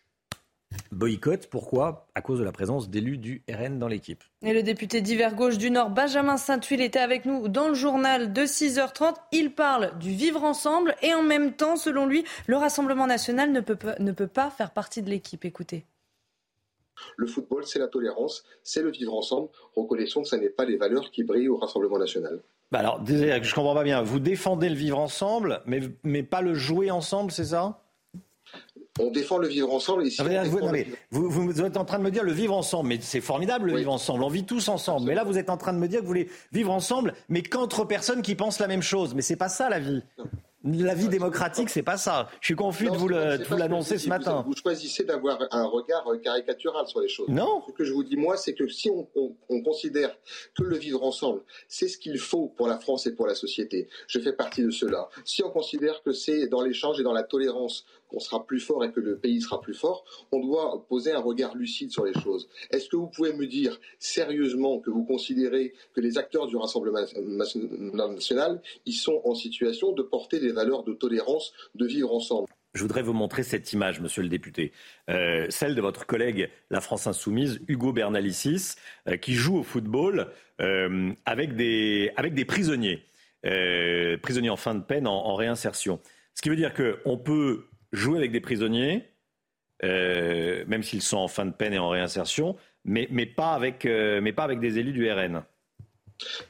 boycott. 0.93 1.47
Pourquoi? 1.49 2.07
À 2.15 2.23
cause 2.23 2.39
de 2.39 2.45
la 2.45 2.53
présence 2.53 2.91
d'élus 2.91 3.19
du 3.19 3.43
RN 3.51 3.79
dans 3.79 3.89
l'équipe. 3.89 4.23
Et 4.43 4.53
le 4.53 4.63
député 4.63 5.01
d'hiver 5.01 5.35
gauche 5.35 5.59
du 5.59 5.71
Nord, 5.71 5.91
Benjamin 5.91 6.37
Saint-Huil, 6.37 6.81
était 6.83 6.99
avec 6.99 7.25
nous 7.25 7.49
dans 7.49 7.69
le 7.69 7.75
journal 7.75 8.33
de 8.33 8.43
6h30. 8.43 9.15
Il 9.33 9.55
parle 9.55 9.99
du 9.99 10.11
vivre 10.11 10.45
ensemble 10.45 10.95
et 11.03 11.15
en 11.15 11.23
même 11.23 11.53
temps, 11.55 11.77
selon 11.77 12.07
lui, 12.07 12.25
le 12.47 12.57
Rassemblement 12.57 13.07
national 13.07 13.53
ne 13.53 13.61
peut, 13.61 13.79
ne 13.99 14.13
peut 14.13 14.27
pas 14.27 14.51
faire 14.51 14.73
partie 14.73 15.03
de 15.03 15.11
l'équipe. 15.11 15.45
Écoutez. 15.45 15.85
Le 17.17 17.27
football, 17.27 17.65
c'est 17.67 17.79
la 17.79 17.89
tolérance, 17.89 18.45
c'est 18.63 18.83
le 18.83 18.91
vivre 18.91 19.15
ensemble. 19.15 19.49
Reconnaissons 19.75 20.23
que 20.23 20.29
ce 20.29 20.37
n'est 20.37 20.51
pas 20.51 20.67
les 20.67 20.77
valeurs 20.77 21.11
qui 21.11 21.25
brillent 21.25 21.49
au 21.49 21.57
Rassemblement 21.57 21.99
national. 21.99 22.43
Bah 22.71 22.81
alors, 22.81 23.05
je 23.07 23.55
comprends 23.55 23.75
pas 23.75 23.85
bien. 23.85 24.03
Vous 24.03 24.21
défendez 24.21 24.69
le 24.69 24.75
vivre 24.77 24.99
ensemble, 24.99 25.63
mais, 25.67 25.81
mais 26.05 26.23
pas 26.23 26.43
le 26.43 26.55
jouer 26.55 26.91
ensemble, 26.91 27.33
c'est 27.33 27.47
ça? 27.47 27.83
On 29.01 29.11
défend 29.11 29.39
le 29.39 29.49
vivre 29.49 29.73
ensemble. 29.73 30.05
vous, 31.11 31.63
êtes 31.63 31.77
en 31.77 31.85
train 31.85 31.99
de 31.99 32.05
me 32.05 32.11
dire 32.11 32.25
le 32.25 32.33
vivre 32.33 32.57
ensemble, 32.57 32.89
mais 32.89 32.99
c'est 33.01 33.21
formidable 33.21 33.71
le 33.71 33.79
vivre 33.79 33.93
ensemble. 33.93 34.23
On 34.25 34.29
vit 34.29 34.45
tous 34.45 34.69
ensemble. 34.69 35.07
Mais 35.07 35.15
là, 35.15 35.25
vous 35.25 35.39
êtes 35.39 35.51
en 35.51 35.57
train 35.57 35.73
de 35.73 35.79
me 35.79 35.89
dire 35.89 36.01
que 36.01 36.05
vous 36.05 36.09
voulez 36.09 36.29
vivre 36.53 36.73
ensemble, 36.73 37.15
mais 37.29 37.43
qu'entre 37.43 37.85
personnes 37.85 38.23
qui 38.23 38.35
pensent 38.35 38.59
la 38.61 38.69
même 38.69 38.83
chose. 38.83 39.15
Mais 39.15 39.23
c'est 39.23 39.37
pas 39.37 39.49
ça 39.49 39.69
la 39.69 39.79
vie. 39.79 40.03
La 40.63 40.95
vie 40.95 41.09
démocratique, 41.09 41.71
c'est 41.71 41.83
pas 41.83 41.97
ça. 41.97 42.29
Je 42.43 42.49
suis 42.49 42.55
confus 42.55 42.91
de 42.91 42.97
vous 42.97 43.09
l'annoncer 43.09 43.97
ce 43.97 44.11
matin. 44.11 44.45
Vous, 44.47 44.55
choisissez 44.55 45.05
d'avoir 45.05 45.39
un 45.53 45.65
regard 45.65 46.05
caricatural 46.23 46.87
sur 46.87 47.01
les 47.01 47.09
choses. 47.09 47.29
Non. 47.29 47.63
Ce 47.67 47.73
que 47.73 47.85
je 47.85 47.95
vous 47.95 48.05
dis, 48.05 48.17
moi, 48.17 48.37
c'est 48.37 48.53
que 48.53 48.69
si 48.69 48.91
on, 48.91 49.63
considère 49.63 50.15
que 50.55 50.63
le 50.63 50.77
vivre 50.77 51.03
ensemble, 51.03 51.43
c'est 51.67 51.89
ce 51.89 51.97
qu'il 51.97 52.19
faut 52.19 52.49
pour 52.49 52.69
la 52.69 52.79
France 52.79 53.07
et 53.07 53.15
pour 53.15 53.27
la 53.27 53.35
société, 53.35 53.89
je 54.07 54.21
fais 54.21 54.35
partie 54.35 54.63
de 54.63 54.71
cela. 54.71 55.09
Si 55.25 55.43
on 55.43 55.51
considère 55.51 56.03
que 56.03 56.13
c'est 56.13 56.47
dans 56.47 56.61
l'échange 56.61 57.01
et 57.01 57.03
dans 57.03 57.15
la 57.15 57.23
tolérance 57.23 57.87
qu'on 58.11 58.21
sera 58.21 58.45
plus 58.45 58.61
fort 58.61 58.85
et 58.85 58.93
que 58.93 59.01
le 59.01 59.17
pays 59.17 59.41
sera 59.41 59.61
plus 59.61 59.75
fort, 59.75 60.05
on 60.33 60.41
doit 60.41 60.85
poser 60.89 61.13
un 61.13 61.21
regard 61.21 61.57
lucide 61.57 61.91
sur 61.91 62.05
les 62.05 62.15
choses. 62.15 62.49
Est-ce 62.71 62.89
que 62.89 62.97
vous 62.97 63.07
pouvez 63.07 63.33
me 63.33 63.47
dire 63.47 63.81
sérieusement 63.99 64.81
que 64.81 64.91
vous 64.91 65.05
considérez 65.05 65.73
que 65.95 66.01
les 66.01 66.19
acteurs 66.19 66.47
du 66.47 66.57
Rassemblement 66.57 67.01
national, 67.95 68.61
ils 68.87 68.95
sont 68.95 69.23
en 69.25 69.35
situation 69.35 69.93
de 69.93 70.03
porter 70.03 70.41
des 70.41 70.53
valeurs 70.53 70.85
de 70.85 70.93
tolérance, 70.93 71.53
de 71.75 71.87
vivre 71.87 72.13
ensemble? 72.13 72.49
Je 72.75 72.83
voudrais 72.83 73.03
vous 73.03 73.13
montrer 73.13 73.43
cette 73.43 73.73
image, 73.73 74.01
monsieur 74.01 74.23
le 74.23 74.29
député, 74.29 74.73
euh, 75.09 75.47
celle 75.49 75.75
de 75.75 75.81
votre 75.81 76.07
collègue 76.07 76.51
La 76.71 76.81
France 76.81 77.09
Insoumise, 77.09 77.61
Hugo 77.67 77.93
Bernalicis, 77.93 78.77
euh, 79.09 79.17
qui 79.17 79.33
joue 79.33 79.59
au 79.59 79.63
football 79.65 80.29
euh, 80.61 81.13
avec, 81.27 81.57
des, 81.57 82.13
avec 82.17 82.35
des 82.35 82.45
prisonniers, 82.45 83.03
prisonniers 84.23 84.51
en 84.51 84.57
fin 84.57 84.75
de 84.77 84.85
peine, 84.85 85.09
en, 85.09 85.27
en 85.27 85.35
réinsertion. 85.35 85.99
Ce 86.35 86.43
qui 86.43 86.49
veut 86.49 86.57
dire 86.57 86.73
qu'on 86.75 87.19
peut 87.19 87.65
jouer 87.93 88.19
avec 88.19 88.33
des 88.33 88.41
prisonniers, 88.41 89.05
euh, 89.85 90.65
même 90.67 90.83
s'ils 90.83 91.03
sont 91.03 91.19
en 91.19 91.29
fin 91.29 91.47
de 91.47 91.53
peine 91.53 91.73
et 91.73 91.79
en 91.79 91.89
réinsertion, 91.89 92.57
mais, 92.85 93.09
mais, 93.11 93.27
pas, 93.27 93.53
avec, 93.53 93.87
euh, 93.87 94.21
mais 94.21 94.33
pas 94.33 94.45
avec 94.45 94.61
des 94.61 94.79
élus 94.79 94.93
du 94.93 95.11
RN. 95.11 95.43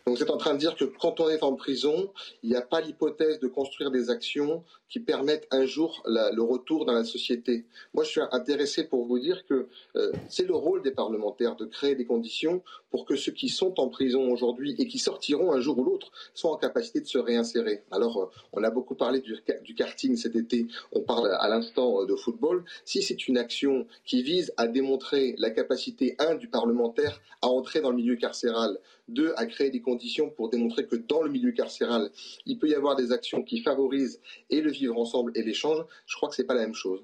Donc 0.06 0.16
vous 0.16 0.22
êtes 0.22 0.30
en 0.30 0.36
train 0.36 0.54
de 0.54 0.58
dire 0.58 0.74
que 0.74 0.84
quand 0.84 1.20
on 1.20 1.28
est 1.28 1.42
en 1.42 1.54
prison, 1.54 2.12
il 2.42 2.50
n'y 2.50 2.56
a 2.56 2.62
pas 2.62 2.80
l'hypothèse 2.80 3.38
de 3.38 3.46
construire 3.46 3.90
des 3.90 4.10
actions 4.10 4.64
qui 4.88 5.00
permettent 5.00 5.46
un 5.50 5.64
jour 5.64 6.02
le 6.06 6.40
retour 6.40 6.84
dans 6.86 6.92
la 6.92 7.04
société. 7.04 7.66
Moi, 7.94 8.04
je 8.04 8.10
suis 8.10 8.20
intéressé 8.32 8.88
pour 8.88 9.06
vous 9.06 9.18
dire 9.18 9.46
que 9.46 9.68
euh, 9.96 10.12
c'est 10.28 10.46
le 10.46 10.54
rôle 10.54 10.82
des 10.82 10.90
parlementaires 10.90 11.56
de 11.56 11.64
créer 11.64 11.94
des 11.94 12.04
conditions 12.04 12.62
pour 12.90 13.04
que 13.04 13.16
ceux 13.16 13.32
qui 13.32 13.48
sont 13.48 13.80
en 13.80 13.88
prison 13.88 14.30
aujourd'hui 14.30 14.74
et 14.78 14.86
qui 14.86 14.98
sortiront 14.98 15.52
un 15.52 15.60
jour 15.60 15.78
ou 15.78 15.84
l'autre 15.84 16.10
soient 16.34 16.50
en 16.50 16.56
capacité 16.56 17.00
de 17.00 17.06
se 17.06 17.18
réinsérer. 17.18 17.82
Alors, 17.90 18.18
euh, 18.18 18.26
on 18.52 18.62
a 18.62 18.70
beaucoup 18.70 18.94
parlé 18.94 19.20
du, 19.20 19.74
karting 19.74 20.16
cet 20.16 20.36
été, 20.36 20.66
on 20.92 21.00
parle 21.00 21.32
à 21.38 21.48
l'instant 21.48 22.02
euh, 22.02 22.06
de 22.06 22.14
football. 22.16 22.64
Si 22.84 23.02
c'est 23.02 23.28
une 23.28 23.38
action 23.38 23.86
qui 24.04 24.22
vise 24.22 24.52
à 24.56 24.66
démontrer 24.66 25.34
la 25.38 25.50
capacité, 25.50 26.16
un, 26.18 26.34
du 26.34 26.48
parlementaire 26.48 27.20
à 27.42 27.48
entrer 27.48 27.80
dans 27.80 27.90
le 27.90 27.96
milieu 27.96 28.16
carcéral, 28.16 28.78
deux, 29.08 29.32
à 29.36 29.46
créer 29.46 29.70
des 29.70 29.80
conditions 29.80 30.30
pour 30.30 30.50
démontrer 30.50 30.86
que 30.86 30.96
dans 30.96 31.22
le 31.22 31.30
milieu 31.30 31.52
carcéral, 31.52 32.10
il 32.46 32.58
peut 32.58 32.68
y 32.68 32.74
avoir 32.74 32.96
des 32.96 33.12
actions 33.12 33.42
qui 33.42 33.60
favorisent 33.60 34.20
et 34.50 34.60
le 34.60 34.70
vivre 34.70 34.98
ensemble 34.98 35.32
et 35.34 35.42
l'échange, 35.42 35.84
je 36.06 36.16
crois 36.16 36.28
que 36.28 36.34
ce 36.34 36.42
n'est 36.42 36.46
pas 36.46 36.54
la 36.54 36.62
même 36.62 36.74
chose. 36.74 37.02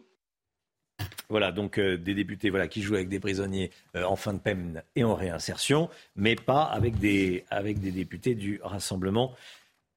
Voilà, 1.28 1.51
donc 1.51 1.78
euh, 1.78 1.97
des 1.97 2.15
députés 2.15 2.53
qui 2.70 2.82
jouent 2.82 2.94
avec 2.94 3.09
des 3.09 3.19
prisonniers 3.19 3.70
euh, 3.97 4.05
en 4.05 4.16
fin 4.16 4.32
de 4.32 4.39
peine 4.39 4.82
et 4.94 5.03
en 5.03 5.15
réinsertion, 5.15 5.90
mais 6.15 6.36
pas 6.36 6.62
avec 6.62 6.98
des 6.98 7.44
députés 7.93 8.35
du 8.35 8.61
Rassemblement 8.62 9.35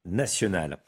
national. 0.05 0.79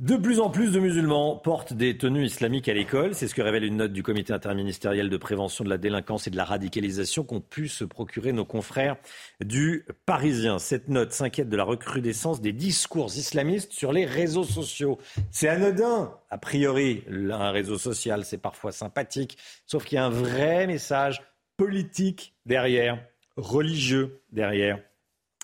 De 0.00 0.16
plus 0.16 0.40
en 0.40 0.48
plus 0.48 0.72
de 0.72 0.80
musulmans 0.80 1.36
portent 1.36 1.74
des 1.74 1.98
tenues 1.98 2.24
islamiques 2.24 2.70
à 2.70 2.72
l'école. 2.72 3.14
C'est 3.14 3.28
ce 3.28 3.34
que 3.34 3.42
révèle 3.42 3.64
une 3.64 3.76
note 3.76 3.92
du 3.92 4.02
comité 4.02 4.32
interministériel 4.32 5.10
de 5.10 5.16
prévention 5.18 5.62
de 5.62 5.68
la 5.68 5.76
délinquance 5.76 6.26
et 6.26 6.30
de 6.30 6.38
la 6.38 6.46
radicalisation 6.46 7.22
qu'ont 7.22 7.42
pu 7.42 7.68
se 7.68 7.84
procurer 7.84 8.32
nos 8.32 8.46
confrères 8.46 8.96
du 9.44 9.84
Parisien. 10.06 10.58
Cette 10.58 10.88
note 10.88 11.12
s'inquiète 11.12 11.50
de 11.50 11.56
la 11.58 11.64
recrudescence 11.64 12.40
des 12.40 12.54
discours 12.54 13.14
islamistes 13.14 13.74
sur 13.74 13.92
les 13.92 14.06
réseaux 14.06 14.44
sociaux. 14.44 14.96
C'est 15.30 15.48
anodin, 15.48 16.14
a 16.30 16.38
priori. 16.38 17.04
Un 17.10 17.50
réseau 17.50 17.76
social, 17.76 18.24
c'est 18.24 18.38
parfois 18.38 18.72
sympathique, 18.72 19.36
sauf 19.66 19.84
qu'il 19.84 19.96
y 19.96 19.98
a 19.98 20.06
un 20.06 20.08
vrai 20.08 20.66
message 20.66 21.20
politique 21.58 22.32
derrière, 22.46 23.04
religieux 23.36 24.22
derrière. 24.32 24.80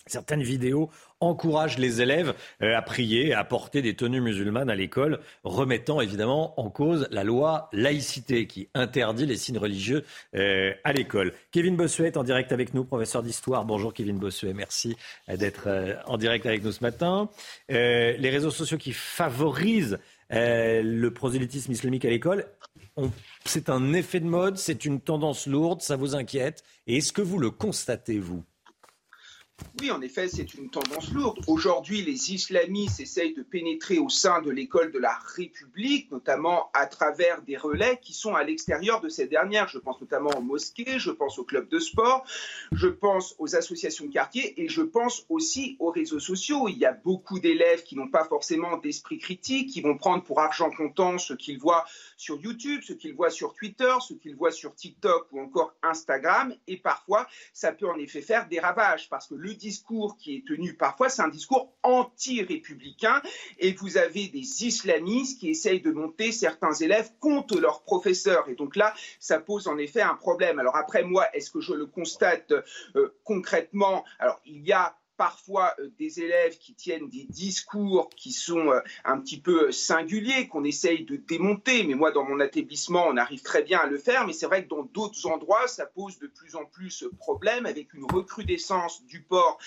Certaines 0.09 0.43
vidéos 0.43 0.89
encouragent 1.19 1.79
les 1.79 2.01
élèves 2.01 2.35
euh, 2.63 2.77
à 2.77 2.83
prier, 2.83 3.35
à 3.35 3.43
porter 3.43 3.83
des 3.83 3.97
tenues 3.97 4.21
musulmanes 4.21 4.71
à 4.71 4.77
l'école, 4.77 5.19
remettant 5.43 6.01
évidemment 6.01 6.59
en 6.61 6.71
cause 6.71 7.09
la 7.11 7.25
loi 7.25 7.69
laïcité 7.73 8.47
qui 8.47 8.69
interdit 8.75 9.27
les 9.27 9.37
signes 9.37 9.59
religieux 9.59 10.05
euh, 10.37 10.73
à 10.85 10.93
l'école. 10.93 11.33
Kevin 11.51 11.75
Bossuet 11.75 12.07
est 12.07 12.17
en 12.17 12.23
direct 12.23 12.53
avec 12.53 12.73
nous, 12.73 12.85
professeur 12.85 13.25
d'histoire. 13.25 13.65
Bonjour 13.65 13.93
Kevin 13.93 14.19
Bossuet, 14.19 14.53
merci 14.53 14.97
euh, 15.29 15.37
d'être 15.37 15.69
en 16.07 16.19
direct 16.19 16.47
avec 16.47 16.63
nous 16.63 16.71
ce 16.71 16.85
matin. 16.85 17.29
les 17.69 18.31
réseaux 18.31 18.53
sociaux 18.53 18.79
qui 18.79 18.93
favorisent 18.93 19.99
le 20.31 21.09
prosélytisme 21.09 21.73
islamique 21.73 22.05
à 22.05 22.11
l'école, 22.11 22.47
c'est 23.45 23.69
un 23.69 23.93
effet 23.93 24.21
de 24.21 24.27
mode, 24.27 24.57
c'est 24.57 24.85
une 24.85 25.01
tendance 25.01 25.47
lourde, 25.47 25.83
ça 25.83 25.97
vous 25.97 26.15
inquiète? 26.15 26.63
Et 26.87 26.99
est-ce 26.99 27.13
que 27.13 27.23
vous 27.23 27.39
le 27.39 27.51
constatez, 27.51 28.19
vous? 28.19 28.45
Oui, 29.79 29.91
en 29.91 30.01
effet, 30.01 30.27
c'est 30.27 30.55
une 30.55 30.71
tendance 30.71 31.13
lourde. 31.13 31.39
Aujourd'hui, 31.49 32.01
les 32.01 32.33
islamistes 32.33 32.99
essayent 32.99 33.35
de 33.35 33.43
pénétrer 33.43 33.99
au 33.99 34.09
sein 34.09 34.41
de 34.41 34.51
l'école 34.51 34.91
de 34.91 34.99
la 34.99 35.15
République, 35.37 36.11
notamment 36.11 36.71
à 36.73 36.87
travers 36.87 37.43
des 37.43 37.59
relais 37.59 37.99
qui 38.01 38.15
sont 38.15 38.35
à 38.35 38.43
l'extérieur 38.43 39.03
de 39.03 39.11
cette 39.11 39.29
dernière. 39.29 39.69
Je 39.69 39.79
pense 39.79 40.01
notamment 40.01 40.31
aux 40.31 40.41
mosquées, 40.41 40.99
je 40.99 41.11
pense 41.11 41.39
aux 41.39 41.45
clubs 41.45 41.69
de 41.69 41.79
sport, 41.79 42.25
je 42.73 42.89
pense 42.89 43.35
aux 43.39 43.55
associations 43.55 44.07
de 44.07 44.13
quartier 44.13 44.61
et 44.63 44.69
je 44.69 44.81
pense 44.81 45.27
aussi 45.29 45.77
aux 45.79 45.91
réseaux 45.91 46.21
sociaux. 46.21 46.69
Il 46.69 46.79
y 46.79 46.87
a 46.87 46.93
beaucoup 46.93 47.39
d'élèves 47.39 47.83
qui 47.83 47.97
n'ont 47.97 48.09
pas 48.09 48.25
forcément 48.25 48.79
d'esprit 48.79 49.19
critique, 49.19 49.71
qui 49.71 49.83
vont 49.83 49.99
prendre 49.99 50.23
pour 50.23 50.41
argent 50.41 50.71
comptant 50.71 51.19
ce 51.19 51.35
qu'ils 51.35 51.59
voient 51.59 51.85
sur 52.17 52.41
YouTube, 52.41 52.81
ce 52.83 52.95
qu'ils 52.95 53.15
voient 53.15 53.31
sur 53.31 53.53
Twitter, 53.53 53.93
ce 54.07 54.15
qu'ils 54.15 54.37
voient 54.37 54.53
sur 54.53 54.75
TikTok 54.75 55.29
ou 55.33 55.41
encore 55.41 55.75
Instagram. 55.83 56.55
Et 56.67 56.79
parfois, 56.79 57.27
ça 57.53 57.73
peut 57.73 57.89
en 57.89 57.99
effet 57.99 58.23
faire 58.23 58.49
des 58.49 58.59
ravages 58.59 59.11
parce 59.11 59.27
que 59.27 59.35
le 59.47 59.55
discours 59.55 60.17
qui 60.19 60.37
est 60.37 60.47
tenu 60.47 60.75
parfois, 60.75 61.09
c'est 61.09 61.23
un 61.23 61.29
discours 61.29 61.73
anti-républicain 61.83 63.23
et 63.59 63.73
vous 63.73 63.97
avez 63.97 64.27
des 64.29 64.65
islamistes 64.65 65.39
qui 65.39 65.51
essayent 65.51 65.81
de 65.81 65.93
monter 65.93 66.33
certains 66.33 66.75
élèves 66.75 67.11
contre 67.21 67.59
leurs 67.61 67.83
professeurs. 67.83 68.49
Et 68.49 68.55
donc 68.55 68.75
là, 68.77 68.93
ça 69.21 69.39
pose 69.39 69.69
en 69.69 69.79
effet 69.79 70.03
un 70.03 70.15
problème. 70.15 70.59
Alors 70.59 70.77
après, 70.77 71.05
moi, 71.05 71.27
est-ce 71.33 71.51
que 71.51 71.61
je 71.61 71.75
le 71.75 71.87
constate 71.87 72.53
euh, 72.97 73.15
concrètement? 73.25 74.05
Alors, 74.19 74.41
il 74.45 74.67
y 74.67 74.73
a 74.73 74.97
parfois 75.17 75.75
euh, 75.79 75.89
des 75.99 76.21
élèves 76.21 76.59
qui 76.59 76.75
tiennent 76.75 77.09
des 77.09 77.25
discours 77.29 78.11
qui 78.17 78.33
sont 78.33 78.71
euh, 78.71 78.81
un 79.05 79.19
petit 79.21 79.41
peu 79.41 79.73
singuliers, 79.73 80.49
qu'on 80.49 80.65
essaye 80.65 81.05
de 81.05 81.17
démonter. 81.17 81.85
Mais 81.85 81.95
moi, 81.95 82.11
dans 82.11 82.25
mon 82.25 82.41
établissement, 82.41 83.07
on 83.09 83.17
arrive 83.17 83.43
très 83.43 83.63
bien 83.63 83.81
à 83.81 83.87
le 83.87 83.99
faire. 83.99 84.27
Mais 84.27 84.33
c'est 84.33 84.47
vrai 84.47 84.65
que 84.65 84.69
dans 84.69 84.83
d'autres 84.83 85.27
endroits, 85.27 85.67
ça 85.69 85.87
pose 85.87 86.19
de 86.19 86.27
plus 86.27 86.57
en 86.57 86.65
plus 86.65 87.05
problème 87.19 87.67
avec 87.67 87.95
une 87.95 88.05
recrudescence 88.05 89.05
du 89.07 89.23
port 89.23 89.59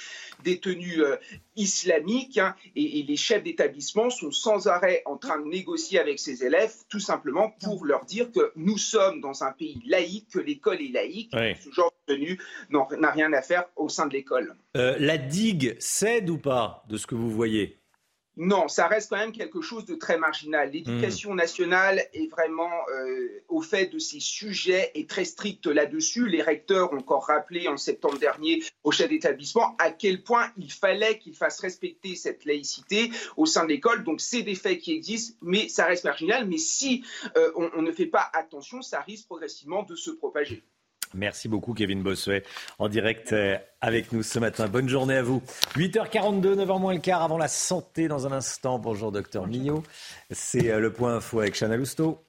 des 0.43 0.59
tenues 0.59 1.03
euh, 1.03 1.17
islamiques. 1.55 2.37
Hein. 2.37 2.55
et, 2.75 3.03
les 3.03 3.15
chefs 3.15 3.43
d'établissement 3.43 4.09
sont 4.09 4.31
sans 4.31 4.67
arrêt 4.67 5.01
en 5.05 5.17
train 5.17 5.39
de 5.39 5.47
négocier 5.47 5.99
avec 5.99 6.19
ces 6.19 6.43
élèves, 6.43 6.73
tout 6.89 6.99
simplement 6.99 7.49
pour 7.61 7.85
leur 7.85 8.05
dire 8.05 8.31
que 8.31 8.51
nous 8.55 8.77
sommes 8.77 9.21
dans 9.21 9.43
un 9.43 9.51
pays 9.51 9.81
laïque, 9.85 10.27
que 10.31 10.39
l'école 10.39 10.81
est 10.81 10.91
laïque. 10.91 11.31
ce 11.33 11.71
genre 11.71 11.91
de 11.91 11.98
tenue 12.09 12.39
n'a 12.69 13.11
rien 13.11 13.31
à 13.33 13.41
faire 13.41 13.65
au 13.75 13.89
sein 13.89 14.07
de 14.07 14.13
l'école. 14.13 14.55
la 14.73 15.17
digue 15.17 15.75
cède 15.79 16.29
ou 16.29 16.37
pas 16.37 16.83
de 16.89 16.97
ce 16.97 17.07
que 17.07 17.15
vous 17.15 17.29
voyez? 17.29 17.79
Non, 18.41 18.69
ça 18.69 18.87
reste 18.87 19.09
quand 19.09 19.17
même 19.17 19.33
quelque 19.33 19.59
chose 19.59 19.83
de 19.83 19.95
très 19.95 20.17
marginal. 20.17 20.71
L'éducation 20.71 21.35
nationale 21.35 22.01
est 22.13 22.27
vraiment 22.31 22.71
euh, 22.89 23.43
au 23.49 23.61
fait 23.61 23.87
de 23.87 23.99
ces 23.99 24.21
sujets 24.21 24.91
et 24.95 25.05
très 25.05 25.25
stricte 25.25 25.65
là-dessus. 25.65 26.25
Les 26.29 26.41
recteurs 26.41 26.93
ont 26.93 26.99
encore 26.99 27.25
rappelé 27.25 27.67
en 27.67 27.75
septembre 27.75 28.17
dernier 28.17 28.63
au 28.85 28.91
chef 28.91 29.09
d'établissement 29.09 29.75
à 29.77 29.91
quel 29.91 30.23
point 30.23 30.53
il 30.55 30.71
fallait 30.71 31.17
qu'ils 31.17 31.35
fassent 31.35 31.59
respecter 31.59 32.15
cette 32.15 32.45
laïcité 32.45 33.11
au 33.35 33.45
sein 33.45 33.65
de 33.65 33.69
l'école. 33.69 34.05
Donc 34.05 34.21
c'est 34.21 34.43
des 34.43 34.55
faits 34.55 34.79
qui 34.79 34.93
existent, 34.93 35.37
mais 35.41 35.67
ça 35.67 35.85
reste 35.85 36.05
marginal. 36.05 36.47
Mais 36.47 36.59
si 36.59 37.03
euh, 37.35 37.51
on 37.57 37.81
ne 37.81 37.91
fait 37.91 38.05
pas 38.05 38.31
attention, 38.31 38.81
ça 38.81 39.01
risque 39.01 39.25
progressivement 39.25 39.83
de 39.83 39.95
se 39.95 40.11
propager. 40.11 40.63
Merci 41.13 41.47
beaucoup 41.47 41.73
Kevin 41.73 42.03
Bossuet 42.03 42.43
en 42.77 42.87
direct 42.87 43.33
euh, 43.33 43.57
avec 43.81 44.11
nous 44.11 44.23
ce 44.23 44.39
matin. 44.39 44.67
Bonne 44.67 44.89
journée 44.89 45.15
à 45.15 45.23
vous. 45.23 45.41
8h42, 45.75 46.55
9h 46.55 46.79
moins 46.79 46.93
le 46.93 46.99
quart 46.99 47.23
avant 47.23 47.37
la 47.37 47.47
santé 47.47 48.07
dans 48.07 48.27
un 48.27 48.31
instant. 48.31 48.79
Bonjour 48.79 49.11
docteur 49.11 49.47
Mignot. 49.47 49.83
C'est 50.29 50.69
euh, 50.71 50.79
le 50.79 50.93
point 50.93 51.15
info 51.15 51.39
avec 51.39 51.55
Chana 51.55 51.77
Lousteau. 51.77 52.23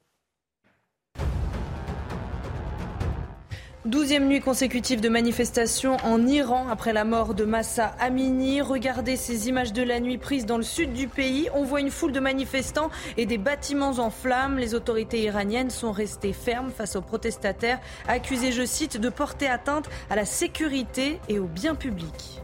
Douzième 3.91 4.29
nuit 4.29 4.39
consécutive 4.39 5.01
de 5.01 5.09
manifestation 5.09 5.97
en 6.05 6.25
Iran 6.25 6.69
après 6.71 6.93
la 6.93 7.05
mort 7.05 7.35
de 7.35 7.45
Massa 7.45 7.93
Amini. 7.99 8.61
Regardez 8.61 9.17
ces 9.17 9.49
images 9.49 9.73
de 9.73 9.83
la 9.83 9.99
nuit 9.99 10.17
prises 10.17 10.47
dans 10.47 10.59
le 10.59 10.63
sud 10.63 10.93
du 10.93 11.09
pays. 11.09 11.49
On 11.55 11.65
voit 11.65 11.81
une 11.81 11.91
foule 11.91 12.13
de 12.13 12.21
manifestants 12.21 12.91
et 13.17 13.27
des 13.27 13.37
bâtiments 13.37 13.99
en 13.99 14.11
flammes. 14.11 14.59
Les 14.59 14.77
autorités 14.77 15.23
iraniennes 15.23 15.71
sont 15.71 15.91
restées 15.91 16.33
fermes 16.33 16.71
face 16.71 16.95
aux 16.95 17.01
protestataires, 17.01 17.81
accusés, 18.07 18.53
je 18.53 18.65
cite, 18.65 18.97
de 18.97 19.09
porter 19.09 19.49
atteinte 19.49 19.91
à 20.09 20.15
la 20.15 20.25
sécurité 20.25 21.19
et 21.29 21.41
au 21.41 21.47
bien 21.47 21.75
public. 21.75 22.41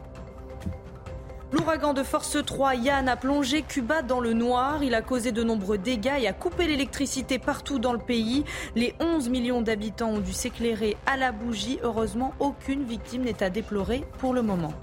L'ouragan 1.56 1.94
de 1.94 2.02
force 2.02 2.36
3 2.44 2.74
Yann 2.74 3.08
a 3.08 3.16
plongé 3.16 3.62
Cuba 3.62 4.02
dans 4.02 4.20
le 4.20 4.34
noir. 4.34 4.84
Il 4.84 4.94
a 4.94 5.00
causé 5.00 5.32
de 5.32 5.42
nombreux 5.42 5.78
dégâts 5.78 6.18
et 6.20 6.28
a 6.28 6.34
coupé 6.34 6.66
l'électricité 6.66 7.38
partout 7.38 7.78
dans 7.78 7.94
le 7.94 7.98
pays. 7.98 8.44
Les 8.74 8.94
11 9.00 9.30
millions 9.30 9.62
d'habitants 9.62 10.10
ont 10.10 10.18
dû 10.18 10.34
s'éclairer 10.34 10.98
à 11.06 11.16
la 11.16 11.32
bougie. 11.32 11.78
Heureusement, 11.82 12.34
aucune 12.40 12.84
victime 12.84 13.22
n'est 13.22 13.42
à 13.42 13.48
déplorer 13.48 14.04
pour 14.18 14.34
le 14.34 14.42
moment. 14.42 14.74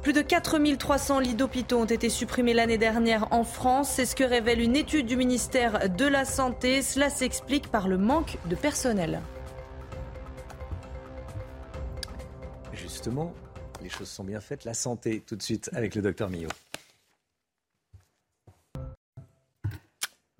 Plus 0.00 0.14
de 0.14 0.22
4300 0.22 1.18
lits 1.18 1.34
d'hôpitaux 1.34 1.78
ont 1.78 1.84
été 1.84 2.08
supprimés 2.08 2.54
l'année 2.54 2.78
dernière 2.78 3.28
en 3.32 3.44
France. 3.44 3.90
C'est 3.90 4.06
ce 4.06 4.16
que 4.16 4.24
révèle 4.24 4.62
une 4.62 4.76
étude 4.76 5.04
du 5.04 5.16
ministère 5.16 5.90
de 5.90 6.06
la 6.06 6.24
Santé. 6.24 6.80
Cela 6.80 7.10
s'explique 7.10 7.70
par 7.70 7.86
le 7.86 7.98
manque 7.98 8.38
de 8.46 8.54
personnel. 8.54 9.20
Justement, 12.72 13.34
les 13.86 13.90
choses 13.90 14.08
sont 14.08 14.24
bien 14.24 14.40
faites. 14.40 14.64
La 14.64 14.74
santé, 14.74 15.22
tout 15.24 15.36
de 15.36 15.42
suite, 15.42 15.70
avec 15.72 15.94
le 15.94 16.02
docteur 16.02 16.28
Millot. 16.28 16.48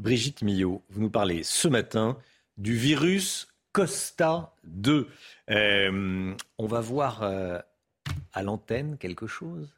Brigitte 0.01 0.43
Millot, 0.43 0.82
vous 0.90 1.01
nous 1.01 1.10
parlez 1.10 1.44
ce 1.44 1.68
matin 1.68 2.18
du 2.59 2.74
virus 2.74 3.47
Costa 3.70 4.52
2. 4.64 5.09
Euh, 5.51 6.35
on 6.59 6.66
va 6.66 6.81
voir 6.81 7.23
euh, 7.23 7.60
à 8.32 8.43
l'antenne 8.43 8.98
quelque 8.98 9.28
chose? 9.28 9.73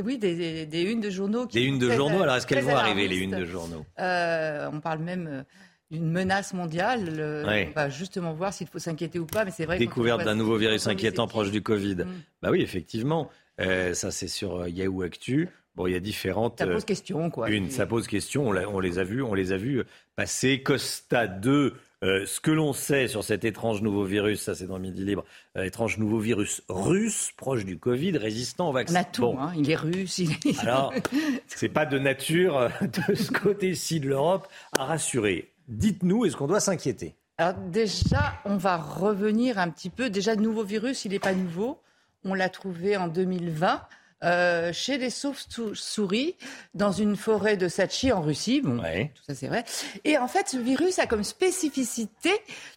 Oui, 0.00 0.16
des, 0.16 0.68
unes 0.84 1.00
de 1.00 1.10
journaux. 1.10 1.46
des 1.46 1.62
unes 1.62 1.80
de 1.80 1.90
journaux, 1.90 2.22
alors 2.22 2.36
est-ce 2.36 2.46
qu'elles 2.46 2.62
vont 2.62 2.76
arriver, 2.76 3.08
les 3.08 3.16
unes 3.16 3.36
de 3.36 3.44
journaux? 3.44 3.84
Euh, 3.98 4.70
On 4.72 4.78
parle 4.78 5.00
même 5.00 5.44
d'une 5.90 6.10
menace 6.10 6.54
mondiale. 6.54 7.44
On 7.46 7.72
va 7.74 7.88
justement 7.88 8.32
voir 8.32 8.52
s'il 8.52 8.66
faut 8.66 8.78
s'inquiéter 8.78 9.18
ou 9.18 9.26
pas. 9.26 9.44
Mais 9.44 9.50
c'est 9.50 9.66
vrai. 9.66 9.78
Découverte 9.78 10.24
d'un 10.24 10.34
nouveau 10.34 10.56
virus 10.56 10.86
inquiétant 10.86 11.26
proche 11.26 11.50
du 11.50 11.62
Covid. 11.62 11.96
Mm. 11.96 12.22
Bah 12.42 12.50
oui, 12.50 12.62
effectivement. 12.62 13.30
Euh, 13.60 13.94
ça, 13.94 14.10
c'est 14.10 14.28
sur 14.28 14.60
euh, 14.60 14.68
Yahoo 14.68 15.02
Actu. 15.02 15.48
Bon, 15.74 15.86
il 15.86 15.92
y 15.92 15.96
a 15.96 16.00
différentes. 16.00 16.58
Ça 16.58 16.66
pose 16.66 16.84
question, 16.84 17.30
quoi. 17.30 17.50
Une, 17.50 17.70
ça 17.70 17.86
pose 17.86 18.06
question. 18.08 18.48
On, 18.48 18.80
les 18.80 18.98
a 18.98 19.04
vus, 19.04 19.22
on 19.22 19.34
les 19.34 19.52
a 19.52 19.56
vus 19.56 19.84
passer. 20.16 20.62
Costa 20.62 21.26
2. 21.26 21.74
Euh, 22.04 22.26
ce 22.26 22.40
que 22.40 22.52
l'on 22.52 22.72
sait 22.72 23.08
sur 23.08 23.24
cet 23.24 23.44
étrange 23.44 23.82
nouveau 23.82 24.04
virus, 24.04 24.42
ça 24.42 24.54
c'est 24.54 24.68
dans 24.68 24.78
Midi 24.78 25.04
Libre, 25.04 25.24
étrange 25.56 25.98
nouveau 25.98 26.20
virus 26.20 26.62
russe, 26.68 27.32
proche 27.36 27.64
du 27.64 27.76
Covid, 27.76 28.16
résistant 28.18 28.68
au 28.68 28.72
vaccin. 28.72 28.94
On 28.94 29.00
a 29.00 29.04
tout, 29.04 29.36
hein. 29.36 29.52
il 29.56 29.68
est 29.68 29.74
russe. 29.74 30.18
Il 30.18 30.30
est... 30.30 30.58
Alors, 30.60 30.94
c'est 31.48 31.68
pas 31.68 31.86
de 31.86 31.98
nature 31.98 32.70
de 32.80 33.14
ce 33.16 33.32
côté-ci 33.32 33.98
de 33.98 34.08
l'Europe 34.08 34.46
à 34.76 34.84
rassurer. 34.84 35.50
Dites-nous, 35.68 36.24
est-ce 36.24 36.36
qu'on 36.36 36.46
doit 36.46 36.60
s'inquiéter? 36.60 37.14
Alors 37.36 37.54
déjà, 37.54 38.34
on 38.44 38.56
va 38.56 38.76
revenir 38.76 39.58
un 39.58 39.68
petit 39.68 39.90
peu. 39.90 40.10
Déjà, 40.10 40.34
nouveau 40.34 40.64
virus, 40.64 41.04
il 41.04 41.12
n'est 41.12 41.18
pas 41.18 41.34
nouveau. 41.34 41.78
On 42.24 42.34
l'a 42.34 42.48
trouvé 42.48 42.96
en 42.96 43.06
2020. 43.06 43.82
Euh, 44.24 44.72
chez 44.72 44.98
les 44.98 45.10
sauves-souris 45.10 46.34
dans 46.74 46.90
une 46.90 47.14
forêt 47.14 47.56
de 47.56 47.68
Sachi 47.68 48.10
en 48.10 48.20
Russie. 48.20 48.60
Bon, 48.60 48.78
tout 48.78 49.22
ça 49.24 49.34
c'est 49.36 49.46
vrai. 49.46 49.64
Et 50.04 50.18
en 50.18 50.26
fait, 50.26 50.48
ce 50.48 50.56
virus 50.56 50.98
a 50.98 51.06
comme 51.06 51.22
spécificité 51.22 52.32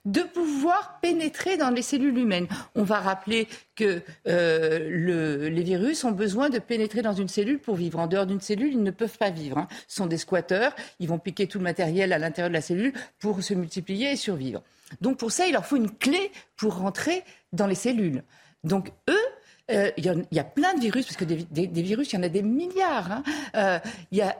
de 0.05 0.22
pouvoir 0.22 0.99
pénétrer 1.01 1.57
dans 1.57 1.72
les 1.72 1.81
cellules 1.81 2.15
humaines. 2.15 2.47
On 2.76 2.84
va 2.84 2.99
rappeler 2.99 3.47
que 3.76 4.03
euh, 4.27 4.88
le, 4.88 5.49
les 5.49 5.63
virus 5.63 6.03
ont 6.03 6.11
besoin 6.11 6.49
de 6.49 6.59
pénétrer 6.59 7.01
dans 7.01 7.13
une 7.13 7.27
cellule 7.27 7.57
pour 7.57 7.76
vivre. 7.76 7.97
En 7.97 8.05
dehors 8.05 8.27
d'une 8.27 8.41
cellule, 8.41 8.73
ils 8.73 8.84
ne 8.84 8.91
peuvent 8.91 9.18
pas 9.18 9.31
vivre. 9.31 9.57
Hein. 9.57 9.68
Ce 9.88 9.95
sont 9.95 10.05
des 10.05 10.18
squatteurs. 10.18 10.76
Ils 10.99 11.07
vont 11.07 11.18
piquer 11.18 11.47
tout 11.47 11.57
le 11.57 11.63
matériel 11.63 12.13
à 12.13 12.19
l'intérieur 12.19 12.49
de 12.49 12.55
la 12.55 12.61
cellule 12.61 12.93
pour 13.18 13.41
se 13.41 13.55
multiplier 13.55 14.11
et 14.11 14.15
survivre. 14.15 14.61
Donc 15.01 15.18
pour 15.18 15.31
ça, 15.31 15.47
il 15.47 15.53
leur 15.53 15.65
faut 15.65 15.77
une 15.77 15.89
clé 15.89 16.31
pour 16.55 16.76
rentrer 16.76 17.23
dans 17.51 17.65
les 17.65 17.73
cellules. 17.73 18.23
Donc 18.63 18.91
eux, 19.09 19.26
euh, 19.72 19.91
il 19.98 20.26
y, 20.31 20.39
a 20.39 20.43
plein 20.43 20.73
de 20.73 20.80
virus, 20.80 21.06
parce 21.06 21.18
que 21.18 21.26
des, 21.26 21.81
virus, 21.81 22.11
il 22.11 22.15
y 22.15 22.19
en 22.19 22.23
a 22.23 22.30
des 22.30 22.41
milliards. 22.41 23.11
Hein. 23.11 23.23
Euh, 23.56 23.80
y 24.11 24.22
a, 24.22 24.38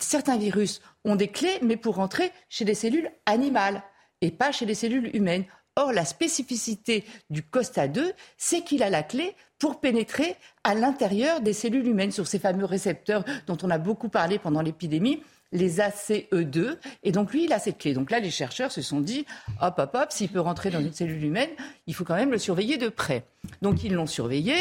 certains 0.00 0.36
virus 0.36 0.80
ont 1.04 1.16
des 1.16 1.28
clés, 1.28 1.58
mais 1.62 1.76
pour 1.76 1.96
rentrer 1.96 2.32
chez 2.48 2.64
les 2.64 2.74
cellules 2.74 3.10
animales 3.26 3.82
et 4.20 4.30
pas 4.30 4.52
chez 4.52 4.66
les 4.66 4.74
cellules 4.74 5.14
humaines. 5.14 5.44
Or, 5.76 5.92
la 5.92 6.04
spécificité 6.04 7.04
du 7.30 7.42
Costa 7.42 7.88
2, 7.88 8.12
c'est 8.36 8.62
qu'il 8.62 8.82
a 8.82 8.90
la 8.90 9.02
clé 9.02 9.34
pour 9.58 9.80
pénétrer 9.80 10.36
à 10.64 10.74
l'intérieur 10.74 11.40
des 11.40 11.52
cellules 11.52 11.86
humaines 11.86 12.12
sur 12.12 12.26
ces 12.26 12.38
fameux 12.38 12.64
récepteurs 12.64 13.24
dont 13.46 13.56
on 13.62 13.70
a 13.70 13.78
beaucoup 13.78 14.08
parlé 14.08 14.38
pendant 14.38 14.62
l'épidémie 14.62 15.22
les 15.52 15.78
ACE2. 15.78 16.76
Et 17.02 17.12
donc, 17.12 17.32
lui, 17.32 17.44
il 17.44 17.52
a 17.52 17.58
cette 17.58 17.78
clé. 17.78 17.94
Donc 17.94 18.10
là, 18.10 18.20
les 18.20 18.30
chercheurs 18.30 18.72
se 18.72 18.82
sont 18.82 19.00
dit, 19.00 19.26
hop, 19.60 19.74
hop, 19.78 19.90
hop, 19.94 20.12
s'il 20.12 20.28
peut 20.28 20.40
rentrer 20.40 20.70
dans 20.70 20.80
une 20.80 20.92
cellule 20.92 21.24
humaine, 21.24 21.50
il 21.86 21.94
faut 21.94 22.04
quand 22.04 22.14
même 22.14 22.30
le 22.30 22.38
surveiller 22.38 22.76
de 22.76 22.88
près. 22.88 23.24
Donc, 23.62 23.84
ils 23.84 23.94
l'ont 23.94 24.06
surveillé. 24.06 24.54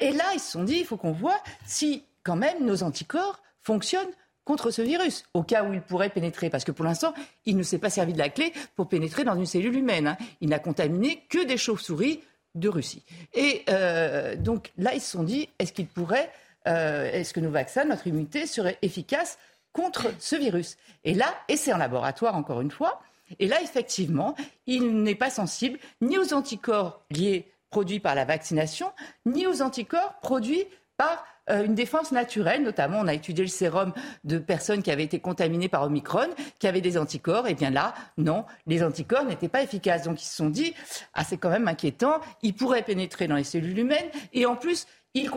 Et 0.00 0.12
là, 0.12 0.24
ils 0.34 0.40
se 0.40 0.52
sont 0.52 0.64
dit, 0.64 0.76
il 0.80 0.84
faut 0.84 0.96
qu'on 0.96 1.12
voit 1.12 1.40
si, 1.66 2.04
quand 2.22 2.36
même, 2.36 2.64
nos 2.64 2.82
anticorps 2.82 3.42
fonctionnent 3.62 4.10
contre 4.44 4.70
ce 4.70 4.82
virus, 4.82 5.24
au 5.32 5.42
cas 5.42 5.64
où 5.64 5.72
il 5.72 5.80
pourrait 5.80 6.10
pénétrer. 6.10 6.50
Parce 6.50 6.64
que 6.64 6.72
pour 6.72 6.84
l'instant, 6.84 7.14
il 7.46 7.56
ne 7.56 7.62
s'est 7.62 7.78
pas 7.78 7.90
servi 7.90 8.12
de 8.12 8.18
la 8.18 8.28
clé 8.28 8.52
pour 8.76 8.88
pénétrer 8.88 9.24
dans 9.24 9.36
une 9.36 9.46
cellule 9.46 9.74
humaine. 9.74 10.08
Hein. 10.08 10.16
Il 10.40 10.50
n'a 10.50 10.58
contaminé 10.58 11.22
que 11.28 11.44
des 11.44 11.56
chauves-souris 11.56 12.20
de 12.54 12.68
Russie. 12.68 13.02
Et 13.32 13.62
euh, 13.68 14.36
donc 14.36 14.72
là, 14.76 14.94
ils 14.94 15.00
se 15.00 15.10
sont 15.10 15.22
dit, 15.22 15.48
est-ce 15.58 15.72
qu'il 15.72 15.86
pourrait, 15.86 16.30
euh, 16.68 17.10
est-ce 17.10 17.32
que 17.32 17.40
nos 17.40 17.50
vaccins, 17.50 17.84
notre 17.84 18.06
immunité 18.06 18.46
serait 18.46 18.78
efficace 18.82 19.38
contre 19.74 20.06
ce 20.18 20.36
virus 20.36 20.78
Et 21.04 21.12
là, 21.12 21.26
et 21.48 21.58
c'est 21.58 21.74
en 21.74 21.78
laboratoire 21.78 22.34
encore 22.34 22.62
une 22.62 22.70
fois, 22.70 23.02
et 23.38 23.46
là, 23.46 23.60
effectivement, 23.62 24.34
il 24.66 25.02
n'est 25.02 25.14
pas 25.14 25.30
sensible 25.30 25.78
ni 26.00 26.18
aux 26.18 26.32
anticorps 26.32 27.02
liés 27.10 27.50
produits 27.70 28.00
par 28.00 28.14
la 28.14 28.24
vaccination, 28.24 28.92
ni 29.26 29.46
aux 29.46 29.60
anticorps 29.60 30.14
produits 30.20 30.64
par 30.96 31.26
euh, 31.50 31.64
une 31.64 31.74
défense 31.74 32.12
naturelle. 32.12 32.62
Notamment, 32.62 33.00
on 33.00 33.08
a 33.08 33.14
étudié 33.14 33.44
le 33.44 33.50
sérum 33.50 33.92
de 34.22 34.38
personnes 34.38 34.82
qui 34.82 34.90
avaient 34.90 35.04
été 35.04 35.18
contaminées 35.18 35.68
par 35.68 35.82
Omicron, 35.82 36.28
qui 36.58 36.68
avaient 36.68 36.80
des 36.80 36.96
anticorps. 36.96 37.48
Et 37.48 37.54
bien 37.54 37.70
là, 37.70 37.94
non, 38.16 38.44
les 38.66 38.82
anticorps 38.84 39.24
n'étaient 39.24 39.48
pas 39.48 39.62
efficaces. 39.62 40.04
Donc 40.04 40.22
ils 40.22 40.26
se 40.26 40.36
sont 40.36 40.50
dit, 40.50 40.74
ah, 41.14 41.24
c'est 41.24 41.36
quand 41.36 41.50
même 41.50 41.66
inquiétant, 41.66 42.20
ils 42.42 42.54
pourraient 42.54 42.82
pénétrer 42.82 43.26
dans 43.26 43.36
les 43.36 43.44
cellules 43.44 43.78
humaines 43.78 44.10
et 44.32 44.46
en 44.46 44.56
plus, 44.56 44.86
ils 45.14 45.28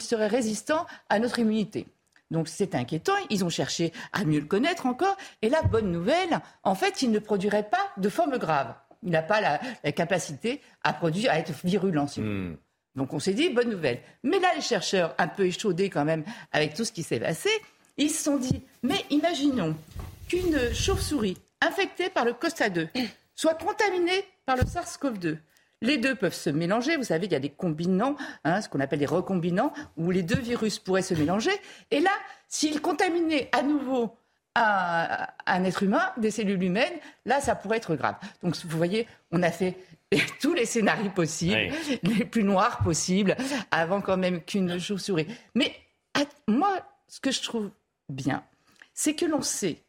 seraient 0.00 0.26
résistants 0.26 0.86
à 1.08 1.18
notre 1.18 1.38
immunité. 1.38 1.86
Donc 2.30 2.48
c'est 2.48 2.74
inquiétant. 2.74 3.14
Ils 3.30 3.44
ont 3.44 3.48
cherché 3.48 3.92
à 4.12 4.24
mieux 4.24 4.40
le 4.40 4.46
connaître 4.46 4.86
encore. 4.86 5.16
Et 5.42 5.48
la 5.48 5.62
bonne 5.62 5.90
nouvelle, 5.90 6.40
en 6.64 6.74
fait, 6.74 7.02
il 7.02 7.10
ne 7.10 7.18
produirait 7.18 7.68
pas 7.68 7.92
de 7.96 8.08
forme 8.08 8.38
grave. 8.38 8.74
Il 9.02 9.10
n'a 9.10 9.22
pas 9.22 9.40
la, 9.40 9.92
capacité 9.92 10.60
à 10.82 10.92
produire, 10.92 11.30
à 11.30 11.38
être 11.38 11.52
virulent. 11.64 12.06
Hmm. 12.16 12.56
Donc 12.96 13.12
on 13.12 13.18
s'est 13.18 13.34
dit, 13.34 13.50
bonne 13.50 13.70
nouvelle. 13.70 14.00
Mais 14.22 14.38
là, 14.40 14.48
les 14.56 14.62
chercheurs, 14.62 15.14
un 15.18 15.28
peu 15.28 15.46
échaudés 15.46 15.90
quand 15.90 16.04
même 16.04 16.24
avec 16.52 16.74
tout 16.74 16.84
ce 16.84 16.92
qui 16.92 17.02
s'est 17.02 17.20
passé, 17.20 17.50
ils 17.98 18.10
se 18.10 18.24
sont 18.24 18.38
dit, 18.38 18.62
mais 18.82 19.04
imaginons 19.10 19.76
qu'une 20.28 20.74
chauve-souris 20.74 21.38
infectée 21.60 22.10
par 22.10 22.24
le 22.24 22.32
Costa 22.32 22.68
2 22.68 22.88
soit 23.34 23.54
contaminée 23.54 24.24
par 24.44 24.56
le 24.56 24.62
SARS-CoV-2. 24.62 25.38
Les 25.82 25.98
deux 25.98 26.14
peuvent 26.14 26.34
se 26.34 26.50
mélanger. 26.50 26.96
Vous 26.96 27.04
savez, 27.04 27.26
il 27.26 27.32
y 27.32 27.36
a 27.36 27.40
des 27.40 27.50
combinants, 27.50 28.16
hein, 28.44 28.60
ce 28.60 28.68
qu'on 28.68 28.80
appelle 28.80 28.98
des 28.98 29.06
recombinants, 29.06 29.72
où 29.96 30.10
les 30.10 30.22
deux 30.22 30.38
virus 30.38 30.78
pourraient 30.78 31.02
se 31.02 31.14
mélanger. 31.14 31.52
Et 31.90 32.00
là, 32.00 32.10
s'ils 32.48 32.80
contaminaient 32.80 33.48
à 33.52 33.62
nouveau 33.62 34.16
un, 34.54 35.26
un, 35.44 35.64
être 35.64 35.82
humain, 35.82 36.12
des 36.16 36.30
cellules 36.30 36.62
humaines, 36.62 36.94
là, 37.26 37.40
ça 37.40 37.54
pourrait 37.54 37.76
être 37.76 37.94
grave. 37.94 38.16
Donc, 38.42 38.56
vous 38.56 38.76
voyez, 38.76 39.06
on 39.30 39.42
a 39.42 39.50
fait 39.50 39.76
tous 40.40 40.54
les 40.54 40.64
scénarios 40.64 41.10
possibles, 41.10 41.68
les 42.02 42.24
plus 42.24 42.44
noirs 42.44 42.78
possibles, 42.78 43.36
avant 43.70 44.00
quand 44.00 44.16
même 44.16 44.42
qu'une 44.42 44.78
chauve-souris. 44.78 45.26
Mais 45.54 45.74
moi, 46.48 46.80
ce 47.08 47.20
que 47.20 47.30
je 47.30 47.42
trouve 47.42 47.70
bien, 48.08 48.44
c'est 48.94 49.14
que 49.14 49.26
l'on 49.26 49.42
sait 49.42 49.82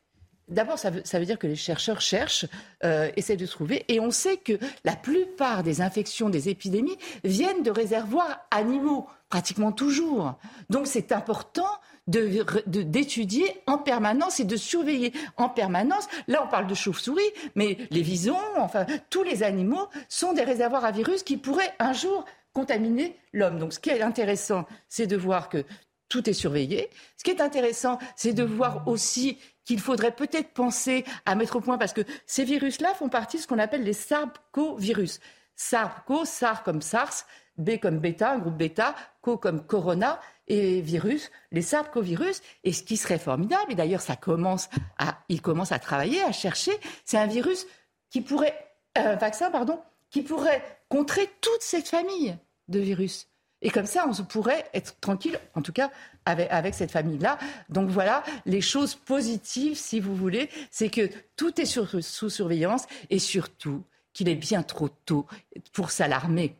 D'abord, 0.47 0.79
ça, 0.79 0.89
veut, 0.89 1.25
dire 1.25 1.37
que 1.37 1.47
les 1.47 1.57
chercheurs 1.57 1.99
cherchent, 1.99 2.45
euh, 2.85 3.11
essaient 3.17 3.35
de 3.35 3.45
trouver, 3.45 3.83
et 3.89 3.99
on 3.99 4.11
sait 4.11 4.37
que 4.37 4.53
la 4.85 4.95
plupart 4.95 5.61
des 5.61 5.81
infections, 5.81 6.29
des 6.29 6.47
épidémies, 6.47 6.97
viennent 7.25 7.63
de 7.63 7.71
réservoirs 7.71 8.39
animaux, 8.49 9.07
pratiquement 9.29 9.73
toujours. 9.73 10.35
Donc 10.69 10.87
c'est 10.87 11.11
important 11.11 11.67
d'étudier 12.07 13.61
en 13.67 13.77
permanence 13.77 14.39
et 14.39 14.45
de 14.45 14.55
surveiller 14.55 15.11
en 15.35 15.49
permanence. 15.49 16.07
Là, 16.29 16.41
on 16.45 16.47
parle 16.47 16.67
de 16.67 16.75
chauve-souris, 16.75 17.33
mais 17.55 17.77
les 17.91 18.01
visons, 18.01 18.37
enfin, 18.55 18.85
tous 19.09 19.23
les 19.23 19.43
animaux 19.43 19.89
sont 20.07 20.31
des 20.31 20.43
réservoirs 20.43 20.85
à 20.85 20.91
virus 20.91 21.23
qui 21.23 21.35
pourraient 21.35 21.73
un 21.79 21.91
jour 21.91 22.23
contaminer 22.53 23.15
l'homme. 23.33 23.59
Donc, 23.59 23.73
ce 23.73 23.79
qui 23.79 23.89
est 23.89 24.01
intéressant, 24.01 24.65
c'est 24.87 25.05
de 25.05 25.17
voir 25.17 25.49
que 25.49 25.65
tout 26.09 26.29
est 26.29 26.33
surveillé. 26.33 26.89
Ce 27.17 27.23
qui 27.23 27.31
est 27.31 27.41
intéressant, 27.41 27.99
c'est 28.15 28.33
de 28.33 28.43
voir 28.43 28.87
aussi 28.87 29.37
qu'il 29.65 29.79
faudrait 29.79 30.15
peut-être 30.15 30.53
penser 30.53 31.03
à 31.25 31.35
mettre 31.35 31.57
au 31.57 31.61
point, 31.61 31.77
parce 31.77 31.93
que 31.93 32.01
ces 32.25 32.45
virus-là 32.45 32.93
font 32.93 33.09
partie 33.09 33.37
de 33.37 33.41
ce 33.41 33.47
qu'on 33.47 33.59
appelle 33.59 33.83
les 33.83 33.93
SARS-CoV-virus. 33.93 35.19
SARS-CoV, 35.55 36.25
SARS 36.25 36.63
comme 36.63 36.81
SARS, 36.81 37.25
B 37.57 37.77
comme 37.81 37.99
bêta, 37.99 38.31
un 38.31 38.39
groupe 38.39 38.55
bêta, 38.55 38.95
Co 39.21 39.37
comme 39.37 39.65
corona 39.65 40.21
et 40.47 40.79
virus, 40.79 41.31
les 41.51 41.61
SARS-CoV-virus. 41.61 42.41
Et 42.63 42.71
ce 42.71 42.83
qui 42.83 42.95
serait 42.95 43.19
formidable, 43.19 43.71
et 43.71 43.75
d'ailleurs 43.75 44.01
ça 44.01 44.15
commence 44.15 44.69
à, 44.97 45.19
il 45.27 45.41
commence 45.41 45.71
à 45.71 45.79
travailler, 45.79 46.21
à 46.21 46.31
chercher, 46.31 46.71
c'est 47.03 47.17
un 47.17 47.27
virus 47.27 47.65
qui 48.09 48.21
pourrait, 48.21 48.55
un 48.95 49.15
vaccin 49.15 49.51
pardon, 49.51 49.81
qui 50.09 50.21
pourrait 50.21 50.63
contrer 50.87 51.29
toute 51.41 51.61
cette 51.61 51.89
famille 51.89 52.37
de 52.69 52.79
virus. 52.79 53.27
Et 53.61 53.69
comme 53.69 53.85
ça, 53.85 54.07
on 54.07 54.23
pourrait 54.23 54.65
être 54.73 54.99
tranquille, 54.99 55.39
en 55.55 55.61
tout 55.61 55.73
cas 55.73 55.89
avec, 56.25 56.73
cette 56.73 56.91
famille-là. 56.91 57.37
Donc 57.69 57.89
voilà, 57.89 58.23
les 58.45 58.61
choses 58.61 58.95
positives, 58.95 59.77
si 59.77 59.99
vous 59.99 60.15
voulez, 60.15 60.49
c'est 60.69 60.89
que 60.89 61.09
tout 61.35 61.59
est 61.59 61.65
sous 61.65 62.29
surveillance 62.29 62.85
et 63.09 63.19
surtout 63.19 63.83
qu'il 64.13 64.29
est 64.29 64.35
bien 64.35 64.63
trop 64.63 64.89
tôt 64.89 65.27
pour 65.73 65.91
s'alarmer. 65.91 66.55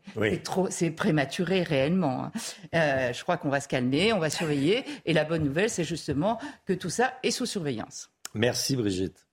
C'est 0.70 0.90
prématuré 0.90 1.64
réellement. 1.64 2.24
Hein. 2.24 2.32
Euh, 2.74 3.12
je 3.12 3.22
crois 3.22 3.36
qu'on 3.36 3.48
va 3.48 3.60
se 3.60 3.68
calmer, 3.68 4.12
on 4.12 4.20
va 4.20 4.30
surveiller. 4.30 4.84
Et 5.06 5.12
la 5.12 5.24
bonne 5.24 5.42
nouvelle, 5.42 5.68
c'est 5.68 5.84
justement 5.84 6.38
que 6.66 6.72
tout 6.72 6.90
ça 6.90 7.14
est 7.22 7.32
sous 7.32 7.46
surveillance. 7.46 8.10
Merci 8.34 8.76
Brigitte. 8.76 9.26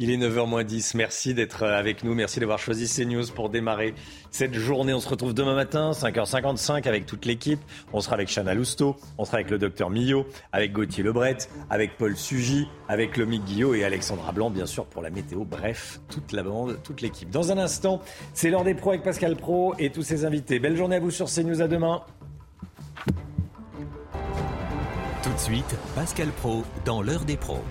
Il 0.00 0.12
est 0.12 0.16
9h10. 0.16 0.96
Merci 0.96 1.34
d'être 1.34 1.64
avec 1.64 2.04
nous. 2.04 2.14
Merci 2.14 2.38
d'avoir 2.38 2.60
choisi 2.60 2.86
CNews 2.86 3.26
pour 3.34 3.50
démarrer 3.50 3.94
cette 4.30 4.54
journée. 4.54 4.94
On 4.94 5.00
se 5.00 5.08
retrouve 5.08 5.34
demain 5.34 5.56
matin, 5.56 5.90
5h55, 5.90 6.86
avec 6.86 7.04
toute 7.04 7.24
l'équipe. 7.24 7.58
On 7.92 8.00
sera 8.00 8.14
avec 8.14 8.28
Chana 8.32 8.54
Lousteau, 8.54 8.94
on 9.18 9.24
sera 9.24 9.38
avec 9.38 9.50
le 9.50 9.58
docteur 9.58 9.90
Millot, 9.90 10.24
avec 10.52 10.72
Gauthier 10.72 11.02
Lebret, 11.02 11.38
avec 11.68 11.96
Paul 11.96 12.16
Sugy, 12.16 12.68
avec 12.86 13.16
Lomique 13.16 13.44
Guillot 13.44 13.74
et 13.74 13.82
Alexandra 13.82 14.30
Blanc, 14.30 14.50
bien 14.50 14.66
sûr, 14.66 14.86
pour 14.86 15.02
la 15.02 15.10
météo. 15.10 15.44
Bref, 15.44 15.98
toute 16.08 16.30
la 16.30 16.44
bande, 16.44 16.78
toute 16.84 17.00
l'équipe. 17.00 17.30
Dans 17.30 17.50
un 17.50 17.58
instant, 17.58 18.00
c'est 18.34 18.50
l'heure 18.50 18.62
des 18.62 18.74
pros 18.74 18.90
avec 18.90 19.02
Pascal 19.02 19.34
Pro 19.34 19.74
et 19.80 19.90
tous 19.90 20.04
ses 20.04 20.24
invités. 20.24 20.60
Belle 20.60 20.76
journée 20.76 20.94
à 20.94 21.00
vous 21.00 21.10
sur 21.10 21.26
CNews. 21.26 21.60
À 21.60 21.66
demain. 21.66 22.02
Tout 25.24 25.32
de 25.32 25.38
suite, 25.38 25.74
Pascal 25.96 26.28
Pro 26.28 26.62
dans 26.84 27.02
l'heure 27.02 27.24
des 27.24 27.36
pros. 27.36 27.64